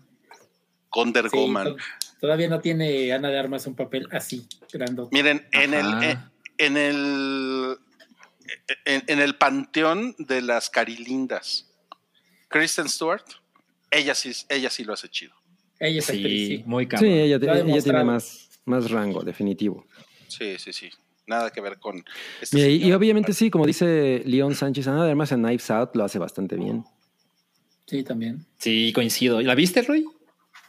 Wonder 0.92 1.30
Sí, 1.30 1.38
Woman. 1.38 1.66
to- 1.66 1.78
todavía 2.20 2.48
no 2.48 2.62
tiene 2.62 3.12
Ana 3.14 3.28
de 3.30 3.38
Armas 3.38 3.68
un 3.68 3.76
papel 3.76 4.08
así, 4.12 4.48
grandote. 4.74 5.16
Miren, 5.16 5.48
en 5.52 5.74
el, 5.76 5.86
Ajá. 5.86 6.10
en, 6.10 6.32
en 6.58 6.78
el 6.78 7.78
en, 8.86 9.04
en 9.08 9.20
el 9.20 9.36
panteón 9.36 10.16
de 10.18 10.42
las 10.42 10.70
carilindas, 10.72 11.70
Kristen 12.48 12.90
Stewart, 12.90 13.24
ella 13.92 14.16
sí, 14.16 14.32
ella 14.50 14.70
sí 14.72 14.84
lo 14.84 14.94
hace 14.94 15.10
chido. 15.10 15.36
Ella 15.80 16.00
es 16.00 16.10
actriz, 16.10 16.48
Sí, 16.48 16.58
sí. 16.58 16.64
muy 16.66 16.86
Sí, 16.86 16.90
cabrón. 16.90 17.10
ella, 17.12 17.38
Lo 17.38 17.52
ha 17.52 17.58
ella 17.60 17.82
tiene 17.84 18.04
más, 18.04 18.50
más 18.66 18.90
rango, 18.90 19.22
definitivo. 19.24 19.86
Sí, 20.28 20.58
sí, 20.58 20.74
sí. 20.74 20.90
Nada 21.28 21.52
que 21.52 21.62
ver 21.62 21.78
con 21.78 22.04
este 22.42 22.72
y, 22.72 22.92
obviamente 22.94 23.34
sí, 23.34 23.50
como 23.52 23.66
dice 23.68 24.24
León 24.26 24.56
Sánchez, 24.56 24.88
Ana 24.88 25.04
de 25.04 25.12
Armas 25.12 25.32
en 25.34 25.44
Knives 25.44 25.70
Out 25.70 25.96
lo 25.96 26.06
hace 26.06 26.18
bastante 26.20 26.56
bien. 26.56 26.86
Sí, 27.86 28.04
también. 28.04 28.46
Sí, 28.58 28.92
coincido. 28.94 29.42
¿La 29.42 29.54
viste, 29.56 29.82
Roy? 29.82 30.06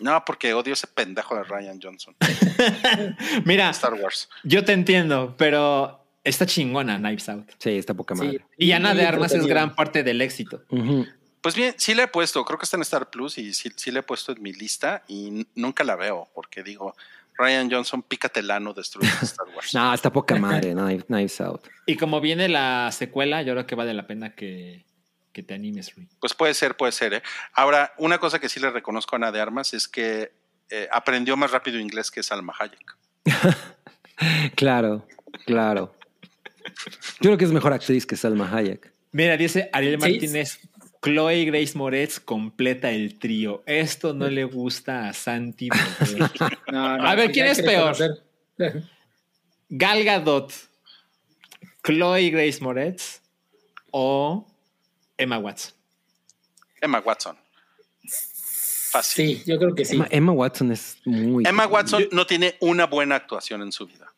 No, 0.00 0.22
porque 0.24 0.54
odio 0.54 0.72
ese 0.74 0.86
pendejo 0.86 1.34
de 1.36 1.44
Ryan 1.44 1.80
Johnson. 1.82 2.14
Mira, 3.44 3.70
Star 3.70 3.94
Wars. 3.94 4.28
yo 4.44 4.64
te 4.64 4.72
entiendo, 4.72 5.34
pero 5.36 6.04
está 6.24 6.46
chingona 6.46 6.98
Knives 6.98 7.28
Out. 7.28 7.50
Sí, 7.58 7.70
está 7.70 7.94
poca 7.94 8.14
Sí. 8.14 8.22
madre. 8.24 8.44
Y 8.56 8.72
Ana 8.72 8.94
de 8.94 9.04
Armas 9.06 9.32
es 9.32 9.46
gran 9.46 9.74
parte 9.74 10.02
del 10.02 10.20
éxito. 10.20 10.62
Pues 11.40 11.54
bien, 11.54 11.74
sí 11.78 11.94
le 11.94 12.02
he 12.04 12.08
puesto, 12.08 12.44
creo 12.44 12.58
que 12.58 12.64
está 12.64 12.76
en 12.76 12.82
Star 12.82 13.10
Plus 13.10 13.38
y 13.38 13.54
sí, 13.54 13.70
sí 13.76 13.90
le 13.92 14.00
he 14.00 14.02
puesto 14.02 14.32
en 14.32 14.42
mi 14.42 14.52
lista 14.52 15.04
y 15.08 15.46
nunca 15.54 15.84
la 15.84 15.94
veo 15.96 16.28
porque 16.34 16.62
digo, 16.64 16.94
Ryan 17.38 17.70
Johnson, 17.70 18.02
pícate 18.02 18.40
el 18.40 18.50
ano, 18.50 18.74
destruye 18.74 19.08
Star 19.22 19.46
Wars. 19.54 19.72
No, 19.74 19.94
está 19.94 20.12
poca 20.12 20.34
madre, 20.36 20.74
Knives, 21.06 21.40
Out. 21.40 21.68
Y 21.86 21.96
como 21.96 22.20
viene 22.20 22.48
la 22.48 22.90
secuela, 22.92 23.42
yo 23.42 23.54
creo 23.54 23.66
que 23.66 23.74
vale 23.74 23.94
la 23.94 24.06
pena 24.06 24.34
que, 24.34 24.84
que 25.32 25.42
te 25.42 25.54
animes, 25.54 25.94
Roy. 25.94 26.08
Pues 26.20 26.34
puede 26.34 26.52
ser, 26.54 26.76
puede 26.76 26.92
ser. 26.92 27.14
¿eh? 27.14 27.22
Ahora, 27.54 27.92
una 27.98 28.18
cosa 28.18 28.38
que 28.38 28.48
sí 28.48 28.58
le 28.60 28.70
reconozco 28.70 29.14
a 29.14 29.18
Ana 29.18 29.32
de 29.32 29.40
Armas 29.40 29.72
es 29.72 29.86
que 29.88 30.32
eh, 30.70 30.88
aprendió 30.90 31.36
más 31.36 31.50
rápido 31.52 31.78
inglés 31.78 32.10
que 32.10 32.22
Salma 32.22 32.54
Hayek. 32.58 32.96
Claro, 34.56 35.06
claro. 35.46 35.94
Yo 37.20 37.30
creo 37.30 37.38
que 37.38 37.44
es 37.44 37.52
mejor 37.52 37.72
actriz 37.72 38.04
que 38.04 38.16
Salma 38.16 38.52
Hayek. 38.52 38.92
Mira, 39.12 39.36
dice 39.36 39.70
Ariel 39.72 40.00
Sí. 40.02 40.28
Chloe 41.00 41.44
Grace 41.44 41.76
Moretz 41.76 42.18
completa 42.20 42.90
el 42.90 43.18
trío. 43.18 43.62
Esto 43.66 44.14
no 44.14 44.28
le 44.28 44.44
gusta 44.44 45.08
a 45.08 45.12
Santi. 45.12 45.68
bebé. 45.68 46.30
No, 46.72 46.98
no, 46.98 47.06
A 47.06 47.14
ver, 47.14 47.32
¿quién 47.32 47.46
es 47.46 47.62
peor? 47.62 47.96
Gal 49.70 50.04
Gadot, 50.04 50.52
Chloe 51.82 52.30
Grace 52.30 52.58
Moretz 52.60 53.20
o 53.90 54.46
Emma 55.16 55.38
Watson. 55.38 55.74
Emma 56.80 57.00
Watson. 57.00 57.36
Fácil. 58.90 59.38
Sí, 59.38 59.42
yo 59.46 59.58
creo 59.58 59.74
que 59.74 59.84
sí. 59.84 59.94
Emma, 59.96 60.08
Emma 60.10 60.32
Watson 60.32 60.72
es 60.72 60.98
muy. 61.04 61.44
Emma 61.46 61.66
Watson 61.66 62.08
no 62.12 62.26
tiene 62.26 62.56
una 62.60 62.86
buena 62.86 63.16
actuación 63.16 63.62
en 63.62 63.72
su 63.72 63.86
vida. 63.86 64.12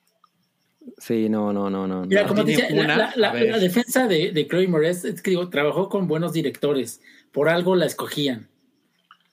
Sí, 1.01 1.29
no, 1.29 1.53
no, 1.53 1.69
no, 1.71 1.87
no. 1.89 2.05
Mira, 2.05 2.27
como 2.27 2.45
tiene 2.45 2.63
decía, 2.63 2.77
la, 2.77 2.85
una, 2.85 2.97
la- 2.97 3.13
la- 3.17 3.31
a 3.31 3.33
ver. 3.33 3.51
la 3.51 3.59
defensa 3.59 4.07
de, 4.07 4.31
de 4.33 4.47
Chloe 4.47 4.69
Moretz 4.69 5.05
es 5.05 5.23
que 5.23 5.31
digo, 5.31 5.49
trabajó 5.49 5.89
con 5.89 6.07
buenos 6.07 6.33
directores, 6.33 7.01
por 7.33 7.49
algo 7.49 7.75
la 7.75 7.87
escogían. 7.87 8.49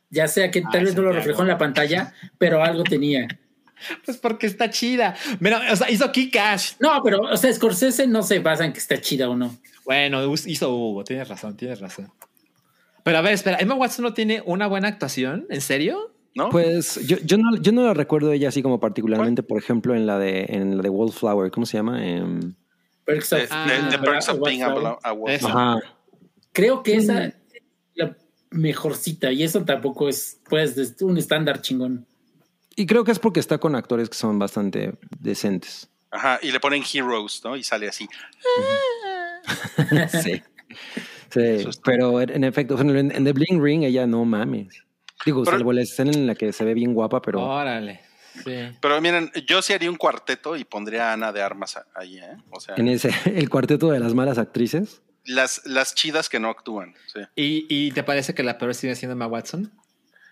Ya 0.09 0.27
sea 0.29 0.49
que 0.49 0.61
tal 0.61 0.79
Ay, 0.79 0.85
vez 0.85 0.95
no 0.95 1.01
lo 1.03 1.11
reflejó 1.11 1.41
en 1.41 1.49
la 1.49 1.57
pantalla, 1.57 2.13
pero 2.37 2.63
algo 2.63 2.83
tenía. 2.83 3.27
Pues 4.05 4.17
porque 4.17 4.47
está 4.47 4.71
chida. 4.71 5.15
Mira, 5.39 5.61
o 5.71 5.75
sea, 5.75 5.91
hizo. 5.91 6.11
No, 6.79 6.99
pero, 7.03 7.19
o 7.21 7.37
sea, 7.37 7.53
Scorsese 7.53 8.07
no 8.07 8.23
se 8.23 8.39
basa 8.39 8.65
en 8.65 8.73
que 8.73 8.79
está 8.79 8.99
chida 8.99 9.29
o 9.29 9.35
no. 9.35 9.55
Bueno, 9.85 10.33
hizo 10.47 10.73
Hugo, 10.73 11.03
tienes 11.03 11.27
razón, 11.27 11.55
tienes 11.55 11.79
razón. 11.79 12.11
Pero 13.03 13.19
a 13.19 13.21
ver, 13.21 13.33
espera, 13.33 13.57
¿Emma 13.59 13.75
Watson 13.75 14.01
no 14.03 14.15
tiene 14.15 14.41
una 14.47 14.65
buena 14.65 14.87
actuación? 14.87 15.45
¿En 15.51 15.61
serio? 15.61 16.11
¿No? 16.37 16.49
Pues 16.49 16.99
yo, 17.07 17.17
yo 17.25 17.39
no, 17.39 17.55
yo 17.57 17.71
no 17.71 17.81
la 17.83 17.95
recuerdo 17.95 18.31
ella 18.31 18.49
así 18.49 18.61
como 18.61 18.79
particularmente, 18.79 19.41
por 19.41 19.57
ejemplo, 19.57 19.95
en 19.95 20.05
la 20.05 20.19
de 20.19 20.45
en 20.49 20.77
la 20.77 20.83
de 20.83 20.89
Wallflower, 20.89 21.49
¿cómo 21.49 21.65
se 21.65 21.77
llama? 21.77 22.05
Em, 22.05 22.53
Perks 23.05 23.29
The, 23.29 23.35
of- 23.43 23.49
the- 23.49 23.55
Ah, 23.55 23.87
the 23.89 23.97
Perks 23.97 24.29
of 24.29 24.39
Being 24.45 24.61
a, 24.61 24.67
Wallflower. 24.67 24.97
a 25.01 25.13
Wallflower. 25.13 25.83
Creo 26.51 26.83
que 26.83 26.97
esa 26.97 27.25
es 27.25 27.33
la 27.95 28.15
mejorcita 28.51 29.31
y 29.31 29.41
eso 29.41 29.65
tampoco 29.65 30.07
es, 30.09 30.39
pues, 30.47 30.77
es 30.77 31.01
un 31.01 31.17
estándar 31.17 31.61
chingón. 31.61 32.05
Y 32.75 32.85
creo 32.85 33.03
que 33.03 33.11
es 33.11 33.17
porque 33.19 33.39
está 33.39 33.57
con 33.57 33.75
actores 33.75 34.07
que 34.07 34.15
son 34.15 34.37
bastante 34.37 34.93
decentes. 35.19 35.89
Ajá, 36.11 36.39
y 36.43 36.51
le 36.51 36.59
ponen 36.59 36.83
Heroes, 36.93 37.41
¿no? 37.43 37.57
Y 37.57 37.63
sale 37.63 37.87
así. 37.89 38.07
Sí. 40.23 40.41
Sí, 41.29 41.67
pero 41.83 42.21
en, 42.21 42.45
efecto, 42.45 42.79
en 42.79 43.23
The 43.23 43.33
Bling 43.33 43.61
Ring 43.61 43.83
ella 43.83 44.07
no 44.07 44.23
mames. 44.23 44.81
Digo, 45.25 45.43
Pero- 45.43 45.57
salvo 45.57 45.73
la 45.73 45.81
escena 45.81 46.11
en 46.11 46.27
la 46.27 46.35
que 46.35 46.53
se 46.53 46.63
ve 46.63 46.73
bien 46.73 46.93
guapa, 46.93 47.21
pero 47.21 47.41
Órale. 47.43 48.01
Sí. 48.43 48.77
Pero 48.79 49.01
miren, 49.01 49.31
yo 49.47 49.61
sí 49.63 49.73
haría 49.73 49.89
un 49.89 49.97
cuarteto 49.97 50.55
y 50.55 50.63
pondría 50.63 51.09
a 51.09 51.13
Ana 51.13 51.31
de 51.31 51.41
Armas 51.41 51.79
ahí, 51.95 52.19
¿eh? 52.19 52.37
O 52.51 52.59
sea, 52.59 52.75
en 52.77 52.87
ese 52.87 53.09
el 53.25 53.49
cuarteto 53.49 53.89
de 53.89 53.99
las 53.99 54.13
malas 54.13 54.37
actrices. 54.37 55.01
las, 55.25 55.65
las 55.65 55.95
chidas 55.95 56.29
que 56.29 56.39
no 56.39 56.49
actúan. 56.49 56.93
Sí. 57.11 57.21
¿Y, 57.35 57.65
y 57.69 57.91
te 57.91 58.03
parece 58.03 58.33
que 58.35 58.43
la 58.43 58.57
peor 58.59 58.75
sigue 58.75 58.95
siendo 58.95 59.13
Emma 59.13 59.25
Watson? 59.27 59.71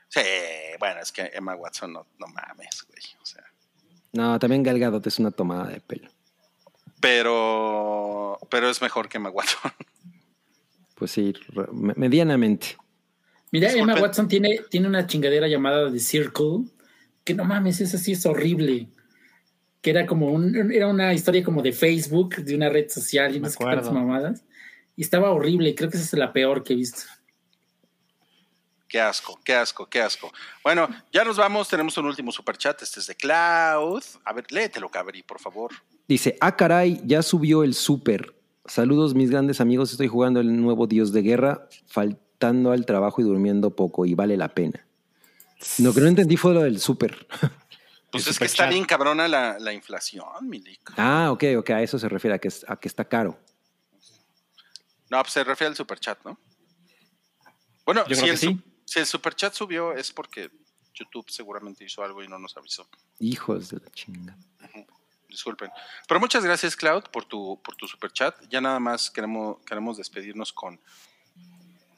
Sí, 0.09 0.21
bueno, 0.79 0.99
es 1.01 1.11
que 1.11 1.31
Emma 1.33 1.55
Watson 1.55 1.91
no, 1.93 2.05
no 2.19 2.27
mames, 2.27 2.85
güey. 2.87 3.01
O 3.21 3.25
sea, 3.25 3.43
No, 4.13 4.37
también 4.37 4.61
Gal 4.61 4.77
Gadot 4.79 5.05
es 5.07 5.17
una 5.17 5.31
tomada 5.31 5.65
de 5.67 5.81
pelo. 5.81 6.07
pero, 6.99 8.37
pero 8.49 8.69
es 8.69 8.81
mejor 8.81 9.09
que 9.09 9.17
Emma 9.17 9.29
Watson. 9.29 9.71
Pues 10.97 11.11
sí, 11.11 11.33
medianamente. 11.73 12.77
Mira, 13.55 13.69
Disculpen. 13.69 13.95
Emma 13.95 14.01
Watson 14.05 14.27
tiene, 14.27 14.59
tiene 14.69 14.87
una 14.89 15.07
chingadera 15.07 15.47
llamada 15.47 15.89
The 15.89 15.99
Circle, 15.99 16.65
que 17.23 17.33
no 17.33 17.45
mames, 17.45 17.79
esa 17.79 17.97
sí 17.97 18.11
es 18.11 18.25
horrible. 18.25 18.89
Que 19.81 19.91
era 19.91 20.05
como 20.05 20.27
un, 20.27 20.73
era 20.73 20.87
una 20.87 21.13
historia 21.13 21.41
como 21.41 21.61
de 21.61 21.71
Facebook, 21.71 22.35
de 22.35 22.53
una 22.53 22.67
red 22.67 22.89
social 22.89 23.33
y 23.33 23.39
no 23.39 23.49
sé 23.49 23.57
qué 23.57 23.63
tantas 23.63 23.87
acuerdo. 23.87 24.05
mamadas. 24.05 24.43
Y 24.97 25.03
estaba 25.03 25.31
horrible, 25.31 25.73
creo 25.73 25.89
que 25.89 25.95
esa 25.95 26.05
es 26.05 26.13
la 26.13 26.33
peor 26.33 26.63
que 26.63 26.73
he 26.73 26.75
visto. 26.75 27.03
Qué 28.89 28.99
asco, 28.99 29.39
qué 29.45 29.53
asco, 29.55 29.87
qué 29.87 30.01
asco. 30.01 30.33
Bueno, 30.61 30.89
ya 31.13 31.23
nos 31.23 31.37
vamos. 31.37 31.69
Tenemos 31.69 31.97
un 31.97 32.07
último 32.07 32.33
superchat. 32.33 32.81
Este 32.81 32.99
es 32.99 33.07
de 33.07 33.15
Cloud. 33.15 34.03
A 34.25 34.33
ver, 34.33 34.45
léetelo, 34.49 34.89
Cabri, 34.89 35.23
por 35.23 35.39
favor. 35.39 35.71
Dice, 36.09 36.37
ah, 36.41 36.57
caray, 36.57 37.01
ya 37.05 37.23
subió 37.23 37.63
el 37.63 37.73
súper. 37.73 38.35
Saludos, 38.65 39.15
mis 39.15 39.31
grandes 39.31 39.61
amigos. 39.61 39.91
Estoy 39.91 40.07
jugando 40.07 40.41
el 40.41 40.61
nuevo 40.61 40.87
Dios 40.87 41.13
de 41.13 41.21
Guerra, 41.21 41.69
faltando 42.35 42.71
al 42.73 42.85
trabajo 42.85 43.21
y 43.21 43.23
durmiendo 43.23 43.75
poco, 43.75 44.05
y 44.05 44.13
vale 44.13 44.35
la 44.37 44.49
pena. 44.49 44.85
Lo 45.79 45.93
que 45.93 46.01
no 46.01 46.07
entendí 46.07 46.35
fue 46.37 46.53
lo 46.53 46.61
del 46.61 46.79
súper. 46.79 47.27
Pues 48.11 48.27
es 48.27 48.39
que 48.39 48.45
está 48.45 48.67
bien 48.69 48.85
cabrona 48.85 49.27
la, 49.27 49.59
la 49.59 49.73
inflación, 49.73 50.23
Milik. 50.43 50.93
ah, 50.95 51.31
ok, 51.33 51.43
ok, 51.57 51.69
a 51.71 51.81
eso 51.81 51.99
se 51.99 52.07
refiere, 52.07 52.35
a 52.35 52.39
que, 52.39 52.47
a 52.65 52.77
que 52.77 52.87
está 52.87 53.03
caro. 53.03 53.37
No, 55.09 55.21
pues 55.21 55.33
se 55.33 55.43
refiere 55.43 55.67
al 55.71 55.75
superchat, 55.75 56.23
¿no? 56.23 56.39
Bueno, 57.85 58.07
Yo 58.07 58.15
si, 58.15 58.21
creo 58.21 58.33
el, 58.33 58.39
que 58.39 58.45
sí. 58.47 58.53
su- 58.53 58.63
si 58.85 58.99
el 58.99 59.05
superchat 59.05 59.53
subió 59.53 59.91
es 59.91 60.13
porque 60.13 60.49
YouTube 60.93 61.25
seguramente 61.29 61.83
hizo 61.83 62.05
algo 62.05 62.23
y 62.23 62.29
no 62.29 62.39
nos 62.39 62.55
avisó. 62.55 62.87
Hijos 63.19 63.69
de 63.71 63.79
la 63.81 63.89
chinga. 63.91 64.37
Disculpen. 65.27 65.69
Pero 66.07 66.17
muchas 66.21 66.45
gracias, 66.45 66.73
Cloud, 66.77 67.03
por 67.11 67.25
tu, 67.25 67.59
por 67.61 67.75
tu 67.75 67.85
superchat. 67.85 68.33
Ya 68.49 68.61
nada 68.61 68.79
más 68.79 69.11
queremos, 69.11 69.57
queremos 69.65 69.97
despedirnos 69.97 70.53
con 70.53 70.79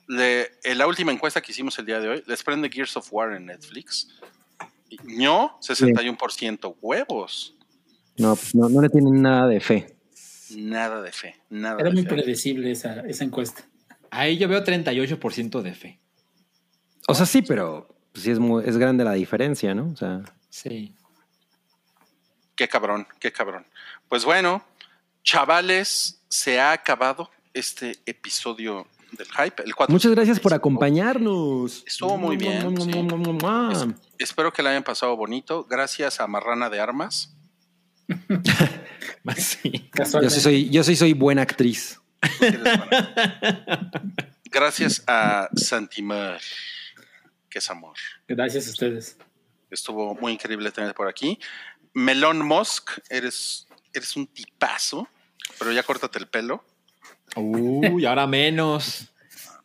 le- 0.08 0.52
la 0.76 0.88
última 0.88 1.11
encuesta 1.11 1.42
que 1.42 1.52
hicimos 1.52 1.77
el 1.80 1.86
día 1.86 2.00
de 2.00 2.08
hoy. 2.10 2.24
¿Les 2.27 2.44
prende 2.44 2.69
Gears 2.69 2.95
of 2.98 3.08
War 3.11 3.34
en 3.34 3.45
Netflix? 3.48 4.08
Y 4.90 4.98
No, 5.03 5.58
61%. 5.61 6.76
Huevos. 6.82 7.56
No, 8.18 8.36
pues 8.36 8.56
no, 8.56 8.68
no 8.69 8.82
le 8.82 8.90
tienen 8.90 9.22
nada 9.22 9.48
de 9.48 9.60
fe. 9.60 9.95
Nada 10.56 11.02
de 11.02 11.11
fe. 11.11 11.36
Nada 11.50 11.76
Era 11.80 11.90
de 11.90 11.95
muy 11.95 12.03
fe. 12.03 12.10
predecible 12.10 12.72
esa, 12.72 13.02
esa 13.02 13.24
encuesta. 13.24 13.64
Ahí 14.10 14.38
yo 14.38 14.48
veo 14.48 14.64
38% 14.64 15.61
de 15.61 15.74
fe. 15.74 16.00
O 17.08 17.14
sea, 17.14 17.26
sí, 17.26 17.42
pero 17.42 17.88
pues, 18.14 18.24
sí 18.24 18.32
es, 18.32 18.40
muy, 18.40 18.64
es 18.66 18.77
grande 18.77 19.03
la 19.03 19.14
diferencia, 19.14 19.76
¿no? 19.76 19.92
O 19.92 19.95
sea, 19.95 20.22
Sí. 20.50 20.94
Qué 22.56 22.68
cabrón, 22.68 23.08
qué 23.19 23.32
cabrón. 23.32 23.66
Pues 24.10 24.26
bueno, 24.26 24.64
chavales, 25.24 26.22
se 26.30 26.60
ha 26.60 26.72
acabado 26.72 27.30
este 27.53 27.98
episodio 28.06 28.88
del 29.11 29.27
hype. 29.27 29.64
El 29.64 29.74
4. 29.76 29.92
muchas 29.94 30.11
gracias 30.11 30.40
por 30.40 30.53
acompañarnos. 30.53 31.84
Estuvo 31.88 32.18
muy 32.18 32.38
bien, 32.38 32.76
sí. 32.82 32.92
Es- 33.72 33.86
espero 34.30 34.52
que 34.52 34.61
la 34.64 34.72
hayan 34.72 34.84
pasado 34.84 35.16
bonito. 35.16 35.66
Gracias 35.69 36.19
a 36.19 36.27
Marrana 36.27 36.69
de 36.69 36.80
Armas. 36.80 37.34
Sí. 39.38 39.90
Yo 40.22 40.30
sí 40.30 40.40
soy, 40.40 40.69
yo 40.69 40.84
sí 40.84 40.95
soy 40.95 41.11
buena 41.14 41.42
actriz. 41.42 42.00
Gracias 44.45 45.03
a 45.08 45.50
Santimar, 45.56 46.40
que 47.50 47.60
es 47.60 47.69
amor. 47.69 47.95
Gracias 48.27 48.68
a 48.68 48.72
ustedes. 48.72 49.18
Estuvo 49.69 50.16
muy 50.16 50.32
increíble 50.34 50.72
tener 50.72 50.94
por 50.94 51.08
aquí. 51.10 51.38
Melon 51.94 52.40
Musk, 52.45 52.92
eres, 53.10 53.68
eres 53.94 54.16
un 54.16 54.27
tipazo, 54.27 55.08
pero 55.60 55.72
ya 55.74 55.84
córtate 55.84 56.19
el 56.19 56.27
pelo. 56.27 56.64
Uy, 57.36 58.06
ahora 58.06 58.26
menos. 58.28 59.08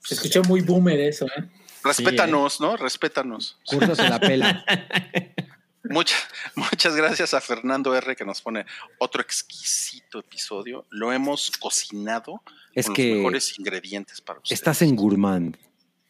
Se 0.02 0.14
escuchó 0.14 0.42
muy 0.42 0.60
boomer 0.60 1.00
eso, 1.00 1.26
¿eh? 1.26 1.48
Respétanos, 1.84 2.60
¿no? 2.60 2.76
Respétanos. 2.76 3.58
Cursos 3.66 3.98
en 3.98 4.10
la 4.10 4.20
pela. 4.20 4.64
Muchas, 5.84 6.28
muchas 6.54 6.94
gracias 6.94 7.34
a 7.34 7.40
Fernando 7.40 7.94
R 7.94 8.14
que 8.14 8.24
nos 8.24 8.40
pone 8.40 8.64
otro 8.98 9.20
exquisito 9.20 10.20
episodio. 10.20 10.86
Lo 10.90 11.12
hemos 11.12 11.50
cocinado 11.50 12.40
Es 12.72 12.86
con 12.86 12.94
que 12.94 13.08
los 13.08 13.16
mejores 13.18 13.58
ingredientes 13.58 14.20
para 14.20 14.38
ustedes. 14.38 14.58
Estás 14.58 14.80
en 14.82 14.94
gourmand. 14.94 15.58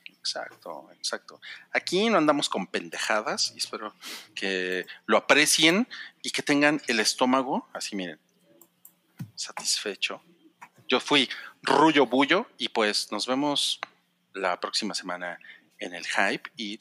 Exacto, 0.07 0.89
exacto. 0.97 1.41
Aquí 1.73 2.09
no 2.11 2.19
andamos 2.19 2.49
con 2.49 2.67
pendejadas 2.67 3.53
y 3.57 3.59
espero 3.59 3.95
que 4.35 4.87
lo 5.07 5.17
aprecien 5.17 5.89
y 6.23 6.31
que 6.31 6.43
tengan 6.43 6.81
el 6.87 7.01
estómago, 7.01 7.67
así 7.73 7.97
miren, 7.97 8.21
satisfecho. 9.35 10.23
Yo 10.93 11.01
fui 11.01 11.27
Rullo 11.62 12.05
Bullo 12.05 12.47
y 12.59 12.69
pues 12.69 13.11
nos 13.11 13.27
vemos 13.27 13.81
la 14.35 14.61
próxima 14.61 14.95
semana 14.95 15.39
en 15.79 15.95
el 15.95 16.05
hype 16.05 16.51
y 16.55 16.77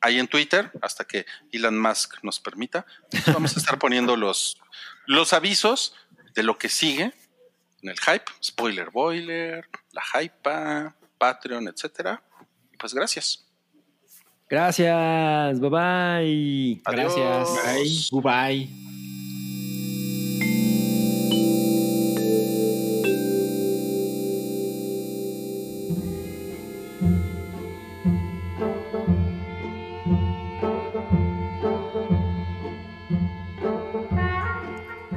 ahí 0.00 0.18
en 0.18 0.28
Twitter, 0.28 0.70
hasta 0.80 1.04
que 1.04 1.26
Elon 1.52 1.78
Musk 1.78 2.24
nos 2.24 2.40
permita, 2.40 2.86
pues 3.10 3.26
vamos 3.26 3.54
a 3.54 3.60
estar 3.60 3.78
poniendo 3.78 4.16
los, 4.16 4.56
los 5.04 5.34
avisos 5.34 5.94
de 6.34 6.42
lo 6.42 6.56
que 6.56 6.70
sigue 6.70 7.12
en 7.82 7.90
el 7.90 8.00
hype, 8.00 8.24
spoiler 8.42 8.88
boiler, 8.88 9.68
la 9.92 10.02
hypa, 10.22 10.96
Patreon, 11.18 11.68
etcétera. 11.68 12.22
Y 12.72 12.78
pues 12.78 12.94
gracias. 12.94 13.44
Gracias. 14.48 15.60
Bye 15.60 15.68
bye. 15.68 16.82
Gracias. 16.82 17.58
Adiós. 17.66 18.10
Bye. 18.10 18.93